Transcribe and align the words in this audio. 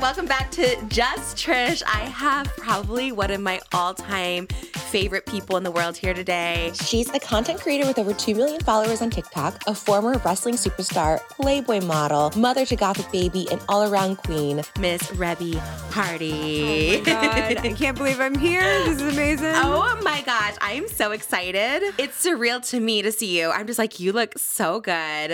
welcome 0.00 0.26
back 0.26 0.50
to 0.50 0.76
Just 0.88 1.36
Trish. 1.36 1.82
I 1.86 2.00
have 2.06 2.46
probably 2.56 3.12
one 3.12 3.30
of 3.30 3.40
my 3.40 3.60
all 3.72 3.94
time 3.94 4.48
favorite 4.94 5.26
people 5.26 5.56
in 5.56 5.64
the 5.64 5.72
world 5.72 5.96
here 5.96 6.14
today. 6.14 6.70
She's 6.84 7.12
a 7.12 7.18
content 7.18 7.60
creator 7.60 7.84
with 7.84 7.98
over 7.98 8.14
2 8.14 8.32
million 8.32 8.60
followers 8.60 9.02
on 9.02 9.10
TikTok, 9.10 9.60
a 9.66 9.74
former 9.74 10.16
wrestling 10.24 10.54
superstar, 10.54 11.18
Playboy 11.30 11.80
model, 11.80 12.30
mother 12.36 12.64
to 12.64 12.76
Gothic 12.76 13.10
baby, 13.10 13.48
and 13.50 13.60
all 13.68 13.92
around 13.92 14.18
queen. 14.18 14.62
Miss 14.78 15.02
Reby 15.10 15.56
Hardy. 15.90 16.98
Oh 16.98 16.98
my 17.00 17.04
god, 17.06 17.66
I 17.66 17.72
can't 17.72 17.98
believe 17.98 18.20
I'm 18.20 18.36
here. 18.36 18.62
This 18.84 19.00
is 19.00 19.12
amazing. 19.12 19.54
Oh 19.64 20.00
my 20.02 20.22
gosh, 20.22 20.54
I 20.60 20.72
am 20.72 20.86
so 20.88 21.10
excited. 21.10 21.82
It's 21.98 22.24
surreal 22.24 22.64
to 22.70 22.78
me 22.78 23.02
to 23.02 23.10
see 23.10 23.38
you. 23.38 23.50
I'm 23.50 23.66
just 23.66 23.78
like, 23.78 23.98
you 23.98 24.12
look 24.12 24.38
so 24.38 24.80
good. 24.80 24.92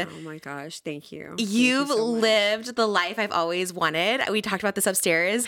Oh 0.08 0.20
my 0.22 0.38
gosh, 0.38 0.80
thank 0.80 1.12
you. 1.12 1.34
You've 1.36 1.88
you 1.88 1.96
so 1.96 2.04
lived 2.04 2.76
the 2.76 2.86
life 2.86 3.18
I've 3.18 3.32
always 3.32 3.72
wanted. 3.72 4.22
We 4.30 4.40
talked 4.40 4.62
about 4.62 4.74
this 4.74 4.86
upstairs. 4.86 5.46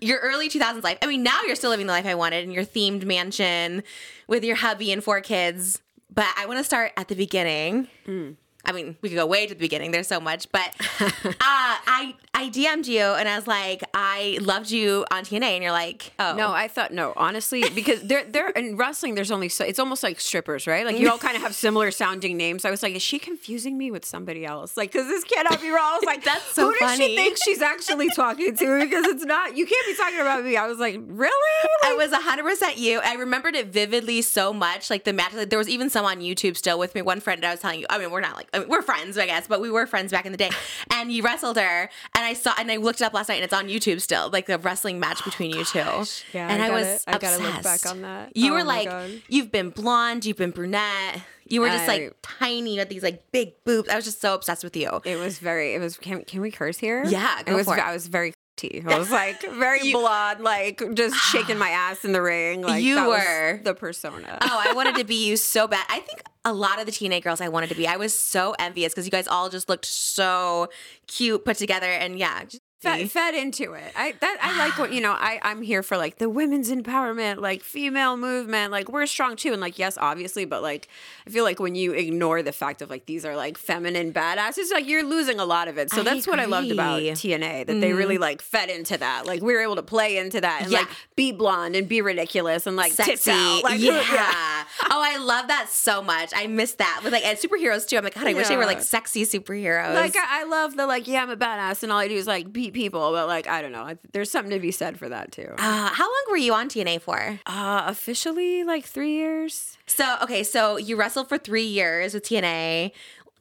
Your 0.00 0.18
early 0.20 0.48
2000s 0.48 0.82
life. 0.82 0.98
I 1.02 1.06
mean, 1.06 1.22
now 1.22 1.42
you're 1.46 1.56
still 1.56 1.70
living 1.70 1.86
the 1.86 1.92
life 1.92 2.06
I 2.06 2.14
wanted 2.14 2.44
in 2.44 2.50
your 2.50 2.64
themed 2.64 3.04
mansion 3.04 3.82
with 4.26 4.44
your 4.44 4.56
hubby 4.56 4.92
and 4.92 5.02
four 5.04 5.20
kids. 5.20 5.80
But 6.12 6.26
I 6.36 6.46
want 6.46 6.58
to 6.58 6.64
start 6.64 6.92
at 6.96 7.08
the 7.08 7.14
beginning. 7.14 7.88
Mm. 8.06 8.36
I 8.64 8.72
mean, 8.72 8.96
we 9.00 9.08
could 9.08 9.16
go 9.16 9.26
way 9.26 9.46
to 9.46 9.54
the 9.54 9.58
beginning. 9.58 9.90
There's 9.90 10.06
so 10.08 10.20
much, 10.20 10.50
but 10.52 10.74
uh, 11.00 11.34
I 11.40 12.14
I 12.34 12.48
DM'd 12.50 12.86
you 12.86 13.00
and 13.00 13.28
I 13.28 13.36
was 13.36 13.46
like, 13.46 13.82
I 13.94 14.38
loved 14.40 14.70
you 14.70 15.04
on 15.10 15.24
TNA, 15.24 15.42
and 15.42 15.62
you're 15.62 15.72
like, 15.72 16.12
oh 16.18 16.34
No, 16.36 16.52
I 16.52 16.68
thought 16.68 16.92
no, 16.92 17.12
honestly, 17.16 17.64
because 17.74 18.02
they're 18.02 18.24
they're 18.24 18.50
in 18.50 18.76
wrestling. 18.76 19.14
There's 19.14 19.30
only 19.30 19.48
so 19.48 19.64
it's 19.64 19.78
almost 19.78 20.02
like 20.02 20.20
strippers, 20.20 20.66
right? 20.66 20.84
Like 20.84 20.98
you 20.98 21.10
all 21.10 21.18
kind 21.18 21.36
of 21.36 21.42
have 21.42 21.54
similar 21.54 21.90
sounding 21.90 22.36
names. 22.36 22.64
I 22.64 22.70
was 22.70 22.82
like, 22.82 22.94
is 22.94 23.02
she 23.02 23.18
confusing 23.18 23.78
me 23.78 23.90
with 23.90 24.04
somebody 24.04 24.44
else? 24.44 24.76
Like, 24.76 24.92
because 24.92 25.06
this 25.06 25.24
cannot 25.24 25.60
be 25.60 25.70
wrong. 25.70 25.92
I 25.92 25.96
was 25.96 26.04
like, 26.04 26.24
That's 26.24 26.44
so 26.54 26.70
who 26.70 26.76
does 26.78 26.96
she 26.96 27.16
think 27.16 27.38
she's 27.42 27.62
actually 27.62 28.08
talking 28.10 28.54
to? 28.56 28.80
Because 28.80 29.06
it's 29.06 29.24
not. 29.24 29.56
You 29.56 29.66
can't 29.66 29.86
be 29.86 29.94
talking 29.94 30.20
about 30.20 30.44
me. 30.44 30.56
I 30.56 30.66
was 30.66 30.78
like, 30.78 30.98
really? 31.06 31.68
I 31.84 31.94
was 31.94 32.10
100% 32.10 32.76
you. 32.76 33.00
I 33.00 33.14
remembered 33.14 33.54
it 33.54 33.68
vividly 33.68 34.22
so 34.22 34.52
much. 34.52 34.90
Like 34.90 35.04
the 35.04 35.12
match, 35.12 35.34
like, 35.34 35.50
there 35.50 35.58
was 35.58 35.68
even 35.68 35.90
some 35.90 36.04
on 36.04 36.20
YouTube 36.20 36.56
still 36.56 36.78
with 36.78 36.94
me. 36.94 37.02
One 37.02 37.20
friend 37.20 37.44
I 37.44 37.52
was 37.52 37.60
telling 37.60 37.80
you, 37.80 37.86
I 37.90 37.98
mean, 37.98 38.10
we're 38.10 38.20
not 38.20 38.36
like, 38.36 38.48
I 38.52 38.60
mean, 38.60 38.68
we're 38.68 38.82
friends, 38.82 39.16
I 39.18 39.26
guess, 39.26 39.46
but 39.46 39.60
we 39.60 39.70
were 39.70 39.86
friends 39.86 40.12
back 40.12 40.26
in 40.26 40.32
the 40.32 40.38
day. 40.38 40.50
And 40.92 41.10
you 41.10 41.22
wrestled 41.22 41.56
her. 41.56 41.82
And 42.14 42.24
I 42.24 42.34
saw, 42.34 42.52
and 42.58 42.70
I 42.70 42.76
looked 42.76 43.00
it 43.00 43.04
up 43.04 43.14
last 43.14 43.28
night 43.28 43.36
and 43.36 43.44
it's 43.44 43.54
on 43.54 43.68
YouTube 43.68 44.00
still, 44.00 44.28
like 44.30 44.46
the 44.46 44.58
wrestling 44.58 45.00
match 45.00 45.20
oh, 45.22 45.24
between 45.24 45.50
you 45.50 45.64
two. 45.64 45.78
Yeah, 45.78 46.48
and 46.48 46.62
I 46.62 46.66
I, 46.66 46.70
was 46.70 47.04
I 47.06 47.16
gotta 47.18 47.42
look 47.42 47.62
back 47.62 47.86
on 47.86 48.02
that. 48.02 48.36
You 48.36 48.52
Oh 48.52 48.54
were 48.56 48.64
like, 48.64 48.88
God. 48.88 49.10
you've 49.28 49.50
been 49.50 49.70
blonde, 49.70 50.24
you've 50.26 50.36
been 50.36 50.50
brunette. 50.50 51.22
You 51.46 51.62
were 51.62 51.68
just 51.68 51.84
I- 51.84 51.86
like 51.86 52.16
tiny 52.22 52.76
with 52.78 52.88
these 52.88 53.02
like 53.02 53.30
big 53.32 53.52
boobs. 53.64 53.88
I 53.88 53.96
was 53.96 54.04
just 54.04 54.20
so 54.20 54.34
obsessed 54.34 54.62
with 54.62 54.76
you. 54.76 55.00
It 55.04 55.16
was 55.16 55.38
very. 55.38 55.74
It 55.74 55.80
was. 55.80 55.96
Can, 55.96 56.24
can 56.24 56.40
we 56.40 56.50
curse 56.50 56.78
here? 56.78 57.04
Yeah, 57.04 57.42
go 57.44 57.52
it 57.52 57.54
was. 57.56 57.66
for 57.66 57.76
it. 57.76 57.84
I 57.84 57.92
was 57.92 58.06
very. 58.06 58.34
Tea. 58.60 58.82
I 58.86 58.98
was 58.98 59.10
like 59.10 59.40
very 59.52 59.82
You- 59.82 59.98
blonde, 59.98 60.40
like 60.40 60.82
just 60.94 61.16
shaking 61.32 61.58
my 61.58 61.70
ass 61.70 62.04
in 62.04 62.12
the 62.12 62.22
ring. 62.22 62.62
Like 62.62 62.82
You 62.82 62.94
that 62.96 63.08
was 63.08 63.24
were. 63.24 63.60
the 63.64 63.74
persona. 63.74 64.38
Oh, 64.42 64.62
I 64.68 64.72
wanted 64.74 64.96
to 64.96 65.04
be 65.04 65.14
you 65.28 65.36
so 65.36 65.66
bad. 65.66 65.84
I 65.88 66.00
think 66.00 66.22
a 66.44 66.52
lot 66.52 66.78
of 66.80 66.86
the 66.86 66.92
teenage 66.92 67.24
girls 67.24 67.40
I 67.40 67.48
wanted 67.48 67.68
to 67.70 67.74
be. 67.74 67.86
I 67.86 67.96
was 67.96 68.18
so 68.18 68.54
envious 68.58 68.92
because 68.92 69.04
you 69.06 69.10
guys 69.10 69.26
all 69.28 69.48
just 69.50 69.68
looked 69.68 69.84
so 69.86 70.68
cute, 71.06 71.44
put 71.44 71.56
together, 71.58 71.86
and 71.90 72.18
yeah. 72.18 72.42
Fed, 72.80 73.10
fed 73.10 73.34
into 73.34 73.74
it. 73.74 73.92
I 73.96 74.14
that 74.20 74.38
I 74.42 74.58
like 74.58 74.78
what 74.78 74.92
you 74.92 75.00
know. 75.00 75.12
I 75.12 75.38
I'm 75.42 75.62
here 75.62 75.82
for 75.82 75.96
like 75.96 76.18
the 76.18 76.28
women's 76.28 76.70
empowerment, 76.70 77.38
like 77.38 77.62
female 77.62 78.16
movement. 78.16 78.72
Like 78.72 78.90
we're 78.90 79.06
strong 79.06 79.36
too, 79.36 79.52
and 79.52 79.60
like 79.60 79.78
yes, 79.78 79.98
obviously, 79.98 80.44
but 80.44 80.62
like 80.62 80.88
I 81.26 81.30
feel 81.30 81.44
like 81.44 81.60
when 81.60 81.74
you 81.74 81.92
ignore 81.92 82.42
the 82.42 82.52
fact 82.52 82.82
of 82.82 82.90
like 82.90 83.06
these 83.06 83.24
are 83.24 83.36
like 83.36 83.58
feminine 83.58 84.12
badasses, 84.12 84.72
like 84.72 84.86
you're 84.86 85.04
losing 85.04 85.38
a 85.38 85.44
lot 85.44 85.68
of 85.68 85.78
it. 85.78 85.90
So 85.90 86.00
I 86.00 86.04
that's 86.04 86.26
what 86.26 86.40
I 86.40 86.46
loved 86.46 86.70
about. 86.70 87.00
TNA 87.00 87.66
that 87.66 87.80
they 87.80 87.92
really 87.92 88.14
mm-hmm. 88.14 88.22
like 88.22 88.42
fed 88.42 88.70
into 88.70 88.96
that. 88.98 89.26
Like 89.26 89.42
we 89.42 89.52
were 89.52 89.60
able 89.60 89.76
to 89.76 89.82
play 89.82 90.18
into 90.18 90.40
that 90.40 90.62
and 90.62 90.72
Yeah. 90.72 90.80
like 90.80 90.88
be 91.16 91.32
blonde 91.32 91.76
and 91.76 91.88
be 91.88 92.00
ridiculous 92.00 92.66
and 92.66 92.76
like 92.76 92.92
Sexy. 92.92 93.30
Like 93.62 93.80
yeah. 93.80 94.64
oh, 94.90 95.02
I 95.02 95.18
love 95.18 95.48
that 95.48 95.68
so 95.70 96.02
much. 96.02 96.32
I 96.34 96.46
miss 96.46 96.74
that 96.74 97.00
with 97.02 97.12
like 97.12 97.24
and 97.24 97.38
superheroes 97.38 97.86
too. 97.86 97.96
I'm 97.96 98.04
like, 98.04 98.14
God, 98.14 98.26
I 98.26 98.34
wish 98.34 98.48
they 98.48 98.56
were 98.56 98.66
like 98.66 98.82
sexy 98.82 99.24
superheroes. 99.24 99.94
Like 99.94 100.16
I, 100.16 100.42
I 100.42 100.44
love 100.44 100.76
the 100.76 100.86
like 100.86 101.06
yeah 101.06 101.22
I'm 101.22 101.30
a 101.30 101.36
badass 101.36 101.82
and 101.82 101.92
all 101.92 101.98
I 101.98 102.08
do 102.08 102.14
is 102.14 102.26
like 102.26 102.52
beat 102.72 102.82
people 102.82 103.12
but 103.12 103.26
like 103.26 103.46
I 103.46 103.62
don't 103.62 103.72
know 103.72 103.94
there's 104.12 104.30
something 104.30 104.50
to 104.52 104.60
be 104.60 104.70
said 104.70 104.98
for 104.98 105.08
that 105.08 105.32
too. 105.32 105.54
uh, 105.58 105.88
how 105.88 106.04
long 106.04 106.24
were 106.30 106.36
you 106.36 106.54
on 106.54 106.68
TNA 106.68 107.00
for? 107.02 107.38
Uh, 107.46 107.82
officially 107.86 108.64
like 108.64 108.84
three 108.84 109.12
years. 109.12 109.76
So 109.86 110.16
okay, 110.22 110.42
so 110.42 110.76
you 110.76 110.96
wrestled 110.96 111.28
for 111.28 111.38
three 111.38 111.64
years 111.64 112.14
with 112.14 112.24
TNA, 112.24 112.92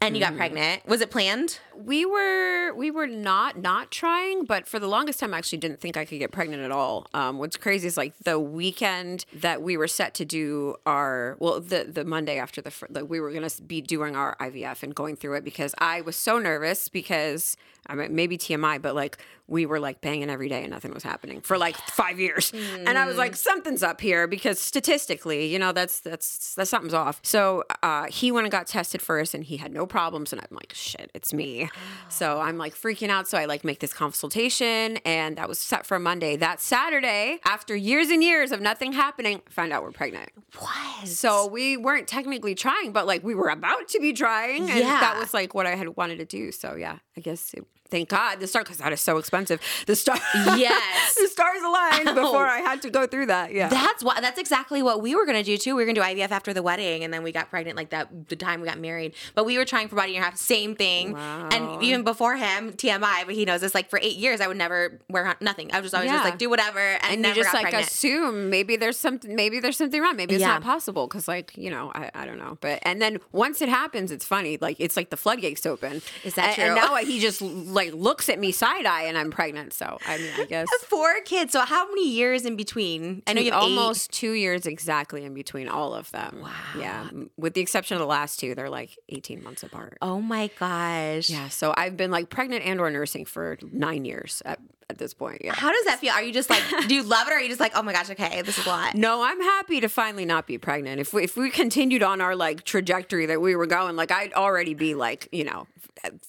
and 0.02 0.16
you 0.16 0.22
got 0.22 0.36
pregnant. 0.36 0.86
Was 0.88 1.02
it 1.02 1.12
planned? 1.12 1.60
We 1.76 2.06
were 2.06 2.74
we 2.74 2.90
were 2.90 3.08
not 3.08 3.58
not 3.60 3.92
trying, 3.92 4.46
but 4.46 4.68
for 4.68 4.80
the 4.80 4.88
longest 4.88 5.20
time, 5.20 5.34
I 5.34 5.38
actually 5.38 5.60
didn't 5.60 5.80
think 5.82 5.98
I 5.98 6.06
could 6.06 6.20
get 6.20 6.32
pregnant 6.32 6.64
at 6.64 6.72
all. 6.72 7.08
Um, 7.14 7.38
what's 7.38 7.58
crazy 7.58 7.88
is 7.88 7.98
like 7.98 8.14
the 8.24 8.40
weekend 8.40 9.26
that 9.34 9.62
we 9.62 9.78
were 9.78 9.88
set 9.88 10.14
to 10.16 10.26
do 10.26 10.76
our 10.86 11.36
well, 11.40 11.60
the 11.60 11.84
the 11.84 12.06
Monday 12.06 12.38
after 12.40 12.62
the, 12.62 12.74
the 12.90 13.06
we 13.06 13.20
were 13.20 13.32
gonna 13.32 13.50
be 13.68 13.82
doing 13.82 14.16
our 14.16 14.36
IVF 14.40 14.84
and 14.84 14.96
going 14.96 15.16
through 15.16 15.36
it 15.36 15.44
because 15.44 15.76
I 15.78 16.02
was 16.02 16.16
so 16.16 16.40
nervous 16.40 16.90
because 16.90 17.58
I 17.90 17.96
mean 17.96 18.16
maybe 18.16 18.38
TMI, 18.38 18.82
but 18.82 18.96
like 18.96 19.18
we 19.48 19.66
were 19.66 19.80
like 19.80 20.00
banging 20.00 20.30
every 20.30 20.48
day 20.48 20.62
and 20.62 20.70
nothing 20.72 20.94
was 20.94 21.02
happening 21.02 21.42
for 21.42 21.58
like 21.58 21.76
five 21.76 22.20
years, 22.20 22.52
and 22.54 22.98
I 22.98 23.06
was 23.08 23.18
like 23.18 23.36
something's 23.36 23.82
up 23.84 24.00
here 24.00 24.28
because 24.28 24.60
statistically, 24.60 25.48
you 25.48 25.58
know 25.60 25.72
that's 25.72 26.00
that's 26.02 26.54
that 26.56 26.68
something's 26.68 26.94
off. 26.94 27.20
So 27.24 27.64
uh, 27.82 28.06
he 28.06 28.32
went 28.32 28.46
and 28.46 28.52
got 28.52 28.68
tested 28.68 29.02
first, 29.02 29.34
and 29.34 29.44
he 29.44 29.58
had 29.58 29.74
no 29.74 29.86
problems, 29.88 30.32
and 30.32 30.40
I'm 30.42 30.56
like 30.56 30.72
shit, 30.76 31.10
it's 31.16 31.34
me. 31.34 31.70
So 32.10 32.40
I'm 32.40 32.58
like 32.60 32.76
freaking 32.76 33.10
out. 33.10 33.28
So 33.28 33.38
I 33.40 33.46
like 33.46 33.64
make 33.64 33.80
this 33.80 33.94
consultation, 33.94 34.98
and 35.04 35.36
that 35.38 35.50
was 35.50 35.58
set 35.58 35.86
for 35.86 35.98
Monday. 35.98 36.36
That 36.36 36.60
Saturday, 36.62 37.40
after 37.44 37.76
years 37.76 38.10
and 38.10 38.24
years 38.24 38.52
of 38.52 38.62
nothing 38.62 38.94
happening, 38.94 39.42
I 39.48 39.50
found 39.50 39.74
out 39.74 39.82
we're 39.84 39.92
pregnant. 39.92 40.30
What? 40.60 41.08
So 41.08 41.48
we 41.48 41.76
weren't 41.76 42.08
technically 42.08 42.54
trying, 42.54 42.92
but 42.92 43.08
like 43.08 43.24
we 43.24 43.34
were 43.34 43.50
about 43.50 43.88
to 43.90 44.00
be 44.00 44.14
trying, 44.14 44.70
and 44.70 44.80
Yeah. 44.80 45.00
that 45.00 45.18
was 45.20 45.34
like 45.34 45.56
what 45.56 45.66
I 45.66 45.74
had 45.76 45.96
wanted 45.98 46.20
to 46.20 46.26
do. 46.26 46.52
So 46.52 46.76
yeah, 46.76 47.00
I 47.18 47.22
guess 47.22 47.54
it, 47.56 47.66
thank 47.90 48.10
God 48.10 48.40
the 48.40 48.48
star 48.48 48.64
because 48.64 48.78
that 48.78 48.94
is 48.94 49.02
so 49.02 49.18
expensive. 49.18 49.60
The 49.86 49.96
star, 49.96 50.18
Yes. 50.36 51.16
the 51.20 51.28
stars 51.28 51.62
aligned 51.62 52.10
oh. 52.10 52.16
before 52.16 52.46
I 52.46 52.60
had 52.60 52.82
to 52.84 52.90
go 52.90 53.08
through 53.08 53.28
that. 53.28 53.54
Yeah, 53.54 53.70
That's 53.70 54.04
why. 54.04 54.20
That's 54.22 54.40
exactly 54.40 54.82
what 54.82 55.02
we 55.02 55.16
were 55.16 55.26
gonna 55.26 55.44
do 55.44 55.58
too. 55.58 55.76
We 55.76 55.84
were 55.84 55.92
gonna 55.94 56.06
do 56.16 56.16
IVF 56.22 56.32
after 56.32 56.54
the 56.54 56.62
wedding, 56.64 57.04
and 57.04 57.14
then 57.14 57.24
we 57.24 57.32
got 57.32 57.50
pregnant 57.50 57.78
like 57.78 57.90
that 57.92 58.30
the 58.30 58.36
time 58.36 58.62
we 58.62 58.68
got 58.68 58.80
married. 58.80 59.14
But 59.36 59.46
we 59.46 59.58
were 59.58 59.66
trying 59.66 59.88
for 59.88 59.96
about 59.96 60.08
a 60.08 60.12
year 60.12 60.18
and 60.22 60.28
a 60.28 60.30
half, 60.30 60.38
same 60.38 60.76
thing. 60.76 61.14
Wow. 61.14 61.50
And 61.52 61.84
even 61.84 62.04
before 62.04 62.36
him, 62.36 62.74
TMI, 62.74 63.26
but 63.26 63.36
he 63.36 63.46
knows 63.46 63.62
this. 63.62 63.74
Like 63.76 63.90
for 63.90 64.00
eight 64.02 64.18
years, 64.18 64.42
I 64.42 64.48
would 64.48 64.58
never 64.58 65.00
wear 65.10 65.36
nothing. 65.42 65.72
I 65.74 65.80
was 65.80 65.92
just 65.92 65.96
always 65.96 66.12
just 66.12 66.24
like 66.24 66.38
do 66.38 66.50
whatever, 66.50 66.80
and, 66.80 67.04
and 67.14 67.26
you 67.26 67.34
just 67.34 67.52
got 67.52 67.56
like 67.56 67.64
pregnant. 67.72 67.88
assume 67.88 68.50
maybe 68.50 68.76
there's 68.76 68.98
something 68.98 69.36
maybe 69.36 69.60
there's 69.60 69.78
something 69.78 70.02
wrong 70.02 70.16
maybe 70.16 70.36
it's 70.36 70.42
Yeah. 70.42 70.48
not 70.50 70.64
possible 70.64 71.08
because 71.08 71.28
like 71.28 71.56
you 71.56 71.70
know 71.70 71.92
I, 71.96 72.12
I 72.14 72.26
don't 72.26 72.38
know 72.38 72.58
but 72.62 72.80
and 72.84 73.02
then 73.02 73.20
once 73.32 73.62
it 73.62 73.70
happens 73.70 74.12
it's 74.12 74.26
funny 74.26 74.58
like 74.60 74.78
it's 74.80 74.98
like 74.98 75.10
the 75.10 75.18
floodgates 75.18 75.66
open 75.66 76.02
Is 76.24 76.34
that 76.36 76.58
and, 76.60 76.70
and 76.70 76.78
true? 76.80 76.88
now 76.90 76.96
he 76.98 77.20
just 77.20 77.42
like 77.42 77.79
looks 77.88 78.30
at 78.30 78.40
me 78.40 78.52
side 78.52 78.86
eye 78.86 79.04
and 79.04 79.18
I'm 79.18 79.32
pregnant 79.32 79.74
so 79.74 79.98
I 80.08 80.18
mean 80.18 80.32
I 80.38 80.46
guess 80.46 80.68
Four 80.84 81.22
kids. 81.26 81.54
So 81.54 81.62
how 81.62 81.88
many 81.88 82.10
years 82.10 82.46
in 82.46 82.56
between? 82.56 83.24
I 83.28 83.34
know 83.34 83.42
you 83.42 83.52
have 83.52 83.62
eight. 83.64 83.66
almost 83.66 84.12
two 84.12 84.32
years 84.34 84.66
exactly 84.66 85.24
in 85.24 85.34
between 85.34 85.68
all 85.68 85.94
of 85.94 86.12
them 86.12 86.40
wow 86.42 86.50
yeah 86.78 87.10
with 87.38 87.54
the 87.54 87.62
exception 87.62 87.96
of 87.96 88.00
the 88.02 88.08
last 88.08 88.40
two 88.40 88.54
they're 88.56 88.70
like 88.70 88.98
18 89.10 89.44
months 89.44 89.64
apart 89.64 89.98
Oh 90.02 90.22
my 90.22 90.50
gosh. 90.60 91.30
yeah 91.30 91.48
so 91.50 91.74
I've 91.78 91.96
been 91.98 92.12
like 92.12 92.30
pregnant 92.30 92.66
and 92.66 92.80
or 92.80 92.90
nursing 92.92 93.26
for 93.26 93.58
nine 93.72 94.06
years 94.06 94.42
at, 94.46 94.60
at 94.90 94.98
this 94.98 95.14
point 95.14 95.42
yeah 95.44 95.54
How 95.56 95.72
does 95.72 95.86
that 95.86 96.00
feel? 96.00 96.12
Are 96.14 96.22
you 96.24 96.34
just 96.34 96.50
like, 96.50 96.64
do 96.88 96.96
you 96.96 97.04
love 97.04 97.28
it, 97.28 97.32
or 97.32 97.36
are 97.36 97.42
you 97.42 97.48
just 97.50 97.60
like, 97.60 97.74
oh 97.76 97.82
my 97.84 97.94
gosh, 97.94 98.10
okay, 98.10 98.42
this 98.42 98.58
is 98.58 98.66
a 98.66 98.70
lot? 98.70 98.96
No, 98.96 99.22
I'm 99.24 99.40
happy 99.42 99.80
to 99.82 99.88
finally 99.90 100.26
not 100.26 100.48
be 100.48 100.58
pregnant. 100.58 101.00
If 101.00 101.14
we, 101.14 101.24
if 101.24 101.38
we 101.38 101.50
continued 101.50 102.02
on 102.04 102.22
our 102.22 102.36
like 102.36 102.64
trajectory 102.64 103.26
that 103.28 103.40
we 103.42 103.56
were 103.56 103.68
going, 103.68 103.96
like 103.96 104.12
I'd 104.12 104.34
already 104.34 104.74
be 104.74 104.96
like, 104.96 105.28
you 105.32 105.44
know, 105.44 105.68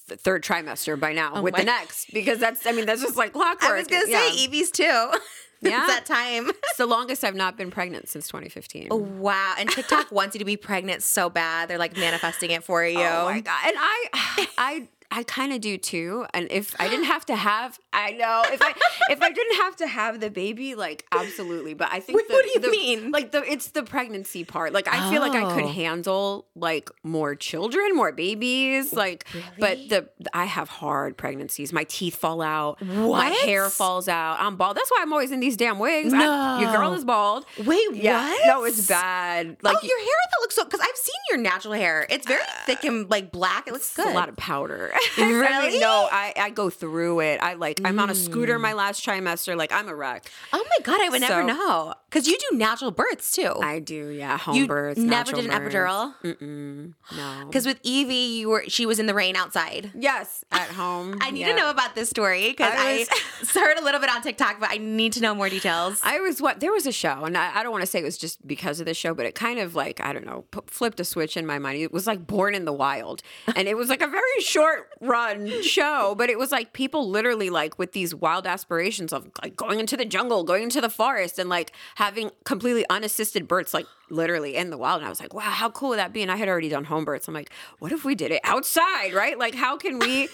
third 0.07 0.43
trimester 0.43 0.99
by 0.99 1.13
now 1.13 1.31
oh 1.35 1.41
with 1.41 1.53
my- 1.53 1.59
the 1.59 1.65
next 1.65 2.11
because 2.13 2.39
that's 2.39 2.65
I 2.65 2.71
mean 2.71 2.85
that's 2.85 3.01
just 3.01 3.15
like 3.17 3.33
clockwork. 3.33 3.71
I 3.71 3.77
was 3.77 3.87
gonna 3.87 4.05
Yeah. 4.07 4.29
say 4.29 4.43
Evie's 4.45 4.71
too. 4.71 5.11
Yeah. 5.63 5.85
it's 5.85 5.93
that 5.93 6.05
time. 6.07 6.49
it's 6.69 6.77
the 6.77 6.87
longest 6.87 7.23
I've 7.23 7.35
not 7.35 7.55
been 7.55 7.69
pregnant 7.69 8.09
since 8.09 8.25
2015. 8.27 8.87
Oh, 8.89 8.95
Wow. 8.95 9.53
And 9.59 9.69
TikTok 9.69 10.11
wants 10.11 10.33
you 10.33 10.39
to 10.39 10.45
be 10.45 10.57
pregnant 10.57 11.03
so 11.03 11.29
bad. 11.29 11.69
They're 11.69 11.77
like 11.77 11.95
manifesting 11.95 12.49
it 12.49 12.63
for 12.63 12.81
oh 12.83 12.87
you. 12.87 12.97
Oh 12.99 13.25
my 13.25 13.41
god! 13.41 13.61
And 13.67 13.75
I 13.77 14.47
I 14.57 14.87
I 15.13 15.23
kind 15.23 15.51
of 15.51 15.59
do 15.61 15.77
too. 15.77 16.25
And 16.33 16.47
if 16.51 16.73
I 16.79 16.87
didn't 16.87 17.05
have 17.15 17.25
to 17.27 17.35
have, 17.35 17.77
I 17.93 18.11
know 18.13 18.43
if 18.45 18.61
I 18.61 18.73
if 19.09 19.21
I 19.21 19.29
didn't 19.31 19.57
have 19.57 19.75
to 19.77 19.87
have 19.87 20.19
the 20.21 20.29
baby, 20.29 20.73
like 20.75 21.05
absolutely. 21.11 21.73
But 21.73 21.89
I 21.91 21.99
think 21.99 22.17
Wait, 22.17 22.27
the, 22.29 22.33
what 22.33 22.43
do 22.45 22.51
you 22.53 22.59
the- 22.61 22.69
mean? 22.69 23.11
Like 23.11 23.31
the 23.31 23.43
it's 23.43 23.67
the 23.71 23.83
pregnancy 23.83 24.43
part. 24.45 24.71
Like 24.73 24.87
I 24.87 25.11
feel 25.11 25.21
like 25.21 25.33
I 25.33 25.53
could 25.53 25.63
Oh. 25.65 25.67
handle 25.67 26.45
like 26.55 26.89
more 27.03 27.35
children, 27.35 27.93
more 27.95 28.11
babies. 28.11 28.93
Oh, 28.93 28.97
like, 28.97 29.25
but 29.59 29.77
the 29.89 30.09
I 30.33 30.45
have 30.45 30.69
hard 30.69 31.17
pregnancies. 31.17 31.73
My 31.73 31.83
teeth 31.83 32.15
fall 32.15 32.41
out. 32.41 32.81
What? 32.81 33.17
My 33.17 33.29
hair 33.29 33.69
falls 33.69 34.07
out. 34.07 34.37
I'm 34.39 34.55
bald. 34.55 34.77
That's 34.77 34.89
why 34.89 34.99
I'm 35.01 35.11
always 35.11 35.31
in 35.31 35.39
these 35.41 35.57
damn 35.57 35.77
wigs. 35.79 36.13
I- 36.13 36.61
your 36.61 36.71
girl 36.71 36.93
is 36.93 37.03
bald. 37.03 37.45
Wait, 37.65 37.93
Yeah, 37.95 38.29
what? 38.29 38.47
no, 38.47 38.63
it's 38.63 38.87
bad. 38.87 39.47
Oh, 39.49 39.55
like 39.61 39.77
oh, 39.81 39.85
your 39.85 39.99
hair 39.99 40.07
that 40.31 40.37
looks 40.41 40.55
so 40.55 40.63
because 40.63 40.79
I've 40.79 40.95
seen 40.95 41.15
your 41.29 41.37
natural 41.39 41.73
hair. 41.73 42.05
It's 42.09 42.25
very 42.25 42.41
uh, 42.41 42.65
thick 42.65 42.83
and 42.85 43.09
like 43.09 43.31
black. 43.31 43.67
It 43.67 43.73
looks 43.73 43.87
it's 43.87 43.95
good. 43.97 44.07
a 44.07 44.13
lot 44.13 44.29
of 44.29 44.37
powder. 44.37 44.91
I 45.17 45.25
mean, 45.25 45.35
Really? 45.35 45.79
no, 45.79 46.07
I, 46.11 46.33
I 46.37 46.49
go 46.49 46.69
through 46.69 47.21
it. 47.21 47.41
I 47.41 47.53
like 47.53 47.81
I'm 47.83 47.99
on 47.99 48.09
a 48.09 48.15
scooter 48.15 48.57
mm. 48.57 48.61
my 48.61 48.73
last 48.73 49.05
trimester. 49.05 49.55
Like 49.57 49.71
I'm 49.71 49.87
a 49.87 49.95
wreck. 49.95 50.29
Oh 50.53 50.63
my 50.63 50.83
god, 50.83 50.99
I 51.01 51.09
would 51.09 51.21
never 51.21 51.43
know 51.43 51.93
because 52.09 52.27
you 52.27 52.37
do 52.49 52.57
natural 52.57 52.91
births 52.91 53.31
too. 53.31 53.53
I 53.61 53.79
do, 53.79 54.09
yeah. 54.09 54.37
Home 54.37 54.55
you 54.55 54.67
births. 54.67 54.99
never 54.99 55.31
did 55.31 55.45
an 55.45 55.51
births. 55.51 55.75
epidural 55.75 56.13
Mm-mm, 56.23 56.93
no. 57.15 57.45
because 57.47 57.65
with 57.65 57.79
Evie, 57.83 58.13
you 58.39 58.49
were 58.49 58.63
she 58.67 58.85
was 58.85 58.99
in 58.99 59.05
the 59.05 59.13
rain 59.13 59.35
outside. 59.35 59.91
yes, 59.95 60.43
at 60.51 60.69
home. 60.69 61.17
I 61.21 61.31
need 61.31 61.41
yeah. 61.41 61.49
to 61.49 61.55
know 61.55 61.69
about 61.69 61.95
this 61.95 62.09
story 62.09 62.49
because 62.49 62.73
I 62.75 63.05
I, 63.09 63.59
heard 63.59 63.77
a 63.79 63.83
little 63.83 63.99
bit 63.99 64.09
on 64.09 64.21
TikTok, 64.21 64.59
but 64.59 64.69
I 64.71 64.77
need 64.77 65.13
to 65.13 65.21
know 65.21 65.33
more 65.33 65.49
details. 65.49 65.99
I 66.03 66.19
was 66.19 66.41
what 66.41 66.59
there 66.59 66.71
was 66.71 66.85
a 66.85 66.91
show, 66.91 67.23
and 67.25 67.37
I, 67.37 67.59
I 67.59 67.63
don't 67.63 67.71
want 67.71 67.83
to 67.83 67.87
say 67.87 67.99
it 67.99 68.03
was 68.03 68.17
just 68.17 68.45
because 68.47 68.79
of 68.79 68.85
the 68.85 68.93
show, 68.93 69.13
but 69.13 69.25
it 69.25 69.35
kind 69.35 69.59
of 69.59 69.75
like 69.75 70.01
I 70.01 70.13
don't 70.13 70.25
know, 70.25 70.45
p- 70.51 70.59
flipped 70.67 70.99
a 70.99 71.05
switch 71.05 71.37
in 71.37 71.45
my 71.45 71.59
mind. 71.59 71.79
It 71.79 71.91
was 71.91 72.07
like 72.07 72.27
Born 72.27 72.55
in 72.55 72.65
the 72.65 72.73
Wild, 72.73 73.21
and 73.55 73.67
it 73.67 73.75
was 73.77 73.89
like 73.89 74.01
a 74.01 74.07
very 74.07 74.41
short 74.41 74.89
run 74.99 75.63
show, 75.63 76.13
but 76.17 76.29
it 76.29 76.37
was 76.37 76.51
like 76.51 76.73
people 76.73 77.09
literally 77.09 77.49
like 77.49 77.79
with 77.79 77.93
these 77.93 78.13
wild 78.13 78.45
aspirations 78.45 79.13
of 79.13 79.29
like 79.41 79.55
going 79.55 79.79
into 79.79 79.97
the 79.97 80.05
jungle, 80.05 80.43
going 80.43 80.63
into 80.63 80.81
the 80.81 80.89
forest, 80.89 81.39
and 81.39 81.49
like 81.49 81.71
having 81.95 82.31
completely 82.43 82.85
unassisted 82.89 83.47
births, 83.47 83.73
like 83.73 83.87
literally 84.09 84.55
in 84.55 84.69
the 84.69 84.77
wild. 84.77 84.99
And 84.99 85.07
I 85.07 85.09
was 85.09 85.19
like, 85.19 85.33
wow, 85.33 85.41
how 85.41 85.69
cool 85.69 85.89
would 85.89 85.99
that 85.99 86.13
be? 86.13 86.21
And 86.21 86.31
I 86.31 86.35
had 86.35 86.49
already 86.49 86.69
done 86.69 86.85
home 86.85 87.05
births. 87.05 87.27
I'm 87.27 87.33
like, 87.33 87.51
what 87.79 87.91
if 87.91 88.05
we 88.05 88.15
did 88.15 88.31
it 88.31 88.41
outside, 88.43 89.13
right? 89.13 89.37
Like, 89.37 89.55
how 89.55 89.77
can 89.77 89.99
we? 89.99 90.29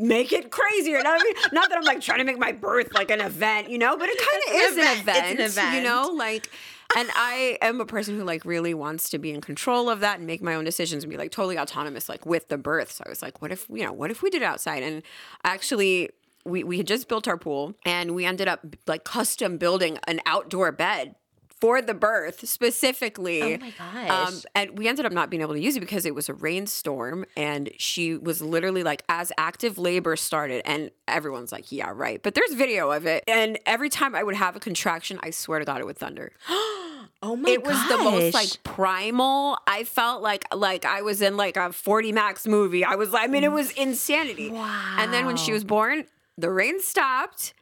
make 0.00 0.32
it 0.32 0.52
crazier. 0.52 1.02
Not, 1.02 1.20
I 1.20 1.24
mean, 1.24 1.34
not 1.52 1.70
that 1.70 1.78
I'm 1.78 1.84
like 1.84 2.00
trying 2.00 2.18
to 2.18 2.24
make 2.24 2.38
my 2.38 2.52
birth 2.52 2.94
like 2.94 3.10
an 3.10 3.20
event, 3.20 3.68
you 3.68 3.78
know, 3.78 3.96
but 3.96 4.08
it 4.08 4.16
kind 4.16 4.42
of 4.46 4.54
is 4.54 4.76
an 4.76 5.00
event. 5.00 5.40
an 5.40 5.40
event. 5.44 5.74
you 5.74 5.82
know, 5.82 6.12
like. 6.14 6.48
And 6.96 7.10
I 7.14 7.58
am 7.60 7.80
a 7.80 7.86
person 7.86 8.16
who 8.16 8.24
like 8.24 8.44
really 8.44 8.72
wants 8.72 9.10
to 9.10 9.18
be 9.18 9.30
in 9.30 9.40
control 9.40 9.90
of 9.90 10.00
that 10.00 10.18
and 10.18 10.26
make 10.26 10.42
my 10.42 10.54
own 10.54 10.64
decisions 10.64 11.04
and 11.04 11.10
be 11.10 11.16
like 11.16 11.30
totally 11.30 11.58
autonomous, 11.58 12.08
like 12.08 12.24
with 12.24 12.48
the 12.48 12.58
birth. 12.58 12.90
So 12.92 13.04
I 13.06 13.10
was 13.10 13.22
like, 13.22 13.42
what 13.42 13.52
if 13.52 13.66
you 13.68 13.84
know, 13.84 13.92
what 13.92 14.10
if 14.10 14.22
we 14.22 14.30
did 14.30 14.42
outside? 14.42 14.82
And 14.82 15.02
actually, 15.44 16.10
we 16.44 16.64
we 16.64 16.78
had 16.78 16.86
just 16.86 17.08
built 17.08 17.28
our 17.28 17.36
pool 17.36 17.74
and 17.84 18.14
we 18.14 18.24
ended 18.24 18.48
up 18.48 18.64
like 18.86 19.04
custom 19.04 19.58
building 19.58 19.98
an 20.06 20.20
outdoor 20.24 20.72
bed 20.72 21.14
for 21.60 21.82
the 21.82 21.94
birth 21.94 22.46
specifically. 22.48 23.42
Oh 23.54 23.58
my 23.58 23.72
gosh. 23.76 24.10
Um, 24.28 24.40
and 24.54 24.78
we 24.78 24.86
ended 24.88 25.06
up 25.06 25.12
not 25.12 25.30
being 25.30 25.40
able 25.42 25.54
to 25.54 25.60
use 25.60 25.76
it 25.76 25.80
because 25.80 26.06
it 26.06 26.14
was 26.14 26.28
a 26.28 26.34
rainstorm 26.34 27.24
and 27.36 27.70
she 27.78 28.16
was 28.16 28.40
literally 28.40 28.82
like 28.82 29.02
as 29.08 29.32
active 29.38 29.78
labor 29.78 30.14
started 30.16 30.62
and 30.64 30.90
everyone's 31.08 31.50
like 31.52 31.72
yeah 31.72 31.90
right 31.94 32.22
but 32.22 32.34
there's 32.34 32.52
video 32.54 32.90
of 32.90 33.06
it 33.06 33.24
and 33.26 33.58
every 33.66 33.88
time 33.88 34.14
i 34.14 34.22
would 34.22 34.34
have 34.34 34.54
a 34.56 34.60
contraction 34.60 35.18
i 35.22 35.30
swear 35.30 35.58
to 35.58 35.64
god 35.64 35.80
it 35.80 35.86
would 35.86 35.96
thunder 35.96 36.32
oh 36.50 37.34
my 37.36 37.42
gosh. 37.44 37.54
it 37.54 37.64
was 37.64 37.88
the 37.88 37.96
most 37.96 38.34
like 38.34 38.62
primal 38.62 39.58
i 39.66 39.84
felt 39.84 40.22
like 40.22 40.44
like 40.54 40.84
i 40.84 41.00
was 41.02 41.22
in 41.22 41.36
like 41.36 41.56
a 41.56 41.72
40 41.72 42.12
max 42.12 42.46
movie 42.46 42.84
i 42.84 42.94
was 42.94 43.10
like, 43.10 43.24
i 43.24 43.26
mean 43.26 43.42
it 43.44 43.52
was 43.52 43.70
insanity 43.72 44.50
Wow. 44.50 44.96
and 44.98 45.12
then 45.12 45.24
when 45.26 45.36
she 45.36 45.52
was 45.52 45.64
born 45.64 46.04
the 46.36 46.50
rain 46.50 46.80
stopped 46.80 47.54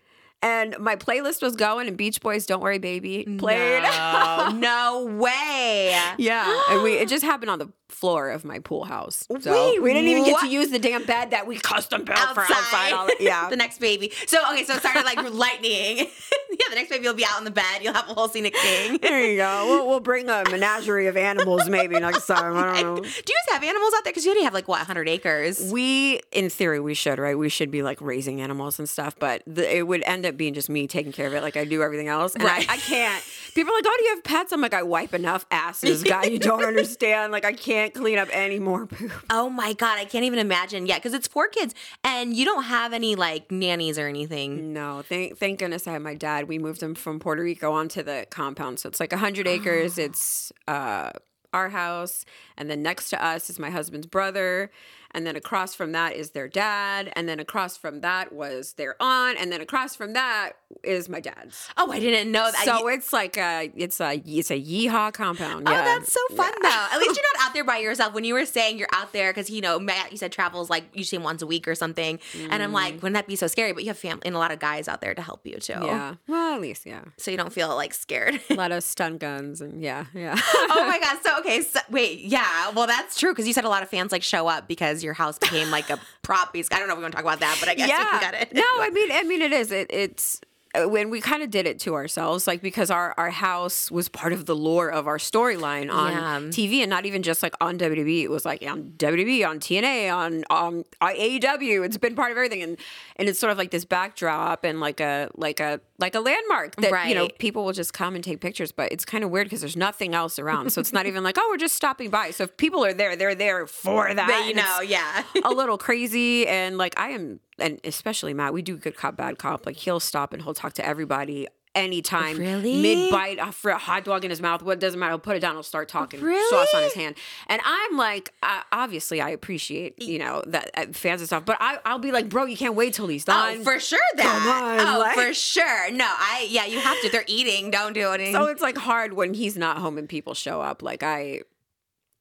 and 0.46 0.78
my 0.78 0.94
playlist 0.94 1.42
was 1.42 1.56
going 1.56 1.88
and 1.88 1.96
beach 1.96 2.20
boys 2.20 2.46
don't 2.46 2.62
worry 2.62 2.78
baby 2.78 3.24
played 3.38 3.82
no, 3.82 4.50
no 4.54 5.04
way. 5.18 5.98
Yeah, 6.18 6.62
and 6.70 6.82
we 6.82 6.92
it 6.92 7.08
just 7.08 7.24
happened 7.24 7.50
on 7.50 7.58
the 7.58 7.68
floor 7.88 8.30
of 8.30 8.44
my 8.44 8.58
pool 8.58 8.84
house. 8.84 9.26
So 9.40 9.52
Wait, 9.52 9.82
we 9.82 9.92
didn't 9.92 10.08
even 10.10 10.24
get 10.24 10.40
to 10.40 10.48
use 10.48 10.70
the 10.70 10.78
damn 10.78 11.04
bed 11.04 11.30
that 11.30 11.46
we 11.46 11.58
custom 11.58 12.04
built 12.04 12.18
for 12.34 12.40
outside. 12.42 12.92
All. 12.92 13.08
Yeah, 13.20 13.48
the 13.50 13.56
next 13.56 13.78
baby. 13.78 14.12
So 14.26 14.38
okay, 14.52 14.64
so 14.64 14.74
it 14.74 14.80
started 14.80 15.04
like 15.04 15.16
lightning. 15.32 15.98
yeah, 16.50 16.66
the 16.68 16.74
next 16.74 16.90
baby 16.90 17.06
will 17.06 17.14
be 17.14 17.24
out 17.24 17.38
in 17.38 17.44
the 17.44 17.50
bed. 17.50 17.82
You'll 17.82 17.94
have 17.94 18.08
a 18.08 18.14
whole 18.14 18.28
scenic 18.28 18.54
king. 18.54 18.98
there 19.00 19.24
you 19.24 19.36
go. 19.36 19.64
We'll, 19.66 19.86
we'll 19.86 20.00
bring 20.00 20.28
a 20.28 20.42
menagerie 20.50 21.06
of 21.06 21.16
animals 21.16 21.68
maybe 21.68 21.98
next 22.00 22.26
time. 22.26 22.56
I 22.56 22.82
don't 22.82 22.96
know. 22.96 23.02
Do 23.02 23.08
you 23.08 23.12
guys 23.12 23.54
have 23.54 23.62
animals 23.62 23.92
out 23.96 24.04
there? 24.04 24.12
Because 24.12 24.24
you 24.24 24.30
already 24.32 24.44
have 24.44 24.54
like 24.54 24.66
what, 24.68 24.78
100 24.80 25.08
acres? 25.08 25.70
We, 25.72 26.20
in 26.32 26.50
theory, 26.50 26.80
we 26.80 26.94
should, 26.94 27.18
right? 27.18 27.38
We 27.38 27.48
should 27.48 27.70
be 27.70 27.82
like 27.82 28.00
raising 28.00 28.40
animals 28.40 28.78
and 28.78 28.88
stuff, 28.88 29.14
but 29.18 29.42
the, 29.46 29.76
it 29.76 29.86
would 29.86 30.02
end 30.04 30.26
up 30.26 30.36
being 30.36 30.54
just 30.54 30.68
me 30.68 30.86
taking 30.86 31.12
care 31.12 31.26
of 31.26 31.34
it 31.34 31.42
like 31.42 31.56
I 31.56 31.64
do 31.64 31.82
everything 31.82 32.08
else. 32.08 32.34
And 32.34 32.42
Right. 32.44 32.68
I, 32.68 32.74
I 32.74 32.76
can't. 32.78 33.22
People 33.54 33.72
are 33.72 33.76
like, 33.78 33.84
oh, 33.86 33.94
do 33.98 34.04
you 34.04 34.14
have 34.14 34.24
pets? 34.24 34.52
I'm 34.52 34.60
like, 34.60 34.74
I 34.74 34.82
wipe 34.82 35.14
enough 35.14 35.46
asses, 35.50 36.02
guy. 36.02 36.24
You 36.24 36.38
don't 36.38 36.64
understand. 36.64 37.32
Like, 37.32 37.44
I 37.44 37.52
can't 37.52 37.75
clean 37.94 38.18
up 38.18 38.28
any 38.32 38.58
more 38.58 38.86
poop. 38.86 39.12
Oh 39.30 39.48
my 39.48 39.72
god, 39.72 39.98
I 39.98 40.04
can't 40.04 40.24
even 40.24 40.38
imagine. 40.38 40.86
Yeah, 40.86 40.96
because 40.96 41.14
it's 41.14 41.28
four 41.28 41.48
kids, 41.48 41.74
and 42.04 42.34
you 42.34 42.44
don't 42.44 42.64
have 42.64 42.92
any 42.92 43.14
like 43.14 43.50
nannies 43.50 43.98
or 43.98 44.08
anything. 44.08 44.72
No, 44.72 45.02
thank 45.02 45.38
thank 45.38 45.58
goodness 45.58 45.86
I 45.86 45.92
had 45.92 46.02
my 46.02 46.14
dad. 46.14 46.48
We 46.48 46.58
moved 46.58 46.82
him 46.82 46.94
from 46.94 47.18
Puerto 47.20 47.42
Rico 47.42 47.72
onto 47.72 48.02
the 48.02 48.26
compound, 48.30 48.78
so 48.80 48.88
it's 48.88 49.00
like 49.00 49.12
hundred 49.12 49.46
acres. 49.46 49.98
It's 49.98 50.52
uh, 50.68 51.10
our 51.52 51.70
house, 51.70 52.24
and 52.56 52.70
then 52.70 52.82
next 52.82 53.10
to 53.10 53.24
us 53.24 53.48
is 53.48 53.58
my 53.58 53.70
husband's 53.70 54.06
brother, 54.06 54.70
and 55.12 55.26
then 55.26 55.36
across 55.36 55.74
from 55.74 55.92
that 55.92 56.14
is 56.14 56.30
their 56.30 56.48
dad, 56.48 57.12
and 57.16 57.28
then 57.28 57.40
across 57.40 57.76
from 57.76 58.00
that 58.02 58.32
was 58.32 58.74
their 58.74 58.94
aunt, 59.00 59.38
and 59.40 59.50
then 59.50 59.60
across 59.60 59.96
from 59.96 60.12
that 60.12 60.52
is 60.82 61.08
my 61.08 61.20
dad's. 61.20 61.68
Oh, 61.76 61.90
I 61.90 62.00
didn't 62.00 62.30
know 62.30 62.50
that. 62.50 62.64
So 62.64 62.88
it's 62.88 63.12
like 63.12 63.36
a 63.36 63.70
it's 63.76 64.00
a 64.00 64.20
it's 64.24 64.50
a 64.50 64.60
yeehaw 64.60 65.12
compound. 65.12 65.68
Oh, 65.68 65.72
yeah. 65.72 65.84
that's 65.84 66.12
so 66.12 66.20
fun 66.34 66.52
though. 66.62 66.86
At 66.92 66.98
least 66.98 67.16
you're 67.16 67.24
not 67.34 67.46
out 67.46 67.54
there 67.54 67.64
by 67.64 67.78
yourself. 67.78 68.14
When 68.14 68.24
you 68.24 68.34
were 68.34 68.46
saying 68.46 68.78
you're 68.78 68.88
out 68.92 69.12
there, 69.12 69.32
because 69.32 69.50
you 69.50 69.60
know 69.60 69.78
Matt, 69.78 70.12
you 70.12 70.18
said 70.18 70.32
travels 70.32 70.70
like 70.70 70.84
usually 70.94 71.22
once 71.22 71.42
a 71.42 71.46
week 71.46 71.68
or 71.68 71.74
something, 71.74 72.18
and 72.50 72.62
I'm 72.62 72.72
like, 72.72 72.94
mm. 72.94 73.02
wouldn't 73.02 73.14
that 73.14 73.26
be 73.26 73.36
so 73.36 73.46
scary? 73.46 73.72
But 73.72 73.84
you 73.84 73.90
have 73.90 73.98
family 73.98 74.22
and 74.26 74.34
a 74.34 74.38
lot 74.38 74.50
of 74.50 74.58
guys 74.58 74.88
out 74.88 75.00
there 75.00 75.14
to 75.14 75.22
help 75.22 75.46
you 75.46 75.58
too. 75.58 75.74
Yeah. 75.74 76.14
Well, 76.26 76.54
at 76.54 76.60
least 76.60 76.86
yeah. 76.86 77.04
So 77.16 77.30
you 77.30 77.36
don't 77.36 77.52
feel 77.52 77.74
like 77.74 77.94
scared. 77.94 78.40
A 78.50 78.54
lot 78.54 78.72
of 78.72 78.82
stun 78.82 79.18
guns 79.18 79.60
and 79.60 79.82
yeah, 79.82 80.06
yeah. 80.14 80.34
oh 80.36 80.84
my 80.86 80.98
god. 81.02 81.18
So 81.24 81.38
okay. 81.40 81.62
So 81.62 81.80
wait. 81.90 82.20
Yeah. 82.20 82.70
Well, 82.70 82.86
that's 82.86 83.18
true 83.18 83.32
because 83.32 83.46
you 83.46 83.52
said 83.52 83.64
a 83.64 83.68
lot 83.68 83.82
of 83.82 83.88
fans 83.88 84.12
like 84.12 84.22
show 84.22 84.48
up 84.48 84.68
because 84.68 85.02
your 85.02 85.14
house 85.14 85.38
became 85.38 85.70
like 85.70 85.90
a 85.90 85.98
prop 86.22 86.52
piece. 86.52 86.68
I 86.72 86.78
don't 86.78 86.88
know 86.88 86.94
if 86.94 86.98
we're 86.98 87.04
gonna 87.04 87.12
talk 87.12 87.22
about 87.22 87.40
that, 87.40 87.56
but 87.60 87.68
I 87.68 87.74
guess 87.74 87.88
you 87.88 88.20
got 88.20 88.34
it. 88.34 88.52
No, 88.52 88.62
I 88.62 88.90
mean, 88.90 89.12
I 89.12 89.22
mean, 89.22 89.42
it 89.42 89.52
is. 89.52 89.70
It, 89.70 89.90
it's 89.90 90.40
when 90.84 91.10
we 91.10 91.20
kind 91.20 91.42
of 91.42 91.50
did 91.50 91.66
it 91.66 91.78
to 91.80 91.94
ourselves, 91.94 92.46
like 92.46 92.60
because 92.60 92.90
our 92.90 93.14
our 93.16 93.30
house 93.30 93.90
was 93.90 94.08
part 94.08 94.32
of 94.32 94.44
the 94.46 94.54
lore 94.54 94.90
of 94.90 95.06
our 95.06 95.18
storyline 95.18 95.90
on 95.92 96.12
Yeah. 96.12 96.38
TV, 96.50 96.80
and 96.80 96.90
not 96.90 97.06
even 97.06 97.22
just 97.22 97.42
like 97.42 97.54
on 97.60 97.78
WWE. 97.78 98.22
It 98.22 98.30
was 98.30 98.44
like 98.44 98.62
on 98.62 98.92
WWE, 98.98 99.46
on 99.48 99.58
TNA, 99.60 100.14
on 100.14 100.44
um 100.50 100.84
AEW. 101.00 101.84
It's 101.84 101.96
been 101.96 102.14
part 102.14 102.30
of 102.30 102.36
everything, 102.36 102.62
and 102.62 102.76
and 103.16 103.28
it's 103.28 103.38
sort 103.38 103.50
of 103.52 103.58
like 103.58 103.70
this 103.70 103.84
backdrop 103.84 104.64
and 104.64 104.80
like 104.80 105.00
a 105.00 105.30
like 105.36 105.60
a 105.60 105.80
like 105.98 106.14
a 106.14 106.20
landmark 106.20 106.76
that 106.76 107.08
you 107.08 107.14
know 107.14 107.28
people 107.38 107.64
will 107.64 107.72
just 107.72 107.92
come 107.92 108.14
and 108.14 108.22
take 108.22 108.40
pictures. 108.40 108.72
But 108.72 108.92
it's 108.92 109.04
kind 109.04 109.24
of 109.24 109.30
weird 109.30 109.46
because 109.46 109.60
there's 109.60 109.76
nothing 109.76 110.14
else 110.14 110.38
around, 110.38 110.70
so 110.70 110.80
it's 110.80 110.92
not 110.92 111.06
even 111.06 111.22
like 111.22 111.36
oh 111.38 111.48
we're 111.50 111.56
just 111.56 111.74
stopping 111.74 112.10
by. 112.10 112.30
So 112.30 112.44
if 112.44 112.56
people 112.56 112.84
are 112.84 112.92
there, 112.92 113.16
they're 113.16 113.34
there 113.34 113.66
for 113.66 114.12
that. 114.12 114.28
But 114.28 114.46
you 114.46 114.54
know, 114.54 114.80
yeah. 114.80 115.22
a 115.44 115.50
little 115.50 115.78
crazy 115.78 116.46
and 116.46 116.78
like 116.78 116.98
I 116.98 117.10
am 117.10 117.40
and 117.58 117.80
especially 117.84 118.34
Matt, 118.34 118.52
we 118.52 118.62
do 118.62 118.76
good 118.76 118.96
cop, 118.96 119.16
bad 119.16 119.38
cop. 119.38 119.66
Like 119.66 119.76
he'll 119.76 120.00
stop 120.00 120.32
and 120.32 120.42
he'll 120.42 120.54
talk 120.54 120.74
to 120.74 120.86
everybody 120.86 121.48
anytime. 121.76 122.38
Really? 122.38 122.80
Mid 122.82 123.10
bite 123.12 123.38
a 123.38 123.52
hot 123.76 124.04
dog 124.04 124.24
in 124.24 124.30
his 124.30 124.40
mouth. 124.40 124.62
What 124.62 124.80
doesn't 124.80 124.98
matter. 124.98 125.12
He'll 125.12 125.18
put 125.18 125.36
it 125.36 125.40
down. 125.40 125.54
He'll 125.54 125.62
start 125.62 125.88
talking. 125.88 126.20
Really? 126.20 126.50
Sauce 126.50 126.74
on 126.74 126.82
his 126.82 126.94
hand. 126.94 127.14
And 127.46 127.60
I'm 127.64 127.96
like, 127.96 128.32
uh, 128.42 128.62
obviously, 128.72 129.20
I 129.20 129.30
appreciate 129.30 130.00
you 130.02 130.18
know 130.18 130.42
that 130.46 130.70
uh, 130.74 130.86
fans 130.92 131.20
and 131.20 131.28
stuff. 131.28 131.44
But 131.44 131.58
I, 131.60 131.78
I'll 131.84 131.98
be 131.98 132.10
like, 132.10 132.28
bro, 132.28 132.46
you 132.46 132.56
can't 132.56 132.74
wait 132.74 132.94
till 132.94 133.06
he's 133.06 133.24
done. 133.24 133.58
Oh, 133.60 133.64
for 133.64 133.78
sure 133.78 133.98
that. 134.16 134.24
Come 134.24 134.48
on, 134.48 134.96
oh, 134.96 134.98
like- 135.00 135.14
for 135.14 135.32
sure. 135.34 135.90
No, 135.92 136.06
I 136.06 136.46
yeah, 136.50 136.64
you 136.66 136.80
have 136.80 137.00
to. 137.02 137.10
They're 137.10 137.24
eating. 137.28 137.70
Don't 137.70 137.92
do 137.92 138.10
anything. 138.10 138.34
so 138.34 138.46
it's 138.46 138.62
like 138.62 138.76
hard 138.78 139.12
when 139.12 139.34
he's 139.34 139.56
not 139.56 139.78
home 139.78 139.98
and 139.98 140.08
people 140.08 140.34
show 140.34 140.60
up. 140.60 140.82
Like 140.82 141.02
I. 141.02 141.42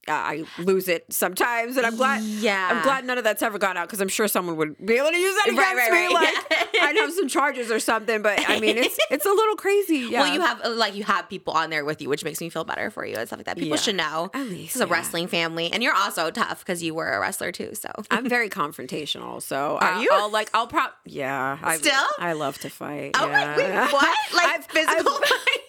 I 0.07 0.43
lose 0.57 0.87
it 0.87 1.05
sometimes, 1.11 1.77
and 1.77 1.85
I'm 1.85 1.95
glad. 1.95 2.23
Yeah. 2.23 2.69
I'm 2.71 2.83
glad 2.83 3.05
none 3.05 3.17
of 3.17 3.23
that's 3.23 3.41
ever 3.41 3.57
gone 3.57 3.77
out 3.77 3.87
because 3.87 4.01
I'm 4.01 4.07
sure 4.07 4.27
someone 4.27 4.55
would 4.57 4.77
be 4.85 4.95
able 4.97 5.09
to 5.11 5.17
use 5.17 5.35
that 5.35 5.53
Right, 5.55 5.73
against 5.73 5.91
right, 5.91 6.09
me. 6.09 6.15
right. 6.15 6.33
Like 6.49 6.69
Yeah. 6.73 6.85
I'd 6.85 6.95
have 6.97 7.11
some 7.13 7.27
charges 7.27 7.71
or 7.71 7.79
something, 7.79 8.21
but 8.21 8.39
I 8.49 8.59
mean, 8.59 8.77
it's 8.77 8.97
it's 9.11 9.25
a 9.25 9.29
little 9.31 9.55
crazy. 9.55 10.07
Yeah. 10.09 10.21
Well, 10.21 10.33
you 10.33 10.41
have 10.41 10.61
uh, 10.63 10.69
like 10.71 10.95
you 10.95 11.03
have 11.03 11.29
people 11.29 11.53
on 11.53 11.69
there 11.69 11.85
with 11.85 12.01
you, 12.01 12.09
which 12.09 12.23
makes 12.23 12.39
me 12.41 12.49
feel 12.49 12.63
better 12.63 12.89
for 12.91 13.05
you 13.05 13.15
and 13.15 13.27
stuff 13.27 13.39
like 13.39 13.45
that. 13.45 13.57
People 13.57 13.77
Yeah. 13.77 13.81
should 13.81 13.95
know. 13.95 14.29
At 14.33 14.43
this 14.43 14.49
least, 14.51 14.75
is 14.75 14.81
a 14.81 14.87
wrestling 14.87 15.27
family, 15.27 15.71
and 15.71 15.81
you're 15.81 15.95
also 15.95 16.29
tough 16.31 16.59
because 16.59 16.83
you 16.83 16.93
were 16.93 17.09
a 17.11 17.19
wrestler 17.19 17.51
too. 17.51 17.73
So 17.75 17.89
I'm 18.11 18.27
very 18.37 18.49
confrontational, 18.49 19.41
so 19.41 19.77
Are 19.81 19.93
I, 19.93 20.01
you? 20.01 20.09
I'll 20.11 20.29
like 20.31 20.49
I'll 20.53 20.67
prop. 20.67 20.95
Yeah, 21.05 21.57
I, 21.61 21.77
Still? 21.77 21.93
I 22.19 22.33
love 22.33 22.57
to 22.59 22.69
fight. 22.69 23.11
oh 23.15 23.27
yeah. 23.27 23.31
my 23.31 23.57
wait, 23.57 23.93
what? 23.93 24.17
Like 24.35 24.45
I've- 24.47 24.63
physical? 24.69 25.13
I've- 25.13 25.61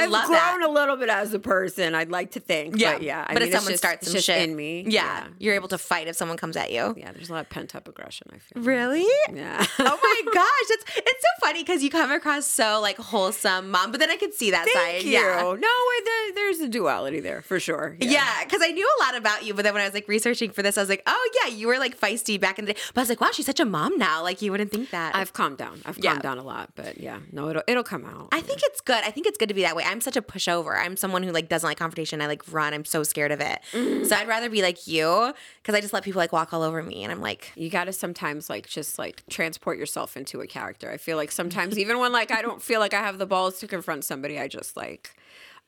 I 0.00 0.04
I've 0.04 0.10
love 0.10 0.26
grown 0.26 0.60
that. 0.60 0.62
a 0.62 0.70
little 0.70 0.96
bit 0.96 1.08
as 1.08 1.32
a 1.34 1.38
person. 1.38 1.94
I'd 1.94 2.10
like 2.10 2.32
to 2.32 2.40
think. 2.40 2.76
Yeah, 2.78 2.94
but 2.94 3.02
yeah. 3.02 3.24
I 3.28 3.32
but 3.34 3.42
mean, 3.42 3.48
if 3.48 3.54
someone 3.54 3.72
just- 3.72 3.82
starts 3.82 4.02
it's 4.02 4.12
some 4.12 4.20
shit 4.20 4.48
in 4.48 4.56
me, 4.56 4.84
yeah, 4.88 5.26
you're 5.38 5.54
able 5.54 5.68
to 5.68 5.78
fight 5.78 6.08
if 6.08 6.16
someone 6.16 6.36
comes 6.36 6.56
at 6.56 6.72
you. 6.72 6.94
yeah. 6.96 7.12
There's 7.12 7.30
a 7.30 7.32
lot 7.32 7.40
of 7.42 7.48
pent 7.50 7.74
up 7.74 7.86
aggression. 7.88 8.28
I 8.34 8.38
feel. 8.38 8.62
Really? 8.62 9.06
Yeah. 9.32 9.64
oh 9.78 9.98
my 10.02 10.32
gosh, 10.32 10.68
that's 10.68 10.84
it's 10.98 11.22
so 11.22 11.46
funny 11.46 11.62
because 11.62 11.82
you 11.82 11.90
come 11.90 12.10
across 12.10 12.46
so 12.46 12.80
like 12.80 12.96
wholesome 12.98 13.70
mom, 13.70 13.90
but 13.90 14.00
then 14.00 14.10
I 14.10 14.16
could 14.16 14.34
see 14.34 14.50
that 14.52 14.66
Thank 14.72 15.02
side. 15.02 15.02
you. 15.04 15.12
Yeah. 15.12 15.42
No, 15.42 15.68
there, 16.04 16.34
there's 16.34 16.60
a 16.60 16.68
duality 16.68 17.20
there 17.20 17.42
for 17.42 17.60
sure. 17.60 17.96
Yeah, 18.00 18.44
because 18.44 18.60
I 18.62 18.68
knew 18.68 18.86
a 19.00 19.04
lot 19.04 19.16
about 19.16 19.44
you, 19.44 19.54
but 19.54 19.62
then 19.64 19.74
when 19.74 19.82
I 19.82 19.86
was 19.86 19.94
like 19.94 20.08
researching 20.08 20.50
for 20.50 20.62
this, 20.62 20.78
I 20.78 20.82
was 20.82 20.88
like, 20.88 21.02
oh 21.06 21.30
yeah, 21.44 21.52
you 21.54 21.66
were 21.66 21.78
like 21.78 21.98
feisty 21.98 22.40
back 22.40 22.58
in 22.58 22.64
the 22.64 22.72
day. 22.74 22.80
But 22.94 23.00
I 23.00 23.02
was 23.02 23.08
like, 23.08 23.20
wow, 23.20 23.30
she's 23.32 23.46
such 23.46 23.60
a 23.60 23.64
mom 23.64 23.98
now. 23.98 24.22
Like 24.22 24.40
you 24.42 24.50
wouldn't 24.50 24.70
think 24.70 24.90
that. 24.90 25.14
I've 25.14 25.32
calmed 25.32 25.58
down. 25.58 25.80
I've 25.84 25.98
Yeah. 25.98 26.10
calmed 26.12 26.22
down 26.22 26.38
a 26.38 26.42
lot, 26.44 26.70
but 26.74 26.98
yeah, 27.00 27.18
no, 27.32 27.48
it'll 27.50 27.62
it'll 27.66 27.82
come 27.84 28.04
out. 28.04 28.28
I 28.32 28.40
think 28.40 28.60
it's 28.64 28.80
good. 28.80 29.02
I 29.04 29.10
think 29.10 29.26
it's 29.26 29.38
good 29.38 29.48
to 29.48 29.54
be 29.54 29.62
that 29.62 29.76
way. 29.76 29.84
I'm 29.90 30.00
such 30.00 30.16
a 30.16 30.22
pushover. 30.22 30.78
I'm 30.78 30.96
someone 30.96 31.22
who 31.22 31.32
like 31.32 31.48
doesn't 31.48 31.66
like 31.68 31.78
confrontation. 31.78 32.20
I 32.22 32.26
like 32.26 32.42
run. 32.52 32.72
I'm 32.74 32.84
so 32.84 33.02
scared 33.02 33.32
of 33.32 33.40
it. 33.40 33.58
Mm. 33.72 34.06
So 34.06 34.16
I'd 34.16 34.28
rather 34.28 34.48
be 34.48 34.62
like 34.62 34.86
you 34.86 35.32
because 35.62 35.74
I 35.74 35.80
just 35.80 35.92
let 35.92 36.04
people 36.04 36.18
like 36.20 36.32
walk 36.32 36.52
all 36.52 36.62
over 36.62 36.82
me, 36.82 37.02
and 37.02 37.12
I'm 37.12 37.20
like, 37.20 37.52
You 37.56 37.68
got 37.70 37.84
to 37.84 37.92
sometimes 37.92 38.48
like 38.48 38.66
just 38.68 38.98
like 38.98 39.22
transport 39.28 39.78
yourself 39.78 40.16
into 40.16 40.40
a 40.40 40.46
character. 40.46 40.90
I 40.90 40.96
feel 40.96 41.16
like 41.16 41.32
sometimes 41.32 41.78
even 41.78 41.98
when 41.98 42.12
like 42.12 42.30
I 42.30 42.40
don't 42.42 42.62
feel 42.62 42.80
like 42.80 42.94
I 42.94 43.00
have 43.00 43.18
the 43.18 43.26
balls 43.26 43.58
to 43.60 43.66
confront 43.66 44.04
somebody, 44.04 44.38
I 44.38 44.48
just 44.48 44.76
like 44.76 45.14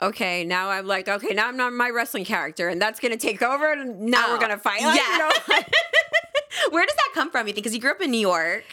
okay, 0.00 0.44
now 0.44 0.68
I'm 0.70 0.86
like 0.86 1.08
okay, 1.08 1.34
now 1.34 1.46
I'm 1.48 1.56
not 1.56 1.72
my 1.72 1.90
wrestling 1.90 2.24
character 2.24 2.68
and 2.68 2.80
that's 2.82 2.98
to 2.98 3.16
take 3.16 3.42
over 3.42 3.72
and 3.72 4.00
now 4.00 4.28
we're 4.30 4.36
Oh, 4.36 4.40
going 4.40 4.50
to 4.50 4.58
fight. 4.58 4.82
Like, 4.82 4.96
yeah. 5.00 5.12
you 5.12 5.18
know, 5.58 5.62
where 6.70 6.84
does 6.86 6.96
that 6.96 7.10
come 7.14 7.30
from? 7.30 7.46
You 7.46 7.52
think? 7.52 7.64
Because 7.64 7.74
you 7.74 7.80
grew 7.80 7.90
up 7.92 8.00
in 8.00 8.10
New 8.10 8.18
York. 8.20 8.64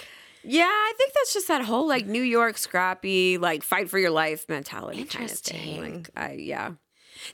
Yeah, 0.43 0.63
I 0.65 0.93
think 0.98 1.13
that's 1.13 1.34
just 1.34 1.48
that 1.48 1.63
whole 1.63 1.88
like 1.88 2.05
New 2.05 2.22
York 2.22 2.58
scrappy 2.58 3.38
like 3.38 3.63
fight 3.63 3.89
for 3.89 4.00
your 4.00 4.12
life 4.12 4.48
mentality 4.50 5.03
kind 5.03 5.29
of 5.29 5.31
thing. 5.31 5.58
Interesting. 5.58 5.93
Like 5.93 6.10
I 6.15 6.34
yeah. 6.34 6.72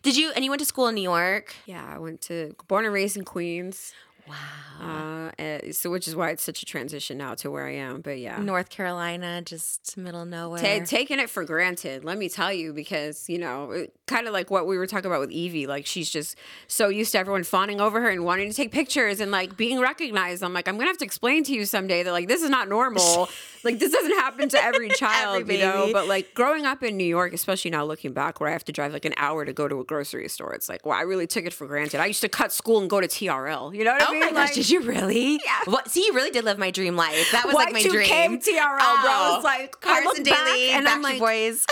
Did 0.02 0.18
you? 0.18 0.32
And 0.36 0.44
you 0.44 0.50
went 0.50 0.60
to 0.60 0.66
school 0.66 0.88
in 0.88 0.96
New 0.96 1.02
York. 1.02 1.54
Yeah, 1.66 1.86
I 1.88 2.00
went 2.00 2.22
to 2.24 2.56
born 2.68 2.86
and 2.86 2.94
raised 2.94 3.18
in 3.18 3.24
Queens. 3.24 3.94
Wow. 4.28 4.36
Uh, 4.82 5.32
eh, 5.40 5.72
so 5.72 5.90
which 5.90 6.08
is 6.08 6.16
why 6.16 6.32
it's 6.32 6.44
such 6.44 6.62
a 6.62 6.66
transition 6.66 7.18
now 7.18 7.34
to 7.36 7.50
where 7.50 7.66
I 7.66 7.76
am. 7.76 8.02
But 8.02 8.20
yeah, 8.20 8.38
North 8.40 8.70
Carolina, 8.70 9.42
just 9.42 9.98
middle 9.98 10.22
of 10.22 10.28
nowhere. 10.28 10.60
Ta 10.60 10.86
taking 10.86 11.20
it 11.20 11.30
for 11.30 11.46
granted, 11.46 12.04
let 12.04 12.18
me 12.18 12.28
tell 12.28 12.52
you, 12.52 12.74
because 12.74 13.30
you 13.30 13.38
know, 13.38 13.88
kind 14.08 14.28
of 14.28 14.34
like 14.34 14.52
what 14.52 14.68
we 14.68 14.78
were 14.78 14.88
talking 14.88 15.06
about 15.06 15.22
with 15.22 15.32
Evie. 15.32 15.68
Like 15.68 15.86
she's 15.86 16.10
just 16.10 16.38
so 16.68 16.90
used 16.90 17.14
to 17.14 17.20
everyone 17.20 17.44
fawning 17.44 17.80
over 17.80 18.02
her 18.02 18.10
and 18.10 18.26
wanting 18.26 18.50
to 18.50 18.56
take 18.56 18.72
pictures 18.72 19.20
and 19.20 19.32
like 19.32 19.56
being 19.56 19.80
recognized. 19.80 20.44
I'm 20.44 20.54
like, 20.54 20.68
I'm 20.68 20.76
gonna 20.78 20.88
have 20.88 20.98
to 20.98 21.06
explain 21.06 21.44
to 21.46 21.54
you 21.54 21.66
someday 21.66 22.04
that 22.04 22.12
like 22.12 22.28
this 22.28 22.42
is 22.42 22.50
not 22.50 22.68
normal. 22.68 23.30
like 23.64 23.80
this 23.80 23.92
doesn't 23.92 24.18
happen 24.18 24.50
to 24.50 24.64
every 24.64 24.90
child, 24.90 25.42
Every 25.42 25.56
you 25.56 25.62
know. 25.62 25.90
But 25.94 26.08
like 26.08 26.34
growing 26.34 26.66
up 26.66 26.84
in 26.84 26.98
New 26.98 27.06
York, 27.06 27.34
especially 27.34 27.72
now 27.72 27.86
looking 27.86 28.14
back, 28.14 28.40
where 28.40 28.50
I 28.50 28.54
have 28.54 28.66
to 28.66 28.72
drive 28.72 28.94
like 28.94 29.06
an 29.06 29.14
hour 29.18 29.46
to 29.46 29.54
go 29.54 29.68
to 29.68 29.80
a 29.80 29.84
grocery 29.84 30.28
store, 30.30 30.54
it's 30.54 30.70
like, 30.70 30.86
well, 30.86 30.98
I 30.98 31.02
really 31.02 31.28
took 31.28 31.46
it 31.46 31.54
for 31.54 31.66
granted. 31.66 32.00
I 32.00 32.06
used 32.08 32.22
to 32.22 32.30
cut 32.30 32.52
school 32.52 32.80
and 32.80 32.90
go 32.90 33.02
to 33.02 33.08
TRL. 33.08 33.76
You 33.76 33.84
know 33.84 33.94
what 33.94 34.02
I 34.02 34.15
Oh 34.16 34.20
my 34.20 34.32
gosh, 34.32 34.36
Like, 34.50 34.54
did 34.54 34.70
you 34.70 34.82
really? 34.82 35.40
Yeah. 35.44 35.60
What, 35.66 35.90
see, 35.90 36.06
you 36.06 36.14
really 36.14 36.32
did 36.32 36.46
live 36.46 36.58
my 36.58 36.72
dream 36.72 36.96
life. 36.96 37.32
That 37.32 37.46
was 37.46 37.54
like 37.56 37.74
my 37.74 37.82
Y2K 37.82 37.92
dream. 37.92 38.40
TRL, 38.40 38.78
Oh, 38.80 39.00
bro. 39.04 39.36
It's 39.36 39.44
like 39.44 39.80
Carson 39.82 40.06
look 40.06 40.24
back 40.24 40.46
Daly 40.48 40.70
and 40.70 40.86
Backstreet 40.88 40.92
I'm 40.92 41.02
like, 41.02 41.20
Boys. 41.20 41.66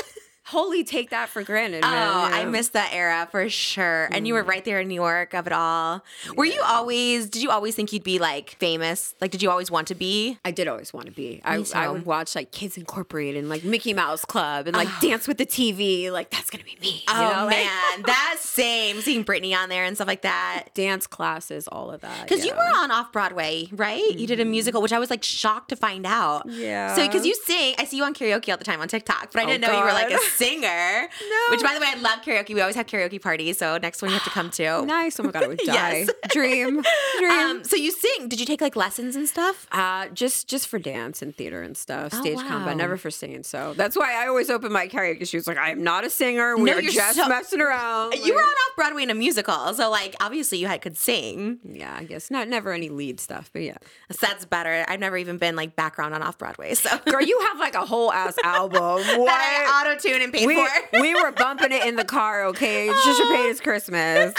Wholly 0.54 0.84
take 0.84 1.10
that 1.10 1.30
for 1.30 1.44
granted. 1.44 1.84
Oh. 1.84 1.88
I 1.90 2.46
missed 2.46 2.74
that 2.74 2.92
era 2.94 3.28
for 3.32 3.50
sure. 3.50 4.06
And 4.12 4.24
Mm. 4.24 4.28
you 4.28 4.34
were 4.36 4.44
right 4.44 4.64
there 4.64 4.80
in 4.80 4.88
New 4.88 4.96
York 4.96 5.34
of 5.34 5.48
it 5.48 5.54
all. 5.54 6.04
Were 6.36 6.46
you 6.46 6.62
always? 6.64 7.30
Did 7.30 7.42
you 7.42 7.50
always 7.52 7.76
think 7.76 7.92
you'd 7.92 8.04
be 8.04 8.20
like 8.20 8.52
famous? 8.60 9.16
Like, 9.20 9.32
did 9.32 9.42
you 9.42 9.50
always 9.50 9.70
want 9.72 9.88
to 9.90 9.96
be? 9.96 10.38
I 10.46 10.52
did 10.52 10.68
always 10.68 10.94
want 10.94 11.08
to 11.08 11.12
be. 11.12 11.42
I, 11.44 11.64
I 11.76 11.90
would 11.90 12.06
watch 12.06 12.36
like 12.36 12.52
Kids 12.52 12.78
Incorporated 12.78 13.38
and 13.40 13.50
like 13.50 13.64
Mickey 13.64 13.94
Mouse 13.94 14.24
Club 14.26 14.68
and 14.68 14.76
like 14.76 14.88
Dance 15.02 15.28
with 15.28 15.38
the 15.38 15.46
TV. 15.46 16.12
Like 16.12 16.30
that's 16.30 16.50
gonna 16.50 16.64
be 16.64 16.78
me. 16.82 16.92
you 16.98 17.04
Oh 17.10 17.14
know? 17.20 17.46
like- 17.46 17.58
man, 17.58 18.02
that 18.06 18.38
same 18.40 19.02
seeing 19.02 19.26
Britney 19.26 19.56
on 19.58 19.70
there 19.70 19.84
and 19.84 19.96
stuff 19.98 20.08
like 20.08 20.22
that. 20.22 20.66
dance 20.76 21.08
classes, 21.08 21.68
all 21.68 21.90
of 21.92 22.02
that. 22.02 22.22
Because 22.24 22.46
you 22.46 22.52
yeah. 22.52 22.60
Mm-hmm. 22.62 22.78
were 22.78 22.84
on 22.84 22.92
off 22.92 23.12
Broadway, 23.12 23.68
right? 23.72 24.04
You 24.18 24.28
did 24.28 24.40
a 24.40 24.46
musical, 24.46 24.82
which 24.82 24.94
I 24.94 25.00
was 25.00 25.10
like 25.10 25.24
shocked 25.24 25.70
to 25.70 25.76
find 25.76 26.06
out. 26.06 26.44
Yeah. 26.48 26.96
So 26.96 27.06
because 27.06 27.26
you 27.26 27.34
sing, 27.46 27.76
I 27.80 27.86
see 27.86 27.98
you 27.98 28.04
on 28.04 28.14
karaoke 28.14 28.52
all 28.52 28.58
the 28.58 28.64
time 28.64 28.80
on 28.82 28.88
TikTok, 28.88 29.32
but 29.34 29.42
I 29.42 29.44
Oh, 29.44 29.48
didn't 29.48 29.62
know 29.62 29.72
you 29.78 29.84
were 29.84 29.92
like 29.92 30.08
a 30.08 30.18
God. 30.18 30.22
singer. 30.44 31.08
No. 31.30 31.38
Which, 31.52 31.62
by 31.62 31.74
the 31.74 31.80
way, 31.80 31.88
I 31.90 31.96
love 32.00 32.22
karaoke. 32.22 32.54
We 32.54 32.62
always 32.62 32.76
have 32.76 32.86
karaoke 32.88 33.22
parties, 33.22 33.58
so 33.58 33.78
next 33.78 34.02
one 34.02 34.10
you 34.12 34.16
have 34.16 34.24
to 34.26 34.30
come 34.30 34.50
to. 34.52 34.86
nice. 34.86 35.20
Oh 35.20 35.24
my 35.24 35.32
god, 35.32 35.44
I 35.44 35.48
would 35.50 35.58
die. 35.60 35.74
Yes. 35.74 36.10
Dream, 36.30 36.82
dream. 37.20 37.32
Um, 37.32 37.64
so 37.64 37.76
you 37.76 37.92
sing? 37.92 38.28
Did 38.28 38.40
you 38.40 38.46
take 38.46 38.62
like 38.62 38.76
lessons 38.76 39.16
and 39.16 39.28
stuff? 39.28 39.68
Uh, 39.72 40.08
just 40.10 40.48
just 40.48 40.68
for 40.68 40.80
dance 40.80 41.22
and 41.22 41.36
theater 41.36 41.62
and 41.62 41.76
stuff, 41.78 42.12
Oh, 42.14 42.22
stage 42.22 42.38
wow. 42.38 42.48
combat, 42.48 42.78
never 42.78 42.98
for 42.98 43.12
singing. 43.12 43.44
So 43.44 43.74
that's 43.76 43.96
why 43.96 44.14
I 44.24 44.28
always 44.28 44.50
open 44.50 44.72
my 44.72 44.88
karaoke 44.88 45.28
shoes. 45.28 45.48
Like 45.48 45.58
I 45.58 45.72
am 45.72 45.84
not 45.84 46.04
a 46.06 46.10
singer. 46.10 46.56
We 46.58 46.64
No, 46.64 46.74
are 46.78 46.82
you're 46.82 46.92
just 46.92 47.16
so- 47.18 47.28
messing 47.28 47.62
around. 47.62 48.14
You 48.16 48.34
were 48.34 48.40
on 48.42 48.46
off 48.46 48.76
Broadway 48.76 49.04
in 49.04 49.10
a 49.10 49.14
musical, 49.16 49.74
so 49.74 49.90
like 49.90 50.16
obviously 50.22 50.58
you 50.58 50.68
had 50.68 50.82
could 50.82 50.98
sing. 50.98 51.60
yeah, 51.64 51.96
I 52.00 52.04
guess 52.04 52.32
not. 52.32 52.48
Never 52.48 52.72
any 52.72 52.90
lead 52.90 53.20
stuff, 53.20 53.50
but 53.54 53.62
yeah. 53.62 53.78
So 54.12 54.18
that's 54.22 54.46
better. 54.46 54.86
I've 54.88 55.00
never 55.00 55.18
even 55.18 55.38
been 55.38 55.56
like 55.56 55.76
background 55.76 56.14
on 56.16 56.22
off 56.24 56.38
Broadway, 56.38 56.74
so 56.74 56.90
Girl, 57.06 57.22
you 57.22 57.40
have 57.50 57.60
like 57.60 57.76
a 57.76 57.86
whole 57.86 58.12
ass 58.12 58.36
album. 58.44 58.82
What? 59.20 59.86
auto 59.88 59.98
tune 60.00 60.22
and 60.24 60.34
pay 60.34 60.48
we, 60.48 60.56
for. 60.56 61.02
we 61.02 61.14
were 61.16 61.32
bumping 61.32 61.72
it 61.72 61.86
in 61.86 61.96
the 61.96 62.06
car, 62.06 62.46
okay? 62.46 62.88
Trisha 62.88 63.36
Paytas 63.36 63.62
Christmas. 63.62 64.34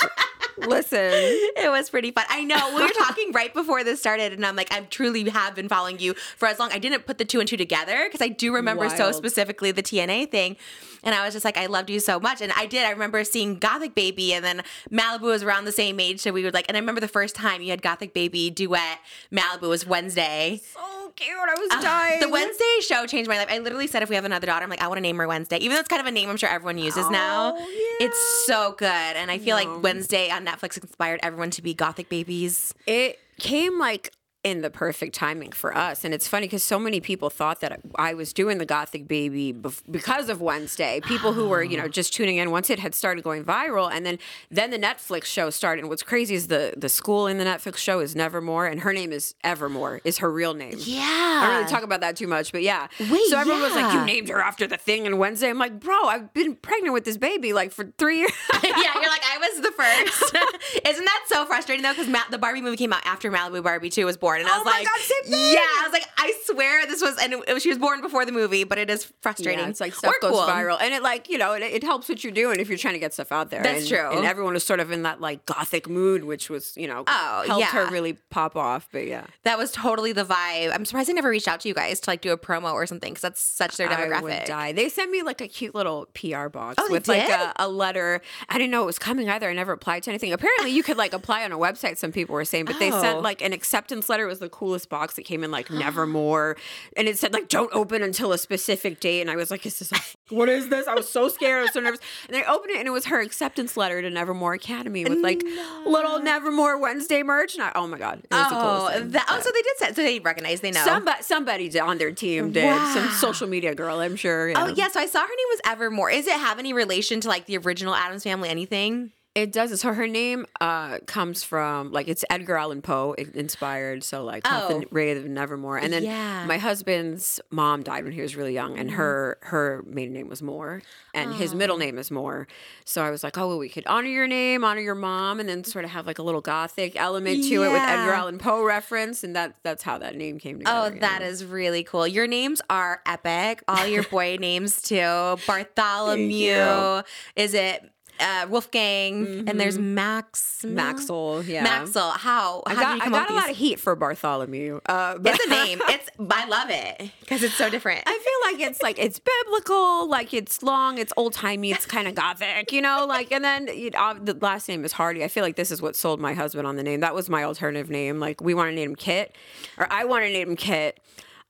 Listen. 0.59 1.11
It 1.57 1.71
was 1.71 1.91
pretty 1.91 2.11
fun. 2.11 2.25
I 2.29 2.45
know 2.45 2.75
we 2.75 2.83
were 2.83 2.89
talking 2.89 3.33
right 3.33 3.53
before 3.53 3.85
this 3.85 4.01
started, 4.01 4.33
and 4.33 4.45
I'm 4.45 4.57
like, 4.57 4.73
I 4.73 4.81
truly 4.81 5.29
have 5.29 5.55
been 5.55 5.69
following 5.69 5.99
you 5.99 6.15
for 6.15 6.47
as 6.47 6.59
long. 6.59 6.71
I 6.73 6.79
didn't 6.79 7.07
put 7.07 7.19
the 7.19 7.25
two 7.25 7.41
and 7.41 7.49
two 7.49 7.57
together 7.57 8.05
because 8.07 8.23
I 8.23 8.29
do 8.29 8.55
remember 8.55 8.89
so 8.89 9.13
specifically 9.13 9.73
the 9.73 9.83
TNA 9.83 10.31
thing, 10.31 10.57
and 11.03 11.15
I 11.15 11.25
was 11.25 11.35
just 11.35 11.45
like, 11.45 11.57
I 11.57 11.67
loved 11.67 11.91
you 11.91 12.01
so 12.01 12.21
much, 12.21 12.41
and 12.41 12.53
I 12.57 12.67
did. 12.67 12.85
I 12.85 12.91
remember 12.91 13.25
seeing 13.25 13.59
Gothic 13.59 13.95
Baby, 13.95 14.33
and 14.33 14.45
then 14.45 14.63
Malibu 14.91 15.23
was 15.23 15.43
around 15.43 15.65
the 15.65 15.73
same 15.73 15.99
age, 16.01 16.21
so 16.21 16.33
we 16.33 16.45
would 16.45 16.55
like. 16.55 16.67
And 16.69 16.77
I 16.77 16.81
remember 16.81 17.01
the 17.01 17.09
first 17.09 17.35
time 17.35 17.61
you 17.63 17.71
had 17.71 17.83
Gothic 17.83 18.15
Baby 18.15 18.51
duet. 18.51 19.01
Malibu 19.33 19.69
was 19.69 19.87
Wednesday. 19.87 20.61
So 20.73 21.04
cute. 21.17 21.31
I 21.31 21.55
was 21.59 21.69
ah, 21.73 21.81
dying. 21.81 22.21
The 22.21 22.29
Wednesday 22.29 22.79
show 22.81 23.07
changed 23.07 23.29
my 23.29 23.37
life. 23.37 23.49
I 23.51 23.59
literally 23.59 23.87
said 23.87 24.03
if 24.03 24.09
we 24.09 24.15
have 24.15 24.25
another 24.25 24.47
daughter, 24.47 24.65
I'm 24.65 24.71
like, 24.71 24.83
I 24.83 24.89
want 24.89 24.99
to 24.99 25.03
name 25.03 25.19
her 25.19 25.29
Wednesday. 25.29 25.59
Even 25.59 25.75
though 25.75 25.81
it's 25.81 25.89
kind 25.89 26.01
of 26.01 26.07
a 26.07 26.11
name 26.11 26.29
I'm 26.29 26.37
sure 26.37 26.49
everyone 26.49 26.79
uses 26.79 27.09
now. 27.11 27.55
Oh, 27.57 27.97
It's 28.01 28.47
so 28.47 28.75
good. 28.77 28.87
And 28.89 29.31
I 29.31 29.39
feel 29.39 29.57
like 29.57 29.83
Wednesday 29.83 30.31
on 30.31 30.45
Netflix 30.45 30.81
inspired 30.81 31.21
everyone 31.23 31.51
to 31.51 31.63
be 31.63 31.75
gothic 31.75 32.09
babies. 32.09 32.75
it 32.87 33.19
came 33.39 33.81
like 33.81 34.13
in 34.45 34.61
the 34.61 34.71
perfect 34.71 35.15
timing 35.15 35.51
for 35.53 35.77
us. 35.77 36.05
And 36.05 36.13
it's 36.13 36.29
funny 36.29 36.47
because 36.47 36.63
so 36.63 36.79
many 36.79 37.01
people 37.01 37.31
thought 37.31 37.61
that 37.63 37.81
I 37.97 38.15
was 38.15 38.33
doing 38.33 38.59
the 38.59 38.67
Gothic 38.67 39.09
Baby 39.09 39.53
bef- 39.53 39.83
because 39.91 40.29
of 40.29 40.41
Wednesday. 40.41 41.01
People 41.05 41.33
who 41.33 41.49
were, 41.49 41.63
you 41.65 41.79
know, 41.79 41.89
just 41.95 42.13
tuning 42.13 42.37
in 42.37 42.51
once 42.51 42.71
it 42.71 42.79
had 42.79 42.95
started 42.95 43.25
going 43.25 43.43
viral. 43.43 43.91
And 43.91 44.05
then 44.05 44.19
then 44.51 44.71
the 44.71 44.79
Netflix 44.79 45.25
show 45.25 45.51
started. 45.51 45.81
And 45.81 45.89
what's 45.89 46.03
crazy 46.03 46.35
is 46.35 46.49
the, 46.49 46.75
the 46.77 46.89
school 46.89 47.27
in 47.27 47.39
the 47.39 47.45
Netflix 47.45 47.79
show 47.79 48.01
is 48.01 48.15
Nevermore. 48.15 48.67
And 48.67 48.81
her 48.81 48.93
name 48.93 49.13
is 49.13 49.35
Evermore, 49.43 50.01
is 50.05 50.19
her 50.19 50.31
real 50.31 50.55
name. 50.55 50.77
Yeah. 50.79 51.01
I 51.03 51.47
don't 51.47 51.57
really 51.57 51.71
talk 51.71 51.83
about 51.83 52.03
that 52.03 52.17
too 52.17 52.27
much, 52.27 52.53
but 52.53 52.63
yeah. 52.63 52.89
Wait, 53.01 53.27
so 53.29 53.39
everyone 53.39 53.63
was 53.63 53.75
like, 53.75 53.93
"You 53.93 54.05
named 54.05 54.29
her 54.29 54.41
after 54.41 54.67
the 54.67 54.77
thing." 54.77 55.07
And 55.07 55.19
Wednesday, 55.19 55.49
I'm 55.49 55.59
like, 55.59 55.81
"Bro, 55.81 56.05
I've 56.05 56.33
been 56.35 56.55
pregnant 56.55 56.93
with 56.93 57.05
this 57.05 57.17
baby 57.17 57.53
like 57.53 57.73
for 57.73 57.93
three 57.99 58.19
years." 58.19 58.33
yeah, 58.63 58.71
you're 58.73 59.11
like, 59.11 59.23
I 59.25 59.39
was 59.39 59.61
the 59.61 59.73
first. 59.73 60.37
Isn't 60.87 61.05
that 61.05 61.25
so 61.27 61.45
frustrating 61.47 61.83
though? 61.83 61.93
Because 61.93 62.09
Ma- 62.09 62.29
the 62.31 62.39
Barbie 62.39 62.61
movie 62.61 62.77
came 62.77 62.93
out 62.93 63.05
after 63.05 63.31
Malibu 63.31 63.63
Barbie 63.63 63.91
2 63.91 64.05
was 64.07 64.17
born. 64.17 64.34
And 64.41 64.49
I 64.49 64.55
Oh 64.55 64.59
was 64.59 64.65
my 64.65 64.71
like, 64.73 64.87
God, 64.87 65.01
yeah, 65.27 65.59
I 65.61 65.83
was 65.85 65.93
like, 65.93 66.07
I 66.19 66.33
swear 66.47 66.87
this 66.87 67.03
was, 67.03 67.17
and 67.23 67.35
it, 67.47 67.63
she 67.63 67.69
was 67.69 67.79
born 67.79 68.01
before 68.01 68.25
the 68.25 68.33
movie, 68.33 68.65
but 68.65 68.79
it 68.79 68.91
is 68.91 69.11
frustrating. 69.21 69.61
Yeah, 69.65 69.69
it's 69.69 69.81
like 69.81 69.95
stuff 69.95 70.15
Or 70.15 70.19
goes 70.21 70.33
cool. 70.33 70.41
viral, 70.43 70.79
and 70.81 70.93
it 70.95 71.03
like 71.03 71.29
you 71.29 71.39
know 71.39 71.53
it, 71.55 71.63
it 71.63 71.83
helps 71.83 72.09
what 72.09 72.23
you're 72.25 72.33
doing 72.33 72.61
if 72.61 72.69
you're 72.69 72.79
trying 72.79 72.95
to 72.95 73.01
get 73.01 73.13
stuff 73.15 73.33
out 73.33 73.51
there. 73.51 73.63
That's 73.63 73.81
and, 73.81 73.89
true. 73.89 74.11
And 74.17 74.25
everyone 74.27 74.55
was 74.55 74.65
sort 74.65 74.81
of 74.81 74.91
in 74.93 75.03
that 75.03 75.21
like 75.21 75.45
gothic 75.47 75.89
mood, 75.89 76.25
which 76.25 76.49
was 76.51 76.77
you 76.77 76.87
know 76.89 77.05
Oh, 77.07 77.45
helped 77.47 77.67
her 77.67 77.85
yeah. 77.85 77.91
really 77.91 78.15
pop 78.31 78.57
off. 78.57 78.89
But 78.93 79.07
yeah, 79.07 79.25
That 79.45 79.59
was 79.59 79.71
totally 79.73 80.13
the 80.13 80.25
vibe. 80.25 80.73
I'm 80.75 80.85
surprised 80.85 81.11
I 81.11 81.13
never 81.13 81.29
reached 81.31 81.49
out 81.49 81.61
to 81.61 81.69
you 81.69 81.75
guys 81.75 82.01
to 82.01 82.11
like 82.11 82.21
do 82.21 82.33
a 82.33 82.39
promo 82.39 82.73
or 82.73 82.87
something 82.87 83.13
because 83.13 83.23
that's 83.23 83.41
such 83.41 83.77
their 83.77 83.91
I 83.91 84.01
would 84.09 84.11
demographic. 84.33 84.47
die. 84.47 84.73
They 84.73 84.89
sent 84.89 85.11
me 85.11 85.23
like 85.23 85.41
a 85.41 85.49
cute 85.49 85.75
little 85.75 86.07
PR 86.15 86.49
box 86.49 86.77
Oh, 86.79 86.91
with 86.91 87.09
like 87.09 87.29
a, 87.29 87.53
a 87.57 87.69
letter. 87.69 88.21
I 88.49 88.59
didn't 88.59 88.71
know 88.71 88.83
it 88.83 88.87
was 88.87 88.99
coming 88.99 89.29
either. 89.29 89.49
I 89.49 89.53
never 89.53 89.73
applied 89.73 90.03
to 90.05 90.11
anything. 90.11 90.33
Apparently, 90.33 90.71
you 90.71 90.83
could 90.83 90.97
like 90.97 91.13
apply 91.13 91.45
on 91.45 91.53
a 91.53 91.59
website. 91.59 91.99
Some 91.99 92.13
people 92.13 92.35
were 92.35 92.45
saying, 92.45 92.65
but 92.67 92.79
they 92.79 92.93
Oh. 92.93 93.01
sent 93.01 93.23
like 93.23 93.43
an 93.43 93.53
acceptance 93.53 94.09
letter. 94.09 94.24
It 94.25 94.29
was 94.29 94.41
the 94.41 94.49
coolest 94.49 94.89
box. 94.89 95.17
It 95.19 95.23
came 95.23 95.45
in 95.45 95.51
like 95.51 95.71
Nevermore, 95.71 96.57
and 96.97 97.07
it 97.09 97.19
said 97.19 97.33
like 97.33 97.49
don't 97.49 97.73
open 97.73 98.03
until 98.03 98.33
a 98.33 98.39
specific 98.39 99.01
date. 99.01 99.21
And 99.21 99.31
I 99.31 99.37
was 99.37 99.51
like, 99.51 99.65
is 99.67 99.79
this? 99.79 99.93
A, 99.93 99.97
what 100.35 100.49
is 100.49 100.69
this? 100.69 100.87
I 100.87 100.95
was 100.95 101.09
so 101.09 101.29
scared. 101.29 101.61
I 101.61 101.63
was 101.63 101.73
so 101.73 101.81
nervous. 101.81 102.01
And 102.29 102.37
I 102.37 102.43
opened 102.45 102.71
it, 102.73 102.79
and 102.79 102.87
it 102.89 102.91
was 102.93 103.07
her 103.07 103.21
acceptance 103.21 103.77
letter 103.77 104.03
to 104.03 104.11
Nevermore 104.11 104.55
Academy 104.55 105.05
with 105.05 105.19
like 105.19 105.43
little 105.87 106.21
Nevermore 106.21 106.79
Wednesday 106.79 107.23
merch. 107.23 107.55
And 107.55 107.63
I, 107.65 107.73
oh 107.75 107.87
my 107.87 107.99
god, 107.99 108.19
it 108.25 108.27
was 108.35 108.49
the 108.51 108.57
Oh, 108.57 108.89
thing. 108.93 109.11
that, 109.11 109.27
oh, 109.31 109.41
so 109.41 109.51
they 109.53 109.63
did 109.63 109.77
set, 109.79 109.97
so 109.97 110.03
they 110.03 110.19
recognize, 110.21 110.61
they 110.61 110.71
know. 110.71 110.85
Somebody, 110.85 111.23
somebody 111.23 111.81
on 111.81 111.99
their 111.99 112.13
team 112.13 112.53
did. 112.53 112.65
Some 112.95 113.11
social 113.11 113.49
media 113.49 113.75
girl, 113.75 114.01
I'm 114.01 114.17
sure. 114.17 114.53
Oh 114.57 114.67
yeah. 114.69 114.75
yeah, 114.77 114.89
so 114.89 115.01
I 115.01 115.07
saw 115.07 115.21
her 115.21 115.27
name 115.27 115.47
was 115.51 115.61
Evermore. 115.67 116.11
Is 116.11 116.27
it 116.27 116.33
have 116.39 116.59
any 116.59 116.73
relation 116.73 117.21
to 117.21 117.29
like 117.29 117.47
the 117.47 117.59
original 117.59 117.95
Addams 117.95 118.23
Family? 118.25 118.49
Anything? 118.49 119.13
It 119.35 119.51
does. 119.51 119.81
So 119.81 119.93
her 119.93 120.07
name 120.07 120.47
uh, 120.61 120.99
comes 121.07 121.43
from 121.43 121.91
like 121.91 122.07
it's 122.07 122.25
Edgar 122.31 122.57
Allan 122.57 122.83
Poe 122.83 123.15
inspired. 123.15 124.05
So 124.05 124.23
like 124.23 124.43
Oh. 124.45 124.83
Ray 124.93 125.11
of 125.11 125.25
Nevermore. 125.25 125.77
And 125.79 125.93
then 125.93 126.05
Yeah. 126.05 126.39
Mm-hmm. 126.39 126.49
my 126.49 126.59
husband's 126.59 127.41
mom 127.51 127.83
died 127.83 128.05
when 128.05 128.13
he 128.13 128.21
was 128.21 128.37
really 128.37 128.55
young, 128.55 128.79
and 128.79 128.93
her 128.93 129.39
her 129.43 129.83
maiden 129.87 130.15
name 130.15 130.29
was 130.29 130.41
Moore, 130.43 130.83
and 131.15 131.35
his 131.35 131.55
middle 131.55 131.79
name 131.79 131.99
is 131.99 132.11
Moore. 132.13 132.47
So 132.85 133.03
I 133.03 133.11
was 133.11 133.25
like, 133.25 133.37
oh, 133.37 133.49
well, 133.49 133.59
we 133.59 133.69
could 133.69 133.87
honor 133.87 134.09
your 134.09 134.29
name, 134.29 134.63
honor 134.63 134.81
your 134.83 134.95
mom, 134.95 135.41
and 135.41 135.49
then 135.49 135.65
sort 135.65 135.85
of 135.85 135.91
have 135.91 136.07
like 136.07 136.19
a 136.19 136.23
little 136.23 136.41
gothic 136.41 136.95
element 136.95 137.43
to 137.45 137.55
it 137.65 137.73
with 137.73 137.83
Edgar 137.83 138.13
Allan 138.13 138.39
Poe 138.39 138.63
reference, 138.63 139.25
and 139.25 139.35
that 139.35 139.57
that's 139.65 139.83
how 139.83 139.99
that 139.99 140.15
name 140.17 140.39
came 140.39 140.63
Oh, 140.67 140.85
together. 140.91 141.01
that 141.01 141.23
is 141.23 141.45
really 141.45 141.83
cool. 141.83 142.07
Your 142.07 142.27
names 142.29 142.63
are 142.71 143.01
epic. 143.05 143.63
All 143.67 143.85
your 143.87 144.03
boy 144.11 144.37
names 144.39 144.81
too. 144.81 145.37
Bartholomew. 145.47 147.03
Is 147.37 147.55
it 147.55 147.91
uh, 148.25 148.47
Wolfgang, 148.49 149.45
and 149.47 149.61
there's 149.61 149.79
Max 149.79 150.65
Maxwell, 150.65 151.43
yeah. 151.43 151.63
Maxwell. 151.63 152.11
How? 152.11 152.63
I 152.67 152.75
got, 152.75 153.03
I 153.03 153.11
got 153.11 153.31
a 153.31 153.35
lot 153.35 153.51
of 153.51 153.57
heat 153.57 153.79
for 153.79 153.95
Bartholomew. 153.95 154.81
Uh, 154.87 155.19
but 155.19 155.35
It's 155.35 155.45
a 155.45 155.49
name. 155.51 155.81
It's 155.89 156.11
I 156.19 156.47
love 156.47 156.71
it 156.71 157.11
because 157.21 157.43
it's 157.43 157.55
so 157.55 157.69
different. 157.69 158.03
I 158.07 158.13
feel 158.13 158.53
like 158.53 158.69
it's 158.69 158.83
like 158.83 158.99
it's 158.99 159.21
biblical, 159.21 160.09
like 160.09 160.33
it's 160.33 160.63
long, 160.63 160.99
it's 160.99 161.13
old 161.17 161.35
timey, 161.35 161.71
it's 161.71 161.87
kind 161.87 162.09
of 162.09 162.15
gothic, 162.15 162.73
you 162.73 162.81
know. 162.81 163.05
Like, 163.07 163.31
and 163.31 163.45
then 163.45 163.69
you 163.69 163.91
know, 163.91 164.15
the 164.15 164.35
last 164.35 164.69
name 164.69 164.85
is 164.85 164.93
Hardy. 164.93 165.23
I 165.23 165.29
feel 165.29 165.45
like 165.45 165.57
this 165.57 165.71
is 165.71 165.83
what 165.83 165.95
sold 165.95 166.21
my 166.21 166.33
husband 166.33 166.67
on 166.67 166.77
the 166.77 166.83
name. 166.83 167.01
That 167.01 167.15
was 167.15 167.29
my 167.29 167.45
alternative 167.45 167.91
name. 167.91 168.19
Like, 168.19 168.41
we 168.41 168.55
want 168.55 168.71
to 168.71 168.75
name 168.75 168.91
him 168.91 168.97
Kit, 168.97 169.37
or 169.77 169.87
I 169.93 170.05
want 170.05 170.25
to 170.25 170.31
name 170.31 170.51
him 170.51 170.57
Kit. 170.57 170.99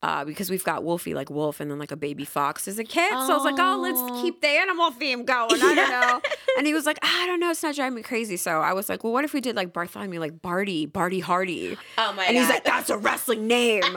Uh, 0.04 0.22
because 0.22 0.50
we've 0.50 0.64
got 0.64 0.84
Wolfie 0.84 1.14
like 1.14 1.30
wolf 1.30 1.60
and 1.60 1.70
then 1.70 1.78
like 1.78 1.90
a 1.90 1.96
baby 1.96 2.26
fox 2.26 2.68
as 2.68 2.78
a 2.78 2.84
kid. 2.84 3.10
So 3.10 3.16
I 3.32 3.36
was 3.36 3.44
like, 3.44 3.54
oh, 3.58 3.78
let's 3.80 4.22
keep 4.22 4.42
the 4.42 4.48
animal 4.48 4.90
theme 4.90 5.24
going. 5.24 5.62
I 5.62 5.74
don't 5.74 5.90
know. 5.90 6.20
And 6.56 6.68
he 6.68 6.72
was 6.74 6.86
like, 6.86 7.00
I 7.02 7.26
don't 7.26 7.40
know, 7.40 7.50
it's 7.50 7.64
not 7.64 7.74
driving 7.74 7.96
me 7.96 8.02
crazy. 8.02 8.36
So 8.36 8.60
I 8.60 8.74
was 8.74 8.88
like, 8.88 9.02
well, 9.02 9.12
what 9.12 9.24
if 9.24 9.32
we 9.32 9.40
did 9.40 9.56
like 9.56 9.72
Bartholomew, 9.72 10.20
like 10.20 10.40
Barty, 10.40 10.86
Barty 10.86 11.18
Hardy? 11.18 11.76
Oh 11.98 12.12
my 12.12 12.26
And 12.26 12.36
he's 12.36 12.48
like, 12.48 12.62
that's 12.62 12.90
a 12.90 12.98
wrestling 12.98 13.46
name. 13.46 13.82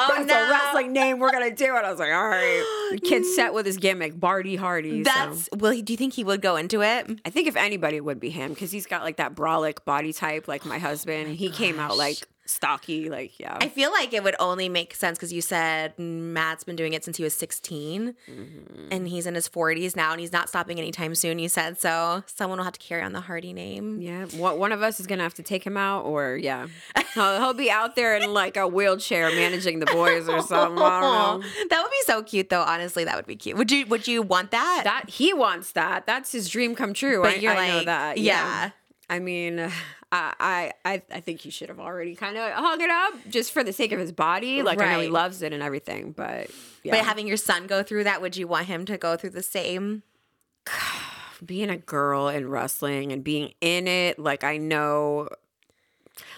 Oh, 0.00 0.14
that's 0.16 0.28
no. 0.28 0.46
a 0.46 0.48
wrestling 0.48 0.92
name. 0.92 1.18
We're 1.18 1.32
gonna 1.32 1.52
do 1.52 1.74
it. 1.74 1.84
I 1.84 1.90
was 1.90 1.98
like, 1.98 2.12
all 2.12 2.28
right. 2.28 2.88
The 2.92 2.98
kid's 3.00 3.34
set 3.34 3.52
with 3.52 3.66
his 3.66 3.78
gimmick, 3.78 4.18
Barty 4.18 4.54
Hardy. 4.54 5.02
so. 5.02 5.10
That's. 5.10 5.48
Will 5.56 5.72
he? 5.72 5.82
Do 5.82 5.92
you 5.92 5.96
think 5.96 6.12
he 6.14 6.22
would 6.22 6.40
go 6.40 6.54
into 6.54 6.82
it? 6.82 7.20
I 7.24 7.30
think 7.30 7.48
if 7.48 7.56
anybody 7.56 7.96
it 7.96 8.04
would 8.04 8.20
be 8.20 8.30
him 8.30 8.50
because 8.54 8.70
he's 8.70 8.86
got 8.86 9.02
like 9.02 9.16
that 9.16 9.34
brolic 9.34 9.84
body 9.84 10.12
type, 10.12 10.46
like 10.46 10.64
my 10.64 10.78
husband. 10.78 11.34
he 11.34 11.50
came 11.50 11.80
out 11.80 11.96
like 11.96 12.18
stocky, 12.48 13.08
like 13.10 13.38
yeah. 13.38 13.56
I 13.60 13.68
feel 13.68 13.90
like 13.92 14.12
it 14.12 14.24
would 14.24 14.36
only 14.40 14.68
make 14.68 14.94
sense 14.94 15.18
because 15.18 15.32
you 15.32 15.40
said 15.40 15.98
Matt's 15.98 16.64
been 16.64 16.76
doing 16.76 16.92
it 16.94 17.04
since 17.04 17.16
he 17.16 17.22
was 17.24 17.34
16 17.34 18.14
Mm-hmm. 18.28 18.88
and 18.90 19.08
he's 19.08 19.26
in 19.26 19.34
his 19.34 19.48
40s 19.48 19.94
now 19.96 20.12
and 20.12 20.20
he's 20.20 20.32
not 20.32 20.48
stopping 20.48 20.78
anytime 20.78 21.14
soon. 21.14 21.38
You 21.38 21.48
said 21.48 21.78
so. 21.80 22.22
Someone 22.26 22.58
will 22.58 22.64
have 22.64 22.72
to 22.78 22.80
carry 22.86 23.02
on 23.02 23.12
the 23.12 23.20
Hardy 23.20 23.52
name. 23.52 24.00
yeah, 24.00 24.24
one 24.26 24.58
one 24.58 24.72
of 24.72 24.82
us 24.82 24.98
is 25.00 25.06
gonna 25.06 25.22
have 25.22 25.34
to 25.34 25.42
take 25.42 25.64
him 25.64 25.76
out, 25.76 26.04
or 26.04 26.36
yeah, 26.36 26.66
he'll, 27.14 27.36
he'll 27.38 27.54
be 27.54 27.70
out 27.70 27.96
there 27.96 28.16
in 28.16 28.32
like 28.32 28.56
a 28.56 28.66
wheelchair 28.66 29.30
managing 29.30 29.78
the 29.80 29.86
boys 29.86 30.28
or 30.28 30.40
something. 30.42 30.78
I. 30.82 31.40
That 31.70 31.82
would 31.82 31.90
be 31.90 32.02
so 32.04 32.22
cute, 32.22 32.48
though. 32.48 32.62
Honestly, 32.62 33.04
that 33.04 33.16
would 33.16 33.26
be 33.26 33.36
cute. 33.36 33.56
Would 33.56 33.70
you? 33.70 33.86
Would 33.86 34.08
you 34.08 34.22
want 34.22 34.50
that? 34.52 34.82
That 34.84 35.10
he 35.10 35.32
wants 35.34 35.72
that. 35.72 36.06
That's 36.06 36.32
his 36.32 36.48
dream 36.48 36.74
come 36.74 36.94
true. 36.94 37.22
But 37.22 37.32
I, 37.32 37.36
you're 37.36 37.52
I 37.52 37.68
know 37.68 37.76
like, 37.78 37.86
that. 37.86 38.18
yeah. 38.18 38.70
I 39.10 39.18
mean, 39.18 39.70
I 40.10 40.72
I 40.84 41.02
I 41.10 41.20
think 41.20 41.40
he 41.40 41.50
should 41.50 41.68
have 41.68 41.80
already 41.80 42.14
kind 42.14 42.36
of 42.36 42.50
hung 42.52 42.80
it 42.80 42.90
up 42.90 43.14
just 43.28 43.52
for 43.52 43.62
the 43.62 43.72
sake 43.72 43.92
of 43.92 43.98
his 43.98 44.12
body. 44.12 44.62
Like 44.62 44.80
I 44.80 44.92
know 44.92 45.00
he 45.00 45.08
loves 45.08 45.42
it 45.42 45.52
and 45.52 45.62
everything, 45.62 46.12
but 46.12 46.50
yeah. 46.82 46.96
But 46.96 47.04
having 47.04 47.26
your 47.26 47.36
son 47.36 47.66
go 47.66 47.82
through 47.82 48.04
that, 48.04 48.22
would 48.22 48.36
you 48.36 48.48
want 48.48 48.66
him 48.66 48.84
to 48.86 48.96
go 48.96 49.16
through 49.16 49.30
the 49.30 49.42
same? 49.42 50.02
being 51.44 51.70
a 51.70 51.76
girl 51.76 52.28
in 52.28 52.48
wrestling 52.48 53.12
and 53.12 53.22
being 53.22 53.52
in 53.60 53.86
it, 53.86 54.18
like 54.18 54.42
I 54.42 54.56
know 54.56 55.28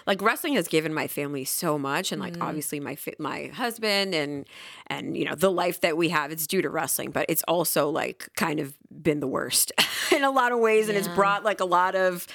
like 0.05 0.21
wrestling 0.21 0.53
has 0.53 0.67
given 0.67 0.93
my 0.93 1.07
family 1.07 1.43
so 1.45 1.77
much 1.77 2.11
and 2.11 2.21
like 2.21 2.33
mm. 2.33 2.43
obviously 2.43 2.79
my 2.79 2.97
my 3.19 3.47
husband 3.47 4.13
and 4.13 4.45
and 4.87 5.17
you 5.17 5.25
know 5.25 5.35
the 5.35 5.51
life 5.51 5.81
that 5.81 5.97
we 5.97 6.09
have 6.09 6.31
it's 6.31 6.45
due 6.45 6.61
to 6.61 6.69
wrestling 6.69 7.09
but 7.11 7.25
it's 7.29 7.43
also 7.47 7.89
like 7.89 8.29
kind 8.35 8.59
of 8.59 8.75
been 9.01 9.19
the 9.19 9.27
worst 9.27 9.71
in 10.11 10.23
a 10.23 10.31
lot 10.31 10.51
of 10.51 10.59
ways 10.59 10.87
and 10.87 10.97
it's 10.97 11.07
brought 11.07 11.43
like 11.43 11.59
a 11.59 11.65
lot 11.65 11.95
of 11.95 12.27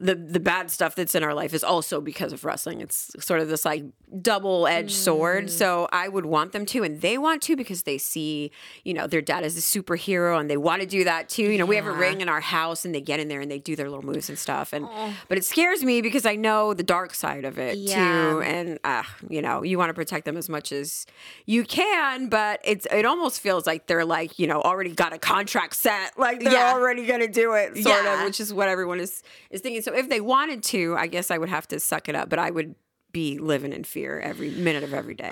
the 0.00 0.14
the 0.14 0.40
bad 0.40 0.70
stuff 0.70 0.94
that's 0.94 1.14
in 1.14 1.22
our 1.24 1.34
life 1.34 1.52
is 1.54 1.64
also 1.64 2.00
because 2.00 2.32
of 2.32 2.44
wrestling. 2.44 2.80
It's 2.80 3.10
sort 3.18 3.40
of 3.40 3.48
this 3.48 3.64
like 3.64 3.84
double 4.22 4.66
edged 4.66 4.92
sword. 4.94 5.50
So 5.50 5.88
I 5.92 6.08
would 6.08 6.24
want 6.26 6.52
them 6.52 6.64
to, 6.66 6.82
and 6.84 7.00
they 7.00 7.18
want 7.18 7.42
to 7.42 7.56
because 7.56 7.82
they 7.82 7.98
see, 7.98 8.50
you 8.84 8.94
know, 8.94 9.06
their 9.06 9.20
dad 9.20 9.44
is 9.44 9.56
a 9.56 9.60
superhero, 9.60 10.38
and 10.40 10.48
they 10.48 10.56
want 10.56 10.80
to 10.82 10.86
do 10.86 11.04
that 11.04 11.28
too. 11.28 11.42
You 11.50 11.58
know, 11.58 11.66
we 11.66 11.76
have 11.76 11.86
a 11.86 11.92
ring 11.92 12.20
in 12.20 12.28
our 12.28 12.40
house, 12.40 12.84
and 12.84 12.94
they 12.94 13.00
get 13.00 13.20
in 13.20 13.28
there 13.28 13.40
and 13.40 13.50
they 13.50 13.58
do 13.58 13.74
their 13.76 13.90
little 13.90 14.04
moves 14.04 14.28
and 14.28 14.38
stuff. 14.38 14.72
And 14.72 14.88
but 15.28 15.36
it 15.38 15.44
scares 15.44 15.82
me 15.84 16.00
because 16.00 16.24
I 16.26 16.36
know 16.36 16.74
the 16.74 16.82
dark 16.82 17.12
side 17.14 17.44
of 17.44 17.58
it 17.58 17.76
Yeah. 17.78 17.96
too. 17.96 18.42
And 18.42 18.78
uh, 18.84 19.02
you 19.28 19.42
know, 19.42 19.62
you 19.62 19.78
want 19.78 19.90
to 19.90 19.94
protect 19.94 20.24
them 20.24 20.36
as 20.36 20.48
much 20.48 20.72
as 20.72 21.06
you 21.46 21.64
can, 21.64 22.28
but 22.28 22.60
it's 22.64 22.86
it 22.90 23.04
almost 23.04 23.40
feels 23.40 23.66
like 23.66 23.86
they're 23.88 24.04
like 24.04 24.38
you 24.38 24.46
know 24.46 24.60
already 24.62 24.92
got 24.94 25.12
a 25.12 25.18
contract 25.18 25.74
set, 25.76 26.18
like 26.18 26.40
they're 26.40 26.52
Yeah. 26.52 26.72
already 26.72 27.04
gonna 27.06 27.28
do 27.28 27.54
it, 27.54 27.76
sort 27.82 28.04
Yeah. 28.04 28.20
of, 28.20 28.24
which 28.24 28.40
is 28.40 28.54
what 28.54 28.68
everyone 28.68 29.00
is 29.00 29.22
is 29.50 29.60
thinking. 29.60 29.82
So 29.82 29.87
if 29.94 30.08
they 30.08 30.20
wanted 30.20 30.62
to, 30.64 30.96
I 30.96 31.06
guess 31.06 31.30
I 31.30 31.38
would 31.38 31.48
have 31.48 31.68
to 31.68 31.80
suck 31.80 32.08
it 32.08 32.14
up, 32.14 32.28
but 32.28 32.38
I 32.38 32.50
would 32.50 32.74
be 33.10 33.38
living 33.38 33.72
in 33.72 33.84
fear 33.84 34.20
every 34.20 34.50
minute 34.50 34.82
of 34.82 34.92
every 34.92 35.14
day. 35.14 35.30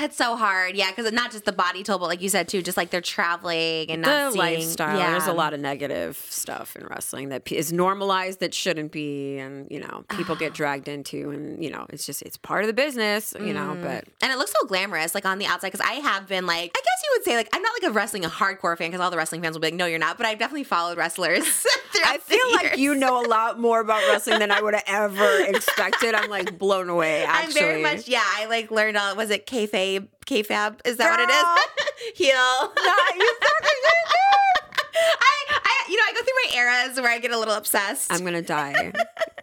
It's 0.00 0.16
so 0.16 0.36
hard, 0.36 0.74
yeah, 0.76 0.90
because 0.90 1.12
not 1.12 1.30
just 1.30 1.44
the 1.44 1.52
body 1.52 1.82
toll, 1.82 1.98
but 1.98 2.06
like 2.06 2.22
you 2.22 2.30
said 2.30 2.48
too, 2.48 2.62
just 2.62 2.78
like 2.78 2.88
they're 2.88 3.02
traveling 3.02 3.90
and 3.90 4.00
not 4.00 4.08
the 4.08 4.30
seeing, 4.32 4.60
lifestyle. 4.60 4.98
Yeah. 4.98 5.10
There's 5.10 5.26
a 5.26 5.32
lot 5.32 5.52
of 5.52 5.60
negative 5.60 6.16
stuff 6.16 6.74
in 6.74 6.86
wrestling 6.86 7.28
that 7.28 7.50
is 7.52 7.72
normalized 7.72 8.40
that 8.40 8.54
shouldn't 8.54 8.92
be, 8.92 9.38
and 9.38 9.70
you 9.70 9.80
know 9.80 10.04
people 10.08 10.36
get 10.36 10.54
dragged 10.54 10.88
into, 10.88 11.30
and 11.30 11.62
you 11.62 11.70
know 11.70 11.84
it's 11.90 12.06
just 12.06 12.22
it's 12.22 12.38
part 12.38 12.64
of 12.64 12.68
the 12.68 12.72
business, 12.72 13.34
you 13.38 13.52
know. 13.52 13.74
Mm. 13.74 13.82
But 13.82 14.04
and 14.22 14.32
it 14.32 14.38
looks 14.38 14.52
so 14.58 14.66
glamorous, 14.66 15.14
like 15.14 15.26
on 15.26 15.38
the 15.38 15.46
outside. 15.46 15.70
Because 15.70 15.86
I 15.86 15.94
have 15.94 16.26
been 16.26 16.46
like, 16.46 16.70
I 16.74 16.80
guess 16.80 17.02
you 17.04 17.10
would 17.16 17.24
say 17.24 17.36
like 17.36 17.50
I'm 17.52 17.62
not 17.62 17.72
like 17.80 17.90
a 17.90 17.92
wrestling 17.92 18.24
a 18.24 18.30
hardcore 18.30 18.78
fan 18.78 18.88
because 18.88 19.00
all 19.00 19.10
the 19.10 19.18
wrestling 19.18 19.42
fans 19.42 19.54
will 19.54 19.60
be 19.60 19.66
like, 19.66 19.74
no, 19.74 19.84
you're 19.84 19.98
not. 19.98 20.16
But 20.16 20.24
I've 20.24 20.38
definitely 20.38 20.64
followed 20.64 20.96
wrestlers. 20.96 21.66
I 22.04 22.18
feel 22.18 22.52
like 22.54 22.78
you 22.78 22.94
know 22.94 23.24
a 23.24 23.26
lot 23.26 23.58
more 23.58 23.80
about 23.80 24.02
wrestling 24.08 24.38
than 24.38 24.50
I 24.50 24.60
would 24.62 24.74
have 24.74 24.84
ever 24.86 25.44
expected. 25.44 26.14
I'm 26.14 26.30
like 26.30 26.58
blown 26.58 26.88
away. 26.88 27.24
Actually, 27.24 27.60
I'm 27.60 27.66
very 27.66 27.82
much 27.82 28.08
yeah. 28.08 28.22
I 28.24 28.46
like 28.46 28.70
learned 28.70 28.96
all. 28.96 29.16
Was 29.16 29.30
it 29.30 29.46
kayfabe? 29.46 30.08
Kayfab? 30.26 30.80
Is 30.84 30.96
that 30.98 31.10
what 31.10 31.20
it 31.20 31.28
is? 31.28 31.44
Heel. 32.16 32.72
you 33.18 33.34
I, 34.94 35.60
I, 35.64 35.90
you 35.90 35.96
know, 35.96 36.02
I 36.08 36.12
go 36.12 36.20
through 36.20 36.34
my 36.52 36.56
eras 36.86 37.00
where 37.00 37.10
I 37.10 37.18
get 37.18 37.30
a 37.32 37.38
little 37.38 37.54
obsessed. 37.54 38.12
I'm 38.12 38.24
gonna 38.24 38.42
die. 38.42 38.92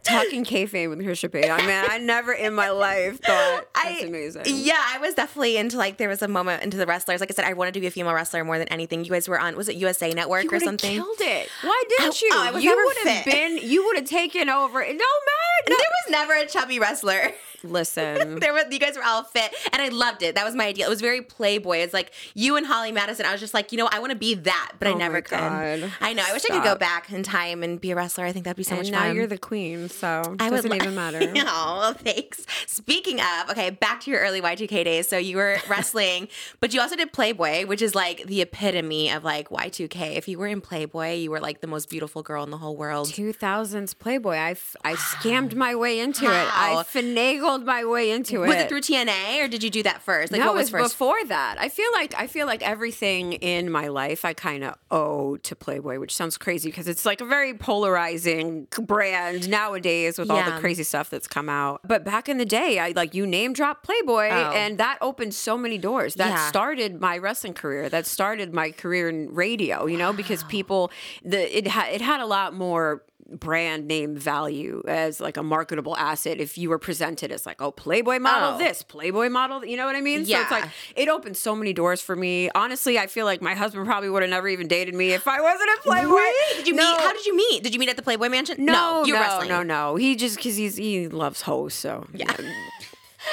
Talking 0.04 0.46
kayfabe 0.46 0.90
with 0.90 1.00
Payne. 1.34 1.52
I 1.52 1.58
mean, 1.58 1.86
I 1.90 1.98
never 1.98 2.32
in 2.32 2.54
my 2.54 2.70
life 2.70 3.20
thought 3.22 3.66
that's 3.76 4.04
I- 4.04 4.06
amazing. 4.06 4.44
Yeah, 4.48 4.76
I 4.80 5.00
was 5.00 5.14
definitely 5.16 5.58
into 5.58 5.78
like 5.78 5.98
there 5.98 6.08
was 6.08 6.22
a 6.22 6.28
moment 6.30 6.64
into 6.64 6.78
the 6.78 6.86
wrestlers. 6.86 7.20
Like 7.20 7.30
I 7.30 7.34
said, 7.34 7.44
I 7.46 7.54
wanted 7.54 7.74
to 7.74 7.82
be 7.82 7.88
a 7.88 7.92
female 7.92 8.14
wrestler 8.14 8.44
more 8.46 8.58
than 8.58 8.68
anything. 8.70 9.04
You 9.04 9.12
guys 9.12 9.28
were 9.28 9.40
on 9.40 9.58
was 9.58 9.68
it 9.68 9.76
USA 9.76 10.14
Network 10.14 10.46
You 10.46 10.52
or 10.52 10.60
something? 10.62 10.96
Killed 10.96 11.20
it. 11.20 11.50
Why 11.62 11.84
didn't 11.90 12.14
I- 12.14 12.20
you? 12.22 12.30
oh, 12.34 12.44
I 12.48 12.52
was 12.52 12.64
you 12.64 12.76
would 12.76 13.08
have 13.10 13.26
been. 13.26 13.58
You 13.62 13.86
would 13.86 13.98
have 13.98 14.06
taken 14.08 14.50
over. 14.50 14.82
It 14.82 14.98
don't 14.98 15.00
matter. 15.00 15.68
There 15.68 15.78
was 15.78 16.12
never 16.12 16.34
a 16.36 16.46
chubby 16.48 16.80
wrestler. 16.80 17.34
Listen. 17.64 18.40
there 18.40 18.54
was 18.54 18.66
you 18.72 18.80
guys 18.80 18.96
were 18.96 19.04
all 19.04 19.24
fit, 19.24 19.54
and 19.74 19.82
I 19.82 19.90
loved 19.90 20.22
it. 20.24 20.36
That 20.36 20.46
was 20.46 20.56
my 20.56 20.68
idea. 20.68 20.86
It 20.86 20.90
was 20.90 21.02
very 21.02 21.22
Playboy. 21.22 21.78
It's 21.80 21.94
like 21.94 22.12
you 22.34 22.56
and 22.56 22.66
Holly 22.66 22.92
Madison. 22.92 23.26
I 23.26 23.32
was 23.32 23.42
just 23.42 23.54
like, 23.54 23.72
you 23.72 23.78
know, 23.78 23.90
I 23.92 24.00
want 24.00 24.12
to 24.12 24.18
be 24.18 24.36
that, 24.36 24.74
but 24.80 24.88
I 24.88 24.92
Oh 24.92 24.98
never 24.98 25.22
could. 25.22 25.37
God. 25.40 25.92
I 26.02 26.14
know. 26.14 26.24
I 26.28 26.34
wish 26.34 26.44
I 26.46 26.54
could 26.54 26.64
go 26.64 26.76
back 26.76 27.12
in 27.12 27.24
time 27.24 27.64
and 27.64 27.80
be 27.80 27.92
a 27.92 27.96
wrestler. 27.96 28.26
I 28.26 28.32
think 28.32 28.46
that'd 28.46 28.58
be 28.58 28.64
so 28.64 28.76
and 28.76 28.84
much 28.84 28.92
now 28.92 29.02
fun. 29.04 29.16
you're 29.16 29.28
the 29.28 29.38
queen, 29.38 29.90
so 29.90 30.22
it 30.34 30.42
I 30.42 30.50
would 30.50 30.58
doesn't 30.58 30.72
lo- 30.72 30.76
even 30.78 30.96
matter. 30.96 31.20
oh, 31.22 31.78
well, 31.80 31.94
thanks. 31.94 32.46
Speaking 32.66 33.20
of, 33.20 33.50
okay, 33.52 33.70
back 33.70 34.02
to 34.02 34.12
your 34.12 34.20
early 34.22 34.42
Y2K 34.42 34.84
days. 34.84 35.08
So 35.08 35.18
you 35.18 35.38
were 35.38 35.58
wrestling, 35.70 36.28
but 36.60 36.74
you 36.74 36.82
also 36.82 36.96
did 36.96 37.14
Playboy, 37.14 37.66
which 37.66 37.82
is 37.82 37.96
like 37.96 38.26
the 38.26 38.42
epitome 38.42 39.10
of 39.12 39.24
like 39.24 39.50
Y2K. 39.50 40.16
If 40.16 40.28
you 40.28 40.38
were 40.40 40.48
in 40.48 40.62
Playboy, 40.62 41.16
you 41.16 41.32
were 41.32 41.40
like 41.40 41.62
the 41.62 41.68
most 41.68 41.90
beautiful 41.90 42.24
girl 42.24 42.44
in 42.44 42.50
the 42.52 42.58
whole 42.58 42.76
world. 42.76 43.08
2000s 43.08 43.98
Playboy. 43.98 44.36
I, 44.36 44.52
f- 44.52 44.76
I 44.84 44.94
scammed 44.94 45.56
my 45.56 45.76
way 45.76 46.00
into 46.00 46.26
it. 46.26 46.30
I 46.32 46.84
finagled 46.92 47.66
my 47.66 47.86
way 47.86 48.12
into 48.12 48.44
it. 48.44 48.48
Was 48.48 48.56
it 48.58 48.70
through 48.70 48.82
TNA 48.82 49.44
or 49.44 49.48
did 49.48 49.64
you 49.64 49.70
do 49.70 49.84
that 49.84 50.02
first? 50.02 50.32
Like 50.32 50.40
no, 50.42 50.48
what 50.48 50.54
it 50.54 50.58
was 50.58 50.72
was 50.72 50.82
first? 50.84 50.94
before 50.96 51.24
that. 51.26 51.58
I 51.60 51.70
feel 51.70 51.90
like 51.94 52.14
I 52.18 52.28
feel 52.28 52.46
like 52.48 52.62
everything 52.68 53.34
in 53.34 53.72
my 53.72 53.88
life 53.88 54.26
I 54.26 54.34
kind 54.34 54.64
of 54.64 54.76
owe 54.92 55.27
to 55.36 55.56
Playboy, 55.56 56.00
which 56.00 56.16
sounds 56.16 56.38
crazy 56.38 56.70
because 56.70 56.88
it's 56.88 57.06
like 57.06 57.20
a 57.20 57.26
very 57.26 57.54
polarizing 57.54 58.68
brand 58.82 59.50
nowadays 59.50 60.18
with 60.18 60.30
all 60.32 60.44
the 60.44 60.58
crazy 60.60 60.84
stuff 60.84 61.10
that's 61.10 61.28
come 61.28 61.50
out. 61.50 61.82
But 61.86 62.04
back 62.06 62.30
in 62.30 62.38
the 62.38 62.46
day, 62.46 62.80
I 62.80 62.92
like 62.96 63.14
you 63.14 63.26
name 63.28 63.52
drop 63.54 63.84
Playboy, 63.84 64.30
Oh. 64.32 64.52
and 64.52 64.78
that 64.78 64.98
opened 65.02 65.34
so 65.34 65.58
many 65.58 65.78
doors. 65.78 66.16
That 66.16 66.30
Yeah. 66.30 66.48
started 66.48 67.02
my 67.02 67.18
wrestling 67.18 67.54
career. 67.54 67.90
That 67.90 68.06
started 68.06 68.54
my 68.54 68.72
career 68.72 69.10
in 69.10 69.34
radio. 69.34 69.86
You 69.88 69.98
know, 69.98 70.14
because 70.14 70.44
people 70.46 70.92
the 71.24 71.58
it 71.58 71.68
had 71.68 71.94
it 71.94 72.02
had 72.02 72.22
a 72.22 72.26
lot 72.26 72.54
more 72.54 73.04
brand 73.32 73.88
name 73.88 74.16
value 74.16 74.82
as 74.88 75.20
like 75.20 75.36
a 75.38 75.44
marketable 75.44 75.98
asset 75.98 76.40
if 76.40 76.58
you 76.58 76.70
were 76.70 76.80
presented 76.80 77.32
as 77.32 77.46
like 77.46 77.62
oh 77.62 77.72
playboy 77.72 78.20
model 78.20 78.56
Oh. 78.56 78.58
this 78.58 78.84
playboy 78.84 79.30
model 79.30 79.66
you 79.66 79.76
know 79.76 79.86
what 79.86 79.96
i 79.96 80.02
mean 80.02 80.20
so 80.20 80.22
it's 80.22 80.30
Yeah. 80.30 80.48
like 80.50 80.70
it 80.96 81.10
opened 81.10 81.36
so 81.36 81.56
many 81.56 81.74
doors 81.74 82.02
for 82.02 82.16
me 82.16 82.50
honestly 82.56 82.98
i 82.98 83.08
feel 83.08 83.26
like 83.26 83.42
my 83.42 83.54
husband 83.54 83.86
probably 83.86 84.10
would 84.10 84.22
have 84.24 84.30
never 84.30 84.48
even 84.48 84.68
dated 84.68 84.94
me 84.96 85.12
if 85.12 85.28
i 85.28 85.42
wasn't 85.42 85.70
a 85.78 85.82
playboy 85.82 86.08
Really? 86.12 86.58
Did 86.58 86.68
you 86.68 86.74
No. 86.76 86.92
meet? 86.92 87.02
How 87.02 87.14
did 87.14 87.26
you 87.26 87.36
meet? 87.36 87.64
Did 87.64 87.74
you 87.74 87.80
meet 87.80 87.90
at 87.90 87.96
the 87.98 88.02
Playboy 88.02 88.30
Mansion? 88.30 88.64
no, 88.64 89.04
no, 89.04 89.14
wrestling. 89.14 89.50
no, 89.50 89.64
no. 89.64 89.96
He 89.96 90.16
just 90.16 90.36
because 90.38 90.56
he's 90.56 90.76
he 90.78 91.08
loves 91.10 91.42
hoes, 91.42 91.74
so 91.74 92.06
Yeah. 92.14 92.34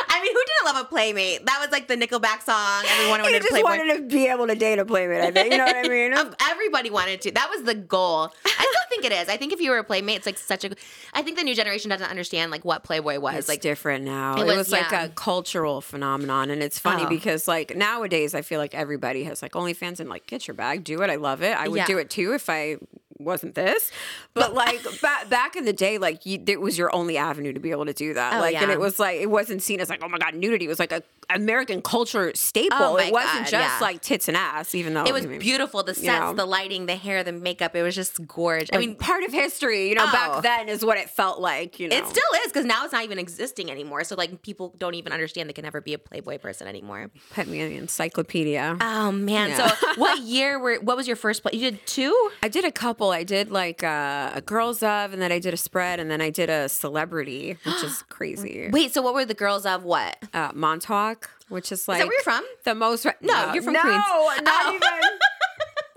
I 0.08 0.22
mean, 0.22 0.32
who 0.32 0.42
didn't 0.46 0.74
love 0.74 0.84
a 0.84 0.88
Playmate? 0.88 1.44
That 1.46 1.58
was 1.60 1.70
like 1.70 1.88
the 1.88 1.96
Nickelback 1.96 2.42
song. 2.42 2.84
Everyone 2.90 3.20
wanted 3.22 3.32
to 3.34 3.38
just 3.40 3.50
Playboy. 3.50 3.68
wanted 3.68 3.96
to 3.96 4.02
be 4.16 4.26
able 4.26 4.46
to 4.46 4.54
date 4.54 4.78
a 4.78 4.84
playmate. 4.84 5.20
I 5.22 5.30
think 5.30 5.52
you 5.52 5.58
know 5.58 5.64
what 5.64 5.76
I 5.76 5.82
mean. 5.88 6.12
Everybody 6.50 6.90
wanted 6.90 7.20
to. 7.22 7.30
That 7.32 7.48
was 7.50 7.62
the 7.64 7.74
goal. 7.74 8.32
I 8.44 8.50
still 8.50 8.88
think 8.90 9.04
it 9.04 9.12
is. 9.12 9.28
I 9.28 9.36
think 9.36 9.52
if 9.52 9.60
you 9.60 9.70
were 9.70 9.78
a 9.78 9.84
playmate, 9.84 10.16
it's 10.18 10.26
like 10.26 10.38
such 10.38 10.64
a. 10.64 10.70
I 11.12 11.22
think 11.22 11.36
the 11.38 11.44
new 11.44 11.54
generation 11.54 11.90
doesn't 11.90 12.08
understand 12.08 12.50
like 12.50 12.64
what 12.64 12.84
Playboy 12.84 13.18
was. 13.18 13.34
It's 13.36 13.48
like 13.48 13.60
different 13.60 14.04
now. 14.04 14.36
It 14.36 14.40
It 14.42 14.46
was- 14.46 14.56
was, 14.56 14.72
like 14.72 14.90
yeah. 14.90 15.04
a 15.04 15.08
cultural 15.08 15.80
phenomenon, 15.80 16.50
and 16.50 16.62
it's 16.62 16.78
funny 16.78 17.04
Oh. 17.04 17.08
because 17.08 17.46
like 17.48 17.76
nowadays, 17.76 18.34
I 18.34 18.42
feel 18.42 18.58
like 18.60 18.74
everybody 18.74 19.24
has 19.24 19.42
like 19.42 19.52
OnlyFans 19.52 20.00
and 20.00 20.08
like 20.08 20.26
get 20.26 20.46
your 20.48 20.54
bag, 20.54 20.84
do 20.84 21.02
it. 21.02 21.10
I 21.10 21.16
love 21.16 21.42
it. 21.42 21.56
I 21.56 21.68
would 21.68 21.76
Yeah. 21.78 21.86
do 21.86 21.98
it 21.98 22.10
too 22.10 22.32
if 22.34 22.48
I 22.48 22.76
wasn't 23.18 23.54
this, 23.54 23.90
but 24.34 24.54
like 24.54 24.82
back 25.00 25.28
back 25.28 25.56
in 25.56 25.64
the 25.64 25.72
day, 25.72 25.98
like 25.98 26.26
you, 26.26 26.42
it 26.46 26.60
was 26.60 26.76
your 26.78 26.94
only 26.94 27.16
avenue 27.16 27.52
to 27.52 27.60
be 27.60 27.70
able 27.70 27.86
to 27.86 27.92
do 27.92 28.14
that. 28.14 28.34
Oh, 28.34 28.40
like, 28.40 28.56
and 28.56 28.70
it 28.70 28.80
was 28.80 28.98
like 28.98 29.20
it 29.20 29.30
wasn't 29.30 29.62
seen 29.62 29.80
as 29.80 29.88
like, 29.88 30.02
oh 30.02 30.08
my 30.08 30.18
god, 30.18 30.34
nudity. 30.34 30.64
It 30.64 30.68
was 30.68 30.78
like 30.78 30.92
a 30.92 31.02
American 31.30 31.80
culture 31.80 32.32
staple. 32.34 32.76
Oh, 32.78 32.96
it 32.96 33.12
wasn't 33.12 33.44
God, 33.44 33.50
just 33.50 33.52
yeah. 33.52 33.78
like 33.80 34.02
tits 34.02 34.28
and 34.28 34.36
ass, 34.36 34.74
even 34.74 34.94
though 34.94 35.04
It 35.04 35.12
was 35.12 35.24
I 35.24 35.28
mean, 35.28 35.38
beautiful. 35.38 35.82
The 35.82 35.94
sets, 35.94 36.06
know. 36.06 36.34
the 36.34 36.44
lighting, 36.44 36.86
the 36.86 36.96
hair, 36.96 37.24
the 37.24 37.32
makeup. 37.32 37.74
It 37.74 37.82
was 37.82 37.94
just 37.94 38.26
gorgeous. 38.26 38.70
I 38.72 38.78
mean, 38.78 38.94
part 38.96 39.24
of 39.24 39.32
history, 39.32 39.88
you 39.88 39.94
know, 39.94 40.04
Oh. 40.06 40.12
back 40.12 40.42
then 40.42 40.68
is 40.68 40.84
what 40.84 40.98
it 40.98 41.08
felt 41.08 41.40
like. 41.40 41.80
You 41.80 41.88
know, 41.88 41.96
it 41.96 42.06
still 42.06 42.22
is 42.44 42.52
because 42.52 42.66
now 42.66 42.84
it's 42.84 42.92
not 42.92 43.04
even 43.04 43.18
existing 43.18 43.70
anymore. 43.70 44.04
So 44.04 44.16
like 44.16 44.42
people 44.42 44.74
don't 44.76 44.94
even 44.94 45.12
understand 45.12 45.48
they 45.48 45.54
can 45.54 45.64
never 45.64 45.80
be 45.80 45.94
a 45.94 45.98
Playboy 45.98 46.38
person 46.38 46.66
anymore. 46.68 47.10
put 47.30 47.46
me 47.48 47.60
in 47.60 47.70
the 47.70 47.76
encyclopedia. 47.76 48.76
Oh 48.80 49.10
man! 49.12 49.50
Yeah. 49.50 49.68
So 49.68 49.94
what 49.96 50.20
year 50.20 50.58
were? 50.58 50.76
What 50.76 50.96
was 50.96 51.06
your 51.06 51.16
first 51.16 51.42
play? 51.42 51.52
You 51.54 51.70
did 51.70 51.86
two. 51.86 52.30
I 52.42 52.48
did 52.48 52.64
a 52.64 52.72
couple. 52.72 53.03
I 53.12 53.24
did 53.24 53.50
like 53.50 53.82
uh, 53.82 54.30
a 54.34 54.40
girls 54.40 54.82
of, 54.82 55.12
and 55.12 55.20
then 55.22 55.32
I 55.32 55.38
did 55.38 55.54
a 55.54 55.56
spread, 55.56 56.00
and 56.00 56.10
then 56.10 56.20
I 56.20 56.30
did 56.30 56.50
a 56.50 56.68
celebrity, 56.68 57.56
which 57.64 57.82
is 57.84 58.02
crazy. 58.08 58.68
Wait, 58.72 58.92
so 58.94 59.02
what 59.02 59.14
were 59.14 59.24
the 59.24 59.34
girls 59.34 59.66
of 59.66 59.84
what? 59.84 60.16
Uh, 60.32 60.50
Montauk, 60.54 61.30
which 61.48 61.70
is 61.72 61.86
like 61.88 61.98
that 61.98 62.06
where 62.06 62.14
you're 62.16 62.22
from? 62.22 62.44
The 62.64 62.74
most. 62.74 63.04
Re- 63.04 63.12
No, 63.20 63.52
you're 63.52 63.62
from 63.62 63.74
no, 63.74 63.80
Queens. 63.80 64.02
No, 64.08 64.28
not 64.42 64.66
Oh. 64.66 64.74
even. 64.74 65.18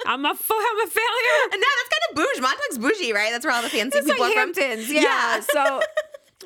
I'm 0.06 0.24
a 0.26 0.34
fo- 0.36 0.54
I'm 0.58 0.88
a 0.88 0.90
failure. 0.90 1.50
No, 1.52 1.60
that's 1.60 1.90
kind 1.90 2.04
of 2.12 2.16
bougie. 2.16 2.42
Montauk's 2.42 2.78
bougie, 2.78 3.14
right? 3.14 3.32
That's 3.32 3.46
where 3.46 3.54
all 3.54 3.62
the 3.62 3.70
fancy 3.70 3.98
It's 4.00 4.08
people 4.08 4.26
like 4.26 4.38
are 4.38 4.54
from. 4.54 4.54
Hamptons, 4.64 4.92
yeah. 4.92 5.40
so 5.52 5.82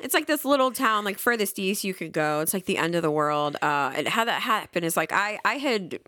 it's 0.02 0.14
like 0.14 0.26
this 0.26 0.44
little 0.44 0.72
town, 0.72 1.04
like 1.04 1.18
furthest 1.18 1.58
east 1.58 1.84
you 1.84 1.94
could 1.94 2.12
go. 2.12 2.40
It's 2.40 2.52
like 2.54 2.64
the 2.64 2.76
end 2.78 2.94
of 2.96 3.02
the 3.02 3.10
world. 3.10 3.56
Uh, 3.62 3.92
and 3.94 4.08
how 4.08 4.24
that 4.24 4.42
happened 4.42 4.84
is 4.84 4.96
like 4.96 5.12
I 5.12 5.38
I 5.44 5.54
had 5.58 6.00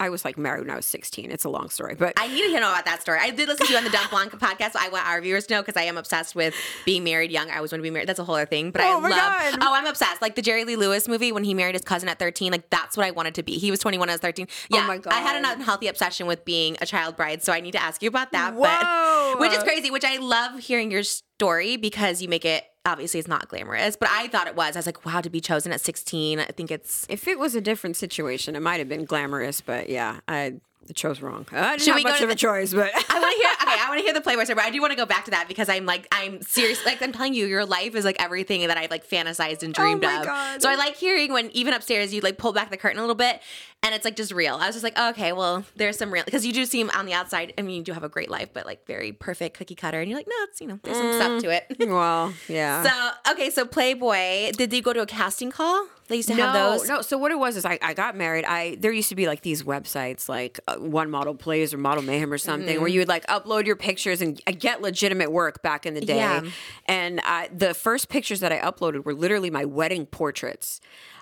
I 0.00 0.10
was 0.10 0.24
like 0.24 0.38
married 0.38 0.60
when 0.60 0.70
I 0.70 0.76
was 0.76 0.86
16. 0.86 1.30
It's 1.30 1.44
a 1.44 1.48
long 1.48 1.70
story, 1.70 1.94
but 1.96 2.12
I 2.16 2.28
need 2.28 2.42
to 2.52 2.60
know 2.60 2.70
about 2.70 2.84
that 2.84 3.00
story. 3.00 3.18
I 3.20 3.30
did 3.30 3.48
listen 3.48 3.66
to 3.66 3.72
you 3.72 3.78
on 3.78 3.84
the 3.84 3.90
Dumb 3.90 4.06
Blonde 4.10 4.30
podcast, 4.30 4.72
so 4.72 4.78
I 4.80 4.88
want 4.90 5.06
our 5.06 5.20
viewers 5.20 5.46
to 5.48 5.54
know 5.54 5.62
because 5.62 5.76
I 5.76 5.84
am 5.86 5.96
obsessed 5.98 6.34
with 6.36 6.54
being 6.84 7.02
married 7.02 7.32
young. 7.32 7.50
I 7.50 7.56
always 7.56 7.72
want 7.72 7.80
to 7.80 7.82
be 7.82 7.90
married. 7.90 8.08
That's 8.08 8.20
a 8.20 8.24
whole 8.24 8.36
other 8.36 8.46
thing. 8.46 8.70
But 8.70 8.82
I 8.82 8.92
Oh 8.92 9.00
my 9.00 9.08
love. 9.08 9.18
God. 9.18 9.58
Oh, 9.60 9.74
I'm 9.74 9.86
obsessed. 9.86 10.22
Like 10.22 10.36
the 10.36 10.42
Jerry 10.42 10.64
Lee 10.64 10.76
Lewis 10.76 11.08
movie 11.08 11.32
when 11.32 11.42
he 11.42 11.52
married 11.52 11.74
his 11.74 11.82
cousin 11.82 12.08
at 12.08 12.18
13. 12.20 12.52
Like 12.52 12.70
that's 12.70 12.96
what 12.96 13.06
I 13.06 13.10
wanted 13.10 13.34
to 13.36 13.42
be. 13.42 13.58
He 13.58 13.70
was 13.72 13.80
21, 13.80 14.08
I 14.08 14.12
was 14.12 14.20
13. 14.20 14.46
Yeah, 14.70 14.84
Oh 14.84 14.86
my 14.86 15.00
I 15.08 15.20
had 15.20 15.36
an 15.36 15.44
unhealthy 15.44 15.88
obsession 15.88 16.26
with 16.28 16.44
being 16.44 16.76
a 16.80 16.86
child 16.86 17.16
bride, 17.16 17.42
so 17.42 17.52
I 17.52 17.60
need 17.60 17.72
to 17.72 17.82
ask 17.82 18.00
you 18.02 18.08
about 18.08 18.30
that. 18.32 18.54
Whoa. 18.54 19.34
But 19.34 19.40
which 19.40 19.52
is 19.52 19.62
crazy. 19.64 19.90
Which 19.90 20.04
I 20.04 20.18
love 20.18 20.60
hearing 20.60 20.90
your 20.92 21.02
story 21.38 21.76
because 21.76 22.20
you 22.20 22.28
make 22.28 22.44
it. 22.44 22.64
Obviously, 22.84 23.20
it's 23.20 23.28
not 23.28 23.48
glamorous, 23.48 23.96
but 23.96 24.08
I 24.10 24.28
thought 24.28 24.46
it 24.46 24.56
was. 24.56 24.74
I 24.74 24.78
was 24.78 24.86
like, 24.86 25.04
wow, 25.04 25.20
to 25.20 25.28
be 25.28 25.40
chosen 25.40 25.72
at 25.72 25.80
16. 25.80 26.40
I 26.40 26.46
think 26.46 26.70
it's. 26.70 27.06
if 27.08 27.28
it 27.28 27.38
was 27.38 27.54
a 27.54 27.60
different 27.60 27.96
situation, 27.96 28.56
it 28.56 28.62
might 28.62 28.78
have 28.78 28.88
been 28.88 29.04
glamorous. 29.04 29.60
But 29.60 29.88
yeah, 29.90 30.20
I 30.26 30.54
chose 30.94 31.20
wrong. 31.20 31.46
I 31.52 31.72
didn't 31.76 31.82
Should 31.82 31.94
have 31.94 32.02
much 32.02 32.22
of 32.22 32.30
a 32.30 32.34
choice, 32.34 32.72
but 32.72 32.90
I 33.10 33.20
want 33.20 33.32
to 33.34 33.42
hear. 33.42 33.48
Okay, 33.68 33.76
I 33.84 33.88
want 33.90 33.98
to 33.98 34.04
hear 34.04 34.14
the 34.14 34.22
Playboy 34.22 34.44
story, 34.44 34.54
but 34.54 34.64
I 34.64 34.70
do 34.70 34.80
want 34.80 34.92
to 34.92 34.96
go 34.96 35.04
back 35.04 35.26
to 35.26 35.32
that 35.32 35.46
because 35.46 35.68
I'm 35.68 35.84
like, 35.84 36.08
I'm 36.10 36.40
serious. 36.40 36.82
Like 36.86 37.02
I'm 37.02 37.12
telling 37.12 37.34
you, 37.34 37.44
your 37.44 37.66
life 37.66 37.94
is 37.94 38.02
like 38.02 38.16
everything 38.18 38.66
that 38.66 38.78
I've 38.78 38.90
like 38.90 39.06
fantasized 39.06 39.62
and 39.62 39.78
oh 39.78 39.82
dreamed 39.82 40.02
my 40.02 40.20
of. 40.20 40.24
God. 40.24 40.62
So 40.62 40.70
I 40.70 40.76
like 40.76 40.96
hearing 40.96 41.30
when 41.30 41.50
even 41.50 41.74
upstairs 41.74 42.14
you 42.14 42.22
like 42.22 42.38
pull 42.38 42.54
back 42.54 42.70
the 42.70 42.78
curtain 42.78 42.98
a 42.98 43.02
little 43.02 43.14
bit, 43.14 43.42
and 43.82 43.94
it's 43.94 44.04
like 44.04 44.16
just 44.16 44.32
real. 44.32 44.56
I 44.56 44.66
was 44.66 44.74
just 44.74 44.82
like, 44.82 44.98
okay, 44.98 45.32
well, 45.32 45.64
there's 45.76 45.96
some 45.96 46.12
real 46.12 46.24
because 46.24 46.44
you 46.44 46.52
do 46.52 46.64
seem 46.66 46.90
on 46.90 47.06
the 47.06 47.12
outside. 47.12 47.54
I 47.56 47.62
mean, 47.62 47.76
you 47.76 47.82
do 47.82 47.92
have 47.92 48.04
a 48.04 48.08
great 48.08 48.30
life, 48.30 48.50
but 48.52 48.66
like 48.66 48.86
very 48.86 49.12
perfect 49.12 49.56
cookie 49.56 49.74
cutter, 49.74 50.00
and 50.00 50.10
you're 50.10 50.18
like, 50.18 50.26
no, 50.28 50.34
it's 50.42 50.60
you 50.60 50.66
know, 50.66 50.78
there's 50.82 50.96
some 50.96 51.12
stuff 51.14 51.42
to 51.42 51.50
it. 51.50 51.76
well, 51.88 52.32
yeah. 52.48 52.82
So 52.82 53.32
okay, 53.32 53.50
so 53.50 53.64
Playboy, 53.64 54.52
did 54.52 54.72
you 54.72 54.82
go 54.82 54.92
to 54.92 55.00
a 55.02 55.06
casting 55.06 55.50
call? 55.50 55.86
They 56.08 56.16
used 56.16 56.28
to 56.28 56.34
no, 56.34 56.46
have 56.46 56.54
those. 56.54 56.88
no. 56.88 56.96
No. 56.96 57.02
So 57.02 57.18
what 57.18 57.30
it 57.32 57.38
was 57.38 57.56
is 57.56 57.66
I, 57.66 57.78
I 57.82 57.92
got 57.92 58.16
married. 58.16 58.44
I 58.46 58.76
there 58.80 58.90
used 58.92 59.10
to 59.10 59.14
be 59.14 59.26
like 59.26 59.42
these 59.42 59.62
websites 59.62 60.28
like 60.28 60.58
uh, 60.66 60.76
One 60.76 61.10
Model 61.10 61.34
Place 61.34 61.72
or 61.74 61.78
Model 61.78 62.02
Mayhem 62.02 62.32
or 62.32 62.38
something 62.38 62.68
Mm-hmm. 62.68 62.80
where 62.80 62.88
you 62.88 63.00
would 63.00 63.08
like 63.08 63.26
upload 63.26 63.66
your 63.66 63.76
pictures 63.76 64.20
and 64.22 64.40
uh, 64.46 64.52
get 64.58 64.80
legitimate 64.82 65.30
work 65.30 65.62
back 65.62 65.84
in 65.86 65.94
the 65.94 66.00
day. 66.00 66.16
Yeah. 66.16 66.42
And 66.86 67.20
I, 67.24 67.48
the 67.54 67.74
first 67.74 68.08
pictures 68.08 68.40
that 68.40 68.52
I 68.52 68.58
uploaded 68.58 69.04
were 69.04 69.14
literally 69.14 69.50
my 69.50 69.64
wedding 69.66 70.06
portraits 70.06 70.80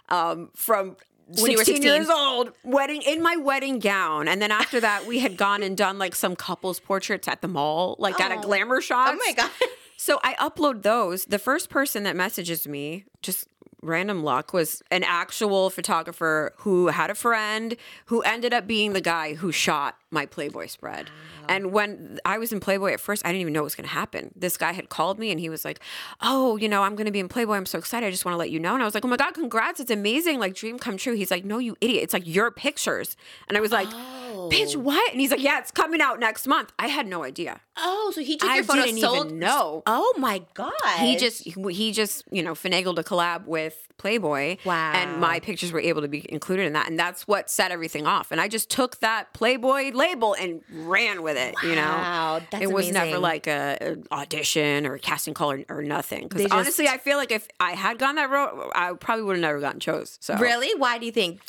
um, 0.08 0.50
from. 0.54 0.96
When 1.28 1.50
you 1.50 1.58
were 1.58 1.64
16 1.64 1.82
16. 1.82 1.92
years 1.92 2.08
old, 2.08 2.52
wedding 2.62 3.02
in 3.02 3.20
my 3.22 3.36
wedding 3.36 3.80
gown, 3.80 4.28
and 4.28 4.40
then 4.40 4.52
after 4.52 4.80
that, 4.80 5.06
we 5.06 5.18
had 5.18 5.36
gone 5.36 5.62
and 5.62 5.76
done 5.76 5.98
like 5.98 6.14
some 6.14 6.36
couples 6.36 6.78
portraits 6.78 7.26
at 7.26 7.42
the 7.42 7.48
mall, 7.48 7.96
like 7.98 8.20
at 8.20 8.30
a 8.30 8.36
Oh. 8.36 8.42
glamour 8.42 8.80
shop. 8.80 9.10
Oh 9.12 9.18
my 9.26 9.32
god. 9.32 9.50
So 9.98 10.20
I 10.22 10.34
upload 10.34 10.82
those. 10.82 11.24
The 11.24 11.38
first 11.38 11.70
person 11.70 12.02
that 12.02 12.14
messages 12.14 12.68
me, 12.68 13.06
just 13.22 13.48
random 13.80 14.22
luck, 14.22 14.52
was 14.52 14.82
an 14.90 15.02
actual 15.04 15.70
photographer 15.70 16.52
who 16.58 16.88
had 16.88 17.08
a 17.10 17.14
friend 17.14 17.76
who 18.04 18.20
ended 18.20 18.52
up 18.52 18.66
being 18.66 18.92
the 18.92 19.00
guy 19.00 19.34
who 19.34 19.50
shot 19.50 19.96
my 20.16 20.24
Playboy 20.24 20.66
spread. 20.66 21.10
And 21.46 21.72
when 21.72 22.18
I 22.24 22.38
was 22.38 22.50
in 22.50 22.58
Playboy 22.58 22.94
at 22.94 23.00
first, 23.00 23.24
I 23.24 23.28
didn't 23.28 23.42
even 23.42 23.52
know 23.52 23.60
what 23.60 23.64
was 23.64 23.74
going 23.74 23.86
to 23.86 23.94
happen. 23.94 24.32
This 24.34 24.56
guy 24.56 24.72
had 24.72 24.88
called 24.88 25.18
me 25.18 25.30
and 25.30 25.38
he 25.38 25.50
was 25.50 25.62
like, 25.62 25.78
Oh, 26.22 26.56
you 26.56 26.70
know, 26.70 26.82
I'm 26.82 26.96
going 26.96 27.04
to 27.04 27.12
be 27.12 27.20
in 27.20 27.28
Playboy. 27.28 27.54
I'm 27.54 27.66
so 27.66 27.78
excited. 27.78 28.06
I 28.06 28.10
just 28.10 28.24
want 28.24 28.32
to 28.32 28.38
let 28.38 28.50
you 28.50 28.58
know. 28.58 28.72
And 28.72 28.82
I 28.82 28.86
was 28.86 28.94
like, 28.94 29.04
Oh 29.04 29.08
my 29.08 29.18
God, 29.18 29.34
congrats. 29.34 29.78
It's 29.78 29.90
amazing. 29.90 30.38
Like, 30.38 30.54
dream 30.54 30.78
come 30.78 30.96
true. 30.96 31.14
He's 31.14 31.30
like, 31.30 31.44
No, 31.44 31.58
you 31.58 31.76
idiot. 31.82 32.02
It's 32.02 32.14
like 32.14 32.26
your 32.26 32.50
pictures. 32.50 33.14
And 33.48 33.58
I 33.58 33.60
was 33.60 33.70
like, 33.70 33.88
Bitch, 33.88 34.74
oh. 34.74 34.80
what? 34.80 35.12
And 35.12 35.20
he's 35.20 35.30
like, 35.30 35.42
Yeah, 35.42 35.58
it's 35.58 35.70
coming 35.70 36.00
out 36.00 36.18
next 36.18 36.46
month. 36.46 36.72
I 36.78 36.88
had 36.88 37.06
no 37.06 37.22
idea. 37.22 37.60
Oh, 37.76 38.10
so 38.14 38.22
he 38.22 38.38
took 38.38 38.48
I 38.48 38.56
your 38.56 38.64
photo, 38.64 38.84
didn't 38.84 39.00
sold. 39.00 39.26
even 39.26 39.38
know. 39.38 39.82
Oh 39.86 40.14
my 40.16 40.42
god. 40.54 40.72
He 40.98 41.16
just 41.16 41.44
he 41.44 41.92
just 41.92 42.24
you 42.30 42.42
know 42.42 42.54
finagled 42.54 42.98
a 42.98 43.04
collab 43.04 43.44
with 43.44 43.86
Playboy. 43.98 44.56
Wow. 44.64 44.92
And 44.94 45.20
my 45.20 45.40
pictures 45.40 45.72
were 45.72 45.80
able 45.80 46.02
to 46.02 46.08
be 46.08 46.24
included 46.32 46.66
in 46.66 46.72
that, 46.72 46.88
and 46.88 46.98
that's 46.98 47.28
what 47.28 47.50
set 47.50 47.70
everything 47.70 48.06
off. 48.06 48.30
And 48.32 48.40
I 48.40 48.48
just 48.48 48.70
took 48.70 49.00
that 49.00 49.32
Playboy 49.32 49.92
label 49.92 50.05
and 50.14 50.62
ran 50.70 51.22
with 51.22 51.36
it. 51.36 51.54
You 51.62 51.74
know, 51.74 52.40
that's 52.50 52.62
it 52.62 52.72
was 52.72 52.90
never 52.90 53.18
like 53.18 53.46
a, 53.46 53.96
a 54.10 54.14
audition 54.14 54.86
or 54.86 54.94
a 54.94 54.98
casting 54.98 55.34
call 55.34 55.52
or, 55.52 55.64
or 55.68 55.82
nothing. 55.82 56.28
Because 56.28 56.50
honestly, 56.50 56.88
I 56.88 56.98
feel 56.98 57.16
like 57.16 57.30
if 57.30 57.48
I 57.60 57.72
had 57.72 57.98
gone 57.98 58.16
that 58.16 58.30
road, 58.30 58.70
I 58.74 58.92
probably 58.94 59.24
would 59.24 59.36
have 59.36 59.42
never 59.42 59.60
gotten 59.60 59.80
chose. 59.80 60.18
So 60.20 60.36
Really? 60.38 60.78
Why 60.78 60.98
do 60.98 61.06
you 61.06 61.12
think? 61.12 61.40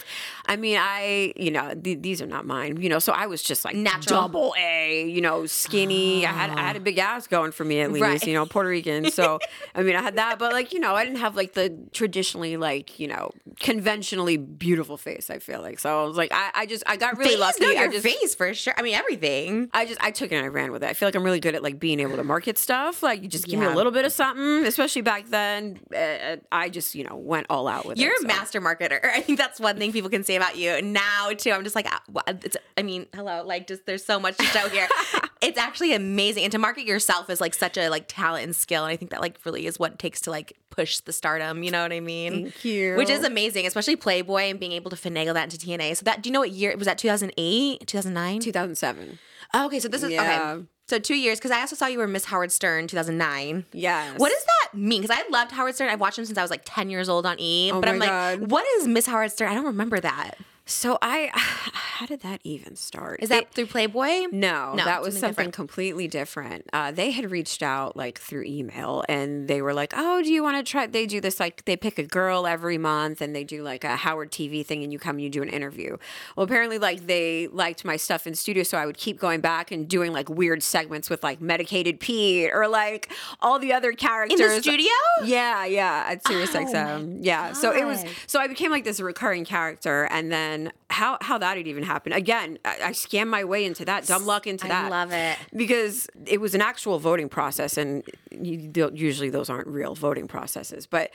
I 0.46 0.56
mean, 0.56 0.78
I, 0.80 1.34
you 1.36 1.52
know, 1.52 1.74
th- 1.74 2.02
these 2.02 2.22
are 2.22 2.26
not 2.28 2.46
mine, 2.46 2.82
you 2.82 2.90
know, 2.90 3.00
so 3.00 3.14
I 3.14 3.28
was 3.28 3.44
just 3.44 3.66
like 3.66 3.76
Natural. 3.76 4.22
double 4.22 4.54
A, 4.58 5.08
you 5.08 5.22
know, 5.22 5.46
skinny. 5.46 6.26
I 6.26 6.32
had 6.32 6.50
I 6.50 6.54
ah. 6.54 6.58
had 6.58 6.76
a 6.76 6.80
big 6.80 6.98
ass 6.98 7.28
going 7.28 7.52
for 7.52 7.66
me 7.66 7.82
at 7.82 7.92
least, 7.92 8.02
Right. 8.04 8.28
you 8.28 8.34
know, 8.34 8.46
Puerto 8.46 8.70
Rican. 8.70 9.12
So, 9.12 9.40
I 9.76 9.84
mean, 9.84 9.96
I 9.96 10.02
had 10.02 10.16
that, 10.16 10.40
but 10.40 10.54
like, 10.54 10.74
you 10.74 10.80
know, 10.80 10.96
I 10.96 11.04
didn't 11.04 11.20
have 11.20 11.36
like 11.36 11.54
the 11.54 11.76
traditionally 11.92 12.58
like, 12.58 13.00
you 13.00 13.08
know, 13.08 13.32
conventionally 13.60 14.38
beautiful 14.38 14.98
face, 14.98 15.30
I 15.30 15.40
feel 15.40 15.62
like. 15.62 15.80
So 15.80 16.04
I 16.04 16.06
was 16.06 16.18
like, 16.18 16.32
I, 16.34 16.52
I 16.54 16.66
just, 16.66 16.84
I 16.88 16.96
got 16.98 17.18
really 17.18 17.32
face? 17.32 17.40
lucky. 17.40 17.66
No, 17.66 17.70
I 17.72 17.84
your 17.84 17.92
just, 17.92 18.06
face 18.06 18.36
for 18.38 18.54
sure. 18.54 18.74
I 18.78 18.82
mean, 18.82 18.94
everything. 18.94 19.70
I 19.74 19.86
just 19.86 20.02
I 20.04 20.12
took 20.12 20.32
it 20.32 20.36
and 20.36 20.46
I 20.46 20.48
ran 20.48 20.72
with 20.72 20.84
it. 20.84 20.90
I 20.90 20.94
feel 20.94 21.08
like 21.08 21.16
I'm 21.16 21.24
really 21.24 21.40
good 21.40 21.56
at 21.56 21.64
like 21.64 21.80
being 21.80 22.00
able 22.00 22.16
to 22.18 22.24
market 22.24 22.58
stuff. 22.58 23.04
Like 23.04 23.22
you 23.22 23.28
just 23.28 23.46
give 23.46 23.60
me 23.60 23.66
a 23.66 23.74
little 23.74 23.92
bit 23.92 24.06
of 24.06 24.12
something, 24.12 24.66
especially 24.66 25.02
back 25.02 25.28
then. 25.28 25.80
Uh, 25.96 26.38
I 26.52 26.70
just 26.70 26.96
you 26.96 27.04
know 27.04 27.16
went 27.16 27.48
all 27.50 27.68
out 27.68 27.86
with 27.86 27.98
it. 27.98 28.02
You're 28.02 28.14
it. 28.14 28.20
a 28.20 28.22
so. 28.22 28.28
master 28.28 28.62
marketer. 28.62 29.04
I 29.14 29.22
think 29.22 29.38
that's 29.38 29.60
one 29.60 29.78
thing 29.78 29.92
people 29.92 30.10
can 30.10 30.24
say 30.24 30.36
about 30.36 30.58
you. 30.58 30.82
Now 30.82 31.32
too, 31.36 31.52
I'm 31.52 31.64
just 31.64 31.76
like, 31.76 31.88
ah, 31.90 32.02
it's, 32.28 32.58
I 32.78 32.84
mean, 32.84 33.08
hello, 33.14 33.44
like 33.46 33.68
just 33.68 33.86
there's 33.86 34.06
so 34.06 34.20
much 34.20 34.38
to 34.38 34.44
show 34.46 34.70
here. 34.70 34.88
it's 35.42 35.58
actually 35.58 35.94
amazing, 35.94 36.44
and 36.44 36.52
to 36.52 36.58
market 36.58 36.86
yourself 36.86 37.30
is 37.30 37.40
like 37.42 37.54
such 37.54 37.78
a 37.78 37.90
like 37.90 38.06
talent 38.08 38.44
and 38.46 38.56
skill. 38.56 38.84
And 38.86 38.92
I 38.92 38.96
think 38.96 39.12
that 39.12 39.22
like 39.22 39.38
really 39.46 39.66
is 39.68 39.78
what 39.80 39.94
it 39.94 40.00
takes 40.00 40.22
to 40.22 40.32
like 40.32 40.54
push 40.70 41.00
the 41.00 41.14
stardom. 41.14 41.64
You 41.64 41.72
know 41.72 41.82
what 41.84 41.92
I 41.92 42.00
mean? 42.00 42.44
Thank 42.44 42.66
you. 42.66 42.96
Which 42.96 43.10
is 43.10 43.24
amazing, 43.24 43.66
especially 43.66 43.96
Playboy 43.96 44.44
and 44.50 44.60
being 44.60 44.72
able 44.74 44.90
to 44.92 44.96
finagle 44.96 45.34
that 45.34 45.44
into 45.54 45.58
TNA. 45.58 45.98
So 45.98 46.04
that 46.06 46.22
do 46.22 46.30
you 46.30 46.34
know 46.34 46.40
what 46.40 46.52
year 46.52 46.76
was? 46.78 46.86
That 46.86 46.98
2008, 46.98 47.86
2009. 47.88 48.40
2007. 48.42 49.20
Oh, 49.54 49.66
okay, 49.68 49.80
so 49.80 49.88
this 49.88 50.04
is 50.04 50.10
Yeah. 50.12 50.54
okay. 50.56 50.66
So 50.90 51.00
two 51.00 51.16
years 51.16 51.38
because 51.38 51.52
I 51.52 51.60
also 51.60 51.76
saw 51.76 51.88
you 51.88 51.98
were 52.00 52.08
Miss 52.08 52.26
Howard 52.26 52.52
Stern 52.52 52.88
2009. 52.88 53.66
Yes. 53.74 54.18
What 54.20 54.30
does 54.30 54.44
that 54.46 54.78
mean? 54.78 55.02
Because 55.02 55.18
I 55.18 55.28
loved 55.30 55.52
Howard 55.52 55.76
Stern. 55.76 55.90
I've 55.90 56.00
watched 56.00 56.18
him 56.18 56.26
since 56.26 56.38
I 56.38 56.42
was 56.42 56.50
like 56.52 56.62
10 56.64 56.90
years 56.90 57.10
old 57.10 57.26
on 57.26 57.36
E. 57.40 57.72
Oh 57.74 57.82
but 57.82 57.90
I'm 57.90 57.98
my 57.98 58.06
like, 58.06 58.40
God. 58.40 58.52
what 58.52 58.66
is 58.78 58.88
Miss 58.88 59.06
Howard 59.06 59.32
Stern? 59.32 59.50
I 59.50 59.54
don't 59.56 59.66
remember 59.66 60.00
that. 60.00 60.36
So 60.70 60.98
I, 61.02 61.32
how 61.34 62.06
did 62.06 62.22
that 62.22 62.42
even 62.44 62.76
start? 62.76 63.22
Is 63.24 63.30
that 63.30 63.44
It- 63.44 63.52
through 63.54 63.68
Playboy? 63.68 64.28
no, 64.32 64.74
No, 64.76 64.86
that 64.86 65.02
was 65.02 65.14
something 65.14 65.20
something 65.22 65.30
different. 65.46 65.54
completely 65.54 66.08
different. 66.08 66.68
Uh, 66.74 66.92
they 66.92 67.12
had 67.12 67.32
reached 67.32 67.64
out 67.64 67.96
like 67.96 68.20
through 68.20 68.44
email 68.44 69.04
and 69.10 69.48
they 69.48 69.62
were 69.62 69.74
like, 69.74 69.94
Oh, 69.96 70.22
do 70.22 70.32
you 70.32 70.44
want 70.44 70.58
to 70.64 70.70
try? 70.70 70.86
They 70.86 71.06
do 71.06 71.22
this 71.22 71.40
like 71.40 71.64
they 71.66 71.76
pick 71.78 71.98
a 71.98 72.04
girl 72.04 72.46
every 72.46 72.78
month 72.78 73.22
and 73.22 73.34
they 73.36 73.44
do 73.46 73.64
like 73.64 73.84
a 73.86 73.96
Howard 73.96 74.32
TV 74.32 74.66
thing 74.66 74.84
and 74.84 74.92
you 74.92 75.00
come 75.00 75.16
and 75.16 75.22
you 75.24 75.30
do 75.30 75.42
an 75.42 75.50
interview. 75.50 75.98
Well, 76.36 76.44
apparently, 76.44 76.78
like 76.80 77.08
they 77.08 77.48
liked 77.48 77.86
my 77.86 77.96
stuff 77.96 78.28
in 78.28 78.36
studio, 78.36 78.64
so 78.64 78.78
I 78.78 78.86
would 78.86 78.98
keep 78.98 79.20
going 79.20 79.40
back 79.42 79.72
and 79.72 79.88
doing 79.88 80.12
like 80.12 80.30
weird 80.30 80.62
segments 80.62 81.10
with 81.10 81.24
like 81.24 81.40
Medicated 81.42 82.00
Pete 82.00 82.52
or 82.54 82.68
like 82.68 83.12
all 83.42 83.58
the 83.58 83.72
other 83.74 83.94
characters 83.94 84.40
In 84.40 84.48
the 84.48 84.62
studio? 84.62 84.92
Yeah, 85.24 85.66
yeah, 85.66 86.06
at 86.08 86.28
Sirius 86.28 86.54
Oh. 86.54 87.08
Yeah. 87.22 87.54
So 87.54 87.72
it 87.74 87.86
was 87.86 88.04
so 88.28 88.40
I 88.40 88.48
became 88.48 88.72
like 88.72 88.84
this 88.84 89.00
recurring 89.00 89.46
character 89.46 90.08
and 90.12 90.32
then 90.32 90.57
how 90.90 91.18
how 91.22 91.38
that 91.38 91.58
had 91.58 91.68
even 91.68 91.84
happened. 91.84 92.16
Again, 92.16 92.58
I, 92.66 92.78
I 92.86 92.92
scammed 92.92 93.30
my 93.30 93.44
way 93.44 93.66
into 93.66 93.86
that, 93.86 94.06
dumb 94.06 94.26
luck 94.26 94.48
into 94.48 94.66
I 94.66 94.70
that. 94.70 94.86
I 94.86 94.90
love 94.90 95.12
it. 95.12 95.38
Because 95.56 96.08
it 96.26 96.40
was 96.42 96.56
an 96.56 96.62
actual 96.62 97.00
voting 97.00 97.30
process 97.30 97.78
and 97.78 98.04
you, 98.32 98.72
usually 98.94 99.30
those 99.30 99.50
aren't 99.50 99.68
real 99.68 99.96
voting 99.96 100.28
processes. 100.28 100.88
But 100.88 101.12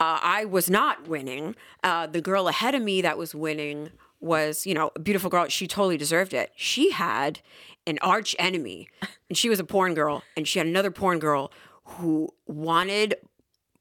uh, 0.00 0.18
I 0.22 0.44
was 0.46 0.70
not 0.70 1.08
winning. 1.08 1.54
Uh, 1.84 2.06
the 2.06 2.20
girl 2.20 2.48
ahead 2.48 2.74
of 2.74 2.82
me 2.82 3.02
that 3.02 3.18
was 3.18 3.34
winning 3.34 3.90
was, 4.20 4.66
you 4.66 4.74
know, 4.74 4.90
a 4.96 4.98
beautiful 4.98 5.30
girl. 5.30 5.46
She 5.48 5.66
totally 5.66 5.96
deserved 5.96 6.32
it. 6.34 6.52
She 6.56 6.90
had 6.90 7.40
an 7.86 7.98
arch 8.02 8.36
enemy, 8.38 8.88
and 9.28 9.36
she 9.36 9.48
was 9.48 9.58
a 9.58 9.64
porn 9.64 9.94
girl, 9.94 10.22
and 10.36 10.46
she 10.46 10.58
had 10.58 10.66
another 10.66 10.90
porn 10.90 11.18
girl 11.18 11.50
who 11.84 12.28
wanted 12.46 13.14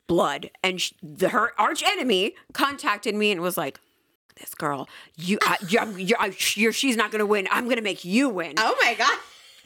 blood, 0.07 0.49
and 0.63 0.81
sh 0.81 0.93
the, 1.03 1.29
her 1.29 1.51
arch 1.59 1.83
enemy 1.83 2.35
contacted 2.53 3.15
me 3.15 3.31
and 3.31 3.41
was 3.41 3.57
like. 3.57 3.79
This 4.39 4.53
girl, 4.55 4.87
you, 5.17 5.37
I, 5.43 5.57
you, 5.67 5.97
you, 5.97 6.15
I, 6.19 6.33
you're, 6.55 6.71
she's 6.71 6.95
not 6.95 7.11
gonna 7.11 7.25
win. 7.25 7.47
I'm 7.51 7.67
gonna 7.67 7.81
make 7.81 8.05
you 8.05 8.29
win, 8.29 8.53
Oh 8.57 8.75
my 8.81 8.93
god. 8.93 9.17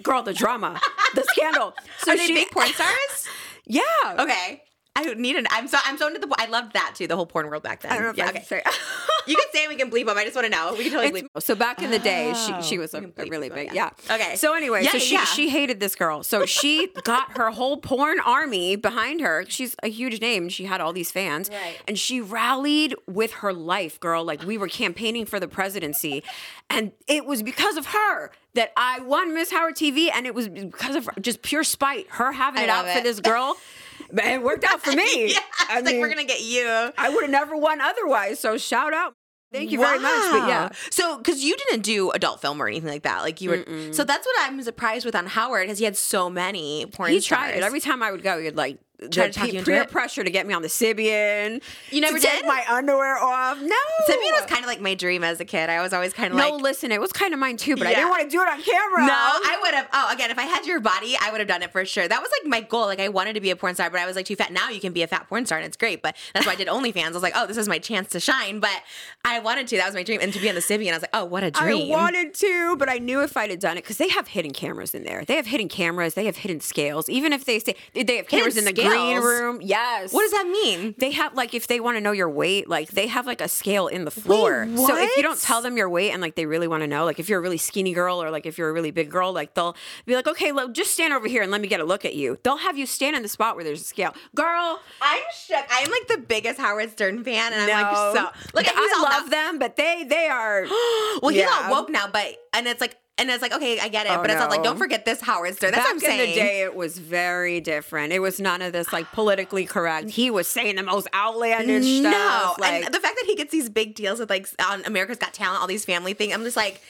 girl. 0.02 0.24
The 0.24 0.34
drama, 0.34 0.80
the 1.16 1.24
scandal. 1.24 1.74
So 2.00 2.12
Are 2.14 2.18
they 2.18 2.26
she, 2.26 2.34
big 2.34 2.50
porn 2.52 2.68
stars? 2.70 3.28
yeah. 3.66 3.82
Okay. 4.20 4.64
I 4.96 5.04
don't 5.04 5.20
need 5.20 5.36
an. 5.36 5.48
I'm 5.50 5.68
so. 5.68 5.80
I'm 5.86 5.98
so 5.98 6.08
into 6.08 6.20
the. 6.20 6.28
I 6.38 6.46
loved 6.46 6.74
that 6.74 6.94
too. 6.96 7.08
The 7.08 7.16
whole 7.16 7.26
porn 7.26 7.48
world 7.48 7.64
back 7.64 7.82
then. 7.82 7.92
I 7.92 7.96
don't 7.96 8.04
know 8.04 8.10
if 8.12 8.18
yeah, 8.18 8.26
I 8.26 8.30
okay. 8.30 8.62
you 9.28 9.36
can 9.36 9.46
say 9.52 9.68
we 9.68 9.76
can 9.76 9.90
bleep 9.90 10.06
them. 10.06 10.16
I 10.18 10.24
just 10.24 10.36
want 10.36 10.46
to 10.46 10.52
know. 10.52 10.76
We 10.78 10.84
can 10.84 10.94
totally 10.94 11.12
bleep. 11.22 11.26
It's- 11.26 11.46
so 11.46 11.56
back 11.56 11.82
in 11.82 11.90
the 11.90 11.98
day, 11.98 12.32
she 12.36 12.54
ah. 12.54 12.62
she 12.62 12.78
Oh, 12.78 12.82
was 12.82 12.94
a, 12.94 12.98
a 12.98 13.02
bleep 13.02 13.32
really 13.32 13.50
them, 13.50 13.58
big, 13.58 13.74
yeah. 13.74 13.90
yeah. 14.08 14.16
Okay. 14.16 14.36
So 14.36 14.54
anyway, 14.54 14.84
Yeah, 14.84 14.92
so 14.92 15.00
she 15.00 15.18
she 15.18 15.50
hated 15.50 15.80
this 15.80 15.96
girl. 15.96 16.22
So 16.22 16.46
she 16.46 16.90
got 17.04 17.38
her 17.38 17.50
whole 17.50 17.78
porn 17.78 18.20
army 18.20 18.76
behind 18.76 19.22
her. 19.22 19.46
She's 19.48 19.76
a 19.82 19.90
huge 19.90 20.22
name. 20.22 20.48
She 20.50 20.66
had 20.66 20.80
all 20.80 20.94
these 20.94 21.10
fans, 21.12 21.50
Right. 21.50 21.78
and 21.88 21.98
she 21.98 22.22
rallied 22.22 22.94
with 23.08 23.32
her 23.34 23.52
life, 23.52 24.00
girl. 24.00 24.24
Like 24.24 24.44
we 24.44 24.60
were 24.60 24.68
campaigning 24.68 25.26
for 25.26 25.40
the 25.40 25.48
presidency, 25.48 26.24
and 26.70 26.92
it 27.08 27.26
was 27.26 27.42
because 27.42 27.78
of 27.78 27.88
her 27.88 28.30
that 28.54 28.72
I 28.78 29.00
won 29.00 29.34
Miss 29.34 29.50
Howard 29.52 29.76
TV, 29.76 30.10
and 30.14 30.28
it 30.28 30.36
was 30.36 30.48
because 30.50 30.96
of 30.96 31.10
just 31.20 31.42
pure 31.42 31.64
spite. 31.64 32.06
Her 32.10 32.32
having 32.32 32.62
it 32.62 32.70
out 32.70 32.86
love 32.86 32.96
for 32.98 33.02
this 33.02 33.20
girl. 33.20 33.58
But 34.14 34.26
it 34.26 34.44
worked 34.44 34.64
out 34.64 34.82
for 34.82 34.92
me. 34.96 35.34
yeah. 35.34 35.40
I 35.70 35.80
like 35.82 35.96
we're 36.00 36.08
gonna 36.10 36.24
get 36.24 36.42
you. 36.42 36.66
I 36.98 37.10
would 37.10 37.24
have 37.24 37.32
never 37.32 37.58
won 37.58 37.82
otherwise. 37.82 38.40
So 38.40 38.58
shout 38.58 38.94
out. 38.94 39.16
Thank 39.52 39.72
you 39.72 39.80
very 39.80 40.00
much. 40.00 40.32
But 40.32 40.48
yeah. 40.48 40.70
So, 40.90 41.18
because 41.18 41.44
you 41.44 41.56
didn't 41.56 41.82
do 41.84 42.10
adult 42.10 42.42
film 42.42 42.60
or 42.60 42.68
anything 42.68 42.90
like 42.90 43.04
that, 43.04 43.22
like 43.22 43.40
you 43.40 43.52
were. 43.52 43.94
So 43.94 44.04
that's 44.04 44.26
what 44.26 44.36
I'm 44.40 44.60
surprised 44.64 45.06
with 45.06 45.14
on 45.16 45.28
Howard, 45.28 45.66
because 45.68 45.78
he 45.78 45.86
had 45.86 45.96
so 45.96 46.28
many 46.28 46.88
porn 46.88 47.12
He 47.12 47.20
stars. 47.20 47.40
tried 47.52 47.58
it 47.58 47.64
every 47.64 47.80
time 47.80 48.02
I 48.02 48.12
would 48.12 48.24
go. 48.24 48.40
He'd 48.42 48.56
like 48.56 48.80
Try 49.12 49.28
to 49.28 49.34
talk 49.34 49.46
pe- 49.46 49.54
you 49.54 49.60
into 49.60 49.72
peer 49.72 49.82
it? 49.82 49.92
pressure 49.92 50.24
to 50.24 50.30
get 50.30 50.48
me 50.48 50.54
on 50.54 50.62
the 50.62 50.68
Sybian. 50.68 51.62
You 51.92 52.02
never 52.02 52.20
to 52.20 52.26
take 52.26 52.40
did? 52.40 52.46
my 52.46 52.64
underwear 52.70 53.18
off. 53.18 53.60
No, 53.60 53.76
Sybian 54.08 54.32
was 54.32 54.46
kind 54.48 54.62
of 54.62 54.68
like 54.68 54.80
my 54.80 54.94
dream 54.94 55.24
as 55.24 55.40
a 55.40 55.46
kid. 55.46 55.70
I 55.70 55.82
was 55.82 55.94
always 55.94 56.14
kind 56.14 56.32
of 56.32 56.38
no. 56.38 56.44
like. 56.44 56.54
No, 56.54 56.58
listen, 56.60 56.92
it 56.92 57.02
was 57.02 57.12
kind 57.12 57.34
of 57.34 57.40
mine 57.40 57.58
too, 57.58 57.76
but 57.76 57.88
I 57.88 57.96
didn't 57.96 58.10
want 58.10 58.24
to 58.24 58.30
do 58.30 58.42
it 58.42 58.48
on 58.48 58.62
camera. 58.62 59.06
No, 59.06 59.14
I 59.14 59.60
would 59.62 59.74
have. 59.74 59.90
Oh, 59.92 60.14
again, 60.14 60.32
if 60.32 60.38
I 60.38 60.44
had 60.44 60.66
your 60.66 60.80
body, 60.80 61.18
I 61.20 61.32
would 61.32 61.40
have 61.40 61.48
done 61.48 61.64
it 61.64 61.72
for 61.72 61.84
sure. 61.86 62.08
That 62.08 62.22
was 62.22 62.30
like 62.40 62.50
my 62.50 62.62
goal. 62.62 62.86
Like 62.86 63.00
I 63.00 63.10
wanted 63.10 63.34
to 63.34 63.42
be 63.42 63.50
a 63.50 63.56
porn 63.56 63.74
star, 63.74 63.90
but 63.90 64.00
I 64.00 64.06
was 64.06 64.16
like 64.16 64.26
too 64.26 64.36
fat. 64.36 64.54
Now 64.54 64.70
you 64.70 64.80
can 64.80 64.94
be 64.94 65.02
a 65.02 65.08
fat 65.08 65.28
porn 65.28 65.46
star, 65.46 65.58
and 65.58 65.66
it's 65.66 65.78
great. 65.78 66.02
But 66.02 66.16
that's 66.34 66.46
why 66.46 66.54
I 66.54 66.56
did 66.56 66.68
OnlyFans. 66.68 67.06
I 67.06 67.10
was 67.10 67.24
like, 67.24 67.34
oh, 67.36 67.48
this 67.48 67.58
is 67.58 67.68
my 67.68 67.80
chance 67.80 68.10
to 68.10 68.20
shine. 68.20 68.60
But 68.60 68.84
I 69.26 69.40
wanted 69.40 69.68
to. 69.68 69.78
That 69.78 69.88
was 69.88 69.96
my 69.96 70.04
dream, 70.04 70.20
and 70.22 70.32
to 70.32 70.40
be 70.40 70.48
on 70.50 70.56
the 70.56 70.62
Sibian, 70.62 70.92
I 70.92 70.94
was 70.94 71.02
like, 71.02 71.10
oh, 71.14 71.26
what 71.26 71.44
a 71.44 71.52
dream. 71.52 71.92
I 71.92 71.96
wanted 71.96 72.34
to, 72.36 72.76
but 72.78 72.90
I 72.90 73.00
knew 73.00 73.22
if 73.22 73.36
I'd 73.36 73.50
have 73.50 73.60
done 73.60 73.78
it 73.78 73.82
because 73.84 73.98
they 73.98 74.10
have 74.10 74.28
hidden 74.28 74.54
cameras 74.54 74.94
in 74.94 75.04
there. 75.04 75.26
They 75.26 75.36
have 75.36 75.48
hidden 75.48 75.68
cameras. 75.68 76.14
They 76.14 76.26
have 76.26 76.38
hidden 76.38 76.60
scales. 76.60 77.10
Even 77.10 77.34
if 77.34 77.46
they 77.46 77.60
say 77.60 77.76
they 77.94 78.18
have 78.18 78.28
cameras 78.28 78.56
in 78.56 78.66
the 78.66 78.83
green 78.90 79.18
room. 79.22 79.60
Yes. 79.62 80.12
what 80.14 80.22
does 80.22 80.32
that 80.32 80.48
mean? 80.48 80.96
They 80.98 81.12
have 81.12 81.34
like 81.36 81.54
if 81.54 81.68
they 81.68 81.80
want 81.80 81.98
to 81.98 82.02
know 82.02 82.12
your 82.12 82.30
weight, 82.30 82.68
like 82.70 82.90
they 82.92 83.08
have 83.08 83.26
like 83.26 83.42
a 83.42 83.48
scale 83.48 83.88
in 83.88 84.06
the 84.06 84.12
floor. 84.12 84.68
So 84.76 84.96
if 84.98 85.16
you 85.18 85.24
don't 85.24 85.40
tell 85.40 85.62
them 85.62 85.78
your 85.78 85.90
weight 85.90 86.12
and 86.12 86.22
like 86.22 86.36
they 86.36 86.46
really 86.46 86.68
want 86.68 86.84
to 86.84 86.88
know, 86.88 87.06
like 87.06 87.20
if 87.20 87.30
you're 87.30 87.40
a 87.40 87.42
really 87.42 87.58
skinny 87.58 87.94
girl 87.94 88.22
or 88.22 88.30
like 88.32 88.46
if 88.46 88.58
you're 88.58 88.70
a 88.70 88.74
really 88.74 88.92
big 88.92 89.10
girl, 89.10 89.32
like 89.34 89.54
they'll 89.54 89.76
be 90.06 90.16
like, 90.16 90.28
okay, 90.28 90.52
look, 90.52 90.74
just 90.74 90.92
stand 90.94 91.14
over 91.14 91.28
here 91.28 91.42
and 91.42 91.52
let 91.52 91.62
me 91.62 91.68
get 91.68 91.80
a 91.80 91.86
look 91.86 92.06
at 92.06 92.16
you. 92.16 92.38
They'll 92.44 92.58
have 92.58 92.78
you 92.78 92.86
stand 92.86 93.16
in 93.16 93.22
the 93.24 93.30
spot 93.30 93.56
where 93.56 93.64
there's 93.64 93.82
a 93.82 93.86
scale, 93.86 94.14
girl. 94.36 94.80
I'm 95.02 95.22
shook. 95.36 95.66
I'm 95.70 95.90
like 95.92 96.08
the 96.08 96.18
biggest 96.18 96.60
Howard 96.60 96.92
Stern 96.92 97.24
fan, 97.24 97.54
and 97.54 97.70
I'm 97.72 98.14
like 98.14 98.16
so. 98.18 98.30
He's 98.60 98.70
I 98.76 99.02
love 99.02 99.30
them, 99.30 99.60
but 99.60 99.76
they 99.76 100.04
they 100.08 100.28
are. 100.28 100.66
Well, 101.22 101.30
he's 101.30 101.42
Yeah. 101.42 101.68
all 101.70 101.72
woke 101.82 101.90
now, 101.90 102.08
but 102.12 102.36
and 102.54 102.68
it's 102.68 102.82
like, 102.82 102.96
and 103.18 103.30
it's 103.30 103.42
like, 103.44 103.54
okay, 103.54 103.80
I 103.80 103.90
get 103.90 104.08
it, 104.08 104.12
Oh, 104.12 104.22
but 104.22 104.32
it's 104.32 104.40
not 104.40 104.50
like, 104.50 104.64
don't 104.64 104.78
forget 104.78 105.06
this 105.06 105.22
Howard 105.22 105.56
Stern. 105.56 105.72
That's 105.72 105.86
Back 105.86 105.96
what 105.96 106.04
I'm 106.04 106.12
in 106.12 106.18
saying. 106.18 106.30
the 106.32 106.36
day, 106.36 106.62
it 106.64 106.76
was 106.76 106.98
very 106.98 107.62
different. 107.62 108.12
It 108.12 108.20
was 108.20 108.40
none 108.40 108.62
of 108.62 108.74
this 108.74 108.92
like 108.92 109.12
politically 109.12 109.66
correct. 109.66 110.10
He 110.10 110.32
was 110.32 110.48
saying 110.48 110.78
the 110.78 110.84
most 110.84 111.08
outlandish 111.14 112.02
no, 112.02 112.10
stuff. 112.10 112.60
Like, 112.60 112.86
and 112.86 112.94
the 112.94 113.00
fact 113.00 113.16
that 113.16 113.26
he 113.28 113.36
gets 113.36 113.52
these 113.52 113.70
big 113.70 113.94
deals 113.94 114.20
with 114.20 114.30
like 114.30 114.48
on 114.68 114.84
America's 114.86 115.20
Got 115.20 115.34
Talent, 115.34 115.62
all 115.62 115.68
these 115.68 115.86
family 115.86 116.14
things, 116.14 116.34
I'm 116.34 116.44
just 116.44 116.58
like, 116.58 116.82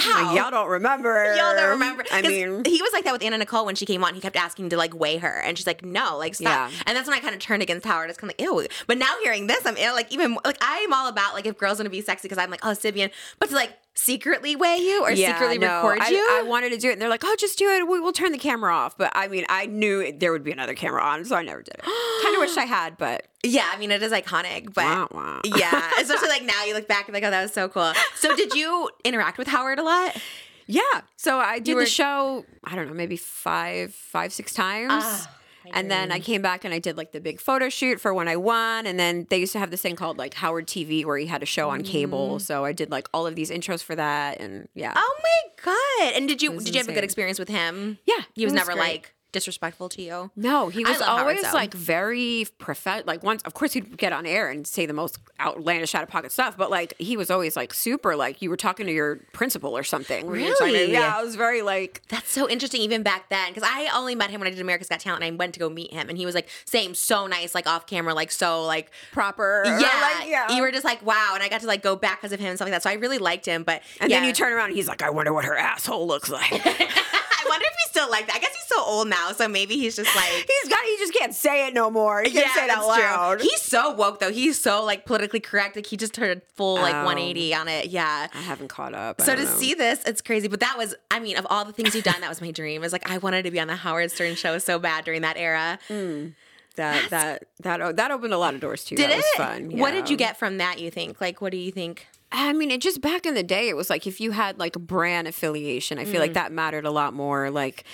how? 0.00 0.34
y'all 0.34 0.50
don't 0.50 0.68
remember. 0.68 1.34
Y'all 1.36 1.54
don't 1.54 1.70
remember. 1.70 2.04
I 2.10 2.22
mean, 2.22 2.64
he 2.64 2.80
was 2.82 2.92
like 2.92 3.04
that 3.04 3.12
with 3.12 3.22
Anna 3.22 3.38
Nicole 3.38 3.66
when 3.66 3.74
she 3.74 3.86
came 3.86 4.02
on. 4.04 4.14
He 4.14 4.20
kept 4.20 4.36
asking 4.36 4.70
to 4.70 4.76
like 4.76 4.94
weigh 4.94 5.18
her, 5.18 5.40
and 5.40 5.56
she's 5.58 5.66
like, 5.66 5.84
"No, 5.84 6.16
like 6.18 6.34
stop." 6.34 6.70
Yeah. 6.70 6.78
And 6.86 6.96
that's 6.96 7.08
when 7.08 7.16
I 7.16 7.20
kind 7.20 7.34
of 7.34 7.40
turned 7.40 7.62
against 7.62 7.86
Howard. 7.86 8.10
It's 8.10 8.18
kind 8.18 8.32
of 8.32 8.38
like, 8.38 8.46
ew. 8.46 8.66
But 8.86 8.98
now 8.98 9.14
hearing 9.22 9.46
this, 9.46 9.64
I'm 9.66 9.76
ill. 9.76 9.94
Like 9.94 10.12
even 10.12 10.32
more- 10.32 10.42
like 10.44 10.58
I'm 10.60 10.92
all 10.92 11.08
about 11.08 11.34
like 11.34 11.46
if 11.46 11.58
girls 11.58 11.78
want 11.78 11.86
to 11.86 11.90
be 11.90 12.00
sexy 12.00 12.28
because 12.28 12.38
I'm 12.42 12.50
like, 12.50 12.64
oh, 12.64 12.70
Sybian, 12.70 13.10
but 13.38 13.50
to 13.50 13.54
like 13.54 13.72
secretly 14.00 14.56
weigh 14.56 14.78
you 14.78 15.02
or 15.02 15.14
secretly 15.14 15.58
no, 15.58 15.88
record 15.88 15.98
I, 16.00 16.08
you. 16.08 16.28
I 16.32 16.42
wanted 16.42 16.70
to 16.70 16.78
do 16.78 16.88
it, 16.88 16.92
and 16.94 17.02
they're 17.02 17.08
like, 17.08 17.24
"Oh, 17.24 17.36
just 17.38 17.58
do 17.58 17.68
it. 17.70 17.86
We, 17.86 18.00
we'll 18.00 18.12
turn 18.12 18.32
the 18.32 18.38
camera 18.38 18.74
off." 18.74 18.96
But 18.96 19.12
I 19.14 19.28
mean, 19.28 19.44
I 19.48 19.66
knew 19.66 20.12
there 20.12 20.32
would 20.32 20.44
be 20.44 20.52
another 20.52 20.74
camera 20.74 21.02
on, 21.02 21.24
so 21.24 21.36
I 21.36 21.42
never 21.42 21.62
did 21.62 21.74
it. 21.74 21.82
kind 22.22 22.34
of 22.34 22.40
wish 22.40 22.56
I 22.56 22.64
had, 22.64 22.96
but 22.96 23.26
yeah, 23.42 23.70
I 23.72 23.78
mean 23.78 23.90
it 23.90 24.02
is 24.02 24.12
iconic, 24.12 24.72
but 24.74 25.08
yeah, 25.44 25.90
especially 26.00 26.28
like 26.28 26.44
now 26.44 26.64
you 26.64 26.74
look 26.74 26.88
back 26.88 27.06
and 27.08 27.14
like, 27.14 27.24
oh, 27.24 27.30
that 27.30 27.42
was 27.42 27.52
so 27.52 27.68
cool. 27.68 27.92
So 28.16 28.34
did 28.34 28.54
you 28.54 28.90
interact 29.04 29.38
with 29.38 29.48
Howard 29.48 29.78
a 29.78 29.82
lot? 29.82 30.16
yeah. 30.66 30.82
So 31.16 31.38
I 31.38 31.58
did 31.58 31.74
were- 31.74 31.80
the 31.82 31.86
show. 31.86 32.44
I 32.64 32.76
don't 32.76 32.86
know, 32.88 32.94
maybe 32.94 33.16
five, 33.16 33.94
five, 33.94 34.32
six 34.32 34.52
times. 34.54 34.92
Ah, 34.92 35.36
and 35.72 35.90
then 35.90 36.12
I 36.12 36.16
mm-hmm. 36.16 36.24
came 36.24 36.42
back 36.42 36.64
and 36.64 36.74
I 36.74 36.78
did 36.78 36.96
like 36.96 37.12
the 37.12 37.20
big 37.20 37.40
photo 37.40 37.68
shoot 37.68 38.00
for 38.00 38.12
when 38.12 38.28
I 38.28 38.36
won. 38.36 38.86
And 38.86 38.98
then 38.98 39.26
they 39.30 39.38
used 39.38 39.52
to 39.52 39.58
have 39.58 39.70
this 39.70 39.82
thing 39.82 39.96
called 39.96 40.18
like 40.18 40.34
Howard 40.34 40.66
TV 40.66 41.04
where 41.04 41.18
he 41.18 41.26
had 41.26 41.42
a 41.42 41.46
show 41.46 41.70
on 41.70 41.82
cable. 41.82 42.36
Mm-hmm. 42.36 42.42
So 42.42 42.64
I 42.64 42.72
did 42.72 42.90
like 42.90 43.08
all 43.12 43.26
of 43.26 43.34
these 43.34 43.50
intros 43.50 43.82
for 43.82 43.94
that. 43.96 44.40
And 44.40 44.68
yeah. 44.74 44.92
Oh 44.96 45.20
my 45.22 45.64
god! 45.64 46.16
And 46.16 46.28
did 46.28 46.42
you 46.42 46.58
did 46.58 46.74
you 46.74 46.78
have 46.80 46.88
a 46.88 46.92
good 46.92 47.04
experience 47.04 47.38
with 47.38 47.48
him? 47.48 47.98
Yeah, 48.06 48.24
he 48.34 48.44
was, 48.44 48.52
was 48.52 48.60
never 48.60 48.72
great. 48.72 48.88
like 48.88 49.14
disrespectful 49.32 49.88
to 49.90 50.02
you. 50.02 50.30
No, 50.36 50.68
he 50.68 50.84
was 50.84 51.00
Howard 51.00 51.20
always 51.20 51.52
like 51.52 51.74
very 51.74 52.46
prof. 52.58 52.86
Like 53.04 53.22
once, 53.22 53.42
of 53.42 53.54
course, 53.54 53.72
he'd 53.72 53.96
get 53.96 54.12
on 54.12 54.26
air 54.26 54.50
and 54.50 54.66
say 54.66 54.86
the 54.86 54.92
most 54.92 55.18
outlandish, 55.40 55.94
out 55.94 56.02
of 56.02 56.08
pocket 56.08 56.32
stuff. 56.32 56.56
But 56.56 56.70
like 56.70 56.94
he 56.98 57.16
was 57.16 57.30
always 57.30 57.56
like 57.56 57.72
super, 57.74 58.16
like 58.16 58.42
you 58.42 58.50
were 58.50 58.56
talking 58.56 58.86
to 58.86 58.92
your 58.92 59.16
principal 59.32 59.76
or 59.76 59.82
something. 59.82 60.26
when 60.26 60.40
you 60.40 60.48
were 60.48 60.54
talking 60.54 60.74
to- 60.74 60.80
Really? 60.80 60.92
Yeah, 60.92 61.16
I 61.16 61.22
was 61.22 61.36
very 61.36 61.62
like. 61.62 62.02
That's 62.08 62.30
so 62.30 62.48
interesting, 62.48 62.80
even 62.80 63.02
back 63.02 63.28
then, 63.28 63.52
because 63.52 63.68
I 63.70 63.90
only 63.94 64.14
met 64.14 64.30
him 64.30 64.40
when 64.40 64.46
I 64.48 64.50
did 64.50 64.60
America's 64.60 64.88
Got 64.88 65.00
Talent, 65.00 65.22
and 65.22 65.34
I 65.34 65.36
went 65.36 65.54
to 65.54 65.60
go 65.60 65.68
meet 65.68 65.92
him, 65.92 66.08
and 66.08 66.16
he 66.16 66.26
was 66.26 66.34
like, 66.34 66.48
same, 66.64 66.94
so 66.94 67.26
nice, 67.26 67.54
like 67.54 67.66
off 67.66 67.86
camera, 67.86 68.14
like 68.14 68.30
so, 68.30 68.64
like 68.64 68.90
Proper, 69.12 69.62
yeah, 69.66 69.72
like, 70.18 70.28
yeah. 70.28 70.52
You 70.54 70.62
were 70.62 70.72
just 70.72 70.84
like, 70.84 71.04
wow, 71.04 71.32
and 71.34 71.42
I 71.42 71.48
got 71.48 71.60
to 71.62 71.66
like 71.66 71.82
go 71.82 71.96
back 71.96 72.20
because 72.20 72.32
of 72.32 72.40
him 72.40 72.48
and 72.48 72.58
stuff 72.58 72.66
like 72.66 72.72
that. 72.72 72.82
So 72.82 72.90
I 72.90 72.94
really 72.94 73.18
liked 73.18 73.46
him, 73.46 73.62
but 73.62 73.82
and 74.00 74.10
yeah. 74.10 74.18
then 74.20 74.26
you 74.28 74.32
turn 74.32 74.52
around 74.52 74.66
and 74.66 74.76
he's 74.76 74.88
like, 74.88 75.02
I 75.02 75.10
wonder 75.10 75.32
what 75.32 75.44
her 75.44 75.56
asshole 75.56 76.06
looks 76.06 76.28
like. 76.30 76.50
I 77.50 77.54
wonder 77.54 77.66
if 77.66 77.72
he's 77.84 77.90
still 77.90 78.10
like 78.10 78.26
that. 78.26 78.36
I 78.36 78.38
guess 78.38 78.54
he's 78.54 78.66
so 78.76 78.82
old 78.84 79.08
now, 79.08 79.32
so 79.32 79.48
maybe 79.48 79.76
he's 79.76 79.96
just 79.96 80.14
like. 80.14 80.28
he's 80.30 80.68
got. 80.68 80.84
He 80.84 80.96
just 80.98 81.12
can't 81.14 81.34
say 81.34 81.66
it 81.66 81.74
no 81.74 81.90
more. 81.90 82.22
He 82.22 82.30
can't 82.30 82.50
say 82.52 82.64
it 82.64 82.70
out 82.70 82.86
that's 82.86 83.38
true. 83.42 83.48
He's 83.48 83.60
so 83.62 83.92
woke 83.92 84.20
though. 84.20 84.30
He's 84.32 84.60
so 84.60 84.84
like 84.84 85.04
politically 85.06 85.40
correct. 85.40 85.76
Like 85.76 85.86
he 85.86 85.96
just 85.96 86.14
turned 86.14 86.42
full 86.54 86.74
like 86.76 86.94
um, 86.94 87.02
Oh. 87.02 87.06
180 87.06 87.54
on 87.54 87.68
it. 87.68 87.86
Yeah. 87.86 88.28
I 88.32 88.38
haven't 88.38 88.68
caught 88.68 88.94
up. 88.94 89.20
I 89.20 89.24
So 89.24 89.34
to 89.34 89.42
know. 89.44 89.48
see 89.48 89.74
this, 89.74 90.02
it's 90.06 90.20
crazy. 90.20 90.48
But 90.48 90.60
that 90.60 90.76
was, 90.78 90.94
I 91.10 91.18
mean, 91.20 91.36
of 91.36 91.46
all 91.50 91.64
the 91.64 91.72
things 91.72 91.94
you've 91.94 92.04
done, 92.04 92.20
that 92.20 92.28
was 92.28 92.40
my 92.40 92.50
dream. 92.50 92.80
It 92.80 92.84
was 92.84 92.92
like 92.92 93.10
I 93.10 93.18
wanted 93.18 93.42
to 93.44 93.50
be 93.50 93.58
on 93.60 93.66
the 93.68 93.76
Howard 93.76 94.10
Stern 94.10 94.34
show 94.36 94.58
so 94.58 94.78
bad 94.78 95.04
during 95.04 95.22
that 95.22 95.36
era. 95.36 95.78
Hmm. 95.88 96.28
that 96.76 97.10
that 97.10 97.44
that 97.60 97.96
that 97.96 98.10
opened 98.10 98.32
a 98.32 98.38
lot 98.38 98.54
of 98.54 98.60
doors 98.60 98.84
too. 98.84 98.94
Did 98.96 99.10
that 99.10 99.14
it? 99.14 99.16
was 99.16 99.26
fun. 99.36 99.76
What 99.78 99.90
did 99.90 100.08
you 100.08 100.16
get 100.16 100.38
from 100.38 100.58
that? 100.58 100.78
You 100.78 100.90
think? 100.90 101.20
Like, 101.20 101.40
what 101.40 101.50
do 101.52 101.58
you 101.58 101.72
think? 101.72 102.06
I 102.32 102.52
mean, 102.52 102.70
it 102.70 102.80
just 102.80 103.00
back 103.00 103.26
in 103.26 103.34
the 103.34 103.42
day, 103.42 103.68
it 103.68 103.76
was 103.76 103.90
like 103.90 104.06
if 104.06 104.20
you 104.20 104.30
had 104.30 104.58
like 104.58 104.76
a 104.76 104.78
brand 104.78 105.26
affiliation, 105.26 105.98
I 105.98 106.04
feel 106.04 106.20
like 106.20 106.30
mm. 106.30 106.34
that 106.34 106.52
mattered 106.52 106.86
a 106.86 106.90
lot 106.90 107.12
more. 107.12 107.50
Like, 107.50 107.84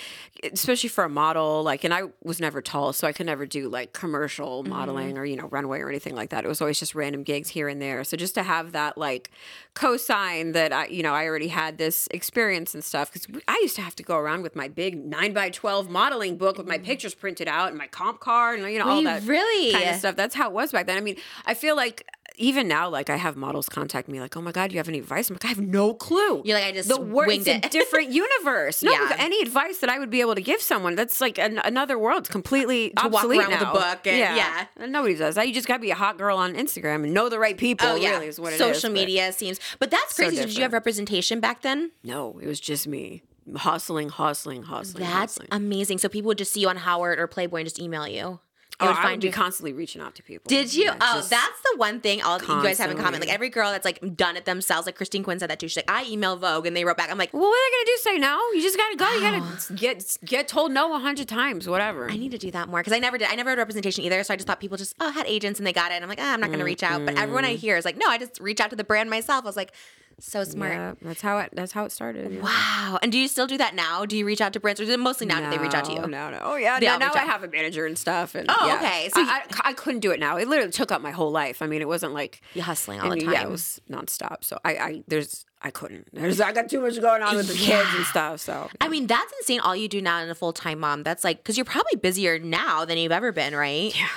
especially 0.52 0.90
for 0.90 1.04
a 1.04 1.08
model, 1.08 1.62
like, 1.62 1.84
and 1.84 1.94
I 1.94 2.02
was 2.22 2.38
never 2.38 2.60
tall, 2.60 2.92
so 2.92 3.08
I 3.08 3.12
could 3.12 3.24
never 3.24 3.46
do 3.46 3.70
like 3.70 3.94
commercial 3.94 4.62
mm-hmm. 4.62 4.72
modeling 4.72 5.16
or 5.16 5.24
you 5.24 5.36
know 5.36 5.46
runway 5.48 5.80
or 5.80 5.88
anything 5.88 6.14
like 6.14 6.30
that. 6.30 6.44
It 6.44 6.48
was 6.48 6.60
always 6.60 6.78
just 6.78 6.94
random 6.94 7.22
gigs 7.22 7.48
here 7.48 7.66
and 7.66 7.80
there. 7.80 8.04
So 8.04 8.18
just 8.18 8.34
to 8.34 8.42
have 8.42 8.72
that 8.72 8.98
like 8.98 9.30
cosign 9.74 10.52
that 10.52 10.70
I, 10.70 10.86
you 10.88 11.02
know, 11.02 11.14
I 11.14 11.24
already 11.26 11.48
had 11.48 11.78
this 11.78 12.06
experience 12.10 12.74
and 12.74 12.84
stuff 12.84 13.10
because 13.10 13.26
I 13.48 13.58
used 13.62 13.76
to 13.76 13.82
have 13.82 13.96
to 13.96 14.02
go 14.02 14.18
around 14.18 14.42
with 14.42 14.54
my 14.54 14.68
big 14.68 15.02
nine 15.02 15.32
by 15.32 15.48
twelve 15.48 15.88
modeling 15.88 16.36
book 16.36 16.58
with 16.58 16.66
my 16.66 16.76
mm-hmm. 16.76 16.84
pictures 16.84 17.14
printed 17.14 17.48
out 17.48 17.68
and 17.68 17.78
my 17.78 17.86
comp 17.86 18.20
card 18.20 18.60
and 18.60 18.70
you 18.70 18.78
know 18.78 18.86
all 18.86 19.02
that 19.02 19.22
really? 19.22 19.72
kind 19.72 19.88
of 19.88 19.96
stuff. 19.96 20.14
That's 20.14 20.34
how 20.34 20.48
it 20.48 20.52
was 20.52 20.72
back 20.72 20.86
then. 20.86 20.98
I 20.98 21.00
mean, 21.00 21.16
I 21.46 21.54
feel 21.54 21.74
like 21.74 22.06
even 22.36 22.68
now, 22.68 22.88
like 22.88 23.10
I 23.10 23.16
have 23.16 23.36
models 23.36 23.68
contact 23.68 24.08
me, 24.08 24.20
like, 24.20 24.36
"Oh 24.36 24.40
my 24.40 24.52
god, 24.52 24.72
you 24.72 24.78
have 24.78 24.88
any 24.88 24.98
advice?" 24.98 25.28
I'm 25.30 25.34
like, 25.34 25.44
"I 25.44 25.48
have 25.48 25.60
no 25.60 25.94
clue." 25.94 26.42
You're 26.44 26.56
like, 26.58 26.66
I 26.68 26.72
just 26.72 26.88
the 26.88 27.00
word 27.00 27.26
winged 27.28 27.48
it's 27.48 27.66
a 27.66 27.68
different 27.78 28.10
universe. 28.10 28.82
No, 28.82 28.92
Yeah. 28.92 29.16
any 29.18 29.40
advice 29.40 29.78
that 29.78 29.90
I 29.90 29.98
would 29.98 30.10
be 30.10 30.20
able 30.20 30.34
to 30.34 30.40
give 30.42 30.60
someone 30.60 30.94
that's 30.94 31.20
like 31.20 31.38
an, 31.38 31.58
another 31.64 31.98
world. 31.98 32.20
It's 32.20 32.28
completely 32.28 32.90
To 32.90 33.08
walk 33.08 33.14
obsolete 33.24 33.40
around 33.40 33.50
with 33.52 33.62
a 33.62 33.72
book 33.72 34.06
and- 34.06 34.18
yeah. 34.18 34.66
And 34.76 34.92
nobody 34.92 35.14
does 35.14 35.34
that. 35.36 35.46
You 35.48 35.54
just 35.54 35.66
got 35.68 35.74
to 35.76 35.80
be 35.80 35.90
a 35.90 35.94
hot 35.94 36.18
girl 36.18 36.36
on 36.36 36.54
Instagram 36.54 37.04
and 37.04 37.12
know 37.14 37.28
the 37.28 37.38
right 37.38 37.56
people. 37.56 37.86
Oh 37.88 37.94
yeah, 37.96 38.10
really 38.12 38.26
is 38.28 38.38
what 38.40 38.52
it 38.52 38.54
is. 38.54 38.58
social 38.60 38.90
but 38.90 38.94
media 38.94 39.32
seems. 39.32 39.58
But 39.78 39.90
that's 39.90 40.14
So 40.14 40.24
crazy. 40.24 40.36
Did 40.44 40.56
you 40.56 40.62
have 40.62 40.72
representation 40.72 41.40
back 41.40 41.62
then? 41.62 41.92
No, 42.04 42.38
it 42.42 42.46
was 42.46 42.60
just 42.60 42.86
me 42.86 43.22
hustling, 43.56 44.08
hustling, 44.08 44.64
hustling. 44.64 45.04
That's 45.04 45.14
hustling. 45.38 45.48
amazing. 45.52 45.98
So 45.98 46.08
people 46.08 46.28
would 46.28 46.38
just 46.38 46.52
see 46.52 46.60
you 46.60 46.68
on 46.68 46.76
Howard 46.76 47.18
or 47.18 47.26
Playboy 47.28 47.58
and 47.58 47.66
just 47.66 47.78
email 47.80 48.06
you. 48.08 48.40
Oh, 48.78 48.86
would 48.86 48.96
I 48.96 49.02
find 49.02 49.10
would 49.12 49.20
be 49.22 49.26
you. 49.28 49.32
constantly 49.32 49.72
reaching 49.72 50.02
out 50.02 50.14
to 50.16 50.22
people. 50.22 50.48
Did 50.48 50.74
you? 50.74 50.84
Yeah, 50.84 50.96
oh, 51.00 51.26
that's 51.28 51.60
the 51.62 51.74
one 51.76 52.00
thing 52.00 52.22
all 52.22 52.38
you 52.38 52.62
guys 52.62 52.78
have 52.78 52.90
in 52.90 52.98
common. 52.98 53.20
Like 53.20 53.32
every 53.32 53.48
girl 53.48 53.70
that's 53.70 53.84
like 53.86 54.16
done 54.16 54.36
it 54.36 54.44
themselves. 54.44 54.86
Like 54.86 54.96
Christine 54.96 55.22
Quinn 55.22 55.38
said 55.38 55.48
that 55.50 55.58
too. 55.58 55.68
She's 55.68 55.78
like, 55.78 55.90
I 55.90 56.04
email 56.04 56.36
Vogue 56.36 56.66
and 56.66 56.76
they 56.76 56.84
wrote 56.84 56.96
back. 56.98 57.10
I'm 57.10 57.16
like, 57.16 57.32
Well, 57.32 57.42
what 57.42 57.48
are 57.48 57.70
they 57.70 57.76
gonna 57.76 57.86
do? 57.86 58.00
Say 58.02 58.18
no? 58.18 58.38
You 58.52 58.62
just 58.62 58.76
gotta 58.76 58.96
go. 58.96 59.12
You 59.14 59.20
gotta 59.20 59.74
get 59.74 60.18
get 60.24 60.48
told 60.48 60.72
no 60.72 60.94
a 60.94 60.98
hundred 60.98 61.28
times. 61.28 61.68
Whatever. 61.68 62.10
I 62.10 62.16
need 62.16 62.32
to 62.32 62.38
do 62.38 62.50
that 62.50 62.68
more 62.68 62.80
because 62.80 62.92
I 62.92 62.98
never 62.98 63.16
did. 63.16 63.28
I 63.28 63.34
never 63.34 63.50
had 63.50 63.58
representation 63.58 64.04
either. 64.04 64.22
So 64.24 64.34
I 64.34 64.36
just 64.36 64.46
thought 64.46 64.60
people 64.60 64.76
just 64.76 64.94
oh 65.00 65.10
had 65.10 65.26
agents 65.26 65.58
and 65.58 65.66
they 65.66 65.72
got 65.72 65.90
it. 65.90 65.94
And 65.94 66.04
I'm 66.04 66.08
like, 66.08 66.20
ah, 66.20 66.34
I'm 66.34 66.40
not 66.40 66.48
going 66.48 66.58
to 66.58 66.64
reach 66.64 66.82
out. 66.82 67.04
But 67.04 67.16
everyone 67.18 67.44
I 67.44 67.54
hear 67.54 67.76
is 67.76 67.84
like, 67.84 67.96
no, 67.96 68.06
I 68.08 68.18
just 68.18 68.40
reach 68.40 68.60
out 68.60 68.70
to 68.70 68.76
the 68.76 68.84
brand 68.84 69.08
myself. 69.08 69.44
I 69.44 69.48
was 69.48 69.56
like, 69.56 69.72
so 70.18 70.44
smart. 70.44 70.72
Yeah, 70.72 70.94
that's 71.02 71.20
how 71.20 71.38
it. 71.38 71.50
That's 71.52 71.72
how 71.72 71.84
it 71.84 71.92
started. 71.92 72.32
yeah. 72.32 72.40
Wow. 72.40 72.98
And 73.02 73.12
do 73.12 73.18
you 73.18 73.28
still 73.28 73.46
do 73.46 73.58
that 73.58 73.74
now? 73.74 74.06
Do 74.06 74.16
you 74.16 74.24
reach 74.24 74.40
out 74.40 74.52
to 74.54 74.60
brands 74.60 74.80
or 74.80 74.96
mostly 74.98 75.26
now 75.26 75.40
that 75.40 75.50
they 75.50 75.58
reach 75.58 75.74
out 75.74 75.84
to 75.86 75.92
you? 75.92 76.00
No, 76.00 76.06
No, 76.06 76.30
no. 76.30 76.40
Oh 76.42 76.56
yeah. 76.56 76.78
Now, 76.80 76.96
now 76.98 77.12
I 77.14 77.24
have 77.24 77.42
a 77.44 77.48
manager 77.48 77.84
and 77.86 77.98
stuff. 77.98 78.34
And 78.34 78.46
Oh, 78.48 78.66
yeah. 78.66 78.76
okay. 78.76 79.08
So 79.12 79.20
I, 79.20 79.42
I, 79.64 79.70
I 79.70 79.72
couldn't 79.74 80.00
do 80.00 80.10
it 80.12 80.20
now. 80.20 80.36
It 80.36 80.48
literally 80.48 80.70
took 80.72 80.90
up 80.90 81.02
my 81.02 81.10
whole 81.10 81.30
life. 81.30 81.60
I 81.62 81.66
mean, 81.66 81.80
it 81.82 81.88
wasn't 81.88 82.12
like 82.14 82.40
You're 82.54 82.64
hustling 82.64 83.00
all 83.00 83.06
the 83.10 83.12
and 83.12 83.22
Yeah, 83.22 83.40
time. 83.40 83.48
it 83.48 83.50
was 83.50 83.80
nonstop. 83.90 84.42
So 84.44 84.58
I, 84.64 84.70
I 84.76 85.02
there's 85.08 85.44
I 85.62 85.70
couldn't. 85.70 86.08
There's 86.12 86.40
I 86.40 86.52
got 86.52 86.68
too 86.68 86.80
much 86.80 87.00
going 87.00 87.22
on 87.22 87.34
with 87.34 87.48
the 87.48 87.54
kids 87.54 87.88
and 87.94 88.04
stuff. 88.04 88.40
So 88.40 88.68
I 88.80 88.88
mean, 88.88 89.06
that's 89.06 89.32
insane. 89.40 89.60
All 89.60 89.74
you 89.74 89.88
do 89.88 90.00
now 90.02 90.20
in 90.20 90.28
a 90.28 90.34
full 90.34 90.52
time 90.52 90.78
mom. 90.80 91.02
That's 91.02 91.24
like, 91.24 91.38
because 91.38 91.56
you're 91.56 91.64
probably 91.64 91.96
busier 91.96 92.38
now 92.38 92.84
than 92.84 92.98
you've 92.98 93.10
ever 93.12 93.32
been, 93.32 93.54
right? 93.54 93.92
yeah. 93.98 94.08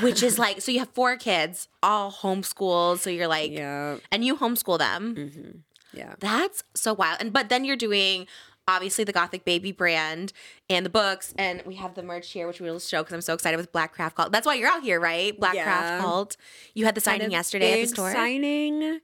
Which 0.00 0.22
is 0.22 0.38
like, 0.38 0.60
so 0.60 0.70
you 0.72 0.80
have 0.80 0.90
four 0.90 1.16
kids, 1.16 1.68
all 1.82 2.10
homeschooled. 2.12 2.98
So 2.98 3.10
you're 3.10 3.28
like, 3.28 3.52
Yeah. 3.52 3.96
and 4.10 4.24
you 4.24 4.36
homeschool 4.36 4.78
them. 4.78 5.14
Mm-hmm. 5.16 5.98
Yeah. 5.98 6.14
That's 6.18 6.64
so 6.74 6.92
wild. 6.94 7.18
And 7.20 7.32
but 7.32 7.48
then 7.48 7.64
you're 7.64 7.76
doing 7.76 8.26
obviously 8.68 9.04
the 9.04 9.12
Gothic 9.12 9.44
Baby 9.44 9.72
brand 9.72 10.32
and 10.70 10.84
the 10.86 10.90
books, 10.90 11.32
and 11.36 11.62
we 11.66 11.74
have 11.76 11.94
the 11.94 12.02
merch 12.02 12.30
here, 12.32 12.46
which 12.46 12.60
we 12.60 12.70
will 12.70 12.78
show 12.80 13.02
because 13.02 13.12
I'm 13.14 13.20
so 13.20 13.34
excited 13.34 13.56
with 13.56 13.72
Black 13.72 13.92
Craft 13.92 14.16
Cult. 14.16 14.32
That's 14.32 14.46
why 14.46 14.54
you're 14.54 14.68
out 14.70 14.82
here, 14.82 15.00
right? 15.00 15.38
Black 15.38 15.54
Yeah. 15.54 15.64
Craft 15.64 16.02
Cult. 16.02 16.36
You 16.74 16.84
had 16.84 16.94
the 16.94 17.00
signing 17.00 17.22
Had 17.22 17.32
yesterday 17.32 17.72
at 17.82 17.88
the 17.88 17.94
store. 17.94 18.12
Signing. 18.12 19.00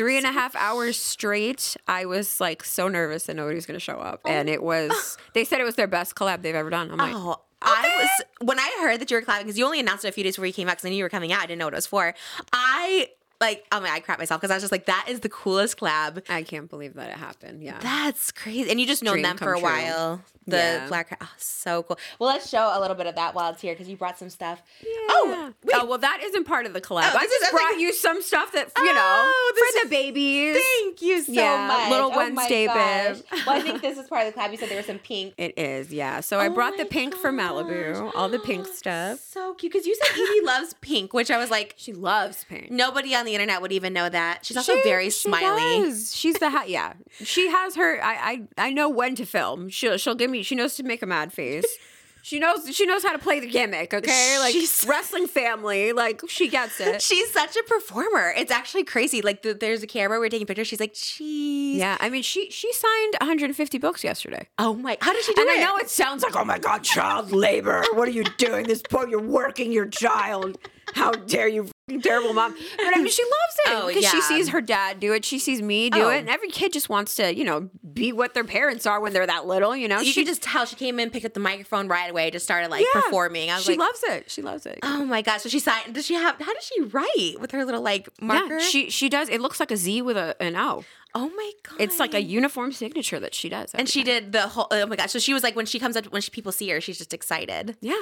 Three 0.00 0.16
and 0.16 0.24
a 0.24 0.32
half 0.32 0.56
hours 0.56 0.96
straight. 0.96 1.76
I 1.86 2.06
was 2.06 2.40
like 2.40 2.64
so 2.64 2.88
nervous 2.88 3.24
that 3.24 3.36
nobody 3.36 3.54
was 3.54 3.66
going 3.66 3.78
to 3.78 3.84
show 3.84 3.98
up, 3.98 4.22
and 4.24 4.48
oh. 4.48 4.52
it 4.52 4.62
was. 4.62 5.18
They 5.34 5.44
said 5.44 5.60
it 5.60 5.64
was 5.64 5.74
their 5.74 5.86
best 5.86 6.14
collab 6.14 6.40
they've 6.40 6.54
ever 6.54 6.70
done. 6.70 6.90
I'm 6.90 6.96
like, 6.96 7.14
Oh, 7.14 7.36
I 7.60 7.98
was 8.00 8.26
when 8.40 8.58
I 8.58 8.78
heard 8.80 8.98
that 9.02 9.10
you 9.10 9.18
were 9.18 9.22
collabing 9.22 9.40
because 9.40 9.58
you 9.58 9.66
only 9.66 9.78
announced 9.78 10.06
it 10.06 10.08
a 10.08 10.12
few 10.12 10.24
days 10.24 10.36
before 10.36 10.46
you 10.46 10.54
came 10.54 10.68
out 10.68 10.72
because 10.72 10.86
I 10.86 10.88
knew 10.88 10.96
you 10.96 11.04
were 11.04 11.10
coming 11.10 11.32
out. 11.32 11.42
I 11.42 11.46
didn't 11.46 11.58
know 11.58 11.66
what 11.66 11.74
it 11.74 11.76
was 11.76 11.86
for. 11.86 12.14
I 12.50 13.10
like, 13.40 13.64
oh 13.72 13.80
my, 13.80 13.86
God, 13.88 13.94
I 13.94 14.00
crap 14.00 14.18
myself 14.18 14.40
because 14.40 14.50
I 14.50 14.54
was 14.56 14.62
just 14.62 14.72
like, 14.72 14.86
that 14.86 15.06
is 15.08 15.20
the 15.20 15.28
coolest 15.28 15.78
collab. 15.78 16.22
I 16.28 16.42
can't 16.42 16.68
believe 16.68 16.94
that 16.94 17.08
it 17.10 17.16
happened. 17.16 17.62
Yeah. 17.62 17.78
That's 17.80 18.30
crazy. 18.32 18.70
And 18.70 18.80
you 18.80 18.86
just 18.86 19.02
known 19.02 19.22
them 19.22 19.36
for 19.36 19.54
a 19.54 19.58
true. 19.58 19.62
while. 19.62 20.22
The 20.46 20.56
Yeah. 20.56 20.88
Black 20.88 21.08
Craft. 21.08 21.22
Oh, 21.24 21.28
so 21.36 21.82
cool. 21.84 21.98
Well, 22.18 22.28
let's 22.30 22.48
show 22.48 22.72
a 22.76 22.80
little 22.80 22.96
bit 22.96 23.06
of 23.06 23.14
that 23.14 23.34
while 23.34 23.52
it's 23.52 23.60
here 23.60 23.72
because 23.72 23.88
you 23.88 23.96
brought 23.96 24.18
some 24.18 24.30
stuff. 24.30 24.60
Oh, 24.84 25.06
Oh, 25.32 25.54
wait. 25.64 25.76
oh, 25.80 25.84
well, 25.86 25.98
that 25.98 26.20
isn't 26.24 26.44
part 26.44 26.66
of 26.66 26.72
the 26.72 26.80
collab. 26.80 27.10
Oh, 27.12 27.16
I 27.18 27.24
just 27.26 27.50
brought 27.52 27.72
like- 27.72 27.80
you 27.80 27.92
some 27.92 28.20
stuff 28.22 28.52
that 28.52 28.70
you 28.78 28.84
know 28.92 29.00
Oh, 29.00 29.52
this 29.54 29.80
for 29.82 29.84
the 29.86 29.90
babies. 29.90 30.56
Thank 30.80 31.02
you 31.02 31.22
so 31.22 31.32
Yeah, 31.32 31.66
much. 31.68 31.90
little 31.90 32.10
Oh 32.12 32.16
Wednesday 32.16 32.66
bib. 32.66 33.24
Well, 33.46 33.56
I 33.56 33.60
think 33.60 33.80
this 33.82 33.96
is 33.98 34.08
part 34.08 34.26
of 34.26 34.34
the 34.34 34.40
collab. 34.40 34.50
You 34.50 34.56
said 34.56 34.70
there 34.70 34.76
was 34.78 34.86
some 34.86 34.98
pink. 34.98 35.34
It 35.38 35.56
is, 35.58 35.92
yeah. 35.92 36.20
So 36.20 36.40
I 36.40 36.48
oh 36.48 36.54
brought 36.54 36.76
the 36.76 36.84
Oh 36.84 36.88
pink 36.88 37.14
from 37.14 37.36
gosh. 37.36 37.50
Malibu, 37.52 38.10
all 38.16 38.28
the 38.28 38.38
pink 38.40 38.66
stuff. 38.74 39.20
So 39.20 39.54
cute 39.54 39.72
because 39.72 39.86
you 39.86 39.94
said 40.02 40.16
Evie 40.18 40.44
loves 40.46 40.74
pink, 40.80 41.12
which 41.12 41.30
I 41.30 41.38
was 41.38 41.50
like, 41.50 41.74
She 41.76 41.92
loves 41.92 42.44
pink. 42.48 42.70
nobody 42.70 43.14
on 43.14 43.24
the 43.26 43.29
internet 43.34 43.62
would 43.62 43.72
even 43.72 43.92
know 43.92 44.08
that. 44.08 44.44
She's 44.44 44.56
also 44.56 44.74
She- 44.76 44.82
very 44.82 45.06
she 45.06 45.28
smiley. 45.28 45.84
does. 45.90 46.14
She's 46.14 46.36
the 46.36 46.50
ha- 46.50 46.64
yeah. 46.66 46.94
She 47.22 47.48
has 47.48 47.76
her. 47.76 48.02
I, 48.02 48.42
I 48.58 48.66
I 48.68 48.72
know 48.72 48.88
when 48.88 49.14
to 49.16 49.24
film. 49.26 49.68
She'll 49.70 49.96
she'll 49.98 50.14
give 50.14 50.30
me. 50.30 50.42
She 50.42 50.54
knows 50.54 50.74
to 50.76 50.82
make 50.82 51.02
a 51.02 51.06
mad 51.06 51.32
face. 51.32 51.66
She 52.22 52.38
knows 52.38 52.68
she 52.76 52.84
knows 52.84 53.02
how 53.02 53.12
to 53.12 53.18
play 53.18 53.40
the 53.40 53.46
gimmick. 53.48 53.94
Okay, 53.94 54.36
like 54.38 54.52
She's- 54.52 54.84
wrestling 54.88 55.26
family. 55.26 55.94
Like 55.94 56.20
she 56.28 56.48
gets 56.48 56.78
it. 56.78 57.00
She's 57.00 57.32
such 57.32 57.56
a 57.56 57.62
performer. 57.62 58.34
It's 58.36 58.52
actually 58.52 58.84
crazy. 58.84 59.22
Like 59.22 59.40
the, 59.40 59.54
there's 59.54 59.82
a 59.82 59.86
camera, 59.86 60.18
we're 60.20 60.28
taking 60.28 60.46
pictures. 60.46 60.68
She's 60.68 60.80
like, 60.80 60.92
cheese. 60.92 61.78
Yeah, 61.78 61.96
I 61.98 62.10
mean 62.10 62.22
she 62.22 62.50
she 62.50 62.70
signed 62.74 63.14
150 63.22 63.78
books 63.78 64.04
yesterday. 64.04 64.46
Oh 64.58 64.74
my, 64.74 64.98
how 65.00 65.14
did 65.14 65.24
she 65.24 65.32
do 65.32 65.40
And 65.40 65.48
it? 65.50 65.60
I 65.60 65.64
know 65.64 65.78
it 65.78 65.88
sounds 65.88 66.22
like, 66.22 66.36
oh 66.36 66.44
my 66.44 66.58
God, 66.58 66.84
child 66.84 67.32
labor. 67.32 67.82
What 67.94 68.06
are 68.06 68.10
you 68.12 68.24
doing? 68.36 68.66
This 68.66 68.82
poor, 68.82 69.08
you're 69.08 69.22
working 69.22 69.72
your 69.72 69.86
child. 69.88 70.58
How 70.94 71.12
dare 71.12 71.48
you, 71.48 71.68
terrible 72.02 72.32
mom. 72.32 72.54
But 72.76 72.96
I 72.96 72.98
mean, 72.98 73.08
she 73.10 73.22
loves 73.22 73.56
it 73.66 73.70
Oh, 73.72 73.86
because 73.88 74.04
she 74.08 74.20
sees 74.22 74.48
her 74.50 74.60
dad 74.60 75.00
do 75.00 75.12
it. 75.12 75.24
She 75.24 75.38
sees 75.38 75.60
me 75.62 75.90
do 75.90 76.02
Oh. 76.04 76.08
it. 76.10 76.18
And 76.20 76.28
every 76.28 76.48
kid 76.50 76.72
just 76.72 76.88
wants 76.88 77.14
to, 77.16 77.34
you 77.34 77.44
know, 77.44 77.70
be 77.92 78.12
what 78.12 78.34
their 78.34 78.44
parents 78.44 78.86
are 78.86 79.00
when 79.00 79.12
they're 79.12 79.26
that 79.26 79.46
little, 79.46 79.76
you 79.76 79.88
know? 79.88 80.00
You 80.00 80.12
she 80.12 80.24
just 80.24 80.42
tell 80.42 80.66
she 80.66 80.76
came 80.76 80.98
in, 81.00 81.10
picked 81.10 81.24
up 81.26 81.34
the 81.34 81.40
microphone 81.40 81.88
right 81.88 82.10
away, 82.10 82.30
just 82.30 82.44
started 82.44 82.70
like 82.70 82.84
Yeah. 82.94 83.00
performing. 83.02 83.50
I 83.50 83.56
was 83.56 83.64
she 83.64 83.72
like, 83.72 83.78
loves 83.80 84.02
it. 84.08 84.30
She 84.30 84.42
loves 84.42 84.66
it. 84.66 84.78
oh 84.82 85.04
my 85.04 85.22
gosh. 85.22 85.42
So 85.42 85.48
she 85.48 85.60
signed, 85.60 85.94
does 85.94 86.06
she 86.06 86.14
have, 86.14 86.36
how 86.40 86.52
does 86.54 86.64
she 86.64 86.80
write 86.82 87.36
with 87.40 87.50
her 87.52 87.64
little 87.64 87.82
like 87.82 88.08
marker? 88.20 88.58
Yeah, 88.58 88.64
she 88.64 88.90
she 88.90 89.08
does. 89.08 89.28
It 89.28 89.40
looks 89.40 89.60
like 89.60 89.70
a 89.70 89.76
Z 89.76 90.02
with 90.02 90.16
a, 90.16 90.40
an 90.42 90.56
O. 90.56 90.84
oh 91.14 91.28
my 91.28 91.52
God. 91.68 91.76
It's 91.80 91.98
like 91.98 92.14
a 92.14 92.22
uniform 92.22 92.72
signature 92.72 93.18
that 93.20 93.34
she 93.34 93.48
does. 93.48 93.72
And 93.74 93.88
she 93.88 94.02
did 94.04 94.32
the 94.32 94.42
whole, 94.48 94.68
oh 94.70 94.86
my 94.86 94.96
gosh. 94.96 95.10
So 95.12 95.18
she 95.18 95.34
was 95.34 95.42
like, 95.42 95.56
when 95.56 95.66
she 95.66 95.78
comes 95.78 95.96
up, 95.96 96.06
when 96.06 96.22
she, 96.22 96.30
people 96.30 96.52
see 96.52 96.68
her, 96.70 96.80
she's 96.80 96.98
just 96.98 97.12
excited. 97.14 97.76
yeah. 97.80 97.94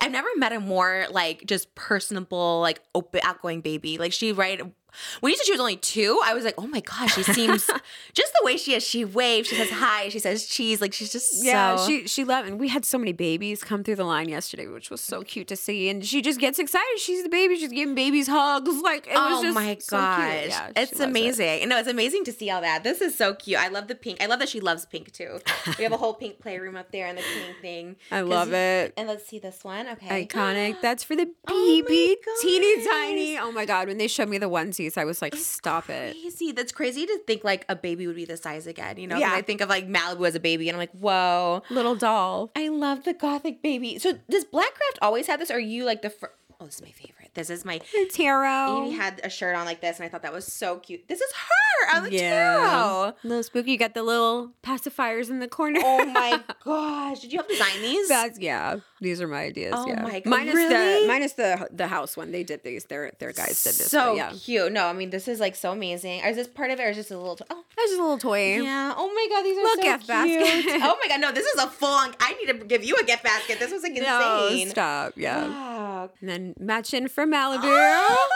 I've 0.00 0.12
never 0.12 0.28
met 0.36 0.52
a 0.52 0.60
more 0.60 1.06
like 1.10 1.44
just 1.46 1.74
personable, 1.74 2.60
like 2.60 2.80
open, 2.94 3.20
outgoing 3.24 3.60
baby. 3.60 3.98
Like 3.98 4.12
she 4.12 4.32
right 4.32 4.60
when 5.20 5.30
you 5.30 5.36
said 5.36 5.46
she 5.46 5.52
was 5.52 5.60
only 5.60 5.76
two, 5.76 6.20
I 6.24 6.34
was 6.34 6.44
like, 6.44 6.54
oh 6.58 6.66
my 6.66 6.80
gosh, 6.80 7.14
she 7.14 7.22
seems 7.22 7.66
just 8.14 8.32
the 8.34 8.42
way 8.44 8.56
she 8.56 8.74
is. 8.74 8.82
She 8.86 9.04
waves, 9.04 9.48
she 9.48 9.54
says 9.56 9.70
hi, 9.70 10.08
she 10.08 10.18
says 10.18 10.46
cheese. 10.46 10.80
Like 10.80 10.92
she's 10.92 11.12
just 11.12 11.44
Yeah, 11.44 11.76
so. 11.76 11.86
she 11.86 12.06
she 12.06 12.24
loved, 12.24 12.48
and 12.48 12.58
we 12.60 12.68
had 12.68 12.84
so 12.84 12.98
many 12.98 13.12
babies 13.12 13.62
come 13.62 13.84
through 13.84 13.96
the 13.96 14.04
line 14.04 14.28
yesterday, 14.28 14.66
which 14.66 14.90
was 14.90 15.00
so 15.00 15.22
cute 15.22 15.48
to 15.48 15.56
see. 15.56 15.88
And 15.88 16.04
she 16.04 16.22
just 16.22 16.40
gets 16.40 16.58
excited. 16.58 16.98
She's 16.98 17.22
the 17.22 17.28
baby. 17.28 17.56
She's 17.56 17.70
giving 17.72 17.94
babies 17.94 18.28
hugs. 18.28 18.68
Like 18.82 19.06
it 19.06 19.14
was 19.14 19.38
oh 19.40 19.42
just 19.42 19.54
my 19.54 19.76
so 19.80 19.96
gosh, 19.96 20.40
cute. 20.40 20.48
Yeah, 20.50 20.68
it's 20.76 20.92
loves 20.92 21.00
it. 21.00 21.04
amazing. 21.08 21.68
No, 21.68 21.78
it's 21.78 21.88
amazing 21.88 22.24
to 22.24 22.32
see 22.32 22.50
all 22.50 22.60
that. 22.60 22.84
This 22.84 23.00
is 23.00 23.16
so 23.16 23.34
cute. 23.34 23.58
I 23.58 23.68
love 23.68 23.88
the 23.88 23.94
pink. 23.94 24.22
I 24.22 24.26
love 24.26 24.38
that 24.40 24.48
she 24.48 24.60
loves 24.60 24.86
pink 24.86 25.12
too. 25.12 25.40
we 25.78 25.84
have 25.84 25.92
a 25.92 25.96
whole 25.96 26.14
pink 26.14 26.40
playroom 26.40 26.76
up 26.76 26.90
there 26.92 27.06
and 27.06 27.16
the 27.18 27.22
pink 27.22 27.56
thing. 27.60 27.96
I 28.10 28.20
love 28.22 28.52
it. 28.52 28.92
And 28.96 29.08
let's 29.08 29.26
see 29.26 29.38
this 29.38 29.62
one. 29.64 29.88
Okay, 29.88 30.26
Iconic. 30.26 30.80
That's 30.80 31.04
for 31.04 31.16
the 31.16 31.30
Oh 31.48 31.82
baby, 31.86 32.16
teeny 32.40 32.84
tiny. 32.84 33.38
Oh 33.38 33.52
my 33.52 33.64
god! 33.66 33.88
When 33.88 33.98
they 33.98 34.08
showed 34.08 34.28
me 34.28 34.38
the 34.38 34.48
I 34.96 35.04
was 35.04 35.20
like, 35.22 35.34
"Stop 35.36 35.90
it!" 35.90 36.16
crazy. 36.20 36.52
That's 36.52 36.72
crazy 36.72 37.06
to 37.06 37.18
think 37.26 37.44
like 37.44 37.64
a 37.68 37.76
baby 37.76 38.06
would 38.06 38.16
be 38.16 38.24
the 38.24 38.36
size 38.36 38.66
again. 38.66 38.96
You 38.98 39.06
know? 39.06 39.18
Yeah. 39.18 39.32
I 39.32 39.42
think 39.42 39.60
of 39.60 39.68
like 39.68 39.88
Malibu 39.88 40.26
as 40.26 40.34
a 40.34 40.40
baby, 40.40 40.68
and 40.68 40.76
I'm 40.76 40.80
like, 40.80 40.92
whoa. 40.92 41.62
Little 41.70 41.94
doll. 41.94 42.50
I 42.56 42.68
love 42.68 43.04
the 43.04 43.14
gothic 43.14 43.62
baby. 43.62 43.98
So 43.98 44.18
does 44.28 44.44
Blackcraft 44.44 44.98
always 45.02 45.26
have 45.26 45.40
this? 45.40 45.50
Or 45.50 45.54
are 45.54 45.58
you 45.58 45.84
like 45.84 46.02
the 46.02 46.10
first? 46.10 46.34
Oh, 46.60 46.66
this 46.66 46.76
is 46.76 46.82
my 46.82 46.90
favorite. 46.90 47.19
This 47.34 47.50
is 47.50 47.64
my. 47.64 47.80
The 47.92 48.10
tarot. 48.12 48.86
Evie 48.86 48.96
had 48.96 49.20
a 49.24 49.30
shirt 49.30 49.54
on 49.56 49.64
like 49.66 49.80
this, 49.80 49.98
and 49.98 50.06
I 50.06 50.08
thought 50.08 50.22
that 50.22 50.32
was 50.32 50.44
so 50.52 50.78
cute. 50.78 51.06
This 51.08 51.20
is 51.20 51.32
her 51.32 51.96
on 51.96 52.04
the 52.04 52.10
tarot. 52.10 53.12
Little 53.22 53.42
spooky. 53.42 53.72
You 53.72 53.78
got 53.78 53.94
the 53.94 54.02
little 54.02 54.50
pacifiers 54.64 55.30
in 55.30 55.38
the 55.40 55.48
corner. 55.48 55.80
Oh 55.82 56.04
my 56.06 56.40
gosh! 56.64 57.20
Did 57.20 57.32
you 57.32 57.38
help 57.38 57.48
design 57.48 57.80
these? 57.80 58.08
That's 58.08 58.38
yeah. 58.38 58.76
These 59.00 59.20
are 59.22 59.28
my 59.28 59.42
ideas. 59.44 59.74
Oh 59.76 59.86
yeah. 59.86 60.02
my 60.02 60.20
God, 60.20 60.26
Minus 60.30 60.54
really? 60.54 61.02
the 61.02 61.08
minus 61.08 61.32
the 61.34 61.68
the 61.72 61.86
house 61.86 62.16
one. 62.16 62.32
They 62.32 62.42
did 62.42 62.62
these. 62.64 62.84
Their 62.84 63.12
their 63.18 63.32
guys 63.32 63.62
did 63.62 63.74
this. 63.74 63.90
so 63.90 64.14
yeah. 64.14 64.32
cute. 64.32 64.72
No, 64.72 64.86
I 64.86 64.92
mean 64.92 65.10
this 65.10 65.26
is 65.28 65.40
like 65.40 65.54
so 65.56 65.72
amazing. 65.72 66.20
Is 66.20 66.36
this 66.36 66.48
part 66.48 66.70
of 66.70 66.78
it, 66.80 66.82
or 66.82 66.90
is 66.90 66.96
this 66.96 67.10
a 67.10 67.16
little? 67.16 67.38
oh, 67.50 67.64
That's 67.76 67.88
just 67.90 67.98
a 67.98 68.02
little 68.02 68.18
toy. 68.18 68.60
yeah. 68.60 68.92
Oh 68.96 69.08
my 69.14 69.26
god, 69.30 69.42
these 69.44 69.56
are 69.56 69.62
Little 69.62 69.76
so 69.76 69.82
gift 69.82 70.06
cute. 70.06 70.08
basket. 70.66 70.80
oh 70.82 70.98
my 71.00 71.08
god, 71.08 71.20
no, 71.20 71.32
this 71.32 71.46
is 71.46 71.62
a 71.62 71.66
full 71.68 71.88
on. 71.88 72.12
I 72.20 72.34
need 72.34 72.46
to 72.58 72.66
give 72.66 72.84
you 72.84 72.96
a 73.00 73.04
gift 73.04 73.22
basket. 73.24 73.58
This 73.58 73.70
was 73.72 73.82
like 73.82 73.92
No, 73.94 74.48
insane. 74.50 74.68
stop. 74.70 75.12
Yeah. 75.16 75.48
Wow. 75.48 76.10
And 76.20 76.28
then 76.28 76.54
matching 76.58 77.08
for 77.08 77.19
Malibu. 77.26 77.66
Oh, 77.66 78.28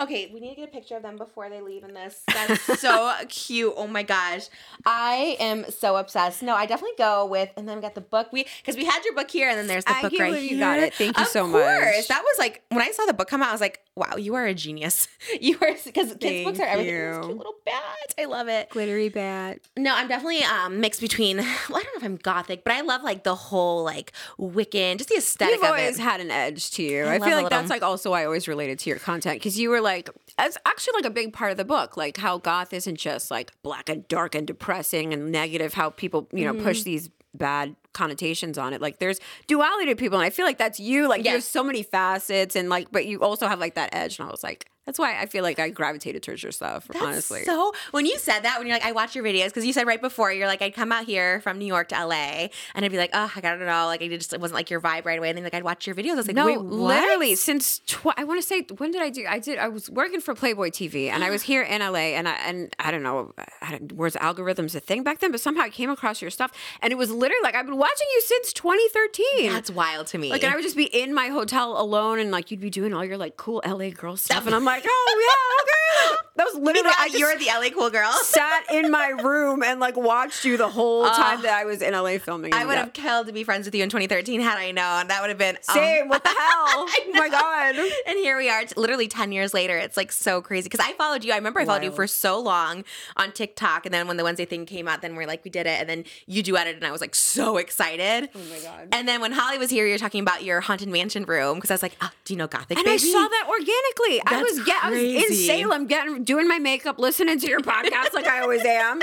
okay, 0.00 0.30
we 0.32 0.40
need 0.40 0.50
to 0.50 0.56
get 0.56 0.68
a 0.68 0.72
picture 0.72 0.96
of 0.96 1.02
them 1.02 1.16
before 1.16 1.48
they 1.48 1.60
leave 1.60 1.84
in 1.84 1.94
this. 1.94 2.22
That's 2.34 2.80
so 2.80 3.12
cute. 3.28 3.72
Oh 3.76 3.86
my 3.86 4.02
gosh. 4.02 4.48
I 4.86 5.36
am 5.40 5.70
so 5.70 5.96
obsessed. 5.96 6.42
No, 6.42 6.54
I 6.54 6.66
definitely 6.66 6.96
go 6.98 7.26
with 7.26 7.50
and 7.56 7.68
then 7.68 7.76
we 7.76 7.82
got 7.82 7.94
the 7.94 8.00
book. 8.00 8.28
We 8.32 8.46
because 8.62 8.76
we 8.76 8.84
had 8.84 9.04
your 9.04 9.14
book 9.14 9.30
here 9.30 9.48
and 9.48 9.58
then 9.58 9.66
there's 9.66 9.84
the 9.84 9.96
I 9.96 10.02
book 10.02 10.12
right 10.18 10.34
here. 10.34 10.52
you 10.52 10.58
got 10.58 10.78
it. 10.78 10.94
Thank 10.94 11.16
you 11.16 11.22
Of 11.22 11.28
so 11.28 11.46
much. 11.46 11.62
course. 11.62 12.06
That 12.08 12.22
was 12.22 12.38
like 12.38 12.62
when 12.70 12.80
I 12.82 12.90
saw 12.92 13.04
the 13.06 13.12
book 13.14 13.28
come 13.28 13.42
out, 13.42 13.48
I 13.48 13.52
was 13.52 13.60
like, 13.60 13.80
wow, 13.96 14.16
you 14.16 14.34
are 14.34 14.46
a 14.46 14.54
genius. 14.54 15.08
You 15.40 15.56
are 15.62 15.74
because 15.84 16.14
kids' 16.18 16.44
books 16.44 16.58
are 16.60 16.66
everything. 16.66 16.94
You. 16.94 17.20
cute 17.22 17.36
little 17.36 17.54
bat. 17.64 18.14
I 18.18 18.24
love 18.24 18.48
it. 18.48 18.68
Glittery 18.70 19.08
bat. 19.10 19.60
No, 19.76 19.94
I'm 19.94 20.08
definitely 20.08 20.42
um 20.44 20.80
mixed 20.80 21.00
between 21.00 21.36
well, 21.38 21.46
I 21.46 21.82
don't 21.82 21.84
know 21.84 21.98
if 21.98 22.02
I'm 22.04 22.16
gothic, 22.16 22.64
but 22.64 22.72
I 22.72 22.80
love 22.80 23.02
like 23.02 23.22
the 23.24 23.34
whole 23.34 23.84
like 23.84 24.12
Wiccan, 24.38 24.96
just 24.98 25.08
the 25.08 25.16
aesthetic 25.16 25.54
You've 25.56 25.62
of 25.64 25.70
always 25.70 25.98
it. 25.98 26.02
had 26.02 26.20
an 26.20 26.30
edge 26.30 26.70
to 26.72 26.82
you. 26.82 27.04
I 27.04 27.14
I, 27.14 27.18
feel 27.18 27.36
like 27.36 27.50
that's 27.50 27.70
like 27.70 27.82
also 27.82 28.10
why 28.10 28.22
I 28.22 28.24
always 28.24 28.48
related 28.48 28.78
to 28.80 28.90
your 28.90 28.98
content 28.98 29.36
because 29.36 29.58
you 29.58 29.70
were 29.70 29.80
like, 29.80 29.89
it's 30.38 30.58
actually 30.66 30.94
like 30.96 31.04
a 31.04 31.10
big 31.10 31.32
part 31.32 31.50
of 31.50 31.56
the 31.56 31.64
book, 31.64 31.96
like 31.96 32.16
how 32.16 32.38
goth 32.38 32.72
isn't 32.72 32.96
just 32.96 33.30
like 33.30 33.52
black 33.62 33.88
and 33.88 34.06
dark 34.08 34.34
and 34.34 34.46
depressing 34.46 35.12
and 35.12 35.30
negative. 35.32 35.74
How 35.74 35.90
people 35.90 36.28
you 36.32 36.44
know 36.44 36.52
Mm-hmm. 36.54 36.64
push 36.64 36.82
these 36.82 37.10
bad 37.34 37.76
connotations 37.92 38.58
on 38.58 38.72
it. 38.72 38.80
Like 38.80 38.98
there's 38.98 39.20
duality 39.46 39.86
to 39.86 39.96
people, 39.96 40.18
and 40.18 40.26
I 40.26 40.30
feel 40.30 40.44
like 40.46 40.58
that's 40.58 40.80
you. 40.80 41.08
Like 41.08 41.24
Yes. 41.24 41.32
have 41.34 41.42
so 41.44 41.62
many 41.64 41.82
facets, 41.82 42.56
and 42.56 42.68
like, 42.68 42.90
but 42.90 43.06
you 43.06 43.20
also 43.20 43.46
have 43.48 43.58
like 43.60 43.74
that 43.74 43.90
edge. 43.94 44.18
And 44.18 44.28
I 44.28 44.30
was 44.30 44.42
like, 44.42 44.68
That's 44.90 44.98
why 44.98 45.20
I 45.20 45.26
feel 45.26 45.44
like 45.44 45.60
I 45.60 45.68
gravitated 45.68 46.24
towards 46.24 46.42
your 46.42 46.50
stuff. 46.50 46.90
honestly, 47.00 47.44
So 47.44 47.72
when 47.92 48.06
you 48.06 48.18
said 48.18 48.40
that, 48.40 48.58
when 48.58 48.66
you're 48.66 48.74
like, 48.74 48.84
I 48.84 48.90
watch 48.90 49.14
your 49.14 49.22
videos, 49.22 49.44
because 49.44 49.64
you 49.64 49.72
said 49.72 49.86
right 49.86 50.00
before, 50.02 50.32
you're 50.32 50.48
like, 50.48 50.62
I'd 50.62 50.74
come 50.74 50.90
out 50.90 51.04
here 51.04 51.40
from 51.42 51.58
New 51.58 51.64
York 51.66 51.90
to 51.90 51.94
LA, 52.06 52.48
and 52.74 52.84
I'd 52.84 52.90
be 52.90 52.96
like, 52.98 53.10
oh, 53.12 53.30
I 53.36 53.40
don't 53.40 53.60
know, 53.60 53.86
like 53.86 54.02
it 54.02 54.08
just 54.10 54.32
it 54.32 54.40
wasn't 54.40 54.56
like 54.56 54.68
your 54.68 54.80
vibe 54.80 55.04
right 55.04 55.16
away, 55.16 55.28
and 55.28 55.36
then 55.38 55.44
like 55.44 55.54
I'd 55.54 55.62
watch 55.62 55.86
your 55.86 55.94
videos. 55.94 56.14
I 56.14 56.14
was 56.16 56.26
like, 56.26 56.34
no, 56.34 56.46
wait, 56.46 56.58
literally 56.58 57.36
since 57.36 57.78
tw- 57.86 58.08
I 58.16 58.24
want 58.24 58.40
to 58.42 58.46
say 58.46 58.66
when 58.78 58.90
did 58.90 59.00
I 59.00 59.10
do? 59.10 59.24
I 59.28 59.38
did. 59.38 59.60
I 59.60 59.68
was 59.68 59.88
working 59.88 60.20
for 60.20 60.34
Playboy 60.34 60.70
TV, 60.70 61.08
and 61.08 61.22
I 61.22 61.30
was 61.30 61.42
here 61.50 61.62
in 61.62 61.80
LA, 61.80 62.16
and 62.18 62.28
I 62.28 62.32
and 62.32 62.74
I 62.80 62.90
don't 62.90 63.04
know, 63.04 63.32
I 63.62 63.70
don't, 63.70 63.92
was 63.92 64.16
algorithms 64.16 64.74
a 64.74 64.80
thing 64.80 65.04
back 65.04 65.20
then? 65.20 65.30
But 65.30 65.40
somehow 65.40 65.62
I 65.62 65.70
came 65.70 65.88
across 65.90 66.20
your 66.20 66.32
stuff, 66.32 66.50
and 66.82 66.92
it 66.92 66.96
was 66.96 67.12
literally 67.12 67.44
like 67.44 67.54
I've 67.54 67.66
been 67.66 67.76
watching 67.78 68.08
you 68.12 68.20
since 68.22 68.52
2013. 68.52 69.52
That's 69.52 69.70
wild 69.70 70.08
to 70.08 70.18
me. 70.18 70.30
Like, 70.30 70.42
and 70.42 70.52
I 70.52 70.56
would 70.56 70.64
just 70.64 70.76
be 70.76 70.86
in 70.86 71.14
my 71.14 71.28
hotel 71.28 71.80
alone, 71.80 72.18
and 72.18 72.32
like 72.32 72.50
you'd 72.50 72.58
be 72.60 72.70
doing 72.70 72.92
all 72.92 73.04
your 73.04 73.16
like 73.18 73.36
cool 73.36 73.62
LA 73.64 73.90
girl 73.90 74.16
stuff, 74.16 74.46
and 74.46 74.54
I'm 74.54 74.64
like, 74.64 74.79
oh 74.86 75.14
yeah, 75.26 76.16
okay. 76.16 76.29
That 76.40 76.54
was 76.54 76.62
literally 76.62 76.88
I 76.88 77.10
you're 77.12 77.36
the 77.36 77.48
LA 77.48 77.68
cool 77.68 77.90
girl. 77.90 78.10
sat 78.22 78.64
in 78.72 78.90
my 78.90 79.08
room 79.08 79.62
and 79.62 79.78
like 79.78 79.94
watched 79.94 80.46
you 80.46 80.56
the 80.56 80.70
whole 80.70 81.04
time 81.04 81.42
that 81.42 81.52
I 81.52 81.66
was 81.66 81.82
in 81.82 81.92
LA 81.92 82.16
filming. 82.16 82.54
I 82.54 82.64
would 82.64 82.72
yeah. 82.72 82.78
have 82.78 82.94
killed 82.94 83.26
to 83.26 83.32
be 83.34 83.44
friends 83.44 83.66
with 83.66 83.74
you 83.74 83.82
in 83.82 83.90
2013 83.90 84.40
had 84.40 84.56
I 84.56 84.70
known. 84.70 85.08
That 85.08 85.20
would 85.20 85.28
have 85.28 85.36
been 85.36 85.56
um, 85.68 85.74
same. 85.74 86.08
What 86.08 86.24
the 86.24 86.30
hell? 86.30 86.36
oh 86.38 87.10
my 87.12 87.28
god. 87.28 87.74
And 88.06 88.16
here 88.16 88.38
we 88.38 88.48
are, 88.48 88.64
literally 88.74 89.06
10 89.06 89.32
years 89.32 89.52
later. 89.52 89.76
It's 89.76 89.98
like 89.98 90.10
so 90.12 90.40
crazy. 90.40 90.70
Because 90.70 90.80
I 90.80 90.94
followed 90.94 91.24
you. 91.24 91.32
I 91.34 91.36
remember 91.36 91.60
I 91.60 91.66
followed 91.66 91.84
you 91.84 91.90
for 91.90 92.06
so 92.06 92.40
long 92.40 92.84
on 93.18 93.32
TikTok. 93.32 93.84
And 93.84 93.92
then 93.92 94.08
when 94.08 94.16
the 94.16 94.24
Wednesday 94.24 94.46
thing 94.46 94.64
came 94.64 94.88
out, 94.88 95.02
then 95.02 95.16
we're 95.16 95.26
like, 95.26 95.44
we 95.44 95.50
did 95.50 95.66
it. 95.66 95.78
And 95.78 95.90
then 95.90 96.04
you 96.24 96.42
do 96.42 96.56
edit. 96.56 96.76
And 96.76 96.86
I 96.86 96.90
was 96.90 97.02
like 97.02 97.14
so 97.14 97.58
excited. 97.58 98.30
Oh 98.34 98.38
my 98.50 98.60
god. 98.60 98.88
And 98.92 99.06
then 99.06 99.20
when 99.20 99.32
Holly 99.32 99.58
was 99.58 99.68
here, 99.68 99.84
you 99.84 99.92
were 99.92 99.98
talking 99.98 100.22
about 100.22 100.42
your 100.42 100.62
haunted 100.62 100.88
mansion 100.88 101.24
room. 101.24 101.56
Because 101.56 101.70
I 101.70 101.74
was 101.74 101.82
like, 101.82 101.98
oh, 102.00 102.10
do 102.24 102.32
you 102.32 102.38
know 102.38 102.46
Gothic 102.46 102.78
And 102.78 102.86
Baby? 102.86 102.94
I 102.94 102.96
saw 102.96 103.28
that 103.28 103.46
organically. 103.46 104.22
I 104.26 104.42
was 104.42 104.64
get, 104.64 104.82
I 104.82 104.90
was 104.90 105.02
in. 105.02 105.34
Salem 105.34 105.86
getting 105.86 106.24
doing 106.30 106.46
my 106.46 106.60
makeup, 106.60 106.96
listening 106.96 107.40
to 107.40 107.48
your 107.48 107.58
podcast 107.58 108.14
like 108.14 108.28
I 108.28 108.38
always 108.38 108.64
am. 108.64 109.00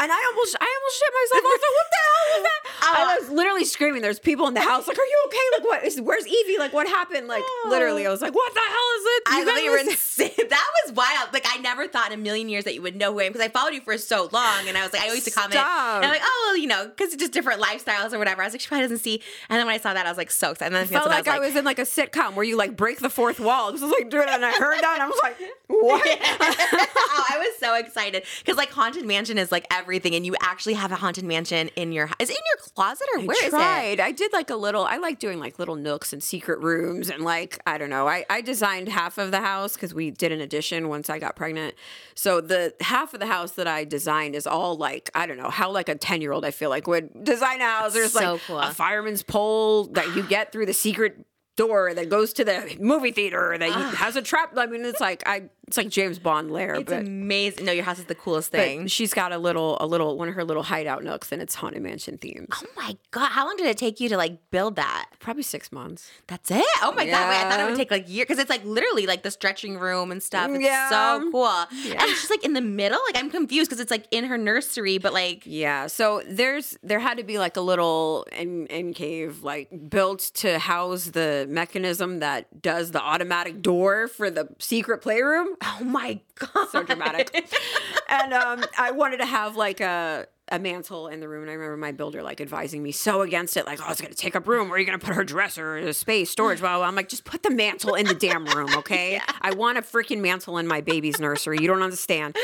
And 0.00 0.10
I 0.10 0.16
almost 0.32 0.56
I 0.58 0.64
almost 0.64 0.96
shit 0.98 1.12
myself. 1.12 1.44
I 1.44 1.52
was 1.52 1.60
like, 1.60 1.76
what 1.76 1.88
the 1.92 2.00
hell 2.08 2.24
was 2.32 2.42
that? 2.42 2.60
Oh. 2.82 2.94
I 2.96 3.18
was 3.20 3.30
literally 3.30 3.64
screaming. 3.64 4.00
There's 4.00 4.18
people 4.18 4.48
in 4.48 4.54
the 4.54 4.62
house 4.62 4.88
like, 4.88 4.98
are 4.98 5.04
you 5.04 5.22
okay? 5.26 5.46
Like 5.58 5.64
what 5.68 5.84
is 5.84 6.00
where's 6.00 6.26
Evie? 6.26 6.58
Like 6.58 6.72
what 6.72 6.88
happened? 6.88 7.28
Like 7.28 7.44
literally, 7.66 8.06
I 8.06 8.10
was 8.10 8.22
like, 8.22 8.34
what 8.34 8.54
the 8.54 8.60
hell 8.60 8.90
is 8.96 9.04
it? 9.04 9.22
I 9.26 9.40
You 9.40 9.64
you 9.64 9.70
were 9.70 9.78
insane. 9.78 10.30
That 10.48 10.68
was 10.84 10.94
wild. 10.94 11.32
Like 11.32 11.46
I 11.46 11.58
never 11.58 11.86
thought 11.86 12.12
in 12.12 12.18
a 12.18 12.22
million 12.22 12.48
years 12.48 12.64
that 12.64 12.74
you 12.74 12.82
would 12.82 12.96
know 12.96 13.12
who 13.12 13.20
I 13.20 13.24
am 13.24 13.32
because 13.32 13.44
I 13.44 13.50
followed 13.50 13.74
you 13.74 13.80
for 13.82 13.96
so 13.98 14.28
long, 14.32 14.68
and 14.68 14.76
I 14.76 14.82
was 14.82 14.92
like, 14.92 15.02
I 15.02 15.12
used 15.12 15.26
to 15.26 15.30
comment, 15.30 15.56
and 15.56 16.04
I'm 16.04 16.10
like, 16.10 16.22
oh 16.24 16.46
well, 16.46 16.56
you 16.56 16.66
know, 16.66 16.86
because 16.86 17.12
it's 17.12 17.20
just 17.20 17.32
different 17.32 17.60
lifestyles 17.60 18.12
or 18.12 18.18
whatever. 18.18 18.42
I 18.42 18.46
was 18.46 18.54
like, 18.54 18.60
she 18.60 18.68
probably 18.68 18.84
doesn't 18.84 18.98
see. 18.98 19.22
And 19.48 19.58
then 19.58 19.66
when 19.66 19.74
I 19.74 19.78
saw 19.78 19.94
that, 19.94 20.06
I 20.06 20.08
was 20.08 20.18
like, 20.18 20.30
so 20.30 20.52
excited. 20.52 20.74
And 20.74 20.74
then 20.74 20.82
I 20.82 20.86
felt 20.86 21.10
like 21.10 21.28
I 21.28 21.38
was 21.38 21.54
in 21.56 21.64
like 21.64 21.78
a 21.78 21.82
sitcom 21.82 22.34
where 22.34 22.44
you 22.44 22.56
like 22.56 22.76
break 22.76 23.00
the 23.00 23.10
fourth 23.10 23.38
wall. 23.38 23.72
This 23.72 23.82
was 23.82 23.90
like 23.90 24.06
it, 24.06 24.14
and 24.14 24.44
I 24.44 24.52
heard 24.52 24.80
that, 24.80 24.94
and 24.94 25.02
I 25.02 25.06
was 25.06 25.20
like, 25.22 25.36
what? 25.68 26.02
oh, 26.04 27.24
I 27.30 27.38
was 27.38 27.58
so 27.58 27.74
excited 27.76 28.24
because 28.38 28.56
like 28.56 28.70
haunted 28.70 29.04
mansion 29.04 29.38
is 29.38 29.52
like 29.52 29.66
everything, 29.90 30.14
and 30.14 30.24
you 30.24 30.36
actually 30.40 30.74
have 30.74 30.92
a 30.92 30.96
haunted 30.96 31.24
mansion 31.24 31.68
in 31.76 31.92
your 31.92 32.08
is 32.18 32.30
it 32.30 32.36
in 32.36 32.42
your 32.54 32.62
closet 32.74 33.06
or 33.14 33.20
where 33.22 33.36
I 33.42 33.46
is 33.46 33.50
tried. 33.50 34.00
I 34.00 34.12
did 34.12 34.32
like 34.32 34.50
a 34.50 34.56
little. 34.56 34.84
I 34.84 34.98
like 34.98 35.18
doing 35.18 35.38
like 35.38 35.58
little 35.58 35.76
nooks 35.76 36.12
and 36.12 36.22
secret 36.22 36.60
rooms 36.60 37.10
and 37.10 37.24
like 37.24 37.60
I 37.66 37.78
don't 37.78 37.90
know. 37.90 38.06
I 38.06 38.24
I 38.30 38.40
designed 38.40 38.88
half 38.88 39.18
of 39.18 39.30
the 39.30 39.40
house 39.40 39.74
because 39.74 39.92
we 39.92 40.10
did 40.10 40.32
an 40.32 40.40
addition 40.40 40.88
once 40.88 41.10
I 41.10 41.18
got 41.18 41.36
pregnant. 41.36 41.74
So 42.14 42.40
the 42.40 42.74
half 42.80 43.14
of 43.14 43.20
the 43.20 43.26
house 43.26 43.52
that 43.52 43.66
I 43.66 43.84
designed 43.84 44.34
is 44.34 44.46
all 44.46 44.76
like 44.76 45.10
I 45.14 45.26
don't 45.26 45.38
know 45.38 45.50
how 45.50 45.70
like 45.70 45.88
a 45.88 45.96
ten 45.96 46.20
year 46.20 46.32
old 46.32 46.44
I 46.44 46.52
feel 46.52 46.70
like 46.70 46.86
would 46.86 47.24
design 47.24 47.60
a 47.60 47.64
house. 47.64 47.92
There's 47.92 48.12
So 48.12 48.34
like 48.34 48.42
cool. 48.46 48.58
a 48.58 48.72
fireman's 48.72 49.22
pole 49.22 49.84
that 49.92 50.14
you 50.14 50.22
get 50.22 50.52
through 50.52 50.66
the 50.66 50.74
secret 50.74 51.26
door 51.56 51.92
that 51.92 52.08
goes 52.08 52.32
to 52.32 52.44
the 52.44 52.76
movie 52.80 53.10
theater 53.10 53.54
that 53.58 53.68
you, 53.68 53.74
ah. 53.74 53.94
has 53.96 54.16
a 54.16 54.22
trap. 54.22 54.56
I 54.56 54.64
mean, 54.66 54.84
it's 54.84 55.00
like 55.00 55.22
I 55.26 55.50
it's 55.70 55.76
like 55.76 55.88
James 55.88 56.18
Bond 56.18 56.50
lair. 56.50 56.74
It's 56.74 56.90
but. 56.90 57.02
amazing. 57.02 57.64
No, 57.64 57.70
your 57.70 57.84
house 57.84 58.00
is 58.00 58.06
the 58.06 58.14
coolest 58.16 58.50
thing. 58.50 58.88
she's 58.88 59.14
got 59.14 59.30
a 59.32 59.38
little, 59.38 59.76
a 59.80 59.86
little, 59.86 60.18
one 60.18 60.28
of 60.28 60.34
her 60.34 60.42
little 60.42 60.64
hideout 60.64 61.04
nooks, 61.04 61.30
and 61.30 61.40
it's 61.40 61.54
haunted 61.54 61.80
mansion 61.80 62.18
themed. 62.18 62.46
Oh 62.52 62.66
my 62.76 62.96
god! 63.12 63.30
How 63.30 63.46
long 63.46 63.56
did 63.56 63.66
it 63.66 63.78
take 63.78 64.00
you 64.00 64.08
to 64.08 64.16
like 64.16 64.50
build 64.50 64.74
that? 64.76 65.06
Probably 65.20 65.44
six 65.44 65.70
months. 65.70 66.10
That's 66.26 66.50
it. 66.50 66.64
Oh 66.82 66.90
my 66.92 67.06
god! 67.06 67.28
Wait, 67.28 67.36
I 67.36 67.48
thought 67.48 67.60
it 67.60 67.66
would 67.66 67.76
take 67.76 67.90
like 67.92 68.08
years 68.08 68.26
because 68.26 68.38
it's 68.40 68.50
like 68.50 68.64
literally 68.64 69.06
like 69.06 69.22
the 69.22 69.30
stretching 69.30 69.78
room 69.78 70.10
and 70.10 70.20
stuff. 70.20 70.50
It's 70.50 70.60
Yeah. 70.64 70.88
so 70.90 71.30
cool. 71.30 71.46
And 71.46 72.00
she's 72.10 72.30
like 72.30 72.44
in 72.44 72.54
the 72.54 72.60
middle. 72.60 72.98
Like 73.06 73.22
I'm 73.22 73.30
confused 73.30 73.70
because 73.70 73.80
it's 73.80 73.90
like 73.92 74.06
in 74.10 74.24
her 74.24 74.36
nursery, 74.36 74.98
but 74.98 75.12
like 75.12 75.42
Yeah, 75.46 75.86
so 75.86 76.22
there's 76.26 76.76
there 76.82 76.98
had 76.98 77.18
to 77.18 77.22
be 77.24 77.38
like 77.38 77.56
a 77.56 77.60
little 77.60 78.26
in, 78.32 78.66
in 78.66 78.92
cave 78.92 79.42
like 79.44 79.68
built 79.88 80.18
to 80.34 80.58
house 80.58 81.06
the 81.06 81.46
mechanism 81.48 82.18
that 82.20 82.60
does 82.60 82.90
the 82.90 83.00
automatic 83.00 83.62
door 83.62 84.08
for 84.08 84.30
the 84.30 84.48
secret 84.58 84.98
playroom. 85.02 85.54
Oh 85.62 85.84
my 85.84 86.20
god, 86.36 86.68
So 86.70 86.82
dramatic. 86.82 87.30
and 88.08 88.32
um, 88.32 88.64
I 88.78 88.90
wanted 88.90 89.18
to 89.18 89.26
have 89.26 89.56
like 89.56 89.80
a 89.80 90.26
a 90.50 90.58
mantle 90.58 91.06
in 91.06 91.20
the 91.20 91.28
room, 91.28 91.42
and 91.42 91.50
I 91.50 91.54
remember 91.54 91.76
my 91.76 91.92
builder 91.92 92.22
like 92.22 92.40
advising 92.40 92.82
me 92.82 92.90
so 92.90 93.22
against 93.22 93.56
it, 93.56 93.66
like, 93.66 93.78
oh, 93.80 93.90
it's 93.90 94.00
gonna 94.00 94.14
take 94.14 94.34
up 94.34 94.48
room. 94.48 94.68
Where 94.68 94.76
are 94.76 94.80
you 94.80 94.86
gonna 94.86 94.98
put 94.98 95.14
her 95.14 95.24
dresser, 95.24 95.76
a 95.76 95.94
space, 95.94 96.30
storage? 96.30 96.58
Blah, 96.58 96.70
blah, 96.70 96.78
blah. 96.78 96.86
I'm 96.88 96.96
like, 96.96 97.08
just 97.08 97.24
put 97.24 97.42
the 97.42 97.50
mantle 97.50 97.94
in 97.94 98.06
the 98.06 98.14
damn 98.14 98.44
room, 98.46 98.70
okay? 98.76 99.20
I 99.40 99.52
want 99.54 99.78
a 99.78 99.82
freaking 99.82 100.20
mantle 100.20 100.58
in 100.58 100.66
my 100.66 100.80
baby's 100.80 101.20
nursery. 101.20 101.58
You 101.60 101.68
don't 101.68 101.82
understand. 101.82 102.36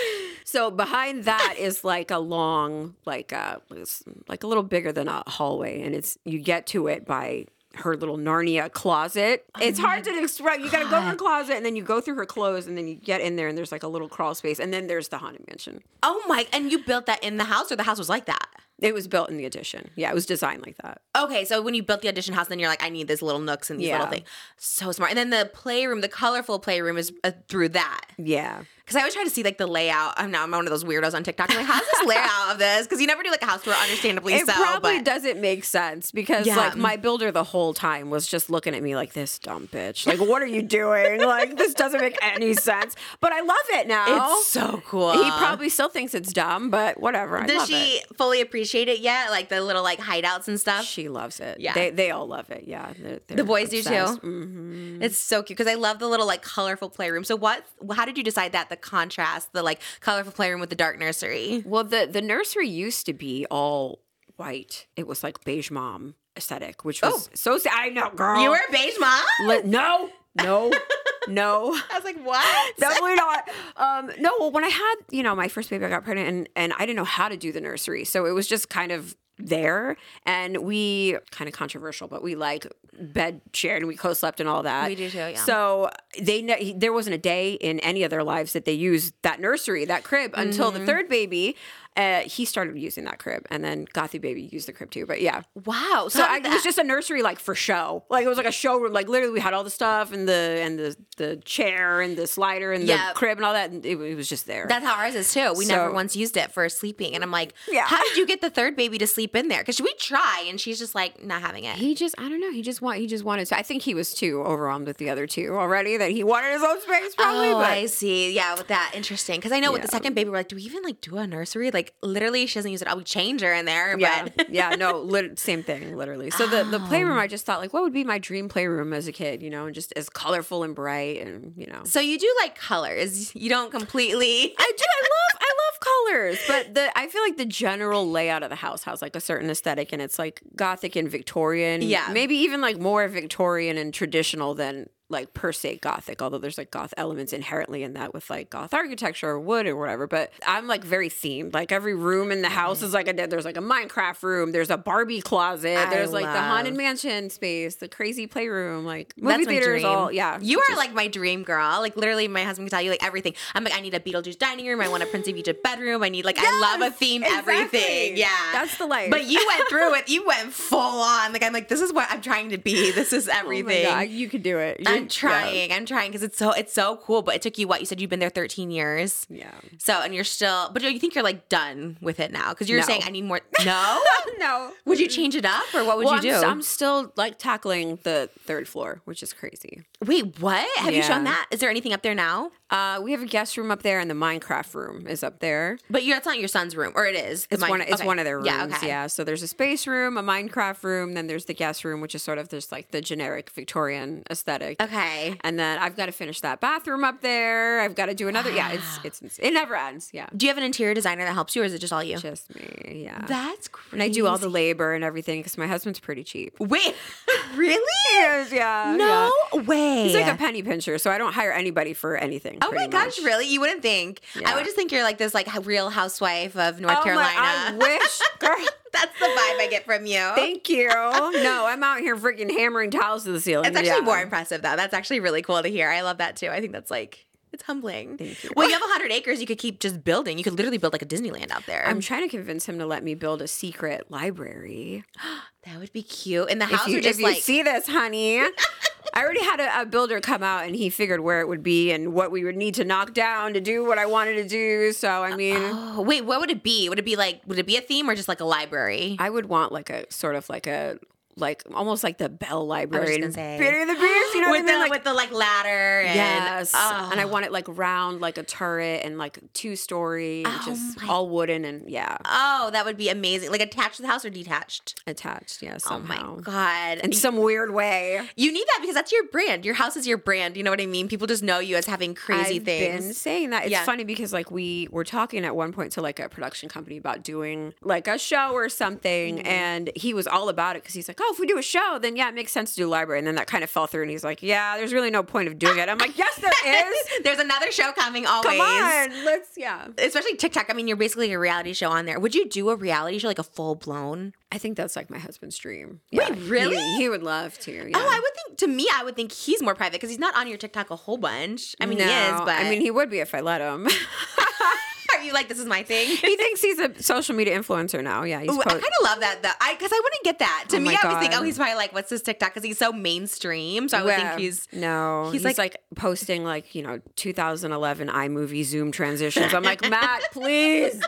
So 0.44 0.70
behind 0.70 1.24
that 1.24 1.56
is 1.58 1.82
like 1.82 2.12
a 2.12 2.18
long, 2.18 2.94
like 3.04 3.32
uh, 3.32 3.58
it's 3.72 4.04
like 4.28 4.44
a 4.44 4.46
little 4.46 4.62
bigger 4.62 4.92
than 4.92 5.08
a 5.08 5.24
hallway, 5.26 5.82
and 5.82 5.94
it's 5.94 6.16
you 6.24 6.38
get 6.38 6.66
to 6.68 6.86
it 6.86 7.06
by 7.06 7.46
her 7.76 7.96
little 7.96 8.16
Narnia 8.18 8.70
closet. 8.72 9.44
It's 9.60 9.78
hard 9.78 10.04
to 10.04 10.12
describe. 10.20 10.60
You 10.60 10.70
got 10.70 10.82
to 10.84 10.90
go 10.90 10.98
in 10.98 11.04
her 11.04 11.14
closet, 11.16 11.56
and 11.56 11.64
then 11.64 11.76
you 11.76 11.82
go 11.82 12.00
through 12.00 12.16
her 12.16 12.26
clothes, 12.26 12.66
and 12.66 12.76
then 12.76 12.88
you 12.88 12.94
get 12.94 13.20
in 13.20 13.36
there, 13.36 13.48
and 13.48 13.56
there's 13.56 13.72
like 13.72 13.82
a 13.82 13.88
little 13.88 14.08
crawl 14.08 14.34
space, 14.34 14.58
and 14.58 14.72
then 14.72 14.86
there's 14.86 15.08
the 15.08 15.18
haunted 15.18 15.46
mansion. 15.48 15.82
Oh 16.02 16.22
my! 16.26 16.46
And 16.52 16.70
you 16.72 16.78
built 16.78 17.06
that 17.06 17.22
in 17.22 17.36
the 17.36 17.44
house, 17.44 17.70
or 17.70 17.76
the 17.76 17.82
house 17.84 17.98
was 17.98 18.08
like 18.08 18.26
that? 18.26 18.46
It 18.78 18.92
was 18.92 19.08
built 19.08 19.30
in 19.30 19.38
the 19.38 19.46
addition. 19.46 19.88
Yeah, 19.96 20.10
it 20.10 20.14
was 20.14 20.26
designed 20.26 20.62
like 20.66 20.76
that. 20.82 21.00
Okay, 21.16 21.46
so 21.46 21.62
when 21.62 21.72
you 21.72 21.82
built 21.82 22.02
the 22.02 22.08
addition 22.08 22.34
house, 22.34 22.48
then 22.48 22.58
you're 22.58 22.68
like, 22.68 22.84
I 22.84 22.90
need 22.90 23.08
these 23.08 23.22
little 23.22 23.40
nooks 23.40 23.70
and 23.70 23.80
these 23.80 23.88
little 23.90 24.04
Yeah. 24.04 24.10
things. 24.10 24.28
So 24.58 24.92
smart. 24.92 25.12
And 25.12 25.18
then 25.18 25.30
the 25.30 25.50
playroom, 25.50 26.02
the 26.02 26.08
colorful 26.08 26.58
playroom, 26.58 26.98
is 26.98 27.10
uh, 27.24 27.30
through 27.48 27.70
that. 27.70 28.04
Yeah. 28.18 28.64
Because 28.86 28.94
I 28.94 29.00
always 29.00 29.14
try 29.14 29.24
to 29.24 29.30
see 29.30 29.42
like 29.42 29.58
the 29.58 29.66
layout. 29.66 30.14
I'm 30.16 30.30
now 30.30 30.44
I'm 30.44 30.50
one 30.52 30.64
of 30.64 30.70
those 30.70 30.84
weirdos 30.84 31.12
on 31.12 31.24
TikTok. 31.24 31.50
I'm 31.50 31.56
like, 31.56 31.66
how's 31.66 31.84
this 31.84 32.04
layout 32.06 32.52
of 32.52 32.58
this? 32.60 32.86
Because 32.86 33.00
you 33.00 33.08
never 33.08 33.24
do 33.24 33.30
like 33.32 33.42
a 33.42 33.46
house 33.46 33.64
tour, 33.64 33.74
understandably 33.74 34.34
It 34.34 34.46
so. 34.46 34.52
probably 34.52 34.98
but 34.98 35.04
doesn't 35.04 35.40
make 35.40 35.64
sense 35.64 36.12
because 36.12 36.46
Yeah. 36.46 36.54
like 36.56 36.76
my 36.76 36.96
builder 36.96 37.32
the 37.32 37.42
whole 37.42 37.74
time 37.74 38.10
was 38.10 38.28
just 38.28 38.48
looking 38.48 38.76
at 38.76 38.84
me 38.84 38.94
like 38.94 39.12
this 39.12 39.40
dumb 39.40 39.66
bitch. 39.66 40.06
Like, 40.06 40.20
what 40.20 40.40
are 40.40 40.46
you 40.46 40.62
doing? 40.62 41.20
like, 41.20 41.56
this 41.56 41.74
doesn't 41.74 42.00
make 42.00 42.16
any 42.22 42.54
sense. 42.54 42.94
But 43.20 43.32
I 43.32 43.40
love 43.40 43.56
it 43.70 43.88
now. 43.88 44.36
it's 44.38 44.46
so 44.46 44.80
cool. 44.86 45.12
he 45.20 45.30
probably 45.32 45.68
still 45.68 45.88
thinks 45.88 46.14
it's 46.14 46.32
dumb, 46.32 46.70
but 46.70 47.00
whatever. 47.00 47.38
I 47.42 47.46
does 47.46 47.66
she 47.66 47.74
it. 47.96 48.16
fully 48.16 48.40
appreciate 48.40 48.88
it 48.88 49.00
yet? 49.00 49.30
Like 49.30 49.48
the 49.48 49.60
little 49.62 49.82
like 49.82 49.98
hideouts 49.98 50.46
and 50.46 50.60
stuff. 50.60 50.84
She 50.84 51.08
loves 51.08 51.40
it. 51.40 51.58
Yeah. 51.58 51.74
They 51.74 51.90
they 51.90 52.12
all 52.12 52.28
love 52.28 52.50
it. 52.50 52.62
Yeah. 52.68 52.92
They're, 52.96 53.18
the 53.26 53.34
they're 53.34 53.44
boys 53.44 53.70
do 53.70 53.78
obsessed. 53.78 54.20
too. 54.20 54.26
Mhm. 54.28 55.02
It's 55.02 55.18
so 55.18 55.42
cute 55.42 55.58
because 55.58 55.70
I 55.70 55.74
love 55.74 55.98
the 55.98 56.06
little 56.06 56.26
like 56.26 56.42
colorful 56.42 56.88
playroom. 56.88 57.24
So 57.24 57.34
what? 57.34 57.64
How 57.92 58.04
did 58.04 58.16
you 58.16 58.22
decide 58.22 58.52
that 58.52 58.68
the 58.68 58.75
contrast, 58.80 59.52
the 59.52 59.62
like 59.62 59.80
colorful 60.00 60.32
playroom 60.32 60.60
with 60.60 60.70
the 60.70 60.76
dark 60.76 60.98
nursery? 60.98 61.62
Well, 61.66 61.84
the 61.84 62.08
the 62.10 62.22
nursery 62.22 62.68
used 62.68 63.06
to 63.06 63.12
be 63.12 63.46
all 63.50 64.00
white. 64.36 64.86
It 64.96 65.06
was 65.06 65.22
like 65.22 65.44
beige 65.44 65.70
mom 65.70 66.14
aesthetic, 66.36 66.84
which 66.84 67.02
was 67.02 67.30
so 67.34 67.58
sad. 67.58 67.72
I 67.74 67.88
know, 67.88 68.10
girl. 68.10 68.38
Oh. 68.38 68.42
You 68.42 68.50
were 68.50 68.60
a 68.68 68.72
beige 68.72 68.96
mom. 69.00 69.24
Li- 69.44 69.62
no, 69.64 70.10
no, 70.36 70.72
no. 71.28 71.72
I 71.90 71.94
was 71.94 72.04
like, 72.04 72.22
what? 72.24 72.76
Definitely 72.78 73.16
not. 73.16 73.48
Um, 73.76 74.10
no, 74.18 74.32
well, 74.38 74.50
when 74.50 74.64
I 74.64 74.68
had, 74.68 74.94
you 75.10 75.22
know, 75.22 75.34
my 75.34 75.48
first 75.48 75.70
baby, 75.70 75.84
I 75.84 75.88
got 75.88 76.04
pregnant 76.04 76.28
and, 76.28 76.48
and 76.54 76.72
I 76.74 76.80
didn't 76.80 76.96
know 76.96 77.04
how 77.04 77.28
to 77.28 77.36
do 77.36 77.52
the 77.52 77.60
nursery. 77.60 78.04
So 78.04 78.26
it 78.26 78.32
was 78.32 78.46
just 78.46 78.68
kind 78.68 78.92
of 78.92 79.16
there. 79.38 79.96
And 80.24 80.58
we, 80.58 81.16
kind 81.30 81.48
of 81.48 81.54
controversial, 81.54 82.08
but 82.08 82.22
we 82.22 82.34
like 82.34 82.66
bed 82.98 83.40
shared 83.52 83.82
and 83.82 83.88
we 83.88 83.96
co 83.96 84.14
slept 84.14 84.40
and 84.40 84.48
all 84.48 84.62
that. 84.62 84.88
We 84.88 84.94
do 84.94 85.10
too, 85.10 85.18
yeah. 85.18 85.34
So 85.34 85.90
they, 86.20 86.42
ne- 86.42 86.72
there 86.76 86.92
wasn't 86.92 87.14
a 87.14 87.18
day 87.18 87.54
in 87.54 87.78
any 87.80 88.02
of 88.02 88.10
their 88.10 88.24
lives 88.24 88.52
that 88.54 88.64
they 88.64 88.72
used 88.72 89.14
that 89.22 89.40
nursery, 89.40 89.84
that 89.84 90.02
crib, 90.04 90.32
until 90.34 90.70
Mm-hmm. 90.70 90.80
the 90.80 90.86
third 90.86 91.08
baby. 91.08 91.56
Uh, 91.96 92.20
he 92.20 92.44
started 92.44 92.76
using 92.78 93.04
that 93.04 93.18
crib, 93.18 93.46
and 93.50 93.64
then 93.64 93.86
Gothy 93.94 94.20
baby 94.20 94.48
used 94.52 94.68
the 94.68 94.72
crib 94.72 94.90
too. 94.90 95.06
But 95.06 95.20
yeah, 95.22 95.42
Wow. 95.64 96.08
so 96.10 96.22
I, 96.22 96.36
it 96.38 96.44
was 96.48 96.62
just 96.62 96.78
a 96.78 96.84
nursery 96.84 97.22
like 97.22 97.38
for 97.38 97.54
show. 97.54 98.04
Like 98.10 98.24
it 98.24 98.28
was 98.28 98.36
like 98.36 98.46
a 98.46 98.52
showroom. 98.52 98.92
Like 98.92 99.08
literally, 99.08 99.32
we 99.32 99.40
had 99.40 99.54
all 99.54 99.64
the 99.64 99.70
stuff 99.70 100.12
and 100.12 100.28
the 100.28 100.58
and 100.62 100.78
the 100.78 100.96
the 101.16 101.36
chair 101.44 102.00
and 102.02 102.16
the 102.16 102.26
slider 102.26 102.72
and 102.72 102.84
Yeah. 102.84 103.08
the 103.08 103.14
crib 103.14 103.38
and 103.38 103.46
all 103.46 103.54
that. 103.54 103.70
And 103.70 103.84
it, 103.86 103.98
it 103.98 104.14
was 104.14 104.28
just 104.28 104.46
there. 104.46 104.66
That's 104.68 104.84
how 104.84 104.94
ours 104.96 105.14
is 105.14 105.32
too. 105.32 105.54
We 105.56 105.64
never 105.64 105.90
once 105.90 106.14
used 106.14 106.36
it 106.36 106.52
for 106.52 106.68
sleeping. 106.68 107.14
And 107.14 107.24
I'm 107.24 107.30
like, 107.30 107.54
Yeah. 107.70 107.86
how 107.86 108.02
did 108.02 108.16
you 108.18 108.26
get 108.26 108.42
the 108.42 108.50
third 108.50 108.76
baby 108.76 108.98
to 108.98 109.06
sleep 109.06 109.34
in 109.34 109.48
there 109.48 109.60
because 109.60 109.80
we 109.80 109.92
try 109.94 110.44
and 110.48 110.60
she's 110.60 110.78
just 110.78 110.94
like 110.94 111.24
not 111.24 111.40
having 111.40 111.64
it. 111.64 111.76
He 111.76 111.94
just, 111.94 112.14
I 112.18 112.28
don't 112.28 112.40
know. 112.40 112.50
He 112.52 112.60
just 112.62 112.82
want, 112.82 112.98
he 112.98 113.06
just 113.06 113.24
wanted 113.24 113.46
to. 113.46 113.56
I 113.58 113.62
think 113.62 113.82
he 113.82 113.94
was 113.94 114.12
too 114.12 114.42
overwhelmed 114.42 114.86
with 114.86 114.98
the 114.98 115.08
other 115.08 115.26
two 115.26 115.54
already 115.56 115.96
that 115.96 116.10
he 116.10 116.22
wanted 116.22 116.52
his 116.52 116.62
own 116.62 116.80
space. 116.82 117.14
Probably, 117.14 117.48
oh, 117.48 117.54
but 117.54 117.70
I 117.70 117.86
see. 117.86 118.32
Yeah, 118.34 118.54
with 118.54 118.68
that, 118.68 118.92
interesting. 118.94 119.36
Because 119.36 119.52
I 119.52 119.60
know 119.60 119.72
with 119.72 119.82
the 119.82 119.88
second 119.88 120.14
baby, 120.14 120.28
we're 120.28 120.36
like, 120.36 120.48
do 120.48 120.56
we 120.56 120.62
even 120.62 120.82
like 120.82 121.00
do 121.00 121.16
a 121.16 121.26
nursery? 121.26 121.70
Like, 121.70 121.85
literally, 122.02 122.46
she 122.46 122.54
doesn't 122.58 122.70
use 122.70 122.82
it. 122.82 122.88
all. 122.88 122.96
We 122.96 123.04
change 123.04 123.40
her 123.42 123.52
in 123.52 123.64
there. 123.64 123.98
yeah, 123.98 124.28
But 124.36 124.50
yeah, 124.52 124.70
no, 124.70 125.00
lit- 125.00 125.38
same 125.38 125.62
thing, 125.62 125.96
literally. 125.96 126.30
So 126.30 126.46
the 126.46 126.64
the 126.64 126.78
Oh. 126.80 126.86
playroom, 126.88 127.18
I 127.18 127.26
just 127.26 127.46
thought 127.46 127.60
like, 127.60 127.72
what 127.72 127.82
would 127.82 127.92
be 127.92 128.04
my 128.04 128.18
dream 128.18 128.48
playroom 128.48 128.92
as 128.92 129.06
a 129.08 129.12
kid? 129.12 129.42
You 129.42 129.50
know, 129.50 129.66
and 129.66 129.74
just 129.74 129.92
as 129.96 130.08
colorful 130.08 130.62
and 130.62 130.74
bright, 130.74 131.20
and 131.20 131.52
you 131.56 131.66
know. 131.66 131.82
so 131.84 132.00
you 132.00 132.18
do 132.18 132.32
like 132.42 132.54
colors. 132.56 133.34
You 133.34 133.48
don't 133.48 133.70
completely. 133.70 134.54
I 134.58 134.72
do. 134.76 134.84
I 134.84 135.02
love. 135.02 135.40
I 135.40 135.52
love 135.70 135.80
colors, 135.80 136.38
but 136.48 136.74
the 136.74 136.98
I 136.98 137.06
feel 137.08 137.22
like 137.22 137.36
the 137.36 137.44
general 137.46 138.10
layout 138.10 138.42
of 138.42 138.50
the 138.50 138.56
house 138.56 138.82
has 138.84 139.02
like 139.02 139.14
a 139.16 139.20
certain 139.20 139.48
aesthetic, 139.50 139.92
and 139.92 140.00
it's 140.02 140.18
like 140.18 140.40
gothic 140.54 140.96
and 140.96 141.08
Victorian. 141.10 141.82
Yeah. 141.82 142.08
maybe 142.12 142.34
even 142.36 142.60
like 142.60 142.78
more 142.78 143.06
Victorian 143.08 143.76
and 143.78 143.92
traditional 143.94 144.54
than 144.54 144.88
like 145.08 145.34
per 145.34 145.52
se 145.52 145.78
gothic. 145.78 146.20
Although 146.20 146.38
there's 146.38 146.58
like 146.58 146.70
goth 146.70 146.92
elements 146.96 147.32
inherently 147.32 147.82
in 147.82 147.94
that 147.94 148.12
with 148.12 148.28
like 148.28 148.50
goth 148.50 148.74
architecture 148.74 149.28
or 149.28 149.40
wood 149.40 149.66
or 149.66 149.76
whatever. 149.76 150.06
But 150.06 150.32
I'm 150.46 150.66
like 150.66 150.84
very 150.84 151.08
themed. 151.08 151.54
Like 151.54 151.72
every 151.72 151.94
room 151.94 152.32
in 152.32 152.42
the 152.42 152.48
mm-hmm. 152.48 152.56
house 152.56 152.82
is 152.82 152.92
like 152.92 153.08
a 153.08 153.12
there's 153.26 153.44
like 153.44 153.56
a 153.56 153.60
Minecraft 153.60 154.22
room. 154.22 154.52
There's 154.52 154.70
a 154.70 154.76
Barbie 154.76 155.20
closet. 155.20 155.76
I 155.76 155.90
there's 155.90 156.12
like 156.12 156.24
the 156.24 156.40
haunted 156.40 156.74
mansion 156.74 157.30
space, 157.30 157.76
the 157.76 157.88
crazy 157.88 158.26
playroom. 158.26 158.84
Like 158.84 159.14
movie 159.16 159.28
That's 159.28 159.46
my 159.46 159.52
theaters. 159.52 159.82
dream. 159.82 159.86
All 159.86 160.12
yeah. 160.12 160.38
You 160.40 160.58
are 160.60 160.66
just- 160.68 160.78
like 160.78 160.92
my 160.92 161.08
dream 161.08 161.42
girl. 161.42 161.80
Like 161.80 161.96
literally, 161.96 162.28
my 162.28 162.42
husband 162.42 162.68
can 162.68 162.76
tell 162.76 162.82
you 162.82 162.90
like 162.90 163.04
everything. 163.04 163.34
I'm 163.54 163.64
like, 163.64 163.76
I 163.76 163.80
need 163.80 163.94
a 163.94 164.00
Beetlejuice 164.00 164.38
dining 164.38 164.66
room. 164.66 164.80
I 164.80 164.88
want 164.88 165.02
a 165.02 165.06
Prince 165.06 165.28
of 165.28 165.36
Egypt 165.36 165.62
bedroom. 165.62 166.02
I 166.02 166.08
need 166.08 166.24
like, 166.24 166.38
I 166.38 166.60
love 166.60 166.80
a 166.80 166.90
theme 166.90 167.22
exactly. 167.22 167.54
everything. 167.54 168.16
Yeah, 168.16 168.28
That's 168.52 168.76
the 168.78 168.86
life. 168.86 169.10
But 169.10 169.24
you 169.26 169.44
went 169.46 169.68
through 169.68 169.94
it. 169.98 170.08
You 170.08 170.26
went 170.26 170.52
full 170.52 171.00
on. 171.00 171.32
Like 171.32 171.42
I'm 171.42 171.52
like, 171.52 171.68
this 171.68 171.80
is 171.80 171.92
what 171.92 172.08
I'm 172.10 172.20
trying 172.20 172.50
to 172.50 172.58
be. 172.58 172.90
This 172.92 173.12
is 173.12 173.28
Oh 173.28 173.32
everything. 173.34 173.84
God, 173.84 174.08
you 174.08 174.28
could 174.28 174.42
do 174.42 174.58
it. 174.58 174.80
You- 174.80 174.95
I'm 174.96 175.08
trying. 175.08 175.72
I'm 175.72 175.86
trying 175.86 176.10
because 176.10 176.22
it's 176.22 176.38
so 176.38 176.50
it's 176.52 176.72
so 176.72 176.96
cool. 176.96 177.22
But 177.22 177.36
it 177.36 177.42
took 177.42 177.58
you 177.58 177.68
what? 177.68 177.80
You 177.80 177.86
said 177.86 178.00
you've 178.00 178.10
been 178.10 178.20
there 178.20 178.30
13 178.30 178.70
years. 178.70 179.26
Yeah. 179.28 179.50
So 179.78 179.94
and 180.00 180.14
you're 180.14 180.24
still, 180.24 180.70
but 180.72 180.82
you 180.82 180.98
think 180.98 181.14
you're 181.14 181.24
like 181.24 181.48
done 181.48 181.96
with 182.00 182.20
it 182.20 182.32
now? 182.32 182.50
Because 182.50 182.68
you're 182.68 182.80
No. 182.80 182.86
saying 182.86 183.02
I 183.04 183.10
need 183.10 183.24
more. 183.24 183.40
No. 183.64 184.00
no. 184.38 184.72
would 184.84 185.00
you 185.00 185.08
change 185.08 185.34
it 185.34 185.44
up 185.44 185.62
or 185.74 185.84
what 185.84 185.96
would 185.96 186.06
well, 186.06 186.14
you 186.14 186.18
I'm, 186.18 186.22
do? 186.22 186.30
s- 186.30 186.42
I'm 186.44 186.62
still 186.62 187.12
like 187.16 187.38
tackling 187.38 187.98
the 188.02 188.30
third 188.44 188.68
floor, 188.68 189.00
which 189.04 189.22
is 189.22 189.32
crazy. 189.32 189.82
Wait, 190.04 190.38
what? 190.40 190.66
Have 190.78 190.92
you 190.94 191.02
shown 191.02 191.24
that? 191.24 191.46
Is 191.50 191.60
there 191.60 191.70
anything 191.70 191.92
up 191.94 192.02
there 192.02 192.14
now? 192.14 192.50
Uh, 192.68 193.00
we 193.02 193.12
have 193.12 193.22
a 193.22 193.26
guest 193.26 193.56
room 193.56 193.70
up 193.70 193.82
there, 193.82 193.98
and 194.00 194.10
the 194.10 194.14
Minecraft 194.14 194.74
room 194.74 195.06
is 195.06 195.22
up 195.22 195.38
there. 195.38 195.78
But 195.88 196.02
you 196.02 196.12
that's 196.12 196.26
not 196.26 196.38
your 196.38 196.48
son's 196.48 196.76
room, 196.76 196.92
or 196.96 197.06
it 197.06 197.14
is. 197.14 197.46
It's 197.50 197.60
mine- 197.62 197.70
one. 197.70 197.80
It's 197.80 197.92
okay. 197.94 198.06
one 198.06 198.18
of 198.18 198.24
their 198.24 198.36
rooms. 198.36 198.46
Yeah. 198.48 198.64
okay. 198.76 198.88
Yeah, 198.88 199.06
So 199.06 199.24
there's 199.24 199.42
a 199.42 199.48
space 199.48 199.86
room, 199.86 200.18
a 200.18 200.22
Minecraft 200.22 200.82
room, 200.82 201.14
then 201.14 201.28
there's 201.28 201.44
the 201.46 201.54
guest 201.54 201.84
room, 201.84 202.00
which 202.00 202.14
is 202.14 202.22
sort 202.22 202.38
of 202.38 202.48
there's 202.50 202.70
like 202.72 202.90
the 202.90 203.00
generic 203.00 203.48
Victorian 203.50 204.24
aesthetic. 204.28 204.82
Okay. 204.82 205.36
And 205.42 205.58
then 205.58 205.78
I've 205.78 205.96
got 205.96 206.06
to 206.06 206.12
finish 206.12 206.40
that 206.40 206.60
bathroom 206.60 207.04
up 207.04 207.22
there. 207.22 207.80
I've 207.80 207.94
got 207.94 208.06
to 208.06 208.14
do 208.14 208.28
another. 208.28 208.50
Yeah, 208.50 208.72
it's 208.72 209.20
it's 209.22 209.38
it 209.38 209.52
never 209.52 209.76
ends. 209.76 210.10
Yeah, 210.12 210.26
Do 210.36 210.44
you 210.44 210.50
have 210.50 210.58
an 210.58 210.64
interior 210.64 210.92
designer 210.92 211.24
that 211.24 211.32
helps 211.34 211.56
you, 211.56 211.62
or 211.62 211.64
is 211.64 211.72
it 211.72 211.78
just 211.78 211.92
all 211.92 212.02
you? 212.02 212.18
just 212.18 212.54
me. 212.54 213.02
Yeah. 213.04 213.24
That's 213.26 213.68
crazy. 213.68 213.94
and 213.94 214.02
I 214.02 214.08
do 214.08 214.26
all 214.26 214.36
the 214.38 214.48
labor 214.50 214.92
and 214.92 215.04
everything 215.04 215.40
because 215.40 215.56
my 215.56 215.66
husband's 215.68 216.00
pretty 216.00 216.24
cheap. 216.24 216.58
Wait, 216.60 216.94
really? 217.54 217.80
Yes, 218.12 218.52
yeah. 218.52 218.94
No 218.98 219.32
yeah. 219.54 219.60
way. 219.62 219.86
He's 220.04 220.14
like 220.14 220.32
a 220.32 220.36
penny 220.36 220.62
pincher, 220.62 220.98
so 220.98 221.10
I 221.10 221.18
don't 221.18 221.32
hire 221.32 221.52
anybody 221.52 221.92
for 221.94 222.16
anything. 222.16 222.58
Oh 222.62 222.72
my 222.72 222.86
gosh, 222.86 223.18
much. 223.18 223.24
really? 223.24 223.46
You 223.46 223.60
wouldn't 223.60 223.82
think. 223.82 224.20
I 224.44 224.54
would 224.54 224.64
just 224.64 224.76
think 224.76 224.92
you're 224.92 225.02
like 225.02 225.18
this 225.18 225.34
like 225.34 225.48
real 225.66 225.90
housewife 225.90 226.56
of 226.56 226.80
North 226.80 226.94
Oh 226.94 226.98
my- 226.98 227.04
Carolina. 227.04 227.30
I 227.36 227.74
wish, 227.78 228.20
girl. 228.38 228.56
That's 228.92 229.18
the 229.18 229.26
vibe 229.26 229.60
I 229.60 229.66
get 229.70 229.84
from 229.84 230.06
you. 230.06 230.20
Thank 230.34 230.68
you. 230.70 230.88
No, 230.88 231.66
I'm 231.66 231.82
out 231.82 231.98
here 232.00 232.16
freaking 232.16 232.50
hammering 232.50 232.90
tiles 232.90 233.24
to 233.24 233.32
the 233.32 233.40
ceiling. 233.40 233.66
It's 233.66 233.76
actually 233.76 233.96
Yeah. 233.96 234.00
more 234.00 234.18
impressive 234.18 234.62
though. 234.62 234.74
That's 234.76 234.94
actually 234.94 235.20
really 235.20 235.42
cool 235.42 235.60
to 235.62 235.68
hear. 235.68 235.90
I 235.90 236.00
love 236.00 236.18
that 236.18 236.36
too. 236.36 236.48
I 236.48 236.60
think 236.60 236.72
that's 236.72 236.90
like 236.90 237.25
it's 237.56 237.64
humbling. 237.64 238.16
Thank 238.18 238.44
you. 238.44 238.50
Well, 238.54 238.68
you 238.68 238.74
have 238.74 238.82
hundred 238.84 239.10
acres. 239.12 239.40
You 239.40 239.46
could 239.46 239.58
keep 239.58 239.80
just 239.80 240.04
building. 240.04 240.38
You 240.38 240.44
could 240.44 240.52
literally 240.54 240.78
build 240.78 240.92
like 240.92 241.02
a 241.02 241.06
Disneyland 241.06 241.50
out 241.50 241.66
there. 241.66 241.84
I'm 241.86 242.00
trying 242.00 242.22
to 242.22 242.28
convince 242.28 242.66
him 242.66 242.78
to 242.78 242.86
let 242.86 243.02
me 243.02 243.14
build 243.14 243.42
a 243.42 243.48
secret 243.48 244.10
library. 244.10 245.04
that 245.64 245.78
would 245.78 245.92
be 245.92 246.02
cute. 246.02 246.48
In 246.50 246.58
the 246.58 246.66
If 246.66 246.70
house, 246.70 246.88
you, 246.88 246.98
or 246.98 247.00
just 247.00 247.18
if 247.18 247.20
you 247.20 247.26
like 247.32 247.42
see 247.42 247.62
this, 247.62 247.86
honey. 247.88 248.40
I 249.14 249.22
already 249.22 249.42
had 249.42 249.60
a, 249.60 249.82
a 249.82 249.86
builder 249.86 250.20
come 250.20 250.42
out 250.42 250.64
and 250.66 250.74
he 250.76 250.90
figured 250.90 251.20
where 251.20 251.40
it 251.40 251.48
would 251.48 251.62
be 251.62 251.90
and 251.90 252.12
what 252.12 252.30
we 252.30 252.44
would 252.44 252.56
need 252.56 252.74
to 252.74 252.84
knock 252.84 253.14
down 253.14 253.54
to 253.54 253.60
do 253.60 253.84
what 253.84 253.98
I 253.98 254.04
wanted 254.04 254.34
to 254.34 254.46
do. 254.48 254.92
So, 254.92 255.24
I 255.24 255.34
mean, 255.34 255.56
Oh, 255.58 256.02
wait, 256.02 256.26
what 256.26 256.40
would 256.40 256.50
it 256.50 256.62
be? 256.62 256.88
Would 256.90 256.98
it 256.98 257.04
be 257.04 257.16
like 257.16 257.40
would 257.46 257.58
it 257.58 257.66
be 257.66 257.76
a 257.76 257.80
theme 257.80 258.10
or 258.10 258.14
just 258.14 258.28
like 258.28 258.40
a 258.40 258.44
library? 258.44 259.16
I 259.18 259.30
would 259.30 259.46
want 259.46 259.72
like 259.72 259.88
a 259.90 260.10
sort 260.12 260.34
of 260.34 260.48
like 260.50 260.66
a, 260.66 260.98
like 261.38 261.62
almost 261.74 262.02
like 262.02 262.18
the 262.18 262.28
Belle 262.28 262.66
Library 262.66 263.20
say. 263.32 263.58
Beauty 263.58 263.80
and 263.80 263.90
the 263.90 263.94
Beast. 263.94 264.34
You 264.34 264.40
know 264.40 264.48
what 264.50 264.60
I 264.60 264.62
mean? 264.62 264.66
the 264.66 264.78
Like, 264.78 264.90
with 264.90 265.04
the 265.04 265.12
like 265.14 265.32
ladder 265.32 266.00
and 266.06 266.14
Yes, 266.14 266.72
oh. 266.74 267.08
and 267.12 267.20
I 267.20 267.24
want 267.26 267.44
it 267.44 267.52
like 267.52 267.66
round, 267.68 268.20
like 268.20 268.38
a 268.38 268.42
turret, 268.42 269.02
and 269.04 269.18
like 269.18 269.38
two 269.52 269.76
story, 269.76 270.44
and 270.44 270.54
Oh 270.54 270.62
just 270.64 271.00
my- 271.02 271.08
all 271.08 271.28
wooden 271.28 271.64
and 271.64 271.88
yeah, 271.90 272.16
Oh, 272.24 272.70
that 272.72 272.84
would 272.84 272.96
be 272.96 273.08
amazing. 273.08 273.50
Like 273.50 273.60
attached 273.60 273.96
to 273.96 274.02
the 274.02 274.08
house 274.08 274.24
or 274.24 274.30
detached? 274.30 275.02
attached. 275.06 275.62
Yeah, 275.62 275.76
Oh 275.90 275.98
my 275.98 276.22
god. 276.42 276.98
In 276.98 277.12
some 277.12 277.36
weird 277.36 277.72
way. 277.72 278.20
you 278.36 278.52
need 278.52 278.66
that 278.68 278.78
because 278.80 278.94
that's 278.94 279.12
your 279.12 279.24
brand. 279.28 279.64
Your 279.64 279.74
house 279.74 279.96
is 279.96 280.06
your 280.06 280.18
brand. 280.18 280.56
You 280.56 280.62
know 280.62 280.70
what 280.70 280.80
I 280.80 280.86
mean? 280.86 281.06
People 281.08 281.26
just 281.26 281.42
know 281.42 281.58
you 281.58 281.76
as 281.76 281.86
having 281.86 282.14
crazy 282.14 282.56
I've 282.56 282.64
things. 282.64 283.04
been 283.04 283.12
saying 283.14 283.50
that. 283.50 283.64
It's 283.64 283.72
Yeah. 283.72 283.84
funny 283.84 284.04
because 284.04 284.32
like 284.32 284.50
we 284.50 284.88
were 284.90 285.04
talking 285.04 285.44
at 285.44 285.54
one 285.54 285.72
point 285.72 285.92
to 285.92 286.00
like 286.02 286.18
a 286.18 286.28
production 286.28 286.68
company 286.68 286.96
about 286.96 287.22
doing 287.22 287.74
like 287.82 288.08
a 288.08 288.18
show 288.18 288.52
or 288.52 288.68
something, 288.70 289.36
Mm-hmm. 289.38 289.46
and 289.46 289.90
he 289.96 290.14
was 290.14 290.26
all 290.26 290.48
about 290.48 290.76
it 290.76 290.82
because 290.82 290.94
he's 290.94 291.08
like, 291.08 291.18
"Oh, 291.20 291.25
Oh, 291.28 291.32
if 291.34 291.40
we 291.40 291.46
do 291.46 291.58
a 291.58 291.62
show, 291.62 291.98
then 292.00 292.14
yeah, 292.16 292.28
it 292.28 292.34
makes 292.34 292.52
sense 292.52 292.70
to 292.74 292.76
do 292.82 292.86
library." 292.86 293.18
And 293.18 293.26
then 293.26 293.34
that 293.34 293.46
kind 293.48 293.64
of 293.64 293.70
fell 293.70 293.86
through, 293.86 294.02
and 294.02 294.10
he's 294.10 294.22
like, 294.22 294.42
"Yeah, 294.42 294.76
there's 294.76 294.92
really 294.92 295.10
no 295.10 295.22
point 295.22 295.48
of 295.48 295.58
doing 295.58 295.78
it." 295.78 295.88
I'm 295.88 295.98
like, 295.98 296.16
"Yes, 296.16 296.36
there 296.36 296.52
is. 296.92 296.96
There's 297.24 297.38
another 297.38 297.72
show 297.72 297.90
coming 297.92 298.26
always. 298.26 298.56
Come 298.56 298.60
on, 298.60 299.24
let's 299.24 299.50
yeah." 299.56 299.88
Especially 299.98 300.36
TikTok. 300.36 300.66
I 300.70 300.72
mean, 300.72 300.86
you're 300.88 300.96
basically 300.96 301.32
a 301.32 301.38
reality 301.38 301.72
show 301.72 301.90
on 301.90 302.04
there. 302.06 302.20
Would 302.20 302.34
you 302.34 302.48
do 302.48 302.68
a 302.70 302.76
reality 302.76 303.18
show 303.18 303.28
like 303.28 303.38
a 303.38 303.42
full 303.44 303.74
blown? 303.74 304.32
I 304.52 304.58
think 304.58 304.76
that's 304.76 304.94
like 304.94 305.10
my 305.10 305.18
husband's 305.18 305.58
dream. 305.58 306.00
Wait, 306.12 306.28
Yeah, 306.28 306.34
he- 306.34 306.48
really? 306.48 306.76
He, 306.96 307.08
would 307.08 307.22
love 307.24 307.58
to. 307.60 307.72
Oh, 307.80 307.86
yeah. 307.86 307.96
Oh, 307.96 308.08
I 308.08 308.20
would 308.20 308.34
think. 308.46 308.58
To 308.58 308.66
me, 308.68 308.88
I 308.94 309.02
would 309.02 309.16
think 309.16 309.32
he's 309.32 309.60
more 309.62 309.74
private 309.74 309.92
because 309.94 310.08
he's 310.10 310.18
not 310.20 310.36
on 310.36 310.46
your 310.46 310.56
TikTok 310.56 310.90
a 310.90 310.96
whole 310.96 311.16
bunch. 311.18 311.74
I 311.80 311.86
mean, 311.86 311.98
he 311.98 312.04
is, 312.04 312.40
but 312.40 312.50
I 312.50 312.70
mean, 312.70 312.80
he 312.80 312.90
would 312.90 313.10
be 313.10 313.18
if 313.18 313.34
I 313.34 313.40
let 313.40 313.60
him. 313.60 313.88
are 315.14 315.22
you 315.22 315.32
like 315.32 315.48
this 315.48 315.58
is 315.58 315.66
my 315.66 315.82
thing? 315.82 316.08
he 316.08 316.36
thinks 316.36 316.60
he's 316.60 316.78
a 316.78 317.02
social 317.02 317.34
media 317.34 317.58
influencer 317.58 318.02
now. 318.02 318.22
Yeah, 318.24 318.40
he's 318.40 318.50
Ooh, 318.50 318.60
I 318.60 318.64
kind 318.64 318.76
of 318.82 319.04
love 319.04 319.20
that 319.20 319.42
though. 319.42 319.50
I 319.60 319.74
because 319.74 319.92
I 319.92 320.00
wouldn't 320.02 320.24
get 320.24 320.38
that. 320.40 320.64
To 320.70 320.76
Oh 320.76 320.80
me, 320.80 320.88
I 320.90 321.08
would 321.08 321.18
think, 321.20 321.32
oh, 321.32 321.36
God. 321.36 321.40
oh, 321.40 321.44
he's 321.44 321.56
probably 321.56 321.74
like, 321.74 321.92
what's 321.92 322.10
this 322.10 322.22
TikTok? 322.22 322.50
Because 322.54 322.64
he's 322.64 322.78
so 322.78 322.92
mainstream. 322.92 323.88
So 323.88 323.98
I 323.98 324.02
would 324.02 324.08
Yeah. 324.10 324.28
think 324.30 324.40
he's. 324.40 324.66
no. 324.72 325.24
he's 325.26 325.32
He's, 325.34 325.44
like- 325.44 325.58
like, 325.58 325.76
posting 325.94 326.44
like 326.44 326.74
you 326.74 326.82
know 326.82 327.00
2011 327.16 328.08
iMovie 328.08 328.64
Zoom 328.64 328.92
transitions. 328.92 329.52
I'm 329.54 329.62
like 329.62 329.88
Matt, 329.88 330.22
please, 330.32 331.00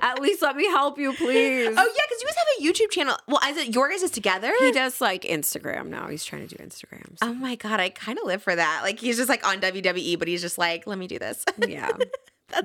at 0.00 0.20
least 0.20 0.42
let 0.42 0.56
me 0.56 0.66
help 0.66 0.98
you, 0.98 1.12
please. 1.12 1.68
Oh 1.68 1.70
yeah, 1.70 2.02
because 2.08 2.22
you 2.22 2.26
guys 2.26 2.34
have 2.36 2.46
a 2.58 2.62
YouTube 2.62 2.90
channel. 2.90 3.16
Well, 3.28 3.40
is 3.48 3.56
it 3.56 3.74
your 3.74 3.88
guys 3.88 4.02
is 4.02 4.10
together? 4.10 4.52
He 4.60 4.72
does 4.72 5.00
like 5.00 5.22
Instagram 5.22 5.86
now. 5.88 6.08
He's 6.08 6.24
trying 6.24 6.46
to 6.46 6.56
do 6.56 6.62
Instagrams. 6.64 7.18
Oh 7.22 7.32
my 7.34 7.54
god, 7.56 7.80
I 7.80 7.88
kind 7.90 8.18
of 8.18 8.24
live 8.26 8.42
for 8.42 8.54
that. 8.54 8.80
Like 8.82 8.98
he's 9.00 9.16
just 9.16 9.28
like 9.28 9.46
on 9.46 9.60
WWE, 9.60 10.18
but 10.18 10.28
he's 10.28 10.40
just 10.42 10.58
like, 10.58 10.86
let 10.86 10.98
me 10.98 11.06
do 11.06 11.18
this. 11.18 11.44
yeah. 11.66 11.90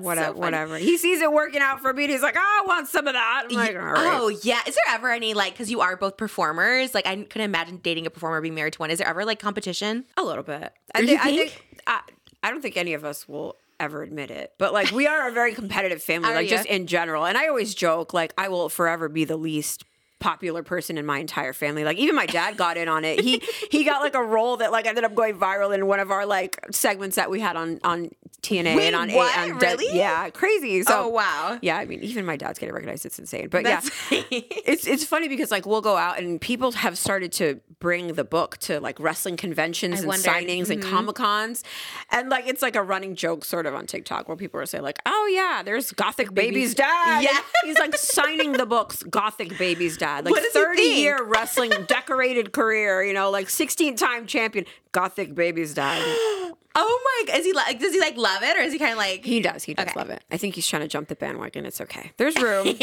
Whatever, 0.00 0.34
so 0.34 0.38
whatever. 0.40 0.76
He 0.78 0.96
sees 0.96 1.20
it 1.20 1.32
working 1.32 1.60
out 1.60 1.80
for 1.80 1.92
me. 1.92 2.04
and 2.04 2.12
He's 2.12 2.22
like, 2.22 2.36
oh, 2.36 2.40
I 2.62 2.66
want 2.66 2.88
some 2.88 3.06
of 3.06 3.14
that. 3.14 3.44
I'm 3.50 3.56
like, 3.56 3.76
right. 3.76 3.94
Oh 4.20 4.28
yeah. 4.28 4.60
Is 4.66 4.74
there 4.74 4.94
ever 4.94 5.10
any 5.10 5.34
like 5.34 5.52
because 5.52 5.70
you 5.70 5.80
are 5.80 5.96
both 5.96 6.16
performers? 6.16 6.94
Like 6.94 7.06
I 7.06 7.16
couldn't 7.16 7.42
imagine 7.42 7.78
dating 7.82 8.06
a 8.06 8.10
performer 8.10 8.40
being 8.40 8.54
married 8.54 8.74
to 8.74 8.78
one. 8.78 8.90
Is 8.90 8.98
there 8.98 9.08
ever 9.08 9.24
like 9.24 9.38
competition? 9.38 10.04
A 10.16 10.22
little 10.22 10.44
bit. 10.44 10.72
I, 10.94 11.00
You 11.00 11.06
thi- 11.06 11.16
I 11.16 11.22
think? 11.24 11.50
think 11.50 11.82
I, 11.86 12.00
I 12.42 12.50
don't 12.50 12.60
think 12.62 12.76
any 12.76 12.94
of 12.94 13.04
us 13.04 13.28
will 13.28 13.56
ever 13.78 14.02
admit 14.02 14.30
it, 14.30 14.52
but 14.58 14.72
like 14.74 14.90
we 14.90 15.06
are 15.06 15.28
a 15.28 15.32
very 15.32 15.54
competitive 15.54 16.02
family, 16.02 16.28
Are 16.28 16.32
oh, 16.32 16.36
like 16.36 16.50
ya? 16.50 16.56
just 16.58 16.68
in 16.68 16.86
general. 16.86 17.24
And 17.26 17.38
I 17.38 17.48
always 17.48 17.74
joke 17.74 18.12
like 18.12 18.32
I 18.36 18.48
will 18.48 18.68
forever 18.68 19.08
be 19.08 19.24
the 19.24 19.36
least 19.38 19.84
popular 20.20 20.62
person 20.62 20.98
in 20.98 21.06
my 21.06 21.18
entire 21.18 21.52
family. 21.52 21.82
Like 21.82 21.96
even 21.96 22.14
my 22.14 22.26
dad 22.26 22.56
got 22.56 22.76
in 22.76 22.88
on 22.88 23.04
it. 23.04 23.20
He 23.20 23.42
he 23.70 23.84
got 23.84 24.02
like 24.02 24.14
a 24.14 24.22
role 24.22 24.58
that 24.58 24.70
like 24.70 24.86
ended 24.86 25.04
up 25.04 25.14
going 25.14 25.36
viral 25.38 25.74
in 25.74 25.86
one 25.86 25.98
of 25.98 26.10
our 26.10 26.26
like 26.26 26.58
segments 26.70 27.16
that 27.16 27.30
we 27.30 27.40
had 27.40 27.56
on 27.56 27.80
on 27.82 28.10
TNA 28.42 28.76
Wait, 28.76 28.86
and 28.86 28.96
on 28.96 29.12
what? 29.12 29.36
on 29.36 29.58
Really? 29.58 29.96
yeah, 29.96 30.30
crazy. 30.30 30.82
So 30.82 31.04
oh 31.04 31.08
wow. 31.08 31.58
yeah, 31.60 31.76
I 31.76 31.84
mean 31.84 32.02
even 32.02 32.24
my 32.24 32.36
dad's 32.36 32.58
getting 32.58 32.74
recognized. 32.74 33.04
It's 33.04 33.18
insane. 33.18 33.48
But 33.48 33.64
That's 33.64 33.90
yeah. 34.10 34.22
It's 34.30 34.86
it's 34.86 35.04
funny 35.04 35.28
because 35.28 35.50
like 35.50 35.66
we'll 35.66 35.80
go 35.80 35.96
out 35.96 36.18
and 36.18 36.40
people 36.40 36.72
have 36.72 36.96
started 36.96 37.32
to 37.32 37.60
bring 37.80 38.12
the 38.14 38.24
book 38.24 38.58
to 38.58 38.78
like 38.78 39.00
wrestling 39.00 39.36
conventions 39.36 39.96
I 39.96 39.98
and 39.98 40.06
wondered. 40.06 40.26
signings 40.26 40.70
and 40.70 40.82
mm-hmm. 40.82 40.90
comic 40.90 41.16
cons, 41.16 41.64
and 42.10 42.28
like 42.28 42.46
it's 42.46 42.62
like 42.62 42.76
a 42.76 42.82
running 42.82 43.14
joke 43.14 43.44
sort 43.44 43.66
of 43.66 43.74
on 43.74 43.86
TikTok 43.86 44.28
where 44.28 44.36
people 44.36 44.60
are 44.60 44.66
saying 44.66 44.84
like, 44.84 45.00
"Oh 45.06 45.30
yeah, 45.32 45.62
there's 45.62 45.92
Gothic 45.92 46.32
Baby's 46.32 46.74
dad." 46.74 47.22
Yeah. 47.22 47.40
He's 47.64 47.78
like 47.78 47.96
signing 47.96 48.52
the 48.52 48.66
books 48.66 49.02
Gothic 49.02 49.58
Baby's 49.58 49.96
dad, 49.96 50.09
like 50.18 50.34
he 50.34 50.50
thirty 50.50 50.82
think? 50.82 50.98
year 50.98 51.22
wrestling 51.22 51.72
decorated 51.86 52.52
career, 52.52 53.02
you 53.02 53.12
know, 53.12 53.30
like 53.30 53.48
sixteen 53.50 53.96
time 53.96 54.26
champion 54.26 54.66
Gothic 54.92 55.34
Baby's 55.34 55.74
dad. 55.74 56.52
Oh 56.74 57.00
my 57.26 57.32
god. 57.32 57.38
Is 57.40 57.44
he 57.46 57.52
like? 57.52 57.78
Does 57.80 57.92
he 57.92 58.00
like 58.00 58.16
love 58.16 58.42
it 58.42 58.56
or 58.56 58.60
is 58.60 58.72
he 58.72 58.78
kind 58.78 58.92
of 58.92 58.98
like? 58.98 59.24
He 59.24 59.40
does, 59.40 59.64
he 59.64 59.74
does 59.74 59.86
Okay. 59.88 59.98
love 59.98 60.10
it. 60.10 60.22
I 60.30 60.36
think 60.36 60.54
he's 60.54 60.66
trying 60.66 60.82
to 60.82 60.88
jump 60.88 61.08
the 61.08 61.16
bandwagon. 61.16 61.66
It's 61.66 61.80
okay. 61.80 62.12
There's 62.16 62.36
room. 62.40 62.66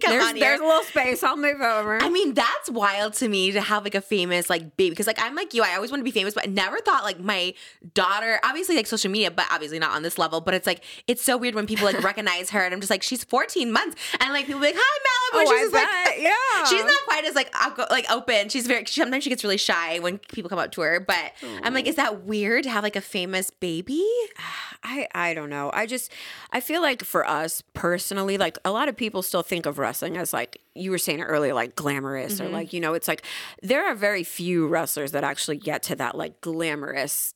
come 0.00 0.12
there's 0.12 0.24
on 0.24 0.36
here. 0.36 0.44
there's 0.44 0.60
a 0.60 0.64
little 0.64 0.82
space. 0.84 1.22
I'll 1.22 1.36
move 1.36 1.60
over. 1.60 2.00
I 2.02 2.08
mean, 2.08 2.34
that's 2.34 2.70
wild 2.70 3.14
to 3.14 3.28
me 3.28 3.50
to 3.52 3.60
have 3.60 3.84
like 3.84 3.94
a 3.96 4.00
famous 4.00 4.48
like 4.50 4.76
baby 4.76 4.90
because 4.90 5.06
like 5.06 5.18
I'm 5.20 5.34
like 5.34 5.54
you, 5.54 5.62
I 5.62 5.74
always 5.74 5.90
want 5.90 6.00
to 6.00 6.04
be 6.04 6.10
famous, 6.10 6.34
but 6.34 6.46
I 6.46 6.50
never 6.50 6.78
thought 6.80 7.04
like 7.04 7.18
my 7.20 7.54
daughter, 7.94 8.38
obviously 8.44 8.76
like 8.76 8.86
social 8.86 9.10
media, 9.10 9.30
but 9.30 9.46
obviously 9.50 9.78
not 9.78 9.94
on 9.94 10.02
this 10.02 10.18
level. 10.18 10.40
But 10.40 10.54
it's 10.54 10.66
like 10.66 10.82
it's 11.06 11.22
so 11.22 11.36
weird 11.36 11.54
when 11.54 11.66
people 11.66 11.84
like 11.84 12.02
recognize 12.02 12.50
her, 12.50 12.60
and 12.60 12.72
I'm 12.74 12.80
just 12.80 12.90
like 12.90 13.02
she's 13.02 13.24
14 13.24 13.70
months, 13.72 13.96
and 14.20 14.32
like 14.32 14.46
people 14.46 14.60
be 14.60 14.68
like 14.68 14.76
hi 14.78 14.98
Malibu, 14.98 15.44
Oh, 15.46 15.58
she's 15.58 15.72
like 15.72 15.88
yeah. 16.18 16.64
she's 16.64 16.84
not 16.84 17.00
quite 17.06 17.24
as 17.24 17.34
like 17.34 17.52
like 17.90 18.10
open. 18.10 18.48
She's 18.48 18.66
very 18.66 18.84
sometimes 18.86 19.24
she 19.24 19.30
gets 19.30 19.42
really 19.44 19.56
shy 19.58 19.98
when 19.98 20.18
people 20.18 20.48
come 20.48 20.58
up 20.58 20.72
to 20.72 20.80
her, 20.82 21.00
but 21.00 21.32
I'm 21.62 21.74
like, 21.74 21.86
is 21.86 21.96
that 21.96 22.24
weird 22.24 22.64
to 22.64 22.70
have 22.70 22.82
like 22.84 22.87
a 22.96 23.00
famous 23.00 23.50
baby? 23.50 24.04
I 24.82 25.08
I 25.14 25.34
don't 25.34 25.50
know. 25.50 25.70
I 25.74 25.86
just 25.86 26.12
I 26.52 26.60
feel 26.60 26.80
like 26.80 27.02
for 27.02 27.26
us 27.26 27.62
personally, 27.74 28.38
like 28.38 28.58
a 28.64 28.70
lot 28.70 28.88
of 28.88 28.96
people 28.96 29.22
still 29.22 29.42
think 29.42 29.66
of 29.66 29.78
wrestling 29.78 30.16
as 30.16 30.32
like 30.32 30.60
you 30.74 30.90
were 30.90 30.98
saying 30.98 31.20
earlier, 31.22 31.52
like 31.52 31.74
glamorous 31.74 32.40
or 32.40 32.44
mm-hmm. 32.44 32.54
like 32.54 32.72
you 32.72 32.80
know, 32.80 32.94
it's 32.94 33.08
like 33.08 33.24
there 33.62 33.86
are 33.90 33.94
very 33.94 34.22
few 34.22 34.68
wrestlers 34.68 35.12
that 35.12 35.24
actually 35.24 35.56
get 35.56 35.82
to 35.84 35.96
that 35.96 36.16
like 36.16 36.40
glamorous 36.40 37.34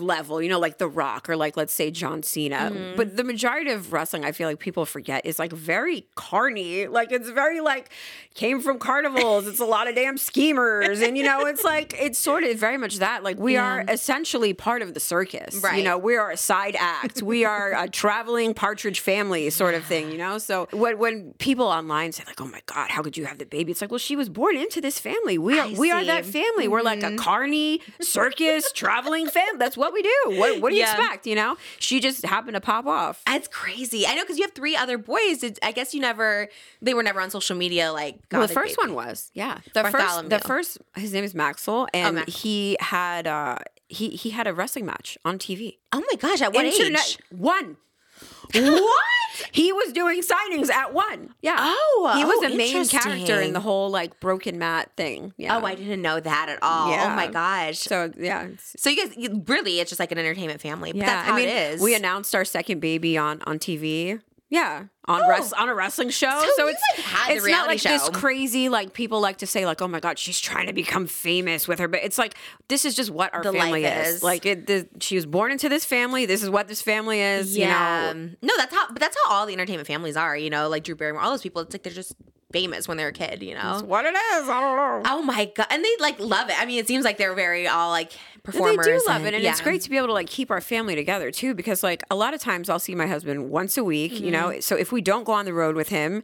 level, 0.00 0.42
you 0.42 0.48
know, 0.48 0.58
like 0.58 0.78
The 0.78 0.88
Rock 0.88 1.28
or 1.28 1.36
like 1.36 1.56
let's 1.56 1.72
say 1.72 1.90
John 1.90 2.22
Cena. 2.22 2.70
Mm-hmm. 2.72 2.96
But 2.96 3.16
the 3.16 3.24
majority 3.24 3.70
of 3.70 3.92
wrestling, 3.92 4.24
I 4.24 4.32
feel 4.32 4.48
like 4.48 4.58
people 4.58 4.84
forget 4.86 5.24
is 5.26 5.38
like 5.38 5.52
very 5.52 6.06
carny. 6.14 6.86
Like 6.86 7.12
it's 7.12 7.30
very 7.30 7.60
like 7.60 7.90
came 8.34 8.60
from 8.60 8.78
carnivals. 8.78 9.46
it's 9.46 9.60
a 9.60 9.64
lot 9.64 9.88
of 9.88 9.94
damn 9.94 10.18
schemers, 10.18 11.00
and 11.00 11.16
you 11.16 11.24
know, 11.24 11.46
it's 11.46 11.64
like 11.64 11.94
it's 12.00 12.18
sort 12.18 12.44
of 12.44 12.56
very 12.58 12.76
much 12.76 12.96
that. 12.98 13.22
Like 13.22 13.38
we 13.38 13.56
are 13.56 13.84
essentially 13.88 14.52
part 14.52 14.82
of 14.82 14.94
the 14.94 15.00
circus. 15.00 15.56
Right. 15.62 15.78
You 15.78 15.84
know, 15.84 15.98
we 15.98 16.16
are 16.16 16.30
a 16.30 16.36
side 16.36 16.76
act. 16.78 17.22
we 17.22 17.44
are 17.44 17.72
a 17.72 17.88
traveling 17.88 18.54
partridge 18.54 19.00
family 19.00 19.50
sort 19.50 19.74
of 19.74 19.84
thing. 19.84 20.10
You 20.10 20.18
know, 20.18 20.38
so 20.38 20.68
when 20.72 20.98
when 20.98 21.32
people 21.38 21.66
online 21.66 22.12
say 22.12 22.24
like, 22.26 22.40
"Oh 22.40 22.46
my 22.46 22.62
god, 22.66 22.90
how 22.90 23.02
could 23.02 23.16
you 23.16 23.26
have 23.26 23.38
the 23.38 23.46
baby?" 23.46 23.72
It's 23.72 23.80
like, 23.80 23.90
well, 23.90 23.98
she 23.98 24.16
was 24.16 24.28
born 24.28 24.56
into 24.56 24.80
this 24.80 24.98
family. 24.98 25.38
We 25.38 25.58
are 25.58 25.66
I 25.66 25.74
we 25.76 25.90
are 25.90 26.04
that 26.04 26.24
family. 26.24 26.68
We're 26.68 26.82
like 26.82 27.02
a 27.02 27.06
mm-hmm. 27.06 27.16
carny 27.16 27.80
circus 28.00 28.72
traveling 28.72 29.28
family. 29.28 29.58
That's 29.58 29.76
what 29.76 29.89
we 29.92 30.02
do. 30.02 30.14
What, 30.38 30.60
what 30.60 30.70
do 30.70 30.76
you 30.76 30.82
Yeah. 30.82 30.96
expect? 30.96 31.26
You 31.26 31.34
know, 31.34 31.56
she 31.78 32.00
just 32.00 32.24
happened 32.24 32.54
to 32.54 32.60
pop 32.60 32.86
off. 32.86 33.22
That's 33.26 33.48
crazy. 33.48 34.06
I 34.06 34.14
know 34.14 34.22
because 34.22 34.38
you 34.38 34.44
have 34.44 34.52
three 34.52 34.76
other 34.76 34.98
boys. 34.98 35.44
I 35.62 35.72
guess 35.72 35.94
you 35.94 36.00
never, 36.00 36.48
they 36.82 36.94
were 36.94 37.02
never 37.02 37.20
on 37.20 37.30
social 37.30 37.56
media. 37.56 37.92
Like, 37.92 38.18
Well, 38.32 38.42
the 38.42 38.48
first 38.48 38.76
Baby. 38.76 38.92
one 38.92 38.94
was 39.06 39.30
yeah. 39.34 39.58
The 39.74 39.84
first 39.84 40.28
the 40.28 40.38
first 40.38 40.78
his 40.96 41.12
name 41.12 41.24
is 41.24 41.34
Maxel, 41.34 41.88
and 41.94 42.18
Maxel. 42.18 42.28
he 42.42 42.76
had 42.80 43.26
uh 43.26 43.56
he 43.88 44.10
he 44.10 44.30
had 44.30 44.46
a 44.46 44.54
wrestling 44.54 44.86
match 44.86 45.18
on 45.24 45.38
TV. 45.38 45.78
Oh 45.92 46.00
my 46.10 46.16
gosh! 46.18 46.40
At 46.40 46.52
what 46.54 46.64
Internet- 46.64 47.00
age? 47.00 47.18
One. 47.30 47.76
What? 48.54 49.04
He 49.52 49.72
was 49.72 49.92
doing 49.92 50.22
signings 50.22 50.70
at 50.70 50.92
one. 50.92 51.34
Yeah. 51.40 51.56
Oh, 51.58 52.12
he 52.16 52.24
was 52.24 52.38
oh, 52.42 52.52
a 52.52 52.56
main 52.56 52.86
character 52.86 53.40
in 53.40 53.52
the 53.52 53.60
whole 53.60 53.90
like 53.90 54.18
Broken 54.20 54.58
Matt 54.58 54.90
thing. 54.96 55.32
Yeah. 55.36 55.56
Oh, 55.56 55.64
I 55.64 55.74
didn't 55.74 56.02
know 56.02 56.20
that 56.20 56.48
at 56.48 56.58
all. 56.62 56.92
Oh 56.92 57.10
my 57.10 57.26
gosh. 57.26 57.78
So, 57.78 58.10
So 58.10 58.12
yeah. 58.18 58.48
So 58.58 58.90
you 58.90 59.06
guys 59.06 59.16
you, 59.16 59.42
really, 59.46 59.80
it's 59.80 59.90
just 59.90 60.00
like 60.00 60.12
an 60.12 60.18
entertainment 60.18 60.60
family. 60.60 60.92
But 60.92 60.98
Yeah, 60.98 61.06
that's 61.06 61.28
how 61.28 61.34
I 61.34 61.36
mean, 61.36 61.48
it 61.48 61.74
is. 61.74 61.80
we 61.80 61.94
announced 61.94 62.34
our 62.34 62.44
second 62.44 62.80
baby 62.80 63.16
on 63.16 63.42
on 63.42 63.58
TV. 63.58 64.20
Yeah, 64.52 64.86
on 65.06 65.22
oh, 65.22 65.28
res- 65.28 65.52
on 65.52 65.68
a 65.68 65.74
wrestling 65.76 66.10
show. 66.10 66.28
So 66.28 66.50
So, 66.56 66.66
it's 66.66 66.82
like, 66.98 67.36
it's 67.36 67.46
not 67.46 67.68
like 67.68 67.80
this 67.80 68.08
crazy 68.08 68.68
like 68.68 68.92
people 68.92 69.20
like 69.20 69.38
to 69.38 69.46
say 69.46 69.64
like 69.64 69.80
oh 69.80 69.86
my 69.86 70.00
god 70.00 70.18
she's 70.18 70.40
trying 70.40 70.66
to 70.66 70.72
become 70.72 71.06
famous 71.06 71.68
with 71.68 71.78
her, 71.78 71.86
but 71.86 72.00
it's 72.02 72.18
like 72.18 72.34
this 72.66 72.84
is 72.84 72.96
just 72.96 73.10
what 73.10 73.32
our 73.32 73.44
The 73.44 73.52
family 73.52 73.84
is. 73.84 74.16
is. 74.16 74.22
Like 74.24 74.44
it, 74.46 74.66
the, 74.66 74.88
she 75.00 75.14
was 75.14 75.24
born 75.24 75.52
into 75.52 75.68
this 75.68 75.84
family. 75.84 76.26
This 76.26 76.42
is 76.42 76.50
what 76.50 76.66
this 76.66 76.82
family 76.82 77.20
is. 77.20 77.56
yeah. 77.56 78.08
You 78.12 78.14
know, 78.14 78.30
no, 78.42 78.54
that's 78.56 78.74
how. 78.74 78.88
But 78.88 78.98
that's 78.98 79.16
how 79.24 79.32
all 79.32 79.46
the 79.46 79.52
entertainment 79.52 79.86
families 79.86 80.16
are. 80.16 80.36
You 80.36 80.50
know, 80.50 80.68
like 80.68 80.82
Drew 80.82 80.96
Barrymore, 80.96 81.22
all 81.22 81.30
those 81.30 81.42
people. 81.42 81.62
It's 81.62 81.72
like 81.72 81.84
they're 81.84 81.92
just 81.92 82.14
famous 82.52 82.88
when 82.88 82.96
they're 82.96 83.08
a 83.08 83.12
kid. 83.12 83.42
You 83.42 83.54
know. 83.54 83.82
what 83.84 84.04
it 84.04 84.14
is. 84.14 84.48
I 84.48 84.60
don't 84.60 84.76
know. 84.76 85.10
Oh 85.10 85.22
my 85.22 85.50
god! 85.54 85.66
And 85.70 85.84
they 85.84 85.96
like 86.00 86.18
love 86.18 86.48
it. 86.48 86.60
I 86.60 86.66
mean, 86.66 86.78
it 86.78 86.86
seems 86.86 87.04
like 87.04 87.18
they're 87.18 87.34
very 87.34 87.66
all 87.68 87.90
like 87.90 88.12
performers. 88.42 88.86
They 88.86 88.98
do 88.98 89.04
love 89.06 89.24
it, 89.24 89.34
and 89.34 89.44
it's 89.44 89.60
great 89.60 89.82
to 89.82 89.90
be 89.90 89.96
able 89.96 90.08
to 90.08 90.12
like 90.12 90.26
keep 90.26 90.50
our 90.50 90.60
family 90.60 90.94
together 90.94 91.30
too. 91.30 91.54
Because 91.54 91.82
like 91.82 92.02
a 92.10 92.14
lot 92.14 92.34
of 92.34 92.40
times 92.40 92.68
I'll 92.68 92.78
see 92.78 92.94
my 92.94 93.06
husband 93.06 93.50
once 93.50 93.76
a 93.76 93.84
week, 93.84 94.20
you 94.20 94.30
know. 94.30 94.48
Mm-hmm. 94.48 94.60
So 94.60 94.76
if 94.76 94.92
we 94.92 95.00
don't 95.00 95.24
go 95.24 95.32
on 95.32 95.44
the 95.44 95.52
road 95.52 95.76
with 95.76 95.88
him, 95.88 96.22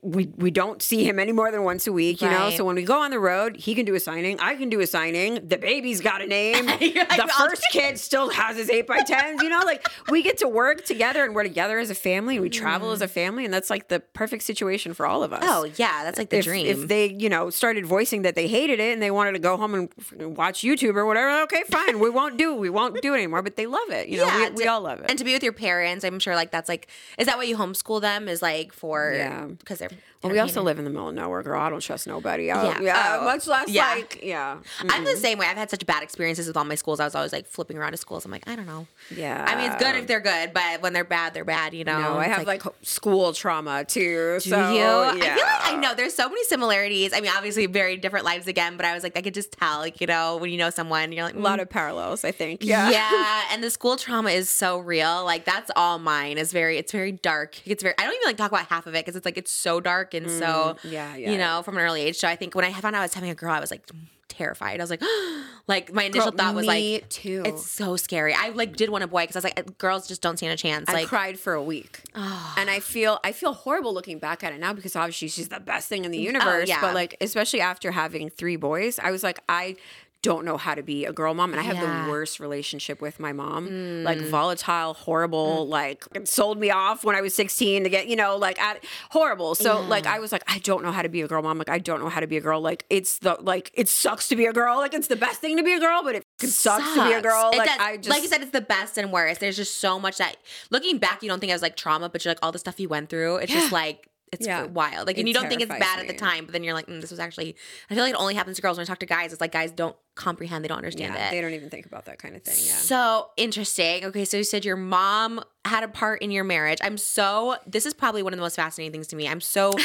we 0.00 0.26
we 0.36 0.50
don't 0.50 0.80
see 0.82 1.04
him 1.04 1.18
any 1.18 1.32
more 1.32 1.50
than 1.52 1.62
once 1.64 1.86
a 1.86 1.92
week, 1.92 2.22
you 2.22 2.28
know. 2.30 2.50
So 2.50 2.64
when 2.64 2.76
we 2.76 2.82
go 2.82 3.00
on 3.00 3.10
the 3.10 3.20
road, 3.20 3.56
he 3.56 3.74
can 3.74 3.84
do 3.84 3.94
a 3.94 4.00
signing, 4.00 4.40
I 4.40 4.54
can 4.56 4.68
do 4.68 4.80
a 4.80 4.86
signing. 4.86 5.46
The 5.46 5.58
baby's 5.58 6.00
got 6.00 6.22
a 6.22 6.26
name. 6.26 6.66
Like, 7.12 7.16
the 7.26 7.30
first 7.38 7.64
kid 7.70 7.98
still 7.98 8.30
has 8.30 8.56
his 8.56 8.70
eight 8.70 8.86
by 8.86 9.02
tens, 9.02 9.42
you 9.42 9.48
know. 9.48 9.60
Like 9.64 9.86
we 10.08 10.22
get 10.22 10.38
to 10.38 10.48
work 10.48 10.84
together, 10.84 11.24
and 11.24 11.34
we're 11.34 11.42
together 11.42 11.78
as 11.78 11.90
a 11.90 11.94
family, 11.94 12.36
and 12.36 12.42
we 12.42 12.48
travel 12.50 12.90
as 12.92 13.02
a 13.02 13.08
family, 13.08 13.44
and 13.44 13.52
that's 13.52 13.70
like 13.70 13.88
the 13.88 14.00
perfect 14.00 14.42
situation 14.44 14.94
for 14.94 15.06
all 15.06 15.22
of 15.22 15.32
us 15.32 15.42
Mm. 15.42 15.48
Oh 15.48 15.64
yeah, 15.76 16.04
that's 16.04 16.18
like 16.18 16.30
the 16.30 16.38
if, 16.38 16.44
dream. 16.44 16.66
if 16.66 16.88
they, 16.88 17.06
you 17.12 17.28
know, 17.28 17.50
started 17.50 17.84
voicing 17.86 18.22
that 18.22 18.34
they 18.34 18.48
hated 18.48 18.80
it 18.80 18.92
and 18.92 19.02
they 19.02 19.10
wanted 19.10 19.32
to 19.32 19.38
go 19.38 19.56
home 19.56 19.74
and 19.74 20.36
watch 20.36 20.60
YouTube 20.62 20.94
or 20.96 21.04
whatever, 21.06 21.42
okay, 21.42 21.62
fine. 21.70 21.98
we 22.00 22.10
won't 22.10 22.36
do 22.38 22.54
we 22.54 22.70
won't 22.70 23.00
do 23.02 23.12
it 23.14 23.18
anymore. 23.18 23.42
But 23.42 23.56
they 23.56 23.66
love 23.66 23.90
it. 23.90 24.08
You 24.08 24.18
know, 24.18 24.26
we, 24.36 24.50
we 24.50 24.62
to- 24.64 24.68
all 24.70 24.80
love 24.80 25.00
it. 25.00 25.06
And 25.10 25.18
to 25.18 25.24
be 25.24 25.32
with 25.32 25.42
your 25.42 25.52
parents, 25.52 26.04
I'm 26.04 26.18
sure 26.18 26.34
like 26.34 26.50
that's 26.50 26.68
like 26.68 26.88
is 27.18 27.26
that 27.26 27.36
why 27.36 27.44
you 27.44 27.56
homeschool 27.56 28.00
them? 28.00 28.28
Is 28.28 28.40
like 28.42 28.72
for 28.72 29.12
Yeah. 29.14 29.48
They're 29.82 29.98
well, 30.22 30.32
we 30.32 30.38
also 30.38 30.62
live 30.62 30.78
in 30.78 30.84
the 30.84 30.90
middle 30.90 31.08
of 31.08 31.14
nowhere, 31.14 31.42
girl. 31.42 31.60
I 31.60 31.70
don't 31.70 31.80
trust 31.80 32.06
nobody. 32.06 32.50
I, 32.50 32.62
Yeah. 32.64 32.80
yeah, 32.80 33.18
Oh. 33.20 33.24
much 33.24 33.46
less 33.46 33.68
Yeah. 33.68 33.90
like 33.90 34.20
yeah. 34.22 34.58
I'm 34.88 35.04
the 35.04 35.16
same 35.16 35.38
way. 35.38 35.46
I've 35.46 35.56
had 35.56 35.70
such 35.70 35.84
bad 35.86 36.02
experiences 36.02 36.46
with 36.46 36.56
all 36.56 36.64
my 36.64 36.74
schools. 36.74 37.00
I 37.00 37.04
was 37.04 37.14
always 37.14 37.32
like 37.32 37.46
flipping 37.46 37.76
around 37.78 37.92
to 37.92 37.96
schools. 37.98 38.24
I'm 38.24 38.30
like, 38.30 38.48
I 38.48 38.56
don't 38.56 38.66
know. 38.66 38.86
Yeah. 39.14 39.44
I 39.48 39.56
mean, 39.56 39.70
it's 39.72 39.82
good 39.82 39.94
if 39.96 40.06
they're 40.06 40.20
good, 40.20 40.52
but 40.52 40.80
when 40.82 40.92
they're 40.92 41.04
bad, 41.04 41.34
they're 41.34 41.44
bad. 41.44 41.74
You 41.74 41.84
know. 41.84 41.98
No, 42.00 42.18
I 42.18 42.26
It's 42.26 42.36
have 42.36 42.46
like, 42.46 42.62
school 42.82 43.32
trauma 43.32 43.84
too. 43.84 44.38
Do 44.42 44.50
so, 44.50 44.70
you? 44.70 44.78
Yeah. 44.78 45.10
I 45.12 45.34
feel 45.34 45.44
like 45.44 45.72
I 45.72 45.76
know 45.76 45.94
there's 45.94 46.14
so 46.14 46.28
many 46.28 46.42
similarities. 46.44 47.12
I 47.12 47.20
mean, 47.20 47.32
obviously 47.34 47.66
very 47.66 47.96
different 47.96 48.24
lives 48.24 48.46
again, 48.46 48.76
but 48.76 48.86
I 48.86 48.94
was 48.94 49.02
like, 49.02 49.16
I 49.16 49.22
could 49.22 49.34
just 49.34 49.52
tell, 49.52 49.78
like, 49.78 50.00
you 50.00 50.06
know, 50.06 50.36
when 50.36 50.50
you 50.50 50.58
know 50.58 50.70
someone, 50.70 51.12
you're 51.12 51.24
like, 51.24 51.34
a 51.34 51.38
lot 51.38 51.58
mm, 51.58 51.62
of 51.62 51.70
parallels, 51.70 52.24
I 52.24 52.30
think. 52.32 52.64
yeah. 52.64 52.90
Yeah. 52.90 53.42
and 53.52 53.62
the 53.62 53.70
school 53.70 53.96
trauma 53.96 54.30
is 54.30 54.48
so 54.48 54.78
real. 54.78 55.24
Like 55.24 55.44
that's 55.44 55.70
all 55.76 55.98
mine. 55.98 56.38
Is 56.38 56.52
very, 56.52 56.78
it's 56.78 56.92
very 56.92 57.12
dark. 57.12 57.56
It's 57.66 57.82
very. 57.82 57.94
I 57.98 58.04
don't 58.04 58.14
even 58.14 58.26
like 58.26 58.36
talk 58.36 58.50
about 58.50 58.66
half 58.66 58.86
of 58.86 58.94
it 58.94 59.04
because 59.04 59.16
it's 59.16 59.24
like 59.24 59.36
it's 59.38 59.50
so 59.52 59.80
dark 59.80 60.11
and 60.14 60.30
so, 60.30 60.76
Mm, 60.82 60.90
yeah, 60.92 61.16
yeah. 61.16 61.30
you 61.32 61.38
know, 61.38 61.62
from 61.62 61.76
an 61.76 61.84
early 61.84 62.02
age. 62.02 62.16
So 62.16 62.28
I 62.28 62.36
think 62.36 62.54
when 62.54 62.64
I 62.64 62.72
found 62.72 62.94
out 62.96 63.00
I 63.00 63.04
was 63.04 63.14
having 63.14 63.30
a 63.30 63.34
girl, 63.34 63.52
I 63.52 63.60
was 63.60 63.70
like 63.70 63.82
terrified. 64.28 64.80
I 64.80 64.82
was 64.82 64.90
like, 64.90 65.02
like 65.68 65.92
my 65.92 66.04
initial 66.04 66.30
Girl, 66.30 66.38
thought 66.38 66.54
was 66.54 66.66
like, 66.66 67.08
too. 67.08 67.42
It's 67.44 67.70
so 67.70 67.96
scary. 67.96 68.34
I 68.34 68.48
like 68.50 68.76
did 68.76 68.88
want 68.90 69.04
a 69.04 69.06
boy 69.06 69.22
because 69.22 69.36
I 69.36 69.38
was 69.40 69.44
like, 69.44 69.78
girls 69.78 70.08
just 70.08 70.22
don't 70.22 70.36
stand 70.36 70.52
a 70.52 70.56
chance. 70.56 70.88
Like, 70.88 71.04
I 71.04 71.06
cried 71.06 71.38
for 71.38 71.52
a 71.54 71.62
week, 71.62 72.00
and 72.14 72.70
I 72.70 72.80
feel 72.80 73.20
I 73.24 73.32
feel 73.32 73.52
horrible 73.52 73.92
looking 73.94 74.18
back 74.18 74.42
at 74.42 74.52
it 74.52 74.58
now 74.60 74.72
because 74.72 74.96
obviously 74.96 75.28
she's 75.28 75.48
the 75.48 75.60
best 75.60 75.88
thing 75.88 76.04
in 76.04 76.10
the 76.10 76.18
universe. 76.18 76.68
Oh, 76.68 76.72
yeah. 76.72 76.80
But 76.80 76.94
like, 76.94 77.16
especially 77.20 77.60
after 77.60 77.90
having 77.92 78.30
three 78.30 78.56
boys, 78.56 78.98
I 78.98 79.10
was 79.10 79.22
like, 79.22 79.40
I 79.48 79.76
don't 80.22 80.44
know 80.44 80.56
how 80.56 80.74
to 80.74 80.82
be 80.82 81.04
a 81.04 81.12
girl 81.12 81.34
mom, 81.34 81.50
and 81.52 81.60
I 81.60 81.64
have 81.64 81.76
Yeah. 81.76 81.82
Mm. 81.82 82.04
the 82.06 82.10
worst 82.10 82.40
relationship 82.40 83.00
with 83.02 83.18
my 83.20 83.32
mom. 83.32 84.04
Like 84.04 84.20
volatile, 84.20 84.94
horrible. 84.94 85.66
Like 85.66 86.04
sold 86.24 86.58
me 86.58 86.70
off 86.70 87.04
when 87.04 87.16
I 87.16 87.20
was 87.20 87.34
sixteen 87.34 87.82
to 87.84 87.90
get 87.90 88.06
you 88.06 88.16
know 88.16 88.36
like 88.36 88.60
at, 88.60 88.84
horrible. 89.10 89.54
So 89.54 89.80
like 89.82 90.06
I 90.06 90.18
was 90.20 90.32
like, 90.32 90.44
I 90.46 90.58
don't 90.60 90.82
know 90.82 90.92
how 90.92 91.02
to 91.02 91.08
be 91.08 91.22
a 91.22 91.28
girl 91.28 91.42
mom. 91.42 91.58
Like 91.58 91.68
I 91.68 91.78
don't 91.78 92.00
know 92.00 92.08
how 92.08 92.20
to 92.20 92.26
be 92.26 92.36
a 92.36 92.40
girl. 92.40 92.60
Like 92.60 92.84
it's 92.88 93.18
the 93.18 93.36
like 93.40 93.70
it 93.74 93.88
sucks 93.88 94.28
to 94.28 94.36
be 94.36 94.46
a 94.46 94.52
girl. 94.52 94.76
Like 94.78 94.94
it's 94.94 95.08
the 95.08 95.16
best 95.16 95.40
thing 95.40 95.56
to 95.56 95.62
be 95.62 95.72
a 95.74 95.80
girl, 95.80 96.02
but 96.04 96.14
it 96.14 96.24
fucking 96.38 96.50
sucks, 96.50 96.94
to 96.94 97.04
be 97.04 97.12
a 97.12 97.20
girl. 97.20 97.50
It 97.52 97.58
like 97.58 97.68
does. 97.68 97.78
I 97.80 97.96
just 97.96 98.08
like 98.08 98.22
you 98.22 98.28
said, 98.28 98.42
it's 98.42 98.52
the 98.52 98.60
best 98.60 98.96
and 98.98 99.12
worst. 99.12 99.40
There's 99.40 99.56
just 99.56 99.78
so 99.78 99.98
much 99.98 100.18
that 100.18 100.36
looking 100.70 100.98
back, 100.98 101.22
you 101.22 101.28
don't 101.28 101.40
think 101.40 101.50
it 101.50 101.54
was 101.54 101.62
like 101.62 101.76
trauma, 101.76 102.08
but 102.08 102.24
you're 102.24 102.30
like 102.30 102.38
all 102.42 102.52
the 102.52 102.58
stuff 102.60 102.78
you 102.78 102.88
went 102.88 103.08
through. 103.10 103.36
It's 103.36 103.52
just 103.52 103.72
like 103.72 104.08
it's 104.32 104.46
Yeah. 104.46 104.64
wild. 104.64 105.06
Like, 105.06 105.18
and 105.18 105.26
It 105.26 105.30
you 105.30 105.34
don't 105.34 105.48
think 105.48 105.60
it's 105.60 105.68
bad 105.70 106.00
at 106.00 106.08
the 106.08 106.14
time, 106.14 106.46
but 106.46 106.52
then 106.52 106.64
you're 106.64 106.72
like, 106.74 106.86
mm, 106.86 107.00
this 107.00 107.10
was 107.10 107.20
actually. 107.20 107.54
I 107.90 107.94
feel 107.94 108.02
like 108.02 108.14
it 108.14 108.18
only 108.18 108.34
happens 108.34 108.56
to 108.56 108.62
girls 108.62 108.78
when 108.78 108.84
I 108.84 108.86
talk 108.86 108.98
to 109.00 109.06
guys. 109.06 109.32
It's 109.32 109.40
like 109.40 109.52
guys 109.52 109.70
don't 109.70 109.94
comprehend, 110.14 110.64
they 110.64 110.68
don't 110.68 110.78
understand 110.78 111.14
yeah, 111.14 111.28
it. 111.28 111.30
they 111.30 111.40
don't 111.40 111.52
even 111.52 111.70
think 111.70 111.86
about 111.86 112.06
that 112.06 112.18
kind 112.18 112.34
of 112.34 112.42
thing. 112.42 112.56
Yeah. 112.58 112.72
So 112.72 113.28
interesting. 113.36 114.06
Okay, 114.06 114.24
so 114.24 114.38
you 114.38 114.44
said 114.44 114.64
your 114.64 114.76
mom 114.76 115.42
had 115.64 115.84
a 115.84 115.88
part 115.88 116.22
in 116.22 116.30
your 116.30 116.44
marriage. 116.44 116.78
I'm 116.82 116.96
so. 116.98 117.56
This 117.66 117.86
is 117.86 117.94
probably 117.94 118.22
one 118.22 118.32
of 118.32 118.38
the 118.38 118.42
most 118.42 118.56
fascinating 118.56 118.92
things 118.92 119.06
to 119.08 119.16
me. 119.16 119.28
I'm 119.28 119.40
so. 119.40 119.72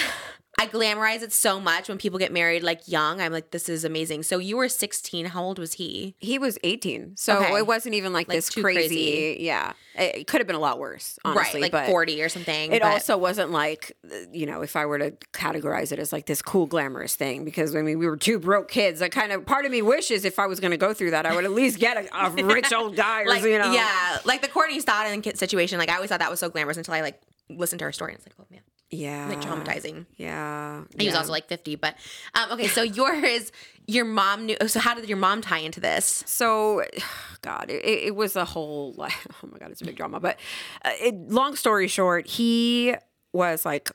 I 0.59 0.65
glamorize 0.65 1.21
it 1.21 1.31
so 1.31 1.59
much 1.59 1.87
when 1.87 1.99
people 1.99 2.17
get 2.17 2.33
married 2.33 2.63
like 2.63 2.87
young. 2.87 3.21
I'm 3.21 3.31
like, 3.31 3.51
this 3.51 3.69
is 3.69 3.83
amazing. 3.85 4.23
So 4.23 4.39
you 4.39 4.57
were 4.57 4.67
16. 4.67 5.27
How 5.27 5.43
old 5.43 5.59
was 5.59 5.73
he? 5.73 6.15
He 6.17 6.39
was 6.39 6.57
18, 6.63 7.15
so 7.15 7.37
Okay. 7.37 7.57
it 7.57 7.67
wasn't 7.67 7.93
even 7.93 8.11
like, 8.11 8.27
Like, 8.27 8.37
this 8.39 8.49
crazy, 8.49 8.61
crazy. 8.63 9.37
Yeah, 9.41 9.73
it, 9.93 10.25
could 10.25 10.41
have 10.41 10.47
been 10.47 10.55
a 10.55 10.59
lot 10.59 10.79
worse, 10.79 11.19
honestly. 11.23 11.61
right, 11.61 11.71
like 11.71 11.85
but 11.85 11.85
40 11.91 12.23
or 12.23 12.29
something. 12.29 12.71
It 12.73 12.81
but- 12.81 12.91
also 12.91 13.17
wasn't 13.19 13.51
like, 13.51 13.95
you 14.31 14.47
know, 14.47 14.61
if 14.63 14.75
I 14.75 14.87
were 14.87 14.97
to 14.97 15.11
categorize 15.31 15.91
it 15.91 15.99
as 15.99 16.11
like 16.11 16.25
this 16.25 16.41
cool, 16.41 16.65
glamorous 16.65 17.15
thing, 17.15 17.45
because 17.45 17.75
I 17.75 17.83
mean, 17.83 17.99
we 17.99 18.07
were 18.07 18.17
two 18.17 18.39
broke 18.39 18.67
kids. 18.71 19.03
I 19.03 19.09
kind 19.09 19.31
of, 19.31 19.45
part 19.45 19.65
of 19.65 19.71
me 19.71 19.83
wishes 19.83 20.25
if 20.25 20.39
I 20.39 20.47
was 20.47 20.59
going 20.59 20.71
to 20.71 20.77
go 20.77 20.91
through 20.91 21.11
that, 21.11 21.27
I 21.27 21.35
would 21.35 21.45
at 21.45 21.51
least 21.51 21.77
get 21.77 21.97
a, 21.97 22.25
a 22.25 22.31
rich 22.43 22.73
old 22.73 22.95
guy 22.95 23.21
or, 23.21 23.27
like 23.27 23.43
you 23.43 23.59
know. 23.59 23.71
yeah, 23.73 24.17
like 24.25 24.41
the 24.41 24.47
Courtney 24.47 24.81
Stodden 24.81 25.37
situation. 25.37 25.77
Like 25.77 25.89
I 25.89 25.95
always 25.97 26.09
thought 26.09 26.19
that 26.19 26.31
was 26.31 26.39
so 26.39 26.49
glamorous 26.49 26.77
until 26.77 26.95
I 26.95 27.01
like 27.01 27.21
listened 27.47 27.77
to 27.79 27.85
her 27.85 27.91
story 27.91 28.13
and 28.13 28.17
it's 28.19 28.27
like, 28.27 28.35
oh 28.39 28.45
man, 28.49 28.61
Yeah. 28.89 29.27
like 29.27 29.41
traumatizing. 29.41 30.05
Yeah. 30.15 30.83
He 30.97 31.07
was 31.07 31.15
also 31.15 31.31
like 31.31 31.47
50, 31.47 31.75
but 31.75 31.95
um, 32.33 32.51
okay. 32.53 32.67
So 32.67 32.81
yours, 32.99 33.51
your 33.85 34.05
mom 34.05 34.45
knew. 34.45 34.57
So 34.67 34.79
how 34.79 34.93
did 34.95 35.09
your 35.09 35.17
mom 35.17 35.41
tie 35.41 35.59
into 35.59 35.79
this? 35.79 36.23
So, 36.25 36.83
God, 37.41 37.69
it, 37.69 37.83
it 37.85 38.15
was 38.15 38.35
a 38.35 38.45
whole 38.45 38.93
like, 38.97 39.13
oh 39.43 39.47
my 39.51 39.57
God, 39.57 39.71
it's 39.71 39.81
a 39.81 39.85
big 39.85 39.97
drama. 39.97 40.19
But 40.19 40.39
uh, 40.85 40.91
it, 40.99 41.15
long 41.29 41.55
story 41.55 41.87
short, 41.87 42.27
he 42.27 42.95
was 43.33 43.65
like 43.65 43.91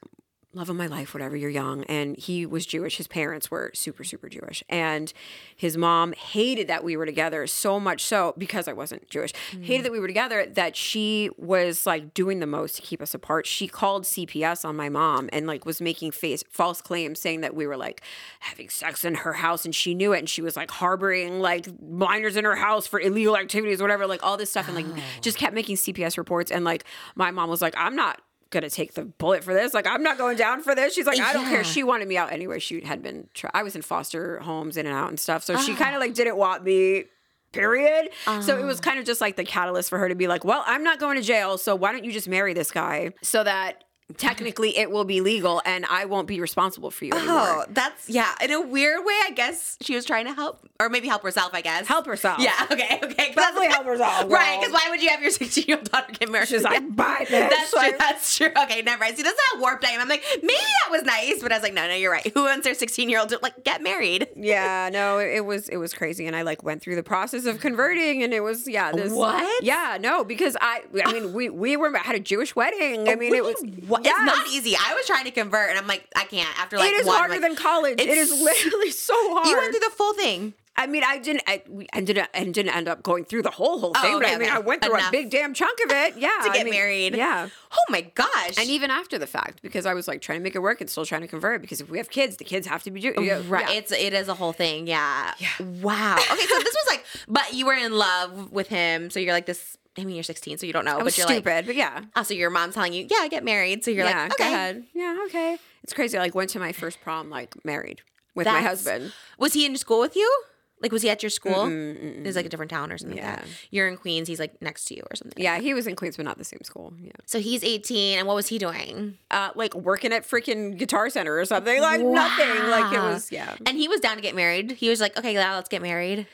love 0.55 0.69
of 0.69 0.77
my 0.77 0.87
life, 0.87 1.15
whatever, 1.15 1.35
you're 1.35 1.51
young. 1.51 1.85
And 1.85 2.17
he 2.19 2.45
was 2.45 2.67
Jewish. 2.67 2.99
His 2.99 3.07
parents 3.07 3.51
were 3.51 3.71
super, 3.75 4.05
super 4.05 4.29
Jewish. 4.29 4.63
And 4.69 5.13
his 5.57 5.79
mom 5.79 6.13
hated 6.13 6.69
that 6.69 6.85
we 6.85 6.97
were 6.97 7.07
together 7.07 7.47
so 7.47 7.81
much 7.81 8.05
so 8.05 8.35
because 8.37 8.69
I 8.69 8.75
wasn't 8.75 9.09
Jewish, 9.09 9.33
mm. 9.53 9.65
hated 9.65 9.87
that 9.87 9.93
we 9.93 9.99
were 9.99 10.07
together 10.07 10.45
that 10.47 10.77
she 10.77 11.31
was 11.39 11.87
like 11.87 12.13
doing 12.13 12.41
the 12.41 12.47
most 12.47 12.77
to 12.77 12.83
keep 12.83 13.01
us 13.01 13.15
apart. 13.15 13.47
She 13.47 13.67
called 13.67 14.05
CPS 14.05 14.65
on 14.65 14.77
my 14.77 14.91
mom 14.91 15.31
and 15.33 15.47
like 15.47 15.65
was 15.65 15.81
making 15.81 16.11
face 16.11 16.45
false 16.51 16.83
claims 16.83 17.19
saying 17.19 17.41
that 17.41 17.55
we 17.55 17.67
were 17.67 17.77
like 17.77 18.03
having 18.41 18.69
sex 18.69 19.05
in 19.05 19.15
her 19.15 19.33
house 19.33 19.65
and 19.65 19.75
she 19.75 19.95
knew 19.95 20.13
it 20.13 20.19
and 20.19 20.29
she 20.29 20.43
was 20.43 20.55
like 20.55 20.71
harboring 20.71 21.41
like 21.41 21.67
minors 21.81 22.37
in 22.37 22.45
her 22.45 22.57
house 22.57 22.87
for 22.87 23.01
illegal 23.01 23.39
activities, 23.39 23.81
whatever, 23.81 24.07
like 24.07 24.23
all 24.23 24.37
this 24.37 24.51
stuff 24.51 24.69
and 24.69 24.77
like 24.77 24.87
oh. 24.87 25.03
just 25.23 25.39
kept 25.39 25.55
making 25.55 25.77
CPS 25.77 26.19
reports. 26.19 26.51
And 26.51 26.63
like 26.63 26.85
my 27.15 27.31
mom 27.31 27.49
was 27.49 27.63
like, 27.63 27.75
I'm 27.79 27.97
not 27.97 28.21
gonna 28.53 28.71
take 28.71 28.95
the 28.95 29.05
bullet 29.05 29.43
for 29.43 29.53
this. 29.53 29.75
Like, 29.75 29.87
I'm 29.87 30.03
not 30.03 30.19
going 30.19 30.37
down 30.37 30.63
for 30.63 30.75
this. 30.75 30.95
She's 30.95 31.07
like, 31.07 31.19
I 31.19 31.33
don't 31.33 31.47
care. 31.47 31.65
She 31.65 31.83
wanted 31.83 32.07
me 32.07 32.17
out 32.17 32.33
anyway. 32.33 32.61
She 32.61 32.83
had 32.83 33.03
been. 33.03 33.29
Tra- 33.35 33.51
I 33.53 33.63
was 33.65 33.75
in 33.75 33.83
foster 33.83 34.39
homes, 34.39 34.77
in 34.77 34.87
and 34.87 34.95
out 34.95 35.09
and 35.09 35.19
stuff. 35.19 35.43
So 35.43 35.57
she 35.57 35.73
ah. 35.73 35.77
kind 35.77 35.95
of 35.97 36.01
like 36.01 36.15
didn't 36.15 36.37
want 36.37 36.63
me. 36.63 37.05
Period. 37.53 38.09
So 38.41 38.59
it 38.59 38.65
was 38.65 38.79
ah. 38.79 38.83
kind 38.83 38.99
of 38.99 39.05
just 39.05 39.21
like 39.21 39.37
the 39.37 39.45
catalyst 39.45 39.91
for 39.91 39.99
her 39.99 40.09
to 40.09 40.15
be 40.15 40.27
like, 40.27 40.43
well, 40.43 40.63
I'm 40.67 40.83
not 40.83 40.99
going 40.99 41.17
to 41.17 41.23
jail. 41.23 41.59
So 41.59 41.77
why 41.77 41.93
don't 41.93 42.05
you 42.05 42.13
just 42.13 42.29
marry 42.29 42.55
this 42.55 42.71
guy 42.71 43.13
so 43.21 43.45
that 43.45 43.85
technically 44.19 44.77
it 44.77 44.91
will 44.91 45.05
be 45.05 45.21
legal 45.21 45.63
and 45.65 45.85
I 45.87 46.05
won't 46.05 46.27
be 46.29 46.41
responsible 46.41 46.91
for 46.91 47.05
you 47.05 47.13
anymore. 47.13 47.37
Oh, 47.39 47.65
that's 47.71 48.09
yeah. 48.09 48.35
In 48.43 48.51
a 48.51 48.61
weird 48.61 49.05
way, 49.05 49.15
I 49.25 49.31
guess 49.35 49.77
she 49.81 49.95
was 49.95 50.05
trying 50.05 50.27
to 50.27 50.33
help, 50.35 50.67
or 50.81 50.89
maybe 50.89 51.09
help 51.09 51.23
herself. 51.23 51.51
I 51.55 51.61
guess 51.61 51.87
Help 51.87 52.07
herself. 52.07 52.39
Yeah. 52.41 52.53
Okay. 52.73 53.01
Okay. 53.03 53.33
Definitely 53.35 53.69
help 53.69 53.87
herself, 53.87 54.25
Right. 54.31 54.59
Because 54.61 54.73
why 54.73 54.87
would 54.91 55.03
you 55.03 55.11
have 55.11 55.21
your 55.21 55.31
16 55.43 55.65
year 55.67 55.77
old 55.79 55.91
daughter 55.91 56.13
get 56.19 56.31
married? 56.31 56.49
She's 56.49 56.63
like, 56.63 56.95
bye, 56.97 57.27
bitch. 57.29 57.29
That's 57.51 57.73
Like- 57.75 57.91
true. 57.91 57.99
That's 57.99 58.37
true. 58.37 58.51
Okay, 58.65 58.83
never 58.83 59.01
mind. 59.05 59.17
See, 59.17 59.23
that's 59.23 59.39
not 59.53 59.61
warped 59.61 59.85
I 59.85 59.91
am. 59.91 60.01
I'm 60.01 60.09
like, 60.09 60.25
maybe 60.43 60.55
that 60.55 60.91
was 60.91 61.03
nice, 61.03 61.43
but 61.43 61.53
I 61.53 61.57
was 61.57 61.63
like, 61.63 61.75
no, 61.75 61.87
no, 61.87 61.95
you're 61.95 62.11
right. 62.13 62.27
Who 62.35 62.45
wants 62.45 62.65
their 62.65 62.75
16 62.75 63.09
year 63.09 63.21
old 63.21 63.29
to 63.31 63.39
like 63.43 63.65
get 63.65 63.83
married? 63.83 64.29
yeah 64.37 64.89
no 64.93 65.19
it, 65.19 65.37
it 65.37 65.45
was 65.45 65.69
it 65.69 65.77
was 65.77 65.93
crazy 65.95 66.27
and 66.27 66.35
i 66.35 66.43
like 66.43 66.63
went 66.63 66.83
through 66.83 66.95
the 66.97 67.03
process 67.03 67.45
of 67.47 67.61
converting 67.61 68.23
and 68.23 68.33
it 68.33 68.41
was 68.41 68.67
yeah 68.69 68.91
this 68.93 69.13
What? 69.13 69.63
yeah 69.65 69.99
no 70.01 70.25
because 70.25 70.57
i 70.61 70.83
i 71.05 71.13
mean 71.13 71.33
we 71.33 71.49
we 71.51 71.77
were 71.77 71.97
had 71.99 72.15
a 72.17 72.21
jewish 72.21 72.55
wedding 72.57 73.09
i 73.09 73.13
oh, 73.13 73.17
mean 73.17 73.35
it 73.35 73.45
was 73.45 73.63
What? 73.87 74.02
Yes. 74.05 74.15
It's 74.19 74.37
not 74.37 74.47
easy. 74.49 74.77
I 74.77 74.95
was 74.95 75.07
trying 75.07 75.25
to 75.25 75.31
convert, 75.31 75.71
and 75.71 75.79
I'm 75.79 75.87
like, 75.87 76.07
I 76.17 76.25
can't. 76.25 76.49
After 76.59 76.77
like 76.79 76.91
it 76.91 77.01
is 77.01 77.07
one, 77.07 77.17
harder 77.17 77.35
like- 77.35 77.43
than 77.43 77.57
college 77.57 78.01
It's- 78.01 78.31
literally 78.31 78.91
so 78.91 79.15
hard 79.35 79.47
You 79.47 79.57
went 79.57 79.73
through 79.73 79.81
the 79.81 79.95
full 79.97 80.15
thing. 80.15 80.55
I 80.75 80.87
mean, 80.87 81.03
I 81.07 81.19
didn't. 81.19 81.43
I, 81.47 81.63
we- 81.69 81.87
I 81.93 82.01
didn't. 82.01 82.31
I 82.33 82.45
didn't 82.45 82.75
end 82.75 82.89
up 82.89 83.03
going 83.03 83.27
through 83.27 83.43
the 83.43 83.51
whole 83.51 83.79
whole 83.79 83.93
oh, 83.95 84.01
thing. 84.01 84.15
Oh, 84.15 84.17
okay, 84.19 84.35
I 84.35 84.39
mean, 84.39 84.49
okay. 84.49 84.57
I 84.57 84.61
went 84.61 84.83
through 84.83 84.95
Enough. 84.95 85.09
a 85.09 85.13
big 85.13 85.29
damn 85.31 85.53
chunk 85.53 85.79
of 85.85 85.91
it. 85.91 86.17
Yeah, 86.17 86.29
to 86.45 86.49
I 86.49 86.53
get 86.55 86.65
mean, 86.65 86.73
married. 86.73 87.15
Yeah, 87.15 87.49
Oh 87.73 87.85
my 87.91 88.01
gosh. 88.15 88.57
and 88.59 88.71
even 88.71 88.91
after 88.91 89.19
the 89.19 89.27
fact, 89.27 89.61
because 89.61 89.85
I 89.85 89.93
was 89.93 90.09
like 90.09 90.23
trying 90.23 90.39
to 90.39 90.43
make 90.43 90.55
it 90.55 90.61
work 90.61 90.81
and 90.81 90.89
still 90.89 91.05
trying 91.05 91.21
to 91.21 91.29
convert. 91.29 91.61
Because 91.61 91.83
if 91.83 91.91
we 91.91 91.99
have 91.99 92.09
kids, 92.09 92.39
the 92.39 92.45
kids 92.45 92.67
have 92.67 92.83
to 92.85 92.91
be 92.91 93.01
yeah, 93.03 93.43
Right. 93.47 93.69
yeah. 93.69 93.73
It's 93.73 93.93
it 93.93 94.15
is 94.15 94.29
a 94.29 94.35
whole 94.35 94.55
thing. 94.55 94.87
Yeah. 94.87 95.35
Wow. 95.61 96.17
Okay, 96.17 96.47
so 96.47 96.59
this 96.59 96.75
was 96.75 96.87
like, 96.89 97.05
but 97.29 97.53
you 97.53 97.67
were 97.67 97.75
in 97.75 97.93
love 97.93 98.51
with 98.51 98.69
him, 98.69 99.11
so 99.11 99.21
you're 99.21 99.35
like 99.35 99.47
this. 99.47 99.77
I 99.99 100.05
mean, 100.05 100.17
you're 100.17 100.23
16, 100.23 100.59
so 100.59 100.67
you 100.67 100.73
don't 100.73 100.85
know, 100.87 100.99
I 100.99 101.03
but 101.03 101.17
you're 101.19 101.27
stupid, 101.27 101.45
like, 101.47 101.67
but 101.67 101.75
yeah. 101.75 102.03
Also, 102.17 102.33
your 102.35 102.49
mom's 102.51 102.75
telling 102.75 102.95
you, 102.95 103.07
yeah, 103.11 103.29
get 103.29 103.45
married. 103.45 103.85
So 103.85 103.91
you're 103.91 104.07
yeah, 104.07 104.23
like, 104.23 104.39
go 104.39 104.45
okay. 104.45 104.53
ahead. 104.53 104.85
Yeah, 104.95 105.19
okay. 105.27 105.59
It's 105.83 105.93
crazy. 105.93 106.17
I 106.17 106.21
like 106.23 106.35
went 106.35 106.51
to 106.51 106.59
my 106.59 106.73
first 106.73 107.01
prom 107.03 107.29
like 107.29 107.63
married 107.65 108.01
with 108.35 108.47
my 108.47 108.63
husband. 108.63 109.13
Was 109.39 109.53
he 109.53 109.67
in 109.67 109.77
school 109.77 110.01
with 110.01 110.17
you? 110.17 110.43
Like, 110.81 110.91
was 110.91 111.03
he 111.03 111.11
at 111.11 111.23
your 111.23 111.31
school? 111.31 111.67
It 111.69 112.25
was 112.27 112.35
like 112.35 112.47
a 112.47 112.49
different 112.49 112.71
town 112.71 112.91
or 112.91 112.99
something. 112.99 113.17
Yeah. 113.17 113.39
Yeah. 113.41 113.45
You're 113.71 113.89
in 113.89 113.97
Queens. 113.97 114.27
He's 114.27 114.41
like 114.41 114.61
next 114.61 114.87
to 114.87 114.97
you 114.97 115.03
or 115.11 115.15
something. 115.15 115.41
Yeah, 115.41 115.61
he 115.61 115.75
was 115.75 115.87
in 115.87 115.95
Queens, 115.95 116.17
but 116.17 116.25
not 116.25 116.39
the 116.39 116.45
same 116.45 116.63
school. 116.65 116.93
Yeah, 116.99 117.13
So 117.25 117.39
he's 117.39 117.63
18, 117.63 118.19
and 118.19 118.27
what 118.27 118.35
was 118.35 118.49
he 118.49 118.59
doing? 118.59 119.17
uh, 119.31 119.51
like 119.55 119.75
working 119.77 120.13
at 120.13 120.25
freaking 120.29 120.77
Guitar 120.77 121.09
Center 121.09 121.39
or 121.39 121.45
something. 121.45 121.81
Like 121.81 122.01
nothing. 122.01 122.69
Like 122.69 122.93
it 122.93 122.99
was. 122.99 123.31
Yeah. 123.31 123.55
And 123.65 123.77
he 123.79 123.87
was 123.87 124.01
down 124.01 124.17
to 124.17 124.23
get 124.23 124.35
married. 124.35 124.73
He 124.73 124.89
was 124.89 125.01
like, 125.01 125.17
okay, 125.17 125.37
let's 125.37 125.69
get 125.69 125.83
married. 125.83 126.27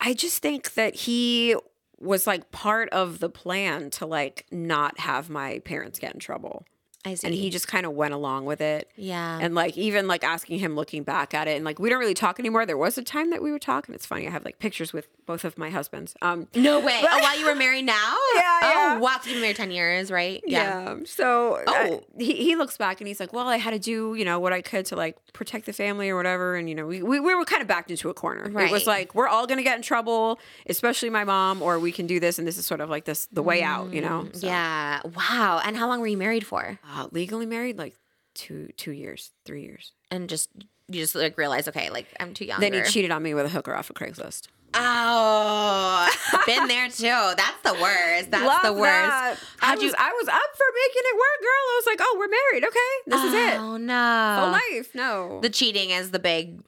I 0.00 0.14
just 0.14 0.40
think 0.40 0.72
that 0.74 0.94
he 0.94 1.54
was 2.00 2.26
like 2.26 2.50
part 2.50 2.88
of 2.90 3.18
the 3.18 3.28
plan 3.28 3.90
to 3.90 4.06
like 4.06 4.46
not 4.50 5.00
have 5.00 5.28
my 5.28 5.58
parents 5.60 5.98
get 5.98 6.14
in 6.14 6.20
trouble. 6.20 6.64
I 7.04 7.14
see. 7.14 7.26
And 7.26 7.34
he 7.34 7.48
just 7.50 7.66
kind 7.66 7.86
of 7.86 7.92
went 7.92 8.12
along 8.12 8.44
with 8.44 8.60
it. 8.60 8.90
yeah. 8.96 9.38
And 9.40 9.54
like 9.54 9.76
even 9.78 10.06
like 10.06 10.22
asking 10.22 10.58
him 10.58 10.76
looking 10.76 11.02
back 11.02 11.32
at 11.32 11.48
it 11.48 11.56
and 11.56 11.64
like 11.64 11.78
we 11.78 11.88
don't 11.88 11.98
really 11.98 12.12
talk 12.14 12.38
anymore. 12.38 12.66
There 12.66 12.76
was 12.76 12.98
a 12.98 13.02
time 13.02 13.30
that 13.30 13.42
we 13.42 13.52
would 13.52 13.62
talk 13.62 13.88
and 13.88 13.94
it's 13.94 14.04
funny. 14.04 14.26
I 14.26 14.30
have 14.30 14.44
like 14.44 14.58
pictures 14.58 14.92
with 14.92 15.08
both 15.26 15.44
of 15.44 15.56
my 15.56 15.70
husbands. 15.70 16.14
Um 16.20 16.48
no 16.54 16.78
way. 16.80 17.00
oh, 17.02 17.18
while 17.20 17.38
you 17.38 17.46
were 17.46 17.54
married 17.54 17.86
now? 17.86 17.94
Yeah, 18.34 18.60
Oh, 18.62 18.68
yeah. 18.94 18.98
wow. 18.98 19.12
You've 19.24 19.34
been 19.34 19.40
married 19.40 19.56
10 19.56 19.70
years, 19.70 20.10
right? 20.10 20.42
yeah. 20.46 20.96
So 21.06 21.62
Oh. 21.66 22.04
he, 22.18 22.34
he 22.34 22.56
looks 22.56 22.76
back 22.76 23.00
and 23.00 23.08
he's 23.08 23.18
like, 23.20 23.32
well, 23.32 23.48
I 23.48 23.56
had 23.56 23.70
to 23.72 23.78
do, 23.78 24.14
you 24.14 24.24
know, 24.24 24.38
what 24.38 24.52
I 24.52 24.60
could 24.60 24.84
to 24.86 24.96
like 24.96 25.16
protect 25.32 25.66
the 25.66 25.72
family 25.72 26.10
or 26.10 26.16
whatever. 26.16 26.56
And, 26.56 26.68
you 26.68 26.74
know, 26.74 26.86
we, 26.86 27.02
we, 27.02 27.18
we 27.20 27.34
were 27.34 27.44
kind 27.44 27.62
of 27.62 27.68
backed 27.68 27.90
into 27.90 28.10
a 28.10 28.14
corner. 28.14 28.48
Right. 28.50 28.68
It 28.68 28.72
was 28.72 28.86
like, 28.86 29.14
we're 29.14 29.28
all 29.28 29.46
going 29.46 29.58
to 29.58 29.64
get 29.64 29.76
in 29.76 29.82
trouble, 29.82 30.38
especially 30.66 31.08
my 31.10 31.24
mom, 31.24 31.62
or 31.62 31.78
we 31.78 31.92
can 31.92 32.06
do 32.06 32.20
this. 32.20 32.38
And 32.38 32.46
this 32.46 32.58
is 32.58 32.66
sort 32.66 32.80
of 32.80 32.90
like 32.90 33.04
this, 33.06 33.26
the 33.32 33.42
way 33.42 33.62
out, 33.62 33.92
you 33.92 34.00
know? 34.02 34.28
So, 34.32 34.46
Yeah. 34.46 35.00
Wow. 35.16 35.60
And 35.64 35.76
how 35.76 35.88
long 35.88 36.00
were 36.00 36.06
you 36.06 36.18
married 36.18 36.46
for? 36.46 36.78
Uh, 36.92 37.06
legally 37.12 37.46
married, 37.46 37.78
like 37.78 37.94
two, 38.34 38.70
two 38.76 38.90
years, 38.90 39.30
three 39.44 39.62
years. 39.62 39.92
And 40.10 40.28
just, 40.28 40.50
you 40.88 41.00
just 41.00 41.14
like 41.14 41.38
realize 41.38 41.68
okay, 41.68 41.88
like 41.90 42.06
I'm 42.18 42.34
too 42.34 42.44
young. 42.44 42.58
Then 42.60 42.72
he 42.72 42.82
cheated 42.82 43.12
on 43.12 43.22
me 43.22 43.32
with 43.34 43.46
a 43.46 43.48
hooker 43.48 43.74
off 43.74 43.90
of 43.90 43.96
Craigslist. 43.96 44.48
Oh, 44.74 46.08
been 46.46 46.68
there 46.68 46.88
too. 46.88 47.34
That's 47.36 47.60
the 47.64 47.74
worst. 47.80 48.30
That's 48.30 48.62
the 48.62 48.72
worst. 48.72 49.12
I 49.12 49.36
How'd 49.58 49.78
was, 49.78 49.84
you? 49.84 49.94
I 49.98 50.12
was 50.12 50.28
up 50.28 50.50
for 50.56 50.66
making 50.74 51.02
it 51.04 51.16
work, 51.16 51.40
girl. 51.40 51.50
I 51.50 51.76
was 51.76 51.86
like, 51.86 51.98
oh, 52.00 52.16
we're 52.18 52.28
married. 52.28 52.64
Okay. 52.64 52.78
This 53.06 53.24
is 53.24 53.34
it. 53.34 53.60
Oh 53.60 53.76
no. 53.76 54.38
Full 54.40 54.52
life. 54.52 54.94
No. 54.94 55.40
The 55.42 55.50
cheating 55.50 55.90
is 55.90 56.10
the 56.10 56.18
big 56.18 56.60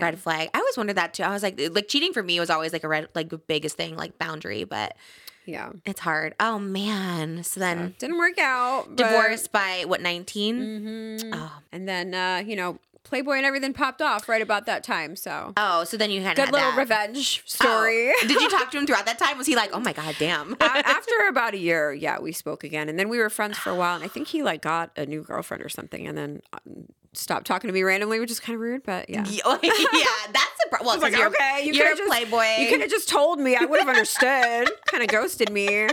red 0.00 0.18
flag. 0.18 0.50
I 0.54 0.58
always 0.58 0.76
wondered 0.76 0.96
that 0.96 1.14
too. 1.14 1.22
I 1.22 1.30
was 1.30 1.42
like, 1.42 1.60
like 1.72 1.88
cheating 1.88 2.12
for 2.12 2.22
me 2.22 2.40
was 2.40 2.50
always 2.50 2.72
like 2.72 2.84
a 2.84 2.88
red, 2.88 3.08
like 3.14 3.28
the 3.28 3.38
biggest 3.38 3.76
thing, 3.76 3.96
like 3.96 4.18
boundary, 4.18 4.64
but 4.64 4.96
yeah. 5.44 5.70
it's 5.84 6.00
hard. 6.00 6.34
Oh 6.40 6.58
man. 6.58 7.42
So 7.44 7.60
then 7.60 7.94
Didn't 7.98 8.18
work 8.18 8.38
out. 8.38 8.96
divorced 8.96 9.52
by 9.52 9.84
what 9.86 10.00
19? 10.00 10.58
Mhm. 10.60 11.30
Oh. 11.34 11.52
And 11.72 11.88
then, 11.88 12.14
uh, 12.14 12.42
you 12.46 12.56
know, 12.56 12.78
Playboy 13.04 13.34
and 13.36 13.44
everything 13.44 13.74
popped 13.74 14.00
off 14.00 14.28
right 14.30 14.40
about 14.40 14.64
that 14.64 14.82
time. 14.82 15.14
So 15.14 15.52
Oh, 15.58 15.84
so 15.84 15.96
then 15.98 16.10
you 16.10 16.22
had 16.22 16.38
a 16.38 16.42
good 16.42 16.52
little 16.52 16.70
that. 16.70 16.78
revenge 16.78 17.42
Oh. 17.44 17.46
story. 17.46 18.12
Did 18.22 18.30
you 18.40 18.48
talk 18.48 18.70
to 18.70 18.78
him 18.78 18.86
throughout 18.86 19.04
that 19.06 19.18
time? 19.18 19.36
Was 19.36 19.46
he 19.46 19.54
like, 19.54 19.70
oh 19.74 19.80
my 19.80 19.92
god, 19.92 20.16
damn? 20.18 20.56
After 20.60 21.12
about 21.28 21.52
a 21.52 21.58
year, 21.58 21.92
yeah, 21.92 22.18
we 22.18 22.32
spoke 22.32 22.64
again, 22.64 22.88
and 22.88 22.98
then 22.98 23.10
we 23.10 23.18
were 23.18 23.28
friends 23.28 23.58
for 23.58 23.68
a 23.70 23.74
while. 23.74 23.94
And 23.94 24.02
I 24.04 24.08
think 24.08 24.28
he 24.28 24.42
like 24.42 24.62
got 24.62 24.90
a 24.96 25.04
new 25.04 25.22
girlfriend 25.22 25.62
or 25.62 25.68
something, 25.68 26.06
and 26.06 26.16
then 26.16 26.40
um, 26.54 26.86
stopped 27.16 27.46
talking 27.46 27.68
to 27.68 27.74
me 27.74 27.82
randomly, 27.82 28.20
which 28.20 28.30
is 28.30 28.40
kind 28.40 28.54
of 28.54 28.60
rude, 28.60 28.82
But 28.84 29.08
yeah, 29.10 29.24
yeah, 29.30 29.40
that's 29.62 29.62
a 29.62 30.68
problem. 30.70 31.00
well. 31.00 31.10
Was 31.10 31.16
you're, 31.18 31.28
okay, 31.28 31.62
you 31.64 31.72
you're 31.72 31.86
could 31.88 31.94
a 31.94 31.96
just 31.98 32.10
playboy. 32.10 32.62
You 32.62 32.68
could 32.68 32.80
have 32.80 32.90
just 32.90 33.08
told 33.08 33.38
me. 33.40 33.56
I 33.56 33.64
would 33.64 33.80
have 33.80 33.88
understood. 33.88 34.68
kind 34.86 35.02
of 35.02 35.08
ghosted 35.08 35.50
me. 35.50 35.86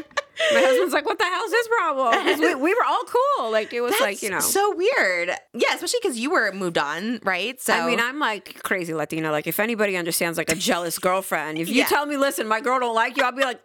My 0.54 0.60
husband's 0.62 0.94
like, 0.94 1.06
"What 1.06 1.20
the 1.20 1.26
hell's 1.26 1.52
his 1.52 1.68
problem? 1.68 2.40
we, 2.40 2.56
we 2.56 2.74
were 2.74 2.84
all 2.88 3.04
cool. 3.38 3.52
Like 3.52 3.74
it 3.74 3.82
was 3.82 3.92
That's 3.92 4.02
like 4.02 4.24
you 4.24 4.30
know. 4.30 4.40
so 4.40 4.76
weird. 4.76 5.30
Yeah, 5.54 5.74
especially 5.76 6.00
because 6.02 6.18
you 6.20 6.32
were 6.32 6.52
moved 6.52 6.78
on, 6.78 7.20
right? 7.24 7.62
So 7.62 7.74
I 7.74 7.86
mean, 7.88 8.00
I'm 8.00 8.18
like 8.20 8.62
crazy 8.64 8.94
Latina. 8.94 9.30
Like, 9.32 9.46
if 9.48 9.60
anybody 9.60 9.98
understands 9.98 10.38
like 10.38 10.52
a 10.52 10.56
jealous 10.56 10.98
girlfriend, 10.98 11.58
if 11.60 11.70
you 11.70 11.76
Yeah. 11.76 11.86
tell 11.86 12.06
me, 12.06 12.18
listen, 12.18 12.48
my 12.48 12.60
girl 12.62 12.80
don't 12.80 12.96
like 12.96 13.18
you, 13.18 13.24
I'll 13.24 13.32
be 13.34 13.44
like, 13.44 13.60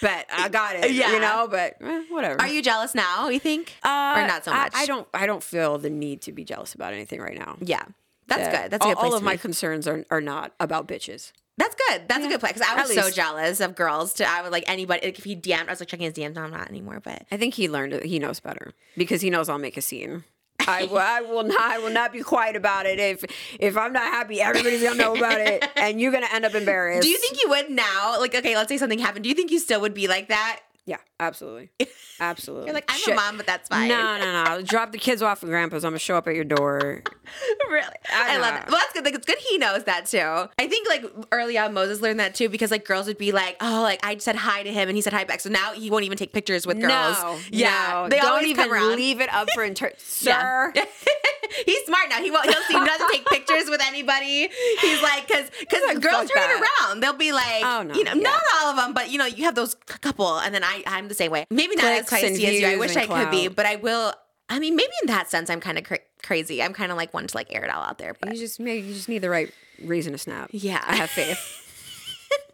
bet 0.00 0.26
I 0.32 0.48
got 0.48 0.76
it. 0.76 0.90
Yeah. 0.92 1.12
you 1.12 1.20
know. 1.20 1.48
But 1.50 1.76
eh, 1.80 2.02
whatever. 2.10 2.40
are 2.40 2.48
you 2.48 2.62
jealous 2.62 2.94
now? 2.94 3.28
You 3.28 3.38
think, 3.40 3.74
Uh, 3.82 4.14
or 4.16 4.26
not 4.26 4.44
so 4.44 4.52
I- 4.52 4.64
much? 4.64 4.72
I, 4.74 4.86
don't. 4.86 5.08
I 5.14 5.26
don't 5.26 5.42
feel 5.42 5.78
the 5.78 5.90
need 5.90 6.22
to 6.22 6.32
be 6.32 6.44
jealous 6.44 6.74
about 6.74 6.92
anything 6.92 7.20
right 7.20 7.38
now. 7.38 7.56
Yeah, 7.60 7.84
that's 8.26 8.40
Yeah. 8.42 8.62
good. 8.62 8.70
That's 8.70 8.84
a 8.84 8.88
all, 8.88 8.94
good 8.94 8.98
place 9.00 9.12
all 9.12 9.16
of 9.18 9.22
my 9.22 9.32
be. 9.34 9.38
concerns 9.38 9.86
are, 9.88 10.04
are 10.10 10.20
not 10.20 10.52
about 10.60 10.86
bitches. 10.88 11.32
That's 11.58 11.76
good. 11.88 12.08
That's 12.08 12.24
a 12.24 12.28
good 12.28 12.40
place 12.40 12.54
because 12.54 12.66
I 12.66 12.80
was 12.80 12.94
so 12.94 13.10
jealous 13.10 13.60
of 13.60 13.74
girls. 13.74 14.14
To 14.14 14.28
I 14.28 14.40
was 14.40 14.50
like 14.50 14.64
anybody. 14.66 15.06
Like, 15.06 15.18
if 15.18 15.24
he 15.24 15.36
DM'd, 15.36 15.68
I 15.68 15.72
was 15.72 15.80
like 15.80 15.88
checking 15.90 16.06
his 16.06 16.14
DMs. 16.14 16.38
I'm 16.38 16.50
not 16.50 16.68
anymore. 16.70 17.00
But 17.04 17.24
I 17.30 17.36
think 17.36 17.52
he 17.54 17.68
learned. 17.68 18.02
He 18.04 18.18
knows 18.18 18.40
better 18.40 18.72
because 18.96 19.20
he 19.20 19.28
knows 19.28 19.50
I'll 19.50 19.58
make 19.58 19.76
a 19.76 19.82
scene. 19.82 20.24
I, 20.68 20.84
will- 20.90 20.98
I 20.98 21.20
will 21.20 21.42
not. 21.44 21.60
I 21.60 21.78
will 21.78 21.90
not 21.90 22.12
be 22.12 22.20
quiet 22.22 22.56
about 22.56 22.86
it. 22.86 22.98
If 22.98 23.24
if 23.58 23.76
I'm 23.76 23.92
not 23.92 24.04
happy, 24.04 24.40
everybody's 24.40 24.82
gonna 24.82 24.96
know 24.96 25.14
about 25.16 25.40
it, 25.40 25.64
and 25.76 26.00
you're 26.00 26.12
gonna 26.12 26.28
end 26.32 26.44
up 26.44 26.54
embarrassed. 26.54 27.02
do 27.06 27.08
you 27.08 27.18
think 27.18 27.42
you 27.42 27.48
would 27.50 27.70
now? 27.70 28.16
Like, 28.18 28.34
okay, 28.34 28.56
let's 28.56 28.68
say 28.68 28.78
something 28.78 28.98
happened. 28.98 29.22
Do 29.24 29.28
you 29.28 29.34
think 29.34 29.50
you 29.50 29.58
still 29.58 29.80
would 29.80 29.94
be 29.94 30.08
like 30.08 30.28
that? 30.28 30.60
Yeah, 30.84 30.96
absolutely, 31.20 31.70
absolutely. 32.18 32.66
You're 32.66 32.74
like, 32.74 32.90
I'm 32.90 32.98
Shit. 32.98 33.12
a 33.14 33.16
mom, 33.16 33.36
but 33.36 33.46
that's 33.46 33.68
fine. 33.68 33.88
No, 33.88 34.18
no, 34.18 34.44
no. 34.44 34.62
Drop 34.64 34.90
the 34.90 34.98
kids 34.98 35.22
off 35.22 35.44
at 35.44 35.48
grandpa's. 35.48 35.84
I'm 35.84 35.90
gonna 35.92 36.00
show 36.00 36.16
up 36.16 36.26
at 36.26 36.34
your 36.34 36.42
door. 36.42 37.02
really, 37.70 37.86
I, 38.12 38.34
I 38.34 38.38
love 38.38 38.54
that. 38.54 38.66
Well, 38.68 38.80
that's 38.80 38.92
good. 38.92 39.04
Like, 39.04 39.14
it's 39.14 39.24
good 39.24 39.38
he 39.38 39.58
knows 39.58 39.84
that 39.84 40.06
too. 40.06 40.18
I 40.58 40.66
think 40.66 40.88
like 40.88 41.04
early 41.30 41.56
on, 41.56 41.72
Moses 41.72 42.00
learned 42.00 42.18
that 42.18 42.34
too 42.34 42.48
because 42.48 42.72
like 42.72 42.84
girls 42.84 43.06
would 43.06 43.16
be 43.18 43.30
like, 43.30 43.56
oh, 43.60 43.82
like 43.82 44.04
I 44.04 44.16
said 44.18 44.34
hi 44.34 44.64
to 44.64 44.72
him 44.72 44.88
and 44.88 44.96
he 44.96 45.02
said 45.02 45.12
hi 45.12 45.22
back. 45.22 45.38
So 45.38 45.50
now 45.50 45.72
he 45.72 45.88
won't 45.88 46.02
even 46.04 46.18
take 46.18 46.32
pictures 46.32 46.66
with 46.66 46.80
girls. 46.80 47.16
No, 47.22 47.38
yeah, 47.52 48.02
no. 48.02 48.08
they 48.08 48.18
don't 48.18 48.44
even 48.46 48.96
leave 48.96 49.20
it 49.20 49.32
up 49.32 49.48
for 49.54 49.62
inter- 49.62 49.92
sir. 49.98 50.72
He's 51.66 51.84
smart 51.84 52.08
now. 52.08 52.20
He 52.22 52.30
won't. 52.30 52.44
He'll 52.46 52.62
see. 52.62 52.72
He 52.78 52.84
doesn't 52.84 53.08
take 53.10 53.26
pictures 53.26 53.68
with 53.68 53.82
anybody. 53.86 54.48
He's 54.80 55.02
like, 55.02 55.28
because 55.28 55.50
because 55.60 55.98
girls 55.98 56.30
turn 56.30 56.50
it 56.50 56.64
around. 56.82 57.00
They'll 57.02 57.12
be 57.12 57.30
like, 57.32 57.62
Oh, 57.62 57.82
no. 57.82 57.94
you 57.94 58.04
know, 58.04 58.14
Yeah. 58.14 58.22
not 58.22 58.42
all 58.56 58.70
of 58.70 58.76
them, 58.76 58.94
but 58.94 59.10
you 59.10 59.18
know, 59.18 59.26
you 59.26 59.44
have 59.44 59.54
those 59.54 59.74
couple, 59.74 60.38
and 60.38 60.54
then 60.54 60.64
I 60.64 60.71
I'm 60.86 61.08
the 61.08 61.14
same 61.14 61.30
way. 61.30 61.46
Maybe 61.50 61.76
not 61.76 61.86
as 61.86 62.08
Clicks 62.08 62.24
and 62.24 62.36
feisty 62.36 62.44
as 62.44 62.60
you. 62.60 62.66
I 62.66 62.76
wish 62.76 62.96
I 62.96 63.06
could 63.06 63.30
be, 63.30 63.48
but 63.48 63.66
I 63.66 63.76
will. 63.76 64.12
I 64.48 64.58
mean, 64.58 64.76
maybe 64.76 64.92
in 65.02 65.06
that 65.06 65.30
sense, 65.30 65.48
I'm 65.48 65.60
kind 65.60 65.78
of 65.78 65.84
cra- 65.84 66.00
crazy. 66.22 66.62
I'm 66.62 66.74
kind 66.74 66.90
of 66.90 66.96
like 66.98 67.14
one 67.14 67.26
to 67.26 67.36
like 67.36 67.54
air 67.54 67.64
it 67.64 67.70
all 67.70 67.82
out 67.82 67.98
there. 67.98 68.14
But 68.20 68.32
You 68.32 68.38
just 68.38 68.60
maybe 68.60 68.86
you 68.86 68.92
just 68.94 69.08
need 69.08 69.20
the 69.20 69.30
right 69.30 69.50
reason 69.82 70.12
to 70.12 70.18
snap. 70.18 70.50
Yeah. 70.52 70.82
I 70.86 70.96
have 70.96 71.10
faith. 71.10 71.38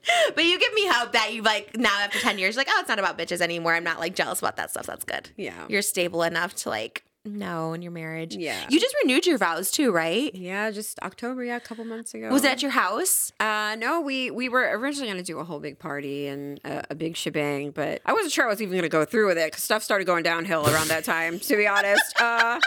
but 0.35 0.45
you 0.45 0.59
give 0.59 0.73
me 0.75 0.87
hope 0.87 1.13
that 1.13 1.33
you 1.33 1.43
like 1.43 1.77
now 1.77 1.99
after 2.01 2.19
10 2.19 2.39
years, 2.39 2.57
like, 2.57 2.69
oh, 2.71 2.79
it's 2.81 2.89
not 2.89 2.99
about 2.99 3.19
bitches 3.19 3.41
anymore. 3.41 3.75
I'm 3.75 3.85
not 3.85 3.99
like 3.99 4.15
jealous 4.15 4.39
about 4.39 4.57
that 4.57 4.71
stuff. 4.71 4.87
That's 4.87 5.05
good. 5.05 5.31
Yeah. 5.37 5.67
You're 5.69 5.83
stable 5.83 6.23
enough 6.23 6.55
to 6.57 6.69
like 6.69 7.05
know 7.37 7.73
in 7.73 7.83
your 7.83 7.93
marriage. 7.93 8.35
Yeah. 8.37 8.59
You 8.69 8.81
just 8.81 8.95
renewed 9.03 9.27
your 9.27 9.39
vows 9.39 9.71
too, 9.71 9.93
right? 9.93 10.35
yeah, 10.35 10.71
just 10.71 10.99
October, 11.01 11.45
yeah, 11.45 11.57
a 11.57 11.61
couple 11.61 11.85
months 11.85 12.15
ago. 12.15 12.29
Was 12.31 12.45
it 12.45 12.51
at 12.51 12.63
your 12.63 12.71
house? 12.73 13.33
Uh, 13.41 13.77
no, 13.79 14.01
we 14.01 14.31
we 14.31 14.49
were 14.49 14.63
originally 14.79 15.09
going 15.11 15.23
to 15.23 15.25
do 15.33 15.39
a 15.39 15.45
whole 15.45 15.61
big 15.61 15.79
party 15.79 16.27
and 16.27 16.61
a, 16.65 16.87
a 16.91 16.95
big 16.95 17.17
shebang, 17.17 17.71
but 17.71 18.01
I 18.07 18.13
wasn't 18.13 18.33
sure 18.33 18.45
I 18.45 18.49
was 18.49 18.61
even 18.63 18.73
going 18.73 18.83
to 18.83 18.89
go 18.89 19.05
through 19.05 19.29
with 19.29 19.39
it 19.39 19.51
because 19.51 19.63
stuff 19.65 19.83
started 19.83 20.05
going 20.07 20.23
downhill 20.23 20.67
around 20.69 20.89
that 20.89 21.05
time, 21.05 21.39
to 21.41 21.57
be 21.57 21.67
honest. 21.67 22.21
Uh, 22.21 22.59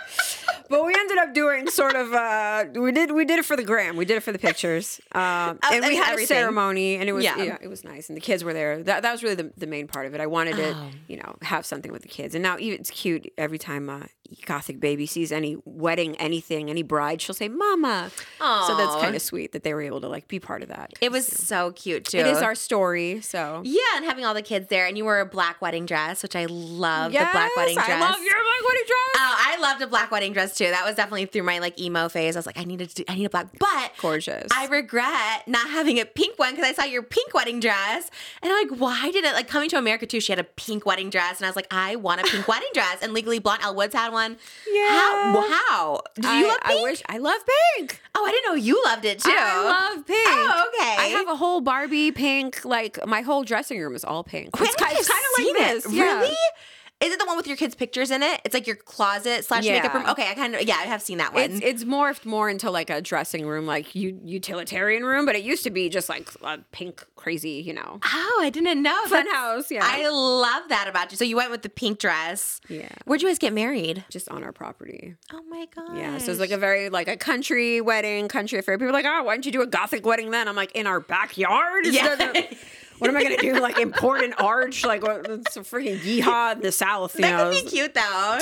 but 0.70 0.86
we 0.86 0.93
ended 0.97 1.18
up 1.18 1.34
doing 1.34 1.68
sort 1.70 1.95
of 1.95 2.14
uh, 2.14 2.66
we 2.76 2.91
did 2.91 3.12
we 3.12 3.26
did 3.26 3.39
it 3.39 3.45
for 3.45 3.55
the 3.55 3.64
gram, 3.64 3.95
we 3.97 4.05
did 4.05 4.18
it 4.18 4.24
for 4.24 4.32
the 4.32 4.39
pictures, 4.39 4.99
um, 5.14 5.59
I 5.64 5.72
and 5.74 5.86
we 5.86 5.95
had 5.95 6.12
everything. 6.14 6.38
a 6.38 6.39
ceremony, 6.41 6.95
and 6.95 7.09
it 7.09 7.14
was 7.14 7.24
Yeah. 7.24 7.38
yeah. 7.41 7.57
it 7.62 7.68
was 7.68 7.84
nice, 7.84 8.09
and 8.09 8.16
the 8.16 8.22
kids 8.22 8.43
were 8.43 8.53
there. 8.53 8.82
That 8.84 9.01
that 9.03 9.12
was 9.12 9.24
really 9.24 9.36
the, 9.36 9.51
the 9.57 9.68
main 9.68 9.88
part 9.88 10.05
of 10.05 10.14
it. 10.14 10.22
I 10.22 10.28
wanted 10.28 10.55
to 10.57 10.72
Oh. 10.76 10.89
you 11.07 11.18
know 11.18 11.36
have 11.41 11.66
something 11.66 11.91
with 11.91 12.01
the 12.03 12.07
kids, 12.07 12.34
and 12.36 12.41
now 12.43 12.57
even 12.59 12.80
it's 12.80 12.89
cute 12.91 13.32
every 13.38 13.57
time. 13.57 13.89
Uh, 13.89 14.03
Gothic 14.45 14.79
baby 14.79 15.05
sees 15.05 15.32
any 15.32 15.57
wedding, 15.65 16.15
anything, 16.17 16.69
any 16.69 16.84
bride, 16.84 17.21
she'll 17.21 17.36
say 17.36 17.47
"Mama." 17.47 18.11
So 18.39 18.75
that's 18.77 18.95
kind 19.01 19.15
of 19.15 19.21
sweet 19.21 19.51
that 19.51 19.63
they 19.63 19.73
were 19.73 19.82
able 19.82 20.01
to 20.01 20.07
like 20.07 20.27
be 20.27 20.39
part 20.39 20.61
of 20.63 20.69
that. 20.69 20.91
It 21.01 21.11
was 21.11 21.25
so 21.27 21.71
cute 21.71 22.05
too. 22.05 22.17
It 22.17 22.27
is 22.27 22.39
our 22.41 22.55
story, 22.55 23.21
so. 23.21 23.61
Yeah, 23.63 23.79
and 23.95 24.05
having 24.05 24.25
all 24.25 24.34
the 24.34 24.41
kids 24.41 24.67
there, 24.69 24.86
and 24.88 24.97
you 24.97 25.03
wore 25.03 25.19
a 25.19 25.25
black 25.25 25.61
wedding 25.61 25.86
dress, 25.86 26.23
which 26.23 26.36
I 26.36 26.45
love. 26.45 27.11
the 27.11 27.19
black 27.19 27.55
wedding 27.55 27.75
dress. 27.75 27.89
I 27.89 27.99
love 27.99 28.21
your 28.21 28.34
black 28.34 28.67
wedding 28.67 28.84
dress. 28.88 29.15
Oh, 29.15 29.36
I 29.38 29.57
loved 29.61 29.82
a 29.82 29.88
black 29.88 30.11
wedding 30.11 30.34
dress 30.34 30.57
too. 30.57 30.69
That 30.69 30.86
was 30.86 30.95
definitely 30.95 31.25
through 31.25 31.43
my 31.43 31.59
like 31.59 31.79
emo 31.79 32.09
phase. 32.09 32.36
I 32.36 32.39
was 32.39 32.45
like, 32.45 32.57
I 32.59 32.63
needed 32.63 32.89
to, 32.89 32.95
do, 32.95 33.03
I 33.07 33.15
need 33.15 33.25
a 33.25 33.29
black, 33.29 33.47
but 33.59 33.91
Gorgeous. 34.01 34.47
I 34.55 34.67
regret 34.67 35.47
not 35.47 35.69
having 35.69 35.99
a 35.99 36.05
pink 36.05 36.39
one 36.39 36.51
because 36.55 36.65
I 36.69 36.73
saw 36.73 36.84
your 36.84 37.03
pink 37.03 37.34
wedding 37.34 37.59
dress, 37.59 38.09
and 38.41 38.51
I'm 38.51 38.69
like, 38.69 38.79
why 38.79 39.11
did 39.11 39.23
it 39.25 39.34
like 39.34 39.47
coming 39.47 39.69
to 39.69 39.77
America 39.77 40.05
too? 40.05 40.19
She 40.21 40.32
had 40.32 40.39
a 40.39 40.43
pink 40.43 40.86
wedding 40.86 41.09
dress, 41.09 41.38
and 41.39 41.45
I 41.45 41.49
was 41.49 41.55
like, 41.55 41.67
I 41.71 41.95
want 41.95 42.21
a 42.21 42.23
pink 42.23 42.47
wedding 42.47 42.69
dress. 42.73 42.97
And 43.01 43.13
Legally 43.13 43.39
Blonde, 43.39 43.61
Elle 43.63 43.75
Woods 43.75 43.93
had 43.95 44.11
one. 44.11 44.20
Yeah. 44.72 44.89
How? 44.89 45.41
How? 45.49 46.01
I, 46.24 46.39
you 46.39 46.47
love 46.47 46.57
I 46.63 46.80
wish 46.84 47.01
I 47.07 47.17
love 47.17 47.41
pink. 47.78 48.01
oh, 48.15 48.26
I 48.26 48.32
didn't 48.32 48.45
know 48.45 48.55
you 48.55 48.82
loved 48.86 49.05
it 49.05 49.19
too. 49.19 49.32
I 49.34 49.63
love 49.95 50.05
pink. 50.07 50.19
Oh, 50.28 50.69
okay. 50.76 50.95
I 50.99 51.05
have 51.17 51.28
a 51.28 51.36
whole 51.36 51.61
Barbie 51.61 52.11
pink. 52.11 52.63
Like 52.65 53.05
my 53.07 53.22
whole 53.22 53.43
dressing 53.43 53.80
room 53.80 53.95
is 53.95 54.03
all 54.03 54.24
pink. 54.24 54.59
Wait, 54.59 54.69
it's 54.69 54.82
I 54.82 54.86
kind, 54.86 54.97
it's 54.97 55.09
kind 55.09 55.24
of 55.38 55.45
like 55.45 55.47
it. 55.69 55.84
this. 55.84 55.93
yeah. 55.93 56.19
Really? 56.19 56.36
Is 57.01 57.11
it 57.13 57.19
the 57.19 57.25
one 57.25 57.35
with 57.37 57.47
your 57.47 57.57
kids' 57.57 57.75
pictures 57.75 58.11
in 58.11 58.21
it? 58.23 58.41
It's 58.45 58.53
like 58.53 58.67
your 58.67 58.75
closet 58.75 59.43
slash 59.45 59.63
makeup 59.65 59.93
room. 59.93 60.05
Okay, 60.09 60.29
I 60.29 60.33
kind 60.35 60.55
of 60.55 60.61
yeah, 60.63 60.75
I 60.75 60.83
have 60.83 61.01
seen 61.01 61.17
that 61.17 61.33
one. 61.33 61.43
It's 61.43 61.59
it's 61.63 61.83
morphed 61.83 62.25
more 62.25 62.49
into 62.49 62.69
like 62.69 62.89
a 62.89 63.01
dressing 63.01 63.45
room, 63.45 63.65
like 63.65 63.95
u- 63.95 64.19
utilitarian 64.23 65.03
room, 65.03 65.25
but 65.25 65.35
it 65.35 65.43
used 65.43 65.63
to 65.63 65.69
be 65.71 65.89
just 65.89 66.09
like 66.09 66.29
a 66.43 66.59
pink, 66.71 67.03
crazy, 67.15 67.61
you 67.65 67.73
know, 67.73 67.99
oh, 68.03 68.39
I 68.41 68.49
didn't 68.49 68.81
know. 68.83 68.95
fun 69.03 69.25
That's- 69.25 69.33
house. 69.35 69.71
Yeah, 69.71 69.81
I 69.83 70.07
love 70.09 70.69
that 70.69 70.87
about 70.87 71.11
you. 71.11 71.17
So 71.17 71.23
you 71.25 71.35
went 71.35 71.51
with 71.51 71.61
the 71.63 71.69
pink 71.69 71.99
dress. 71.99 72.61
yeah, 72.69 72.87
Where'd 73.05 73.21
you 73.21 73.27
guys 73.27 73.39
get 73.39 73.53
married? 73.53 74.03
just 74.09 74.29
on 74.29 74.43
our 74.43 74.51
property. 74.51 75.15
Oh 75.33 75.41
my 75.49 75.65
god. 75.75 75.97
Yeah, 75.97 76.17
so 76.17 76.31
it's 76.31 76.39
like 76.39 76.51
a 76.51 76.57
very 76.57 76.89
like 76.89 77.07
a 77.07 77.17
country 77.17 77.81
wedding, 77.81 78.27
country 78.27 78.59
affair. 78.59 78.77
People 78.77 78.89
are 78.89 78.93
like, 78.93 79.05
oh, 79.07 79.23
why 79.23 79.33
don't 79.35 79.45
you 79.45 79.51
do 79.51 79.61
a 79.61 79.67
gothic 79.67 80.05
wedding 80.05 80.31
then? 80.31 80.47
I'm 80.47 80.55
like, 80.55 80.71
in 80.73 80.85
our 80.87 80.99
backyard. 80.99 81.85
Yeah. 81.91 82.43
What 83.01 83.09
am 83.09 83.17
I 83.17 83.23
gonna 83.23 83.37
do? 83.37 83.59
Like 83.59 83.77
import 83.79 84.23
an 84.23 84.33
arch? 84.33 84.85
Like 84.85 85.01
what, 85.03 85.27
it's 85.29 85.57
a 85.57 85.61
freaking 85.61 85.99
yeehaw 85.99 86.53
in 86.55 86.61
the 86.61 86.71
south. 86.71 87.15
You 87.15 87.21
that 87.21 87.37
know? 87.37 87.51
could 87.53 87.65
be 87.65 87.69
cute 87.69 87.93
though. 87.93 88.39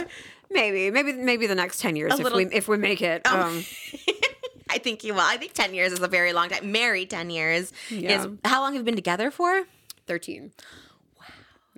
Maybe, 0.52 0.90
maybe, 0.92 1.14
maybe 1.14 1.48
the 1.48 1.56
next 1.56 1.80
ten 1.80 1.96
years 1.96 2.12
A 2.14 2.18
if 2.18 2.24
little- 2.24 2.38
we 2.38 2.46
if 2.48 2.68
we 2.68 2.78
make 2.78 3.02
it. 3.02 3.22
Oh. 3.26 3.40
Um, 3.42 3.64
I 4.72 4.78
think 4.78 5.04
you 5.04 5.14
will. 5.14 5.22
I 5.22 5.38
think 5.38 5.54
ten 5.54 5.74
years 5.74 5.92
is 5.94 6.00
a 6.02 6.08
very 6.08 6.34
long 6.34 6.50
time. 6.50 6.72
Married 6.72 7.10
ten 7.10 7.30
years 7.30 7.72
Yeah. 7.90 8.22
is 8.26 8.28
how 8.46 8.62
long 8.62 8.74
have 8.74 8.82
you 8.82 8.86
been 8.86 8.96
together 8.96 9.32
for? 9.32 9.64
Thirteen. 10.08 10.52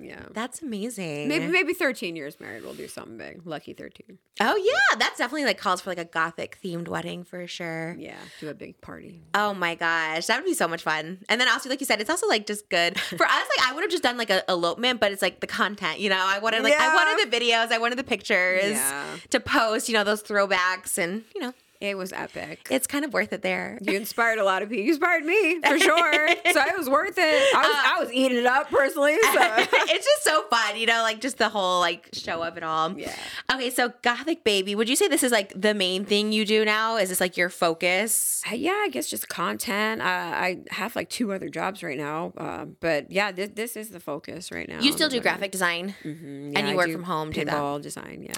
Yeah. 0.03 0.23
That's 0.31 0.61
amazing. 0.61 1.27
Maybe 1.27 1.47
maybe 1.47 1.73
thirteen 1.73 2.15
years 2.15 2.39
married. 2.39 2.63
We'll 2.63 2.73
do 2.73 2.87
something 2.87 3.17
big. 3.17 3.41
Lucky 3.45 3.73
thirteen. 3.73 4.17
Oh 4.39 4.55
yeah, 4.55 4.97
that's 4.99 5.17
definitely 5.17 5.45
like 5.45 5.57
calls 5.57 5.81
for 5.81 5.89
like 5.91 5.97
a 5.99 6.05
gothic 6.05 6.57
themed 6.63 6.87
wedding 6.87 7.23
for 7.23 7.45
sure. 7.47 7.95
Yeah. 7.99 8.17
Do 8.39 8.49
a 8.49 8.53
big 8.53 8.81
party. 8.81 9.21
Oh 9.33 9.53
my 9.53 9.75
gosh, 9.75 10.25
that 10.27 10.37
would 10.37 10.45
be 10.45 10.53
so 10.53 10.67
much 10.67 10.81
fun. 10.83 11.19
And 11.29 11.39
then 11.39 11.47
also, 11.49 11.69
like 11.69 11.79
you 11.79 11.85
said, 11.85 12.01
it's 12.01 12.09
also 12.09 12.27
like 12.27 12.47
just 12.47 12.69
good 12.69 12.99
for 12.99 13.25
us. 13.25 13.45
Like 13.57 13.67
I 13.69 13.73
would 13.73 13.81
have 13.83 13.91
just 13.91 14.03
done 14.03 14.17
like 14.17 14.29
a 14.29 14.43
elopement, 14.49 14.99
but 14.99 15.11
it's 15.11 15.21
like 15.21 15.39
the 15.39 15.47
content, 15.47 15.99
you 15.99 16.09
know. 16.09 16.17
I 16.19 16.39
wanted 16.39 16.63
like 16.63 16.73
I 16.79 16.93
wanted 16.95 17.31
the 17.31 17.37
videos, 17.37 17.71
I 17.71 17.77
wanted 17.77 17.97
the 17.97 18.03
pictures 18.03 18.63
Yeah. 18.71 19.05
to 19.29 19.39
post, 19.39 19.87
you 19.89 19.93
know, 19.93 20.03
those 20.03 20.23
throwbacks, 20.23 20.97
and 20.97 21.23
you 21.35 21.41
know, 21.41 21.53
It 21.81 21.97
was 21.97 22.13
epic. 22.13 22.67
it's 22.69 22.87
kind 22.87 23.03
of 23.03 23.11
worth 23.11 23.33
it 23.33 23.41
there. 23.41 23.77
You 23.81 23.93
inspired 23.97 24.37
a 24.39 24.43
lot 24.43 24.61
of 24.61 24.69
people. 24.69 24.85
You 24.85 24.91
inspired 24.91 25.25
me 25.25 25.59
for 25.61 25.77
sure. 25.89 26.27
so 26.53 26.61
it 26.61 26.77
was 26.77 26.87
worth 26.89 27.17
it. 27.17 27.55
I 27.55 27.61
was 27.61 27.75
Uh, 27.75 27.81
I 27.85 27.99
was 28.03 28.13
eating 28.13 28.37
it 28.37 28.45
up 28.45 28.69
personally. 28.69 29.15
So. 29.15 29.39
it's 29.93 30.05
just 30.05 30.23
so 30.23 30.43
fun, 30.49 30.77
you 30.77 30.85
know, 30.85 31.01
like 31.01 31.19
just 31.21 31.37
the 31.39 31.49
whole 31.49 31.79
like 31.79 32.09
show 32.13 32.43
of 32.43 32.55
it 32.57 32.63
all. 32.63 32.97
Yeah. 32.97 33.15
Okay, 33.51 33.69
so 33.71 33.91
Gothic 34.03 34.43
Baby, 34.43 34.75
would 34.75 34.87
you 34.87 34.95
say 34.95 35.07
this 35.07 35.23
is 35.23 35.31
like 35.31 35.53
the 35.59 35.73
main 35.73 36.05
thing 36.05 36.31
you 36.31 36.45
do 36.45 36.63
now? 36.63 36.97
Is 36.97 37.09
this 37.09 37.19
like 37.19 37.35
your 37.35 37.49
focus? 37.49 38.43
Uh, 38.49 38.55
yeah, 38.55 38.71
I 38.83 38.89
guess 38.91 39.09
just 39.09 39.27
content. 39.29 40.01
Uh, 40.01 40.05
I 40.05 40.59
have 40.69 40.95
like 40.95 41.09
two 41.09 41.33
other 41.33 41.49
jobs 41.49 41.81
right 41.83 41.97
now, 41.97 42.31
uh, 42.37 42.65
but 42.65 43.11
yeah, 43.11 43.31
this, 43.31 43.49
this 43.55 43.75
is 43.75 43.89
the 43.89 43.99
focus 43.99 44.51
right 44.51 44.69
now. 44.69 44.79
You 44.79 44.91
still 44.91 45.09
do 45.09 45.19
graphic 45.19 45.51
design, 45.51 45.95
Mhm, 46.03 46.53
and 46.55 46.67
you 46.67 46.73
I 46.73 46.75
work 46.75 46.91
from 46.91 47.03
home, 47.03 47.31
do 47.31 47.43
that. 47.43 47.53
Pinball 47.55 47.81
design, 47.81 48.23
yeah. 48.23 48.33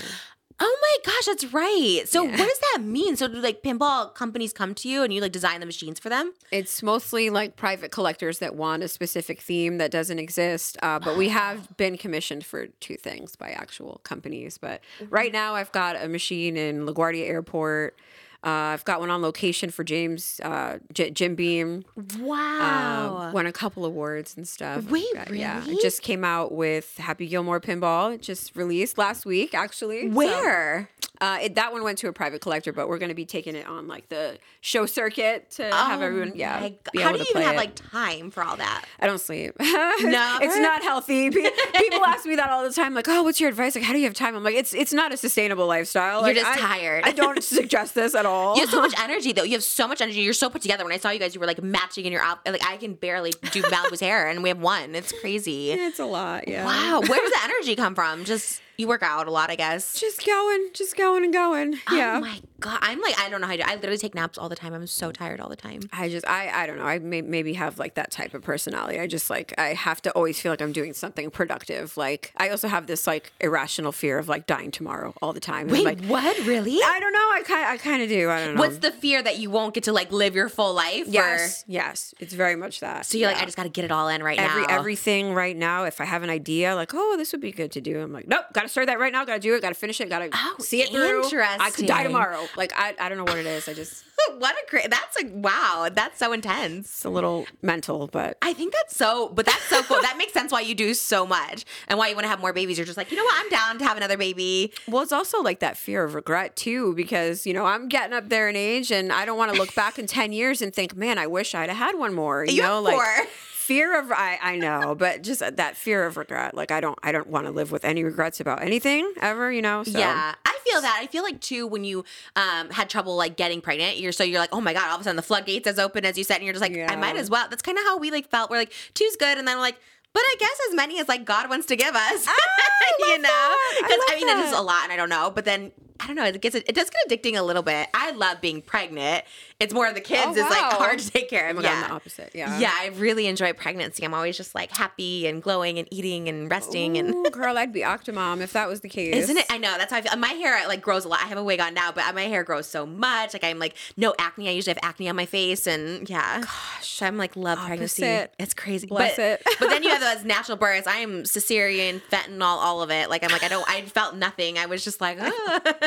Oh 0.59 0.77
my 0.81 1.11
gosh, 1.11 1.25
that's 1.25 1.45
right. 1.53 2.03
So 2.05 2.23
Yeah. 2.23 2.31
what 2.31 2.47
does 2.47 2.59
that 2.73 2.81
mean? 2.83 3.15
So 3.15 3.27
do 3.27 3.35
like 3.35 3.63
pinball 3.63 4.13
companies 4.13 4.53
come 4.53 4.73
to 4.75 4.87
you 4.87 5.03
and 5.03 5.13
you 5.13 5.19
like 5.21 5.31
design 5.31 5.59
the 5.59 5.65
machines 5.65 5.99
for 5.99 6.09
them? 6.09 6.33
It's 6.51 6.81
mostly 6.83 7.29
like 7.29 7.55
private 7.55 7.91
collectors 7.91 8.39
that 8.39 8.55
want 8.55 8.83
a 8.83 8.87
specific 8.87 9.41
theme 9.41 9.77
that 9.79 9.91
doesn't 9.91 10.19
exist. 10.19 10.77
Uh, 10.81 10.99
but 10.99 11.17
we 11.17 11.29
have 11.29 11.75
been 11.77 11.97
commissioned 11.97 12.45
for 12.45 12.67
two 12.79 12.95
things 12.95 13.35
by 13.35 13.49
actual 13.51 13.99
companies. 14.03 14.57
But 14.57 14.81
right 15.09 15.31
now, 15.33 15.55
I've 15.55 15.71
got 15.71 16.01
a 16.01 16.07
machine 16.07 16.55
in 16.57 16.85
LaGuardia 16.85 17.27
Airport. 17.27 17.97
Uh, 18.45 18.49
I've 18.73 18.83
got 18.83 18.99
one 18.99 19.09
on 19.09 19.21
location 19.21 19.69
for 19.69 19.83
James 19.83 20.41
uh, 20.43 20.79
J- 20.91 21.11
Jim 21.11 21.35
Beam. 21.35 21.85
Wow. 22.19 23.17
Um, 23.27 23.33
won 23.33 23.45
a 23.45 23.53
couple 23.53 23.85
awards 23.85 24.35
and 24.35 24.47
stuff. 24.47 24.83
Wait, 24.89 25.05
Uh, 25.15 25.25
Yeah, 25.31 25.59
really? 25.61 25.77
I 25.77 25.81
just 25.81 26.01
came 26.01 26.23
out 26.23 26.51
with 26.51 26.97
Happy 26.97 27.27
Gilmore 27.27 27.61
Pinball. 27.61 28.13
It 28.15 28.21
just 28.21 28.55
released 28.55 28.97
last 28.97 29.25
week, 29.25 29.53
actually. 29.53 30.09
So, 30.09 30.15
Where? 30.15 30.89
uh, 31.21 31.37
it, 31.41 31.55
that 31.55 31.71
one 31.71 31.83
went 31.83 31.97
to 31.99 32.07
a 32.09 32.13
private 32.13 32.41
collector, 32.41 32.73
but 32.73 32.89
we're 32.89 32.97
going 32.97 33.09
to 33.09 33.15
be 33.15 33.25
taking 33.25 33.55
it 33.55 33.65
on 33.65 33.87
like 33.87 34.09
the 34.09 34.37
show 34.59 34.85
circuit 34.85 35.49
to 35.51 35.63
have 35.73 36.01
everyone. 36.01 36.33
Yeah, 36.35 36.69
Oh 36.95 37.01
How 37.01 37.11
do 37.13 37.19
you 37.19 37.25
even 37.29 37.43
have 37.43 37.53
it. 37.53 37.57
like 37.57 37.75
time 37.75 38.29
for 38.29 38.43
all 38.43 38.57
that? 38.57 38.83
I 38.99 39.07
don't 39.07 39.21
sleep. 39.21 39.53
No. 39.59 39.67
it's 40.41 40.57
not 40.57 40.83
healthy. 40.83 41.29
People 41.29 41.51
ask 42.05 42.25
me 42.25 42.35
that 42.35 42.49
all 42.49 42.63
the 42.63 42.73
time. 42.73 42.93
Like, 42.93 43.07
oh, 43.07 43.23
what's 43.23 43.39
your 43.39 43.49
advice? 43.49 43.75
Like, 43.75 43.85
how 43.85 43.93
do 43.93 43.99
you 43.99 44.05
have 44.05 44.13
time? 44.13 44.35
I'm 44.35 44.43
like, 44.43 44.55
it's 44.55 44.73
it's 44.73 44.91
not 44.91 45.13
a 45.13 45.17
sustainable 45.17 45.65
lifestyle. 45.67 46.25
You're 46.25 46.35
just 46.35 46.45
I- 46.47 46.57
tired. 46.59 47.03
I 47.05 47.13
don't 47.13 47.41
suggest 47.57 47.95
this 47.95 48.13
at 48.15 48.25
all. 48.25 48.32
You 48.55 48.61
have 48.61 48.69
so 48.69 48.81
much 48.81 48.93
energy 48.99 49.31
though. 49.31 49.43
You 49.43 49.53
have 49.53 49.63
so 49.63 49.87
much 49.87 50.01
energy. 50.01 50.21
You're 50.21 50.33
so 50.33 50.49
put 50.49 50.61
together. 50.61 50.83
When 50.83 50.93
I 50.93 50.97
saw 50.97 51.09
you 51.09 51.19
guys, 51.19 51.33
you 51.33 51.39
were 51.39 51.47
like 51.47 51.61
matching 51.63 52.05
in 52.05 52.11
your 52.11 52.21
outfit. 52.21 52.53
Like 52.53 52.65
I 52.65 52.77
can 52.77 52.93
barely 52.93 53.31
do 53.51 53.61
Malibu's 53.63 53.99
hair, 53.99 54.27
and 54.29 54.43
we 54.43 54.49
have 54.49 54.59
one. 54.59 54.95
It's 54.95 55.13
crazy. 55.21 55.71
it's 55.71 55.99
a 55.99 56.05
lot. 56.05 56.47
Yeah. 56.47 56.65
Wow, 56.65 57.01
where 57.07 57.19
does 57.21 57.31
the 57.31 57.39
energy 57.43 57.75
come 57.75 57.95
from? 57.95 58.25
Just 58.25 58.61
you 58.77 58.87
work 58.87 59.03
out 59.03 59.27
a 59.27 59.31
lot, 59.31 59.49
I 59.49 59.55
guess. 59.55 59.99
Just 59.99 60.25
going, 60.25 60.69
just 60.73 60.95
going 60.97 61.23
and 61.23 61.33
going. 61.33 61.79
Oh 61.89 61.95
yeah. 61.95 62.17
Oh 62.17 62.21
my 62.21 62.41
god, 62.59 62.79
I'm 62.81 63.01
like 63.01 63.19
I 63.19 63.29
don't 63.29 63.41
know 63.41 63.47
how 63.47 63.53
to. 63.53 63.63
do 63.63 63.63
I 63.67 63.75
literally 63.75 63.97
take 63.97 64.15
naps 64.15 64.37
all 64.37 64.49
the 64.49 64.55
time. 64.55 64.73
I'm 64.73 64.87
so 64.87 65.11
tired 65.11 65.39
all 65.39 65.49
the 65.49 65.55
time. 65.55 65.81
I 65.91 66.09
just 66.09 66.27
I 66.27 66.49
I 66.63 66.65
don't 66.67 66.77
know. 66.77 66.85
I 66.85 66.99
may, 66.99 67.21
maybe 67.21 67.53
have 67.53 67.79
like 67.79 67.95
that 67.95 68.11
type 68.11 68.33
of 68.33 68.41
personality. 68.41 68.99
I 68.99 69.07
just 69.07 69.29
like 69.29 69.53
I 69.57 69.73
have 69.73 70.01
to 70.03 70.11
always 70.11 70.39
feel 70.39 70.51
like 70.51 70.61
I'm 70.61 70.71
doing 70.71 70.93
something 70.93 71.29
productive. 71.29 71.97
Like 71.97 72.31
I 72.37 72.49
also 72.49 72.67
have 72.67 72.87
this 72.87 73.05
like 73.07 73.31
irrational 73.39 73.91
fear 73.91 74.17
of 74.17 74.27
like 74.27 74.47
dying 74.47 74.71
tomorrow 74.71 75.13
all 75.21 75.33
the 75.33 75.39
time. 75.39 75.67
And, 75.67 75.71
Wait, 75.71 75.85
like 75.85 76.03
what? 76.05 76.37
Really? 76.45 76.77
I 76.83 76.99
don't 76.99 77.13
know. 77.13 77.29
I 77.33 77.41
kind 77.45 77.65
I 77.65 77.77
kind 77.77 78.01
of 78.01 78.09
do. 78.09 78.29
I 78.29 78.45
don't 78.45 78.55
know. 78.55 78.59
What's 78.61 78.77
the 78.77 78.91
fear 78.91 79.21
that 79.21 79.37
you 79.39 79.49
won't 79.49 79.73
get 79.73 79.83
to 79.85 79.93
like 79.93 80.11
live 80.11 80.35
your 80.35 80.49
full 80.49 80.73
life? 80.73 81.07
yes 81.07 81.63
yes? 81.67 82.13
It's 82.19 82.33
very 82.33 82.55
much 82.55 82.79
that. 82.79 83.05
So 83.05 83.17
you're 83.17 83.29
like, 83.29 83.41
I 83.41 83.45
just 83.45 83.57
got 83.57 83.63
to 83.63 83.69
get 83.69 83.85
it 83.85 83.91
all 83.91 84.07
in 84.07 84.23
right 84.23 84.39
Every 84.39 84.61
now. 84.63 84.67
everything 84.77 85.33
right 85.33 85.55
now. 85.55 85.83
If 85.83 86.01
I 86.01 86.05
have 86.05 86.23
an 86.23 86.29
idea, 86.29 86.75
like, 86.75 86.91
oh, 86.93 87.15
this 87.17 87.31
would 87.31 87.41
be 87.41 87.51
good 87.51 87.71
to 87.73 87.81
do, 87.81 87.99
I'm 87.99 88.11
like, 88.13 88.27
nope, 88.27 88.45
got 88.53 88.62
to 88.63 88.69
start 88.69 88.87
that 88.87 88.99
right 88.99 89.11
now. 89.13 89.23
Got 89.25 89.35
to 89.35 89.39
do 89.39 89.53
it. 89.55 89.61
Got 89.61 89.69
to 89.69 89.75
finish 89.75 90.01
it. 90.01 90.09
Got 90.09 90.19
to 90.19 90.29
Oh, 90.33 90.55
see 90.59 90.81
it 90.81 90.89
through. 90.89 91.23
I 91.41 91.69
could 91.71 91.85
die 91.85 92.03
tomorrow. 92.03 92.47
Like, 92.57 92.73
I, 92.75 92.95
I 92.99 93.09
don't 93.09 93.17
know 93.17 93.23
what 93.25 93.37
it 93.37 93.45
is. 93.45 93.67
I 93.69 93.73
just 93.73 94.03
what 94.37 94.55
a 94.55 94.69
great. 94.69 94.89
That's 94.89 95.15
like 95.21 95.31
wow. 95.33 95.89
That's 95.91 96.19
so 96.19 96.33
intense. 96.33 96.87
it's 96.87 97.05
a 97.05 97.09
little 97.09 97.45
mental, 97.61 98.07
but 98.07 98.37
I 98.41 98.53
think 98.53 98.73
that's 98.73 98.95
so, 98.95 99.29
but 99.29 99.45
that's 99.45 99.63
so 99.63 99.81
cool. 99.83 100.01
that 100.01 100.15
makes 100.17 100.33
sense 100.33 100.51
why 100.51 100.61
you 100.61 100.75
do 100.75 100.93
so 100.93 101.25
much 101.25 101.65
and 101.87 101.97
why 101.99 102.07
you 102.09 102.15
want 102.15 102.25
to 102.25 102.29
have 102.29 102.39
more 102.39 102.53
babies. 102.53 102.77
You're 102.77 102.85
just 102.85 102.97
like, 102.97 103.11
you 103.11 103.17
know 103.17 103.23
what? 103.23 103.35
I'm 103.37 103.49
down 103.49 103.77
to 103.79 103.85
have 103.85 103.97
another 103.97 104.17
baby. 104.17 104.71
well, 104.87 105.01
it's 105.03 105.11
also 105.11 105.41
like 105.41 105.59
that 105.59 105.77
fear 105.77 106.03
of 106.03 106.13
regret 106.15 106.55
too, 106.55 106.93
because 106.95 107.45
you 107.45 107.53
know 107.53 107.65
I'm 107.65 107.87
getting 107.89 108.13
up 108.13 108.29
there 108.29 108.47
in 108.49 108.55
age, 108.55 108.91
and 108.91 109.11
I 109.11 109.25
don't 109.25 109.37
want 109.37 109.51
to 109.53 109.57
look 109.57 109.73
back 109.75 109.97
in 109.99 110.07
ten 110.07 110.31
years 110.31 110.61
and 110.61 110.73
think, 110.73 110.95
man, 110.95 111.17
I 111.17 111.27
wish 111.27 111.53
I'd 111.55 111.69
have 111.69 111.77
had 111.77 111.97
one 111.97 112.13
more. 112.13 112.45
You, 112.45 112.53
You 112.55 112.61
know, 112.61 112.81
like. 112.81 113.27
Fear 113.63 113.97
of 113.97 114.11
I, 114.11 114.37
I 114.41 114.57
know, 114.57 114.93
but 114.93 115.23
just 115.23 115.39
that 115.39 115.77
fear 115.77 116.05
of 116.05 116.17
regret. 116.17 116.53
Like 116.53 116.69
I 116.69 116.81
don't 116.81 116.99
I 117.01 117.13
don't 117.13 117.27
want 117.27 117.45
to 117.45 117.51
live 117.51 117.71
with 117.71 117.85
any 117.85 118.03
regrets 118.03 118.41
about 118.41 118.61
anything 118.61 119.11
ever, 119.21 119.51
you 119.51 119.61
know. 119.61 119.83
So. 119.83 119.97
Yeah, 119.97 120.35
I 120.45 120.59
feel 120.65 120.81
that. 120.81 120.99
I 121.01 121.07
feel 121.07 121.23
like 121.23 121.39
too 121.39 121.65
when 121.65 121.85
you 121.85 122.03
um 122.35 122.69
had 122.69 122.89
trouble 122.89 123.15
like 123.15 123.37
getting 123.37 123.61
pregnant, 123.61 123.97
you're 123.97 124.11
so 124.11 124.23
you're 124.23 124.39
like, 124.39 124.53
oh 124.53 124.59
my 124.59 124.73
god, 124.73 124.89
all 124.89 124.95
of 124.95 125.01
a 125.01 125.03
sudden 125.05 125.15
the 125.15 125.21
floodgates 125.21 125.65
as 125.65 125.79
open 125.79 126.03
as 126.05 126.17
you 126.17 126.25
said, 126.25 126.35
and 126.35 126.43
you're 126.43 126.53
just 126.53 126.61
like, 126.61 126.77
I 126.89 126.95
might 126.97 127.15
as 127.15 127.29
well. 127.29 127.47
That's 127.49 127.61
kind 127.61 127.77
of 127.77 127.85
how 127.85 127.97
we 127.97 128.11
like 128.11 128.29
felt. 128.29 128.49
We're 128.51 128.57
like, 128.57 128.73
two's 128.93 129.15
good, 129.15 129.37
and 129.37 129.47
then 129.47 129.57
we're 129.57 129.63
like. 129.63 129.79
But 130.11 130.21
I 130.21 130.35
guess 130.37 130.59
as 130.69 130.75
many 130.75 130.99
as 130.99 131.07
like 131.07 131.25
God 131.25 131.49
wants 131.49 131.65
to 131.65 131.75
give 131.75 131.95
us, 131.95 132.27
you 132.99 133.17
know. 133.17 133.29
I 133.31 133.81
because 133.81 133.97
I, 133.99 134.13
love 134.13 134.21
mean 134.21 134.29
it 134.29 134.45
is 134.45 134.53
a 134.55 134.61
lot, 134.61 134.83
and 134.83 134.91
I 134.91 134.95
don't 134.95 135.09
know. 135.09 135.31
But 135.33 135.43
then 135.43 135.71
I 135.99 136.07
don't 136.07 136.15
know. 136.15 136.25
It 136.25 136.41
gets 136.41 136.55
it 136.55 136.75
does 136.75 136.89
get 136.89 137.09
addicting 137.09 137.37
a 137.37 137.41
little 137.41 137.63
bit. 137.63 137.87
I 137.93 138.11
love 138.11 138.41
being 138.41 138.61
pregnant. 138.61 139.23
It's 139.63 139.73
more 139.73 139.87
of 139.87 139.95
the 139.95 140.01
kids 140.01 140.23
Oh, 140.27 140.31
is 140.31 140.37
like 140.49 140.73
hard 140.73 140.99
to 140.99 141.09
take 141.09 141.29
care 141.29 141.47
Oh 141.47 141.51
of. 141.51 141.55
God, 141.57 141.65
I'm 141.65 141.81
yeah, 141.81 141.87
the 141.87 141.93
opposite. 141.93 142.31
Yeah. 142.33 142.59
yeah. 142.59 142.71
I 142.73 142.87
really 142.95 143.27
enjoy 143.27 143.53
pregnancy. 143.53 144.03
I'm 144.03 144.13
always 144.13 144.37
just 144.37 144.53
like 144.53 144.71
happy 144.75 145.27
and 145.27 145.41
glowing 145.41 145.79
and 145.79 145.87
eating 145.91 146.27
and 146.29 146.49
resting 146.51 146.97
and 146.97 147.13
Ooh, 147.13 147.29
girl, 147.31 147.57
I'd 147.57 147.71
be 147.73 147.81
Octomom 147.81 148.41
if 148.41 148.53
that 148.53 148.67
was 148.67 148.81
the 148.81 148.89
case. 148.89 149.15
isn't 149.15 149.37
it? 149.37 149.45
I 149.49 149.57
know. 149.57 149.75
That's 149.77 149.91
how 149.91 149.97
I 149.97 150.01
feel. 150.01 150.17
My 150.17 150.29
hair 150.29 150.67
like 150.67 150.81
grows 150.81 151.05
a 151.05 151.07
lot. 151.07 151.19
I 151.23 151.27
have 151.27 151.37
a 151.37 151.43
wig 151.43 151.59
on 151.59 151.73
now, 151.73 151.91
but 151.91 152.13
my 152.13 152.23
hair 152.23 152.43
grows 152.43 152.67
so 152.67 152.85
much. 152.85 153.33
Like 153.33 153.43
I'm 153.43 153.59
like 153.59 153.75
no 153.97 154.13
acne. 154.19 154.49
I 154.49 154.51
usually 154.51 154.73
have 154.75 154.83
acne 154.83 155.07
on 155.09 155.15
my 155.15 155.25
face, 155.25 155.65
and 155.67 156.09
yeah, 156.09 156.41
gosh, 156.41 157.01
I'm 157.01 157.17
like 157.17 157.35
love 157.35 157.59
pregnancy. 157.59 158.03
It's 158.39 158.53
crazy. 158.53 158.87
Bless 158.87 159.15
but, 159.15 159.23
it. 159.23 159.41
but 159.59 159.69
then 159.69 159.83
you 159.83 159.89
have 159.89 160.01
those 160.17 160.25
natural 160.25 160.57
births. 160.57 160.87
I 160.87 160.97
am 160.97 161.23
cesarean, 161.23 162.01
fentanyl, 162.11 162.41
all 162.41 162.81
of 162.81 162.91
it. 162.91 163.09
Like 163.09 163.23
I'm 163.23 163.31
like 163.31 163.43
I 163.43 163.47
don't. 163.47 163.67
I 163.69 163.81
felt 163.83 164.15
nothing. 164.15 164.57
I 164.57 164.65
was 164.65 164.83
just 164.83 164.99
like. 164.99 165.17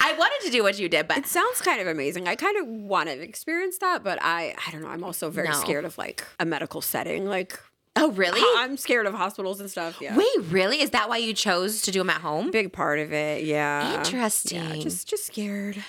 I 0.00 0.14
wanted 0.18 0.46
to 0.46 0.50
do 0.50 0.62
what 0.62 0.78
you 0.78 0.88
did, 0.88 1.06
but 1.08 1.18
It 1.18 1.26
sounds 1.26 1.60
kind 1.60 1.80
of 1.80 1.86
amazing. 1.86 2.28
I 2.28 2.36
kind 2.36 2.56
of 2.56 2.66
want 2.66 3.08
to 3.18 3.22
experienced 3.22 3.80
that, 3.80 4.02
but 4.02 4.18
I 4.22 4.54
I 4.66 4.70
don't 4.70 4.82
know. 4.82 4.88
I'm 4.88 5.04
also 5.04 5.30
very 5.30 5.48
No. 5.48 5.54
scared 5.54 5.84
of 5.84 5.96
like 5.98 6.24
a 6.38 6.44
medical 6.44 6.80
setting. 6.80 7.26
Like 7.26 7.58
oh 7.96 8.10
really? 8.12 8.40
I'm 8.60 8.76
scared 8.76 9.06
of 9.06 9.14
hospitals 9.14 9.60
and 9.60 9.70
stuff. 9.70 9.98
Yeah. 10.00 10.16
Wait, 10.16 10.28
really? 10.48 10.80
Is 10.80 10.90
that 10.90 11.08
why 11.08 11.16
you 11.18 11.32
chose 11.34 11.82
to 11.82 11.90
do 11.90 11.98
them 12.00 12.10
at 12.10 12.20
home? 12.20 12.50
Big 12.50 12.72
part 12.72 12.98
of 12.98 13.12
it. 13.12 13.44
Yeah. 13.44 13.98
Interesting. 13.98 14.62
Yeah, 14.62 14.76
just 14.76 15.08
just 15.08 15.26
scared. 15.26 15.82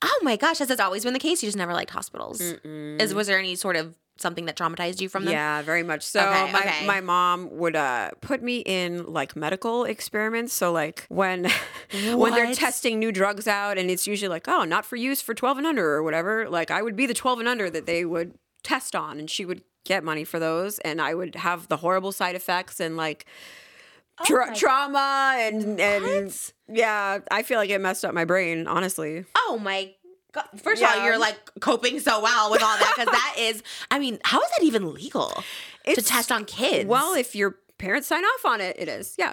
Oh 0.00 0.20
my 0.22 0.36
gosh, 0.36 0.58
has 0.58 0.68
this 0.68 0.78
always 0.78 1.02
been 1.04 1.12
the 1.12 1.18
case? 1.18 1.42
You 1.42 1.48
just 1.48 1.58
never 1.58 1.72
liked 1.74 1.90
hospitals. 1.90 2.40
Is 2.40 3.14
was 3.14 3.26
there 3.26 3.38
any 3.38 3.56
sort 3.56 3.74
of 3.76 3.96
something 4.20 4.46
that 4.46 4.56
traumatized 4.56 5.00
you 5.00 5.08
from 5.08 5.24
them? 5.24 5.32
Yeah, 5.32 5.62
very 5.62 5.82
much 5.82 6.02
so. 6.02 6.20
Okay, 6.20 6.52
my 6.52 6.58
okay. 6.60 6.86
my 6.86 7.00
mom 7.00 7.48
would 7.56 7.76
uh 7.76 8.10
put 8.20 8.42
me 8.42 8.58
in 8.58 9.04
like 9.06 9.36
medical 9.36 9.84
experiments. 9.84 10.52
So 10.52 10.72
like 10.72 11.06
when 11.08 11.48
when 12.14 12.34
they're 12.34 12.54
testing 12.54 12.98
new 12.98 13.12
drugs 13.12 13.46
out 13.48 13.78
and 13.78 13.90
it's 13.90 14.06
usually 14.06 14.28
like, 14.28 14.48
oh, 14.48 14.64
not 14.64 14.84
for 14.84 14.96
use 14.96 15.20
for 15.22 15.34
12 15.34 15.58
and 15.58 15.66
under 15.66 15.86
or 15.90 16.02
whatever. 16.02 16.48
Like 16.48 16.70
I 16.70 16.82
would 16.82 16.96
be 16.96 17.06
the 17.06 17.14
12 17.14 17.40
and 17.40 17.48
under 17.48 17.70
that 17.70 17.86
they 17.86 18.04
would 18.04 18.34
test 18.62 18.94
on 18.94 19.18
and 19.18 19.30
she 19.30 19.44
would 19.44 19.62
get 19.84 20.04
money 20.04 20.24
for 20.24 20.38
those 20.38 20.78
and 20.80 21.00
I 21.00 21.14
would 21.14 21.34
have 21.36 21.68
the 21.68 21.78
horrible 21.78 22.12
side 22.12 22.34
effects 22.34 22.78
and 22.80 22.96
like 22.96 23.24
tra- 24.26 24.48
Oh 24.50 24.54
trauma 24.54 25.34
and 25.38 25.80
and 25.80 26.26
What? 26.26 26.52
yeah, 26.68 27.20
I 27.30 27.42
feel 27.42 27.58
like 27.58 27.70
it 27.70 27.80
messed 27.80 28.04
up 28.04 28.12
my 28.12 28.24
brain, 28.24 28.66
honestly. 28.66 29.24
Oh 29.36 29.58
my 29.62 29.94
First 30.62 30.82
of 30.82 30.88
all, 30.90 31.04
you're 31.04 31.18
like 31.18 31.38
coping 31.60 32.00
so 32.00 32.20
well 32.22 32.50
with 32.50 32.62
all 32.62 32.76
that 32.76 32.92
because 32.96 33.12
that 33.12 33.34
is. 33.38 33.62
I 33.90 33.98
mean, 33.98 34.18
how 34.24 34.40
is 34.40 34.48
that 34.58 34.64
even 34.64 34.92
legal 34.94 35.32
to 35.86 36.02
test 36.02 36.30
on 36.30 36.44
kids? 36.44 36.86
Well, 36.88 37.14
if 37.14 37.34
your 37.34 37.56
parents 37.78 38.08
sign 38.08 38.24
off 38.24 38.44
on 38.44 38.60
it, 38.60 38.76
it 38.78 38.88
is. 38.88 39.14
Yeah. 39.18 39.32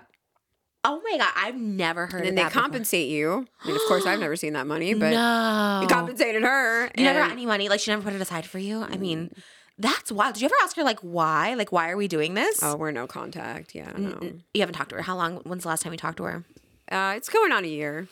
oh 0.84 1.02
my 1.04 1.18
god, 1.18 1.32
I've 1.36 1.56
never 1.58 2.08
heard 2.08 2.22
And 2.22 2.30
of 2.30 2.36
they 2.36 2.42
that. 2.44 2.50
before. 2.50 2.62
compensate 2.62 3.10
you. 3.10 3.46
I 3.64 3.68
mean, 3.68 3.76
of 3.76 3.82
course, 3.88 4.06
I've 4.06 4.20
never 4.20 4.36
seen 4.36 4.54
that 4.54 4.68
money, 4.68 4.94
but 4.94 5.12
no, 5.12 5.80
you 5.82 5.88
compensated 5.88 6.44
her. 6.44 6.86
You 6.98 7.04
never 7.04 7.20
got 7.20 7.32
any 7.32 7.46
money. 7.46 7.68
Like 7.70 7.80
she 7.82 7.92
never 7.92 8.02
put 8.04 8.14
it 8.14 8.22
aside 8.22 8.46
for 8.46 8.60
you. 8.60 8.82
I 8.82 8.96
mean, 8.98 9.32
that's 9.78 10.12
wild. 10.12 10.36
Did 10.36 10.42
you 10.42 10.46
ever 10.46 10.56
ask 10.64 10.76
her 10.78 10.84
like 10.84 11.00
why? 11.02 11.56
Like 11.56 11.72
why 11.74 11.90
are 11.90 11.98
we 11.98 12.08
doing 12.08 12.36
this? 12.36 12.64
Oh, 12.64 12.78
we're 12.78 12.92
no 12.92 13.06
contact. 13.06 13.76
Yeah, 13.76 13.92
no. 13.98 14.18
You 14.54 14.62
haven't 14.62 14.76
talked 14.76 14.92
to 14.92 14.96
her. 14.96 15.02
How 15.02 15.16
long? 15.18 15.38
When's 15.44 15.64
the 15.64 15.70
last 15.70 15.82
time 15.82 15.92
you 15.92 15.98
talked 15.98 16.18
to 16.18 16.24
her? 16.24 16.46
Uh, 16.90 17.14
it's 17.18 17.30
going 17.30 17.52
on 17.52 17.66
a 17.66 17.68
year. 17.68 18.08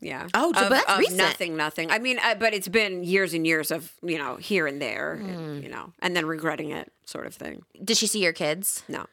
Yeah. 0.00 0.28
Oh, 0.34 0.52
so- 0.54 0.62
Of- 0.62 0.68
but 0.68 0.70
that's 0.70 0.90
of 0.92 0.98
recent. 0.98 1.16
Nothing, 1.18 1.56
nothing. 1.56 1.90
I 1.90 1.98
mean, 1.98 2.18
uh, 2.22 2.34
but 2.36 2.54
it's 2.54 2.68
been 2.68 3.02
years 3.04 3.34
and 3.34 3.46
years 3.46 3.70
of 3.70 3.92
you 4.02 4.16
know 4.18 4.36
here 4.36 4.66
and 4.66 4.80
there, 4.80 5.16
Hmm. 5.16 5.28
and, 5.28 5.62
you 5.64 5.68
know, 5.68 5.92
and 6.00 6.14
then 6.16 6.24
regretting 6.26 6.70
it, 6.70 6.92
sort 7.04 7.26
of 7.26 7.34
thing. 7.34 7.62
Did 7.82 7.96
she 7.96 8.06
see 8.06 8.20
your 8.22 8.32
kids? 8.32 8.84
No. 8.88 9.06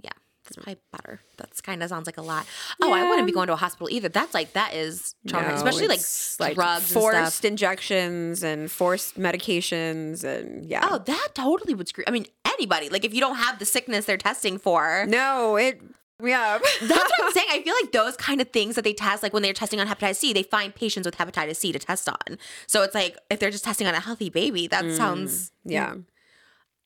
Yeah, 0.00 0.10
that's 0.44 0.56
probably 0.56 0.76
better. 0.92 1.20
That's 1.38 1.60
kind 1.60 1.82
of 1.82 1.88
sounds 1.88 2.06
like 2.06 2.18
a 2.18 2.22
lot. 2.22 2.46
Oh, 2.80 2.92
I 2.92 3.08
wouldn't 3.08 3.26
be 3.26 3.32
going 3.32 3.48
to 3.48 3.52
a 3.54 3.56
hospital 3.56 3.88
either. 3.90 4.08
That's 4.08 4.32
like 4.32 4.52
that 4.52 4.74
is 4.74 5.16
traumatic, 5.26 5.50
No, 5.50 5.56
especially 5.56 5.88
like, 5.88 6.00
like 6.38 6.54
drugs 6.54 6.84
and 6.84 6.92
forced 7.02 7.36
stuff. 7.38 7.44
injections 7.44 8.44
and 8.44 8.70
forced 8.70 9.18
medications, 9.18 10.22
and 10.22 10.64
yeah. 10.66 10.86
Oh, 10.88 10.98
that 10.98 11.28
totally 11.34 11.74
would 11.74 11.88
screw. 11.88 12.04
I 12.06 12.10
mean, 12.12 12.26
anybody. 12.44 12.88
Like 12.90 13.04
if 13.04 13.12
you 13.12 13.20
don't 13.20 13.36
have 13.36 13.58
the 13.58 13.64
sickness 13.64 14.04
they're 14.04 14.16
testing 14.16 14.58
for. 14.58 15.04
no, 15.08 15.56
it. 15.56 15.80
Yeah. 16.22 16.58
That's 16.80 16.90
what 16.90 17.24
I'm 17.24 17.32
saying. 17.32 17.46
I 17.50 17.62
feel 17.62 17.74
like 17.82 17.92
those 17.92 18.16
kind 18.16 18.40
of 18.40 18.48
things 18.50 18.74
that 18.74 18.82
they 18.84 18.92
test, 18.92 19.22
like 19.22 19.32
when 19.32 19.42
they're 19.42 19.52
testing 19.52 19.78
on 19.80 19.86
hepatitis 19.86 20.16
C, 20.16 20.32
they 20.32 20.42
find 20.42 20.74
patients 20.74 21.06
with 21.06 21.16
hepatitis 21.16 21.56
C 21.56 21.72
to 21.72 21.78
test 21.78 22.08
on. 22.08 22.38
So 22.66 22.82
it's 22.82 22.94
like 22.94 23.16
if 23.30 23.38
they're 23.38 23.50
just 23.50 23.64
testing 23.64 23.86
on 23.86 23.94
a 23.94 24.00
healthy 24.00 24.28
baby, 24.30 24.66
that 24.68 24.84
mm, 24.84 24.96
sounds. 24.96 25.52
yeah. 25.64 25.90
Mm. 25.90 26.04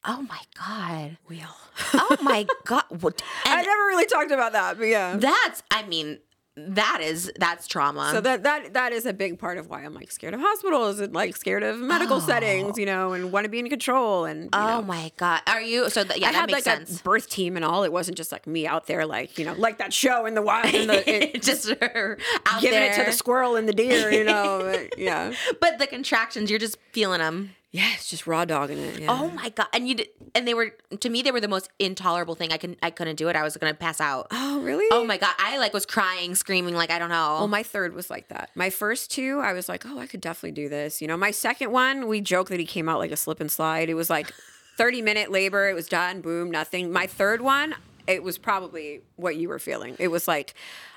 Oh 0.05 0.23
my 0.23 0.41
god. 0.59 1.17
Wheel. 1.29 1.47
Oh 1.95 2.17
my 2.23 2.47
god. 2.65 2.85
What- 3.01 3.23
I 3.47 3.63
never 3.63 3.83
really 3.87 4.07
talked 4.07 4.33
about 4.33 4.53
that, 4.53 4.77
but 4.79 4.85
yeah. 4.89 5.17
that's. 5.17 5.63
I 5.71 5.85
mean, 5.87 6.19
that 6.55 7.01
is 7.01 7.33
that's 7.37 7.67
trauma. 7.67 8.11
So 8.13 8.21
that 8.21 8.43
that 8.43 8.75
that 8.75 8.93
is 8.93 9.07
a 9.07 9.15
big 9.15 9.39
part 9.39 9.57
of 9.57 9.71
why 9.71 9.85
I'm 9.85 9.95
like 9.95 10.13
scared 10.13 10.35
of 10.35 10.41
hospitals 10.41 11.01
and 11.01 11.15
like 11.15 11.35
scared 11.35 11.63
of 11.63 11.79
medical 11.79 12.19
oh. 12.19 12.21
settings, 12.21 12.77
you 12.79 12.85
know, 12.85 13.15
and 13.15 13.33
want 13.33 13.45
to 13.45 13.49
be 13.49 13.59
in 13.59 13.71
control. 13.71 14.27
And 14.27 14.51
oh 14.53 14.67
know, 14.67 14.83
my 14.83 15.13
god. 15.17 15.41
Are 15.47 15.63
you? 15.63 15.89
So 15.89 16.05
th- 16.05 16.21
yeah, 16.21 16.29
I 16.29 16.33
that 16.33 16.39
had 16.39 16.51
makes 16.51 16.67
like 16.67 16.79
sense. 16.79 17.01
a 17.01 17.03
birth 17.03 17.31
team 17.31 17.57
and 17.57 17.65
all. 17.65 17.85
It 17.85 17.93
wasn't 17.93 18.19
just 18.19 18.33
like 18.33 18.47
me 18.47 18.67
out 18.67 18.87
there, 18.87 19.07
like 19.07 19.39
you 19.39 19.47
know, 19.47 19.55
like 19.55 19.79
that 19.79 19.95
show 19.95 20.27
in 20.27 20.35
the 20.35 20.43
wild, 20.43 20.75
in 20.75 20.89
the, 20.89 21.37
it, 21.37 21.43
just 21.43 21.71
out 21.71 22.19
giving 22.61 22.83
it 22.83 22.95
to 22.97 23.05
the 23.05 23.13
squirrel 23.13 23.57
and 23.57 23.67
the 23.67 23.73
deer, 23.73 24.11
you 24.11 24.25
know. 24.25 24.59
but, 24.73 24.99
yeah, 24.99 25.33
But 25.59 25.79
the 25.79 25.87
contractions, 25.87 26.51
you're 26.51 26.59
just 26.59 26.77
feeling 26.93 27.21
them. 27.21 27.55
Yeah, 27.73 27.89
it's 27.95 28.11
just 28.11 28.27
raw 28.27 28.45
dogging 28.45 28.77
it. 28.77 29.01
Yeah. 29.01 29.07
Oh 29.11 29.31
my 29.31 29.49
god! 29.49 29.67
And 29.73 29.89
you 29.89 29.95
did, 29.95 30.09
and 30.35 30.47
they 30.47 30.53
were 30.53 30.75
to 31.01 31.09
me 31.09 31.23
they 31.23 31.33
were 31.33 31.41
the 31.41 31.49
most 31.49 31.71
intolerable 31.79 32.35
thing. 32.35 32.53
I 32.53 32.59
can 32.59 32.77
I 32.83 32.91
couldn't 32.91 33.17
do 33.17 33.29
it. 33.29 33.35
I 33.37 33.43
was 33.43 33.57
gonna 33.57 33.73
pass 33.73 33.99
out. 33.99 34.27
oh 34.31 34.61
really? 34.61 34.85
Oh 34.93 35.07
my 35.07 35.17
god! 35.17 35.35
I 35.39 35.57
like 35.57 35.73
was 35.73 35.87
crying, 35.87 36.35
screaming 36.35 36.75
like 36.75 36.91
I 36.91 36.99
don't 36.99 37.09
know. 37.09 37.37
Well, 37.39 37.49
my 37.49 37.63
third 37.63 37.95
was 37.95 38.11
like 38.11 38.29
that. 38.29 38.51
My 38.55 38.69
first 38.69 39.11
two, 39.11 39.41
I 39.41 39.55
was 39.55 39.71
like, 39.71 39.87
oh, 39.87 39.99
I 39.99 40.07
could 40.07 40.21
definitely 40.21 40.53
do 40.53 40.69
this. 40.69 41.01
You 41.01 41.09
know, 41.09 41.17
my 41.17 41.31
second 41.31 41.73
one, 41.73 42.07
we 42.09 42.21
joke 42.21 42.51
that 42.51 42.61
he 42.61 42.67
came 42.67 42.91
out 42.91 42.99
like 42.99 43.11
a 43.11 43.17
slip 43.17 43.41
and 43.41 43.51
slide. 43.51 43.89
It 43.89 43.95
was 43.95 44.11
like 44.11 44.31
30 44.77 45.01
minute 45.01 45.31
labor. 45.33 45.71
It 45.71 45.75
was 45.75 45.89
done, 45.89 46.21
boom, 46.21 46.51
nothing. 46.51 46.93
My 46.93 47.07
third 47.07 47.41
one, 47.41 47.75
it 48.07 48.23
was 48.23 48.37
probably 48.37 49.01
what 49.17 49.37
you 49.37 49.49
were 49.49 49.59
feeling. 49.59 49.97
It 49.99 50.09
was 50.09 50.29
like, 50.29 50.53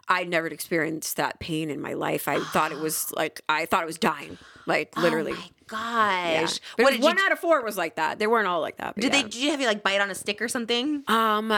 I 0.10 0.26
never 0.26 0.48
experienced 0.48 1.16
that 1.18 1.40
pain 1.40 1.70
in 1.70 1.82
my 1.82 1.94
life. 1.94 2.28
I 2.28 2.40
thought 2.40 2.74
it 2.74 2.80
was 2.82 3.14
like, 3.16 3.40
I 3.48 3.66
thought 3.66 3.84
it 3.84 3.88
was 3.88 3.98
dying, 3.98 4.38
like 4.66 4.94
oh 4.98 5.02
literally. 5.02 5.34
Oh 5.36 5.48
my 5.72 6.32
Yeah. 6.32 6.42
gosh! 6.42 6.60
What 6.78 6.78
did 6.78 6.86
was 6.86 6.98
you? 7.00 7.04
one 7.04 7.20
out 7.20 7.32
of 7.32 7.40
four 7.40 7.62
was 7.64 7.78
like 7.78 7.96
that. 7.96 8.20
They 8.20 8.28
weren't 8.28 8.48
all 8.48 8.62
like 8.62 8.78
that. 8.78 8.96
did 8.96 9.06
yeah. 9.06 9.10
they? 9.10 9.24
Did 9.24 9.36
you 9.36 9.52
have 9.52 9.62
you 9.62 9.68
like 9.68 9.84
bite 9.84 10.02
on 10.02 10.10
a 10.12 10.16
stick 10.16 10.42
or 10.42 10.48
something? 10.48 11.04
Um, 11.08 11.52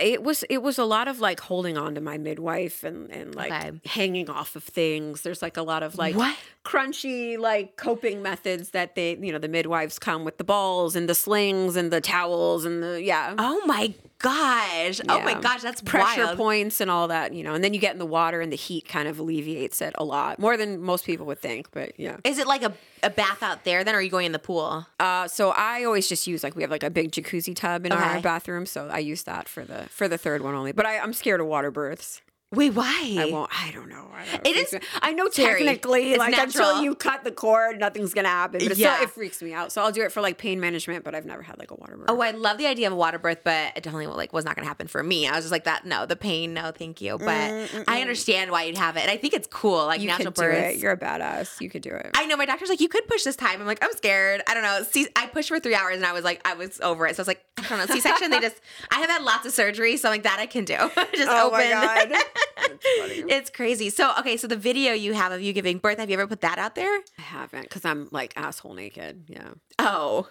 it 0.00 0.22
was 0.22 0.44
it 0.50 0.62
was 0.62 0.78
a 0.78 0.84
lot 0.84 1.08
of 1.08 1.20
like 1.20 1.40
holding 1.40 1.76
on 1.78 1.94
to 1.94 2.00
my 2.00 2.18
midwife 2.18 2.84
and 2.84 3.10
and 3.10 3.34
like 3.34 3.52
Okay. 3.52 3.72
hanging 3.86 4.28
off 4.30 4.56
of 4.56 4.64
things. 4.64 5.22
There's 5.22 5.42
like 5.42 5.56
a 5.56 5.62
lot 5.62 5.82
of 5.82 5.96
like 5.96 6.14
What? 6.16 6.36
crunchy 6.64 7.38
like 7.38 7.76
coping 7.76 8.22
methods 8.22 8.70
that 8.70 8.94
they 8.96 9.16
you 9.16 9.32
know 9.32 9.38
the 9.38 9.48
midwives 9.48 9.98
come 9.98 10.24
with 10.24 10.36
the 10.38 10.44
balls 10.44 10.96
and 10.96 11.08
the 11.08 11.14
slings 11.14 11.76
and 11.76 11.92
the 11.92 12.00
towels 12.00 12.64
and 12.64 12.82
the 12.82 13.00
yeah. 13.02 13.34
Oh 13.38 13.62
my 13.66 13.94
gosh! 14.18 15.00
Oh 15.08 15.20
my 15.20 15.34
gosh! 15.34 15.62
That's 15.62 15.80
pressure 15.82 16.24
wild. 16.24 16.36
points 16.38 16.80
and 16.80 16.90
all 16.90 17.08
that, 17.08 17.32
you 17.34 17.42
know, 17.44 17.54
and 17.54 17.62
then 17.62 17.72
you 17.74 17.80
get 17.80 17.92
in 17.92 17.98
the 17.98 18.06
water 18.06 18.40
and 18.40 18.50
the 18.50 18.56
heat 18.56 18.88
kind 18.88 19.06
of 19.08 19.18
alleviates 19.18 19.80
it 19.80 19.94
a 19.96 20.04
lot 20.04 20.38
more 20.38 20.56
than 20.56 20.80
most 20.80 21.04
people 21.06 21.26
would 21.26 21.38
think. 21.40 21.70
But 21.70 21.98
yeah, 21.98 22.16
Is 22.24 22.38
it 22.38 22.46
like 22.46 22.62
a, 22.62 22.72
a 23.06 23.10
bath 23.10 23.42
out 23.42 23.64
there 23.64 23.84
then, 23.84 23.94
or 23.94 23.98
are 23.98 24.02
you 24.02 24.10
going 24.10 24.26
in 24.26 24.32
the 24.32 24.38
pool? 24.38 24.86
uh, 25.00 25.28
so 25.28 25.50
I 25.50 25.84
always 25.84 26.08
just 26.08 26.26
use 26.26 26.42
like 26.42 26.54
we 26.56 26.62
have 26.62 26.70
like 26.70 26.82
a 26.82 26.90
big 26.90 27.12
jacuzzi 27.12 27.54
tub 27.54 27.86
in 27.86 27.92
Okay. 27.92 28.02
our 28.02 28.20
bathroom, 28.20 28.66
so 28.66 28.88
I 28.90 28.98
use 28.98 29.22
that 29.24 29.48
for 29.48 29.64
the 29.64 29.86
for 29.90 30.08
the 30.08 30.18
third 30.18 30.42
one 30.42 30.54
only. 30.54 30.72
But 30.72 30.86
I, 30.86 30.98
I'm 30.98 31.12
scared 31.12 31.40
of 31.40 31.46
water 31.46 31.70
births. 31.70 32.20
Wait, 32.56 32.70
why? 32.70 33.16
I 33.18 33.28
won't. 33.30 33.50
I 33.52 33.70
don't 33.70 33.88
know. 33.88 34.08
I 34.14 34.24
don't 34.36 34.46
It 34.46 34.56
is 34.56 34.72
me- 34.72 34.80
I 35.02 35.12
know 35.12 35.28
scary. 35.28 35.62
technically, 35.64 36.16
like 36.16 36.30
natural. 36.32 36.68
until 36.70 36.82
you 36.82 36.94
cut 36.94 37.22
the 37.22 37.30
cord, 37.30 37.78
nothing's 37.78 38.14
gonna 38.14 38.28
happen. 38.28 38.60
But 38.66 38.76
Yeah. 38.78 38.94
still, 38.94 39.04
it 39.04 39.10
freaks 39.10 39.42
me 39.42 39.52
out. 39.52 39.70
So 39.72 39.82
I'll 39.82 39.92
do 39.92 40.02
it 40.02 40.10
for 40.10 40.20
like 40.22 40.38
pain 40.38 40.58
management. 40.58 41.04
But 41.04 41.14
I've 41.14 41.26
never 41.26 41.42
had 41.42 41.58
like 41.58 41.70
a 41.70 41.74
water 41.74 41.96
birth. 41.96 42.06
Oh, 42.08 42.20
I 42.20 42.30
love 42.32 42.58
the 42.58 42.66
idea 42.66 42.86
of 42.86 42.94
a 42.94 42.96
water 42.96 43.18
birth, 43.18 43.40
but 43.44 43.76
it 43.76 43.82
definitely 43.82 44.06
like 44.08 44.32
was 44.32 44.44
not 44.44 44.56
going 44.56 44.64
to 44.64 44.68
happen 44.68 44.86
for 44.88 45.02
me. 45.02 45.28
I 45.28 45.32
was 45.36 45.44
just 45.44 45.52
like 45.52 45.64
that. 45.64 45.84
No, 45.84 46.06
the 46.06 46.16
pain. 46.16 46.54
No, 46.54 46.72
thank 46.72 47.00
you. 47.00 47.18
But 47.18 47.68
I 47.86 48.00
understand 48.00 48.50
why 48.50 48.64
you'd 48.64 48.78
have 48.78 48.96
it, 48.96 49.00
and 49.02 49.10
I 49.10 49.16
think 49.18 49.34
it's 49.34 49.46
cool. 49.48 49.84
Like 49.86 50.00
you 50.00 50.08
natural 50.08 50.32
it. 50.40 50.78
You're 50.78 50.92
a 50.92 50.96
badass. 50.96 51.60
You 51.60 51.68
could 51.68 51.82
do 51.82 51.90
it. 51.90 52.10
I 52.14 52.24
know 52.26 52.36
my 52.36 52.46
doctor's 52.46 52.68
like, 52.70 52.80
you 52.80 52.88
could 52.88 53.06
push 53.06 53.22
this 53.22 53.36
time. 53.36 53.60
I'm 53.60 53.66
like, 53.66 53.84
I'm 53.84 53.92
scared. 53.92 54.42
I 54.48 54.54
don't 54.54 54.62
know. 54.62 54.82
See, 54.90 55.06
I 55.14 55.26
pushed 55.26 55.48
for 55.48 55.60
three 55.60 55.74
hours 55.74 55.96
and 55.96 56.06
I 56.06 56.12
was 56.12 56.24
like, 56.24 56.40
I 56.48 56.54
was 56.54 56.80
over 56.80 57.06
it. 57.06 57.16
So 57.16 57.20
I 57.20 57.22
was 57.22 57.28
like, 57.28 57.44
I 57.58 57.62
don't 57.68 57.78
know. 57.78 57.86
C 57.94 58.00
section, 58.00 58.30
they 58.30 58.40
just, 58.40 58.56
I 58.90 58.96
have 59.00 59.10
had 59.10 59.22
lots 59.22 59.44
of 59.46 59.52
surgery. 59.52 59.96
So 59.98 60.08
I'm 60.08 60.14
like, 60.14 60.22
that 60.22 60.38
I 60.38 60.46
can 60.46 60.64
do. 60.64 60.74
just 61.14 61.28
oh 61.30 61.48
open. 61.48 62.16
my 62.56 62.68
god. 62.68 62.78
That's 62.82 62.98
funny. 62.98 63.14
it's 63.32 63.50
crazy. 63.50 63.90
So, 63.90 64.12
okay. 64.18 64.36
So 64.36 64.46
the 64.46 64.56
video 64.56 64.92
you 64.92 65.14
have 65.14 65.32
of 65.32 65.40
you 65.40 65.52
giving 65.52 65.78
birth, 65.78 65.98
have 65.98 66.10
you 66.10 66.14
ever 66.14 66.26
put 66.26 66.40
that 66.42 66.58
out 66.58 66.74
there? 66.74 67.00
I 67.18 67.22
haven't 67.22 67.62
because 67.62 67.84
I'm 67.84 68.08
like 68.10 68.32
asshole 68.36 68.74
naked. 68.74 69.24
Yeah. 69.28 69.50
Oh. 69.78 70.28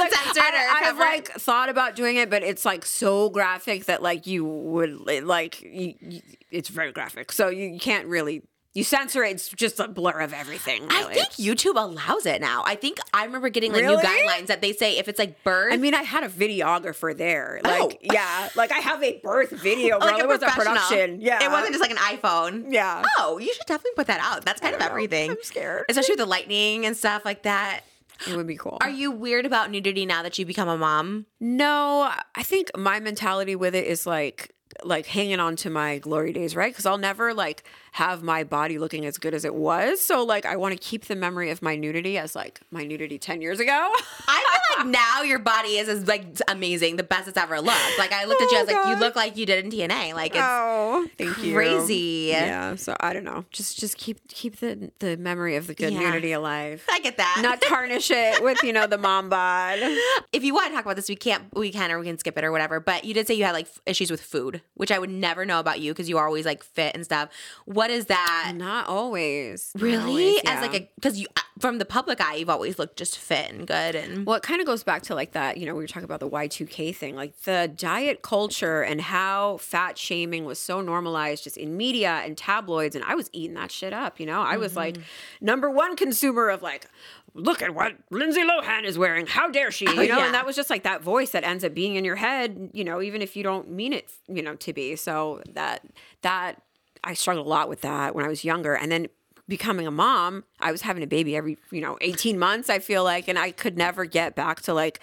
couldn't 0.00 0.12
censor 0.12 0.40
it 0.40 0.54
or 0.54 0.58
I, 0.58 0.82
I've 0.86 0.98
like 0.98 1.28
thought 1.32 1.68
about 1.68 1.96
doing 1.96 2.16
it, 2.16 2.30
but 2.30 2.42
it's 2.42 2.64
like 2.64 2.84
so 2.84 3.30
graphic 3.30 3.86
that 3.86 4.02
like 4.02 4.26
you 4.26 4.44
would 4.44 5.00
like 5.00 5.62
you, 5.62 5.94
you, 6.00 6.22
it's 6.50 6.68
very 6.68 6.92
graphic, 6.92 7.32
so 7.32 7.48
you, 7.48 7.66
you 7.66 7.80
can't 7.80 8.06
really 8.06 8.42
you 8.72 8.84
censor 8.84 9.24
it. 9.24 9.32
It's 9.32 9.48
just 9.48 9.80
a 9.80 9.88
blur 9.88 10.20
of 10.20 10.32
everything. 10.32 10.86
I 10.90 11.04
think 11.12 11.30
YouTube 11.32 11.74
allows 11.76 12.24
it 12.26 12.40
now. 12.40 12.62
I 12.64 12.76
think 12.76 12.98
I 13.12 13.24
remember 13.24 13.48
getting 13.48 13.72
like 13.72 13.82
Really? 13.82 13.96
new 13.96 14.02
guidelines 14.08 14.46
that 14.46 14.60
they 14.60 14.72
say 14.72 14.98
if 14.98 15.08
it's 15.08 15.18
like 15.18 15.42
birth. 15.42 15.72
I 15.72 15.76
mean, 15.76 15.94
I 15.94 16.02
had 16.02 16.22
a 16.22 16.28
videographer 16.28 17.16
there. 17.16 17.60
Oh. 17.64 17.68
Like, 17.68 17.80
Oh. 17.82 17.98
yeah, 18.14 18.48
like 18.54 18.70
I 18.72 18.78
have 18.78 19.02
a 19.02 19.18
birth 19.22 19.50
video. 19.50 19.98
Girl. 19.98 20.08
like 20.10 20.18
it 20.22 20.28
was 20.28 20.42
a 20.42 20.46
production. 20.46 21.20
Yeah, 21.20 21.42
It 21.44 21.50
wasn't 21.50 21.72
just 21.74 21.80
like 21.80 21.90
an 21.90 21.96
iPhone. 21.96 22.66
Yeah. 22.72 23.02
Oh, 23.18 23.38
you 23.38 23.52
should 23.52 23.66
definitely 23.66 23.92
put 23.96 24.06
that 24.06 24.20
out. 24.20 24.44
That's 24.44 24.60
kind 24.60 24.74
of 24.74 24.80
don't 24.80 24.86
know. 24.88 24.92
everything. 24.92 25.30
I'm 25.30 25.36
scared. 25.42 25.84
Especially 25.88 26.12
with 26.12 26.18
the 26.20 26.26
lightning 26.26 26.86
and 26.86 26.96
stuff 26.96 27.24
like 27.24 27.42
that. 27.42 27.80
It 28.28 28.36
would 28.36 28.46
be 28.46 28.56
cool. 28.56 28.76
Are 28.82 28.90
you 28.90 29.10
weird 29.10 29.46
about 29.46 29.70
nudity 29.70 30.04
now 30.06 30.22
that 30.22 30.38
you 30.38 30.44
become 30.44 30.68
a 30.68 30.76
mom? 30.76 31.24
No, 31.40 32.10
I 32.34 32.42
think 32.42 32.70
my 32.76 33.00
mentality 33.00 33.56
with 33.56 33.74
it 33.74 33.86
is 33.86 34.06
like 34.06 34.54
like 34.84 35.04
hanging 35.06 35.40
on 35.40 35.56
to 35.56 35.68
my 35.70 35.98
glory 35.98 36.32
days, 36.32 36.54
right? 36.54 36.72
Because 36.72 36.86
I'll 36.86 36.96
never 36.98 37.34
like 37.34 37.64
have 37.92 38.22
my 38.22 38.44
body 38.44 38.78
looking 38.78 39.04
as 39.06 39.18
good 39.18 39.34
as 39.34 39.44
it 39.44 39.54
was. 39.54 40.00
So 40.00 40.24
like 40.24 40.46
I 40.46 40.56
want 40.56 40.72
to 40.72 40.78
keep 40.78 41.06
the 41.06 41.16
memory 41.16 41.50
of 41.50 41.62
my 41.62 41.76
nudity 41.76 42.18
as 42.18 42.34
like 42.34 42.60
my 42.70 42.84
nudity 42.84 43.18
ten 43.18 43.40
years 43.42 43.60
ago. 43.60 43.70
I 44.28 44.58
feel 44.68 44.84
like 44.84 44.92
now 44.92 45.22
your 45.22 45.38
body 45.38 45.76
is 45.78 45.88
as 45.88 46.06
like 46.06 46.24
amazing, 46.48 46.96
the 46.96 47.02
best 47.02 47.28
it's 47.28 47.36
ever 47.36 47.60
looked. 47.60 47.98
Like 47.98 48.12
I 48.12 48.24
looked 48.24 48.42
at 48.42 48.50
you, 48.50 48.58
I 48.58 48.60
oh, 48.60 48.64
was 48.64 48.74
Oh, 48.74 48.76
like, 48.82 48.88
you 48.88 49.00
look 49.00 49.16
like 49.16 49.36
you 49.36 49.46
did 49.46 49.64
in 49.64 49.70
TNA. 49.70 50.14
Like 50.14 50.32
it's 50.32 50.40
oh, 50.42 51.06
thank 51.18 51.38
you. 51.38 51.54
crazy. 51.54 52.28
Yeah. 52.30 52.76
So 52.76 52.96
I 53.00 53.12
don't 53.12 53.24
know. 53.24 53.44
Just 53.50 53.78
just 53.78 53.96
keep 53.96 54.26
keep 54.28 54.56
the 54.60 54.90
the 55.00 55.16
memory 55.16 55.56
of 55.56 55.66
the 55.66 55.74
good 55.74 55.92
Yeah. 55.92 56.00
nudity 56.00 56.32
alive. 56.32 56.84
I 56.90 57.00
get 57.00 57.16
that. 57.16 57.40
Not 57.42 57.60
tarnish 57.60 58.10
it 58.10 58.42
with 58.42 58.62
you 58.62 58.72
know 58.72 58.86
the 58.86 58.98
mom 58.98 59.28
bod. 59.28 59.78
if 60.32 60.44
you 60.44 60.54
want 60.54 60.68
to 60.68 60.74
talk 60.74 60.84
about 60.84 60.96
this, 60.96 61.08
we 61.08 61.16
can't, 61.16 61.44
we 61.54 61.70
can, 61.72 61.90
or 61.90 61.98
we 61.98 62.06
can 62.06 62.18
skip 62.18 62.36
it 62.38 62.44
or 62.44 62.52
whatever. 62.52 62.78
But 62.80 63.04
you 63.04 63.14
did 63.14 63.26
say 63.26 63.34
you 63.34 63.44
had 63.44 63.52
like 63.52 63.68
issues 63.86 64.10
with 64.10 64.20
food, 64.20 64.62
which 64.74 64.90
I 64.92 64.98
would 64.98 65.10
never 65.10 65.44
know 65.44 65.58
about 65.58 65.80
you 65.80 65.92
because 65.92 66.08
you 66.08 66.18
are 66.18 66.26
always 66.26 66.46
like 66.46 66.62
fit 66.62 66.94
and 66.94 67.04
stuff. 67.04 67.30
What 67.64 67.79
is 67.88 68.06
that? 68.06 68.52
Not 68.56 68.88
always. 68.88 69.70
Not 69.76 69.82
Really? 69.82 70.00
always, 70.00 70.40
As 70.44 70.60
like 70.60 70.74
a, 70.74 70.90
because 70.96 71.20
you, 71.20 71.28
uh, 71.36 71.40
from 71.60 71.78
the 71.78 71.84
public 71.84 72.20
eye, 72.20 72.34
you've 72.34 72.50
always 72.50 72.78
looked 72.78 72.96
just 72.98 73.16
fit 73.16 73.50
and 73.52 73.64
good. 73.66 73.94
And 73.94 74.26
Well, 74.26 74.34
it 74.36 74.42
kind 74.42 74.60
of 74.60 74.66
goes 74.66 74.82
back 74.82 75.02
to 75.04 75.14
like 75.14 75.32
that, 75.32 75.56
you 75.56 75.66
know, 75.66 75.74
we 75.74 75.82
were 75.82 75.86
talking 75.86 76.04
about 76.04 76.18
the 76.20 76.28
Y2K 76.28 76.94
thing, 76.94 77.14
like 77.14 77.40
the 77.42 77.72
diet 77.74 78.22
culture 78.22 78.82
and 78.82 79.00
how 79.00 79.58
fat 79.58 79.96
shaming 79.96 80.44
was 80.44 80.58
so 80.58 80.80
normalized 80.80 81.44
just 81.44 81.56
in 81.56 81.76
media 81.76 82.20
and 82.24 82.36
tabloids. 82.36 82.96
And 82.96 83.04
I 83.04 83.14
was 83.14 83.30
eating 83.32 83.54
that 83.54 83.70
shit 83.70 83.92
up, 83.92 84.18
you 84.18 84.26
know? 84.26 84.42
I 84.42 84.56
was 84.56 84.74
like 84.74 84.98
number 85.40 85.70
one 85.70 85.94
consumer 85.96 86.48
of 86.48 86.60
like, 86.62 86.88
look 87.34 87.62
at 87.62 87.74
what 87.74 87.94
Lindsay 88.10 88.40
Lohan 88.42 88.82
is 88.82 88.98
wearing. 88.98 89.26
How 89.26 89.48
dare 89.48 89.70
she? 89.70 89.84
You 89.84 89.94
know? 89.94 90.02
yeah. 90.02 90.24
And 90.24 90.34
that 90.34 90.44
was 90.44 90.56
just 90.56 90.68
like 90.70 90.82
that 90.82 91.02
voice 91.02 91.30
that 91.30 91.44
ends 91.44 91.62
up 91.62 91.74
being 91.74 91.94
in 91.94 92.04
your 92.04 92.16
head, 92.16 92.70
you 92.72 92.82
know, 92.82 93.00
even 93.00 93.22
if 93.22 93.36
you 93.36 93.44
don't 93.44 93.70
mean 93.70 93.92
it, 93.92 94.10
you 94.28 94.42
know, 94.42 94.56
to 94.56 94.72
be. 94.72 94.96
So 94.96 95.40
that, 95.54 95.86
that, 96.22 96.62
I 97.04 97.14
struggled 97.14 97.46
a 97.46 97.48
lot 97.48 97.68
with 97.68 97.80
that 97.82 98.14
when 98.14 98.24
I 98.24 98.28
was 98.28 98.44
younger. 98.44 98.74
And 98.74 98.90
then 98.90 99.08
becoming 99.48 99.86
a 99.86 99.90
mom, 99.90 100.44
I 100.60 100.72
was 100.72 100.82
having 100.82 101.02
a 101.02 101.06
baby 101.06 101.36
every, 101.36 101.58
you 101.70 101.80
know, 101.80 101.98
18 102.00 102.38
months, 102.38 102.70
I 102.70 102.78
feel 102.78 103.04
like, 103.04 103.28
and 103.28 103.38
I 103.38 103.50
could 103.50 103.76
never 103.76 104.04
get 104.04 104.34
back 104.34 104.62
to 104.62 104.74
like 104.74 105.00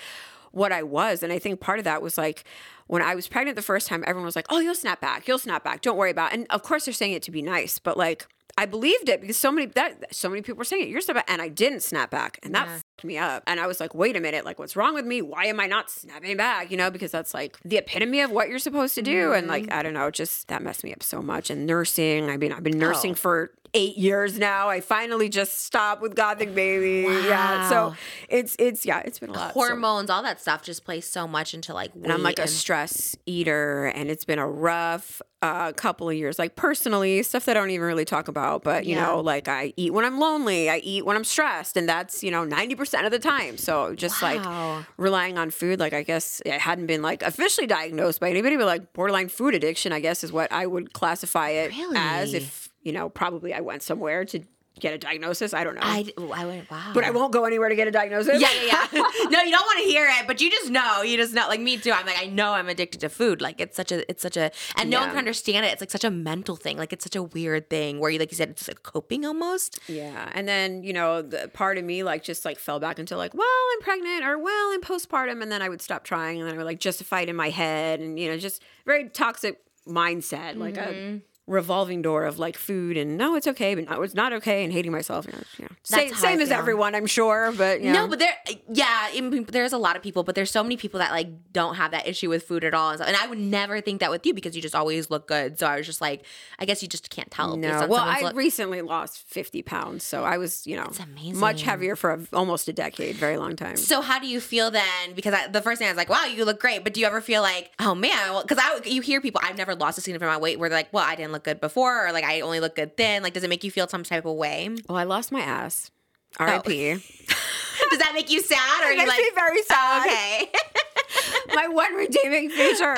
what 0.52 0.72
I 0.72 0.84
was. 0.84 1.24
And 1.24 1.32
I 1.34 1.40
think 1.40 1.60
part 1.60 1.80
of 1.80 1.86
that 1.86 2.02
was 2.02 2.18
like 2.18 2.44
when 2.88 3.02
I 3.02 3.16
was 3.16 3.28
pregnant 3.28 3.56
the 3.56 3.62
first 3.62 3.88
time, 3.88 4.04
everyone 4.08 4.26
was 4.26 4.36
like, 4.36 4.48
oh, 4.50 4.60
you'll 4.60 4.76
snap 4.76 5.02
back. 5.02 5.28
You'll 5.28 5.38
snap 5.38 5.64
back. 5.64 5.82
Don't 5.82 5.98
worry 5.98 6.12
about 6.12 6.32
it. 6.32 6.40
And 6.40 6.48
of 6.50 6.64
course, 6.64 6.86
they're 6.86 6.94
saying 6.94 7.14
it 7.14 7.24
to 7.24 7.32
be 7.32 7.42
nice, 7.42 7.80
but 7.80 7.98
like, 7.98 8.28
I 8.58 8.66
believed 8.66 9.08
it 9.10 9.22
because 9.22 9.38
so 9.38 9.52
many 9.52 9.68
that 9.68 10.16
so 10.16 10.30
many 10.30 10.42
people 10.42 10.58
were 10.58 10.64
saying 10.64 10.84
it. 10.84 10.90
You're 10.90 11.02
snap 11.02 11.24
and 11.28 11.42
I 11.42 11.48
didn't 11.50 11.82
snap 11.82 12.10
back, 12.10 12.40
and 12.44 12.56
that 12.56 12.68
Yeah. 12.68 12.76
fucked 12.78 13.04
me 13.06 13.18
up. 13.18 13.44
And 13.46 13.60
I 13.60 13.68
was 13.68 13.80
like, 13.80 13.94
wait 13.94 14.16
a 14.16 14.20
minute, 14.20 14.46
like 14.46 14.58
what's 14.60 14.76
wrong 14.76 14.94
with 14.96 15.06
me? 15.06 15.22
Why 15.22 15.46
am 15.46 15.60
I 15.60 15.68
not 15.68 15.90
snapping 15.92 16.36
back? 16.38 16.72
You 16.72 16.78
know, 16.78 16.90
because 16.90 17.12
that's 17.12 17.34
like 17.34 17.58
the 17.64 17.78
epitome 17.78 18.22
of 18.22 18.32
what 18.32 18.50
you're 18.50 18.58
supposed 18.60 18.96
to 18.96 19.02
do. 19.04 19.34
And 19.34 19.48
like 19.48 19.66
mm-hmm. 19.66 19.78
I 19.80 19.84
don't 19.84 19.94
know, 19.94 20.10
just 20.10 20.48
that 20.48 20.62
messed 20.64 20.84
me 20.84 20.92
up 20.94 21.04
so 21.04 21.22
much. 21.22 21.50
And 21.50 21.66
nursing, 21.68 22.30
I 22.30 22.38
mean, 22.38 22.52
I've 22.52 22.64
been 22.64 22.80
nursing 22.80 23.12
Oh. 23.12 23.16
for 23.16 23.52
eight 23.74 23.98
years 23.98 24.40
now. 24.40 24.70
I 24.70 24.80
finally 24.82 25.28
just 25.30 25.60
stopped 25.66 26.02
with 26.02 26.16
Gothic 26.16 26.56
Baby. 26.56 27.02
Yeah, 27.28 27.70
so 27.70 27.96
it's 28.30 28.56
it's 28.58 28.86
yeah, 28.86 29.02
it's 29.06 29.20
been 29.20 29.30
a 29.30 29.34
lot. 29.34 29.54
So- 29.54 29.60
hormones, 29.60 30.10
all 30.10 30.24
that 30.24 30.42
stuff 30.42 30.64
just 30.64 30.84
plays 30.86 31.06
so 31.08 31.28
much 31.28 31.54
into 31.54 31.74
like 31.74 31.92
and 31.94 32.12
I'm 32.12 32.24
like 32.24 32.40
a 32.40 32.48
stress 32.48 33.16
eater, 33.28 33.86
and 33.94 34.10
it's 34.10 34.26
been 34.26 34.40
a 34.40 34.48
rough 34.48 35.22
uh, 35.42 35.72
couple 35.74 36.10
of 36.10 36.16
years. 36.16 36.40
Like 36.40 36.56
personally, 36.56 37.22
stuff 37.24 37.46
that 37.46 37.56
I 37.56 37.60
don't 37.60 37.70
even 37.70 37.86
really 37.86 38.06
talk 38.06 38.28
about, 38.28 38.64
but 38.64 38.86
you 38.86 38.96
Yeah. 38.96 39.06
know, 39.06 39.20
like 39.20 39.48
I 39.48 39.74
eat 39.78 39.94
when 39.94 40.04
I'm 40.06 40.20
lonely, 40.20 40.70
I 40.70 40.78
eat 40.78 41.06
when 41.06 41.16
I'm 41.16 41.24
stressed, 41.24 41.78
and 41.78 41.88
that's 41.88 42.24
you 42.24 42.32
know 42.32 42.44
ninety 42.44 42.76
percent 42.76 43.06
of 43.06 43.12
the 43.12 43.20
time. 43.20 43.58
So 43.58 43.94
just 43.96 44.22
Wow. 44.22 44.30
like 44.30 44.98
relying 44.98 45.38
on 45.38 45.52
food, 45.52 45.80
like 45.80 45.94
I 45.94 46.04
guess 46.04 46.42
it 46.46 46.60
hadn't 46.60 46.88
been 46.88 47.02
like 47.02 47.22
officially 47.24 47.68
diagnosed 47.68 48.20
by 48.20 48.30
anybody, 48.30 48.58
but 48.58 48.66
like 48.66 48.94
borderline 48.94 49.30
food 49.30 49.54
addiction, 49.54 49.92
I 49.94 50.00
guess 50.00 50.24
is 50.24 50.32
what 50.32 50.52
I 50.52 50.66
would 50.66 50.94
classify 50.94 51.50
it 51.50 51.72
as. 51.96 52.34
If 52.34 52.70
you 52.84 52.94
know, 52.94 53.10
probably 53.10 53.54
I 53.54 53.60
went 53.60 53.84
somewhere 53.84 54.26
to 54.26 54.40
get 54.80 54.94
a 54.94 54.98
diagnosis. 54.98 55.54
I 55.54 55.64
don't 55.64 55.76
know, 55.76 55.82
I, 55.84 56.06
ooh, 56.20 56.32
I 56.32 56.46
went, 56.46 56.70
wow. 56.70 56.92
but 56.94 57.04
I 57.04 57.12
won't 57.12 57.34
go 57.34 57.46
anywhere 57.46 57.70
to 57.70 57.76
get 57.76 57.88
a 57.88 57.92
diagnosis. 57.92 58.42
Yeah, 58.42 58.50
yeah, 58.66 58.88
yeah. 58.92 59.02
no, 59.30 59.42
you 59.42 59.52
don't 59.52 59.66
want 59.66 59.80
to 59.80 59.86
hear 59.86 60.08
it, 60.08 60.28
but 60.28 60.42
you 60.42 60.50
just 60.50 60.70
know. 60.70 61.02
You 61.02 61.18
just 61.18 61.34
know. 61.34 61.48
Like 61.48 61.62
me 61.62 61.78
too. 61.78 61.92
I'm 61.92 62.06
like, 62.06 62.20
I 62.20 62.28
know 62.28 62.54
I'm 62.54 62.70
addicted 62.70 63.02
to 63.02 63.10
food. 63.10 63.42
Like 63.42 63.60
it's 63.60 63.76
such 63.76 63.92
a, 63.92 64.10
it's 64.10 64.22
such 64.22 64.38
a, 64.38 64.52
and 64.76 64.90
no 64.90 65.00
one 65.00 65.10
can 65.10 65.18
understand 65.18 65.66
it. 65.66 65.74
It's 65.74 65.82
like 65.82 65.92
such 65.92 66.04
a 66.04 66.12
mental 66.12 66.56
thing. 66.56 66.78
Like 66.78 66.94
it's 66.94 67.04
such 67.04 67.16
a 67.16 67.24
weird 67.24 67.70
thing 67.70 68.00
where 68.00 68.10
you, 68.10 68.20
like 68.20 68.32
you 68.32 68.38
said, 68.38 68.50
it's 68.50 68.68
like 68.68 68.84
coping 68.84 69.26
almost. 69.26 69.80
Yeah. 69.88 70.30
And 70.34 70.48
then, 70.48 70.84
you 70.84 70.94
know, 70.94 71.22
the 71.22 71.50
part 71.54 71.78
of 71.78 71.84
me 71.84 72.04
like 72.04 72.24
just 72.24 72.46
like 72.46 72.60
fell 72.60 72.80
back 72.80 73.00
into 73.00 73.18
like, 73.18 73.34
well, 73.34 73.48
I'm 73.74 73.82
pregnant 73.82 74.24
or 74.24 74.38
well, 74.38 74.72
I'm 74.74 74.82
postpartum. 74.82 75.42
And 75.42 75.52
then 75.52 75.62
I 75.62 75.70
would 75.70 75.82
stop 75.82 76.04
trying 76.04 76.40
and 76.40 76.48
then 76.48 76.56
I 76.56 76.58
would 76.58 76.66
like 76.66 76.80
justify 76.80 77.22
it 77.22 77.30
in 77.30 77.36
my 77.36 77.50
head 77.50 78.00
and, 78.00 78.20
you 78.20 78.30
know, 78.30 78.38
just 78.38 78.64
very 78.86 79.10
toxic 79.10 79.62
mindset, 79.88 80.58
like 80.58 80.78
a 80.78 80.82
mm-hmm. 80.82 81.18
Revolving 81.48 82.02
door 82.02 82.26
of 82.26 82.40
like 82.40 82.58
food 82.58 82.98
and 82.98 83.18
no, 83.18 83.36
it's 83.36 83.48
okay, 83.48 83.74
but 83.74 83.90
no, 83.90 84.02
it's 84.02 84.14
not 84.14 84.34
okay 84.34 84.66
and 84.66 84.74
hating 84.74 84.92
myself. 84.92 85.26
You 85.26 85.32
know, 85.32 85.40
yeah. 85.58 85.68
Same, 85.84 86.12
how 86.12 86.18
I 86.18 86.20
same 86.20 86.42
as 86.42 86.52
everyone, 86.52 86.94
I'm 86.94 87.06
sure. 87.06 87.54
But 87.58 87.82
you 87.82 87.94
No, 87.94 88.08
but 88.08 88.20
there, 88.20 88.36
yeah, 88.72 89.10
there's 89.48 89.72
a 89.72 89.78
lot 89.78 89.96
of 89.96 90.02
people, 90.04 90.24
but 90.24 90.36
there's 90.36 90.52
so 90.52 90.62
many 90.62 90.76
people 90.76 91.00
that 91.00 91.12
like 91.12 91.30
don't 91.54 91.76
have 91.76 91.92
that 91.92 92.06
issue 92.06 92.30
with 92.30 92.44
food 92.44 92.66
at 92.66 92.74
all. 92.74 92.90
And, 92.90 92.98
stuff. 92.98 93.08
and 93.08 93.16
I 93.16 93.28
would 93.28 93.40
never 93.40 93.80
think 93.80 94.02
that 94.02 94.12
with 94.12 94.26
you 94.26 94.34
because 94.34 94.56
you 94.56 94.62
just 94.62 94.76
always 94.76 95.10
look 95.10 95.28
good. 95.28 95.58
So 95.58 95.68
I 95.68 95.78
was 95.78 95.86
just 95.86 96.02
like, 96.02 96.26
I 96.60 96.66
guess 96.66 96.82
you 96.82 96.90
just 96.90 97.10
can't 97.10 97.32
tell. 97.32 97.56
No, 97.56 97.88
well, 97.88 98.02
I 98.02 98.22
look. 98.22 98.36
recently 98.36 98.82
lost 98.82 99.20
50 99.20 99.62
pounds. 99.64 100.04
So 100.04 100.26
I 100.26 100.38
was, 100.38 100.68
you 100.68 100.76
know, 100.76 100.92
much 101.36 101.62
heavier 101.62 101.96
for 101.96 102.12
a, 102.12 102.20
almost 102.34 102.68
a 102.68 102.74
decade, 102.74 103.16
very 103.16 103.38
long 103.38 103.56
time. 103.56 103.78
So 103.78 104.02
how 104.02 104.20
do 104.20 104.28
you 104.28 104.42
feel 104.42 104.70
then? 104.70 105.14
Because 105.16 105.34
I, 105.34 105.48
the 105.48 105.62
first 105.62 105.80
thing 105.80 105.88
I 105.88 105.92
was 105.92 105.98
like, 105.98 106.10
"Wow, 106.10 106.26
you 106.26 106.44
look 106.44 106.60
great," 106.60 106.84
but 106.84 106.94
do 106.94 107.00
you 107.00 107.08
ever 107.08 107.22
feel 107.22 107.42
like, 107.42 107.72
"Oh 107.80 107.96
man," 107.96 108.42
because 108.42 108.58
I 108.60 108.82
you 108.86 109.02
hear 109.02 109.22
people 109.22 109.40
I've 109.44 109.58
never 109.58 109.76
lost 109.76 109.98
a 109.98 110.02
significant 110.02 110.28
amount 110.28 110.40
of 110.40 110.42
weight 110.42 110.60
where 110.60 110.68
they're 110.68 110.80
like, 110.80 110.92
"Well, 110.92 111.06
I 111.06 111.16
didn't 111.16 111.32
look 111.32 111.37
good 111.44 111.60
before," 111.62 112.08
or 112.08 112.12
like, 112.12 112.24
"I 112.24 112.42
only 112.42 112.60
look 112.60 112.76
good 112.76 112.98
then." 112.98 113.24
Like, 113.24 113.34
does 113.34 113.44
it 113.44 113.50
make 113.50 113.64
you 113.64 113.72
feel 113.72 113.88
some 113.88 114.04
type 114.04 114.26
of 114.26 114.36
way? 114.36 114.70
well, 114.88 114.98
I 114.98 115.04
lost 115.04 115.32
my 115.32 115.42
ass. 115.42 115.92
Oh. 116.40 116.46
R.I.P. 116.46 116.94
does 117.90 118.00
that 118.00 118.12
make 118.14 118.30
you 118.30 118.42
sad, 118.42 118.82
or 118.82 118.86
are 118.86 118.92
you 118.92 118.98
makes 118.98 119.10
like, 119.10 119.20
me 119.20 119.32
very 119.34 119.64
sad. 119.64 120.06
okay? 120.06 120.52
my 121.56 121.68
one 121.68 121.94
redeeming 121.94 122.50
feature. 122.50 122.96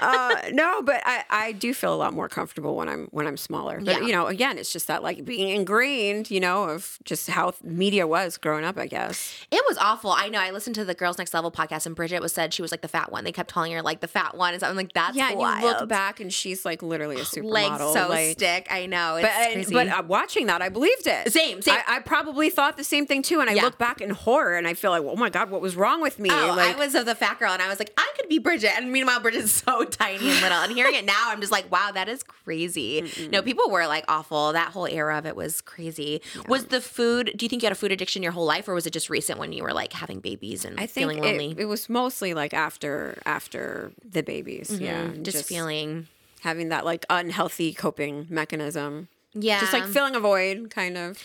Uh, 0.00 0.36
no, 0.52 0.82
but 0.82 1.02
I, 1.04 1.24
I 1.30 1.52
do 1.52 1.74
feel 1.74 1.94
a 1.94 1.96
lot 1.96 2.12
more 2.14 2.28
comfortable 2.28 2.76
when 2.76 2.88
I'm 2.88 3.08
when 3.10 3.26
I'm 3.26 3.36
smaller. 3.36 3.78
But 3.80 4.00
Yeah. 4.00 4.06
you 4.06 4.12
know, 4.12 4.26
again, 4.26 4.58
it's 4.58 4.72
just 4.72 4.86
that 4.88 5.02
like 5.02 5.24
being 5.24 5.48
ingrained, 5.50 6.30
you 6.30 6.40
know, 6.40 6.64
of 6.64 6.98
just 7.04 7.28
how 7.28 7.52
media 7.62 8.06
was 8.06 8.36
growing 8.38 8.64
up. 8.64 8.78
I 8.78 8.86
guess. 8.86 9.34
It 9.50 9.62
was 9.68 9.76
awful. 9.78 10.10
I 10.12 10.28
know. 10.28 10.38
I 10.40 10.50
listened 10.50 10.74
to 10.76 10.84
the 10.84 10.94
Girls 10.94 11.18
Next 11.18 11.34
Level 11.34 11.50
podcast, 11.50 11.86
and 11.86 11.94
Bridget 11.94 12.20
was 12.20 12.32
said 12.32 12.52
she 12.54 12.62
was 12.62 12.70
like 12.70 12.80
the 12.82 12.88
fat 12.88 13.12
one. 13.12 13.24
They 13.24 13.32
kept 13.32 13.52
calling 13.52 13.72
her 13.72 13.82
like 13.82 14.00
the 14.00 14.08
fat 14.08 14.36
one, 14.36 14.54
and 14.54 14.60
so 14.60 14.68
I'm 14.68 14.76
like, 14.76 14.92
"That's 14.92 15.16
Yeah, 15.16 15.30
and 15.32 15.40
you 15.40 15.66
look 15.68 15.88
back 15.88 16.20
and 16.20 16.32
she's 16.32 16.64
like 16.64 16.82
literally 16.82 17.16
a 17.16 17.24
supermodel. 17.24 17.50
legs 17.50 17.78
so 17.92 18.08
like, 18.08 18.32
stick. 18.32 18.68
I 18.70 18.86
know. 18.86 19.16
It's 19.16 19.28
But, 19.28 19.52
crazy. 19.52 19.74
but 19.74 19.88
uh, 19.88 20.02
watching 20.06 20.46
that, 20.46 20.62
I 20.62 20.68
believed 20.68 21.06
it. 21.06 21.32
Same, 21.32 21.60
same. 21.62 21.74
I, 21.86 21.96
I 21.96 22.00
probably 22.00 22.50
thought 22.50 22.76
the 22.76 22.84
same 22.84 23.06
thing 23.06 23.22
too, 23.22 23.40
and 23.40 23.50
I 23.50 23.54
Yeah. 23.54 23.64
look 23.64 23.78
back 23.78 24.00
in 24.00 24.10
horror 24.10 24.56
and 24.56 24.66
I 24.66 24.74
feel 24.74 24.90
like, 24.90 25.02
oh 25.02 25.16
my 25.16 25.30
god, 25.30 25.50
what 25.50 25.60
was 25.60 25.76
wrong 25.76 26.00
with 26.00 26.18
me? 26.18 26.30
Oh, 26.32 26.54
like, 26.56 26.74
I 26.76 26.78
was 26.78 26.94
of 26.94 27.06
the 27.06 27.14
fat 27.14 27.38
girl, 27.38 27.52
and 27.52 27.60
I 27.62 27.68
was 27.68 27.78
like, 27.78 27.92
I 27.96 28.10
could 28.16 28.28
be 28.28 28.38
Bridget. 28.38 28.72
And 28.76 28.90
meanwhile, 28.92 29.20
Bridget's 29.20 29.52
so 29.66 29.84
tiny 29.90 30.30
and 30.30 30.40
little. 30.40 30.58
And 30.58 30.72
hearing 30.72 30.94
it 30.94 31.04
now, 31.04 31.24
I'm 31.26 31.40
just 31.40 31.52
like, 31.52 31.70
wow, 31.70 31.90
that 31.92 32.08
is 32.08 32.22
crazy. 32.22 33.10
No, 33.30 33.42
people 33.42 33.68
were 33.70 33.86
like 33.86 34.04
awful. 34.08 34.52
That 34.52 34.68
whole 34.72 34.86
era 34.86 35.18
of 35.18 35.26
it 35.26 35.36
was 35.36 35.60
crazy. 35.60 36.22
Was 36.48 36.66
the 36.66 36.80
food? 36.80 37.32
Do 37.36 37.44
you 37.44 37.48
think 37.50 37.62
you 37.62 37.66
had 37.66 37.72
a 37.72 37.76
food 37.76 37.92
addiction 37.92 38.22
your 38.22 38.32
whole 38.32 38.46
life, 38.46 38.68
or 38.68 38.74
was 38.74 38.86
it 38.86 38.92
just 38.92 39.10
recent 39.10 39.38
when 39.38 39.52
you 39.52 39.62
were 39.62 39.72
like 39.72 39.92
having 39.92 40.20
babies 40.20 40.64
and 40.64 40.74
I 40.78 40.86
think 40.86 41.10
feeling 41.10 41.22
lonely? 41.22 41.50
it, 41.52 41.60
it 41.60 41.64
was 41.66 41.88
mostly 41.88 42.34
like 42.34 42.54
after 42.54 43.18
after 43.26 43.92
the 44.08 44.22
babies. 44.22 44.70
Yeah, 44.80 45.08
Mm-hmm. 45.08 45.22
just, 45.22 45.44
feeling. 45.46 46.06
having 46.40 46.68
that 46.70 46.84
like 46.84 47.04
unhealthy 47.10 47.72
coping 47.74 48.26
mechanism. 48.30 49.08
Yeah, 49.34 49.60
Just 49.60 49.72
like 49.72 49.84
filling 49.86 50.16
a 50.16 50.20
void, 50.20 50.70
kind 50.70 50.96
of. 50.98 51.18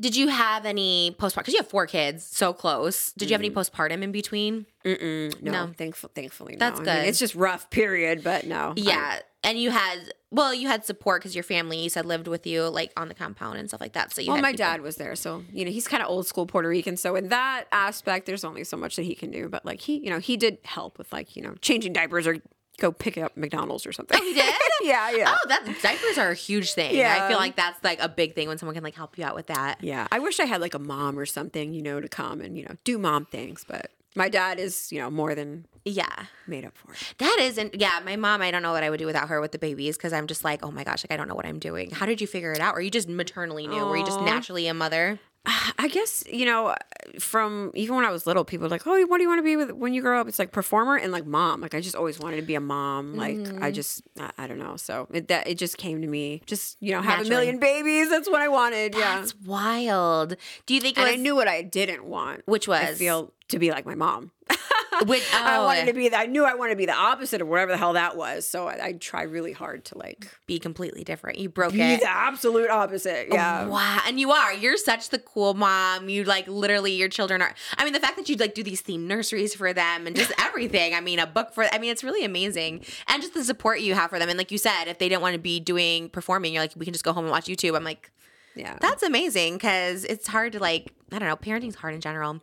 Did 0.00 0.16
you 0.16 0.28
have 0.28 0.66
any 0.66 1.14
postpartum? 1.20 1.36
Because 1.36 1.54
you 1.54 1.60
have 1.60 1.68
four 1.68 1.86
kids, 1.86 2.24
so 2.24 2.52
close. 2.52 3.12
Did 3.12 3.30
you 3.30 3.34
have 3.34 3.40
any 3.40 3.50
postpartum 3.50 4.02
in 4.02 4.10
between? 4.10 4.66
Mm-mm, 4.84 5.40
no, 5.40 5.52
No. 5.66 5.72
thankful, 5.78 6.10
thankfully, 6.14 6.56
That's 6.56 6.80
no. 6.80 6.90
I 6.90 6.94
mean, 6.94 7.02
good. 7.04 7.08
it's 7.10 7.18
just 7.20 7.34
rough, 7.36 7.70
period. 7.70 8.24
But 8.24 8.44
no, 8.46 8.74
Yeah. 8.76 9.20
And 9.44 9.58
you 9.58 9.70
had, 9.70 10.14
well, 10.30 10.54
you 10.54 10.68
had 10.68 10.86
support 10.86 11.20
because 11.20 11.34
your 11.34 11.44
family, 11.44 11.78
you 11.78 11.90
said, 11.90 12.06
lived 12.06 12.26
with 12.28 12.46
you 12.46 12.64
like 12.68 12.92
on 12.96 13.08
the 13.08 13.14
compound 13.14 13.58
and 13.58 13.68
stuff 13.68 13.80
like 13.80 13.92
that. 13.92 14.10
So 14.12 14.22
you 14.22 14.32
well, 14.32 14.40
my 14.40 14.52
people- 14.52 14.64
dad 14.64 14.80
was 14.80 14.96
there, 14.96 15.14
so 15.16 15.44
you 15.52 15.66
know 15.66 15.70
he's 15.70 15.86
kind 15.86 16.02
of 16.02 16.08
old 16.08 16.26
school 16.26 16.46
Puerto 16.46 16.66
Rican. 16.68 16.96
So 16.96 17.14
in 17.14 17.28
that 17.28 17.66
aspect, 17.70 18.24
there's 18.26 18.42
only 18.42 18.64
so 18.64 18.76
much 18.78 18.96
that 18.96 19.02
he 19.02 19.14
can 19.14 19.30
do. 19.30 19.48
But 19.50 19.66
like 19.66 19.80
he, 19.82 19.98
you 19.98 20.08
know, 20.10 20.18
he 20.18 20.38
did 20.38 20.58
help 20.64 20.96
with 20.96 21.12
like 21.12 21.36
you 21.36 21.42
know 21.42 21.54
changing 21.60 21.92
diapers 21.92 22.26
or 22.26 22.38
go 22.78 22.92
pick 22.92 23.16
up 23.18 23.36
McDonald's 23.36 23.86
or 23.86 23.92
something. 23.92 24.18
Oh, 24.20 24.24
He 24.24 24.34
did? 24.34 24.54
yeah, 24.82 25.10
yeah. 25.10 25.36
Oh, 25.36 25.48
that 25.48 25.64
diapers 25.82 26.18
are 26.18 26.30
a 26.30 26.34
huge 26.34 26.72
thing. 26.74 26.94
Yeah. 26.96 27.24
I 27.24 27.28
feel 27.28 27.38
like 27.38 27.56
that's 27.56 27.82
like 27.84 28.00
a 28.00 28.08
big 28.08 28.34
thing 28.34 28.48
when 28.48 28.58
someone 28.58 28.74
can 28.74 28.84
like 28.84 28.94
help 28.96 29.16
you 29.18 29.24
out 29.24 29.34
with 29.34 29.46
that. 29.46 29.78
Yeah, 29.82 30.06
I 30.12 30.18
wish 30.18 30.40
I 30.40 30.44
had 30.44 30.60
like 30.60 30.74
a 30.74 30.78
mom 30.78 31.18
or 31.18 31.26
something, 31.26 31.72
you 31.72 31.82
know, 31.82 32.00
to 32.00 32.08
come 32.08 32.40
and 32.40 32.56
you 32.58 32.64
know 32.64 32.74
do 32.84 32.98
mom 32.98 33.26
things. 33.26 33.64
But 33.66 33.90
my 34.16 34.28
dad 34.28 34.58
is, 34.60 34.92
you 34.92 35.00
know, 35.00 35.10
more 35.10 35.34
than 35.34 35.66
Yeah. 35.84 36.26
made 36.46 36.64
up 36.64 36.76
for 36.76 36.92
it. 36.92 37.14
That 37.18 37.36
isn't, 37.40 37.80
yeah, 37.80 37.98
my 38.04 38.14
mom, 38.14 38.42
I 38.42 38.52
don't 38.52 38.62
know 38.62 38.70
what 38.70 38.84
I 38.84 38.90
would 38.90 38.98
do 38.98 39.06
without 39.06 39.28
her 39.28 39.40
with 39.40 39.50
the 39.50 39.58
babies 39.58 39.96
because 39.96 40.12
I'm 40.12 40.28
just 40.28 40.44
like, 40.44 40.64
oh 40.64 40.70
my 40.70 40.84
gosh, 40.84 41.04
like 41.04 41.10
I 41.12 41.16
don't 41.16 41.26
know 41.28 41.34
what 41.34 41.46
I'm 41.46 41.58
doing. 41.58 41.90
How 41.90 42.06
did 42.06 42.20
you 42.20 42.28
figure 42.28 42.52
it 42.52 42.60
out? 42.60 42.74
Or 42.76 42.80
you 42.80 42.90
just 42.90 43.08
maternally 43.08 43.66
knew? 43.66 43.84
Were 43.84 43.96
you 43.96 44.04
just 44.04 44.20
naturally 44.20 44.68
a 44.68 44.74
mother? 44.74 45.18
I 45.78 45.88
guess 45.88 46.24
you 46.30 46.46
know, 46.46 46.74
from 47.18 47.70
even 47.74 47.96
when 47.96 48.04
I 48.04 48.10
was 48.10 48.26
little, 48.26 48.44
people 48.44 48.64
were 48.64 48.70
like, 48.70 48.86
"Oh, 48.86 49.06
what 49.06 49.18
do 49.18 49.22
you 49.22 49.28
want 49.28 49.40
to 49.40 49.42
be 49.42 49.56
with 49.56 49.72
when 49.72 49.92
you 49.92 50.00
grow 50.00 50.20
up?" 50.20 50.28
It's 50.28 50.38
like 50.38 50.52
performer 50.52 50.96
and 50.96 51.12
like 51.12 51.26
mom. 51.26 51.60
Like 51.60 51.74
I 51.74 51.80
just 51.80 51.94
always 51.94 52.18
wanted 52.18 52.36
to 52.36 52.42
be 52.42 52.54
a 52.54 52.60
mom. 52.60 53.16
Like 53.16 53.36
I 53.36 53.40
mm-hmm. 53.40 53.72
just, 53.72 54.02
I, 54.18 54.30
I 54.38 54.46
don't 54.46 54.58
know. 54.58 54.76
So 54.76 55.06
it, 55.12 55.28
that 55.28 55.46
it 55.46 55.58
just 55.58 55.76
came 55.76 56.00
to 56.00 56.08
me. 56.08 56.42
Just 56.46 56.78
you 56.80 56.92
know, 56.92 57.02
have 57.02 57.18
Naturally. 57.18 57.28
a 57.28 57.30
million 57.30 57.58
babies. 57.58 58.08
That's 58.08 58.28
what 58.28 58.40
I 58.40 58.48
wanted. 58.48 58.94
yeah, 58.94 59.20
That's 59.20 59.34
wild. 59.36 60.36
Do 60.66 60.74
you 60.74 60.80
think 60.80 60.96
was, 60.96 61.06
I 61.06 61.16
knew 61.16 61.34
what 61.34 61.48
I 61.48 61.62
didn't 61.62 62.04
want, 62.04 62.42
Which 62.46 62.66
was 62.66 62.80
I 62.80 62.94
feel 62.94 63.32
to 63.48 63.58
be 63.58 63.70
like 63.70 63.84
my 63.84 63.94
mom. 63.94 64.30
Which, 65.06 65.24
I 65.34 65.56
oh, 65.56 65.64
wanted 65.64 65.86
to 65.86 65.92
be. 65.92 66.14
I 66.14 66.26
knew 66.26 66.44
I 66.44 66.54
wanted 66.54 66.72
to 66.72 66.76
be 66.76 66.86
the 66.86 66.94
opposite 66.94 67.40
of 67.40 67.48
whatever 67.48 67.72
the 67.72 67.78
hell 67.78 67.94
that 67.94 68.16
was. 68.16 68.46
So 68.46 68.68
I, 68.68 68.86
I 68.86 68.92
try 68.92 69.22
really 69.22 69.52
hard 69.52 69.84
to 69.86 69.98
like 69.98 70.28
be 70.46 70.58
completely 70.58 71.04
different. 71.04 71.38
You 71.38 71.48
broke 71.48 71.72
be 71.72 71.80
it. 71.82 72.00
the 72.00 72.10
absolute 72.10 72.70
opposite. 72.70 73.28
Yeah. 73.30 73.64
Oh, 73.66 73.70
wow. 73.70 74.00
And 74.06 74.20
you 74.20 74.30
are. 74.30 74.52
You're 74.52 74.76
such 74.76 75.10
the 75.10 75.18
cool 75.18 75.54
mom. 75.54 76.08
You 76.08 76.24
like 76.24 76.46
literally 76.46 76.92
your 76.92 77.08
children 77.08 77.42
are 77.42 77.54
I 77.76 77.84
mean 77.84 77.92
the 77.92 78.00
fact 78.00 78.16
that 78.16 78.28
you 78.28 78.36
like 78.36 78.54
do 78.54 78.62
these 78.62 78.80
theme 78.80 79.06
nurseries 79.06 79.54
for 79.54 79.72
them 79.72 80.06
and 80.06 80.14
just 80.14 80.32
everything. 80.38 80.94
I 80.94 81.00
mean 81.00 81.18
a 81.18 81.26
book 81.26 81.52
for 81.52 81.66
I 81.72 81.78
mean 81.78 81.90
it's 81.90 82.04
really 82.04 82.24
amazing. 82.24 82.84
And 83.08 83.22
just 83.22 83.34
the 83.34 83.44
support 83.44 83.80
you 83.80 83.94
have 83.94 84.10
for 84.10 84.18
them. 84.18 84.28
And 84.28 84.38
like 84.38 84.50
you 84.50 84.58
said, 84.58 84.84
if 84.86 84.98
they 84.98 85.08
didn't 85.08 85.22
want 85.22 85.34
to 85.34 85.40
be 85.40 85.60
doing 85.60 86.08
performing, 86.08 86.52
you're 86.52 86.62
like 86.62 86.72
we 86.76 86.84
can 86.84 86.92
just 86.92 87.04
go 87.04 87.12
home 87.12 87.24
and 87.24 87.32
watch 87.32 87.46
YouTube. 87.46 87.76
I'm 87.76 87.84
like 87.84 88.10
Yeah. 88.54 88.76
that's 88.80 89.02
amazing 89.02 89.58
cuz 89.58 90.04
it's 90.04 90.26
hard 90.26 90.52
to 90.52 90.58
like 90.58 90.92
I 91.12 91.18
don't 91.18 91.28
know, 91.28 91.36
parenting's 91.36 91.76
hard 91.76 91.94
in 91.94 92.00
general. 92.00 92.40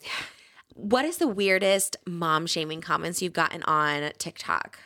What 0.75 1.05
is 1.05 1.17
the 1.17 1.27
weirdest 1.27 1.97
mom 2.05 2.47
shaming 2.47 2.81
comments 2.81 3.21
you've 3.21 3.33
gotten 3.33 3.63
on 3.63 4.11
TikTok? 4.17 4.79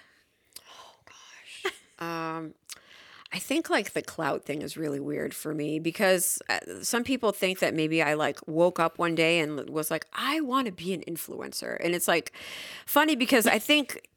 Oh 0.59 0.95
gosh. 1.05 1.73
um, 1.99 2.53
I 3.33 3.39
think 3.39 3.69
like 3.69 3.93
the 3.93 4.01
clout 4.01 4.45
thing 4.45 4.61
is 4.61 4.77
really 4.77 4.99
weird 4.99 5.33
for 5.33 5.53
me 5.53 5.79
because 5.79 6.41
uh, 6.49 6.59
some 6.81 7.03
people 7.03 7.31
think 7.31 7.59
that 7.59 7.73
maybe 7.73 8.01
I 8.01 8.13
like 8.13 8.39
woke 8.47 8.79
up 8.79 8.97
one 8.97 9.13
day 9.13 9.39
and 9.39 9.69
was 9.69 9.91
like, 9.91 10.05
I 10.13 10.39
want 10.41 10.67
to 10.67 10.71
be 10.71 10.93
an 10.93 11.01
influencer. 11.01 11.77
And 11.83 11.93
it's 11.93 12.07
like 12.07 12.31
funny 12.85 13.15
because 13.15 13.45
I 13.45 13.59
think 13.59 14.07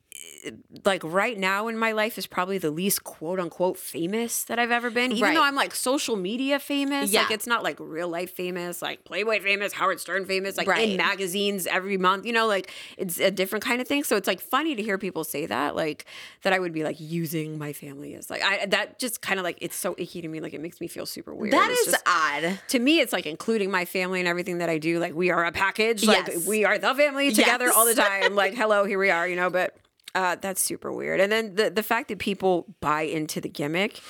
like 0.85 1.03
right 1.05 1.37
now 1.39 1.69
in 1.69 1.77
my 1.77 1.93
life 1.93 2.17
is 2.19 2.27
probably 2.27 2.59
the 2.59 2.71
least 2.71 3.05
quote 3.05 3.41
unquote 3.41 3.77
famous 3.77 4.45
that 4.45 4.59
I've 4.59 4.71
ever 4.71 4.91
been. 4.91 5.13
Even 5.13 5.23
Right. 5.23 5.35
though 5.35 5.43
I'm 5.43 5.55
like 5.55 5.75
social 5.75 6.17
media 6.17 6.59
famous, 6.59 7.13
like 7.13 7.31
it's 7.31 7.47
not 7.47 7.63
like 7.63 7.77
real 7.81 8.09
life 8.09 8.33
famous, 8.35 8.81
like 8.83 9.05
Playboy 9.05 9.41
famous, 9.41 9.73
Howard 9.73 10.01
Stern 10.01 10.25
famous, 10.27 10.57
like 10.57 10.67
Right. 10.69 10.91
in 10.91 10.97
magazines 10.97 11.67
every 11.67 11.97
month, 11.97 12.25
you 12.27 12.33
know, 12.33 12.47
like 12.47 12.71
it's 12.97 13.19
a 13.19 13.31
different 13.31 13.65
kind 13.65 13.81
of 13.81 13.89
thing. 13.89 14.05
So 14.05 14.17
it's 14.17 14.27
like 14.29 14.41
funny 14.41 14.75
to 14.75 14.83
hear 14.83 14.99
people 14.99 15.25
say 15.25 15.47
that, 15.47 15.75
like 15.77 16.05
that 16.43 16.53
I 16.53 16.59
would 16.59 16.73
be 16.73 16.85
like 16.85 16.97
using 16.99 17.59
my 17.59 17.73
family 17.73 18.15
as 18.15 18.31
like 18.31 18.43
I 18.43 18.67
that 18.67 18.99
just 18.99 19.21
kind 19.21 19.39
of 19.41 19.45
like 19.45 19.59
it's 19.61 19.77
so 19.77 19.95
icky 19.99 20.23
to 20.23 20.29
me, 20.29 20.41
like 20.41 20.55
it 20.55 20.61
makes 20.61 20.81
me 20.81 20.89
feel 20.89 21.07
super 21.07 21.35
weird. 21.35 21.53
That 21.53 21.71
It's 21.71 21.81
is 21.89 21.93
just- 21.93 22.03
odd. 22.07 22.61
to 22.69 22.79
me, 22.79 23.01
it's 23.01 23.13
like 23.13 23.27
including 23.27 23.71
my 23.71 23.85
family 23.85 24.21
and 24.21 24.29
everything 24.29 24.59
that 24.59 24.69
I 24.71 24.79
do. 24.79 24.99
Like 24.99 25.15
we 25.15 25.31
are 25.31 25.45
a 25.45 25.53
package. 25.53 26.05
Like 26.05 26.29
Yes. 26.29 26.47
we 26.47 26.65
are 26.65 26.79
the 26.79 26.95
family 26.95 27.33
together 27.33 27.67
Yes. 27.67 27.75
all 27.77 27.85
the 27.87 27.95
time. 27.95 28.35
Like 28.35 28.55
hello, 28.55 28.85
here 28.85 28.99
we 28.99 29.11
are. 29.11 29.27
You 29.29 29.37
know, 29.37 29.51
but 29.51 29.77
uh, 30.19 30.37
that's 30.41 30.61
super 30.61 30.93
weird. 30.93 31.21
And 31.21 31.31
then 31.31 31.55
the 31.55 31.71
the 31.71 31.83
fact 31.83 32.09
that 32.09 32.19
people 32.19 32.67
buy 32.81 33.03
into 33.03 33.41
the 33.41 33.49
gimmick, 33.49 34.01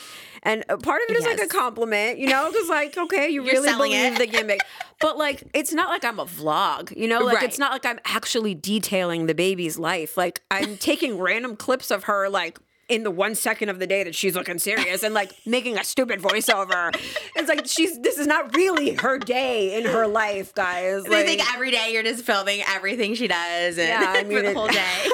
and 0.42 0.64
part 0.68 1.02
of 1.02 1.10
it 1.10 1.16
is 1.18 1.24
like 1.24 1.40
a 1.40 1.46
compliment. 1.46 2.18
You 2.18 2.28
know, 2.28 2.50
because 2.50 2.68
like 2.68 2.96
okay, 2.96 3.28
you 3.28 3.42
You're 3.44 3.54
really 3.54 3.72
believe 3.72 4.14
it. 4.14 4.18
the 4.18 4.26
gimmick, 4.26 4.60
but 5.00 5.18
like 5.18 5.42
it's 5.54 5.72
not 5.72 5.88
like 5.88 6.04
I'm 6.04 6.18
a 6.18 6.26
vlog. 6.26 6.96
You 6.96 7.08
know, 7.08 7.20
like 7.20 7.36
Right. 7.36 7.44
it's 7.44 7.58
not 7.58 7.72
like 7.72 7.84
I'm 7.86 8.00
actually 8.04 8.54
detailing 8.54 9.26
the 9.26 9.34
baby's 9.34 9.78
life. 9.78 10.16
Like 10.16 10.40
I'm 10.50 10.76
taking 10.90 11.18
random 11.18 11.56
clips 11.56 11.90
of 11.90 12.04
her 12.04 12.28
like 12.28 12.58
in 12.88 13.02
the 13.02 13.10
one 13.10 13.34
second 13.34 13.68
of 13.68 13.78
the 13.78 13.86
day 13.86 14.02
that 14.02 14.14
she's 14.14 14.34
looking 14.34 14.58
serious 14.58 15.02
and 15.02 15.12
like 15.12 15.30
making 15.44 15.76
a 15.76 15.84
stupid 15.84 16.20
voiceover. 16.22 16.88
It's 17.36 17.46
like 17.46 17.66
she's 17.66 17.98
this 18.00 18.16
is 18.16 18.26
not 18.26 18.56
really 18.56 18.94
her 18.94 19.18
day 19.18 19.76
in 19.76 19.84
her 19.84 20.06
life, 20.06 20.54
guys. 20.54 21.04
They 21.04 21.10
Like, 21.10 21.26
think 21.26 21.52
every 21.54 21.70
day 21.70 21.92
you're 21.92 22.02
just 22.02 22.24
filming 22.24 22.62
everything 22.66 23.14
she 23.14 23.28
does 23.28 23.76
and 23.76 23.88
Yeah, 23.88 24.04
I 24.16 24.22
for 24.22 24.28
mean, 24.28 24.42
the 24.42 24.50
it- 24.52 24.56
whole 24.56 24.68
day. 24.68 25.10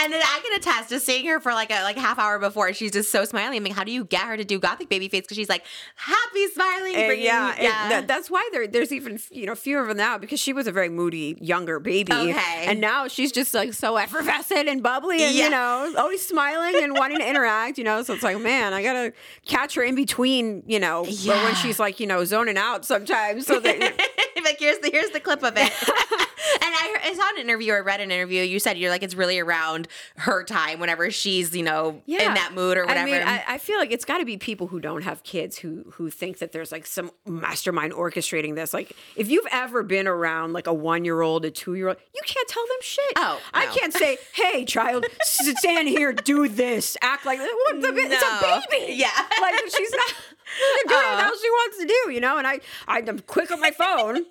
And 0.00 0.12
then 0.12 0.20
I 0.22 0.40
can 0.44 0.56
attest 0.58 0.88
to 0.90 1.00
seeing 1.00 1.26
her 1.26 1.40
for 1.40 1.52
like 1.52 1.70
a 1.70 1.82
like 1.82 1.96
half 1.96 2.18
hour 2.18 2.38
before. 2.38 2.72
She's 2.72 2.90
just 2.92 3.10
so 3.10 3.24
smiling. 3.24 3.58
I'm 3.58 3.64
like, 3.64 3.72
how 3.72 3.84
do 3.84 3.92
you 3.92 4.04
get 4.04 4.22
her 4.22 4.36
to 4.36 4.44
do 4.44 4.58
gothic 4.58 4.88
baby 4.88 5.08
face? 5.08 5.22
Because 5.22 5.36
she's 5.36 5.48
like 5.48 5.64
happy, 5.96 6.46
smiling. 6.48 6.94
and 6.94 7.06
bringing- 7.06 7.24
yeah, 7.26 7.54
yeah. 7.60 7.88
that- 7.88 8.08
that's 8.08 8.30
why 8.30 8.48
there, 8.52 8.66
there's 8.66 8.92
even 8.92 9.18
you 9.30 9.46
know 9.46 9.54
fewer 9.54 9.82
of 9.82 9.88
them 9.88 9.96
now 9.96 10.18
because 10.18 10.40
she 10.40 10.52
was 10.52 10.66
a 10.66 10.72
very 10.72 10.88
moody 10.88 11.36
younger 11.40 11.78
baby, 11.80 12.12
Okay. 12.12 12.64
and 12.66 12.80
now 12.80 13.08
she's 13.08 13.32
just 13.32 13.54
like 13.54 13.72
so 13.74 13.96
effervescent 13.96 14.68
and 14.68 14.82
bubbly 14.82 15.22
and 15.22 15.34
Yeah. 15.34 15.44
you 15.44 15.50
know 15.50 15.94
always 15.98 16.26
smiling 16.26 16.82
and 16.82 16.94
wanting 16.96 17.18
to 17.18 17.28
interact. 17.28 17.78
You 17.78 17.84
know, 17.84 18.02
so 18.02 18.14
it's 18.14 18.22
like 18.22 18.38
man, 18.40 18.72
I 18.72 18.82
gotta 18.82 19.12
catch 19.46 19.74
her 19.74 19.82
in 19.82 19.94
between. 19.94 20.62
You 20.66 20.80
know, 20.80 21.04
but 21.04 21.12
Yeah. 21.14 21.44
when 21.44 21.54
she's 21.56 21.78
like 21.78 22.00
you 22.00 22.06
know 22.06 22.24
zoning 22.24 22.56
out 22.58 22.84
sometimes. 22.84 23.46
So 23.46 23.60
that 23.60 23.78
like 24.44 24.58
here's 24.58 24.78
the 24.78 24.90
here's 24.90 25.10
the 25.10 25.20
clip 25.20 25.42
of 25.42 25.54
it. 25.56 25.72
and 26.54 26.74
I, 26.74 26.96
I 27.04 27.14
saw 27.14 27.28
an 27.34 27.40
interview 27.40 27.72
or 27.72 27.82
read 27.82 28.00
an 28.00 28.10
interview. 28.10 28.42
You 28.42 28.58
said 28.58 28.78
you're 28.78 28.90
like 28.90 29.02
it's 29.02 29.14
really 29.14 29.38
around 29.38 29.88
her 30.16 30.44
time 30.44 30.80
whenever 30.80 31.10
she's 31.10 31.54
you 31.54 31.62
know 31.62 32.02
in 32.06 32.34
that 32.34 32.52
mood 32.54 32.76
or 32.76 32.86
whatever. 32.86 33.08
I 33.08 33.12
mean, 33.12 33.22
I, 33.22 33.44
I 33.48 33.58
feel 33.58 33.78
like 33.78 33.92
it's 33.92 34.04
got 34.04 34.18
to 34.18 34.24
be 34.24 34.36
people 34.36 34.66
who 34.68 34.80
don't 34.80 35.02
have 35.02 35.22
kids 35.22 35.58
who 35.58 35.84
who 35.94 36.10
think 36.10 36.38
that 36.38 36.52
there's 36.52 36.72
like 36.72 36.86
some 36.86 37.10
mastermind 37.26 37.92
orchestrating 37.92 38.54
this. 38.54 38.74
Like, 38.74 38.92
if 39.16 39.28
you've 39.28 39.46
ever 39.50 39.82
been 39.82 40.06
around 40.06 40.52
like 40.52 40.66
a 40.66 40.74
one 40.74 41.04
year 41.04 41.20
old, 41.20 41.44
a 41.44 41.50
two 41.50 41.74
year 41.74 41.88
old, 41.88 41.96
you 42.14 42.20
can't 42.24 42.48
tell 42.48 42.66
them 42.66 42.78
shit. 42.80 43.12
Oh, 43.16 43.40
I 43.54 43.66
can't 43.66 43.92
say, 43.92 44.18
"Hey, 44.34 44.64
child, 44.64 45.06
stand 45.22 45.88
here, 45.88 46.12
do 46.12 46.48
this, 46.48 46.96
act 47.02 47.26
like 47.26 47.38
what 47.38 47.80
the, 47.80 47.92
it's 47.94 48.22
a 48.22 48.66
baby." 48.70 48.94
Yeah. 48.94 49.10
like 49.40 49.54
she's 49.76 49.92
not. 49.92 50.14
Doing 50.86 50.96
what 50.96 51.16
the 51.16 51.22
uh-huh. 51.22 51.36
she 51.40 51.50
wants 51.50 51.78
to 51.78 51.86
do, 51.86 52.12
you 52.12 52.20
know. 52.20 52.38
And 52.38 52.46
I, 52.46 52.60
I'm 52.86 53.20
quick 53.20 53.50
on 53.50 53.60
my 53.60 53.70
phone. 53.70 54.26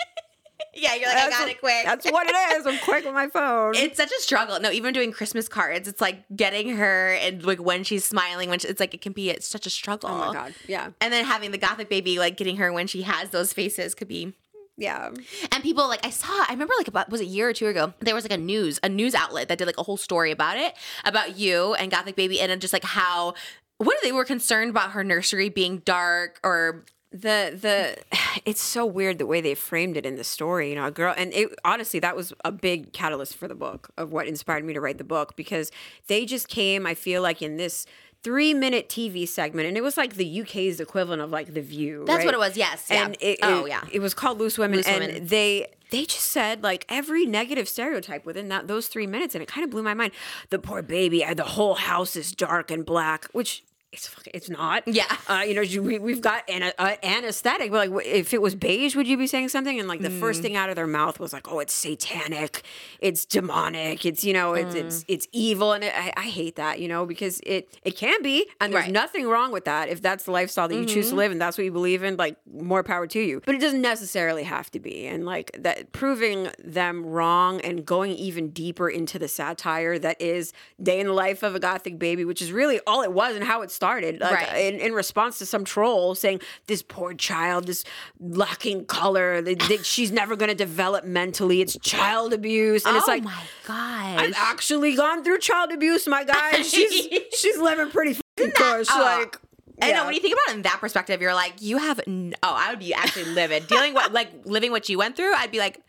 yeah, 0.73 0.95
you're 0.95 1.07
like 1.09 1.17
I 1.17 1.29
got 1.29 1.39
what- 1.41 1.49
it 1.49 1.59
quick. 1.59 1.85
That's 1.85 2.05
what 2.11 2.27
it 2.29 2.35
is. 2.57 2.65
I'm 2.65 2.77
quick 2.79 3.05
with 3.05 3.13
my 3.13 3.27
phone. 3.27 3.75
it's 3.75 3.97
such 3.97 4.11
a 4.11 4.19
struggle. 4.21 4.59
No, 4.59 4.71
even 4.71 4.93
doing 4.93 5.11
Christmas 5.11 5.47
cards, 5.47 5.88
it's 5.88 6.01
like 6.01 6.23
getting 6.35 6.75
her 6.77 7.13
and 7.13 7.43
like 7.43 7.59
when 7.61 7.83
she's 7.83 8.05
smiling, 8.05 8.49
when 8.49 8.59
she, 8.59 8.67
it's 8.67 8.79
like 8.79 8.93
it 8.93 9.01
can 9.01 9.13
be 9.13 9.29
it's 9.29 9.47
such 9.47 9.65
a 9.65 9.69
struggle. 9.69 10.09
oh 10.09 10.17
my 10.17 10.33
god, 10.33 10.53
yeah, 10.67 10.89
And 11.01 11.11
then 11.13 11.25
having 11.25 11.51
the 11.51 11.57
gothic 11.57 11.89
baby, 11.89 12.19
like 12.19 12.38
getting 12.38 12.57
her 12.57 12.71
when 12.73 12.88
she 12.88 13.01
has 13.03 13.29
those 13.29 13.53
faces, 13.53 13.93
could 13.95 14.07
be. 14.07 14.33
yeah. 14.77 15.09
And 15.51 15.61
people 15.63 15.88
like 15.88 16.05
I 16.05 16.09
saw, 16.09 16.31
I 16.31 16.51
remember 16.51 16.73
like 16.77 16.88
about 16.88 17.09
was 17.09 17.21
it 17.21 17.25
a 17.25 17.27
year 17.29 17.49
or 17.49 17.53
two 17.53 17.67
ago, 17.67 17.93
there 17.99 18.15
was 18.15 18.23
like 18.23 18.31
a 18.33 18.38
news 18.38 18.79
a 18.83 18.89
news 18.89 19.13
outlet 19.15 19.47
that 19.49 19.57
did 19.57 19.65
like 19.67 19.77
a 19.77 19.83
whole 19.83 19.97
story 19.97 20.31
about 20.31 20.57
it 20.57 20.73
about 21.05 21.38
you 21.38 21.73
and 21.75 21.91
gothic 21.91 22.15
baby 22.15 22.39
and 22.39 22.61
just 22.61 22.73
like 22.73 22.83
how 22.83 23.33
what 23.77 23.97
they 24.03 24.11
were 24.11 24.25
concerned 24.25 24.69
about 24.69 24.91
her 24.91 25.03
nursery 25.03 25.49
being 25.49 25.79
dark 25.79 26.39
or 26.43 26.85
the 27.11 27.57
the 27.59 27.97
it's 28.45 28.61
so 28.61 28.85
weird 28.85 29.17
the 29.17 29.25
way 29.25 29.41
they 29.41 29.53
framed 29.55 29.97
it 29.97 30.05
in 30.05 30.15
the 30.15 30.23
story 30.23 30.69
you 30.69 30.75
know 30.75 30.85
a 30.85 30.91
girl 30.91 31.13
and 31.17 31.33
it 31.33 31.49
honestly 31.65 31.99
that 31.99 32.15
was 32.15 32.33
a 32.45 32.51
big 32.51 32.93
catalyst 32.93 33.35
for 33.35 33.47
the 33.47 33.55
book 33.55 33.89
of 33.97 34.11
what 34.11 34.27
inspired 34.27 34.63
me 34.63 34.73
to 34.73 34.79
write 34.81 34.97
the 34.97 35.03
book 35.03 35.35
because 35.35 35.71
they 36.07 36.25
just 36.25 36.47
came 36.47 36.85
i 36.88 36.93
feel 36.93 37.21
like 37.21 37.41
in 37.41 37.57
this 37.57 37.85
three 38.23 38.53
minute 38.53 38.88
tv 38.88 39.27
segment 39.27 39.67
and 39.67 39.75
it 39.75 39.81
was 39.81 39.97
like 39.97 40.13
the 40.13 40.41
uk's 40.41 40.79
equivalent 40.79 41.21
of 41.21 41.31
like 41.31 41.53
the 41.53 41.61
view 41.61 42.03
that's 42.05 42.19
right? 42.19 42.25
what 42.25 42.33
it 42.33 42.39
was. 42.39 42.55
Yes. 42.55 42.88
Yeah. 42.89 43.05
and 43.05 43.17
it, 43.19 43.39
oh 43.43 43.65
it- 43.65 43.69
yeah. 43.69 43.81
it 43.91 43.99
was 43.99 44.13
called 44.13 44.39
loose 44.39 44.57
women 44.57 44.77
Loose 44.77 44.88
and 44.88 45.03
Women. 45.03 45.27
they 45.27 45.67
they 45.89 46.05
just 46.05 46.27
said 46.27 46.63
like 46.63 46.85
every 46.88 47.25
negative 47.25 47.67
stereotype 47.67 48.25
within 48.25 48.47
that 48.49 48.67
those 48.67 48.88
three 48.88 49.07
minutes 49.07 49.35
and 49.35 49.41
it 49.41 49.47
kind 49.47 49.65
of 49.65 49.71
blew 49.71 49.83
my 49.83 49.93
mind 49.93 50.11
the 50.49 50.59
poor 50.59 50.81
baby 50.81 51.25
the 51.35 51.43
whole 51.43 51.75
house 51.75 52.15
is 52.15 52.31
dark 52.31 52.69
and 52.71 52.85
black 52.85 53.25
which 53.33 53.63
it's 53.91 54.07
fucking, 54.07 54.31
it's 54.34 54.49
not. 54.49 54.88
Yeah. 54.88 55.03
Uh, 55.27 55.43
you 55.45 55.53
know, 55.53 55.81
we, 55.81 55.99
we've 55.99 56.22
got 56.22 56.49
an, 56.49 56.63
uh, 56.77 56.95
an 57.03 57.26
aesthetic, 57.26 57.72
but 57.72 57.89
like, 57.89 58.05
if 58.05 58.34
it 58.34 58.41
was 58.41 58.55
beige, 58.55 58.95
would 58.95 59.05
you 59.05 59.18
be 59.18 59.27
saying 59.27 59.49
something? 59.49 59.77
And 59.80 59.88
like, 59.88 59.99
the 59.99 60.07
Mm. 60.09 60.19
first 60.19 60.41
thing 60.41 60.55
out 60.55 60.69
of 60.69 60.76
their 60.77 60.88
mouth 60.88 61.19
was 61.19 61.34
like, 61.34 61.51
oh, 61.51 61.59
it's 61.59 61.73
satanic, 61.73 62.61
it's 63.01 63.26
demonic, 63.26 64.05
it's 64.05 64.23
you 64.23 64.31
know, 64.34 64.53
it's 64.53 64.73
Mm. 64.76 64.80
it's 64.80 65.05
it's 65.09 65.27
evil, 65.34 65.73
and 65.73 65.84
it, 65.84 65.93
I, 65.95 66.13
I 66.15 66.22
hate 66.23 66.55
that, 66.55 66.80
you 66.80 66.88
know, 66.88 67.05
because 67.05 67.41
it 67.45 67.68
it 67.84 67.97
can 67.97 68.22
be, 68.22 68.47
and 68.61 68.72
there's 68.73 68.85
Right. 68.85 68.91
nothing 68.93 69.27
wrong 69.27 69.51
with 69.51 69.65
that 69.65 69.89
if 69.89 70.01
that's 70.01 70.23
the 70.23 70.31
lifestyle 70.31 70.68
that 70.69 70.76
you 70.76 70.85
choose 70.85 71.09
to 71.09 71.15
live 71.15 71.31
and 71.34 71.41
that's 71.41 71.57
what 71.57 71.65
you 71.65 71.72
believe 71.72 72.01
in. 72.03 72.15
Like, 72.15 72.38
more 72.51 72.84
power 72.84 73.07
to 73.07 73.19
you. 73.19 73.41
But 73.45 73.55
it 73.55 73.61
doesn't 73.61 73.81
necessarily 73.81 74.43
have 74.43 74.72
to 74.72 74.80
be, 74.80 75.05
and 75.05 75.26
like 75.26 75.51
that, 75.59 75.91
proving 75.91 76.49
them 76.63 77.05
wrong 77.05 77.59
and 77.61 77.85
going 77.85 78.11
even 78.13 78.51
deeper 78.51 78.89
into 78.89 79.19
the 79.19 79.27
satire 79.27 79.99
that 79.99 80.22
is 80.22 80.53
day 80.81 80.99
in 81.01 81.07
the 81.07 81.13
life 81.13 81.43
of 81.43 81.55
a 81.55 81.59
gothic 81.59 81.99
baby, 81.99 82.23
which 82.23 82.41
is 82.41 82.53
really 82.53 82.80
all 82.88 83.01
it 83.01 83.11
was 83.11 83.35
and 83.35 83.43
how 83.43 83.61
it 83.61 83.69
started. 83.69 83.81
Started, 83.82 84.20
like, 84.22 84.32
Right. 84.32 84.58
in, 84.58 84.80
in 84.80 84.94
response 84.94 85.40
to 85.40 85.45
some 85.48 85.66
troll 85.66 86.14
saying 86.14 86.40
this 86.68 86.84
poor 86.84 87.16
child 87.16 87.68
is 87.68 87.84
lacking 88.20 88.86
color. 88.86 89.41
That, 89.41 89.58
that 89.58 89.84
she's 89.91 90.12
never 90.12 90.36
going 90.36 90.49
to 90.49 90.56
develop 90.56 91.03
mentally. 91.03 91.62
It's 91.62 91.76
child 91.82 92.32
abuse. 92.32 92.86
And 92.86 92.95
it's 92.95 93.08
like 93.08 93.24
oh 93.24 93.26
my 93.26 93.44
god. 93.66 94.20
i've 94.20 94.36
actually 94.38 94.94
gone 94.94 95.24
through 95.24 95.40
child 95.40 95.72
abuse 95.72 96.08
my 96.08 96.24
guy. 96.24 96.62
She's 96.62 97.08
she's 97.36 97.58
living 97.58 97.90
pretty 97.90 98.14
fucking 98.38 98.52
cush 98.52 98.86
oh, 98.91 99.02
like 99.02 99.40
I 99.82 99.91
know 99.94 100.06
when 100.06 100.14
you 100.14 100.20
think 100.22 100.34
about 100.34 100.53
it 100.53 100.58
in 100.58 100.62
that 100.64 100.80
perspective, 100.80 101.22
you're 101.22 101.34
like, 101.34 101.62
you 101.62 101.78
have 101.78 101.99
no. 102.08 102.36
Oh, 102.44 102.53
I 102.56 102.70
would 102.70 102.80
be 102.80 102.94
actually 102.94 103.26
livid. 103.26 103.68
Dealing 103.68 103.94
what, 103.94 104.12
like 104.14 104.30
living 104.45 104.72
what 104.72 104.88
you 104.90 104.98
went 104.98 105.16
through, 105.16 105.34
I'd 105.34 105.52
be 105.52 105.60
like, 105.60 105.82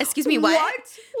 excuse 0.00 0.26
me, 0.26 0.38
what? 0.38 0.52
What? 0.54 0.74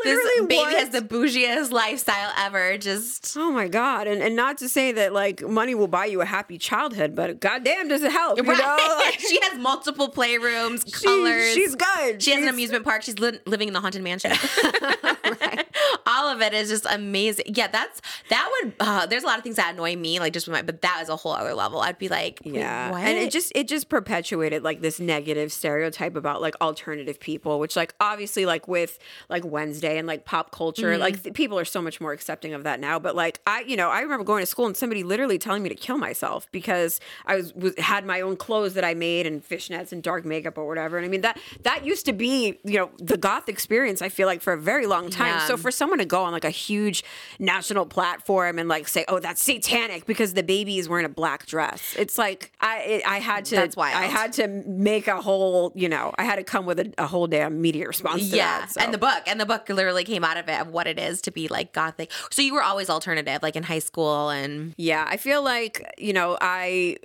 This 0.04 0.16
Literally 0.24 0.46
baby 0.46 0.60
what? 0.60 0.78
has 0.78 0.90
the 0.90 1.00
bougiest 1.00 1.72
lifestyle 1.72 2.32
ever. 2.38 2.76
Just 2.78 3.34
Oh 3.36 3.50
my 3.50 3.66
god! 3.68 4.06
And 4.06 4.22
and 4.22 4.36
not 4.36 4.58
to 4.58 4.68
say 4.68 4.92
that 4.92 5.12
like 5.12 5.42
money 5.42 5.74
will 5.74 5.88
buy 5.88 6.06
you 6.06 6.20
a 6.20 6.24
happy 6.26 6.58
childhood, 6.58 7.14
but 7.14 7.40
goddamn, 7.40 7.88
does 7.88 8.02
it 8.02 8.12
help? 8.12 8.38
You 8.38 8.44
right. 8.44 8.58
know, 8.58 9.00
Like, 9.04 9.20
she 9.20 9.38
has 9.42 9.58
multiple 9.58 10.10
playrooms, 10.10 10.84
she- 10.86 11.06
colors. 11.06 11.52
she's 11.54 11.74
good. 11.74 12.22
She 12.22 12.32
has 12.32 12.42
an 12.42 12.48
amusement 12.48 12.84
park. 12.84 13.02
She's 13.02 13.18
li- 13.18 13.38
living 13.46 13.68
in 13.68 13.74
the 13.74 13.80
haunted 13.80 14.02
mansion. 14.02 14.32
All 16.06 16.28
of 16.28 16.40
it 16.40 16.54
is 16.54 16.68
just 16.68 16.86
amazing. 16.88 17.46
Yeah, 17.48 17.68
that's 17.68 18.00
that 18.30 18.48
would. 18.62 18.74
Uh, 18.80 19.06
there's 19.06 19.22
a 19.22 19.26
lot 19.26 19.38
of 19.38 19.42
things 19.44 19.56
that 19.56 19.74
annoy 19.74 19.96
me, 19.96 20.20
like 20.20 20.32
just 20.32 20.46
with 20.46 20.52
my, 20.54 20.62
but 20.62 20.82
that 20.82 21.00
is 21.02 21.08
a 21.08 21.16
whole 21.16 21.32
other 21.32 21.54
level. 21.54 21.80
I'd 21.80 21.98
be 21.98 22.08
like, 22.08 22.40
Yeah. 22.44 22.90
what? 22.90 23.00
And 23.02 23.18
it 23.18 23.30
just 23.30 23.52
it 23.54 23.68
just 23.68 23.88
perpetuated 23.88 24.62
like 24.62 24.80
this 24.80 25.00
negative 25.00 25.52
stereotype 25.52 26.16
about 26.16 26.40
like 26.40 26.54
alternative 26.60 27.18
people, 27.20 27.58
which 27.58 27.76
like 27.76 27.94
obviously 28.00 28.46
like 28.46 28.68
with 28.68 28.98
like 29.28 29.44
Wednesday 29.44 29.98
and 29.98 30.06
like 30.06 30.24
pop 30.24 30.50
culture, 30.52 30.90
Mm-hmm. 30.92 31.00
like 31.00 31.22
th- 31.22 31.34
people 31.34 31.58
are 31.58 31.64
so 31.64 31.82
much 31.82 32.00
more 32.00 32.12
accepting 32.12 32.54
of 32.54 32.64
that 32.64 32.80
now. 32.80 32.98
But 32.98 33.16
like 33.16 33.40
I, 33.46 33.60
you 33.62 33.76
know, 33.76 33.90
I 33.90 34.00
remember 34.00 34.24
going 34.24 34.42
to 34.42 34.46
school 34.46 34.66
and 34.66 34.76
somebody 34.76 35.02
literally 35.02 35.38
telling 35.38 35.62
me 35.62 35.68
to 35.68 35.74
kill 35.74 35.98
myself 35.98 36.46
because 36.52 37.00
I 37.26 37.36
was, 37.36 37.52
was 37.54 37.74
had 37.78 38.04
my 38.06 38.20
own 38.20 38.36
clothes 38.36 38.74
that 38.74 38.84
I 38.84 38.94
made 38.94 39.26
and 39.26 39.42
fishnets 39.46 39.92
and 39.92 40.02
dark 40.02 40.24
makeup 40.24 40.56
or 40.58 40.66
whatever. 40.68 40.96
And 40.96 41.04
I 41.04 41.08
mean 41.08 41.22
that 41.22 41.38
that 41.62 41.84
used 41.84 42.06
to 42.06 42.12
be, 42.12 42.58
you 42.64 42.78
know, 42.78 42.90
the 42.98 43.16
goth 43.16 43.48
experience, 43.48 44.02
I 44.02 44.08
feel 44.08 44.26
like 44.26 44.40
for 44.42 44.52
a 44.52 44.58
very 44.58 44.86
long 44.86 45.10
time. 45.10 45.28
Yeah. 45.34 45.46
So 45.46 45.56
for 45.56 45.70
someone 45.70 45.95
to 46.00 46.06
go 46.06 46.22
on 46.22 46.32
like 46.32 46.44
a 46.44 46.50
huge 46.50 47.04
national 47.38 47.86
platform 47.86 48.58
and 48.58 48.68
like 48.68 48.88
say, 48.88 49.04
"Oh, 49.08 49.18
that's 49.18 49.42
satanic" 49.42 50.06
because 50.06 50.34
the 50.34 50.42
baby 50.42 50.78
is 50.78 50.88
wearing 50.88 51.06
a 51.06 51.10
black 51.10 51.46
dress. 51.46 51.94
It's 51.98 52.18
like 52.18 52.52
I 52.60 52.78
it, 52.80 53.06
I 53.06 53.18
had 53.18 53.44
to 53.46 53.56
That's 53.56 53.76
wild. 53.76 53.96
I 53.96 54.04
had 54.04 54.32
to 54.34 54.48
make 54.48 55.08
a 55.08 55.20
whole, 55.20 55.72
you 55.74 55.88
know, 55.88 56.12
I 56.18 56.24
had 56.24 56.36
to 56.36 56.44
come 56.44 56.66
with 56.66 56.78
a, 56.80 56.92
a 56.98 57.06
whole 57.06 57.26
damn 57.26 57.60
media 57.60 57.86
response 57.86 58.28
to 58.30 58.36
yeah, 58.36 58.60
that. 58.60 58.70
so. 58.72 58.80
and 58.80 58.92
the 58.92 58.98
book, 58.98 59.22
and 59.26 59.40
the 59.40 59.46
book 59.46 59.68
literally 59.68 60.04
came 60.04 60.24
out 60.24 60.36
of 60.36 60.48
it 60.48 60.60
of 60.60 60.68
what 60.68 60.86
it 60.86 60.98
is 60.98 61.20
to 61.22 61.30
be 61.30 61.48
like 61.48 61.72
gothic. 61.72 62.10
So 62.30 62.42
you 62.42 62.54
were 62.54 62.62
always 62.62 62.90
alternative, 62.90 63.42
like 63.42 63.56
in 63.56 63.62
high 63.62 63.78
school, 63.78 64.30
and 64.30 64.74
Yeah, 64.76 65.06
I 65.08 65.16
feel 65.16 65.42
like, 65.42 65.94
you 65.98 66.12
know, 66.12 66.36
I 66.40 66.96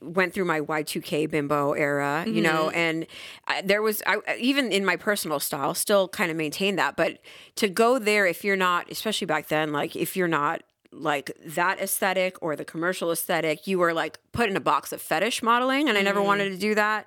went 0.00 0.32
through 0.34 0.44
my 0.44 0.60
Y2K 0.60 1.30
bimbo 1.30 1.72
era, 1.72 2.24
you 2.26 2.40
know, 2.42 2.66
Mm-hmm. 2.68 2.76
and 2.78 3.06
I, 3.46 3.62
there 3.62 3.82
was 3.82 4.02
I, 4.06 4.18
even 4.38 4.72
in 4.72 4.84
my 4.84 4.96
personal 4.96 5.40
style 5.40 5.74
still 5.74 6.08
kind 6.08 6.30
of 6.30 6.36
maintain 6.36 6.76
that, 6.76 6.96
but 6.96 7.18
to 7.56 7.68
go 7.68 7.98
there 7.98 8.26
if 8.26 8.44
you're 8.44 8.56
not, 8.56 8.90
especially 8.90 9.26
back 9.26 9.48
then, 9.48 9.72
like 9.72 9.96
if 9.96 10.16
you're 10.16 10.28
not 10.28 10.62
like 10.92 11.30
that 11.44 11.78
aesthetic 11.80 12.36
or 12.40 12.56
the 12.56 12.64
commercial 12.64 13.10
aesthetic, 13.10 13.66
you 13.66 13.78
were 13.78 13.92
like 13.92 14.18
put 14.32 14.48
in 14.48 14.56
a 14.56 14.60
box 14.60 14.92
of 14.92 15.02
fetish 15.02 15.42
modeling 15.42 15.88
and 15.88 15.98
I 15.98 16.00
Mm. 16.00 16.04
never 16.04 16.22
wanted 16.22 16.50
to 16.50 16.56
do 16.56 16.74
that. 16.74 17.06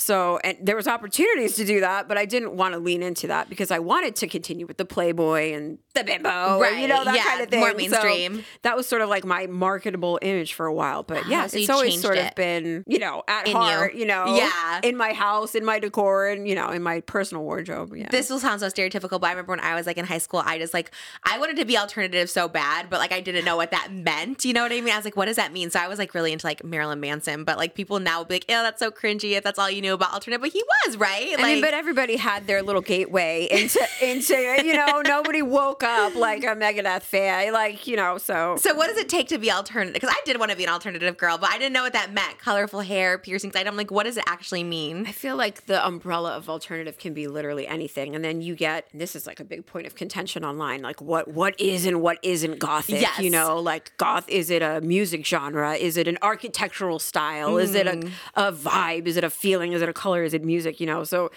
So, 0.00 0.38
and 0.42 0.56
there 0.62 0.76
was 0.76 0.88
opportunities 0.88 1.56
to 1.56 1.64
do 1.66 1.80
that, 1.80 2.08
but 2.08 2.16
I 2.16 2.24
didn't 2.24 2.56
want 2.56 2.72
to 2.72 2.80
lean 2.80 3.02
into 3.02 3.26
that 3.26 3.50
because 3.50 3.70
I 3.70 3.80
wanted 3.80 4.16
to 4.16 4.26
continue 4.28 4.66
with 4.66 4.78
the 4.78 4.86
Playboy 4.86 5.52
and 5.52 5.76
the 5.94 6.04
bimbo, 6.04 6.62
and, 6.62 6.80
you 6.80 6.88
know, 6.88 7.04
that 7.04 7.14
yeah, 7.14 7.24
kind 7.24 7.42
of 7.42 7.48
thing. 7.50 7.60
more 7.60 7.88
So 7.90 8.40
that 8.62 8.76
was 8.76 8.86
sort 8.88 9.02
of 9.02 9.08
like 9.10 9.24
my 9.26 9.46
marketable 9.46 10.18
image 10.22 10.54
for 10.54 10.64
a 10.66 10.72
while. 10.72 11.02
But 11.02 11.26
yeah, 11.28 11.42
Ah, 11.44 11.46
so 11.48 11.58
it's 11.58 11.68
always 11.68 12.00
sort 12.00 12.16
it. 12.16 12.28
of 12.28 12.34
been, 12.34 12.82
you 12.86 12.98
know, 12.98 13.22
at 13.28 13.46
In 13.46 13.52
you. 13.52 13.58
heart, 13.58 13.94
you. 13.94 14.06
know, 14.06 14.36
Yeah. 14.36 14.80
in 14.82 14.96
my 14.96 15.12
house, 15.12 15.54
in 15.54 15.64
my 15.64 15.78
decor, 15.78 16.28
and 16.28 16.48
you 16.48 16.54
know, 16.54 16.70
in 16.70 16.82
my 16.82 17.00
personal 17.00 17.42
wardrobe. 17.44 17.94
Yeah. 17.94 18.08
this 18.10 18.30
will 18.30 18.38
sound 18.38 18.60
so 18.60 18.68
stereotypical, 18.68 19.20
but 19.20 19.24
I 19.24 19.30
remember 19.32 19.52
when 19.52 19.60
I 19.60 19.74
was 19.74 19.86
like 19.86 19.98
in 19.98 20.06
high 20.06 20.18
school, 20.18 20.42
I 20.46 20.58
just 20.58 20.72
like 20.72 20.92
I 21.24 21.38
wanted 21.38 21.56
to 21.56 21.64
be 21.66 21.76
alternative 21.76 22.30
so 22.30 22.48
bad, 22.48 22.88
but 22.88 23.00
like 23.00 23.12
I 23.12 23.20
didn't 23.20 23.44
know 23.44 23.56
what 23.56 23.70
that 23.72 23.92
meant. 23.92 24.44
You 24.46 24.54
know 24.54 24.62
what 24.62 24.72
I 24.72 24.80
mean? 24.80 24.94
I 24.94 24.96
was 24.96 25.04
like, 25.04 25.16
what 25.16 25.26
does 25.26 25.36
that 25.36 25.52
mean? 25.52 25.68
So 25.70 25.78
I 25.78 25.88
was 25.88 25.98
like 25.98 26.14
really 26.14 26.32
into 26.32 26.46
like 26.46 26.64
Marilyn 26.64 27.00
Manson, 27.00 27.44
but 27.44 27.58
like 27.58 27.74
people 27.74 27.98
now 28.00 28.20
would 28.20 28.28
be 28.28 28.36
like, 28.36 28.46
oh, 28.48 28.62
that's 28.62 28.78
so 28.78 28.90
cringy 28.90 29.32
if 29.32 29.44
that's 29.44 29.58
all 29.58 29.68
you 29.70 29.82
knew 29.82 29.89
about 29.94 30.12
alternative. 30.12 30.42
But 30.42 30.52
he 30.52 30.62
was 30.86 30.96
right. 30.96 31.34
I 31.38 31.42
mean, 31.42 31.60
but 31.60 31.74
everybody 31.74 32.16
had 32.16 32.46
their 32.46 32.62
little 32.62 32.82
gateway 32.82 33.48
into 33.50 33.80
into 34.02 34.34
you 34.64 34.74
know 34.74 35.02
nobody 35.06 35.42
woke 35.42 35.82
up 35.82 36.14
like 36.14 36.42
a 36.44 36.54
Megadeth 36.54 37.02
fan, 37.02 37.52
like 37.52 37.86
you 37.86 37.96
know. 37.96 38.18
So 38.18 38.56
So 38.56 38.74
what 38.74 38.88
does 38.88 38.98
it 38.98 39.08
take 39.08 39.28
to 39.28 39.38
be 39.38 39.50
alternative? 39.50 39.94
Because 39.94 40.10
I 40.10 40.20
did 40.24 40.38
want 40.38 40.50
to 40.50 40.56
be 40.56 40.64
an 40.64 40.70
alternative 40.70 41.16
girl, 41.16 41.38
but 41.38 41.50
I 41.50 41.58
didn't 41.58 41.72
know 41.72 41.82
what 41.82 41.92
that 41.92 42.12
meant. 42.12 42.38
Colorful 42.38 42.80
hair, 42.80 43.18
piercings. 43.18 43.54
I'm 43.56 43.76
like, 43.76 43.90
what 43.90 44.04
does 44.04 44.16
it 44.16 44.24
actually 44.26 44.64
mean? 44.64 45.06
I 45.06 45.12
feel 45.12 45.36
like 45.36 45.66
the 45.66 45.84
umbrella 45.86 46.32
of 46.36 46.48
alternative 46.48 46.98
can 46.98 47.14
be 47.14 47.28
literally 47.28 47.66
anything, 47.66 48.14
and 48.14 48.24
then 48.24 48.40
you 48.40 48.54
get 48.54 48.86
this 48.94 49.14
is 49.14 49.26
like 49.26 49.40
a 49.40 49.44
big 49.44 49.66
point 49.66 49.86
of 49.86 49.94
contention 49.94 50.44
online, 50.44 50.82
like 50.82 51.00
what 51.00 51.28
what 51.28 51.58
is 51.60 51.86
and 51.86 52.00
what 52.00 52.18
isn't 52.22 52.58
gothic. 52.58 53.00
Yes. 53.00 53.18
You 53.20 53.30
know, 53.30 53.58
like 53.60 53.96
goth 53.96 54.28
is 54.28 54.50
it 54.50 54.62
a 54.62 54.80
music 54.80 55.26
genre? 55.26 55.74
Is 55.74 55.96
it 55.96 56.08
an 56.08 56.18
architectural 56.22 56.98
style? 56.98 57.58
Is 57.58 57.74
it 57.74 57.86
a, 57.86 57.92
mm. 57.92 58.10
a 58.34 58.52
vibe? 58.52 59.06
Is 59.06 59.16
it 59.16 59.24
a 59.24 59.30
feeling? 59.30 59.72
Is 59.72 59.79
it 59.82 59.88
a 59.88 59.92
color? 59.92 60.22
Is 60.24 60.34
it 60.34 60.44
music? 60.44 60.80
You 60.80 60.86
know, 60.86 61.04
so. 61.04 61.30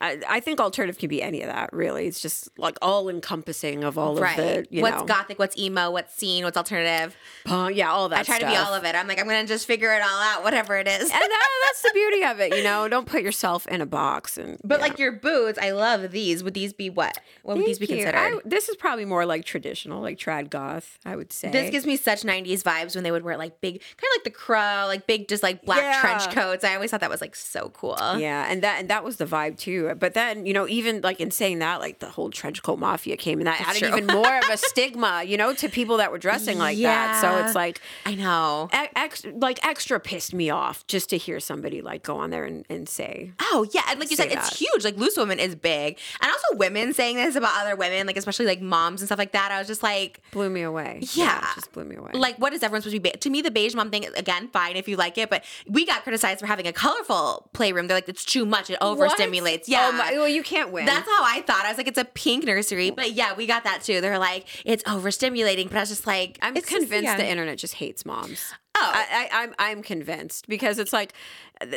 I, 0.00 0.20
I 0.28 0.40
think 0.40 0.60
alternative 0.60 0.98
can 0.98 1.08
be 1.08 1.22
any 1.22 1.42
of 1.42 1.48
that. 1.48 1.70
Really, 1.72 2.06
it's 2.06 2.20
just 2.20 2.48
like 2.58 2.78
all 2.82 3.08
encompassing 3.08 3.84
of 3.84 3.98
all 3.98 4.16
Right. 4.16 4.38
of 4.38 4.44
the 4.44 4.66
you 4.70 4.82
what's 4.82 5.00
know, 5.00 5.04
gothic? 5.06 5.38
What's 5.38 5.56
emo? 5.58 5.90
What's 5.90 6.14
scene? 6.14 6.44
What's 6.44 6.56
alternative? 6.56 7.16
punk, 7.44 7.76
yeah, 7.76 7.90
all 7.90 8.08
that. 8.10 8.20
I 8.20 8.22
try 8.22 8.38
to 8.38 8.46
be 8.46 8.54
all 8.56 8.74
of 8.74 8.84
it. 8.84 8.94
I'm 8.94 9.08
like, 9.08 9.18
I'm 9.20 9.26
gonna 9.26 9.46
just 9.46 9.66
figure 9.66 9.92
it 9.92 10.02
all 10.02 10.20
out, 10.20 10.44
whatever 10.44 10.76
it 10.76 10.86
is. 10.86 11.00
and 11.02 11.10
that, 11.10 11.48
that's 11.64 11.82
the 11.82 11.90
beauty 11.94 12.24
of 12.24 12.40
it, 12.40 12.56
you 12.56 12.62
know. 12.62 12.88
Don't 12.88 13.06
put 13.06 13.22
yourself 13.22 13.66
in 13.66 13.80
a 13.80 13.86
box. 13.86 14.38
And 14.38 14.58
But 14.64 14.78
yeah. 14.78 14.86
like 14.86 14.98
your 14.98 15.12
boots, 15.12 15.58
I 15.60 15.70
love 15.70 16.10
these. 16.10 16.44
Would 16.44 16.54
these 16.54 16.72
be 16.72 16.90
what? 16.90 17.18
What 17.42 17.56
would 17.56 17.66
these 17.66 17.78
be 17.78 17.86
you. 17.86 17.96
considered? 17.96 18.16
I- 18.18 18.38
this 18.44 18.68
is 18.68 18.76
probably 18.76 19.04
more 19.04 19.26
like 19.26 19.44
traditional, 19.44 20.00
like 20.00 20.18
trad 20.18 20.50
goth, 20.50 20.98
I 21.04 21.16
would 21.16 21.32
say. 21.32 21.50
this 21.50 21.70
gives 21.70 21.86
me 21.86 21.96
such 21.96 22.22
90s 22.22 22.62
vibes 22.62 22.94
when 22.94 23.04
they 23.04 23.10
would 23.10 23.24
wear 23.24 23.36
like 23.36 23.60
big, 23.60 23.80
kind 23.80 24.10
of 24.12 24.18
like 24.18 24.24
the 24.24 24.30
crow, 24.30 24.84
like 24.86 25.06
big, 25.06 25.28
just 25.28 25.42
like 25.42 25.64
black 25.64 25.80
Yeah. 25.82 26.00
trench 26.00 26.30
coats. 26.34 26.64
I 26.64 26.74
always 26.74 26.90
thought 26.90 27.00
that 27.00 27.10
was 27.10 27.20
like 27.20 27.34
so 27.34 27.70
cool. 27.74 27.96
yeah, 28.18 28.46
and 28.48 28.62
that 28.62 28.78
and 28.80 28.88
that 28.90 29.02
was 29.04 29.16
the 29.16 29.26
vibe 29.26 29.58
too. 29.58 29.87
But 29.94 30.14
then 30.14 30.46
you 30.46 30.52
know, 30.52 30.66
even 30.68 31.00
like 31.00 31.20
in 31.20 31.30
saying 31.30 31.58
that, 31.60 31.80
like 31.80 31.98
the 31.98 32.08
whole 32.08 32.30
trench 32.30 32.62
coat 32.62 32.78
mafia 32.78 33.16
came, 33.16 33.38
and 33.38 33.46
that 33.46 33.60
added 33.60 33.80
true. 33.80 33.88
even 33.88 34.06
more 34.18 34.38
of 34.38 34.48
a 34.50 34.56
stigma, 34.56 35.22
you 35.24 35.36
know, 35.36 35.52
to 35.54 35.68
people 35.68 35.98
that 35.98 36.10
were 36.10 36.18
dressing 36.18 36.58
like 36.58 36.78
that. 36.78 37.20
So 37.20 37.44
it's 37.44 37.54
like 37.54 37.80
I 38.06 38.14
know. 38.14 38.68
ex- 38.72 39.24
like 39.24 39.64
extra 39.66 40.00
pissed 40.00 40.34
me 40.34 40.50
off 40.50 40.86
just 40.86 41.10
to 41.10 41.16
hear 41.16 41.40
somebody 41.40 41.80
like 41.82 42.02
go 42.02 42.16
on 42.18 42.30
there 42.30 42.44
and, 42.44 42.64
and 42.68 42.88
say 42.88 43.32
Oh 43.40 43.66
yeah, 43.72 43.82
and 43.90 44.00
like 44.00 44.10
you 44.10 44.16
said, 44.16 44.30
it's 44.32 44.58
huge. 44.58 44.84
Like 44.84 44.96
loose 44.96 45.16
women 45.16 45.38
is 45.38 45.54
big, 45.54 45.98
and 46.20 46.30
also 46.30 46.58
women 46.58 46.92
saying 46.92 47.16
this 47.16 47.36
about 47.36 47.60
other 47.60 47.76
women, 47.76 48.06
like 48.06 48.16
especially 48.16 48.46
like 48.46 48.60
moms 48.60 49.00
and 49.00 49.08
stuff 49.08 49.18
like 49.18 49.32
that. 49.32 49.52
I 49.52 49.58
was 49.58 49.66
just 49.66 49.82
like, 49.82 50.20
blew 50.32 50.50
me 50.50 50.62
away. 50.62 51.00
Yeah. 51.12 51.38
it 51.38 51.54
just 51.54 51.72
blew 51.72 51.84
me 51.84 51.96
away. 51.96 52.12
like 52.14 52.36
what 52.38 52.52
is 52.52 52.62
everyone 52.62 52.82
supposed 52.82 52.96
to 52.96 53.00
be? 53.00 53.10
Ba- 53.10 53.16
to 53.18 53.30
me, 53.30 53.42
the 53.42 53.50
beige 53.50 53.74
mom 53.74 53.90
thing 53.90 54.06
again, 54.16 54.48
fine 54.48 54.76
if 54.76 54.88
you 54.88 54.96
like 54.96 55.18
it, 55.18 55.30
but 55.30 55.44
we 55.68 55.86
got 55.86 56.02
criticized 56.02 56.40
for 56.40 56.46
having 56.46 56.66
a 56.66 56.72
colorful 56.72 57.48
playroom. 57.52 57.86
They're 57.88 57.96
like, 57.96 58.08
it's 58.08 58.24
too 58.24 58.44
much. 58.46 58.70
It 58.70 58.78
overstimulates. 58.80 59.60
What? 59.60 59.68
Yeah. 59.68 59.77
Oh 59.80 59.92
my, 59.92 60.12
well, 60.12 60.28
you 60.28 60.42
can't 60.42 60.72
win. 60.72 60.86
That's 60.86 61.08
how 61.08 61.22
I 61.24 61.42
thought. 61.46 61.64
I 61.64 61.68
was 61.68 61.78
like, 61.78 61.88
it's 61.88 61.98
a 61.98 62.04
pink 62.04 62.44
nursery, 62.44 62.90
but 62.90 63.12
yeah, 63.12 63.34
we 63.34 63.46
got 63.46 63.64
that 63.64 63.82
too. 63.82 64.00
They're 64.00 64.18
like, 64.18 64.46
it's 64.64 64.82
overstimulating, 64.84 65.68
but 65.68 65.76
I 65.76 65.80
was 65.80 65.88
just 65.88 66.06
like, 66.06 66.38
I'm 66.42 66.56
it's 66.56 66.68
just- 66.68 66.80
convinced 66.80 67.04
yeah. 67.04 67.16
the 67.16 67.26
internet 67.26 67.58
just 67.58 67.74
hates 67.74 68.04
moms. 68.06 68.52
Oh. 68.80 68.90
I, 68.94 69.28
I, 69.32 69.42
I'm 69.42 69.54
I'm 69.58 69.82
convinced 69.82 70.46
because 70.48 70.78
it's 70.78 70.92
like 70.92 71.12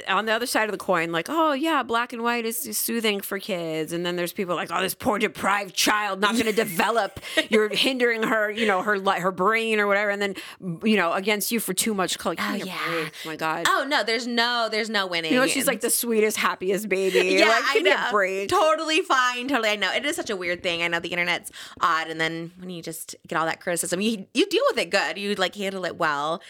on 0.07 0.25
the 0.27 0.31
other 0.31 0.45
side 0.45 0.65
of 0.65 0.71
the 0.71 0.77
coin, 0.77 1.11
like 1.11 1.25
oh 1.29 1.53
yeah, 1.53 1.81
black 1.81 2.13
and 2.13 2.21
white 2.21 2.45
is, 2.45 2.67
is 2.67 2.77
soothing 2.77 3.19
for 3.21 3.39
kids, 3.39 3.91
and 3.93 4.05
then 4.05 4.15
there's 4.15 4.31
people 4.33 4.55
like 4.55 4.69
oh 4.71 4.79
this 4.81 4.93
poor 4.93 5.17
deprived 5.17 5.73
child 5.73 6.21
not 6.21 6.33
going 6.33 6.45
to 6.45 6.51
develop, 6.53 7.19
you're 7.49 7.69
hindering 7.69 8.21
her, 8.23 8.51
you 8.51 8.67
know 8.67 8.83
her 8.83 8.99
her 9.19 9.31
brain 9.31 9.79
or 9.79 9.87
whatever, 9.87 10.11
and 10.11 10.21
then 10.21 10.35
you 10.83 10.95
know 10.95 11.13
against 11.13 11.51
you 11.51 11.59
for 11.59 11.73
too 11.73 11.93
much 11.95 12.19
color. 12.19 12.35
Give 12.35 12.45
Oh, 12.45 12.53
yeah. 12.53 12.77
break. 12.91 13.13
my 13.25 13.35
god. 13.35 13.65
Oh 13.67 13.85
no, 13.87 14.03
there's 14.03 14.27
no, 14.27 14.67
there's 14.71 14.89
no 14.89 15.07
winning. 15.07 15.33
You 15.33 15.39
know 15.39 15.47
she's 15.47 15.65
like 15.67 15.81
the 15.81 15.89
sweetest, 15.89 16.37
happiest 16.37 16.87
baby. 16.87 17.29
Yeah, 17.41 17.47
like, 17.47 17.63
I 17.65 17.79
know. 17.79 18.07
break. 18.11 18.49
Totally 18.49 19.01
fine. 19.01 19.47
Totally, 19.47 19.69
I 19.69 19.75
know 19.77 19.91
it 19.93 20.05
is 20.05 20.15
such 20.15 20.29
a 20.29 20.35
weird 20.35 20.61
thing. 20.61 20.83
I 20.83 20.87
know 20.89 20.99
the 20.99 21.09
internet's 21.09 21.51
odd, 21.79 22.07
and 22.07 22.21
then 22.21 22.51
when 22.59 22.69
you 22.69 22.83
just 22.83 23.15
get 23.27 23.37
all 23.39 23.45
that 23.47 23.61
criticism, 23.61 23.99
you 24.01 24.27
you 24.33 24.45
deal 24.47 24.61
with 24.69 24.77
it 24.77 24.91
good. 24.91 25.17
You 25.17 25.33
like 25.35 25.55
handle 25.55 25.85
it 25.85 25.97
well. 25.97 26.41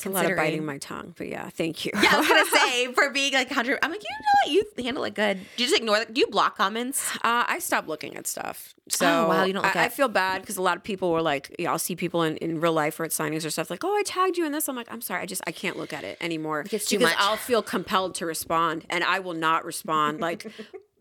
It's 0.00 0.06
a 0.06 0.10
lot 0.10 0.30
of 0.30 0.36
biting 0.36 0.64
my 0.64 0.78
tongue, 0.78 1.14
but 1.16 1.28
yeah, 1.28 1.48
thank 1.50 1.84
you. 1.84 1.92
Yeah, 1.94 2.10
I 2.14 2.18
was 2.18 2.28
gonna 2.28 2.44
say 2.68 2.92
for 2.92 3.10
being 3.10 3.32
like 3.34 3.50
hundred. 3.50 3.78
I'm 3.82 3.90
like, 3.90 4.02
you 4.02 4.08
know 4.08 4.62
what? 4.64 4.74
You 4.78 4.84
handle 4.84 5.04
it 5.04 5.14
good. 5.14 5.38
Do 5.56 5.62
you 5.62 5.68
just 5.68 5.78
ignore? 5.80 6.00
The, 6.04 6.12
do 6.12 6.20
you 6.20 6.26
block 6.28 6.56
comments? 6.56 7.14
Uh, 7.16 7.44
I 7.46 7.58
stopped 7.58 7.86
looking 7.88 8.16
at 8.16 8.26
stuff. 8.26 8.74
So 8.88 9.06
Oh, 9.06 9.28
wow, 9.28 9.44
you 9.44 9.52
don't 9.52 9.64
I, 9.64 9.84
I 9.84 9.88
feel 9.88 10.08
bad 10.08 10.40
because 10.40 10.56
a 10.56 10.62
lot 10.62 10.76
of 10.76 10.82
people 10.82 11.12
were 11.12 11.22
like, 11.22 11.54
yeah, 11.58 11.70
I'll 11.70 11.78
see 11.78 11.94
people 11.96 12.22
in, 12.22 12.36
in 12.38 12.60
real 12.60 12.72
life 12.72 12.98
or 12.98 13.04
at 13.04 13.10
signings 13.10 13.44
or 13.44 13.50
stuff 13.50 13.70
like, 13.70 13.84
oh, 13.84 13.94
I 13.94 14.02
tagged 14.04 14.36
you 14.36 14.46
in 14.46 14.52
this. 14.52 14.68
I'm 14.68 14.76
like, 14.76 14.88
I'm 14.90 15.00
sorry, 15.00 15.22
I 15.22 15.26
just 15.26 15.42
I 15.46 15.52
can't 15.52 15.76
look 15.76 15.92
at 15.92 16.02
it 16.04 16.16
anymore 16.20 16.64
It's 16.72 16.86
too 16.86 16.98
because 16.98 17.12
much. 17.14 17.18
I'll 17.20 17.36
feel 17.36 17.62
compelled 17.62 18.14
to 18.16 18.26
respond, 18.26 18.86
and 18.90 19.04
I 19.04 19.18
will 19.20 19.34
not 19.34 19.64
respond 19.64 20.20
like. 20.28 20.46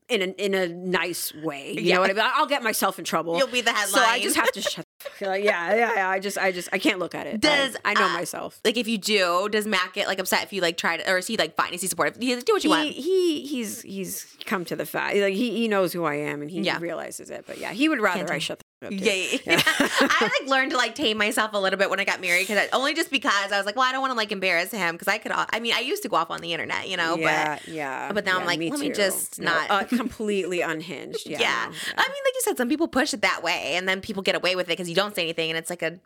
In 0.10 0.24
a, 0.24 0.26
in 0.44 0.56
a 0.56 0.68
nice 0.68 1.32
way, 1.36 1.74
you 1.74 1.82
Yeah. 1.82 1.94
know 1.94 2.02
what 2.02 2.10
I 2.10 2.14
mean. 2.14 2.24
I'll 2.34 2.48
get 2.48 2.64
myself 2.64 2.98
in 2.98 3.06
trouble. 3.06 3.38
You'll 3.38 3.46
be 3.46 3.62
the 3.62 3.70
headline. 3.72 4.04
So 4.04 4.10
I 4.10 4.20
just 4.20 4.36
have 4.38 4.52
to 4.54 4.62
shut. 4.64 4.84
The 5.04 5.10
fuck- 5.10 5.28
Like, 5.30 5.44
yeah, 5.44 5.76
yeah, 5.76 5.94
yeah. 5.96 6.10
I 6.10 6.20
just, 6.20 6.38
I 6.38 6.52
just, 6.52 6.70
I 6.72 6.78
can't 6.80 7.00
look 7.00 7.16
at 7.16 7.28
it. 7.28 7.40
Does, 7.42 7.76
I, 7.86 7.92
I 7.92 7.94
know 7.94 8.06
uh, 8.08 8.14
myself. 8.14 8.60
Like 8.64 8.78
if 8.78 8.88
you 8.88 8.98
do, 8.98 9.50
does 9.50 9.66
Matt 9.68 9.94
get 9.94 10.08
like 10.08 10.20
upset 10.20 10.44
if 10.44 10.54
you 10.54 10.62
like 10.62 10.78
try 10.78 10.98
to, 10.98 11.12
or 11.12 11.18
is 11.18 11.28
he 11.28 11.38
like 11.38 11.56
fine? 11.56 11.74
Is 11.74 11.82
he 11.82 11.88
supportive? 11.88 12.22
You 12.22 12.42
do 12.42 12.54
what 12.54 12.64
you 12.64 12.70
he, 12.74 12.76
want. 12.78 12.90
he 12.92 13.46
he's 13.48 13.82
he's 13.82 14.38
come 14.46 14.66
to 14.66 14.76
the 14.76 14.86
fact 14.86 15.16
like 15.18 15.34
he, 15.34 15.52
he 15.52 15.68
knows 15.68 15.94
who 15.94 16.04
I 16.06 16.16
am 16.16 16.42
and 16.42 16.50
he 16.52 16.62
Yeah. 16.62 16.80
realizes 16.80 17.30
it. 17.30 17.46
But 17.48 17.58
yeah, 17.60 17.72
he 17.72 17.88
would 17.90 18.00
rather 18.02 18.32
I 18.32 18.40
shut 18.40 18.62
the 18.82 18.88
fuck 18.88 18.94
up. 18.94 19.00
too. 19.00 19.06
Yeah, 19.06 19.14
yeah, 19.14 19.38
yeah. 19.46 19.62
I 20.02 20.30
like 20.42 20.50
learned 20.50 20.72
to 20.72 20.78
like 20.78 20.96
tame 20.96 21.18
myself 21.18 21.52
a 21.54 21.58
little 21.58 21.78
bit 21.78 21.90
when 21.90 22.00
I 22.00 22.04
got 22.06 22.22
married 22.22 22.48
because 22.48 22.68
only 22.74 22.94
just 22.94 23.12
because 23.12 23.52
I 23.52 23.58
was 23.58 23.66
like, 23.66 23.76
well, 23.76 23.86
I 23.88 23.92
don't 23.92 24.02
want 24.02 24.12
to 24.12 24.18
like 24.18 24.32
embarrass 24.32 24.72
him 24.72 24.96
because 24.96 25.08
I 25.08 25.18
could. 25.18 25.32
I 25.34 25.60
mean, 25.60 25.74
I 25.74 25.80
used 25.80 26.04
to 26.04 26.10
go 26.10 26.16
off 26.18 26.32
on 26.32 26.42
the 26.42 26.54
internet, 26.54 26.88
you 26.90 26.98
know, 26.98 27.16
yeah, 27.18 27.60
yeah. 27.68 28.12
but 28.12 28.26
now 28.26 28.36
I'm 28.36 28.42
yeah, 28.42 28.48
like, 28.48 28.72
let 28.72 28.80
me 28.80 28.92
just 28.92 29.40
No, 29.40 29.46
not- 29.54 29.72
uh, 29.72 29.84
completely 29.98 30.62
unhinged. 30.62 31.28
Yeah, 31.28 31.40
yeah. 31.40 31.66
no, 31.66 31.76
I 31.98 32.08
mean, 32.08 32.24
like 32.26 32.34
you 32.34 32.42
said, 32.42 32.58
some 32.58 32.70
people 32.70 32.88
push 32.88 33.14
it 33.14 33.22
that 33.22 33.44
way, 33.44 33.74
and 33.76 33.88
then 33.88 34.02
people 34.02 34.24
get 34.24 34.36
away 34.36 34.56
with 34.56 34.68
it 34.68 34.70
because 34.70 34.90
you 34.90 34.96
don't 34.96 35.16
say 35.16 35.24
anything, 35.24 35.50
and 35.50 35.58
it's 35.58 35.70
like 35.70 35.82
a 35.82 36.00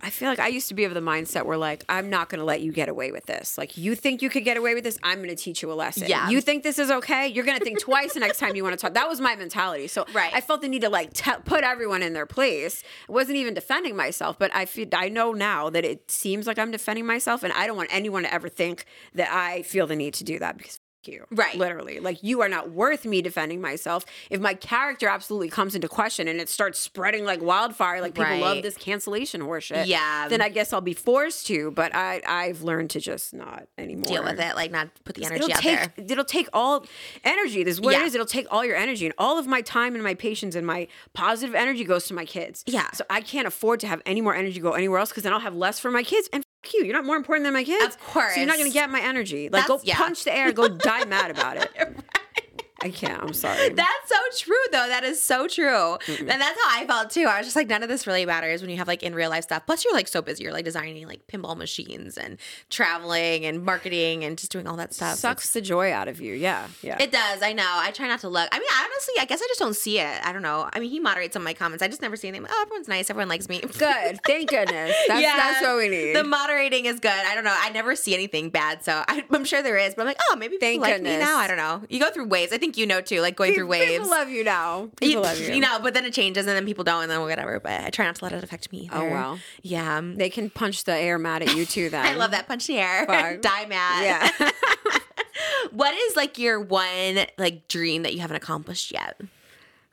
I 0.00 0.10
feel 0.10 0.28
like 0.28 0.38
I 0.38 0.48
used 0.48 0.68
to 0.68 0.74
be 0.74 0.84
of 0.84 0.94
the 0.94 1.00
mindset 1.00 1.46
where 1.46 1.56
like 1.56 1.84
I'm 1.88 2.10
not 2.10 2.28
going 2.28 2.38
to 2.40 2.44
let 2.44 2.60
you 2.60 2.72
get 2.72 2.88
away 2.88 3.10
with 3.12 3.26
this. 3.26 3.56
Like 3.56 3.76
you 3.76 3.94
think 3.94 4.22
you 4.22 4.28
could 4.28 4.44
get 4.44 4.56
away 4.56 4.74
with 4.74 4.84
this, 4.84 4.98
I'm 5.02 5.18
going 5.18 5.28
to 5.30 5.36
teach 5.36 5.62
you 5.62 5.72
a 5.72 5.74
lesson. 5.74 6.08
Yeah. 6.08 6.28
You 6.28 6.40
think 6.40 6.62
this 6.62 6.78
is 6.78 6.90
okay? 6.90 7.28
You're 7.28 7.44
going 7.44 7.58
to 7.58 7.64
think 7.64 7.80
twice 7.80 8.14
the 8.14 8.20
next 8.20 8.38
time 8.38 8.54
you 8.56 8.62
want 8.64 8.78
to 8.78 8.82
talk. 8.82 8.94
That 8.94 9.08
was 9.08 9.20
my 9.20 9.34
mentality. 9.36 9.86
So 9.86 10.04
Right. 10.14 10.32
I 10.34 10.40
felt 10.40 10.60
the 10.62 10.68
need 10.68 10.82
to 10.82 10.90
like 10.90 11.12
te- 11.12 11.30
put 11.44 11.64
everyone 11.84 12.02
in 12.02 12.14
their 12.14 12.24
place. 12.24 12.82
I 13.06 13.12
wasn't 13.12 13.36
even 13.36 13.52
defending 13.52 13.94
myself, 13.94 14.38
but 14.38 14.50
I 14.54 14.64
feel 14.64 14.88
I 14.94 15.10
know 15.10 15.32
now 15.32 15.68
that 15.68 15.84
it 15.84 16.10
seems 16.10 16.46
like 16.46 16.58
I'm 16.58 16.70
defending 16.70 17.04
myself, 17.04 17.42
and 17.42 17.52
I 17.52 17.66
don't 17.66 17.76
want 17.76 17.94
anyone 17.94 18.22
to 18.22 18.32
ever 18.32 18.48
think 18.48 18.86
that 19.14 19.30
I 19.30 19.60
feel 19.62 19.86
the 19.86 19.94
need 19.94 20.14
to 20.14 20.24
do 20.24 20.38
that 20.38 20.56
because. 20.56 20.78
You 21.08 21.24
Right. 21.30 21.56
literally, 21.56 22.00
like 22.00 22.22
you 22.22 22.40
are 22.42 22.48
not 22.48 22.70
worth 22.70 23.04
me 23.04 23.22
defending 23.22 23.60
myself. 23.60 24.04
If 24.30 24.40
my 24.40 24.54
character 24.54 25.08
absolutely 25.08 25.48
comes 25.48 25.74
into 25.74 25.88
question 25.88 26.28
and 26.28 26.40
it 26.40 26.48
starts 26.48 26.78
spreading 26.78 27.24
like 27.24 27.42
wildfire, 27.42 28.00
like 28.00 28.14
people 28.14 28.38
love 28.38 28.62
this 28.62 28.76
cancellation 28.76 29.40
horseshit, 29.42 29.86
Yeah. 29.86 30.28
then 30.28 30.40
I 30.40 30.48
guess 30.48 30.72
I'll 30.72 30.80
be 30.80 30.94
forced 30.94 31.46
to. 31.48 31.70
But 31.70 31.94
I 31.94 32.22
I've 32.26 32.62
learned 32.62 32.90
to 32.90 33.00
just 33.00 33.34
not 33.34 33.66
anymore. 33.78 34.04
deal 34.04 34.24
with 34.24 34.40
it, 34.40 34.54
like 34.56 34.70
not 34.70 34.88
put 35.04 35.16
the 35.16 35.24
energy 35.24 35.44
It'll 35.44 35.52
out 35.52 35.60
take 35.62 35.96
there. 35.96 36.06
it'll 36.10 36.24
take 36.24 36.48
all 36.52 36.86
energy. 37.24 37.62
This 37.64 37.74
is 37.74 37.80
what 37.80 37.92
Yeah. 37.92 38.02
it 38.02 38.06
is. 38.06 38.14
It'll 38.14 38.26
take 38.26 38.46
all 38.50 38.64
your 38.64 38.76
energy 38.76 39.04
and 39.06 39.14
all 39.18 39.38
of 39.38 39.46
my 39.46 39.60
time 39.60 39.94
and 39.94 40.02
my 40.02 40.14
patience 40.14 40.54
and 40.54 40.66
my 40.66 40.88
positive 41.12 41.54
energy 41.54 41.84
goes 41.84 42.06
to 42.06 42.14
my 42.14 42.24
kids. 42.24 42.62
Yeah. 42.66 42.90
So 42.92 43.04
I 43.10 43.20
can't 43.20 43.46
afford 43.46 43.80
to 43.80 43.86
have 43.86 44.00
any 44.06 44.20
more 44.20 44.34
energy 44.34 44.60
go 44.60 44.72
anywhere 44.72 44.98
else 45.00 45.10
because 45.10 45.22
then 45.24 45.32
I'll 45.32 45.40
have 45.40 45.54
less 45.56 45.78
for 45.78 45.90
my 45.90 46.02
kids. 46.02 46.28
And 46.32 46.42
you, 46.72 46.84
you're 46.84 46.94
not 46.94 47.04
more 47.04 47.16
important 47.16 47.44
than 47.44 47.52
my 47.52 47.64
kids. 47.64 47.94
Of 47.94 48.00
course. 48.00 48.34
So 48.34 48.40
you're 48.40 48.48
not 48.48 48.58
gonna 48.58 48.70
get 48.70 48.90
my 48.90 49.00
energy. 49.00 49.48
Like 49.48 49.66
go 49.66 49.80
yeah. 49.82 49.96
punch 49.96 50.24
the 50.24 50.34
air. 50.34 50.52
Go 50.52 50.68
die 50.68 51.04
mad 51.04 51.30
about 51.30 51.56
it. 51.58 51.70
I 52.84 52.90
can't. 52.90 53.22
I'm 53.22 53.32
sorry. 53.32 53.70
That's 53.70 54.08
so 54.08 54.44
true, 54.44 54.54
though. 54.70 54.86
That 54.88 55.04
is 55.04 55.20
so 55.20 55.48
true, 55.48 55.96
and 56.06 56.28
that's 56.28 56.60
how 56.62 56.80
I 56.80 56.84
felt 56.86 57.10
too. 57.10 57.24
I 57.24 57.38
was 57.38 57.46
just 57.46 57.56
like, 57.56 57.68
none 57.68 57.82
of 57.82 57.88
this 57.88 58.06
really 58.06 58.26
matters 58.26 58.60
when 58.60 58.70
you 58.70 58.76
have 58.76 58.86
like 58.86 59.02
in 59.02 59.14
real 59.14 59.30
life 59.30 59.44
stuff. 59.44 59.64
Plus, 59.64 59.84
you're 59.84 59.94
like 59.94 60.06
so 60.06 60.20
busy. 60.20 60.44
You're 60.44 60.52
like 60.52 60.66
designing 60.66 61.06
like 61.06 61.26
pinball 61.26 61.56
machines 61.56 62.18
and 62.18 62.38
traveling 62.68 63.46
and 63.46 63.64
marketing 63.64 64.24
and 64.24 64.36
just 64.36 64.52
doing 64.52 64.66
all 64.66 64.76
that 64.76 64.92
stuff. 64.92 65.16
Sucks 65.16 65.52
the 65.52 65.62
joy 65.62 65.92
out 65.92 66.08
of 66.08 66.20
you. 66.20 66.34
Yeah. 66.34 66.68
Yeah. 66.82 67.02
It 67.02 67.10
does. 67.10 67.42
I 67.42 67.54
know. 67.54 67.66
I 67.66 67.90
try 67.90 68.06
not 68.06 68.20
to 68.20 68.28
look. 68.28 68.48
I 68.52 68.58
mean, 68.58 68.68
honestly, 68.84 69.14
I 69.18 69.24
guess 69.24 69.40
I 69.40 69.46
just 69.48 69.60
don't 69.60 69.76
see 69.76 69.98
it. 69.98 70.20
I 70.22 70.32
don't 70.32 70.42
know. 70.42 70.68
I 70.72 70.78
mean, 70.78 70.90
he 70.90 71.00
moderates 71.00 71.32
some 71.32 71.42
of 71.42 71.44
my 71.44 71.54
comments. 71.54 71.82
I 71.82 71.88
just 71.88 72.02
never 72.02 72.16
see 72.16 72.28
anything. 72.28 72.46
Oh, 72.50 72.62
everyone's 72.66 72.88
nice. 72.88 73.08
Everyone 73.08 73.28
likes 73.28 73.48
me. 73.48 73.60
Good. 73.60 74.20
Thank 74.26 74.50
goodness. 74.50 74.94
That's, 75.08 75.22
that's 75.22 75.62
what 75.62 75.78
we 75.78 75.88
need. 75.88 76.14
The 76.14 76.24
moderating 76.24 76.84
is 76.84 77.00
good. 77.00 77.10
I 77.10 77.34
don't 77.34 77.44
know. 77.44 77.56
I 77.56 77.70
never 77.70 77.96
see 77.96 78.12
anything 78.14 78.50
bad, 78.50 78.84
so 78.84 79.02
I, 79.08 79.24
I'm 79.30 79.44
sure 79.44 79.62
there 79.62 79.78
is. 79.78 79.94
But 79.94 80.02
I'm 80.02 80.08
like, 80.08 80.18
oh, 80.30 80.36
maybe 80.36 80.58
Thank 80.58 80.82
people 80.82 80.92
like 80.92 81.02
me 81.02 81.16
now. 81.16 81.38
I 81.38 81.48
don't 81.48 81.56
know. 81.56 81.82
You 81.88 81.98
go 81.98 82.10
through 82.10 82.26
waves. 82.26 82.52
I 82.52 82.58
think 82.58 82.73
you 82.76 82.86
know 82.86 83.00
too. 83.00 83.20
Like 83.20 83.36
going 83.36 83.54
through 83.54 83.66
waves. 83.66 83.92
People 83.92 84.10
love 84.10 84.28
you 84.28 84.44
now. 84.44 84.82
you, 84.82 84.92
People 85.08 85.22
love 85.22 85.38
you. 85.40 85.54
you 85.54 85.60
know, 85.60 85.78
but 85.82 85.94
then 85.94 86.04
it 86.04 86.12
changes, 86.12 86.46
and 86.46 86.56
then 86.56 86.64
people 86.66 86.84
don't, 86.84 87.02
and 87.02 87.10
then 87.10 87.20
whatever. 87.20 87.60
But 87.60 87.80
I 87.82 87.90
try 87.90 88.04
not 88.06 88.16
to 88.16 88.24
let 88.24 88.32
it 88.32 88.42
affect 88.44 88.70
me. 88.72 88.88
Oh, 88.92 89.00
either. 89.02 89.10
wow. 89.10 89.38
Yeah. 89.62 90.00
They 90.02 90.30
can 90.30 90.50
punch 90.50 90.84
the 90.84 90.94
air 90.94 91.18
mad 91.18 91.42
at 91.42 91.54
you 91.56 91.64
too. 91.66 91.88
Then 91.94 92.04
I 92.04 92.14
love 92.14 92.32
that 92.32 92.48
punch 92.48 92.66
the 92.66 92.78
air. 92.78 93.06
Fuck. 93.06 93.40
Die 93.42 93.66
mad. 93.66 94.32
Yeah. 94.40 94.50
what 95.70 95.94
is 95.94 96.16
like 96.16 96.38
your 96.38 96.60
one 96.60 97.18
like 97.38 97.68
dream 97.68 98.02
that 98.02 98.14
you 98.14 98.20
haven't 98.20 98.36
accomplished 98.36 98.92
yet? 98.92 99.20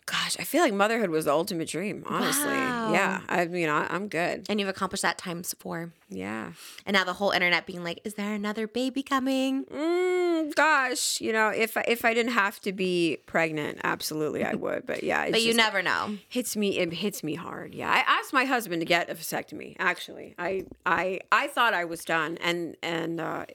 Gosh, 0.07 0.35
I 0.39 0.43
feel 0.43 0.61
like 0.61 0.73
motherhood 0.73 1.09
was 1.09 1.25
the 1.25 1.31
ultimate 1.31 1.69
dream. 1.69 2.03
Honestly, 2.07 2.45
Wow. 2.47 2.91
yeah. 2.91 3.21
I 3.29 3.45
mean, 3.45 3.69
I, 3.69 3.85
I'm 3.89 4.07
good. 4.07 4.45
And 4.49 4.59
you've 4.59 4.67
accomplished 4.67 5.03
that 5.03 5.17
times 5.17 5.53
four. 5.59 5.93
Yeah. 6.09 6.51
And 6.85 6.95
now 6.95 7.03
the 7.03 7.13
whole 7.13 7.29
internet 7.31 7.65
being 7.65 7.83
like, 7.83 8.01
is 8.03 8.15
there 8.15 8.33
another 8.33 8.67
baby 8.67 9.03
coming? 9.03 9.63
Mm, 9.65 10.53
gosh, 10.55 11.21
you 11.21 11.31
know, 11.31 11.49
if 11.49 11.77
I, 11.77 11.85
if 11.87 12.03
I 12.03 12.13
didn't 12.13 12.33
have 12.33 12.59
to 12.61 12.73
be 12.73 13.19
pregnant, 13.25 13.79
absolutely 13.83 14.43
I 14.43 14.55
would. 14.55 14.85
But 14.85 15.03
yeah, 15.03 15.23
it's 15.23 15.31
But 15.31 15.41
you 15.41 15.49
just- 15.53 15.57
never 15.57 15.81
know. 15.81 16.17
hits 16.27 16.57
me. 16.57 16.79
It 16.79 16.91
hits 16.93 17.23
me 17.23 17.35
hard. 17.35 17.73
Yeah, 17.75 17.89
I 17.89 17.99
asked 18.11 18.33
my 18.33 18.43
husband 18.45 18.81
to 18.81 18.85
get 18.85 19.09
a 19.09 19.13
vasectomy. 19.15 19.75
Actually, 19.79 20.33
I 20.39 20.65
I 20.85 21.21
I 21.31 21.47
thought 21.47 21.73
I 21.73 21.85
was 21.85 22.03
done, 22.03 22.37
and 22.41 22.75
and. 22.81 23.21
uh 23.21 23.45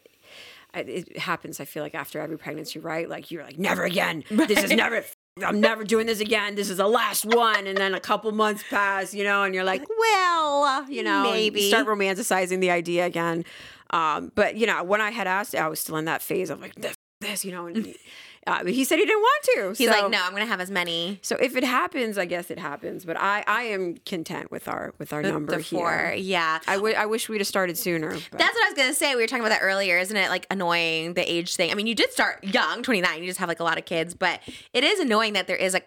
it 0.75 1.17
happens. 1.17 1.59
I 1.59 1.65
feel 1.65 1.83
like 1.83 1.95
after 1.95 2.21
every 2.21 2.37
pregnancy, 2.37 2.79
right? 2.79 3.09
Like 3.09 3.31
you're 3.31 3.43
like, 3.43 3.59
never 3.59 3.85
again. 3.85 4.25
This 4.31 4.63
is 4.65 4.71
never. 4.73 5.03
I'm 5.45 5.61
never 5.61 5.85
doing 5.85 6.07
this 6.07 6.21
again. 6.21 6.55
This 6.55 6.71
is 6.71 6.79
the 6.79 6.89
last 6.89 7.27
one. 7.27 7.67
And 7.67 7.77
then 7.77 7.95
a 7.95 8.01
couple 8.01 8.33
months 8.33 8.65
pass, 8.71 9.13
you 9.13 9.23
know, 9.23 9.43
and 9.43 9.55
you're 9.55 9.65
like, 9.65 9.85
well, 9.99 10.91
you 10.91 11.03
know, 11.03 11.25
Maybe. 11.25 11.63
you 11.63 11.69
start 11.69 11.87
romanticizing 11.87 12.61
the 12.61 12.71
idea 12.71 13.05
again. 13.05 13.45
Um, 13.91 14.33
but 14.35 14.57
you 14.57 14.67
know, 14.67 14.83
when 14.83 15.01
I 15.01 15.11
had 15.11 15.27
asked, 15.27 15.55
I 15.55 15.69
was 15.69 15.81
still 15.81 15.97
in 15.97 16.07
that 16.07 16.23
phase 16.23 16.49
of 16.49 16.61
like 16.61 16.75
this, 16.77 16.95
this 17.21 17.45
you 17.45 17.53
know, 17.53 17.67
and 17.67 17.95
uh, 18.47 18.65
he 18.65 18.85
said 18.85 18.99
he 18.99 19.05
didn't 19.05 19.21
want 19.21 19.45
to. 19.45 19.69
He's 19.83 19.89
So- 19.91 20.01
like, 20.03 20.11
no, 20.11 20.23
I'm 20.23 20.33
gonna 20.33 20.47
have 20.47 20.61
as 20.61 20.71
many. 20.71 21.19
so 21.23 21.37
if 21.41 21.57
it 21.57 21.65
happens, 21.65 22.17
I 22.19 22.25
guess 22.27 22.51
it 22.51 22.59
happens. 22.59 23.05
But 23.05 23.17
I, 23.19 23.43
I 23.47 23.63
am 23.65 23.97
content 24.07 24.51
with 24.51 24.69
our 24.69 24.95
with 24.99 25.13
our 25.13 25.23
number 25.23 25.57
the 25.57 25.65
four. 25.65 25.91
here. 25.91 26.15
Yeah. 26.15 26.61
I 26.67 26.75
I 26.77 27.07
wish 27.07 27.29
we'd 27.29 27.41
have 27.41 27.47
started 27.49 27.77
sooner. 27.77 28.11
but- 28.31 28.39
That's 28.39 28.55
what 28.55 28.65
I 28.65 28.69
was 28.71 28.77
gonna 28.77 28.95
say. 28.95 29.15
We 29.15 29.23
were 29.23 29.27
talking 29.27 29.45
about 29.45 29.59
that 29.59 29.63
earlier, 29.65 29.99
isn't 29.99 30.17
it? 30.17 30.29
Like 30.31 30.47
annoying 30.51 31.15
the 31.15 31.31
age 31.31 31.57
thing. 31.57 31.71
I 31.71 31.75
mean, 31.75 31.87
you 31.87 31.95
did 31.95 32.13
start 32.13 32.45
young, 32.45 32.83
29. 32.83 33.21
You 33.21 33.27
just 33.29 33.41
have 33.41 33.49
like 33.49 33.61
a 33.61 33.65
lot 33.65 33.79
of 33.79 33.85
kids, 33.85 34.15
but 34.15 34.41
it 34.73 34.85
is 34.85 35.01
annoying 35.01 35.33
that 35.35 35.47
there 35.47 35.57
is 35.57 35.75
a, 35.75 35.81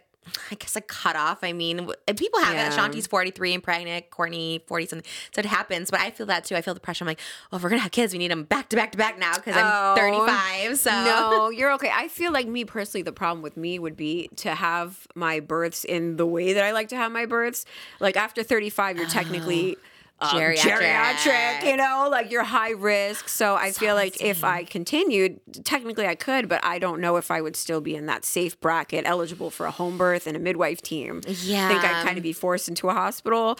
I 0.52 0.56
guess, 0.56 0.76
a 0.76 0.82
cutoff. 0.82 1.44
I 1.44 1.54
mean, 1.54 1.90
people 2.18 2.40
have 2.42 2.54
Yeah. 2.54 2.70
that. 2.70 2.78
Shanti's 2.78 3.08
43 3.08 3.54
and 3.54 3.64
pregnant, 3.64 4.10
Courtney 4.10 4.64
40 4.68 4.86
something. 4.88 5.12
So 5.34 5.40
it 5.40 5.46
happens. 5.46 5.92
But 5.92 6.00
I 6.02 6.12
feel 6.12 6.26
that 6.28 6.46
too. 6.46 6.56
I 6.56 6.62
feel 6.62 6.74
the 6.74 6.80
pressure. 6.80 7.04
I'm 7.04 7.08
like, 7.08 7.20
oh, 7.52 7.58
if 7.58 7.64
we're 7.64 7.70
gonna 7.70 7.82
have 7.82 7.92
kids, 7.92 8.14
we 8.14 8.20
need 8.20 8.32
them 8.32 8.44
back 8.44 8.70
to 8.70 8.76
back 8.76 8.92
to 8.94 8.98
back 8.98 9.18
now 9.20 9.34
because 9.36 9.56
I'm 9.56 9.66
Oh. 9.66 9.96
35. 9.96 10.78
So 10.80 10.92
no, 10.92 11.50
you're 11.50 11.72
okay. 11.74 11.92
I 11.94 12.08
feel 12.08 12.32
like 12.32 12.48
me 12.48 12.66
personally, 12.66 13.02
the 13.04 13.12
problem 13.12 13.42
with 13.42 13.58
me 13.58 13.80
would 13.80 13.98
be 13.98 14.30
to 14.38 14.56
have 14.56 15.08
my 15.16 15.40
births 15.40 15.84
in 15.84 16.18
the 16.18 16.26
way 16.26 16.54
that 16.54 16.64
I 16.64 16.72
like 16.72 16.90
to 16.90 16.96
have 16.96 17.12
my 17.12 17.26
births. 17.26 17.66
Like 18.00 18.18
after 18.18 18.44
35, 18.44 18.98
you're 18.98 19.08
technically. 19.08 19.76
Oh. 19.78 19.82
Um, 20.22 20.30
Geriatric. 20.30 20.58
geriatric, 20.58 21.64
you 21.66 21.78
know, 21.78 22.08
like 22.12 22.32
you're 22.32 22.44
high 22.44 22.72
risk. 22.72 23.30
So 23.30 23.56
I 23.56 23.72
feel 23.72 23.96
like 23.96 24.22
if 24.22 24.44
I 24.44 24.64
continued, 24.64 25.40
technically 25.64 26.08
I 26.08 26.16
could, 26.16 26.50
but 26.50 26.64
I 26.64 26.80
don't 26.80 27.00
know 27.00 27.16
if 27.18 27.32
I 27.32 27.42
would 27.42 27.56
still 27.56 27.82
be 27.82 27.96
in 27.96 28.06
that 28.08 28.26
safe 28.26 28.60
bracket, 28.60 29.06
eligible 29.06 29.50
for 29.50 29.66
a 29.66 29.72
home 29.72 29.98
birth 29.98 30.28
and 30.28 30.36
a 30.36 30.40
midwife 30.40 30.82
team. 30.82 31.22
I 31.28 31.34
think 31.34 31.84
I'd 31.84 32.04
kind 32.06 32.18
of 32.18 32.24
be 32.24 32.34
forced 32.34 32.68
into 32.68 32.90
a 32.90 32.94
hospital, 32.94 33.58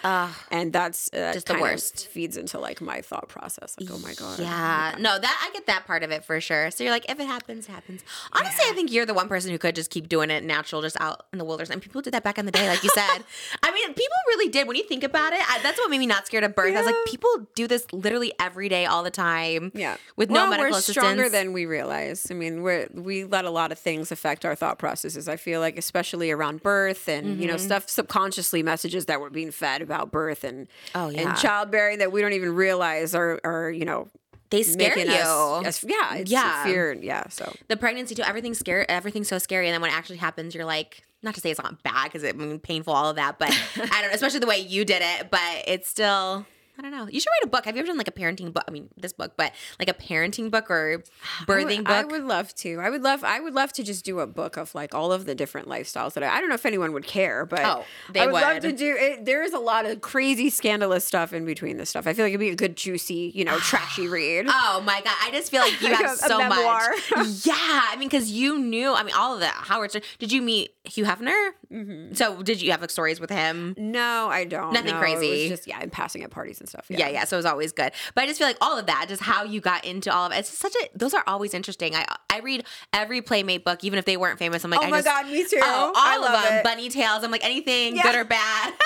and 0.50 0.72
that's 0.72 1.10
uh, 1.12 1.32
Just 1.32 1.46
the 1.46 1.58
worst. 1.58 2.08
Feeds 2.08 2.36
into 2.36 2.58
like 2.58 2.80
my 2.80 3.00
thought 3.00 3.28
process. 3.28 3.76
Like, 3.80 3.90
oh 3.90 3.98
my 3.98 4.12
god, 4.14 4.38
Yeah, 4.38 4.94
no, 4.98 5.18
that 5.18 5.46
I 5.46 5.52
get 5.52 5.66
that 5.66 5.86
part 5.86 6.02
of 6.02 6.10
it 6.10 6.24
for 6.24 6.40
sure. 6.40 6.70
So 6.70 6.84
you're 6.84 6.92
like, 6.92 7.10
if 7.10 7.18
it 7.18 7.26
happens, 7.26 7.68
it 7.68 7.72
happens. 7.72 8.02
Honestly, 8.32 8.64
I 8.68 8.72
think 8.74 8.92
you're 8.92 9.06
the 9.06 9.14
one 9.14 9.28
person 9.28 9.50
who 9.50 9.58
could 9.58 9.74
just 9.74 9.90
keep 9.90 10.08
doing 10.08 10.30
it 10.30 10.44
natural, 10.44 10.82
just 10.82 11.00
out 11.00 11.26
in 11.32 11.38
the 11.38 11.44
wilderness. 11.44 11.70
And 11.70 11.80
people 11.80 12.02
did 12.02 12.12
that 12.12 12.22
back 12.22 12.38
in 12.38 12.44
the 12.46 12.52
day, 12.52 12.68
like 12.68 12.82
you 12.82 12.90
said. 12.90 13.24
I 13.62 13.70
mean, 13.72 13.79
people 13.96 14.16
really 14.28 14.48
did. 14.50 14.66
When 14.66 14.76
you 14.76 14.82
think 14.84 15.04
about 15.04 15.32
it, 15.32 15.40
I, 15.50 15.60
that's 15.62 15.78
what 15.78 15.90
made 15.90 15.98
me 15.98 16.06
not 16.06 16.26
scared 16.26 16.44
of 16.44 16.54
birth. 16.54 16.74
I 16.74 16.78
was 16.78 16.86
like, 16.86 16.94
people 17.06 17.28
do 17.54 17.66
this 17.66 17.86
literally 17.92 18.32
every 18.40 18.68
day, 18.68 18.86
all 18.86 19.02
the 19.02 19.10
time. 19.10 19.72
Yeah, 19.74 19.96
with 20.16 20.30
well, 20.30 20.44
no 20.46 20.50
medical 20.50 20.70
we're 20.72 20.78
assistance. 20.78 20.94
stronger 21.04 21.28
than 21.28 21.52
we 21.52 21.66
realize. 21.66 22.26
I 22.30 22.34
mean, 22.34 22.62
we're 22.62 22.88
we 22.92 23.24
let 23.24 23.44
a 23.44 23.50
lot 23.50 23.72
of 23.72 23.78
things 23.78 24.10
affect 24.12 24.44
our 24.44 24.54
thought 24.54 24.78
processes. 24.78 25.28
I 25.28 25.36
feel 25.36 25.60
like, 25.60 25.76
especially 25.78 26.30
around 26.30 26.62
birth 26.62 27.08
and 27.08 27.40
you 27.40 27.46
know 27.46 27.54
Mm-hmm. 27.54 27.64
stuff 27.66 27.88
subconsciously 27.88 28.62
messages 28.62 29.06
that 29.06 29.20
we're 29.20 29.30
being 29.30 29.50
fed 29.50 29.82
about 29.82 30.10
birth 30.10 30.44
and 30.44 30.68
Oh, 30.94 31.08
yeah. 31.08 31.28
and 31.30 31.38
childbearing 31.38 31.98
that 31.98 32.12
we 32.12 32.20
don't 32.20 32.32
even 32.32 32.54
realize 32.54 33.14
are 33.14 33.40
are 33.44 33.70
you 33.70 33.84
know 33.84 34.08
they 34.50 34.62
scare 34.64 34.98
you. 34.98 35.10
us, 35.12 35.84
yeah 35.86 36.14
it's 36.16 36.30
Yeah. 36.30 36.64
fear 36.64 36.92
yeah 37.00 37.28
so 37.28 37.52
the 37.68 37.76
pregnancy 37.76 38.14
too. 38.14 38.22
Everything's 38.22 38.58
scary. 38.58 38.84
Everything's 38.88 39.28
so 39.28 39.38
scary, 39.38 39.66
and 39.68 39.74
then 39.74 39.80
when 39.80 39.90
it 39.90 39.94
actually 39.96 40.16
happens, 40.18 40.54
you're 40.54 40.64
like, 40.64 41.02
not 41.22 41.34
to 41.34 41.40
say 41.40 41.50
it's 41.50 41.62
not 41.62 41.82
bad 41.82 42.04
because 42.04 42.22
it 42.22 42.34
I 42.34 42.38
mean, 42.38 42.58
painful, 42.58 42.92
all 42.92 43.10
of 43.10 43.16
that, 43.16 43.38
but 43.38 43.50
I 43.76 44.00
don't 44.00 44.08
know, 44.10 44.14
especially 44.14 44.40
the 44.40 44.46
way 44.46 44.58
you 44.58 44.84
did 44.84 45.02
it. 45.04 45.30
But 45.30 45.64
it's 45.66 45.88
still. 45.88 46.46
I 46.78 46.82
don't 46.82 46.92
know. 46.92 47.06
You 47.08 47.20
should 47.20 47.28
write 47.28 47.46
a 47.46 47.50
book. 47.50 47.66
Have 47.66 47.76
you 47.76 47.80
ever 47.80 47.88
done 47.88 47.98
like 47.98 48.08
a 48.08 48.12
parenting 48.12 48.54
book? 48.54 48.64
I 48.66 48.70
mean, 48.70 48.88
this 48.96 49.12
book, 49.12 49.32
but 49.36 49.52
like 49.78 49.90
a 49.90 49.92
parenting 49.92 50.50
book 50.50 50.70
or 50.70 51.02
I 51.40 51.44
birthing 51.44 51.76
would, 51.78 51.84
book. 51.84 51.94
I 51.94 52.04
would 52.04 52.24
love 52.24 52.54
to. 52.54 52.78
I 52.80 52.88
would 52.88 53.02
love. 53.02 53.22
I 53.22 53.38
would 53.38 53.52
love 53.52 53.70
to 53.74 53.82
just 53.82 54.02
do 54.02 54.20
a 54.20 54.26
book 54.26 54.56
of 54.56 54.74
like 54.74 54.94
all 54.94 55.12
of 55.12 55.26
the 55.26 55.34
different 55.34 55.68
lifestyles 55.68 56.14
that 56.14 56.22
I. 56.22 56.34
I 56.34 56.40
don't 56.40 56.48
know 56.48 56.54
if 56.54 56.64
anyone 56.64 56.94
would 56.94 57.06
care, 57.06 57.44
but 57.44 57.60
Oh, 57.66 57.84
they 58.14 58.20
I 58.20 58.26
would, 58.28 58.32
love 58.32 58.60
to 58.60 58.72
do. 58.72 58.96
It, 58.98 59.26
there 59.26 59.42
is 59.42 59.52
a 59.52 59.58
lot 59.58 59.84
of 59.84 60.00
crazy, 60.00 60.48
scandalous 60.48 61.04
stuff 61.04 61.34
in 61.34 61.44
between 61.44 61.76
this 61.76 61.90
stuff. 61.90 62.06
I 62.06 62.14
feel 62.14 62.24
like 62.24 62.30
it'd 62.30 62.40
be 62.40 62.48
a 62.48 62.56
good, 62.56 62.78
juicy, 62.78 63.30
you 63.34 63.44
know, 63.44 63.58
trashy 63.58 64.08
read. 64.08 64.46
Oh 64.48 64.82
my 64.82 65.02
god! 65.02 65.16
I 65.22 65.30
just 65.32 65.50
feel 65.50 65.60
like 65.60 65.78
you 65.82 65.88
have 65.94 66.16
so 66.16 66.38
much. 66.48 67.44
yeah, 67.44 67.54
I 67.90 67.96
mean, 67.98 68.08
because 68.08 68.30
you 68.30 68.58
knew. 68.58 68.94
I 68.94 69.02
mean, 69.02 69.14
all 69.14 69.34
of 69.34 69.40
that. 69.40 69.52
Howard. 69.52 69.90
Stern- 69.90 70.02
Did 70.18 70.32
you 70.32 70.40
meet 70.40 70.70
Hugh 70.84 71.04
Hefner? 71.04 71.50
Mm-hmm. 71.70 72.14
So 72.14 72.42
did 72.42 72.62
you 72.62 72.70
have 72.70 72.80
like 72.80 72.90
stories 72.90 73.20
with 73.20 73.28
him? 73.30 73.74
no, 73.76 74.28
I 74.30 74.44
don't. 74.44 74.72
Nothing 74.72 74.94
No, 74.94 74.98
crazy. 75.00 75.26
It 75.28 75.50
was 75.50 75.58
just 75.58 75.68
yeah, 75.68 75.78
and 75.80 75.92
passing 75.92 76.22
at 76.22 76.30
parties 76.30 76.58
and 76.58 76.68
stuff. 76.68 76.86
Yeah. 76.88 77.08
yeah, 77.08 77.24
So 77.24 77.36
it 77.36 77.38
was 77.40 77.46
always 77.46 77.72
good. 77.72 77.92
But 78.14 78.24
I 78.24 78.26
just 78.26 78.38
feel 78.38 78.48
like 78.48 78.56
all 78.62 78.78
of 78.78 78.86
that, 78.86 79.06
just 79.08 79.22
how 79.22 79.44
you 79.44 79.60
got 79.60 79.84
into 79.84 80.12
all 80.12 80.24
of 80.26 80.32
it. 80.32 80.38
It's 80.38 80.48
such 80.48 80.74
a. 80.74 80.88
Those 80.98 81.12
are 81.14 81.22
always 81.26 81.52
interesting. 81.54 81.94
I 81.94 82.06
I 82.30 82.40
read 82.40 82.64
every 82.92 83.20
Playmate 83.20 83.64
book, 83.64 83.84
even 83.84 83.98
if 83.98 84.04
they 84.06 84.16
weren't 84.16 84.38
famous. 84.38 84.64
I'm 84.64 84.70
like, 84.70 84.80
Oh 84.80 84.84
I 84.84 84.90
my 84.90 84.96
just, 85.02 85.06
God, 85.06 85.26
me 85.30 85.44
too. 85.44 85.60
Oh, 85.62 85.92
all 85.94 85.96
I 85.96 86.16
of 86.16 86.22
love 86.22 86.44
them. 86.44 86.52
it. 86.58 86.64
Bunny 86.64 86.88
tails. 86.88 87.24
I'm 87.24 87.30
like 87.30 87.44
anything 87.44 87.96
Yeah. 87.96 88.02
good 88.04 88.14
or 88.16 88.24
bad. 88.24 88.72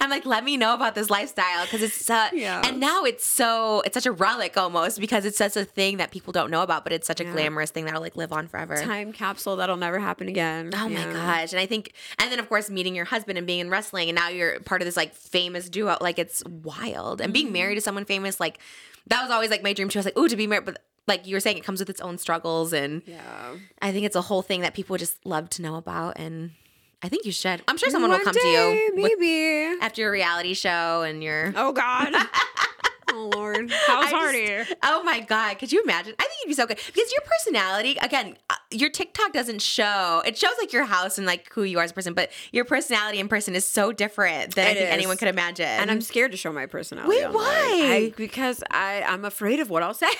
I'm 0.00 0.10
like, 0.10 0.26
let 0.26 0.44
me 0.44 0.56
know 0.56 0.74
about 0.74 0.94
this 0.94 1.10
lifestyle 1.10 1.64
because 1.64 1.82
it's 1.82 2.08
uh, 2.10 2.28
Yeah. 2.32 2.62
and 2.64 2.80
now 2.80 3.04
it's 3.04 3.24
so 3.24 3.80
it's 3.86 3.94
such 3.94 4.06
a 4.06 4.12
relic 4.12 4.56
almost 4.56 5.00
because 5.00 5.24
it's 5.24 5.38
such 5.38 5.56
a 5.56 5.64
thing 5.64 5.96
that 5.98 6.10
people 6.10 6.32
don't 6.32 6.50
know 6.50 6.62
about, 6.62 6.84
but 6.84 6.92
it's 6.92 7.06
such 7.06 7.20
a 7.20 7.24
glamorous 7.24 7.70
thing 7.70 7.84
that'll 7.86 8.00
like 8.00 8.16
live 8.16 8.32
on 8.32 8.46
forever. 8.48 8.76
Time 8.76 9.12
capsule 9.12 9.56
that'll 9.56 9.76
never 9.76 9.98
happen 9.98 10.28
again. 10.28 10.70
Oh 10.74 10.88
my 10.88 11.04
gosh. 11.04 11.52
And 11.52 11.60
I 11.60 11.66
think, 11.66 11.92
and 12.18 12.30
then 12.30 12.38
of 12.38 12.48
course, 12.48 12.70
meeting 12.70 12.94
your 12.94 13.04
husband 13.06 13.38
and 13.38 13.46
being 13.46 13.60
in 13.60 13.70
wrestling, 13.70 14.08
and 14.08 14.16
now 14.16 14.28
you're 14.28 14.60
part 14.60 14.80
of 14.82 14.86
this 14.86 14.96
like 14.96 15.14
famous 15.14 15.68
duo. 15.68 15.96
Like, 16.00 16.18
it's 16.18 16.42
wild. 16.46 17.20
And 17.20 17.32
being 17.32 17.52
married 17.52 17.76
to 17.76 17.80
someone 17.80 18.04
famous, 18.04 18.40
like, 18.40 18.58
that 19.06 19.22
was 19.22 19.30
always 19.30 19.50
like 19.50 19.62
my 19.62 19.72
dream 19.72 19.88
too. 19.88 19.98
I 19.98 20.00
was 20.00 20.06
like, 20.06 20.18
ooh, 20.18 20.28
to 20.28 20.36
be 20.36 20.46
married. 20.46 20.64
But 20.66 20.82
like 21.06 21.26
you 21.26 21.34
were 21.34 21.40
saying, 21.40 21.56
it 21.58 21.64
comes 21.64 21.80
with 21.80 21.90
its 21.90 22.00
own 22.00 22.18
struggles. 22.18 22.72
And 22.72 23.02
Yeah. 23.06 23.54
I 23.82 23.92
think 23.92 24.06
it's 24.06 24.16
a 24.16 24.20
whole 24.22 24.42
thing 24.42 24.60
that 24.60 24.74
people 24.74 24.96
just 24.96 25.24
love 25.26 25.48
to 25.50 25.62
know 25.62 25.76
about. 25.76 26.18
And 26.18 26.52
I 27.02 27.08
think 27.08 27.24
you 27.24 27.32
should. 27.32 27.62
I'm 27.66 27.78
sure 27.78 27.88
someone 27.90 28.10
One 28.10 28.20
will 28.20 28.24
come 28.24 28.34
to 28.34 28.40
day, 28.40 28.52
you 28.94 29.02
with- 29.02 29.12
maybe. 29.18 29.78
after 29.80 30.02
your 30.02 30.10
reality 30.12 30.54
show 30.54 31.02
and 31.02 31.22
your. 31.22 31.52
Oh 31.56 31.72
God. 31.72 32.12
oh 33.12 33.30
Lord. 33.34 33.70
How's 33.86 34.10
Hardy? 34.10 34.62
oh 34.82 35.02
my 35.02 35.20
god! 35.20 35.58
Could 35.58 35.72
you 35.72 35.82
imagine? 35.82 36.14
I 36.18 36.22
think 36.22 36.34
you'd 36.44 36.48
be 36.50 36.54
so 36.54 36.66
good 36.66 36.76
because 36.76 37.10
your 37.12 37.22
personality. 37.22 37.96
Again, 38.02 38.36
uh, 38.50 38.54
your 38.70 38.90
TikTok 38.90 39.32
doesn't 39.32 39.62
show. 39.62 40.22
It 40.26 40.36
shows 40.36 40.52
like 40.60 40.72
your 40.74 40.84
house 40.84 41.16
and 41.16 41.26
like 41.26 41.50
who 41.52 41.62
you 41.62 41.78
are 41.78 41.84
as 41.84 41.90
a 41.90 41.94
person, 41.94 42.12
but 42.12 42.30
your 42.52 42.64
personality 42.66 43.18
in 43.18 43.28
person 43.28 43.54
is 43.56 43.64
so 43.66 43.92
different 43.92 44.54
than 44.54 44.66
I 44.66 44.74
think 44.74 44.86
is. 44.88 44.92
anyone 44.92 45.16
could 45.16 45.28
imagine. 45.28 45.66
and 45.66 45.90
I'm 45.90 46.02
scared 46.02 46.32
to 46.32 46.36
show 46.36 46.52
my 46.52 46.66
personality. 46.66 47.08
Wait, 47.16 47.24
online. 47.24 47.34
why? 47.34 47.90
I, 47.92 48.12
because 48.16 48.62
I 48.70 49.02
I'm 49.06 49.24
afraid 49.24 49.58
of 49.60 49.70
what 49.70 49.82
I'll 49.82 49.94
say. 49.94 50.06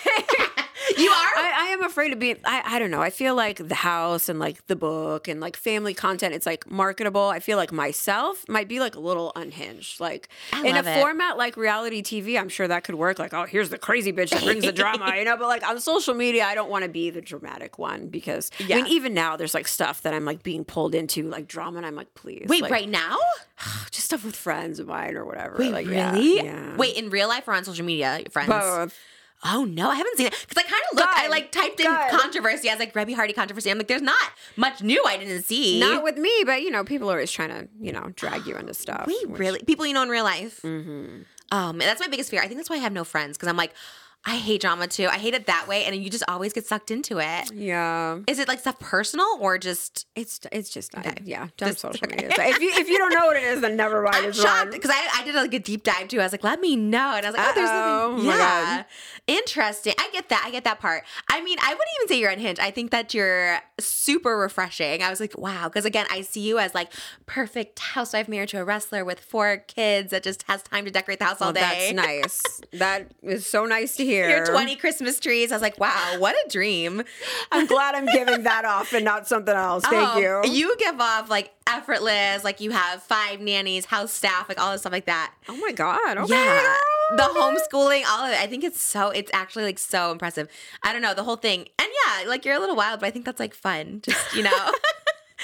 you 0.96 1.10
are. 1.10 1.26
I, 1.36 1.52
I 1.56 1.64
am 1.72 1.82
afraid 1.82 2.12
of 2.12 2.18
being. 2.18 2.36
I, 2.44 2.62
I 2.64 2.78
don't 2.78 2.90
know. 2.90 3.02
I 3.02 3.10
feel 3.10 3.34
like 3.34 3.56
the 3.68 3.74
house 3.74 4.28
and 4.28 4.38
like 4.38 4.66
the 4.66 4.76
book 4.76 5.28
and 5.28 5.40
like 5.40 5.56
family 5.56 5.94
content. 5.94 6.34
It's 6.34 6.46
like 6.46 6.70
marketable. 6.70 7.22
I 7.28 7.40
feel 7.40 7.56
like 7.56 7.72
myself 7.72 8.44
might 8.48 8.68
be 8.68 8.80
like 8.80 8.94
a 8.94 9.00
little 9.00 9.32
unhinged. 9.36 10.00
Like 10.00 10.28
I 10.52 10.66
in 10.66 10.76
a 10.76 10.80
it. 10.80 10.94
format 11.00 11.36
like 11.36 11.56
reality 11.56 12.02
TV, 12.02 12.38
I'm 12.38 12.48
sure 12.48 12.66
that 12.68 12.84
could 12.84 12.94
work. 12.94 13.18
Like, 13.18 13.34
oh, 13.34 13.44
here's 13.46 13.70
the 13.70 13.78
crazy 13.78 14.12
bitch 14.12 14.30
that 14.30 14.42
brings 14.42 14.64
the 14.64 14.72
drama, 14.72 15.14
you 15.16 15.24
know. 15.24 15.36
But 15.36 15.48
like 15.48 15.66
on 15.66 15.80
social 15.80 16.14
media, 16.14 16.44
I 16.44 16.54
don't 16.54 16.70
want 16.70 16.84
to 16.84 16.90
be 16.90 17.10
the 17.10 17.20
dramatic 17.20 17.78
one 17.78 18.08
because 18.08 18.50
I 18.60 18.64
Yeah. 18.64 18.76
mean, 18.76 18.86
even 18.86 19.14
now 19.14 19.36
there's 19.36 19.54
like 19.54 19.68
stuff 19.68 20.02
that 20.02 20.14
I'm 20.14 20.24
like 20.24 20.42
being 20.42 20.64
pulled 20.64 20.94
into, 20.94 21.28
like 21.28 21.46
drama, 21.46 21.78
and 21.78 21.86
I'm 21.86 21.96
like, 21.96 22.14
please, 22.14 22.46
Wait, 22.48 22.62
like, 22.62 22.70
right 22.72 22.88
now? 22.88 23.18
just 23.90 24.06
stuff 24.06 24.24
with 24.24 24.36
friends 24.36 24.78
of 24.78 24.86
mine 24.86 25.16
or 25.16 25.24
whatever. 25.24 25.56
Wait, 25.58 25.72
like, 25.72 25.86
really? 25.86 26.36
Yeah. 26.36 26.76
Wait, 26.76 26.96
in 26.96 27.10
real 27.10 27.28
life 27.28 27.46
or 27.48 27.54
on 27.54 27.64
social 27.64 27.84
media, 27.84 28.20
friends? 28.30 28.48
both. 28.50 28.98
Oh 29.42 29.64
no, 29.64 29.88
I 29.90 29.94
haven't 29.96 30.16
seen 30.18 30.26
it 30.26 30.34
because 30.48 30.62
I 30.62 30.66
kind 30.68 30.82
of 30.92 30.98
looked. 30.98 31.12
I 31.16 31.28
like 31.28 31.50
typed 31.50 31.80
in 31.80 31.86
Good. 31.86 32.10
controversy. 32.10 32.68
I 32.68 32.74
was 32.74 32.80
like 32.80 32.92
Reby 32.92 33.14
Hardy 33.14 33.32
controversy. 33.32 33.70
I'm 33.70 33.78
like, 33.78 33.88
there's 33.88 34.02
not 34.02 34.20
much 34.56 34.82
new 34.82 35.02
I 35.06 35.16
didn't 35.16 35.42
see. 35.44 35.80
Not 35.80 36.02
with 36.04 36.18
me, 36.18 36.30
but 36.44 36.60
you 36.62 36.70
know, 36.70 36.84
people 36.84 37.08
are 37.10 37.14
always 37.14 37.30
trying 37.32 37.48
to, 37.48 37.68
you 37.80 37.92
know, 37.92 38.12
drag 38.16 38.46
you 38.46 38.56
into 38.56 38.74
stuff. 38.74 39.06
Wait, 39.06 39.28
which- 39.28 39.38
really? 39.40 39.60
People 39.60 39.86
you 39.86 39.94
know 39.94 40.02
in 40.02 40.08
real 40.10 40.24
life? 40.24 40.60
Mhm. 40.62 41.24
Um, 41.52 41.78
that's 41.78 42.00
my 42.00 42.06
biggest 42.06 42.30
fear. 42.30 42.40
I 42.40 42.46
think 42.46 42.58
that's 42.58 42.70
why 42.70 42.76
I 42.76 42.80
have 42.80 42.92
no 42.92 43.02
friends 43.02 43.36
because 43.36 43.48
I'm 43.48 43.56
like, 43.56 43.72
I 44.22 44.36
hate 44.36 44.60
drama 44.60 44.86
too. 44.86 45.06
I 45.06 45.16
hate 45.16 45.32
it 45.32 45.46
that 45.46 45.66
way, 45.66 45.84
and 45.84 45.96
you 45.96 46.10
just 46.10 46.24
always 46.28 46.52
get 46.52 46.66
sucked 46.66 46.90
into 46.90 47.18
it. 47.18 47.52
Yeah. 47.54 48.18
Is 48.26 48.38
it 48.38 48.48
like 48.48 48.58
stuff 48.58 48.78
personal 48.78 49.26
or 49.40 49.56
just? 49.56 50.06
It's 50.14 50.40
it's 50.52 50.68
just 50.68 50.96
I- 50.96 51.00
uh, 51.00 51.12
yeah, 51.24 51.48
dumb 51.56 51.70
Just- 51.70 51.80
social 51.80 52.06
okay. 52.06 52.16
media. 52.16 52.32
So 52.36 52.42
if 52.42 52.60
you 52.60 52.70
if 52.74 52.88
you 52.88 52.98
don't 52.98 53.14
know 53.14 53.24
what 53.26 53.36
it 53.36 53.44
is, 53.44 53.62
then 53.62 53.76
never 53.76 54.02
mind. 54.04 54.16
I'm 54.16 54.24
It's 54.26 54.40
shocked 54.40 54.72
because 54.72 54.90
I, 54.92 55.08
I 55.20 55.24
did 55.24 55.34
like 55.34 55.54
a 55.54 55.58
deep 55.58 55.84
dive 55.84 56.08
too. 56.08 56.20
I 56.20 56.24
was 56.24 56.32
like, 56.32 56.44
let 56.44 56.60
me 56.60 56.76
know, 56.76 57.14
and 57.16 57.24
I 57.24 57.30
was 57.30 57.36
like, 57.38 57.48
oh, 57.48 57.52
there's 57.54 57.70
Uh-oh. 57.70 58.10
nothing. 58.16 58.30
Oh 58.30 58.34
Yeah, 58.34 58.82
interesting. 59.26 59.94
I 59.98 60.10
get 60.12 60.28
that. 60.28 60.42
I 60.44 60.50
get 60.50 60.64
that 60.64 60.80
part. 60.80 61.04
I 61.30 61.40
mean, 61.40 61.58
I 61.60 61.68
wouldn't 61.70 61.88
even 62.00 62.08
say 62.08 62.20
you're 62.20 62.30
unhinged. 62.30 62.60
I 62.60 62.70
think 62.70 62.90
that 62.90 63.14
you're 63.14 63.58
super 63.78 64.36
refreshing. 64.36 65.02
I 65.02 65.08
was 65.10 65.20
like, 65.20 65.36
wow, 65.38 65.68
because 65.68 65.84
again, 65.86 66.06
I 66.10 66.20
see 66.20 66.40
you 66.40 66.58
as 66.58 66.74
like 66.74 66.92
perfect 67.26 67.78
housewife 67.78 68.28
married 68.28 68.50
to 68.50 68.60
a 68.60 68.64
wrestler 68.64 69.04
with 69.04 69.20
four 69.20 69.58
kids 69.66 70.10
that 70.10 70.22
just 70.22 70.42
has 70.44 70.62
time 70.62 70.84
to 70.84 70.90
decorate 70.90 71.20
the 71.20 71.24
house 71.24 71.40
all 71.40 71.52
day. 71.54 71.60
that's 71.60 71.92
nice. 71.94 72.42
That 72.80 73.10
is 73.22 73.46
so 73.46 73.64
nice 73.64 73.96
to 73.96 74.04
hear. 74.04 74.09
Your 74.10 74.46
20 74.46 74.76
Christmas 74.76 75.18
trees. 75.20 75.52
I 75.52 75.54
was 75.54 75.62
like, 75.62 75.78
wow, 75.78 76.16
what 76.18 76.34
a 76.34 76.48
dream. 76.48 77.02
I'm 77.52 77.66
glad 77.66 77.94
I'm 77.94 78.06
giving 78.06 78.42
that 78.44 78.64
off 78.64 78.92
and 78.92 79.04
not 79.04 79.26
something 79.26 79.54
else. 79.54 79.84
Thank 79.84 80.08
Um, 80.16 80.22
you. 80.22 80.42
You 80.52 80.76
give 80.78 81.00
off 81.00 81.28
like 81.30 81.52
effortless, 81.66 82.44
like 82.44 82.60
you 82.60 82.70
have 82.72 83.02
five 83.02 83.40
nannies, 83.40 83.84
house 83.86 84.12
staff, 84.12 84.48
like 84.48 84.60
all 84.60 84.72
this 84.72 84.82
stuff 84.82 84.92
like 84.92 85.06
that. 85.06 85.32
Oh 85.48 85.56
my 85.56 85.72
god. 85.72 86.18
Okay. 86.18 86.34
Yeah. 86.34 86.76
The 87.16 87.22
homeschooling, 87.24 88.04
all 88.08 88.24
of 88.26 88.32
it. 88.32 88.40
I 88.40 88.46
think 88.46 88.62
it's 88.64 88.80
so, 88.80 89.10
it's 89.10 89.30
actually 89.34 89.64
like 89.64 89.78
so 89.78 90.12
impressive. 90.12 90.48
I 90.82 90.92
don't 90.92 91.02
know, 91.02 91.14
the 91.14 91.24
whole 91.24 91.36
thing. 91.36 91.60
And 91.78 91.88
yeah, 92.06 92.28
like 92.28 92.44
you're 92.44 92.54
a 92.54 92.60
little 92.60 92.76
wild, 92.76 93.00
but 93.00 93.06
I 93.06 93.10
think 93.10 93.24
that's 93.24 93.40
like 93.40 93.54
fun. 93.54 94.00
Just, 94.02 94.34
you 94.34 94.42
know, 94.44 94.50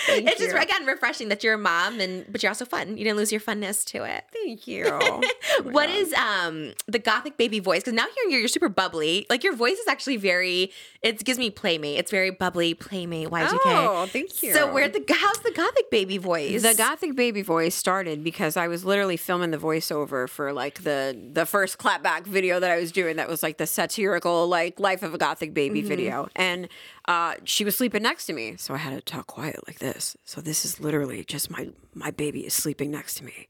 Thank 0.06 0.28
it's 0.28 0.40
just, 0.40 0.54
you. 0.54 0.60
again, 0.60 0.84
refreshing 0.84 1.28
that 1.30 1.42
you're 1.42 1.54
a 1.54 1.58
mom 1.58 2.00
and, 2.00 2.26
but 2.30 2.42
you're 2.42 2.50
also 2.50 2.64
fun. 2.66 2.96
You 2.98 3.04
didn't 3.04 3.16
lose 3.16 3.32
your 3.32 3.40
funness 3.40 3.84
to 3.86 4.04
it. 4.04 4.24
Thank 4.32 4.66
you. 4.66 4.86
Oh 5.58 5.62
What 5.70 5.86
God. 5.88 5.96
is 5.96 6.12
um 6.14 6.72
the 6.86 6.98
gothic 6.98 7.36
baby 7.38 7.60
voice? 7.60 7.80
Because 7.80 7.94
now 7.94 8.04
hearing 8.14 8.32
you, 8.32 8.38
you're 8.38 8.48
super 8.48 8.68
bubbly. 8.68 9.26
Like 9.30 9.42
your 9.44 9.54
voice 9.54 9.78
is 9.78 9.86
actually 9.88 10.16
very. 10.18 10.72
It 11.02 11.24
gives 11.24 11.38
me 11.38 11.50
playmate. 11.50 11.98
It's 11.98 12.10
very 12.10 12.30
bubbly 12.30 12.74
playmate. 12.74 13.28
Y2K. 13.30 13.58
Oh, 13.64 14.06
thank 14.06 14.42
you. 14.42 14.52
So 14.52 14.72
where 14.72 14.88
the 14.88 15.02
how's 15.08 15.38
the 15.38 15.52
gothic 15.52 15.90
baby 15.90 16.18
voice? 16.18 16.62
The 16.62 16.74
gothic 16.74 17.14
baby 17.14 17.42
voice 17.42 17.74
started 17.74 18.22
because 18.24 18.56
I 18.56 18.66
was 18.68 18.84
literally 18.84 19.16
filming 19.16 19.50
the 19.52 19.56
voiceover 19.58 20.28
for 20.28 20.52
like 20.52 20.82
the 20.82 21.16
the 21.32 21.46
first 21.46 21.78
clapback 21.78 22.26
video 22.26 22.58
that 22.60 22.70
I 22.70 22.76
was 22.78 22.90
doing 22.92 23.16
that 23.16 23.28
was 23.28 23.42
like 23.42 23.56
the 23.56 23.66
satirical 23.66 24.48
like 24.48 24.78
life 24.80 25.02
of 25.02 25.14
a 25.14 25.18
gothic 25.18 25.54
baby 25.54 25.80
Mm-hmm. 25.80 25.88
video 25.88 26.28
and 26.36 26.68
uh, 27.08 27.34
she 27.44 27.64
was 27.64 27.76
sleeping 27.76 28.02
next 28.02 28.26
to 28.26 28.32
me 28.32 28.56
so 28.56 28.74
I 28.74 28.78
had 28.78 28.90
to 28.94 29.00
talk 29.00 29.26
quiet 29.26 29.60
like 29.66 29.78
this. 29.78 30.16
So 30.24 30.40
this 30.40 30.64
is 30.64 30.80
literally 30.80 31.24
just 31.24 31.50
my 31.50 31.70
my 31.94 32.10
baby 32.10 32.46
is 32.46 32.54
sleeping 32.54 32.90
next 32.90 33.14
to 33.18 33.24
me. 33.24 33.48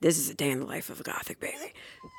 This 0.00 0.18
is 0.18 0.28
a 0.28 0.34
day 0.34 0.50
in 0.50 0.60
the 0.60 0.66
life 0.66 0.90
of 0.90 1.00
a 1.00 1.02
gothic 1.02 1.40
baby 1.40 1.72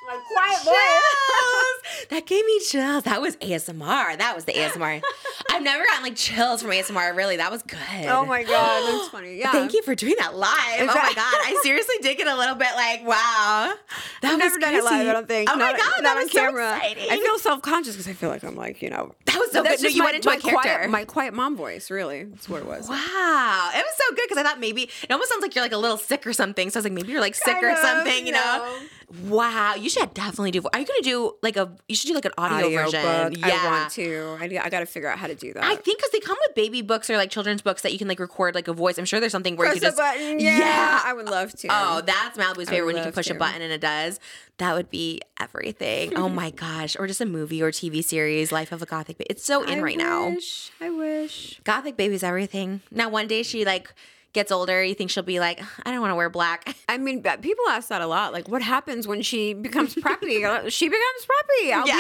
my 0.08 0.18
quiet 0.32 0.60
chills. 0.64 1.82
That 2.10 2.26
gave 2.28 2.46
me 2.46 2.60
chills. 2.60 3.04
That 3.06 3.22
was 3.22 3.36
ASMR. 3.38 4.18
That 4.18 4.36
was 4.36 4.46
the 4.46 4.52
ASMR. 4.54 5.02
I've 5.50 5.64
never 5.64 5.84
gotten 5.86 6.04
like 6.04 6.16
chills 6.16 6.62
from 6.62 6.72
ASMR. 6.72 7.16
Really, 7.16 7.38
that 7.38 7.50
was 7.52 7.64
good. 7.64 7.80
oh 8.08 8.26
my 8.26 8.44
god 8.44 8.82
that's 9.00 9.10
funny 9.12 9.38
yeah 9.38 9.52
Thank 9.52 9.74
you 9.74 9.82
for 9.82 9.96
doing 9.96 10.16
that 10.20 10.36
live. 10.36 10.52
Oh 10.82 10.86
my 10.86 10.94
god, 11.16 11.16
I 11.18 11.60
seriously 11.64 11.96
did 12.02 12.18
get 12.18 12.28
a 12.28 12.36
little 12.36 12.56
bit 12.56 12.68
like, 12.76 13.02
wow. 13.08 13.74
That 14.22 14.24
I've 14.24 14.32
was 14.34 14.40
never 14.40 14.60
done 14.60 14.74
it 14.76 14.84
live. 14.84 15.08
I 15.08 15.14
don't 15.14 15.28
think. 15.28 15.50
Oh 15.50 15.56
my 15.56 15.72
god, 15.72 15.78
not 15.78 16.04
that 16.04 16.16
was 16.18 16.32
so 16.32 16.40
camera. 16.40 16.76
exciting. 16.76 17.10
I 17.10 17.18
feel 17.18 17.40
self 17.40 17.62
conscious 17.62 17.94
because 17.96 18.08
I 18.08 18.14
feel 18.14 18.30
like 18.30 18.44
I'm 18.44 18.56
like 18.56 18.82
you 18.82 18.90
know. 18.90 19.16
That 19.26 19.38
was 19.38 19.52
so 19.52 19.64
That's 19.64 19.82
good. 19.82 19.90
No, 19.92 19.96
you 19.96 20.00
my, 20.00 20.06
went 20.06 20.16
into 20.18 20.30
my 20.30 20.38
character. 20.38 20.70
Quiet, 20.70 20.90
my 20.90 21.06
quiet 21.06 21.34
mom 21.34 21.56
voice. 21.56 21.90
Really, 21.90 22.24
that's 22.26 22.50
what 22.50 22.62
it 22.62 22.68
was. 22.68 22.88
Wow, 22.90 23.70
it 23.74 23.78
was 23.78 23.96
so 23.98 24.16
good 24.16 24.26
because 24.28 24.38
I 24.38 24.44
thought 24.44 24.60
maybe 24.60 24.84
it 25.04 25.12
almost 25.12 25.32
sounds 25.32 25.42
like 25.42 25.56
you're 25.56 25.64
like 25.64 25.72
a 25.72 25.78
little 25.78 25.98
sick 25.98 26.28
or 26.28 26.34
something. 26.34 26.70
So 26.70 26.78
I 26.78 26.80
was 26.80 26.86
like, 26.86 26.94
maybe 26.94 27.12
you're 27.12 27.22
like 27.22 27.36
sick 27.36 27.54
Kind 27.54 27.66
or 27.66 27.70
of, 27.70 27.78
something, 27.78 28.26
you 28.28 28.34
know? 28.34 28.40
no. 28.82 28.88
Wow, 29.24 29.76
you 29.76 29.90
should 29.90 30.14
definitely 30.14 30.52
do. 30.52 30.62
Are 30.74 30.80
you 30.80 30.86
gonna 30.86 31.02
do 31.02 31.34
like 31.42 31.58
a? 31.58 31.72
You 31.88 31.96
should 31.96 32.08
do 32.08 32.14
like 32.16 32.26
an 32.26 32.32
audio, 32.38 32.70
version. 32.70 33.02
book. 33.02 33.38
Yeah, 33.38 33.60
I 33.62 33.66
want 33.82 33.92
to. 33.94 34.38
I, 34.40 34.46
I 34.66 34.70
got 34.70 34.80
to 34.82 34.86
figure 34.86 35.10
out 35.10 35.18
how 35.18 35.28
to 35.28 35.36
do 35.36 35.54
that. 35.54 35.64
I 35.64 35.76
think 35.76 36.00
because 36.00 36.12
they 36.12 36.20
come 36.20 36.38
with 36.48 36.56
baby 36.56 36.82
books 36.82 37.10
or 37.10 37.18
like 37.18 37.30
children's 37.30 37.62
books 37.62 37.82
that 37.84 37.92
you 37.94 38.00
can 38.00 38.08
like 38.08 38.20
record 38.20 38.56
like 38.56 38.68
a 38.68 38.74
voice. 38.74 38.98
I'm 38.98 39.06
sure 39.06 39.20
there's 39.20 39.32
something 39.32 39.56
where 39.56 39.68
Press 39.68 39.76
you 39.76 39.82
could 39.82 39.88
just 39.88 39.98
button. 39.98 40.40
Yeah, 40.40 40.58
Yeah. 40.58 41.02
I 41.04 41.14
would 41.14 41.26
love 41.30 41.54
to. 41.54 41.68
Oh, 41.72 42.02
that's 42.06 42.38
Malibu's 42.38 42.70
favorite 42.70 42.88
when 42.88 42.98
you 42.98 43.04
can 43.04 43.12
push 43.12 43.30
a 43.30 43.36
button 43.36 43.62
and 43.62 43.72
it 43.72 43.82
does. 43.82 44.20
That 44.58 44.74
would 44.76 44.90
be 44.90 45.22
everything. 45.40 46.16
oh 46.18 46.30
my 46.30 46.50
gosh. 46.56 46.96
Or 46.98 47.08
just 47.08 47.22
a 47.22 47.26
movie 47.26 47.62
or 47.62 47.72
TV 47.72 48.04
series, 48.04 48.52
Life 48.52 48.72
of 48.72 48.82
a 48.82 48.86
Gothic 48.86 49.18
Baby. 49.18 49.28
It's 49.30 49.44
so 49.46 49.64
in 49.64 49.80
I 49.80 49.82
right 49.82 49.98
now. 49.98 50.30
wish, 50.30 50.72
I 50.82 50.90
wish. 50.90 51.60
Gothic 51.64 51.98
Baby's 51.98 52.24
everything. 52.24 52.82
Now 52.92 53.10
one 53.10 53.28
day 53.28 53.44
she 53.44 53.66
like 53.66 53.94
gets 54.36 54.52
older, 54.52 54.84
you 54.84 54.94
think 54.94 55.10
she'll 55.10 55.24
be 55.24 55.40
like, 55.40 55.60
I 55.84 55.92
don't 55.92 56.02
want 56.02 56.12
to 56.12 56.16
wear 56.16 56.30
black. 56.30 56.76
I 56.88 57.00
mean, 57.00 57.24
people 57.24 57.66
ask 57.70 57.90
that 57.90 58.02
a 58.02 58.08
lot. 58.08 58.32
Like, 58.34 58.48
what 58.48 58.62
happens 58.62 59.08
when 59.08 59.24
she 59.24 59.54
becomes 59.56 59.96
preppy? 59.96 60.36
She 60.72 60.88
becomes 60.88 61.26
preppy. 61.26 61.72
I'll 61.74 61.88
Yeah. 61.88 61.96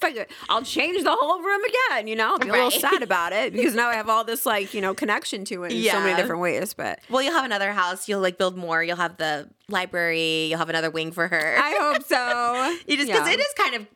be 0.00 0.12
there. 0.12 0.26
I'll 0.50 0.62
change 0.62 1.02
the 1.02 1.12
whole 1.18 1.40
room 1.42 1.60
again. 1.64 2.06
You 2.08 2.16
know, 2.16 2.32
I'll 2.32 2.38
be 2.38 2.48
a 2.48 2.52
little 2.52 2.70
sad 2.70 3.02
about 3.02 3.32
it 3.32 3.52
because 3.54 3.74
now 3.74 3.88
I 3.88 3.94
have 3.94 4.08
all 4.10 4.24
this 4.24 4.44
like 4.44 4.74
you 4.74 4.80
know 4.82 4.92
connection 4.94 5.44
to 5.46 5.64
it 5.64 5.72
in 5.72 5.82
so 5.84 6.00
many 6.00 6.14
different 6.20 6.42
ways. 6.42 6.74
But 6.74 7.00
Well, 7.08 7.22
you'll 7.22 7.32
have 7.34 7.44
another 7.44 7.72
house. 7.72 8.08
You'll 8.08 8.20
like 8.20 8.36
build 8.36 8.56
more. 8.56 8.82
You'll 8.82 8.96
have 8.96 9.16
the 9.16 9.48
library. 9.68 10.46
You'll 10.46 10.58
have 10.58 10.68
another 10.68 10.90
wing 10.90 11.12
for 11.12 11.28
her. 11.28 11.56
I 11.58 11.76
hope 11.78 12.02
so. 12.04 12.76
you 12.86 12.96
just 12.96 13.08
because 13.10 13.26
Yeah. 13.28 13.34
it 13.34 13.40
is 13.40 13.54
kind 13.56 13.74
of 13.76 13.86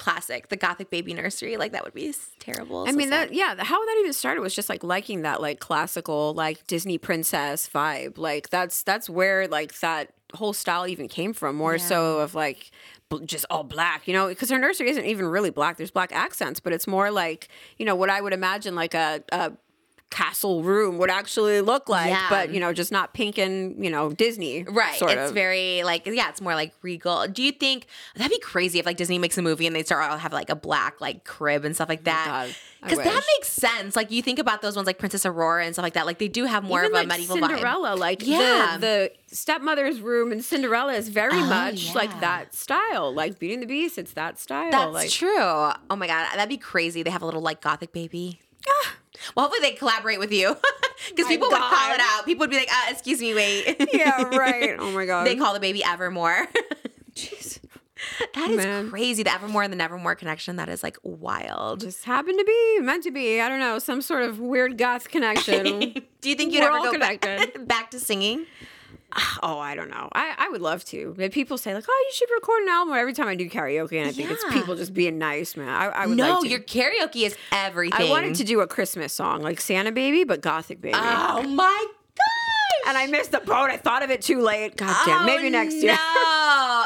classic, 0.00 0.48
the 0.48 0.56
Gothic 0.56 0.90
baby 0.90 1.12
nursery. 1.12 1.56
Like 1.56 1.72
that 1.72 1.84
would 1.84 1.94
be 1.94 2.12
terrible. 2.38 2.84
I 2.88 2.90
so 2.90 2.96
mean 2.96 3.10
sad. 3.10 3.28
that 3.28 3.34
yeah, 3.34 3.62
how 3.62 3.84
that 3.84 3.96
even 4.00 4.12
started 4.12 4.40
was 4.40 4.54
just 4.54 4.68
like 4.68 4.82
liking 4.82 5.22
that 5.22 5.40
like 5.40 5.60
classical 5.60 6.32
like 6.34 6.66
Disney 6.66 6.98
princess 6.98 7.68
vibe. 7.72 8.16
Like 8.16 8.48
that's 8.48 8.82
that's 8.82 9.08
where 9.10 9.46
like 9.46 9.78
that 9.80 10.12
whole 10.34 10.54
style 10.54 10.86
even 10.86 11.06
came 11.06 11.34
from. 11.34 11.54
More 11.56 11.78
so 11.78 12.18
of 12.18 12.34
like 12.34 12.70
just 13.26 13.44
all 13.50 13.62
black, 13.62 14.08
you 14.08 14.14
know, 14.14 14.28
because 14.28 14.48
her 14.50 14.58
nursery 14.58 14.88
isn't 14.88 15.04
even 15.04 15.26
really 15.26 15.50
black. 15.50 15.76
There's 15.76 15.90
black 15.90 16.12
accents, 16.12 16.60
but 16.60 16.72
it's 16.72 16.86
more 16.86 17.10
like 17.10 17.48
you 17.76 17.84
know 17.84 17.94
what 17.94 18.08
I 18.10 18.20
would 18.20 18.32
imagine 18.32 18.74
like 18.74 18.94
a. 18.94 19.22
a 19.30 19.52
castle 20.10 20.62
room 20.64 20.98
would 20.98 21.08
actually 21.08 21.60
look 21.60 21.88
like 21.88 22.10
Yeah. 22.10 22.26
but 22.28 22.52
you 22.52 22.58
know 22.58 22.72
just 22.72 22.90
not 22.90 23.14
pink 23.14 23.38
and 23.38 23.82
you 23.84 23.90
know 23.90 24.10
disney 24.10 24.64
Right. 24.64 25.00
it's 25.00 25.02
of 25.30 25.34
very 25.34 25.82
like 25.84 26.04
yeah, 26.04 26.28
it's 26.28 26.40
more 26.40 26.54
like 26.56 26.72
regal. 26.82 27.28
Do 27.28 27.42
you 27.42 27.52
think 27.52 27.86
that'd 28.16 28.30
be 28.30 28.40
crazy 28.40 28.80
if 28.80 28.86
like 28.86 28.96
Disney 28.96 29.18
makes 29.18 29.38
a 29.38 29.42
movie 29.42 29.66
and 29.68 29.76
they 29.76 29.84
start 29.84 30.10
all 30.10 30.18
have 30.18 30.32
like 30.32 30.50
a 30.50 30.56
black 30.56 31.00
like 31.00 31.24
crib 31.24 31.64
and 31.64 31.74
stuff 31.76 31.88
like 31.88 32.04
that? 32.04 32.48
Oh 32.48 32.52
Because 32.82 32.98
that 32.98 33.22
makes 33.36 33.48
sense. 33.52 33.94
Like 33.94 34.10
you 34.10 34.20
think 34.22 34.38
about 34.40 34.62
those 34.62 34.74
ones 34.74 34.86
like 34.86 34.98
Princess 34.98 35.24
Aurora 35.24 35.64
and 35.64 35.74
stuff 35.74 35.84
like 35.84 35.92
that. 35.94 36.06
Like 36.06 36.18
they 36.18 36.28
do 36.28 36.44
have 36.44 36.64
more 36.64 36.80
Even 36.84 36.90
of 36.90 36.92
a 36.92 36.98
like 37.00 37.08
medieval 37.08 37.36
vibe. 37.36 37.48
Cinderella, 37.50 37.94
like 37.94 38.26
Yeah. 38.26 38.78
the, 38.80 39.12
the 39.28 39.36
stepmother's 39.36 40.00
room 40.00 40.32
in 40.32 40.42
Cinderella 40.42 40.94
is 40.94 41.08
very 41.08 41.38
Oh, 41.38 41.46
much 41.46 41.88
yeah. 41.88 41.92
like 41.92 42.20
that 42.20 42.54
style. 42.54 43.12
Like 43.14 43.38
Beauty 43.38 43.54
and 43.54 43.62
the 43.62 43.66
Beast, 43.66 43.96
it's 43.98 44.12
that 44.14 44.38
style. 44.40 44.70
That's 44.72 44.92
like, 44.92 45.10
true. 45.10 45.38
Oh 45.38 45.74
my 45.96 46.06
god, 46.08 46.26
that'd 46.34 46.48
be 46.48 46.56
crazy. 46.56 47.02
They 47.04 47.10
have 47.10 47.22
a 47.22 47.26
little 47.26 47.42
like 47.42 47.60
gothic 47.60 47.92
baby. 47.92 48.40
Ah, 48.68 48.94
Well, 49.34 49.46
hopefully 49.46 49.68
they 49.70 49.76
collaborate 49.76 50.18
with 50.18 50.32
you 50.32 50.56
because 51.10 51.26
people 51.26 51.48
would 51.48 51.58
call 51.58 51.92
it 51.94 52.00
out. 52.00 52.24
People 52.24 52.44
would 52.44 52.50
be 52.50 52.56
like, 52.56 52.70
uh, 52.72 52.90
"Excuse 52.90 53.20
me, 53.20 53.34
wait." 53.34 53.76
Yeah, 53.92 54.22
right. 54.36 54.76
Oh 54.78 54.90
my 54.92 55.04
god. 55.06 55.26
they 55.26 55.36
call 55.36 55.52
the 55.54 55.60
baby 55.60 55.82
Evermore. 55.84 56.46
Jeez. 57.14 57.58
that 58.34 58.50
is 58.50 58.56
Man. 58.56 58.88
crazy. 58.90 59.22
The 59.22 59.32
Evermore 59.32 59.62
and 59.62 59.72
the 59.72 59.76
Nevermore 59.76 60.14
connection. 60.14 60.56
That 60.56 60.68
is 60.68 60.82
like 60.82 60.96
wild. 61.02 61.80
Just 61.80 62.04
happened 62.04 62.38
to 62.38 62.44
be 62.44 62.78
meant 62.80 63.02
to 63.04 63.10
be. 63.10 63.40
I 63.40 63.48
don't 63.48 63.60
know, 63.60 63.78
some 63.78 64.00
sort 64.00 64.22
of 64.22 64.38
weird 64.38 64.78
goth 64.78 65.08
connection. 65.10 65.80
Do 66.20 66.28
you 66.28 66.34
think 66.34 66.52
you'd 66.52 66.62
We're 66.62 66.76
ever 66.78 66.92
go 66.92 66.98
back, 66.98 67.26
back 67.66 67.90
to 67.90 68.00
singing? 68.00 68.46
oh, 69.42 69.58
I 69.58 69.74
don't 69.74 69.90
know. 69.90 70.08
I, 70.12 70.34
I 70.38 70.48
would 70.48 70.60
love 70.60 70.84
to. 70.86 71.14
But 71.16 71.32
people 71.32 71.58
say 71.58 71.74
like, 71.74 71.84
oh, 71.88 72.04
you 72.08 72.14
should 72.14 72.28
record 72.34 72.62
an 72.62 72.68
album. 72.68 72.94
Every 72.94 73.12
time 73.12 73.28
I 73.28 73.34
do 73.34 73.48
karaoke, 73.48 73.98
and 73.98 74.08
I 74.08 74.12
think 74.12 74.30
it's 74.30 74.44
people 74.52 74.76
just 74.76 74.94
being 74.94 75.18
nice, 75.18 75.56
man. 75.56 75.68
I, 75.68 75.86
I 75.86 76.06
would 76.06 76.16
No, 76.16 76.38
like 76.40 76.50
your 76.50 76.60
karaoke 76.60 77.26
is 77.26 77.36
everything. 77.52 78.06
I 78.06 78.10
wanted 78.10 78.34
to 78.36 78.44
do 78.44 78.60
a 78.60 78.66
Christmas 78.66 79.12
song 79.12 79.42
like 79.42 79.60
Santa 79.60 79.92
Baby, 79.92 80.24
but 80.24 80.40
Gothic 80.40 80.80
Baby. 80.80 80.96
Oh 80.96 81.42
my 81.42 81.86
gosh! 81.86 81.90
and 82.88 82.96
I 82.98 83.06
missed 83.06 83.32
the 83.32 83.40
boat. 83.40 83.70
I 83.70 83.76
thought 83.76 84.02
of 84.02 84.10
it 84.10 84.22
too 84.22 84.40
late. 84.40 84.76
God 84.76 84.94
damn. 85.04 85.22
Oh, 85.22 85.26
Maybe 85.26 85.50
next 85.50 85.74
year. 85.74 85.92
No, 85.92 85.98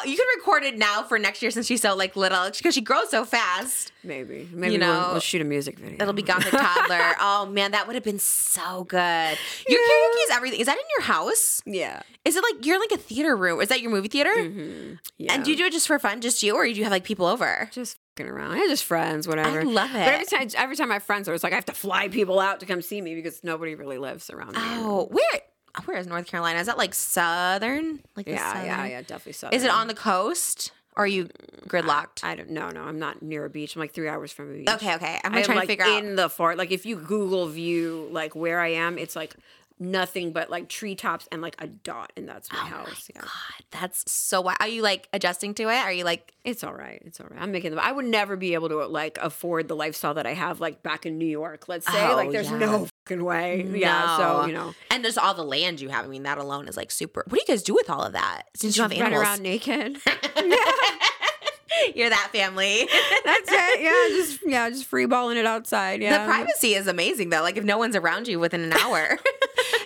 you 0.07 0.17
can 0.17 0.27
record 0.37 0.65
it 0.65 0.77
now 0.77 1.03
for 1.03 1.19
next 1.19 1.43
year 1.43 1.51
since 1.51 1.67
she's 1.67 1.83
so 1.83 1.95
like 1.95 2.17
little 2.17 2.51
because 2.51 2.75
she 2.75 2.81
grows 2.81 3.11
so 3.11 3.25
fast. 3.25 3.93
Maybe. 4.03 4.49
Maybe 4.53 4.75
You 4.75 4.81
we'll, 4.81 5.13
we'll 5.13 5.21
shoot 5.21 5.41
a 5.41 5.45
music 5.45 5.79
video. 5.79 5.97
It'll 6.01 6.13
be 6.13 6.23
Gothic 6.23 6.51
toddler. 6.51 7.15
oh 7.21 7.47
man, 7.47 7.73
that 7.73 7.87
would 7.87 7.95
have 7.95 8.05
been 8.05 8.19
so 8.19 8.85
good. 8.85 9.39
Your 9.69 9.81
karaoke 9.81 10.25
is 10.25 10.31
everything. 10.33 10.61
Is 10.61 10.67
that 10.67 10.77
in 10.77 10.85
your 10.97 11.07
house? 11.07 11.63
Yeah. 11.65 12.03
Is 12.25 12.37
it 12.37 12.43
like 12.43 12.65
you're 12.67 12.77
in, 12.77 12.81
like 12.81 12.93
a 12.93 12.97
theater 12.97 13.37
room? 13.37 13.61
Is 13.61 13.69
that 13.69 13.81
your 13.81 13.91
movie 13.91 14.09
theater? 14.09 14.33
Yeah. 15.19 15.33
And 15.33 15.45
do 15.45 15.51
you 15.51 15.57
do 15.57 15.65
it 15.65 15.73
just 15.73 15.87
for 15.87 15.99
fun, 15.99 16.21
just 16.21 16.43
you, 16.43 16.55
or 16.55 16.65
do 16.65 16.71
you 16.73 16.85
have 16.85 16.93
like 16.93 17.05
people 17.05 17.27
over? 17.27 17.69
just 17.73 17.99
around. 18.21 18.57
Yeah, 18.57 18.67
just 18.69 18.85
friends, 18.85 19.27
whatever. 19.27 19.61
I 19.61 19.65
love 19.65 19.91
it. 19.91 19.95
But 19.95 20.15
every 20.15 20.27
time, 20.27 20.49
every 20.57 20.77
time 20.77 20.91
I 20.91 20.95
have 20.95 21.03
friends, 21.03 21.29
are, 21.29 21.35
it's 21.35 21.43
like 21.43 21.53
I 21.53 21.57
have 21.57 21.65
to 21.67 21.73
fly 21.73 22.09
people 22.09 22.39
out 22.41 22.61
to 22.61 22.67
come 22.67 22.81
see 22.81 23.01
me 23.01 23.15
because 23.15 23.43
nobody 23.43 23.75
really 23.75 23.99
lives 23.99 24.31
around 24.31 24.53
me. 24.53 24.59
Oh, 24.61 25.09
where? 25.11 25.41
Where 25.85 25.97
is 25.99 26.07
North 26.07 26.27
Carolina? 26.27 26.59
Is 26.61 26.67
that 26.67 26.79
like 26.79 26.95
southern? 26.95 28.01
Like 28.17 28.27
yeah, 28.27 28.35
yeah, 28.35 28.53
southern- 28.77 28.91
yeah, 28.91 29.01
definitely. 29.03 29.33
So. 29.33 29.49
Is 29.53 29.65
it 29.65 29.71
on 29.71 29.87
the 29.89 29.95
coast? 29.95 30.73
Or 30.97 31.03
are 31.03 31.09
you 31.09 31.29
gridlocked? 31.67 32.23
I 32.23 32.37
don't. 32.37 32.51
No, 32.51 32.71
no, 32.71 32.83
I'm 32.83 33.01
not 33.01 33.21
near 33.21 33.45
a 33.45 33.51
beach. 33.51 33.75
I'm 33.75 33.81
like 33.81 33.93
three 33.93 34.09
hours 34.09 34.31
from 34.31 34.51
a 34.51 34.55
beach. 34.59 34.69
okay, 34.71 34.95
okay. 34.95 35.19
I'm 35.25 35.33
trying 35.43 35.57
like 35.59 35.63
to 35.63 35.67
figure 35.67 35.85
out. 35.85 36.05
in 36.05 36.15
the 36.15 36.29
fort. 36.31 36.57
Like 36.57 36.71
if 36.71 36.87
you 36.87 36.95
Google 36.95 37.49
view 37.49 38.09
like 38.13 38.37
where 38.37 38.61
I 38.61 38.69
am, 38.69 38.97
it's 38.99 39.17
like 39.17 39.35
nothing 39.81 40.33
but 40.33 40.51
like 40.51 40.69
treetops 40.69 41.27
and 41.33 41.43
like 41.43 41.57
a 41.61 41.67
dot, 41.67 42.13
and 42.17 42.29
that's 42.29 42.53
my 42.53 42.61
oh 42.61 42.65
house. 42.67 43.11
yeah. 43.13 43.23
God, 43.23 43.31
that's 43.73 44.09
so. 44.09 44.37
wi- 44.39 44.57
Are 44.61 44.69
you 44.69 44.83
like 44.83 45.09
adjusting 45.13 45.53
to 45.55 45.65
it? 45.65 45.75
Are 45.79 45.93
you 45.93 46.05
like? 46.05 46.33
It's 46.45 46.63
all 46.63 46.73
right. 46.75 47.03
It's 47.05 47.21
all 47.21 47.27
right. 47.29 47.43
I'm 47.43 47.51
making 47.51 47.71
them. 47.73 47.81
I 47.83 47.91
would 47.91 48.05
never 48.07 48.37
be 48.37 48.55
able 48.55 48.69
to 48.69 48.87
like 48.87 49.19
afford 49.21 49.67
the 49.67 49.75
lifestyle 49.75 50.15
that 50.15 50.27
I 50.27 50.35
have 50.35 50.61
like 50.61 50.85
back 50.85 51.07
in 51.07 51.19
New 51.19 51.27
York. 51.27 51.67
Let's 51.67 51.91
say 51.93 52.07
Oh, 52.07 52.15
like 52.15 52.31
there's 52.31 52.53
yeah. 52.53 52.59
no 52.59 52.87
way. 53.11 53.67
Yeah. 53.75 54.17
So 54.17 54.47
you 54.47 54.53
know, 54.53 54.75
And 54.91 55.05
there's 55.05 55.19
all 55.19 55.35
the 55.35 55.45
land 55.45 55.81
you 55.81 55.89
have. 55.91 56.05
I 56.05 56.09
mean, 56.09 56.23
that 56.25 56.39
alone 56.39 56.69
is 56.69 56.77
like 56.77 56.91
super. 56.91 57.25
What 57.29 57.35
do 57.39 57.41
you 57.41 57.47
guys 57.47 57.63
do 57.63 57.75
with 57.75 57.91
all 57.91 58.03
of 58.03 58.13
that? 58.13 58.45
Since 58.55 58.77
you 58.77 58.83
have 58.83 58.93
animals. 58.93 59.13
run 59.13 59.23
around 59.23 59.43
naked. 59.43 59.99
you're 61.95 62.09
that 62.11 62.29
family. 62.33 62.89
That's 63.25 63.51
it. 63.51 63.81
Yeah. 63.83 64.17
Just 64.17 64.39
yeah. 64.47 64.71
Just 64.71 64.85
free 64.87 65.07
balling 65.07 65.37
it 65.37 65.47
outside. 65.47 66.01
Yeah. 66.03 66.19
The 66.19 66.33
privacy 66.33 66.75
is 66.75 66.87
amazing 66.87 67.31
though. 67.31 67.43
Like 67.43 67.57
if 67.57 67.65
no 67.65 67.79
one's 67.79 67.97
around 67.97 68.29
you 68.29 68.39
within 68.39 68.63
an 68.63 68.73
hour, 68.81 69.19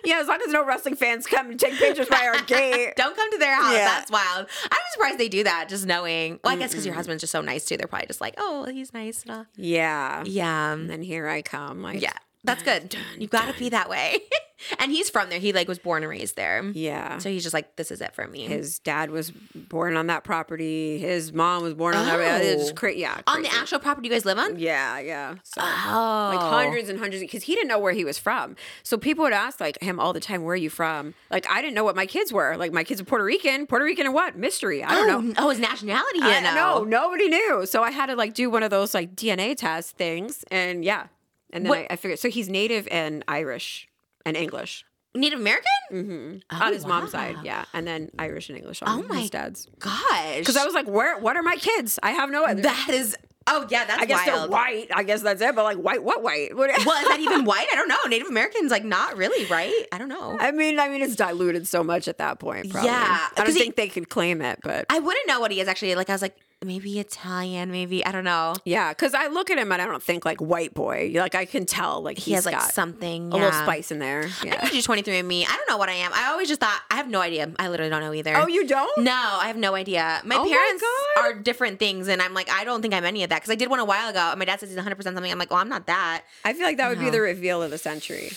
Yeah. 0.05 0.21
As 0.21 0.29
long 0.29 0.39
as 0.47 0.53
no 0.53 0.65
wrestling 0.65 0.97
fans 0.97 1.27
come 1.27 1.51
and 1.51 1.59
take 1.59 1.75
pictures 1.75 2.09
by 2.09 2.27
our 2.35 2.43
gate. 2.43 2.95
don't 2.97 3.17
come 3.17 3.31
to 3.33 3.39
their 3.39 3.55
house. 3.55 3.73
Yeah. 3.73 3.85
That's 3.87 4.11
wild. 4.11 4.47
I'm 4.65 4.79
surprised 4.93 5.19
they 5.19 5.29
do 5.29 5.45
that. 5.45 5.69
Just 5.69 5.87
knowing. 5.87 6.39
Well, 6.45 6.53
I 6.55 6.57
guess 6.57 6.71
because 6.71 6.87
your 6.87 6.95
husband's 6.95 7.23
just 7.23 7.33
so 7.33 7.41
nice 7.41 7.65
too. 7.65 7.77
They're 7.77 7.87
probably 7.89 8.07
just 8.07 8.21
like, 8.21 8.35
oh, 8.39 8.65
he's 8.67 8.93
nice. 8.93 9.23
and. 9.23 9.31
Uh, 9.33 9.45
yeah. 9.57 10.23
Yeah. 10.27 10.73
And 10.73 10.89
then 10.91 11.03
here 11.03 11.27
I 11.29 11.43
come. 11.43 11.83
Like 11.83 12.01
Yeah. 12.03 12.13
That's 12.45 12.63
good. 12.63 12.97
You've 13.19 13.31
got 13.31 13.53
to 13.53 13.59
be 13.59 13.69
that 13.71 13.89
way. 13.89 14.19
and 14.79 14.91
he's 14.91 15.11
from 15.11 15.29
there. 15.29 15.39
He 15.39 15.53
like 15.53 15.69
was 15.69 15.79
born 15.79 16.03
and 16.03 16.11
raised 16.11 16.37
there. 16.37 16.63
Yeah. 16.65 17.19
So 17.19 17.31
he's 17.31 17.43
just 17.43 17.55
like, 17.55 17.77
this 17.77 17.91
is 17.91 18.01
it 18.01 18.15
for 18.15 18.27
me. 18.27 18.47
His 18.47 18.79
dad 18.79 19.11
was 19.11 19.31
born 19.55 19.97
on 19.97 20.07
that 20.07 20.25
property. 20.25 20.99
His 20.99 21.33
mom 21.33 21.63
was 21.63 21.75
born 21.75 21.95
on 21.95 22.07
that. 22.07 22.43
It's 22.43 22.71
Oh. 22.71 22.75
cra- 22.75 22.95
yeah. 22.95 23.21
on 23.27 23.43
the 23.43 23.53
actual 23.53 23.79
property 23.79 24.09
you 24.09 24.15
guys 24.15 24.25
live 24.25 24.39
on? 24.39 24.59
Yeah, 24.59 24.99
yeah. 24.99 25.35
So 25.45 25.61
Oh. 25.63 26.31
like 26.35 26.41
hundreds 26.41 26.89
and 26.89 26.99
hundreds 26.99 27.23
because 27.23 27.45
he 27.45 27.55
didn't 27.55 27.69
know 27.69 27.79
where 27.79 27.93
he 27.93 28.05
was 28.05 28.19
from. 28.19 28.57
So 28.83 28.97
people 28.99 29.25
would 29.25 29.33
ask 29.33 29.61
like 29.61 29.81
him 29.81 30.01
all 30.01 30.13
the 30.13 30.21
time, 30.21 30.43
"Where 30.43 30.55
are 30.55 30.57
you 30.57 30.71
from?" 30.71 31.15
Like 31.31 31.49
I 31.51 31.61
didn't 31.61 31.75
know 31.75 31.85
what 31.85 31.97
my 31.97 32.07
kids 32.07 32.33
were. 32.33 32.57
Like 32.57 32.73
my 32.73 32.85
kids 32.85 33.01
are 33.01 33.05
Puerto 33.05 33.25
Rican. 33.25 33.67
Puerto 33.67 33.85
Rican 33.85 34.07
and 34.07 34.15
what? 34.15 34.37
Mystery. 34.37 34.83
I 34.83 34.91
don't 34.95 35.11
oh, 35.11 35.21
know. 35.21 35.35
Oh, 35.39 35.49
his 35.51 35.59
nationality. 35.59 36.19
Yeah. 36.21 36.55
No, 36.55 36.85
nobody 36.85 37.29
knew. 37.29 37.67
So 37.67 37.83
I 37.83 37.91
had 37.91 38.07
to 38.07 38.17
like 38.17 38.35
do 38.35 38.49
one 38.51 38.63
of 38.63 38.71
those 38.71 38.95
like 38.95 39.15
DNA 39.15 39.57
test 39.57 39.97
things, 39.97 40.45
and 40.51 40.85
yeah, 40.85 41.07
and 41.53 41.65
then 41.67 41.73
I, 41.73 41.87
I 41.91 41.97
figured. 41.97 42.19
So 42.19 42.29
he's 42.29 42.49
native 42.49 42.87
and 42.91 43.25
Irish 43.29 43.89
and 44.27 44.37
English 44.37 44.85
Native 45.15 45.41
American? 45.41 45.65
mm-hmm. 45.91 46.63
on 46.63 46.73
his 46.73 46.87
mom's 46.87 47.11
side, 47.13 47.37
yeah, 47.43 47.65
and 47.73 47.87
then 47.87 48.11
Irish 48.19 48.49
and 48.51 48.59
English 48.59 48.83
on 48.83 48.89
Oh 49.05 49.09
my 49.09 49.21
his 49.21 49.31
dad's. 49.31 49.67
Gosh. 49.79 50.39
Because 50.39 50.57
I 50.57 50.65
was 50.65 50.75
like, 50.75 50.87
where? 50.87 51.19
What 51.19 51.37
are 51.37 51.43
my 51.43 51.57
kids? 51.57 51.99
I 52.03 52.11
have 52.11 52.31
no 52.31 52.45
other. 52.45 52.63
that 52.63 52.89
is. 52.91 53.17
Oh 53.51 53.67
yeah, 53.71 53.87
that's 53.87 54.03
I 54.03 54.05
guess 54.05 54.27
wild. 54.27 54.43
they're 54.43 54.49
white. 54.51 54.89
I 54.95 55.03
guess 55.05 55.23
that's 55.23 55.41
it. 55.41 55.55
But 55.57 55.65
like 55.65 55.79
white, 55.79 56.05
what 56.05 56.23
white? 56.23 56.55
What- 56.55 56.69
well, 56.87 57.01
is 57.03 57.09
that 57.09 57.19
even 57.21 57.47
white? 57.47 57.67
I 57.73 57.77
don't 57.77 57.89
know. 57.89 57.97
Native 58.07 58.29
Americans 58.29 58.71
like 58.71 58.85
not 58.85 59.17
really, 59.17 59.47
right? 59.47 59.87
I 59.91 59.97
don't 59.97 60.11
know. 60.11 60.37
I 60.39 60.51
mean, 60.51 60.79
I 60.79 60.91
mean, 60.91 61.01
it's 61.01 61.17
diluted 61.17 61.67
so 61.67 61.83
much 61.83 62.07
at 62.09 62.19
that 62.19 62.39
point. 62.39 62.71
Probably. 62.71 62.91
Yeah, 62.91 62.97
I 63.01 63.31
don't 63.35 63.47
'cause 63.47 63.55
he- 63.55 63.61
think 63.61 63.77
they 63.77 63.89
could 63.89 64.11
claim 64.11 64.43
it, 64.43 64.59
but 64.63 64.85
I 64.91 64.99
wouldn't 64.99 65.27
know 65.27 65.41
what 65.41 65.51
he 65.51 65.61
is 65.63 65.67
actually. 65.69 65.95
Like 65.95 66.11
I 66.11 66.13
was 66.13 66.21
like 66.21 66.37
maybe 66.65 66.99
Italian, 66.99 67.71
maybe 67.71 68.05
I 68.05 68.11
don't 68.13 68.25
know. 68.25 68.55
yeah, 68.65 68.91
because 68.93 69.15
I 69.15 69.29
look 69.29 69.51
at 69.51 69.59
him 69.59 69.71
and 69.71 69.81
I 69.81 69.87
don't 69.87 70.03
think 70.03 70.25
like 70.25 70.41
white 70.41 70.75
boy. 70.75 71.13
Like 71.15 71.35
I 71.35 71.45
can 71.45 71.67
tell, 71.67 72.03
like 72.03 72.19
He 72.19 72.33
he's 72.33 72.45
has 72.45 72.47
like 72.47 72.61
something 72.73 73.33
a 73.33 73.37
little 73.37 73.53
spice 73.53 73.91
in 73.93 73.99
there. 74.01 74.25
I 74.43 74.47
Yeah. 74.47 74.51
need 74.65 74.83
to 74.83 74.89
do 74.89 75.03
23andMe. 75.03 75.45
I 75.49 75.57
don't 75.57 75.69
know 75.69 75.77
what 75.77 75.89
I 75.89 75.93
am. 75.95 76.11
I 76.13 76.27
always 76.31 76.49
just 76.49 76.61
thought 76.61 76.81
I 76.91 76.97
have 76.97 77.09
no 77.09 77.21
idea. 77.21 77.51
I 77.59 77.69
literally 77.69 77.91
don't 77.91 78.01
know 78.01 78.13
either. 78.13 78.35
Oh, 78.37 78.47
you 78.49 78.67
don't? 78.67 79.05
No, 79.05 79.13
I 79.13 79.47
have 79.47 79.57
no 79.57 79.75
idea. 79.75 80.21
My 80.25 80.37
Oh 80.37 80.49
parents 80.49 80.83
God. 81.17 81.25
are 81.25 81.35
different 81.35 81.79
things, 81.79 82.09
and 82.09 82.21
I'm 82.21 82.35
like, 82.35 82.51
I 82.51 82.65
don't 82.65 82.83
think 82.83 82.93
I'm 82.95 83.05
any 83.05 83.23
of 83.23 83.31
that 83.31 83.37
because 83.37 83.51
I 83.51 83.55
did 83.57 83.71
one 83.71 83.79
a 83.79 83.85
while 83.85 84.09
ago, 84.09 84.31
and 84.31 84.39
my 84.39 84.45
dad 84.45 84.61
says 84.61 84.69
he's 84.71 84.77
100 84.77 84.97
percent 84.97 85.15
something. 85.15 85.31
I'm 85.31 85.39
like, 85.39 85.51
well, 85.51 85.61
I'm 85.61 85.69
not 85.69 85.87
that. 85.87 86.25
I 86.45 86.53
feel 86.55 86.65
like 86.67 86.77
that 86.79 86.89
would 86.89 86.99
be 86.99 87.11
the 87.11 87.21
reveal 87.21 87.63
of 87.63 87.71
the 87.71 87.79
century. 87.79 88.31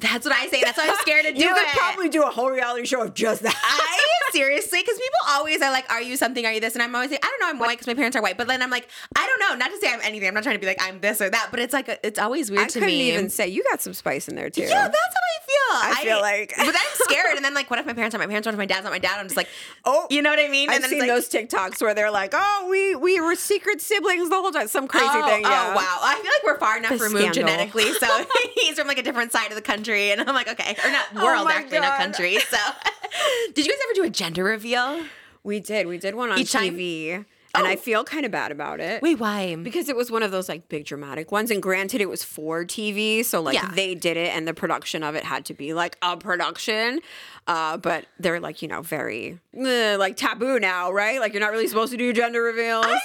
That's 0.00 0.24
what 0.26 0.34
I 0.34 0.46
say. 0.48 0.60
That's 0.62 0.78
why 0.78 0.88
I'm 0.88 0.94
scared 0.96 1.26
to 1.26 1.32
do 1.34 1.40
you 1.40 1.48
could 1.48 1.62
it. 1.62 1.68
probably 1.74 2.08
do 2.08 2.22
a 2.22 2.30
whole 2.30 2.50
reality 2.50 2.86
show 2.86 3.02
of 3.02 3.14
just 3.14 3.42
that. 3.42 3.54
I 3.62 4.30
seriously, 4.32 4.80
because 4.80 4.96
people 4.96 5.18
always 5.28 5.62
are 5.62 5.70
like, 5.70 5.90
"Are 5.90 6.02
you 6.02 6.16
something? 6.16 6.44
Are 6.44 6.52
you 6.52 6.60
this?" 6.60 6.74
And 6.74 6.82
I'm 6.82 6.94
always 6.94 7.10
like, 7.10 7.24
"I 7.24 7.28
don't 7.28 7.40
know. 7.40 7.48
I'm 7.48 7.58
white 7.58 7.78
because 7.78 7.86
my 7.86 7.94
parents 7.94 8.16
are 8.16 8.22
white." 8.22 8.36
But 8.36 8.46
then 8.48 8.62
I'm 8.62 8.70
like, 8.70 8.88
"I 9.16 9.26
don't 9.26 9.40
know." 9.40 9.56
Not 9.58 9.70
to 9.72 9.78
say 9.78 9.92
I'm 9.92 10.00
anything. 10.02 10.28
I'm 10.28 10.34
not 10.34 10.42
trying 10.42 10.56
to 10.56 10.60
be 10.60 10.66
like 10.66 10.80
I'm 10.82 11.00
this 11.00 11.20
or 11.20 11.30
that. 11.30 11.48
But 11.50 11.60
it's 11.60 11.72
like 11.72 11.88
a, 11.88 12.06
it's 12.06 12.18
always 12.18 12.50
weird 12.50 12.64
I 12.64 12.66
to 12.68 12.78
couldn't 12.80 12.90
even 12.94 13.30
say 13.30 13.48
you 13.48 13.64
got 13.70 13.80
some 13.80 13.94
spice 13.94 14.28
in 14.28 14.36
there 14.36 14.50
too. 14.50 14.62
yeah, 14.62 14.68
that's 14.68 14.96
how 14.96 15.24
I 15.24 15.38
feel. 15.46 15.54
I 15.70 15.94
I, 16.00 16.04
feel 16.04 16.20
like. 16.20 16.50
but 16.56 16.64
then 16.66 16.74
I'm 16.76 16.82
scared. 17.08 17.36
And 17.36 17.44
then 17.44 17.54
like, 17.54 17.70
what 17.70 17.78
if 17.78 17.86
my 17.86 17.94
parents 17.94 18.14
are 18.14 18.18
my 18.18 18.26
parents? 18.26 18.46
What 18.46 18.52
if 18.52 18.58
my 18.58 18.66
dad's 18.66 18.84
not 18.84 18.90
my 18.92 18.98
dad? 18.98 19.18
I'm 19.18 19.26
just 19.26 19.36
like, 19.36 19.48
Oh, 19.84 20.06
you 20.10 20.20
know 20.22 20.30
what 20.30 20.38
I 20.38 20.48
mean? 20.48 20.68
I've 20.68 20.76
and 20.76 20.84
then 20.84 20.90
seen 20.90 21.00
like, 21.00 21.08
those 21.08 21.28
TikToks 21.30 21.80
where 21.80 21.94
they're 21.94 22.10
like, 22.10 22.32
"Oh, 22.34 22.66
we 22.70 22.94
we 22.96 23.20
were 23.20 23.34
secret 23.34 23.80
siblings 23.80 24.28
the 24.28 24.36
whole 24.36 24.50
time." 24.50 24.68
Some 24.68 24.86
crazy 24.88 25.06
oh, 25.08 25.26
thing. 25.26 25.46
Oh, 25.46 25.48
yeah. 25.48 25.70
Oh 25.72 25.76
wow! 25.76 25.98
I 26.02 26.14
feel 26.16 26.30
like 26.30 26.44
we're 26.44 26.58
far 26.60 26.76
enough 26.76 26.90
The 26.98 27.04
removed 27.04 27.34
scandal. 27.34 27.44
genetically, 27.44 27.92
so 27.94 28.06
he's 28.56 28.78
from 28.78 28.86
like 28.88 28.98
a 28.98 29.02
different 29.02 29.32
side 29.32 29.48
of 29.48 29.54
the 29.54 29.62
country, 29.62 29.87
and 29.94 30.20
I'm 30.20 30.34
like, 30.34 30.48
okay, 30.48 30.76
or 30.84 30.90
not 30.90 31.06
Oh 31.16 31.24
world 31.24 31.44
my 31.44 31.54
actually, 31.54 31.80
not 31.80 31.98
God. 31.98 32.04
country. 32.04 32.38
So, 32.38 32.56
did 33.54 33.66
you 33.66 33.72
guys 33.72 33.80
ever 33.84 33.94
do 33.94 34.04
a 34.04 34.10
gender 34.10 34.44
reveal? 34.44 35.02
We 35.44 35.60
did. 35.60 35.86
We 35.86 35.98
did 35.98 36.14
one 36.14 36.30
on 36.30 36.38
Each 36.38 36.52
time? 36.52 36.74
TV, 36.76 37.14
and 37.14 37.26
Oh. 37.54 37.64
I 37.64 37.76
feel 37.76 38.04
kind 38.04 38.26
of 38.26 38.30
bad 38.30 38.52
about 38.52 38.78
it. 38.78 39.00
Wait, 39.02 39.18
why? 39.18 39.56
Because 39.56 39.88
it 39.88 39.96
was 39.96 40.10
one 40.10 40.22
of 40.22 40.30
those 40.30 40.48
like 40.50 40.68
big 40.68 40.84
dramatic 40.84 41.32
ones, 41.32 41.50
and 41.50 41.62
granted, 41.62 42.00
it 42.02 42.08
was 42.08 42.22
for 42.22 42.64
TV, 42.64 43.24
so 43.24 43.40
like 43.40 43.54
Yeah. 43.54 43.70
they 43.74 43.94
did 43.94 44.16
it, 44.18 44.36
and 44.36 44.46
the 44.46 44.52
production 44.54 45.02
of 45.02 45.14
it 45.14 45.24
had 45.24 45.46
to 45.46 45.54
be 45.54 45.72
like 45.72 45.96
a 46.02 46.16
production. 46.16 47.00
Uh, 47.46 47.78
but 47.78 48.04
they're 48.20 48.40
like 48.40 48.60
you 48.60 48.68
know 48.68 48.82
very 48.82 49.38
eh, 49.56 49.96
like 49.98 50.16
taboo 50.16 50.60
now, 50.60 50.92
right? 50.92 51.18
Like 51.20 51.32
you're 51.32 51.40
not 51.40 51.50
really 51.50 51.66
supposed 51.68 51.90
to 51.92 51.96
do 51.98 52.12
gender 52.12 52.42
reveals. 52.42 52.84
I 52.84 52.90
feel 52.90 52.98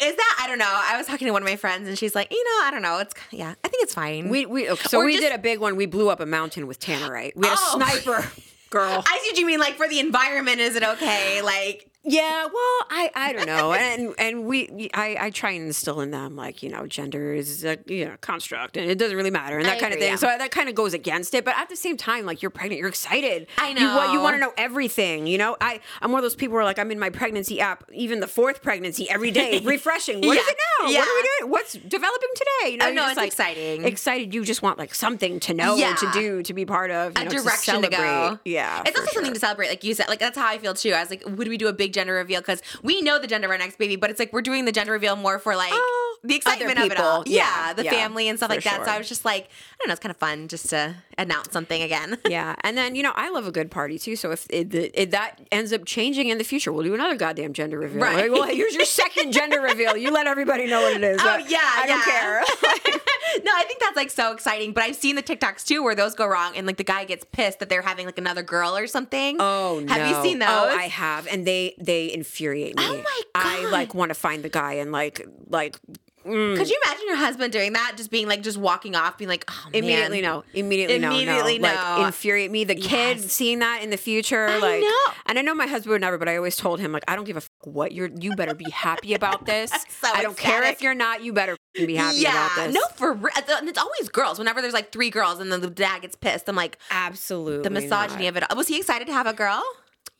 is 0.00 0.16
that 0.16 0.38
I 0.42 0.46
don't 0.46 0.58
know. 0.58 0.64
I 0.68 0.96
was 0.96 1.06
talking 1.06 1.26
to 1.26 1.32
one 1.32 1.42
of 1.42 1.48
my 1.48 1.56
friends, 1.56 1.88
and 1.88 1.98
she's 1.98 2.14
like, 2.14 2.30
you 2.30 2.42
know, 2.44 2.66
I 2.66 2.70
don't 2.70 2.82
know. 2.82 2.98
It's 2.98 3.14
yeah, 3.30 3.54
I 3.64 3.68
think 3.68 3.82
it's 3.82 3.94
fine. 3.94 4.28
we 4.28 4.46
we 4.46 4.68
okay, 4.70 4.82
so 4.88 4.98
Or 4.98 5.04
we 5.04 5.12
just- 5.12 5.22
did 5.24 5.32
a 5.34 5.38
big 5.38 5.58
one. 5.58 5.76
We 5.76 5.86
blew 5.86 6.08
up 6.10 6.20
a 6.20 6.26
mountain 6.26 6.66
with 6.66 6.80
tannerite. 6.80 7.36
We 7.36 7.46
had 7.46 7.56
Oh. 7.60 7.68
a 7.80 7.84
sniper 7.84 8.30
girl. 8.70 9.02
I 9.06 9.18
see 9.22 9.30
what 9.30 9.38
you 9.38 9.46
mean. 9.46 9.58
Like 9.60 9.76
for 9.76 9.88
the 9.88 9.98
environment, 10.00 10.60
is 10.60 10.76
it 10.76 10.82
okay? 10.82 11.42
Like 11.42 11.89
Yeah, 12.02 12.44
well, 12.44 12.52
I 12.88 13.10
I 13.14 13.32
don't 13.34 13.44
know, 13.46 13.74
and 13.74 14.14
and 14.18 14.46
we 14.46 14.88
I 14.94 15.16
I 15.20 15.30
try 15.30 15.50
and 15.50 15.66
instill 15.66 16.00
in 16.00 16.10
them 16.10 16.34
like 16.34 16.62
you 16.62 16.70
know 16.70 16.86
gender 16.86 17.34
is 17.34 17.62
a 17.62 17.76
you 17.86 18.06
know 18.06 18.14
construct 18.22 18.78
and 18.78 18.90
it 18.90 18.96
doesn't 18.96 19.16
really 19.18 19.30
matter 19.30 19.58
and 19.58 19.66
that 19.66 19.76
I 19.76 19.80
kind 19.80 19.92
agree, 19.92 19.96
of 19.96 20.00
thing. 20.20 20.28
yeah. 20.28 20.34
So 20.34 20.38
that 20.38 20.50
kind 20.50 20.70
of 20.70 20.74
goes 20.74 20.94
against 20.94 21.34
it, 21.34 21.44
but 21.44 21.58
at 21.58 21.68
the 21.68 21.76
same 21.76 21.98
time, 21.98 22.24
like 22.24 22.40
you're 22.40 22.50
pregnant, 22.50 22.78
you're 22.78 22.88
excited. 22.88 23.48
I 23.58 23.68
You 23.70 23.86
want 23.88 24.12
you 24.14 24.20
want 24.20 24.34
to 24.36 24.40
know 24.40 24.52
everything. 24.56 25.26
You 25.26 25.36
know, 25.36 25.58
I 25.60 25.80
I'm 26.00 26.10
one 26.10 26.20
of 26.20 26.22
those 26.22 26.34
people 26.34 26.54
where 26.54 26.64
like 26.64 26.78
I'm 26.78 26.90
in 26.90 26.98
my 26.98 27.10
pregnancy 27.10 27.60
app, 27.60 27.84
even 27.92 28.20
the 28.20 28.26
fourth 28.26 28.62
pregnancy 28.62 29.08
every 29.10 29.30
day, 29.30 29.60
refreshing. 29.64 30.22
What 30.22 30.38
is 30.38 30.42
Yeah, 30.46 30.52
it 30.52 30.56
now? 30.80 30.86
What 31.00 31.08
are 31.08 31.14
we 31.14 31.28
doing? 31.40 31.50
What's 31.52 31.72
developing 31.74 32.28
today? 32.34 32.70
You 32.72 32.76
know, 32.78 32.88
Oh, 32.88 32.92
no, 32.94 33.06
it's 33.08 33.16
like, 33.18 33.26
exciting. 33.26 33.84
Excited. 33.84 34.32
You 34.32 34.42
just 34.44 34.62
want 34.62 34.78
like 34.78 34.94
something 34.94 35.38
to 35.40 35.52
know, 35.52 35.76
Yeah. 35.76 35.94
to 35.96 36.10
do, 36.12 36.42
to 36.44 36.54
be 36.54 36.64
part 36.64 36.90
of. 36.90 37.12
You 37.18 37.22
a 37.22 37.24
know, 37.26 37.30
direction 37.42 37.82
to, 37.82 37.88
go. 37.88 38.38
Yeah, 38.46 38.82
it's 38.86 38.98
also 38.98 39.12
something 39.12 39.34
to 39.34 39.38
celebrate, 39.40 39.68
like 39.68 39.84
you 39.84 39.92
said. 39.92 40.08
Like 40.08 40.18
that's 40.18 40.38
how 40.38 40.46
I 40.48 40.56
feel 40.56 40.72
too. 40.72 40.92
I 40.92 41.00
was 41.00 41.10
like, 41.10 41.24
would 41.26 41.48
we 41.48 41.58
do 41.58 41.68
a 41.68 41.72
big 41.74 41.89
gender 41.90 42.14
reveal? 42.14 42.40
Because 42.40 42.62
we 42.82 43.02
know 43.02 43.18
the 43.18 43.26
gender 43.26 43.46
of 43.46 43.50
our 43.52 43.58
next 43.58 43.78
baby, 43.78 43.96
but 43.96 44.10
it's 44.10 44.18
like 44.18 44.32
we're 44.32 44.42
doing 44.42 44.64
the 44.64 44.72
gender 44.72 44.92
reveal 44.92 45.16
more 45.16 45.38
for 45.38 45.54
like 45.56 45.70
Oh, 45.72 46.09
the 46.22 46.36
excitement 46.36 46.78
of 46.78 46.90
it 46.90 47.00
all. 47.00 47.22
Yeah, 47.26 47.68
Yeah, 47.68 47.72
the 47.72 47.84
yeah, 47.84 47.90
family 47.90 48.28
and 48.28 48.38
stuff 48.38 48.50
like 48.50 48.62
that. 48.64 48.84
So. 48.84 48.90
I 48.90 48.98
was 48.98 49.08
just 49.08 49.24
like, 49.24 49.44
I 49.44 49.48
don't 49.78 49.88
know, 49.88 49.92
it's 49.92 50.00
kind 50.00 50.10
of 50.10 50.16
fun 50.16 50.48
just 50.48 50.68
to 50.70 50.94
announce 51.18 51.52
something 51.52 51.82
again. 51.82 52.18
Yeah, 52.30 52.54
and 52.62 52.76
then 52.76 52.94
you 52.94 53.02
know 53.02 53.12
I 53.16 53.30
love 53.30 53.48
a 53.48 53.50
good 53.50 53.72
party 53.72 53.98
too. 53.98 54.14
So 54.14 54.30
if 54.30 54.46
it, 54.50 54.72
if 54.72 55.10
that 55.10 55.40
ends 55.50 55.72
up 55.72 55.84
changing 55.84 56.28
in 56.28 56.38
the 56.38 56.44
future, 56.44 56.72
we'll 56.72 56.84
do 56.84 56.94
another 56.94 57.16
goddamn 57.16 57.54
gender 57.54 57.76
reveal. 57.76 58.00
Right. 58.00 58.30
Like, 58.30 58.30
well, 58.30 58.44
here's 58.44 58.72
your 58.72 58.84
second 58.84 59.32
gender 59.40 59.60
reveal. 59.60 59.96
You 59.96 60.12
let 60.12 60.28
everybody 60.28 60.68
know 60.68 60.80
what 60.80 60.92
it 60.92 61.02
is. 61.02 61.20
Oh 61.20 61.38
yeah, 61.48 61.58
I 61.60 61.86
don't 61.86 62.04
care. 62.04 62.40
no, 63.44 63.50
I 63.52 63.64
think 63.64 63.80
that's 63.80 63.96
like 63.96 64.10
so 64.10 64.32
exciting. 64.32 64.72
But 64.72 64.84
I've 64.84 64.94
seen 64.94 65.16
the 65.16 65.24
TikToks 65.24 65.66
too 65.66 65.82
where 65.82 65.96
those 65.96 66.14
go 66.14 66.26
wrong, 66.26 66.56
and 66.56 66.68
like 66.68 66.76
the 66.76 66.84
guy 66.84 67.04
gets 67.04 67.24
pissed 67.32 67.58
that 67.58 67.68
they're 67.68 67.82
having 67.82 68.06
like 68.06 68.18
another 68.18 68.44
girl 68.44 68.76
or 68.76 68.86
something. 68.86 69.38
Oh 69.40 69.82
no! 69.84 69.92
have 69.92 70.08
you 70.08 70.22
seen 70.22 70.40
oh, 70.40 70.46
those? 70.46 70.74
Oh, 70.74 70.78
I 70.78 70.88
have, 70.88 71.26
and 71.26 71.44
they 71.44 71.74
they 71.80 72.12
infuriate 72.12 72.76
me. 72.76 72.84
Oh, 72.86 72.96
my 72.96 73.22
god. 73.34 73.66
I 73.66 73.70
like 73.70 73.92
want 73.92 74.10
to 74.10 74.14
find 74.14 74.44
the 74.44 74.50
guy 74.50 74.74
and 74.74 74.92
like 74.92 75.26
like 75.48 75.80
mm, 76.24 76.56
Could 76.56 76.68
you 76.68 76.80
imagine 76.86 77.06
your 77.06 77.16
husband 77.16 77.52
doing 77.52 77.72
that? 77.74 77.94
Just 77.96 78.10
being 78.10 78.28
like, 78.28 78.42
just 78.42 78.58
walking 78.58 78.94
off, 78.94 79.18
being 79.18 79.28
like, 79.28 79.44
oh 79.48 79.64
man. 79.72 79.82
immediately 79.84 80.20
no, 80.20 80.44
immediately, 80.54 80.96
Immediately 80.96 81.58
no, 81.58 81.68
no, 81.68 81.74
no. 81.74 81.98
like 81.98 82.06
infuriate 82.06 82.50
me. 82.50 82.64
The 82.64 82.74
kid 82.74 83.18
Yes. 83.18 83.32
seeing 83.32 83.58
that 83.60 83.82
in 83.82 83.90
the 83.90 83.96
future, 83.96 84.46
I 84.48 84.58
like, 84.58 84.80
know. 84.82 85.12
and 85.26 85.38
I 85.38 85.42
know 85.42 85.54
my 85.54 85.66
husband 85.66 85.92
would 85.92 86.00
never, 86.00 86.18
but 86.18 86.28
I 86.28 86.36
always 86.36 86.56
told 86.56 86.80
him 86.80 86.92
like, 86.92 87.04
I 87.08 87.16
don't 87.16 87.24
give 87.24 87.36
a 87.36 87.38
f- 87.38 87.50
what 87.64 87.92
you're. 87.92 88.08
You 88.20 88.34
better 88.36 88.54
be 88.54 88.70
happy 88.70 89.14
about 89.14 89.46
this. 89.46 89.70
So 90.00 90.08
I 90.12 90.22
don't 90.22 90.36
care 90.36 90.62
if 90.64 90.82
you're 90.82 90.94
not. 90.94 91.22
You 91.24 91.32
better 91.32 91.56
be 91.74 91.94
happy 91.96 92.18
yeah, 92.18 92.30
about 92.54 92.66
this. 92.66 92.74
no, 92.74 92.82
for 92.96 93.12
real. 93.12 93.30
And 93.36 93.68
it's 93.68 93.78
always 93.78 94.08
girls. 94.08 94.38
Whenever 94.38 94.60
there's 94.60 94.74
like 94.74 94.92
three 94.92 95.10
girls, 95.10 95.38
and 95.40 95.50
then 95.52 95.60
the 95.60 95.70
dad 95.70 96.02
gets 96.02 96.16
pissed, 96.16 96.48
I'm 96.48 96.56
like, 96.56 96.78
absolutely. 96.90 97.62
the 97.62 97.70
misogyny 97.70 98.24
not. 98.24 98.28
of 98.28 98.36
it. 98.38 98.50
all. 98.50 98.56
Was 98.56 98.68
he 98.68 98.78
excited 98.78 99.06
to 99.06 99.12
have 99.12 99.26
a 99.26 99.32
girl? 99.32 99.62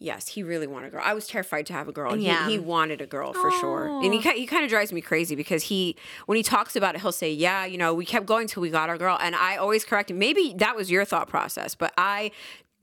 Yes, 0.02 0.28
he 0.28 0.42
really 0.42 0.66
wanted 0.66 0.86
a 0.86 0.90
girl. 0.92 1.02
I 1.04 1.12
was 1.12 1.26
terrified 1.26 1.66
to 1.66 1.74
have 1.74 1.86
a 1.86 1.92
girl. 1.92 2.16
Yeah. 2.16 2.46
He, 2.46 2.52
he 2.52 2.58
wanted 2.58 3.02
a 3.02 3.06
girl 3.06 3.34
for 3.34 3.50
sure. 3.50 4.00
And 4.02 4.14
he, 4.14 4.20
he 4.20 4.46
kind 4.46 4.64
of 4.64 4.70
drives 4.70 4.94
me 4.94 5.02
crazy 5.02 5.36
because 5.36 5.64
he, 5.64 5.94
when 6.24 6.36
he 6.36 6.42
talks 6.42 6.74
about 6.74 6.94
it, 6.94 7.02
he'll 7.02 7.12
say, 7.12 7.30
Yeah, 7.30 7.66
you 7.66 7.76
know, 7.76 7.92
we 7.92 8.06
kept 8.06 8.24
going 8.24 8.46
till 8.46 8.62
we 8.62 8.70
got 8.70 8.88
our 8.88 8.96
girl. 8.96 9.18
And 9.20 9.36
I 9.36 9.56
always 9.56 9.84
correct 9.84 10.10
him. 10.10 10.18
Maybe 10.18 10.54
that 10.56 10.74
was 10.74 10.90
your 10.90 11.04
thought 11.04 11.28
process, 11.28 11.74
but 11.74 11.92
I 11.98 12.30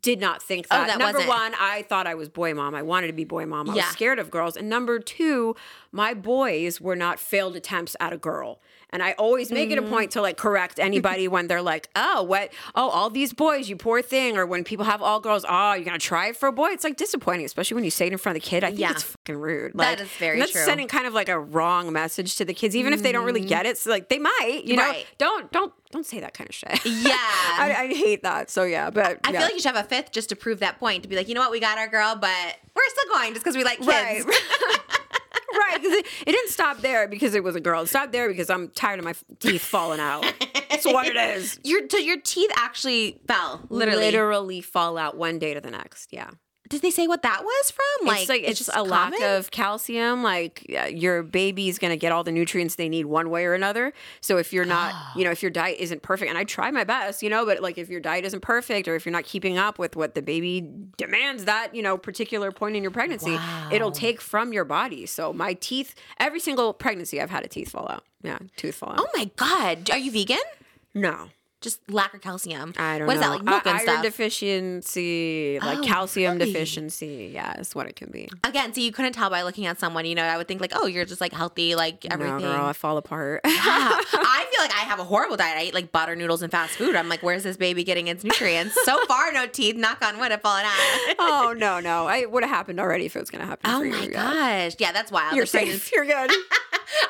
did 0.04 0.20
not 0.20 0.44
think 0.44 0.68
oh, 0.70 0.76
that. 0.78 0.84
Oh, 0.84 0.88
that 0.88 1.00
number 1.00 1.18
wasn't- 1.18 1.30
one, 1.30 1.54
I 1.60 1.82
thought 1.90 2.06
I 2.06 2.14
was 2.14 2.30
boy 2.30 2.54
mom. 2.54 2.76
I 2.76 2.84
wanted 2.84 3.08
to 3.08 3.14
be 3.14 3.24
boy 3.24 3.48
mom. 3.48 3.68
I 3.72 3.74
Yeah. 3.74 3.82
was 3.82 3.92
scared 3.94 4.20
of 4.20 4.30
girls. 4.30 4.56
And 4.56 4.70
number 4.70 5.00
two, 5.00 5.56
my 5.92 6.14
boys 6.14 6.80
were 6.80 6.96
not 6.96 7.20
failed 7.20 7.56
attempts 7.56 7.96
at 8.00 8.14
a 8.14 8.18
girl. 8.18 8.62
And 8.92 9.04
I 9.04 9.12
always 9.14 9.52
make 9.52 9.70
Mm-hmm. 9.70 9.84
it 9.84 9.88
a 9.88 9.90
point 9.92 10.12
to 10.12 10.22
like 10.22 10.38
correct 10.38 10.80
anybody 10.80 11.28
when 11.28 11.48
they're 11.48 11.62
like, 11.62 11.90
oh, 11.96 12.24
what? 12.24 12.54
Oh, 12.74 12.88
all 12.90 13.10
these 13.10 13.34
boys, 13.34 13.68
you 13.68 13.76
poor 13.76 14.02
thing. 14.02 14.38
Or 14.38 14.46
when 14.46 14.64
people 14.64 14.86
have 14.86 15.02
all 15.02 15.20
girls, 15.20 15.44
oh, 15.48 15.74
you're 15.74 15.84
going 15.84 16.00
to 16.00 16.06
try 16.06 16.28
it 16.28 16.38
for 16.38 16.48
a 16.48 16.54
boy. 16.54 16.68
It's 16.70 16.86
like 16.86 16.96
disappointing, 16.96 17.46
especially 17.46 17.76
when 17.76 17.84
you 17.84 17.92
say 17.92 18.08
it 18.08 18.14
in 18.14 18.18
front 18.18 18.38
of 18.38 18.44
the 18.44 18.50
kid. 18.50 18.64
I 18.64 18.68
think 18.70 18.80
Yeah. 18.80 18.92
it's 18.92 19.04
fucking 19.04 19.36
rude. 19.36 19.74
That 19.74 19.78
Like, 19.78 20.00
is 20.00 20.08
very 20.20 20.40
that's 20.40 20.52
true. 20.54 20.62
Mm-hmm. 20.62 20.70
sending 20.70 20.88
kind 20.88 21.06
of 21.06 21.14
like 21.14 21.28
a 21.28 21.38
wrong 21.38 21.92
message 21.92 22.36
to 22.38 22.46
the 22.46 22.54
kids, 22.54 22.78
even 22.78 22.94
if 22.94 23.04
they 23.04 23.12
don't 23.12 23.26
really 23.26 23.42
get 23.44 23.66
it. 23.66 23.78
So 23.78 23.90
like 23.90 24.08
they 24.08 24.20
might, 24.20 24.62
you 24.64 24.78
know, 24.78 24.84
Right. 24.84 25.06
don't, 25.18 25.52
don't, 25.52 25.74
don't 25.92 26.06
say 26.06 26.22
that 26.22 26.34
kind 26.34 26.50
of 26.50 26.56
shit. 26.56 26.86
Yeah. 26.86 27.12
I, 27.14 27.76
I 27.90 27.94
hate 27.94 28.24
that. 28.24 28.50
So 28.50 28.64
yeah, 28.64 28.90
but 28.90 29.20
I 29.26 29.32
yeah. 29.32 29.40
feel 29.40 29.42
like 29.48 29.54
you 29.54 29.60
should 29.60 29.76
have 29.76 29.86
a 29.86 29.88
fifth 29.88 30.12
just 30.14 30.30
to 30.30 30.36
prove 30.38 30.60
that 30.60 30.80
point. 30.80 31.04
To 31.04 31.10
be 31.10 31.16
like, 31.18 31.28
you 31.28 31.34
know 31.36 31.42
what, 31.42 31.52
we 31.52 31.60
got 31.60 31.78
our 31.78 31.88
girl, 31.90 32.16
but 32.16 32.56
we're 32.74 32.84
still 32.90 33.14
going 33.14 33.34
just 33.34 33.44
because 33.44 33.58
we 33.58 33.64
like 33.66 33.80
kids. 33.80 34.26
Right. 34.26 34.26
right. 35.54 35.78
Because 35.82 35.94
it, 35.94 36.06
it 36.26 36.32
didn't 36.32 36.50
stop 36.50 36.82
there 36.82 37.08
because 37.08 37.36
it 37.36 37.44
was 37.44 37.56
a 37.56 37.62
girl. 37.62 37.84
It 37.84 37.88
stopped 37.88 38.12
there 38.12 38.28
because 38.28 38.50
I'm 38.50 38.70
tired 38.70 39.00
of 39.00 39.06
my 39.06 39.14
teeth 39.40 39.64
falling 39.64 40.00
out. 40.00 40.26
That's 40.70 40.86
what 40.86 41.08
it 41.08 41.16
is. 41.16 41.60
Your 41.64 41.82
so 41.90 41.98
your 41.98 42.20
teeth 42.20 42.52
actually 42.56 43.20
fell, 43.28 43.62
literally. 43.70 44.06
Literally 44.06 44.62
fall 44.62 44.98
out 44.98 45.18
one 45.18 45.40
day 45.40 45.54
to 45.54 45.62
the 45.62 45.72
next. 45.72 46.12
Yeah. 46.12 46.30
Did 46.68 46.82
they 46.82 46.92
say 46.92 47.08
what 47.08 47.22
that 47.22 47.44
was 47.44 47.72
from? 47.72 48.08
it's 48.10 48.30
like 48.30 48.44
it's, 48.44 48.58
just 48.58 48.70
a 48.74 48.84
lack 48.84 49.20
of 49.22 49.52
calcium. 49.52 50.24
Like 50.24 50.66
your 50.68 51.24
baby's 51.24 51.80
gonna 51.80 51.98
get 51.98 52.12
all 52.12 52.24
the 52.24 52.32
nutrients 52.32 52.76
they 52.76 52.90
need 52.90 53.06
one 53.06 53.30
way 53.30 53.46
or 53.46 53.54
another. 53.54 53.94
So 54.22 54.38
if 54.38 54.54
you're 54.54 54.66
not, 54.66 54.94
you 55.16 55.24
know, 55.24 55.32
if 55.32 55.42
your 55.42 55.52
diet 55.52 55.78
isn't 55.80 56.02
perfect, 56.02 56.30
and 56.30 56.38
I 56.38 56.44
try 56.44 56.72
my 56.72 56.84
best, 56.84 57.24
you 57.24 57.30
know, 57.30 57.46
but 57.46 57.62
like 57.62 57.78
if 57.78 57.90
your 57.90 58.00
diet 58.00 58.26
isn't 58.26 58.42
perfect 58.42 58.88
or 58.88 58.96
if 58.96 59.06
you're 59.06 59.14
not 59.14 59.24
keeping 59.24 59.58
up 59.58 59.80
with 59.80 59.96
what 59.96 60.16
the 60.16 60.22
baby 60.22 60.68
demands 60.98 61.46
that 61.46 61.74
you 61.74 61.82
know 61.82 61.98
particular 61.98 62.52
point 62.52 62.76
in 62.76 62.84
your 62.84 62.92
pregnancy, 62.92 63.38
it'll 63.72 63.92
take 63.92 64.22
from 64.22 64.54
your 64.54 64.66
body. 64.66 65.06
So 65.06 65.34
my 65.34 65.54
teeth, 65.54 65.96
every 66.20 66.40
single 66.40 66.74
pregnancy, 66.74 67.22
I've 67.22 67.30
had 67.30 67.44
a 67.44 67.48
teeth 67.48 67.70
fall 67.72 67.88
out. 67.90 68.04
Yeah, 68.24 68.40
tooth 68.56 68.76
fall 68.76 68.92
out. 68.92 69.00
Oh 69.00 69.08
my 69.16 69.30
god, 69.36 69.90
are 69.92 69.98
you 69.98 70.12
vegan? 70.12 70.38
no. 70.94 71.30
Just 71.60 71.80
lack 71.90 72.14
of 72.14 72.22
calcium. 72.22 72.74
I 72.78 73.00
don't 73.00 73.08
What 73.08 73.16
know. 73.16 73.20
is 73.20 73.26
that 73.26 73.30
like 73.32 73.44
milk 73.44 73.66
I- 73.66 73.70
and 73.72 73.80
iron 73.80 73.88
stuff? 73.88 74.04
deficiency, 74.04 75.60
like 75.62 75.80
Oh, 75.80 75.82
calcium 75.84 76.38
really? 76.38 76.52
deficiency. 76.54 77.32
Yeah, 77.34 77.60
is 77.60 77.74
what 77.74 77.88
it 77.88 77.96
can 77.96 78.12
be. 78.12 78.30
Again, 78.44 78.74
so 78.74 78.82
you 78.82 78.92
couldn't 78.92 79.14
tell 79.14 79.30
by 79.30 79.42
looking 79.42 79.66
at 79.66 79.80
someone. 79.80 80.06
You 80.06 80.16
know, 80.16 80.24
I 80.24 80.38
would 80.38 80.48
think 80.48 80.62
like, 80.62 80.74
oh, 80.76 80.86
you're 80.86 81.06
just 81.06 81.20
like 81.22 81.34
healthy, 81.34 81.76
like 81.76 82.06
everything. 82.12 82.38
No, 82.42 82.56
girl, 82.58 82.66
I 82.66 82.74
fall 82.74 82.98
apart. 82.98 83.42
Wow. 83.44 83.52
I 83.56 84.46
feel 84.52 84.62
like 84.64 84.72
I 84.74 84.82
have 84.88 85.00
a 85.00 85.04
horrible 85.04 85.36
diet. 85.38 85.58
I 85.58 85.64
eat 85.64 85.74
like 85.74 85.92
butter 85.92 86.16
noodles 86.16 86.42
and 86.42 86.52
fast 86.52 86.76
food. 86.76 86.96
I'm 86.96 87.10
like, 87.10 87.24
where's 87.24 87.44
this 87.44 87.58
baby 87.58 87.84
getting 87.84 88.08
its 88.08 88.24
nutrients? 88.24 88.78
so 88.86 89.04
far, 89.08 89.32
no 89.32 89.48
teeth. 89.48 89.76
Knock 89.76 90.04
on 90.06 90.20
wood, 90.20 90.32
have 90.32 90.42
fallen 90.42 90.64
out. 90.66 91.16
oh 91.20 91.56
no, 91.58 91.80
no, 91.80 92.08
I 92.08 92.26
would 92.26 92.44
have 92.44 92.52
happened 92.52 92.80
already 92.80 93.06
if 93.06 93.16
it 93.16 93.20
was 93.20 93.30
going 93.32 93.42
to 93.42 93.48
happen. 93.48 93.70
Oh 93.72 93.82
you, 93.82 93.92
my 93.92 94.04
yeah. 94.04 94.68
gosh. 94.68 94.76
Yeah, 94.80 94.92
that's 94.92 95.12
wild. 95.12 95.36
You're 95.36 95.46
safe. 95.48 95.92
You're 95.92 96.06
good. 96.06 96.32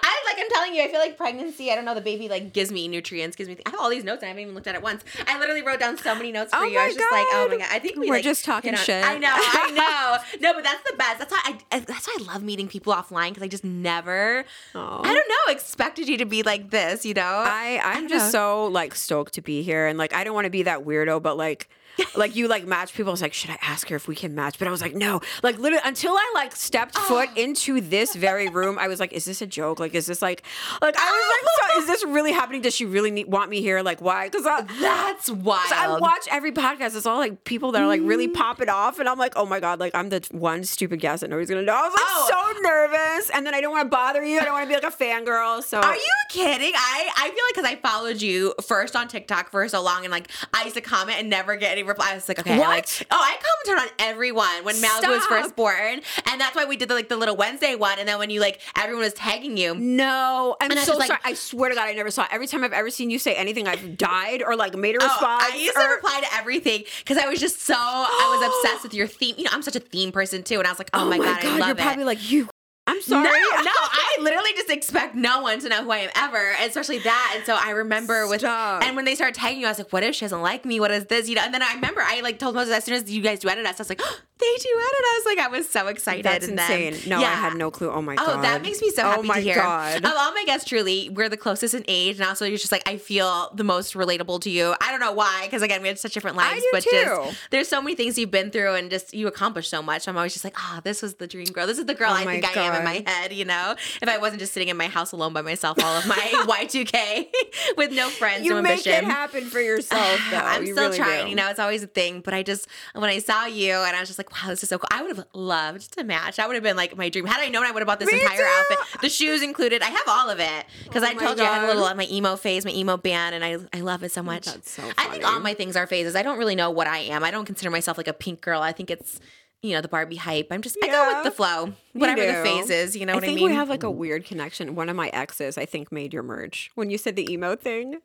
I 0.04 0.22
like 0.26 0.38
I'm 0.40 0.50
telling 0.50 0.76
you, 0.76 0.84
I 0.84 0.88
feel 0.90 1.00
like 1.00 1.18
pregnancy, 1.18 1.72
I 1.72 1.76
don't 1.76 1.86
know, 1.86 1.96
the 1.96 2.02
baby 2.02 2.28
like 2.30 2.54
gives 2.54 2.72
me 2.72 2.88
nutrients, 2.88 3.36
gives 3.36 3.50
me 3.50 3.58
I 3.66 3.70
have 3.72 3.80
all 3.80 3.90
these 3.90 4.04
notes 4.04 4.22
and 4.22 4.26
I 4.26 4.30
haven't 4.30 4.44
even 4.44 4.56
looked 4.56 4.68
at 4.68 4.76
it 4.76 4.82
once. 4.82 5.04
I 5.28 5.40
literally 5.40 5.62
wrote 5.62 5.80
down 5.80 5.98
so 5.98 6.14
many 6.16 6.32
notes 6.32 6.54
for 6.54 6.60
Oh 6.62 6.64
you. 6.64 6.78
I 6.80 6.88
was 6.88 6.96
just 6.96 7.12
like, 7.12 7.26
oh 7.32 7.48
my 7.50 7.58
God. 7.58 7.68
I 7.72 7.80
think 7.80 7.96
we 7.98 8.08
We're 8.08 8.16
like, 8.16 8.24
just 8.24 8.46
talking 8.46 8.72
hit 8.72 8.80
on- 8.80 8.86
shit. 8.86 9.06
I 9.06 9.18
know, 9.18 9.30
I 9.32 10.20
know. 10.32 10.40
No, 10.42 10.54
but 10.54 10.64
that's 10.64 10.90
the 10.90 10.96
best. 10.98 11.20
That's 11.20 11.32
why 11.32 11.42
I 11.46 11.60
I- 11.72 11.80
that's 11.80 12.08
why 12.08 12.18
I 12.20 12.24
love 12.34 12.44
meeting 12.44 12.68
people 12.68 12.94
offline 12.94 13.30
because 13.30 13.44
I 13.44 13.48
just 13.48 13.64
never 13.64 14.46
Aw. 14.76 15.02
I 15.04 15.14
don't 15.14 15.30
know, 15.30 15.54
expected 15.54 16.08
you 16.08 16.18
to 16.18 16.26
be 16.26 16.44
like 16.44 16.70
this, 16.70 17.06
you 17.06 17.14
know? 17.14 17.22
I 17.46 17.80
I'm 17.84 18.08
just 18.08 18.34
know. 18.34 18.66
so 18.66 18.66
like 18.68 18.96
stoked 18.96 19.34
to 19.36 19.42
be 19.42 19.64
here, 19.64 19.88
and 19.88 19.98
like 19.98 20.14
I 20.14 20.24
don't 20.24 20.34
want 20.34 20.46
to 20.46 20.52
be 20.52 20.64
that 20.64 20.86
weirdo, 20.86 21.22
but 21.22 21.38
like. 21.38 21.70
Like 22.15 22.36
you 22.36 22.48
like 22.48 22.65
match 22.65 22.94
people. 22.94 23.10
I 23.11 23.14
was 23.14 23.22
like, 23.22 23.34
should 23.34 23.49
I 23.49 23.57
ask 23.61 23.88
her 23.90 23.95
if 23.95 24.07
we 24.07 24.15
can 24.15 24.36
match? 24.36 24.60
But 24.60 24.68
I 24.68 24.72
was 24.72 24.82
like, 24.82 24.95
no. 24.95 25.22
Like 25.44 25.57
literally 25.57 25.82
until 25.86 26.14
I 26.14 26.32
like 26.34 26.56
stepped 26.56 26.98
foot 26.98 27.30
into 27.36 27.82
this 27.82 28.15
very 28.15 28.49
room, 28.49 28.78
I 28.80 28.88
was 28.88 28.99
like, 28.99 29.14
is 29.14 29.26
this 29.26 29.41
a 29.41 29.48
joke? 29.48 29.80
Like, 29.80 29.94
is 29.95 30.06
this 30.06 30.22
like, 30.22 30.44
like 30.82 30.95
I 30.98 31.11
was 31.11 31.26
like, 31.36 31.74
so 31.76 31.82
is 31.82 31.88
this 31.88 32.06
really 32.06 32.32
happening? 32.32 32.61
Does 32.61 32.76
she 32.76 32.86
really 32.86 33.11
need, 33.11 33.28
want 33.28 33.49
me 33.49 33.61
here? 33.61 33.82
Like, 33.82 34.02
why? 34.02 34.30
Because 34.30 34.44
that's 34.44 35.30
wild. 35.30 35.68
So 35.69 35.76
I 35.76 35.98
watch 35.99 36.28
every 36.32 36.52
podcast. 36.52 36.95
It's 36.95 37.06
all 37.06 37.18
like 37.18 37.44
people 37.44 37.72
that 37.74 37.82
are 37.82 37.88
like 37.88 37.98
Mm. 38.02 38.07
really 38.07 38.28
popping 38.28 38.69
off, 38.69 38.99
and 38.99 39.10
I'm 39.10 39.18
like, 39.18 39.34
oh 39.36 39.45
my 39.45 39.60
god, 39.60 39.80
like 39.80 39.95
I'm 39.95 40.10
the 40.10 40.26
one 40.32 40.64
stupid 40.64 40.99
guest 40.99 41.22
that 41.22 41.30
nobody's 41.30 41.49
gonna 41.49 41.64
know. 41.64 41.74
I 41.76 41.82
was 41.82 41.94
like 41.94 42.03
Oh. 42.06 42.53
so 42.53 42.61
nervous, 42.61 43.30
and 43.32 43.45
then 43.45 43.53
I 43.56 43.61
don't 43.61 43.72
want 43.72 43.86
to 43.88 43.90
bother 43.90 44.24
you. 44.24 44.40
I 44.40 44.44
don't 44.44 44.53
want 44.53 44.64
to 44.64 44.68
be 44.68 44.76
like 44.80 44.84
a 44.84 44.95
fangirl. 44.95 45.64
So 45.64 45.80
Are 45.80 45.95
you 45.95 46.02
kidding? 46.30 46.74
I, 46.76 47.10
I 47.18 47.24
feel 47.30 47.44
like 47.48 47.56
because 47.56 47.65
I 47.65 47.76
followed 47.76 48.22
you 48.22 48.53
first 48.68 48.95
on 48.95 49.07
TikTok 49.07 49.49
for 49.49 49.68
so 49.68 49.82
long 49.82 50.03
and 50.06 50.11
like 50.11 50.30
I 50.53 50.64
used 50.64 50.76
to 50.76 50.82
comment 50.82 51.18
and 51.19 51.30
never 51.30 51.56
get 51.56 51.72
any 51.72 51.84
replied. 51.88 52.12
I 52.12 52.16
was 52.16 52.28
like, 52.28 52.40
okay, 52.40 52.54
I 52.56 52.58
like, 52.68 52.88
oh, 53.12 53.18
I 53.20 53.38
commented 53.66 53.90
on 53.92 53.96
everyone 54.10 54.64
when 54.64 54.76
Malibu 54.76 55.10
was 55.10 55.26
first 55.26 55.56
born, 55.56 56.02
and 56.30 56.42
that's 56.42 56.56
why 56.56 56.66
we 56.66 56.78
did 56.78 56.90
the 56.90 56.94
like 56.96 57.10
the 57.10 57.18
little 57.18 57.36
Wednesday 57.36 57.76
one, 57.76 58.00
and 58.00 58.08
then 58.08 58.20
when 58.20 58.30
you 58.30 58.40
like 58.40 58.62
everyone 58.76 59.04
was 59.04 59.14
tagging 59.14 59.58
you. 59.58 59.76
No, 59.76 60.56
I'm 60.62 60.70
And 60.72 60.80
I 60.80 60.84
so 60.84 60.96
like- 60.98 61.08
sorry. 61.08 61.20
I 61.24 61.34
swear 61.34 61.70
to 61.70 61.76
God, 61.76 61.88
I 61.88 61.94
never 61.94 62.12
saw. 62.12 62.24
it. 62.24 62.30
Every 62.32 62.48
time 62.48 62.64
I've 62.64 62.74
ever 62.74 62.90
seen 62.90 63.10
you 63.10 63.20
say 63.20 63.36
anything, 63.36 63.68
I've 63.68 63.98
died 63.98 64.42
or 64.44 64.56
like 64.56 64.76
made 64.76 64.96
a 64.96 65.00
Oh, 65.02 65.06
response. 65.08 65.44
I 65.52 65.56
used 65.58 65.76
to 65.76 65.84
reply 65.88 66.20
to 66.22 66.36
everything 66.36 66.84
because 67.00 67.18
I 67.18 67.28
was 67.28 67.40
just 67.40 67.62
so 67.62 67.76
I 67.78 68.38
was 68.40 68.48
obsessed 68.66 68.84
with 68.84 68.94
your 68.94 69.08
theme. 69.08 69.36
You 69.38 69.44
know, 69.46 69.52
I'm 69.54 69.62
such 69.62 69.76
a 69.76 69.80
theme 69.80 70.12
person 70.12 70.44
too, 70.44 70.60
and 70.60 70.68
I 70.68 70.72
was 70.72 70.80
like, 70.80 70.90
oh, 70.94 71.02
oh 71.06 71.10
my 71.10 71.18
god, 71.18 71.44
I 71.44 71.58
love 71.58 71.68
you're 71.68 71.70
it. 71.72 71.78
probably 71.78 72.04
like 72.04 72.32
you. 72.32 72.50
I'm 72.98 73.02
sorry. 73.03 73.24
No, 73.24 73.30
no, 73.32 73.72
I 73.74 74.18
literally 74.22 74.52
just 74.56 74.69
expect 74.69 75.15
no 75.15 75.41
one 75.41 75.60
to 75.60 75.69
know 75.69 75.84
who 75.84 75.91
I 75.91 75.98
am 75.99 76.10
ever, 76.15 76.53
especially 76.61 76.99
that. 76.99 77.34
And 77.36 77.45
so 77.45 77.56
I 77.60 77.72
remember 77.72 78.28
with, 78.28 78.41
Stop. 78.41 78.84
and 78.84 78.95
when 78.95 79.06
they 79.06 79.15
started 79.15 79.36
tagging 79.36 79.60
you, 79.61 79.68
I 79.68 79.69
was 79.69 79.78
like, 79.78 79.94
what 79.94 80.03
if 80.03 80.15
she 80.15 80.26
doesn't 80.26 80.41
like 80.41 80.65
me? 80.65 80.80
What 80.80 80.91
is 80.91 81.06
this? 81.06 81.30
You 81.30 81.36
know, 81.36 81.41
and 81.44 81.53
then 81.53 81.61
I 81.61 81.74
remember 81.76 82.02
I 82.03 82.22
like 82.22 82.40
told 82.40 82.56
Moses 82.56 82.74
as 82.76 82.84
soon 82.84 82.95
as 82.95 83.10
you 83.11 83.22
guys 83.22 83.40
duetted 83.41 83.65
us, 83.65 83.80
I 83.80 83.82
was 83.82 83.90
like, 83.90 84.02
oh, 84.03 84.19
they 84.40 84.45
duetted 84.45 85.19
us. 85.19 85.26
Like 85.26 85.38
I 85.40 85.48
was 85.49 85.69
so 85.69 85.88
excited. 85.88 86.26
That's 86.26 86.48
and 86.48 86.57
then- 86.57 86.94
insane. 86.94 87.10
no, 87.10 87.18
I 87.19 87.24
had 87.24 87.56
no 87.56 87.69
clue. 87.72 87.90
Oh 87.91 88.02
my 88.02 88.14
Oh, 88.14 88.26
god. 88.26 88.40
Oh, 88.40 88.41
that 88.41 88.61
makes 88.61 88.82
me 88.82 88.90
so 88.90 89.03
oh 89.03 89.11
happy 89.11 89.28
my 89.28 89.36
to 89.36 89.41
hear. 89.41 89.56
God. 89.56 89.98
Of 89.98 90.06
all 90.15 90.34
my 90.34 90.44
guests, 90.45 90.68
truly, 90.68 91.10
we're 91.10 91.30
the 91.30 91.38
closest 91.38 91.74
in 91.74 91.84
age, 91.88 92.19
and 92.19 92.28
also 92.28 92.45
you're 92.45 92.57
just 92.57 92.72
like 92.72 92.88
I 92.88 92.98
feel 92.98 93.52
the 93.53 93.64
most 93.64 93.94
relatable 93.94 94.41
to 94.41 94.49
you. 94.49 94.74
I 94.82 94.91
don't 94.91 94.99
know 94.99 95.11
why, 95.14 95.41
because 95.45 95.61
again, 95.61 95.82
we 95.82 95.88
had 95.88 95.99
such 95.99 96.14
different 96.14 96.38
lives, 96.38 96.64
but 96.72 96.84
too. 96.84 96.90
just 96.91 97.38
there's 97.52 97.68
so 97.68 97.82
many 97.82 97.95
things 97.95 98.18
you've 98.18 98.32
been 98.32 98.49
through, 98.52 98.74
and 98.76 98.90
just 98.90 99.14
you 99.14 99.28
accomplished 99.28 99.69
so 99.69 99.82
much. 99.82 100.07
I'm 100.07 100.18
always 100.18 100.34
just 100.34 100.44
like, 100.45 100.56
ah, 100.57 100.82
this 100.84 101.02
was 101.02 101.15
the 101.15 101.28
dream 101.28 101.45
girl. 101.45 101.68
This 101.68 101.78
is 101.78 101.86
the 101.86 101.94
girl 101.95 102.10
Oh 102.11 102.15
I 102.15 102.26
think 102.26 102.45
I 102.57 102.61
am 102.61 102.76
in 102.80 102.84
my 102.88 103.04
head. 103.06 103.34
You 103.34 103.46
know, 103.46 103.76
if 104.02 104.08
I 104.10 104.18
wasn't 104.18 104.40
just 104.40 104.54
sitting 104.54 104.70
in 104.70 104.78
my 104.78 104.88
house 104.88 105.12
alone 105.12 105.34
by 105.34 105.42
myself, 105.42 105.78
all 105.84 105.98
of 105.98 106.08
my 106.08 106.16
Y2K 106.48 107.28
with 107.78 107.92
no 107.92 108.10
friends, 108.10 108.44
you 108.46 108.52
no 108.52 108.62
make 108.62 108.72
ambition. 108.80 108.94
it 108.94 109.04
happen 109.04 109.46
for 109.46 109.60
yourself, 109.60 110.20
though. 110.32 110.38
I'm 110.38 110.66
You 110.66 110.74
still 110.74 110.86
really 110.86 110.98
trying, 110.98 111.24
do. 111.26 111.30
you 111.32 111.36
know, 111.36 111.50
it's 111.50 111.60
always 111.60 111.84
a 111.84 111.88
thing. 111.88 112.22
But 112.22 112.34
I 112.34 112.44
just, 112.44 112.68
when 112.94 113.10
I 113.10 113.20
saw 113.20 113.46
you 113.46 113.74
and 113.74 113.96
I 113.96 114.00
was 114.00 114.10
just 114.10 114.20
like, 114.20 114.32
wow, 114.32 114.50
this 114.50 114.64
is 114.64 114.70
so 114.70 114.78
cool. 114.78 114.88
I 114.92 115.02
would 115.04 115.16
have 115.18 115.26
loved 115.34 115.94
to 115.98 116.04
match. 116.04 116.38
That 116.38 116.48
would 116.48 116.56
have 116.56 116.64
been 116.64 116.78
like 116.78 116.96
my 116.98 117.10
dream. 117.10 117.26
Had 117.26 117.42
I 117.42 117.50
known, 117.50 117.66
I 117.66 117.72
would 117.72 117.80
have 117.82 117.88
bought 117.88 118.00
this 118.00 118.12
Me 118.12 118.22
entire 118.22 118.38
too. 118.38 118.44
outfit, 118.76 119.02
the 119.02 119.10
shoes 119.10 119.42
included. 119.42 119.82
I 119.82 119.88
have 119.90 120.08
all 120.08 120.30
of 120.30 120.40
it 120.40 120.66
because 120.84 121.04
Oh 121.04 121.08
I 121.08 121.14
told 121.14 121.38
you 121.38 121.44
I 121.44 121.48
had 121.48 121.64
a 121.64 121.68
little 121.68 121.82
little, 121.84 121.98
my 121.98 122.08
emo 122.10 122.36
phase, 122.36 122.66
my 122.66 122.72
emo 122.72 122.98
band, 122.98 123.36
and 123.36 123.44
I, 123.44 123.58
I 123.78 123.82
love 123.82 124.04
it 124.04 124.12
so 124.12 124.24
much. 124.24 124.46
That's 124.46 124.72
so 124.72 124.84
I 124.98 125.08
think 125.10 125.26
all 125.26 125.40
my 125.40 125.54
things 125.54 125.76
are 125.76 125.86
phases. 125.88 126.16
I 126.16 126.24
don't 126.24 126.38
really 126.38 126.56
know 126.56 126.70
what 126.72 126.88
I 126.88 127.00
am. 127.00 127.24
I 127.24 127.32
don't 127.32 127.46
consider 127.46 127.70
myself 127.70 127.98
like 127.98 128.08
a 128.08 128.14
pink 128.14 128.42
girl. 128.42 128.62
I 128.62 128.72
think 128.72 128.90
it's, 128.90 129.20
you 129.62 129.74
know, 129.74 129.82
the 129.82 129.88
Barbie 129.88 130.16
hype. 130.18 130.48
I'm 130.52 130.62
just, 130.62 130.78
I 130.84 130.88
go 130.88 131.14
with 131.16 131.24
the 131.24 131.32
flow, 131.32 131.74
whatever 131.94 132.26
the 132.26 132.34
phase 132.44 132.70
is. 132.70 132.96
You 132.96 133.06
know 133.06 133.16
what 133.16 133.24
I 133.24 133.28
think 133.28 133.40
mean? 133.40 133.50
we 133.50 133.56
have 133.56 133.70
like 133.70 133.84
a 133.84 133.92
weird 133.92 134.26
connection. 134.26 134.76
One 134.76 134.90
of 134.90 134.96
my 134.96 135.10
exes, 135.10 135.58
I 135.58 135.66
think, 135.66 135.92
made 135.92 136.14
your 136.14 136.24
merge 136.24 136.72
when 136.76 136.90
you 136.90 136.98
said 136.98 137.16
the 137.16 137.32
emo 137.32 137.56
thing. 137.56 138.00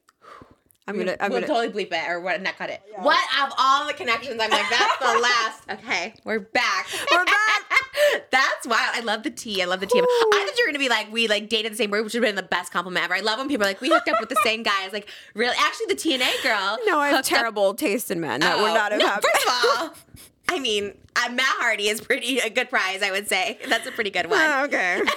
I'm 0.89 0.99
gonna. 0.99 1.17
I'm 1.21 1.31
we'll 1.31 1.43
gonna. 1.43 1.47
totally 1.47 1.85
bleep 1.85 1.93
it 1.93 2.11
or 2.11 2.19
what? 2.21 2.43
Not 2.43 2.57
cut 2.59 2.69
it. 2.69 2.83
Oh, 2.99 3.05
what 3.05 3.21
of 3.47 3.55
all 3.57 3.87
the 3.87 3.93
connections? 3.95 4.33
I'm 4.43 4.51
like, 4.51 4.69
that's 4.69 4.99
the 4.99 5.19
last. 5.23 5.71
Okay, 5.81 6.13
we're 6.25 6.41
back. 6.41 6.89
We're 7.13 7.25
back. 7.25 7.63
that's 8.33 8.67
wild. 8.67 8.91
I 8.93 8.99
love 9.01 9.23
the 9.23 9.31
tea. 9.31 9.63
I 9.63 9.67
love 9.67 9.79
the 9.79 9.87
tea. 9.87 10.01
I 10.01 10.45
thought 10.49 10.59
you 10.59 10.65
were 10.65 10.73
gonna 10.73 10.81
be 10.81 10.89
like, 10.89 11.13
we 11.13 11.29
like 11.29 11.49
dated 11.49 11.71
the 11.71 11.77
same 11.77 11.93
word, 11.93 12.03
which 12.03 12.15
would 12.15 12.25
have 12.25 12.29
been 12.29 12.35
the 12.35 12.43
best 12.49 12.73
compliment 12.73 13.05
ever. 13.05 13.15
I 13.15 13.21
love 13.21 13.39
when 13.39 13.47
people 13.49 13.65
are 13.65 13.71
like, 13.71 13.81
we 13.81 13.91
hooked 13.91 14.09
up 14.09 14.19
with 14.19 14.29
the 14.29 14.41
same 14.43 14.65
guy. 14.65 14.83
It's 14.83 14.93
like, 14.93 15.09
really? 15.35 15.55
Actually, 15.57 15.87
the 15.87 15.95
TNA 15.95 16.43
girl. 16.43 16.77
no, 16.85 16.99
I 16.99 17.09
have 17.11 17.17
hooked 17.19 17.33
up- 17.33 17.39
terrible 17.39 17.75
taste 17.75 18.11
in 18.11 18.21
men. 18.21 18.41
That 18.41 18.59
would 18.59 18.71
Oh, 18.73 18.75
not 18.75 18.91
have 18.91 19.01
no, 19.01 19.07
happened. 19.07 19.25
First 19.33 19.47
of 19.47 19.53
all, 19.79 19.95
I 20.49 20.59
mean, 20.59 20.95
uh, 21.17 21.31
Matt 21.33 21.47
Hardy 21.61 21.89
is 21.89 22.01
pretty 22.01 22.39
a 22.39 22.51
good 22.51 22.69
prize. 22.69 23.03
I 23.03 23.11
would 23.11 23.29
say 23.29 23.59
that's 23.69 23.87
a 23.87 23.93
pretty 23.93 24.11
good 24.11 24.29
one. 24.31 24.41
Ah, 24.41 24.65
okay. 24.65 25.03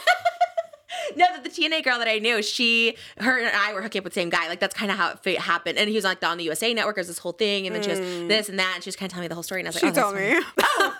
No, 1.16 1.26
the, 1.36 1.48
the 1.48 1.50
TNA 1.50 1.84
girl 1.84 2.00
that 2.00 2.08
I 2.08 2.18
knew, 2.20 2.42
she, 2.42 2.96
her 3.20 3.38
and 3.38 3.48
I 3.56 3.74
were 3.74 3.82
hooking 3.82 4.00
up 4.00 4.06
with 4.06 4.14
the 4.14 4.20
same 4.22 4.30
guy. 4.30 4.48
Like 4.48 4.60
that's 4.60 4.74
kind 4.74 4.90
of 4.92 4.98
how 4.98 5.14
it 5.24 5.40
happened. 5.40 5.78
And 5.78 5.88
he 5.88 5.96
was 5.96 6.04
like 6.04 6.24
on 6.24 6.38
the 6.38 6.44
USA 6.46 6.74
Network. 6.74 6.96
There's 6.96 7.08
this 7.08 7.20
whole 7.20 7.32
thing, 7.34 7.68
and 7.68 7.76
then 7.76 7.84
she 7.84 7.90
was 7.92 8.00
this 8.00 8.50
and 8.50 8.58
that, 8.60 8.72
and 8.76 8.84
she 8.84 8.88
was 8.88 8.96
kind 8.96 9.10
of 9.10 9.14
telling 9.14 9.26
me 9.26 9.28
the 9.28 9.36
whole 9.36 9.44
story. 9.44 9.62
And 9.62 9.68
I 9.68 9.70
was 9.70 9.84
like, 9.84 9.94
Mm. 9.94 9.96
She 9.96 10.00
oh, 10.00 10.04
told 10.04 10.16
me. 10.16 10.22
funny. 10.22 10.40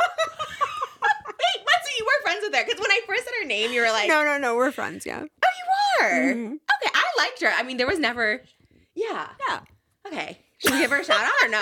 Wait, 1.02 1.64
what? 1.64 1.80
So 1.84 1.90
you 1.98 2.06
were 2.06 2.22
friends 2.24 2.40
with 2.44 2.54
her? 2.56 2.64
Because 2.66 2.80
when 2.80 2.92
I 2.92 3.00
first 3.08 3.24
said 3.24 3.34
her 3.42 3.48
name, 3.48 3.72
you 3.72 3.82
were 3.82 3.90
like, 3.90 4.08
no, 4.08 4.24
no, 4.24 4.38
no. 4.38 4.56
We're 4.56 4.72
friends. 4.72 5.06
Yeah. 5.06 5.24
oh, 5.24 6.04
you 6.04 6.06
were. 6.08 6.34
Mhm. 6.36 6.52
Okay, 6.54 6.92
I 6.94 7.04
liked 7.18 7.42
her. 7.42 7.50
I 7.50 7.64
mean, 7.64 7.78
there 7.78 7.88
was 7.88 7.98
never, 8.00 8.42
yeah. 8.94 9.30
Yeah. 9.48 9.60
Okay. 10.08 10.40
Should 10.60 10.72
we 10.72 10.80
give 10.80 10.92
her 10.92 11.00
a 11.00 11.04
shout 11.04 11.20
out 11.20 11.34
or 11.44 11.50
no? 11.50 11.58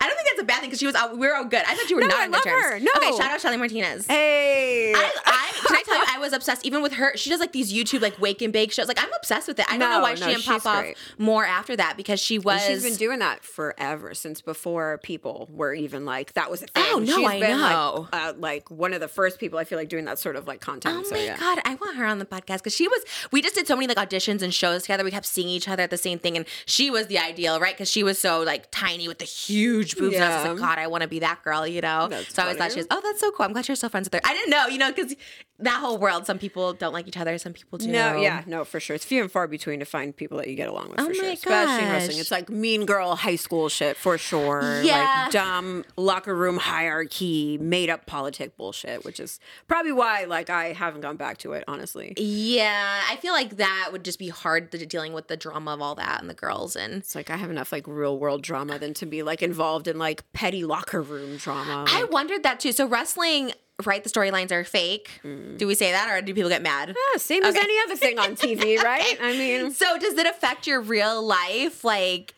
I 0.00 0.06
don't 0.08 0.13
a 0.44 0.46
bad 0.46 0.60
thing 0.60 0.68
because 0.70 0.78
she 0.78 0.86
was. 0.86 0.94
All, 0.94 1.16
we 1.16 1.26
were 1.26 1.34
all 1.34 1.44
good. 1.44 1.62
I 1.66 1.74
thought 1.74 1.90
you 1.90 1.96
were 1.96 2.02
No, 2.02 2.08
not 2.08 2.18
I 2.20 2.24
good 2.26 2.32
love 2.32 2.42
terms. 2.44 2.64
her. 2.64 2.80
No. 2.80 2.90
Okay, 2.96 3.10
shout 3.16 3.30
out 3.32 3.40
Shelly 3.40 3.56
Martinez. 3.56 4.06
Hey. 4.06 4.92
I, 4.94 5.10
I 5.26 5.52
can 5.66 5.76
I 5.76 5.82
tell 5.84 5.98
you, 5.98 6.03
I 6.14 6.18
was 6.18 6.32
obsessed 6.32 6.64
even 6.64 6.82
with 6.82 6.94
her. 6.94 7.16
She 7.16 7.30
does 7.30 7.40
like 7.40 7.52
these 7.52 7.72
YouTube 7.72 8.00
like 8.02 8.20
wake 8.20 8.40
and 8.42 8.52
bake 8.52 8.72
shows. 8.72 8.86
Like 8.88 9.02
I'm 9.02 9.12
obsessed 9.16 9.48
with 9.48 9.58
it. 9.58 9.66
I 9.68 9.76
don't 9.76 9.90
know 9.90 9.96
No, 9.98 10.02
why 10.02 10.14
she 10.14 10.24
didn't 10.24 10.44
pop 10.44 10.62
she's 10.62 10.66
off 10.66 10.86
more 11.18 11.44
after 11.44 11.76
that 11.76 11.96
because 11.96 12.20
she 12.20 12.38
was. 12.38 12.62
And 12.64 12.74
she's 12.74 12.84
been 12.84 12.98
doing 12.98 13.18
that 13.18 13.42
forever 13.44 14.14
since 14.14 14.40
before 14.40 14.98
people 15.02 15.48
were 15.50 15.74
even 15.74 16.04
like 16.04 16.34
that 16.34 16.50
was 16.50 16.62
a 16.62 16.66
thing. 16.66 16.84
Oh, 16.88 16.98
no, 16.98 17.16
She's 17.16 17.26
I 17.26 17.40
been, 17.40 17.58
know. 17.58 18.08
Like, 18.12 18.22
uh, 18.22 18.32
like 18.38 18.70
one 18.70 18.92
of 18.92 19.00
the 19.00 19.08
first 19.08 19.38
people 19.38 19.58
I 19.58 19.64
feel 19.64 19.78
like 19.78 19.88
doing 19.88 20.04
that 20.04 20.18
sort 20.18 20.36
of 20.36 20.46
like 20.46 20.60
content. 20.60 20.98
Oh 21.00 21.02
so, 21.02 21.14
my 21.14 21.22
yeah. 21.22 21.38
god, 21.38 21.60
I 21.64 21.74
want 21.74 21.96
her 21.96 22.06
on 22.06 22.18
the 22.18 22.26
podcast 22.26 22.58
because 22.58 22.74
she 22.74 22.86
was. 22.86 23.02
We 23.32 23.42
just 23.42 23.54
did 23.54 23.66
so 23.66 23.74
many 23.74 23.92
like 23.92 23.96
auditions 23.96 24.42
and 24.42 24.54
shows 24.54 24.82
together. 24.82 25.04
We 25.04 25.10
kept 25.10 25.26
seeing 25.26 25.48
each 25.48 25.68
other 25.68 25.82
at 25.82 25.90
the 25.90 25.98
same 25.98 26.18
thing, 26.18 26.36
and 26.36 26.46
she 26.66 26.90
was 26.90 27.08
the 27.08 27.18
ideal, 27.18 27.58
right? 27.60 27.74
Because 27.74 27.90
she 27.90 28.02
was 28.02 28.18
so 28.18 28.42
like 28.42 28.70
tiny 28.70 29.08
with 29.08 29.18
the 29.18 29.24
huge 29.24 29.96
boobs. 29.96 30.14
And 30.14 30.24
I 30.24 30.36
was 30.36 30.46
like, 30.48 30.58
Yeah. 30.58 30.66
God, 30.66 30.78
I 30.78 30.86
want 30.86 31.02
to 31.02 31.08
be 31.08 31.18
that 31.20 31.42
girl, 31.42 31.66
you 31.66 31.80
know. 31.80 32.08
That's 32.08 32.34
so 32.34 32.42
I 32.42 32.46
always 32.46 32.58
thought 32.58 32.72
she 32.72 32.78
was. 32.78 32.86
Oh, 32.90 33.00
that's 33.02 33.20
so 33.20 33.30
cool. 33.32 33.46
I'm 33.46 33.52
glad 33.52 33.68
you're 33.68 33.76
still 33.76 33.88
friends 33.88 34.06
with 34.06 34.14
her. 34.14 34.20
I 34.24 34.34
didn't 34.34 34.50
know, 34.50 34.66
you 34.66 34.78
know, 34.78 34.92
because 34.92 35.14
that 35.60 35.80
whole 35.80 35.98
world. 35.98 36.26
Some 36.26 36.38
people 36.38 36.72
don't 36.72 36.92
like 36.92 37.06
each 37.06 37.16
other. 37.16 37.38
Some 37.38 37.52
people 37.52 37.78
do. 37.78 37.86
No, 37.88 38.16
yeah, 38.16 38.42
no, 38.46 38.64
for 38.64 38.80
sure. 38.80 38.96
It's 38.96 39.04
few 39.04 39.22
and 39.22 39.30
far 39.30 39.46
between 39.46 39.78
to 39.78 39.84
find 39.84 40.16
people 40.16 40.38
that 40.38 40.48
you 40.48 40.56
get 40.56 40.68
along 40.68 40.90
with. 40.90 41.00
Oh 41.00 41.06
for 41.06 41.14
sure, 41.14 41.30
especially 41.30 41.84
in 41.84 41.92
wrestling. 41.92 42.18
It's 42.18 42.30
like 42.30 42.48
mean 42.48 42.86
girl 42.86 43.14
high 43.14 43.36
school 43.36 43.68
shit 43.68 43.96
for 43.96 44.18
sure. 44.18 44.82
Yeah. 44.82 45.22
like 45.24 45.32
dumb 45.32 45.84
locker 45.96 46.34
room 46.34 46.56
hierarchy, 46.56 47.58
made 47.58 47.88
up 47.88 48.06
politic 48.06 48.56
bullshit, 48.56 49.04
which 49.04 49.20
is 49.20 49.38
probably 49.68 49.92
why 49.92 50.24
like 50.24 50.50
I 50.50 50.72
haven't 50.72 51.02
gone 51.02 51.16
back 51.16 51.38
to 51.38 51.52
it. 51.52 51.64
Honestly, 51.68 52.14
Yeah, 52.16 53.02
I 53.08 53.16
feel 53.16 53.32
like 53.32 53.56
that 53.56 53.90
would 53.92 54.04
just 54.04 54.18
be 54.18 54.28
hard 54.28 54.72
to, 54.72 54.84
dealing 54.84 55.12
with 55.12 55.28
the 55.28 55.36
drama 55.36 55.74
of 55.74 55.80
all 55.80 55.94
that 55.94 56.20
and 56.20 56.28
the 56.28 56.34
girls 56.34 56.74
and. 56.76 56.94
it's 56.94 57.14
like 57.14 57.30
I 57.30 57.36
have 57.36 57.50
enough 57.50 57.70
like 57.72 57.86
real 57.86 58.18
world 58.18 58.42
drama 58.42 58.78
than 58.78 58.92
to 58.94 59.06
be 59.06 59.22
like 59.22 59.42
involved 59.42 59.88
in 59.88 59.98
like 59.98 60.30
petty 60.32 60.64
locker 60.64 61.00
room 61.00 61.36
drama. 61.36 61.84
I 61.88 62.04
wondered 62.04 62.42
that 62.42 62.60
too. 62.60 62.72
So 62.72 62.86
wrestling, 62.86 63.52
right? 63.84 64.02
The 64.04 64.10
storylines 64.10 64.52
are 64.52 64.64
fake. 64.64 65.10
Hmm. 65.22 65.56
Do 65.56 65.66
we 65.66 65.74
say 65.74 65.90
that, 65.92 66.08
or 66.10 66.22
do 66.22 66.32
people 66.34 66.50
get 66.50 66.62
mad? 66.62 66.88
Yeah, 66.88 67.18
same 67.18 67.42
as 67.42 67.56
any 67.56 67.74
other 67.84 67.96
thing 67.96 68.18
on 68.18 68.36
TV, 68.36 68.78
right? 68.82 69.18
I 69.20 69.32
mean, 69.38 69.72
So 69.72 69.98
does 69.98 70.16
it 70.16 70.26
affect 70.26 70.66
your 70.66 70.80
real 70.80 71.22
life, 71.22 71.84
like? 71.84 72.34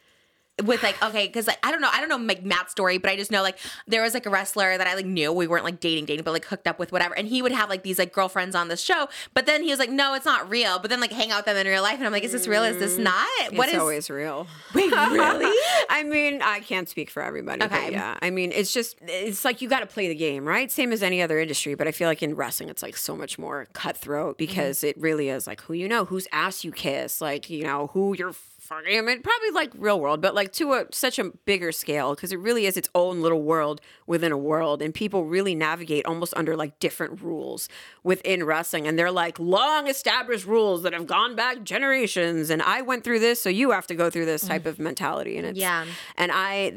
With 0.65 0.83
like 0.83 1.03
okay, 1.03 1.27
because 1.27 1.47
like 1.47 1.59
I 1.63 1.71
don't 1.71 1.81
know, 1.81 1.91
I 1.93 2.01
don't 2.01 2.09
know 2.09 2.17
like 2.17 2.43
Matt's 2.43 2.73
story, 2.73 2.99
but 2.99 3.11
I 3.11 3.17
just 3.17 3.31
know 3.31 3.43
like 3.43 3.59
there 3.87 4.03
was 4.03 4.15
like 4.15 4.27
a 4.27 4.31
wrestler 4.31 4.79
that 4.79 4.87
I 4.87 4.95
like 4.95 5.07
knew 5.07 5.33
we 5.33 5.47
weren't 5.47 5.65
like 5.65 5.81
dating, 5.81 6.07
dating, 6.07 6.25
but 6.25 6.33
like 6.33 6.47
hooked 6.47 6.67
up 6.67 6.79
with 6.79 6.93
whatever, 6.93 7.15
and 7.17 7.29
he 7.29 7.43
would 7.43 7.53
have 7.53 7.69
like 7.69 7.83
these 7.83 7.99
like 7.99 8.13
girlfriends 8.13 8.55
on 8.55 8.69
the 8.69 8.77
show, 8.77 9.09
but 9.35 9.47
then 9.47 9.63
he 9.63 9.71
was 9.71 9.79
like, 9.79 9.91
no, 9.91 10.15
it's 10.15 10.25
not 10.25 10.49
real, 10.49 10.79
but 10.79 10.89
then 10.91 11.01
like 11.01 11.13
hang 11.13 11.31
out 11.31 11.39
with 11.39 11.47
them 11.47 11.57
in 11.57 11.67
real 11.67 11.83
life, 11.83 11.99
and 11.99 12.07
I'm 12.07 12.13
like, 12.13 12.25
is 12.25 12.33
this 12.33 12.49
real? 12.49 12.65
Is 12.65 12.79
this 12.79 12.97
mm. 12.97 13.05
not? 13.05 13.55
What 13.55 13.69
it's 13.69 13.75
is? 13.75 13.81
always 13.81 14.11
real. 14.11 14.47
Wait, 14.75 14.91
really? 14.91 15.55
I 15.91 16.03
mean, 16.03 16.43
I 16.43 16.61
can't 16.61 16.89
speak 16.89 17.11
for 17.11 17.23
everybody. 17.23 17.63
Okay. 17.63 17.85
But 17.85 17.93
yeah. 17.93 18.19
I 18.21 18.31
mean, 18.31 18.53
it's 18.53 18.73
just, 18.73 18.97
it's 19.03 19.45
like 19.45 19.61
you 19.61 19.69
got 19.69 19.81
to 19.81 19.87
play 19.87 20.09
the 20.09 20.15
game, 20.15 20.47
right? 20.47 20.71
Same 20.71 20.93
as 20.93 21.03
any 21.03 21.23
other 21.23 21.39
industry. 21.39 21.75
But 21.75 21.87
I 21.87 21.93
feel 21.93 22.09
like 22.09 22.23
in 22.23 22.35
wrestling, 22.35 22.69
it's 22.69 22.83
like 22.83 22.97
so 22.97 23.17
much 23.17 23.39
more 23.39 23.67
cutthroat 23.73 24.35
mm-hmm. 24.35 24.47
because 24.47 24.83
it 24.83 24.99
really 24.99 25.29
is 25.29 25.47
like 25.47 25.61
who 25.63 25.75
you 25.75 25.89
know, 25.89 26.05
whose 26.05 26.27
ass 26.33 26.65
you 26.65 26.73
kiss, 26.73 27.21
like, 27.21 27.51
you 27.51 27.63
know, 27.63 27.89
who 27.93 28.15
you're 28.17 28.35
fucking. 28.67 28.99
I 28.99 29.01
mean, 29.01 29.23
probably 29.23 29.51
like 29.53 29.73
real 29.77 29.99
world, 30.01 30.21
but 30.21 30.35
like 30.35 30.53
to 30.55 30.73
a 30.75 30.87
such 30.93 31.19
a 31.19 31.25
bigger 31.45 31.73
scale 31.73 32.15
because 32.15 32.33
it 32.33 32.39
really 32.39 32.67
is 32.67 32.77
its 32.77 32.89
own 32.95 33.23
little 33.23 33.43
world 33.43 33.81
within 34.07 34.33
a 34.33 34.37
world. 34.39 34.83
And 34.83 34.93
people 34.93 35.25
really 35.25 35.55
navigate 35.55 36.05
almost 36.07 36.35
under 36.37 36.57
like 36.57 36.79
different 36.81 37.21
rules 37.23 37.69
within 38.03 38.45
wrestling. 38.45 38.87
And 38.87 38.99
they're 38.99 39.11
like 39.11 39.39
long 39.39 39.89
established 39.89 40.47
rules 40.47 40.83
that 40.83 40.93
have 40.93 41.07
gone 41.07 41.35
back 41.37 41.63
generations. 41.65 42.51
And 42.51 42.61
I 42.63 42.83
went 42.83 43.05
through 43.05 43.21
this, 43.21 43.41
so 43.41 43.49
you 43.49 43.71
have 43.71 43.87
to 43.87 43.95
go 43.95 44.11
through 44.11 44.27
this 44.27 44.47
type 44.47 44.67
of 44.67 44.79
mentality. 44.79 45.37
And 45.39 45.47
it's, 45.47 45.59
Yeah. 45.59 45.87
and 46.17 46.31
I 46.33 46.69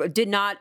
uh, 0.00 0.06
did 0.08 0.28
not 0.28 0.58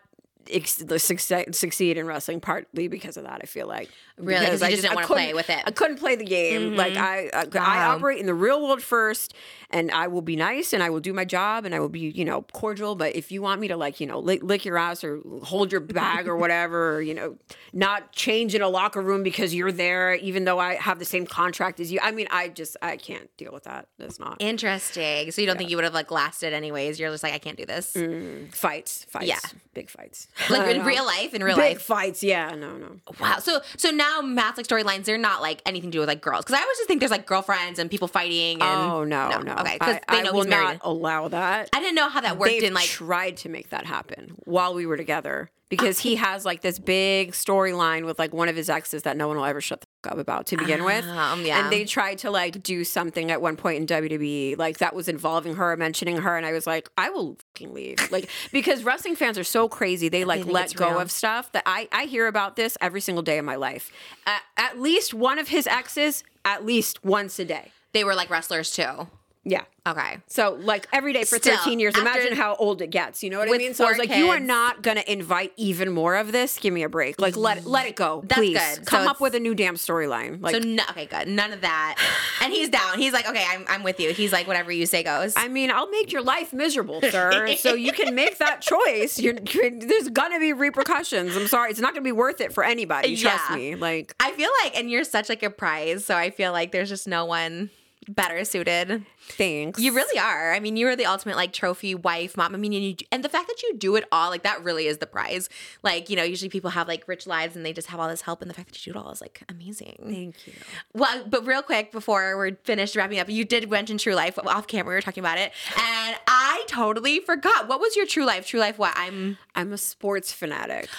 succeed 0.97 1.97
in 1.97 2.05
wrestling 2.05 2.39
partly 2.39 2.87
because 2.87 3.17
of 3.17 3.23
that. 3.23 3.39
I 3.43 3.45
feel 3.45 3.67
like 3.67 3.89
Really? 4.19 4.39
'Cause 4.45 4.59
Because 4.59 4.61
I 4.63 4.69
just 4.71 4.81
didn't 4.83 4.95
wanna 4.95 5.07
play 5.07 5.33
with 5.33 5.49
it. 5.49 5.63
I 5.65 5.71
couldn't 5.71 5.97
play 5.97 6.15
the 6.15 6.25
game. 6.25 6.61
Mm-hmm. 6.61 6.75
Like 6.75 6.95
I, 6.97 7.29
I, 7.33 7.45
I 7.59 7.85
operate 7.85 8.19
in 8.19 8.25
the 8.25 8.33
real 8.33 8.61
world 8.61 8.81
first, 8.81 9.33
and 9.71 9.91
I 9.91 10.07
will 10.07 10.21
be 10.21 10.35
nice 10.35 10.73
and 10.73 10.81
I 10.83 10.89
will 10.89 10.99
do 10.99 11.13
my 11.13 11.25
job 11.25 11.63
and 11.65 11.73
I 11.75 11.79
will 11.79 11.89
be 11.89 12.01
you 12.01 12.25
know 12.25 12.41
cordial. 12.53 12.95
But 12.95 13.15
if 13.15 13.31
you 13.31 13.41
want 13.41 13.61
me 13.61 13.67
to 13.69 13.77
like 13.77 13.99
you 13.99 14.07
know 14.07 14.19
lick, 14.19 14.43
lick 14.43 14.65
your 14.65 14.77
ass 14.77 15.03
or 15.03 15.19
hold 15.43 15.71
your 15.71 15.81
bag 15.81 16.27
or 16.27 16.35
whatever, 16.35 16.95
or, 16.97 17.01
you 17.01 17.13
know, 17.13 17.37
not 17.73 18.11
change 18.11 18.55
in 18.55 18.61
a 18.61 18.67
locker 18.69 19.01
room 19.01 19.23
because 19.23 19.53
you're 19.55 19.71
there, 19.71 20.15
even 20.15 20.43
though 20.45 20.59
I 20.59 20.75
have 20.75 20.99
the 20.99 21.05
same 21.05 21.25
contract 21.25 21.79
as 21.79 21.91
you. 21.91 21.99
I 22.01 22.11
mean, 22.11 22.27
I 22.31 22.49
just 22.49 22.75
I 22.81 22.97
can't 22.97 23.29
deal 23.37 23.51
with 23.53 23.63
that. 23.65 23.87
It's 23.99 24.19
not 24.19 24.37
Interesting. 24.39 25.31
So 25.31 25.41
you 25.41 25.47
don't 25.47 25.57
think 25.57 25.69
you 25.69 25.77
would 25.77 25.83
have 25.85 25.93
like 25.93 26.11
lasted 26.11 26.53
anyways? 26.53 26.99
You're 26.99 27.11
just 27.11 27.23
like, 27.23 27.33
I 27.33 27.37
can't 27.39 27.57
do 27.57 27.65
this. 27.65 27.93
Mm, 27.93 28.53
fights, 28.53 29.05
fights, 29.09 29.27
Yeah. 29.27 29.39
big 29.73 29.89
fights. 29.89 30.27
Like 30.49 30.69
in 30.75 30.77
know. 30.79 30.83
real 30.93 31.05
life, 31.05 31.33
in 31.33 31.43
real 31.43 31.55
Big 31.55 31.75
life. 31.77 31.81
fights. 31.83 32.23
Yeah, 32.23 32.55
no, 32.55 32.77
no. 32.77 32.97
Wow. 33.19 33.37
So 33.39 33.61
so 33.77 33.91
now 33.91 34.08
Matt's 34.21 34.57
like 34.57 34.67
storylines, 34.67 35.05
they're 35.05 35.17
not 35.17 35.41
like 35.41 35.61
anything 35.65 35.91
to 35.91 35.95
do 35.95 35.99
with 35.99 36.07
like 36.07 36.21
girls. 36.21 36.43
Because 36.45 36.59
I 36.59 36.61
always 36.61 36.77
just 36.77 36.87
think 36.87 36.99
there's 36.99 37.11
like 37.11 37.25
girlfriends 37.25 37.79
and 37.79 37.89
people 37.89 38.07
fighting. 38.07 38.61
And, 38.61 38.63
oh 38.91 39.03
no, 39.03 39.29
no. 39.29 39.39
no. 39.41 39.53
Okay, 39.55 39.73
because 39.79 39.99
I, 40.07 40.13
they 40.13 40.19
I 40.19 40.21
know 40.23 40.33
will 40.33 40.41
he's 40.41 40.49
married. 40.49 40.65
not 40.65 40.81
allow 40.83 41.27
that. 41.29 41.69
I 41.73 41.79
didn't 41.79 41.95
know 41.95 42.09
how 42.09 42.21
that 42.21 42.37
worked 42.37 42.51
They've 42.51 42.63
in 42.63 42.73
like. 42.73 42.85
tried 42.87 43.37
to 43.37 43.49
make 43.49 43.69
that 43.69 43.85
happen 43.85 44.33
while 44.45 44.73
we 44.73 44.85
were 44.85 44.97
together 44.97 45.51
because 45.69 45.99
he 45.99 46.15
has 46.15 46.45
like 46.45 46.61
this 46.61 46.79
big 46.79 47.31
storyline 47.31 48.05
with 48.05 48.19
like 48.19 48.33
one 48.33 48.49
of 48.49 48.55
his 48.55 48.69
exes 48.69 49.03
that 49.03 49.15
no 49.15 49.27
one 49.27 49.37
will 49.37 49.45
ever 49.45 49.61
shut 49.61 49.81
the 49.81 49.87
fuck 50.03 50.13
up 50.13 50.19
about 50.19 50.47
to 50.47 50.57
begin 50.57 50.83
with. 50.83 51.05
Um, 51.05 51.45
yeah. 51.45 51.63
And 51.63 51.71
they 51.71 51.85
tried 51.85 52.17
to 52.19 52.31
like 52.31 52.61
do 52.63 52.83
something 52.83 53.31
at 53.31 53.41
one 53.41 53.55
point 53.55 53.77
in 53.77 53.85
WWE 53.85 54.57
like 54.57 54.79
that 54.79 54.95
was 54.95 55.07
involving 55.07 55.55
her, 55.55 55.77
mentioning 55.77 56.17
her, 56.17 56.35
and 56.35 56.45
I 56.45 56.51
was 56.51 56.65
like, 56.65 56.89
I 56.97 57.09
will 57.09 57.37
fucking 57.53 57.73
leave. 57.73 58.11
Like 58.11 58.29
because 58.51 58.83
wrestling 58.83 59.15
fans 59.15 59.37
are 59.37 59.43
so 59.43 59.69
crazy, 59.69 60.09
they 60.09 60.25
like 60.25 60.41
think 60.41 60.51
let 60.51 60.75
go 60.75 60.89
real. 60.89 60.99
of 60.99 61.11
stuff 61.11 61.51
that 61.51 61.63
I 61.65 61.87
I 61.91 62.05
hear 62.05 62.27
about 62.27 62.55
this 62.55 62.77
every 62.81 63.01
single 63.01 63.21
day 63.21 63.37
of 63.37 63.45
my 63.45 63.55
life. 63.55 63.91
At, 64.25 64.41
at 64.57 64.79
least 64.79 65.13
one 65.13 65.37
of 65.39 65.49
his 65.49 65.67
exes, 65.67 66.23
at 66.43 66.65
least 66.65 67.03
once 67.05 67.37
a 67.39 67.45
day. 67.45 67.71
they 67.93 68.03
were 68.03 68.15
like 68.15 68.29
wrestlers 68.29 68.71
too. 68.71 69.07
Yeah. 69.49 69.63
Okay. 69.87 70.17
So 70.27 70.57
like 70.61 70.87
every 70.93 71.13
day 71.13 71.23
for 71.23 71.37
Still, 71.37 71.57
13 71.57 71.79
years, 71.79 71.97
imagine 71.97 72.33
how 72.35 72.55
old 72.55 72.81
it 72.81 72.87
gets. 72.87 73.23
You 73.23 73.29
know 73.29 73.39
what 73.39 73.47
I 73.47 73.51
With 73.51 73.59
mean? 73.59 73.73
So 73.73 73.85
I 73.85 73.89
was 73.89 73.97
like, 73.97 74.13
you 74.15 74.29
are 74.29 74.39
not 74.39 74.83
gonna 74.83 75.03
invite 75.07 75.51
even 75.57 75.91
more 75.91 76.15
of 76.15 76.31
this. 76.31 76.59
Give 76.59 76.73
me 76.73 76.83
a 76.83 76.89
break. 76.89 77.19
Like 77.19 77.35
let 77.35 77.65
let 77.65 77.87
it 77.87 77.95
go. 77.95 78.21
That's 78.25 78.39
please. 78.39 78.57
good. 78.57 78.75
So 78.75 78.83
Come 78.83 79.07
up 79.07 79.19
with 79.19 79.35
a 79.35 79.39
new 79.39 79.55
damn 79.55 79.75
storyline. 79.75 80.41
Like 80.41 80.55
So 80.55 80.59
no, 80.59 80.83
okay, 80.91 81.05
good. 81.05 81.27
None 81.27 81.53
of 81.53 81.61
that. 81.61 81.95
And 82.41 82.53
he's 82.53 82.69
down. 82.69 82.99
He's 82.99 83.13
like, 83.13 83.27
okay, 83.27 83.43
I'm, 83.49 83.65
I'm 83.67 83.83
with 83.83 83.99
you. 83.99 84.11
He's 84.13 84.31
like, 84.31 84.47
whatever 84.47 84.71
you 84.71 84.85
say 84.85 85.01
goes. 85.03 85.33
I 85.35 85.47
mean, 85.47 85.71
I'll 85.71 85.89
make 85.89 86.11
your 86.11 86.21
life 86.21 86.53
miserable, 86.53 87.01
sir. 87.01 87.55
so 87.57 87.73
you 87.73 87.91
can 87.91 88.13
make 88.13 88.37
that 88.37 88.61
choice. 88.61 89.19
You're, 89.19 89.33
there's 89.33 90.09
gonna 90.09 90.39
be 90.39 90.53
repercussions. 90.53 91.35
I'm 91.35 91.47
sorry, 91.47 91.71
it's 91.71 91.79
not 91.79 91.93
gonna 91.93 92.03
be 92.03 92.11
worth 92.11 92.41
it 92.41 92.53
for 92.53 92.63
anybody. 92.63 93.15
Trust 93.15 93.49
Yeah. 93.49 93.55
me. 93.55 93.75
Like, 93.75 94.13
I 94.19 94.31
feel 94.33 94.49
like, 94.63 94.77
and 94.77 94.91
you're 94.91 95.03
such 95.03 95.29
like 95.29 95.41
a 95.43 95.49
prize, 95.49 96.05
so 96.05 96.15
I 96.15 96.29
feel 96.29 96.51
like 96.51 96.71
there's 96.71 96.89
just 96.89 97.07
no 97.07 97.25
one 97.25 97.69
better 98.09 98.43
suited. 98.43 99.05
thanks. 99.29 99.79
You 99.79 99.93
really 99.93 100.19
are. 100.19 100.53
I 100.53 100.59
mean, 100.59 100.75
you 100.75 100.87
are 100.87 100.95
the 100.95 101.05
ultimate 101.05 101.35
like 101.35 101.53
trophy 101.53 101.95
wife, 101.95 102.35
mom. 102.35 102.55
I 102.55 102.57
mean, 102.57 102.73
and, 102.73 102.83
you, 102.83 102.95
and 103.11 103.23
the 103.23 103.29
fact 103.29 103.47
that 103.47 103.61
you 103.63 103.77
do 103.77 103.95
it 103.95 104.05
all, 104.11 104.29
like 104.29 104.43
that 104.43 104.63
really 104.63 104.87
is 104.87 104.97
the 104.97 105.05
prize. 105.05 105.49
Like, 105.83 106.09
you 106.09 106.15
know, 106.15 106.23
usually 106.23 106.49
people 106.49 106.71
have 106.71 106.87
like 106.87 107.07
rich 107.07 107.27
lives 107.27 107.55
and 107.55 107.65
they 107.65 107.71
just 107.73 107.87
have 107.87 107.99
all 107.99 108.09
this 108.09 108.21
help, 108.21 108.41
and 108.41 108.49
the 108.49 108.55
fact 108.55 108.69
that 108.69 108.85
you 108.85 108.91
do 108.93 108.99
it 108.99 109.01
all 109.01 109.11
is 109.11 109.21
like 109.21 109.43
amazing. 109.47 109.97
Thank 110.03 110.47
you. 110.47 110.53
Well, 110.93 111.23
but 111.27 111.45
real 111.45 111.61
quick 111.61 111.91
before 111.91 112.35
we're 112.35 112.55
finished 112.63 112.95
wrapping 112.95 113.19
up, 113.19 113.29
you 113.29 113.45
did 113.45 113.69
mention 113.69 113.97
True 113.97 114.15
Life 114.15 114.37
off 114.39 114.67
camera. 114.67 114.89
We 114.89 114.95
were 114.95 115.01
talking 115.01 115.23
about 115.23 115.37
it, 115.37 115.51
and 115.77 116.15
I 116.27 116.63
totally 116.67 117.19
forgot. 117.19 117.67
What 117.67 117.79
was 117.79 117.95
your 117.95 118.05
True 118.05 118.25
Life? 118.25 118.45
True 118.47 118.59
Life? 118.59 118.79
What? 118.79 118.93
I'm. 118.95 119.37
I'm 119.55 119.71
a 119.73 119.77
sports 119.77 120.33
fanatic. 120.33 120.89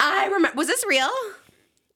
I 0.00 0.26
remember. 0.26 0.56
Was 0.56 0.66
this 0.66 0.84
real, 0.86 1.08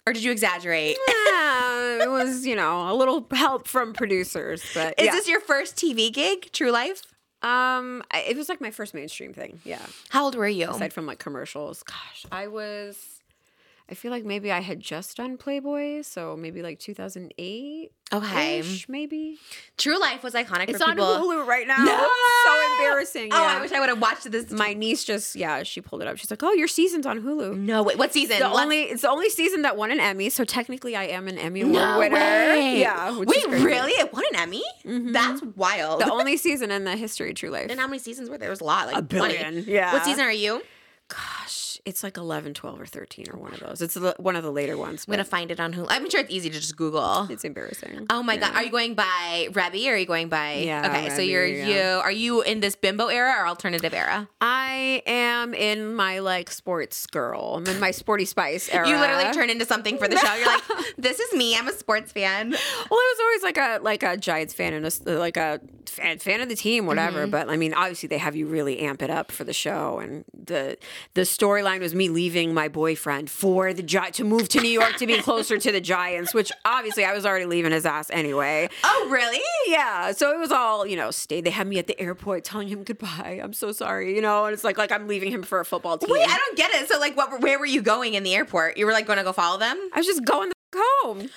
or 0.09 0.13
did 0.13 0.23
you 0.25 0.33
exaggerate? 0.33 0.97
Yeah, 1.39 2.03
it 2.03 2.11
was, 2.11 2.45
you 2.47 2.57
know, 2.57 2.91
a 2.91 2.95
little 2.95 3.27
help 3.31 3.69
from 3.69 3.93
producers, 3.93 4.65
but 4.75 4.95
Is 4.99 5.07
yeah. 5.07 5.13
this 5.13 5.29
your 5.29 5.41
first 5.41 5.77
TV 5.77 6.13
gig? 6.13 6.51
True 6.53 6.71
Life? 6.73 7.03
Um, 7.43 8.03
it 8.13 8.37
was 8.37 8.49
like 8.49 8.61
my 8.61 8.71
first 8.73 8.93
mainstream 8.93 9.33
thing. 9.33 9.61
Yeah, 9.65 9.81
How 10.09 10.25
old 10.25 10.35
were 10.35 10.49
you? 10.49 10.69
aside 10.69 10.93
from 10.93 11.07
like 11.07 11.19
commercials. 11.21 11.83
Gosh, 11.85 12.27
I 12.33 12.49
was. 12.49 13.18
I 13.91 13.95
feel 13.95 14.11
like 14.11 14.25
maybe 14.25 14.53
I 14.53 14.61
had 14.61 14.81
just 14.81 15.17
done 15.17 15.39
Playboy, 15.39 16.03
so 16.03 16.37
maybe 16.37 16.61
like 16.63 16.79
2008. 16.79 17.91
Okay. 18.13 18.63
maybe. 18.89 19.39
True 19.77 19.99
Life 19.99 20.23
was 20.23 20.35
iconic 20.35 20.69
It's 20.69 20.81
on 20.83 20.91
people. 20.91 21.07
Hulu 21.07 21.47
right 21.47 21.67
now. 21.67 21.77
No! 21.85 22.07
It's 22.07 22.45
so 22.45 22.73
embarrassing. 22.85 23.31
Oh, 23.33 23.37
yeah. 23.43 23.59
I 23.59 23.61
wish 23.61 23.73
I 23.73 23.81
would 23.81 23.89
have 23.91 24.01
watched 24.01 24.31
this. 24.31 24.51
My 24.51 24.73
niece 24.75 25.05
just 25.05 25.37
yeah, 25.37 25.63
she 25.63 25.81
pulled 25.81 26.01
it 26.03 26.09
up. 26.09 26.17
She's 26.19 26.31
like, 26.31 26.43
"Oh, 26.43 26.53
your 26.53 26.69
season's 26.69 27.05
on 27.07 27.21
Hulu." 27.23 27.57
no, 27.59 27.83
wait. 27.83 27.99
What 27.99 28.13
season? 28.13 28.39
The 28.39 28.49
What- 28.49 28.63
only 28.65 28.83
it's 28.85 29.03
the 29.03 29.11
only 29.11 29.29
season 29.31 29.63
that 29.63 29.77
won 29.77 29.91
an 29.91 30.01
Emmy, 30.01 30.31
so 30.31 30.45
technically 30.45 30.95
I 30.97 31.05
am 31.05 31.29
an 31.29 31.37
Emmy 31.39 31.63
No 31.65 31.79
award 31.95 32.13
winner. 32.13 32.25
way. 32.25 32.81
Yeah. 32.81 33.19
Wait, 33.19 33.47
really? 33.49 33.93
It 33.93 34.13
won 34.13 34.25
an 34.33 34.41
Emmy? 34.41 34.63
Mm-hmm. 34.87 35.13
That's 35.13 35.43
wild. 35.57 36.01
The 36.01 36.11
only 36.11 36.37
season 36.39 36.71
in 36.71 36.85
the 36.85 36.97
history 36.97 37.31
of 37.31 37.37
True 37.37 37.51
Life. 37.51 37.67
and 37.71 37.79
how 37.79 37.87
many 37.87 37.99
seasons 37.99 38.29
were 38.31 38.39
there? 38.39 38.47
There 38.49 38.51
was 38.51 38.61
a 38.63 38.65
lot. 38.65 38.87
Like 38.87 38.97
A 38.97 39.03
20. 39.03 39.35
billion, 39.35 39.65
yeah. 39.67 39.93
What 39.93 40.05
season 40.05 40.25
are 40.25 40.33
you? 40.33 40.63
Gosh, 41.09 41.68
it's 41.89 42.03
like 42.03 42.17
11, 42.17 42.55
12, 42.55 42.81
or 42.81 42.87
13 42.87 43.27
or 43.33 43.39
one 43.39 43.53
of 43.55 43.61
those. 43.61 43.81
It's 43.83 43.95
the- 43.95 44.15
one 44.19 44.37
of 44.37 44.43
the 44.43 44.53
later 44.53 44.77
ones. 44.77 45.05
I'm 45.07 45.13
gonna 45.13 45.25
find 45.25 45.51
it 45.51 45.59
on 45.59 45.73
Hulu. 45.75 45.87
I'm 45.89 46.09
sure 46.11 46.21
it's 46.21 46.31
easy 46.31 46.51
to 46.51 46.59
just 46.61 46.77
Google. 46.77 47.27
it's 47.31 47.45
embarrassing. 47.45 48.07
Oh 48.11 48.23
my 48.23 48.37
god, 48.37 48.55
are 48.55 48.63
you 48.63 48.71
going 48.71 48.95
by 48.95 49.49
Reby 49.51 49.89
or 49.89 49.95
are 49.95 49.97
you 49.97 50.07
going 50.07 50.29
by? 50.29 50.55
Yeah, 50.57 50.87
Okay, 50.89 51.09
so 51.17 51.23
you're 51.23 51.47
yeah. 51.47 51.67
you. 51.67 52.01
Are 52.01 52.13
you 52.13 52.43
in 52.43 52.61
this 52.61 52.77
bimbo 52.77 53.07
era 53.09 53.35
or 53.43 53.47
alternative 53.49 53.95
era? 53.95 54.29
I 54.41 55.03
am 55.07 55.55
in 55.55 55.95
my 55.95 56.19
like 56.21 56.51
sports 56.51 57.07
girl. 57.07 57.55
I'm 57.57 57.67
in 57.67 57.81
my 57.81 57.91
sporty 57.91 58.25
spice 58.25 58.69
era. 58.73 58.87
You 58.89 58.97
literally 58.99 59.33
turn 59.33 59.51
into 59.51 59.65
something 59.67 59.99
for 59.99 60.09
the 60.09 60.17
show. 60.17 60.35
You're 60.35 60.47
like, 60.47 60.63
this 60.99 61.19
is 61.21 61.33
me. 61.35 61.57
I'm 61.57 61.69
a 61.69 61.73
sports 61.73 62.13
fan. 62.13 62.51
Well, 62.51 62.59
I 62.93 63.15
was 63.17 63.21
always 63.21 63.43
like 63.43 63.59
a 63.59 63.83
like 63.83 64.03
a 64.03 64.17
Giants 64.17 64.55
fan 64.55 64.73
and 64.73 64.87
a, 64.87 65.19
like 65.19 65.37
a 65.37 65.61
fan, 65.87 66.19
fan 66.19 66.41
of 66.41 66.49
the 66.49 66.55
team, 66.55 66.87
whatever. 66.87 67.23
Mm-hmm. 67.23 67.31
But 67.31 67.49
I 67.51 67.57
mean, 67.57 67.75
obviously 67.75 68.07
they 68.09 68.19
have 68.19 68.35
you 68.37 68.47
really 68.47 68.79
amp 68.81 69.03
it 69.03 69.11
up 69.11 69.31
for 69.33 69.45
the 69.45 69.53
show, 69.53 69.99
and 69.99 70.25
the 70.33 70.77
the 71.15 71.23
storyline 71.23 71.78
was 71.81 71.95
me 71.95 72.09
leaving 72.09 72.55
my 72.55 72.69
boyfriend 72.69 73.31
for 73.31 73.73
the 73.73 73.83
Gi- 73.83 74.11
to 74.13 74.25
move 74.25 74.49
to 74.51 74.61
New 74.61 74.69
York 74.71 74.97
to 74.97 75.07
be 75.07 75.19
closer 75.23 75.59
to 75.59 75.73
the 75.73 75.81
Giants, 75.81 76.35
which 76.35 76.51
obviously 76.65 77.05
I 77.05 77.13
was 77.13 77.25
already 77.27 77.45
leaving 77.47 77.73
his 77.73 77.87
ass 77.87 78.11
anyway. 78.11 78.69
Oh, 78.85 79.09
really? 79.11 79.41
Yeah, 79.67 80.13
so 80.13 80.33
it 80.33 80.39
was 80.39 80.51
all 80.53 80.87
you 80.87 80.97
know. 80.97 81.11
Stay. 81.11 81.41
They 81.41 81.51
had 81.51 81.67
me 81.67 81.79
at 81.79 81.87
the 81.87 81.99
airport 82.01 82.45
telling 82.45 82.69
him 82.69 82.85
goodbye. 82.85 83.41
I'm 83.43 83.53
so 83.53 83.73
sorry, 83.73 84.15
you 84.15 84.21
know. 84.23 84.45
And 84.47 84.55
it's 84.55 84.65
like 84.65 84.79
like 84.79 84.93
I'm 84.93 85.09
leaving 85.09 85.31
him 85.33 85.43
for 85.43 85.61
a 85.61 85.65
football 85.65 85.99
team. 85.99 86.11
Wait, 86.11 86.23
I 86.29 86.37
don't 86.37 86.57
get 86.57 86.71
it. 86.73 86.89
So, 86.89 86.99
like, 86.99 87.17
what? 87.17 87.41
Where 87.41 87.59
were 87.59 87.67
you 87.67 87.83
going 87.83 88.15
in 88.15 88.23
the 88.23 88.35
airport? 88.35 88.77
You 88.77 88.87
were 88.87 88.93
like 88.93 89.07
going 89.07 89.19
to 89.19 89.25
go 89.25 89.33
follow 89.33 89.59
them. 89.59 89.77
I 89.93 89.99
was 89.99 90.07
just 90.07 90.25
going 90.25 90.49
the 90.51 90.55
f- 90.79 90.83
home. 91.03 91.29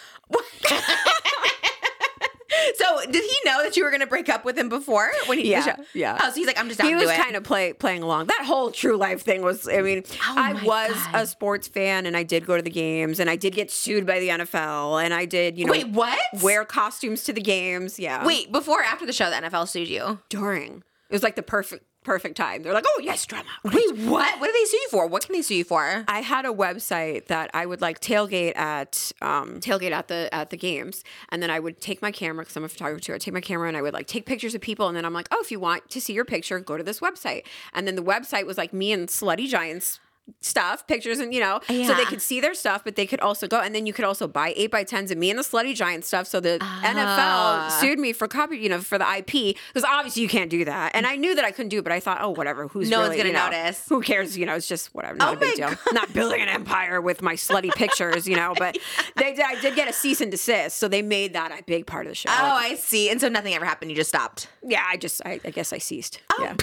So, 2.75 2.99
did 3.05 3.23
he 3.23 3.37
know 3.45 3.63
that 3.63 3.75
you 3.77 3.83
were 3.83 3.89
going 3.91 4.01
to 4.01 4.07
break 4.07 4.27
up 4.29 4.43
with 4.45 4.57
him 4.57 4.69
before 4.69 5.11
when 5.27 5.37
he? 5.39 5.49
Yeah, 5.51 5.75
yeah. 5.93 6.17
Oh, 6.21 6.29
so 6.29 6.35
he's 6.35 6.47
like, 6.47 6.59
I'm 6.59 6.67
just 6.67 6.81
he 6.81 6.93
was 6.95 7.09
it. 7.09 7.15
kind 7.17 7.35
of 7.35 7.43
play 7.43 7.73
playing 7.73 8.03
along. 8.03 8.27
That 8.27 8.43
whole 8.45 8.71
true 8.71 8.97
life 8.97 9.21
thing 9.21 9.41
was. 9.41 9.67
I 9.67 9.81
mean, 9.81 10.03
oh 10.05 10.35
I 10.37 10.51
Oh 10.51 10.53
my 10.55 10.63
was 10.63 10.93
God. 10.93 11.15
a 11.15 11.27
sports 11.27 11.67
fan, 11.67 12.05
and 12.05 12.15
I 12.17 12.23
did 12.23 12.45
go 12.45 12.55
to 12.57 12.61
the 12.61 12.69
games, 12.69 13.19
and 13.19 13.29
I 13.29 13.35
did 13.35 13.53
get 13.53 13.71
sued 13.71 14.05
by 14.05 14.19
the 14.19 14.29
NFL, 14.29 15.03
and 15.03 15.13
I 15.13 15.25
did, 15.25 15.57
you 15.57 15.65
know, 15.65 15.71
Wait, 15.71 15.87
what? 15.89 16.19
wear 16.41 16.65
costumes 16.65 17.23
to 17.25 17.33
the 17.33 17.41
games. 17.41 17.99
Yeah, 17.99 18.25
Wait, 18.25 18.51
before 18.51 18.81
or 18.81 18.83
after 18.83 19.05
the 19.05 19.13
show, 19.13 19.29
the 19.29 19.35
NFL 19.35 19.67
sued 19.67 19.87
you? 19.87 20.19
during 20.29 20.83
it 21.09 21.13
was 21.13 21.23
like 21.23 21.35
the 21.35 21.43
perfect 21.43 21.85
perfect 22.03 22.37
time. 22.37 22.63
They're 22.63 22.73
like, 22.73 22.85
oh 22.87 23.01
yes, 23.03 23.25
drama. 23.25 23.47
Wait, 23.63 23.97
what? 23.97 24.39
What 24.39 24.47
do 24.47 24.53
they 24.53 24.65
sue 24.65 24.77
you 24.77 24.87
for? 24.89 25.07
What 25.07 25.25
can 25.25 25.33
they 25.33 25.41
sue 25.41 25.55
you 25.55 25.63
for? 25.63 26.03
I 26.07 26.21
had 26.21 26.45
a 26.45 26.49
website 26.49 27.27
that 27.27 27.51
I 27.53 27.65
would 27.65 27.81
like 27.81 27.99
tailgate 27.99 28.55
at 28.55 29.11
um, 29.21 29.59
tailgate 29.59 29.91
at 29.91 30.07
the 30.07 30.29
at 30.33 30.49
the 30.49 30.57
games, 30.57 31.03
and 31.29 31.41
then 31.41 31.49
I 31.49 31.59
would 31.59 31.81
take 31.81 32.01
my 32.01 32.11
camera 32.11 32.43
because 32.43 32.55
I'm 32.57 32.63
a 32.63 32.69
photographer 32.69 33.01
too. 33.01 33.13
I'd 33.13 33.21
take 33.21 33.33
my 33.33 33.41
camera 33.41 33.67
and 33.67 33.77
I 33.77 33.81
would 33.81 33.93
like 33.93 34.07
take 34.07 34.25
pictures 34.25 34.55
of 34.55 34.61
people, 34.61 34.87
and 34.87 34.97
then 34.97 35.05
I'm 35.05 35.13
like, 35.13 35.27
oh, 35.31 35.39
if 35.41 35.51
you 35.51 35.59
want 35.59 35.89
to 35.89 36.01
see 36.01 36.13
your 36.13 36.25
picture, 36.25 36.59
go 36.59 36.77
to 36.77 36.83
this 36.83 36.99
website. 36.99 37.43
And 37.73 37.87
then 37.87 37.95
the 37.95 38.03
website 38.03 38.45
was 38.45 38.57
like 38.57 38.73
me 38.73 38.91
and 38.91 39.07
slutty 39.07 39.47
giants 39.47 39.99
stuff, 40.39 40.87
pictures, 40.87 41.19
and 41.19 41.33
you 41.33 41.39
know, 41.39 41.59
so 41.67 41.93
they 41.93 42.05
could 42.05 42.21
see 42.21 42.39
their 42.39 42.53
stuff, 42.53 42.83
but 42.83 42.95
they 42.95 43.05
could 43.05 43.19
also 43.19 43.47
go, 43.47 43.59
and 43.59 43.75
then 43.75 43.85
you 43.85 43.93
could 43.93 44.05
also 44.05 44.27
buy 44.27 44.53
eight 44.55 44.71
by 44.71 44.83
tens 44.83 45.11
of 45.11 45.17
me 45.17 45.29
and 45.29 45.37
the 45.37 45.43
slutty 45.43 45.75
giant 45.75 46.05
stuff. 46.05 46.25
So 46.27 46.39
the 46.39 46.57
Ah. 46.61 47.69
NFL 47.71 47.79
sued 47.81 47.99
me 47.99 48.13
for 48.13 48.27
copy, 48.27 48.57
you 48.57 48.69
know, 48.69 48.79
for 48.79 48.97
the 48.97 49.05
IP 49.17 49.55
because 49.73 49.83
obviously 49.83 50.21
you 50.21 50.27
can't 50.29 50.49
do 50.49 50.63
that, 50.65 50.91
and 50.95 51.05
I 51.05 51.15
knew 51.15 51.35
that 51.35 51.43
I 51.45 51.51
couldn't 51.51 51.69
do 51.69 51.79
it, 51.79 51.83
but 51.83 51.91
I 51.91 51.99
thought, 51.99 52.19
oh, 52.21 52.29
whatever, 52.29 52.67
who's 52.67 52.89
No 52.89 53.01
one's 53.01 53.15
gonna 53.17 53.29
you 53.29 53.33
know, 53.33 53.49
notice. 53.49 53.85
Who 53.89 54.01
cares? 54.01 54.37
You 54.37 54.45
know, 54.45 54.55
it's 54.55 54.67
just 54.67 54.93
whatever, 54.95 55.15
not 55.17 55.29
Oh 55.29 55.37
a 55.37 55.39
big 55.39 55.55
deal. 55.55 55.71
Not 55.91 56.13
building 56.13 56.41
an 56.41 56.49
empire 56.49 57.01
with 57.01 57.21
my 57.21 57.33
slutty 57.35 57.71
pictures, 57.75 58.27
you 58.27 58.35
know, 58.35 58.53
but 58.57 58.77
they 59.17 59.33
did, 59.33 59.45
I 59.45 59.59
did 59.61 59.75
get 59.75 59.89
a 59.89 59.93
cease 59.93 60.21
and 60.21 60.31
desist, 60.31 60.77
so 60.77 60.87
they 60.87 61.01
made 61.01 61.33
that 61.33 61.51
a 61.51 61.63
big 61.63 61.85
part 61.85 62.05
of 62.05 62.11
the 62.11 62.15
show. 62.15 62.29
Oh, 62.29 62.33
I 62.33 62.75
see. 62.75 63.09
And 63.09 63.19
so 63.19 63.27
nothing 63.27 63.53
ever 63.53 63.65
happened. 63.65 63.91
You 63.91 63.97
just 63.97 64.09
stopped. 64.09 64.47
yeah, 64.63 64.83
I 64.87 64.97
just, 64.97 65.21
I, 65.25 65.39
I 65.43 65.49
guess 65.49 65.73
I 65.73 65.77
ceased. 65.77 66.21
Oh. 66.31 66.37
Yeah. 66.41 66.55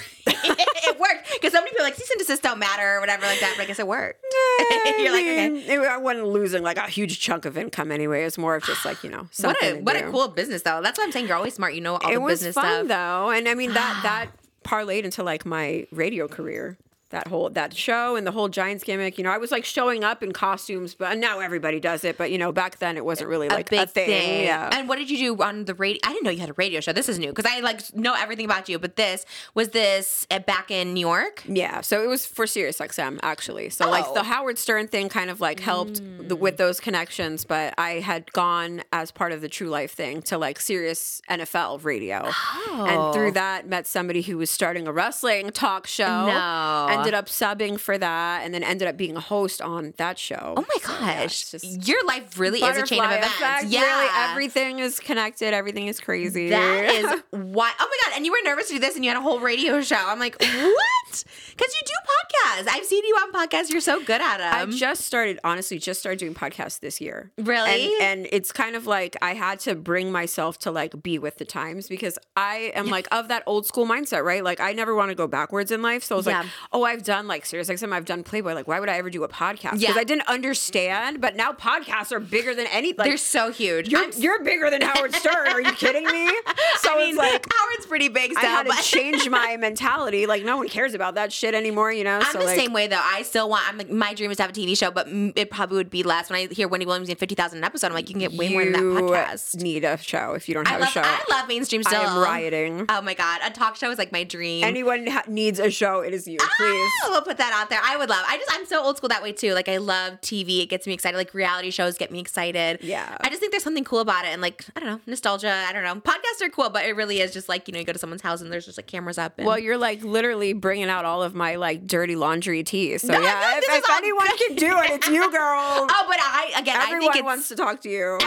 It 0.44 0.98
worked 1.00 1.28
because 1.34 1.52
so 1.52 1.58
many 1.60 1.70
people 1.70 1.82
are 1.84 1.88
like 1.88 1.94
cease 1.94 2.10
and 2.10 2.18
desist 2.18 2.42
don't 2.42 2.58
matter 2.58 2.96
or 2.96 3.00
whatever 3.00 3.22
like 3.26 3.40
that. 3.40 3.54
But 3.56 3.62
I 3.64 3.66
guess 3.66 3.78
it 3.78 3.86
worked. 3.86 4.24
You're 4.98 5.12
like, 5.12 5.26
I 5.26 5.30
okay. 5.50 5.74
it- 5.74 5.80
I 5.80 5.96
wasn't 5.96 6.28
losing 6.28 6.62
like 6.62 6.76
a 6.78 6.88
huge 6.88 7.20
chunk 7.20 7.44
of 7.44 7.56
income 7.56 7.90
anyway. 7.92 8.24
It's 8.24 8.38
more 8.38 8.56
of 8.56 8.64
just 8.64 8.84
like 8.84 9.02
you 9.04 9.10
know 9.10 9.22
What 9.22 9.34
something. 9.34 9.78
a 9.78 9.82
what 9.82 9.96
a 9.96 10.10
cool 10.10 10.28
business 10.28 10.62
though. 10.62 10.80
That's 10.82 10.98
what 10.98 11.04
I'm 11.04 11.12
saying. 11.12 11.26
You're 11.28 11.36
always 11.36 11.54
smart. 11.54 11.74
You 11.74 11.80
know 11.80 11.96
all 11.96 12.10
It 12.10 12.14
the 12.14 12.20
was 12.20 12.40
business 12.40 12.54
fun 12.54 12.86
stuff. 12.86 12.88
though, 12.88 13.30
and 13.30 13.48
I 13.48 13.54
mean 13.54 13.72
that 13.74 14.00
that 14.02 14.28
parlayed 14.64 15.04
into 15.04 15.22
like 15.22 15.46
my 15.46 15.86
radio 15.92 16.28
career. 16.28 16.76
That 17.10 17.26
whole 17.28 17.48
that 17.50 17.74
show 17.74 18.16
and 18.16 18.26
the 18.26 18.32
whole 18.32 18.48
Giants 18.48 18.84
gimmick, 18.84 19.16
you 19.16 19.24
know, 19.24 19.30
I 19.30 19.38
was 19.38 19.50
like 19.50 19.64
showing 19.64 20.04
up 20.04 20.22
in 20.22 20.32
costumes, 20.32 20.94
but 20.94 21.16
now 21.16 21.40
everybody 21.40 21.80
does 21.80 22.04
it. 22.04 22.18
But 22.18 22.30
you 22.30 22.36
know, 22.36 22.52
back 22.52 22.78
then 22.80 22.98
it 22.98 23.04
wasn't 23.04 23.30
really 23.30 23.48
like 23.48 23.72
a, 23.72 23.86
thing. 23.86 24.44
Yeah. 24.44 24.68
And 24.72 24.88
what 24.90 24.98
did 24.98 25.08
you 25.10 25.16
do 25.16 25.42
on 25.42 25.64
the 25.64 25.74
radio? 25.74 26.00
I 26.04 26.12
didn't 26.12 26.24
know 26.24 26.30
you 26.30 26.40
had 26.40 26.50
a 26.50 26.54
radio 26.54 26.80
show. 26.80 26.92
This 26.92 27.08
is 27.08 27.18
new 27.18 27.28
because 27.32 27.50
I 27.50 27.60
like 27.60 27.94
know 27.94 28.14
everything 28.14 28.44
about 28.44 28.68
you. 28.68 28.78
But 28.78 28.96
this 28.96 29.24
was 29.54 29.70
this 29.70 30.26
uh, 30.30 30.40
back 30.40 30.70
in 30.70 30.92
New 30.92 31.00
York. 31.00 31.42
Yeah, 31.48 31.80
so 31.80 32.02
it 32.04 32.08
was 32.08 32.26
for 32.26 32.46
Sirius 32.46 32.78
XM 32.78 33.18
actually. 33.22 33.70
So 33.70 33.88
like 33.88 34.04
Oh. 34.06 34.12
the 34.14 34.24
Howard 34.24 34.58
Stern 34.58 34.86
thing 34.88 35.08
kind 35.08 35.30
of 35.30 35.40
like 35.40 35.60
helped 35.60 36.02
the, 36.28 36.36
with 36.36 36.58
those 36.58 36.78
connections, 36.78 37.44
but 37.46 37.72
I 37.78 38.00
had 38.00 38.30
gone 38.32 38.82
as 38.92 39.10
part 39.10 39.32
of 39.32 39.40
the 39.40 39.48
True 39.48 39.68
Life 39.70 39.92
thing 39.92 40.20
to 40.22 40.36
like 40.36 40.60
Sirius 40.60 41.22
NFL 41.30 41.82
radio, 41.84 42.30
and 42.70 43.14
through 43.14 43.32
that 43.32 43.66
met 43.66 43.86
somebody 43.86 44.20
who 44.22 44.36
was 44.36 44.50
starting 44.50 44.86
a 44.86 44.92
wrestling 44.92 45.50
talk 45.52 45.86
show. 45.86 46.26
No. 46.26 46.97
Ended 46.98 47.14
up 47.14 47.26
subbing 47.26 47.78
for 47.80 47.96
that, 47.98 48.42
and 48.44 48.52
then 48.54 48.62
ended 48.62 48.88
up 48.88 48.96
being 48.96 49.16
a 49.16 49.20
host 49.20 49.60
on 49.62 49.94
that 49.96 50.18
show. 50.18 50.54
Oh 50.56 50.64
my 50.68 50.76
So, 50.82 50.92
yeah, 51.00 51.22
gosh. 51.22 51.54
Your 51.88 52.04
life 52.06 52.38
really 52.38 52.60
is 52.62 52.76
a 52.76 52.82
chain 52.86 53.02
of 53.02 53.10
events. 53.10 53.26
effect. 53.26 53.64
Yeah. 53.66 53.80
Really, 53.82 54.10
everything 54.30 54.78
is 54.80 55.00
connected. 55.00 55.54
Everything 55.54 55.86
is 55.86 56.00
crazy. 56.00 56.50
That 56.50 56.84
is 56.94 57.06
why. 57.30 57.72
Oh 57.80 57.88
my 57.88 57.98
god! 58.10 58.16
And 58.16 58.26
you 58.26 58.32
were 58.32 58.38
nervous 58.44 58.68
to 58.68 58.74
do 58.74 58.80
this, 58.80 58.96
and 58.96 59.04
you 59.04 59.10
had 59.10 59.16
a 59.18 59.22
whole 59.22 59.40
radio 59.40 59.80
show. 59.80 59.96
I'm 59.96 60.18
like, 60.18 60.36
what? 60.40 61.24
Because 61.56 61.74
you 61.74 61.80
do 61.86 61.92
podcasts. 62.04 62.68
I've 62.70 62.84
seen 62.84 63.04
you 63.04 63.14
on 63.16 63.32
podcasts. 63.32 63.70
You're 63.70 63.80
so 63.80 64.02
good 64.04 64.20
at 64.20 64.38
them. 64.38 64.68
I 64.68 64.72
just 64.72 65.02
started, 65.04 65.38
honestly, 65.44 65.78
just 65.78 66.00
started 66.00 66.18
doing 66.18 66.34
podcasts 66.34 66.80
this 66.80 67.00
year. 67.00 67.30
Really? 67.38 67.94
And, 68.00 68.02
and 68.20 68.28
it's 68.32 68.52
kind 68.52 68.76
of 68.76 68.86
like 68.86 69.16
I 69.22 69.34
had 69.34 69.58
to 69.60 69.74
bring 69.74 70.12
myself 70.12 70.58
to 70.60 70.70
like 70.70 71.02
be 71.02 71.18
with 71.18 71.38
the 71.38 71.44
times 71.44 71.88
because 71.88 72.18
I 72.36 72.72
am 72.74 72.86
like 72.88 73.08
of 73.12 73.28
that 73.28 73.42
old 73.46 73.66
school 73.66 73.86
mindset, 73.86 74.22
right? 74.24 74.44
Like 74.44 74.60
I 74.60 74.72
never 74.72 74.94
want 74.94 75.10
to 75.10 75.14
go 75.14 75.26
backwards 75.26 75.70
in 75.70 75.82
life. 75.82 76.04
So 76.04 76.14
I 76.14 76.18
was 76.18 76.26
like, 76.26 76.44
Yeah. 76.44 76.50
oh, 76.72 76.84
I've 76.88 77.02
done 77.04 77.26
like 77.28 77.46
Sirius 77.46 77.68
XM, 77.68 77.92
I've 77.92 78.04
done 78.04 78.22
Playboy. 78.24 78.54
Like, 78.54 78.66
why 78.66 78.80
would 78.80 78.88
I 78.88 78.96
ever 78.98 79.10
do 79.10 79.22
a 79.24 79.28
podcast? 79.28 79.72
Because 79.72 79.82
Yeah. 79.82 79.94
I 79.96 80.04
didn't 80.04 80.26
understand. 80.28 81.20
But 81.20 81.36
now 81.36 81.52
podcasts 81.52 82.10
are 82.12 82.20
bigger 82.20 82.54
than 82.54 82.66
any. 82.68 82.92
Like, 82.92 83.06
They're 83.08 83.16
so 83.16 83.50
huge. 83.52 83.88
you're, 83.88 84.08
you're 84.12 84.42
bigger 84.42 84.70
than 84.70 84.80
Howard 84.80 85.14
Stern. 85.14 85.48
Are 85.48 85.60
you 85.60 85.72
kidding 85.72 86.04
me? 86.06 86.28
So 86.80 86.94
I 86.94 86.96
mean, 86.98 87.08
it's 87.10 87.18
like 87.18 87.46
Howard's 87.52 87.86
pretty 87.86 88.08
big. 88.08 88.30
I 88.36 88.40
Still, 88.40 88.50
had 88.50 88.66
to 88.66 88.82
change 88.82 89.28
my 89.30 89.56
mentality. 89.56 90.26
Like 90.26 90.44
no 90.44 90.56
one 90.56 90.68
cares 90.68 90.94
about 90.94 91.16
that 91.16 91.32
shit 91.32 91.54
anymore, 91.54 91.90
you 91.92 92.04
know. 92.04 92.18
I'm 92.18 92.32
so 92.32 92.38
the 92.38 92.44
like, 92.44 92.56
same 92.58 92.72
way 92.72 92.86
though. 92.86 93.00
I 93.02 93.22
still 93.22 93.48
want. 93.48 93.68
I'm 93.68 93.76
like, 93.78 93.90
my 93.90 94.14
dream 94.14 94.30
is 94.30 94.36
to 94.36 94.44
have 94.44 94.50
a 94.50 94.54
TV 94.54 94.76
show, 94.78 94.90
but 94.90 95.06
it 95.08 95.50
probably 95.50 95.76
would 95.78 95.90
be 95.90 96.02
less. 96.02 96.30
When 96.30 96.38
I 96.38 96.52
hear 96.52 96.68
Wendy 96.68 96.86
Williams 96.86 97.08
getting 97.08 97.18
fifty 97.18 97.34
thousand 97.34 97.58
an 97.58 97.64
episode, 97.64 97.88
I'm 97.88 97.94
like, 97.94 98.08
you 98.08 98.14
can 98.14 98.20
get 98.20 98.32
way 98.32 98.48
more 98.50 98.62
than 98.64 98.72
that 98.72 98.78
you 98.80 98.92
podcast. 99.08 99.60
Need 99.60 99.84
a 99.84 99.96
show 99.98 100.34
if 100.34 100.48
you 100.48 100.54
don't 100.54 100.68
have 100.68 100.80
love. 100.80 100.88
a 100.88 100.92
show. 100.92 101.02
I 101.04 101.20
love 101.30 101.48
mainstream 101.48 101.82
I 101.86 101.94
am 101.96 102.18
rioting. 102.18 102.86
Oh 102.88 103.02
my 103.02 103.14
god, 103.14 103.40
a 103.44 103.50
talk 103.50 103.76
show 103.76 103.90
is 103.90 103.98
like 103.98 104.12
my 104.12 104.24
dream. 104.24 104.62
Anyone 104.64 105.06
ha- 105.08 105.24
needs 105.26 105.58
a 105.58 105.70
show, 105.70 106.00
it 106.00 106.14
is 106.14 106.26
you, 106.28 106.38
ah, 106.40 106.48
please. 106.56 106.77
Ah, 107.04 107.08
we'll 107.10 107.22
put 107.22 107.38
that 107.38 107.52
out 107.52 107.70
there. 107.70 107.80
I 107.82 107.96
would 107.96 108.08
love. 108.08 108.24
I 108.28 108.36
just 108.38 108.50
I'm 108.52 108.66
so 108.66 108.82
old 108.82 108.96
school 108.96 109.08
that 109.08 109.22
way 109.22 109.32
too. 109.32 109.54
Like 109.54 109.68
I 109.68 109.78
love 109.78 110.20
TV. 110.20 110.62
It 110.62 110.66
gets 110.66 110.86
me 110.86 110.92
excited. 110.92 111.16
Like 111.16 111.34
reality 111.34 111.70
shows 111.70 111.96
get 111.98 112.10
me 112.10 112.20
excited. 112.20 112.80
Yeah. 112.82 113.16
I 113.20 113.28
just 113.28 113.40
think 113.40 113.52
there's 113.52 113.62
something 113.62 113.84
cool 113.84 114.00
about 114.00 114.24
it, 114.24 114.28
and 114.28 114.42
like 114.42 114.64
I 114.76 114.80
don't 114.80 114.88
know, 114.88 115.00
nostalgia. 115.06 115.64
I 115.68 115.72
don't 115.72 115.82
know. 115.84 115.96
Podcasts 115.96 116.42
are 116.42 116.48
cool, 116.50 116.70
but 116.70 116.84
it 116.84 116.94
really 116.96 117.20
is 117.20 117.32
just 117.32 117.48
like 117.48 117.68
you 117.68 117.72
know 117.72 117.78
you 117.80 117.84
go 117.84 117.92
to 117.92 117.98
someone's 117.98 118.22
house 118.22 118.40
and 118.40 118.52
there's 118.52 118.66
just 118.66 118.78
like 118.78 118.86
cameras 118.86 119.18
up. 119.18 119.34
And, 119.38 119.46
Well, 119.46 119.58
you're 119.58 119.78
like 119.78 120.02
literally 120.02 120.52
bringing 120.52 120.88
out 120.88 121.04
all 121.04 121.22
of 121.22 121.34
my 121.34 121.56
like 121.56 121.86
dirty 121.86 122.16
laundry 122.16 122.62
tea. 122.62 122.98
So 122.98 123.08
No, 123.12 123.20
yeah, 123.20 123.58
if, 123.58 123.64
if 123.68 123.90
anyone 123.90 124.26
good. 124.26 124.38
can 124.46 124.56
do 124.56 124.78
it, 124.80 124.90
it's 124.92 125.08
you, 125.08 125.30
girl. 125.30 125.86
oh, 125.90 126.04
but 126.08 126.18
I 126.20 126.52
again 126.58 126.76
I 126.76 126.84
Everyone 126.84 127.00
think 127.00 127.16
it's 127.16 127.24
wants 127.24 127.48
to 127.48 127.56
talk 127.56 127.80
to 127.82 127.88
you. 127.90 128.18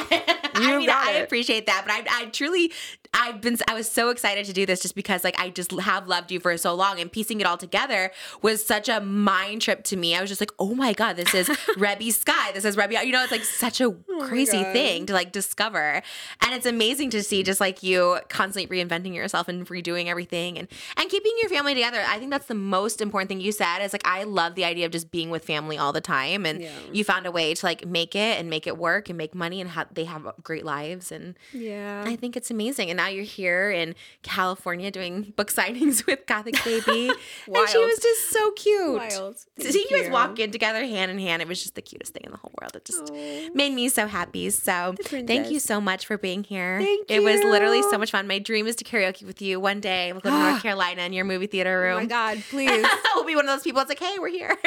I 0.53 0.77
mean, 0.77 0.89
I 0.89 1.13
it. 1.13 1.23
appreciate 1.23 1.65
that, 1.67 1.83
but 1.85 1.93
I, 1.93 2.23
I 2.23 2.25
truly, 2.27 2.71
I've 3.13 3.41
been, 3.41 3.57
I 3.67 3.73
was 3.73 3.89
so 3.89 4.09
excited 4.09 4.45
to 4.45 4.53
do 4.53 4.65
this 4.65 4.81
just 4.81 4.95
because, 4.95 5.23
like, 5.23 5.39
I 5.39 5.49
just 5.49 5.71
have 5.71 6.07
loved 6.07 6.31
you 6.31 6.39
for 6.39 6.55
so 6.57 6.75
long, 6.75 6.99
and 6.99 7.11
piecing 7.11 7.39
it 7.41 7.47
all 7.47 7.57
together 7.57 8.11
was 8.41 8.65
such 8.65 8.89
a 8.89 8.99
mind 9.01 9.61
trip 9.61 9.83
to 9.85 9.95
me. 9.97 10.15
I 10.15 10.21
was 10.21 10.29
just 10.29 10.41
like, 10.41 10.51
oh 10.59 10.73
my 10.75 10.93
god, 10.93 11.15
this 11.15 11.33
is 11.33 11.47
Reby 11.77 12.11
Sky, 12.11 12.51
this 12.53 12.65
is 12.65 12.75
Rebby. 12.77 12.95
You 13.03 13.11
know, 13.11 13.21
it's 13.23 13.31
like 13.31 13.43
such 13.43 13.81
a 13.81 13.85
oh 13.85 13.95
crazy 14.27 14.57
Oh 14.57 14.63
God. 14.63 14.73
thing 14.73 15.05
to 15.07 15.13
like 15.13 15.31
discover, 15.31 16.01
and 16.41 16.53
it's 16.53 16.65
amazing 16.65 17.09
to 17.11 17.23
see 17.23 17.43
just 17.43 17.59
like 17.59 17.83
you 17.83 18.19
constantly 18.29 18.75
reinventing 18.83 19.13
yourself 19.13 19.47
and 19.47 19.65
redoing 19.67 20.07
everything, 20.07 20.57
and 20.57 20.67
and 20.97 21.09
keeping 21.09 21.31
your 21.41 21.49
family 21.49 21.73
together. 21.73 22.01
I 22.07 22.17
think 22.19 22.31
that's 22.31 22.47
the 22.47 22.55
most 22.55 23.01
important 23.01 23.29
thing 23.29 23.41
you 23.41 23.51
said. 23.51 23.79
Is 23.79 23.93
like 23.93 24.07
I 24.07 24.23
love 24.23 24.55
the 24.55 24.65
idea 24.65 24.85
of 24.85 24.91
just 24.91 25.11
being 25.11 25.29
with 25.29 25.45
family 25.45 25.77
all 25.77 25.93
the 25.93 26.01
time, 26.01 26.45
and 26.45 26.61
Yeah. 26.61 26.69
you 26.91 27.03
found 27.03 27.25
a 27.25 27.31
way 27.31 27.53
to 27.53 27.65
like 27.65 27.85
make 27.85 28.15
it 28.15 28.39
and 28.39 28.49
make 28.49 28.67
it 28.67 28.77
work 28.77 29.09
and 29.09 29.17
make 29.17 29.35
money 29.35 29.61
and 29.61 29.69
ha- 29.71 29.87
they 29.93 30.05
have 30.05 30.27
great 30.43 30.65
lives 30.65 31.11
and 31.11 31.35
Yeah. 31.53 32.03
I 32.05 32.15
think 32.15 32.35
it's 32.37 32.49
amazing. 32.51 32.89
And 32.89 32.97
now 32.97 33.07
you're 33.07 33.23
here 33.23 33.71
in 33.71 33.95
California 34.23 34.91
doing 34.91 35.33
book 35.35 35.51
signings 35.53 36.05
with 36.05 36.25
Gothic 36.25 36.63
Baby. 36.63 37.09
and 37.47 37.69
she 37.69 37.77
was 37.77 37.99
just 37.99 38.30
so 38.31 38.51
cute. 38.51 38.95
Wild. 38.97 39.37
Seeing 39.59 39.85
you 39.89 40.01
guys 40.03 40.11
walk 40.11 40.39
in 40.39 40.51
together 40.51 40.83
hand 40.85 41.11
in 41.11 41.19
hand, 41.19 41.41
it 41.41 41.47
was 41.47 41.61
just 41.61 41.75
the 41.75 41.81
cutest 41.81 42.13
thing 42.13 42.23
in 42.25 42.31
the 42.31 42.37
whole 42.37 42.51
world. 42.61 42.75
It 42.75 42.85
just 42.85 43.09
Aw. 43.11 43.49
made 43.53 43.73
me 43.73 43.89
so 43.89 44.07
happy. 44.07 44.49
So 44.49 44.95
thank 44.97 45.51
you 45.51 45.59
so 45.59 45.79
much 45.81 46.05
for 46.05 46.17
being 46.17 46.43
here. 46.43 46.79
Thank 46.81 47.09
It 47.09 47.21
was 47.21 47.41
literally 47.43 47.81
so 47.83 47.97
much 47.97 48.11
fun. 48.11 48.27
My 48.27 48.39
dream 48.39 48.67
is 48.67 48.75
to 48.77 48.83
karaoke 48.83 49.23
with 49.25 49.41
you 49.41 49.59
one 49.59 49.79
day. 49.81 50.11
We'll 50.11 50.21
go 50.21 50.29
to 50.29 50.37
North 50.37 50.61
Carolina 50.63 51.03
in 51.03 51.13
your 51.13 51.25
movie 51.25 51.47
theater 51.47 51.79
room. 51.81 51.97
Oh 51.97 51.99
my 52.01 52.05
God, 52.05 52.43
please. 52.49 52.85
we'll 53.15 53.23
be 53.25 53.35
one 53.35 53.45
of 53.45 53.49
those 53.55 53.63
people. 53.63 53.81
It's 53.81 53.89
like, 53.89 53.99
hey, 53.99 54.17
we're 54.19 54.29
here. 54.29 54.55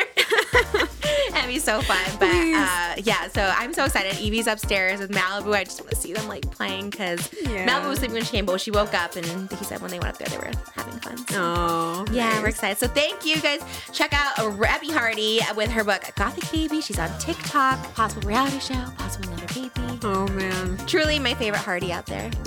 That'd 1.30 1.48
be 1.48 1.58
so 1.58 1.80
fun. 1.80 1.98
But 2.18 2.30
Please. 2.30 2.56
uh, 2.56 2.94
yeah, 3.02 3.28
so 3.28 3.52
I'm 3.56 3.72
so 3.72 3.84
excited. 3.84 4.12
Evie's 4.20 4.46
upstairs 4.46 5.00
with 5.00 5.10
Malibu. 5.10 5.52
I 5.54 5.64
just 5.64 5.80
want 5.80 5.90
to 5.90 5.96
see 5.96 6.12
them 6.12 6.28
like 6.28 6.48
playing 6.50 6.90
because 6.90 7.28
Yeah. 7.42 7.66
Malibu 7.66 7.88
was 7.88 7.98
sleeping 7.98 8.14
when 8.14 8.24
she 8.24 8.30
came, 8.30 8.46
but 8.46 8.60
she 8.60 8.70
woke 8.70 8.94
up 8.94 9.16
and 9.16 9.26
he 9.52 9.64
said 9.64 9.80
when 9.80 9.90
they 9.90 9.98
went 9.98 10.12
up 10.12 10.18
there 10.18 10.28
they 10.28 10.38
were 10.38 10.50
having 10.74 10.98
fun. 11.00 11.18
So. 11.18 11.24
Oh, 11.36 12.04
Yeah, 12.12 12.40
we're 12.40 12.48
excited. 12.48 12.78
So 12.78 12.86
thank 12.88 13.24
you 13.26 13.40
guys. 13.44 13.60
Check 13.92 14.12
out 14.14 14.34
Reby 14.36 14.90
Hardy 14.90 15.40
with 15.54 15.70
her 15.70 15.84
book 15.84 16.02
Gothic 16.16 16.50
Baby. 16.50 16.80
She's 16.80 16.98
on 16.98 17.16
TikTok. 17.18 17.78
Possible 17.94 18.26
reality 18.26 18.58
show. 18.58 18.82
Possible 18.96 19.28
another 19.28 19.46
baby. 19.54 20.00
Oh 20.02 20.26
man. 20.28 20.78
Truly 20.86 21.18
my 21.18 21.34
favorite 21.34 21.60
Hardy 21.60 21.92
out 21.92 22.06
there. 22.06 22.30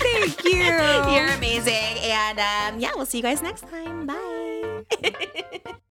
Thank 0.00 0.44
you. 0.44 0.50
You're 0.52 1.28
amazing. 1.28 1.98
And 2.02 2.40
um, 2.40 2.80
yeah, 2.80 2.90
we'll 2.96 3.06
see 3.06 3.18
you 3.18 3.22
guys 3.22 3.40
next 3.40 3.68
time. 3.68 4.06
Bye. 4.06 4.84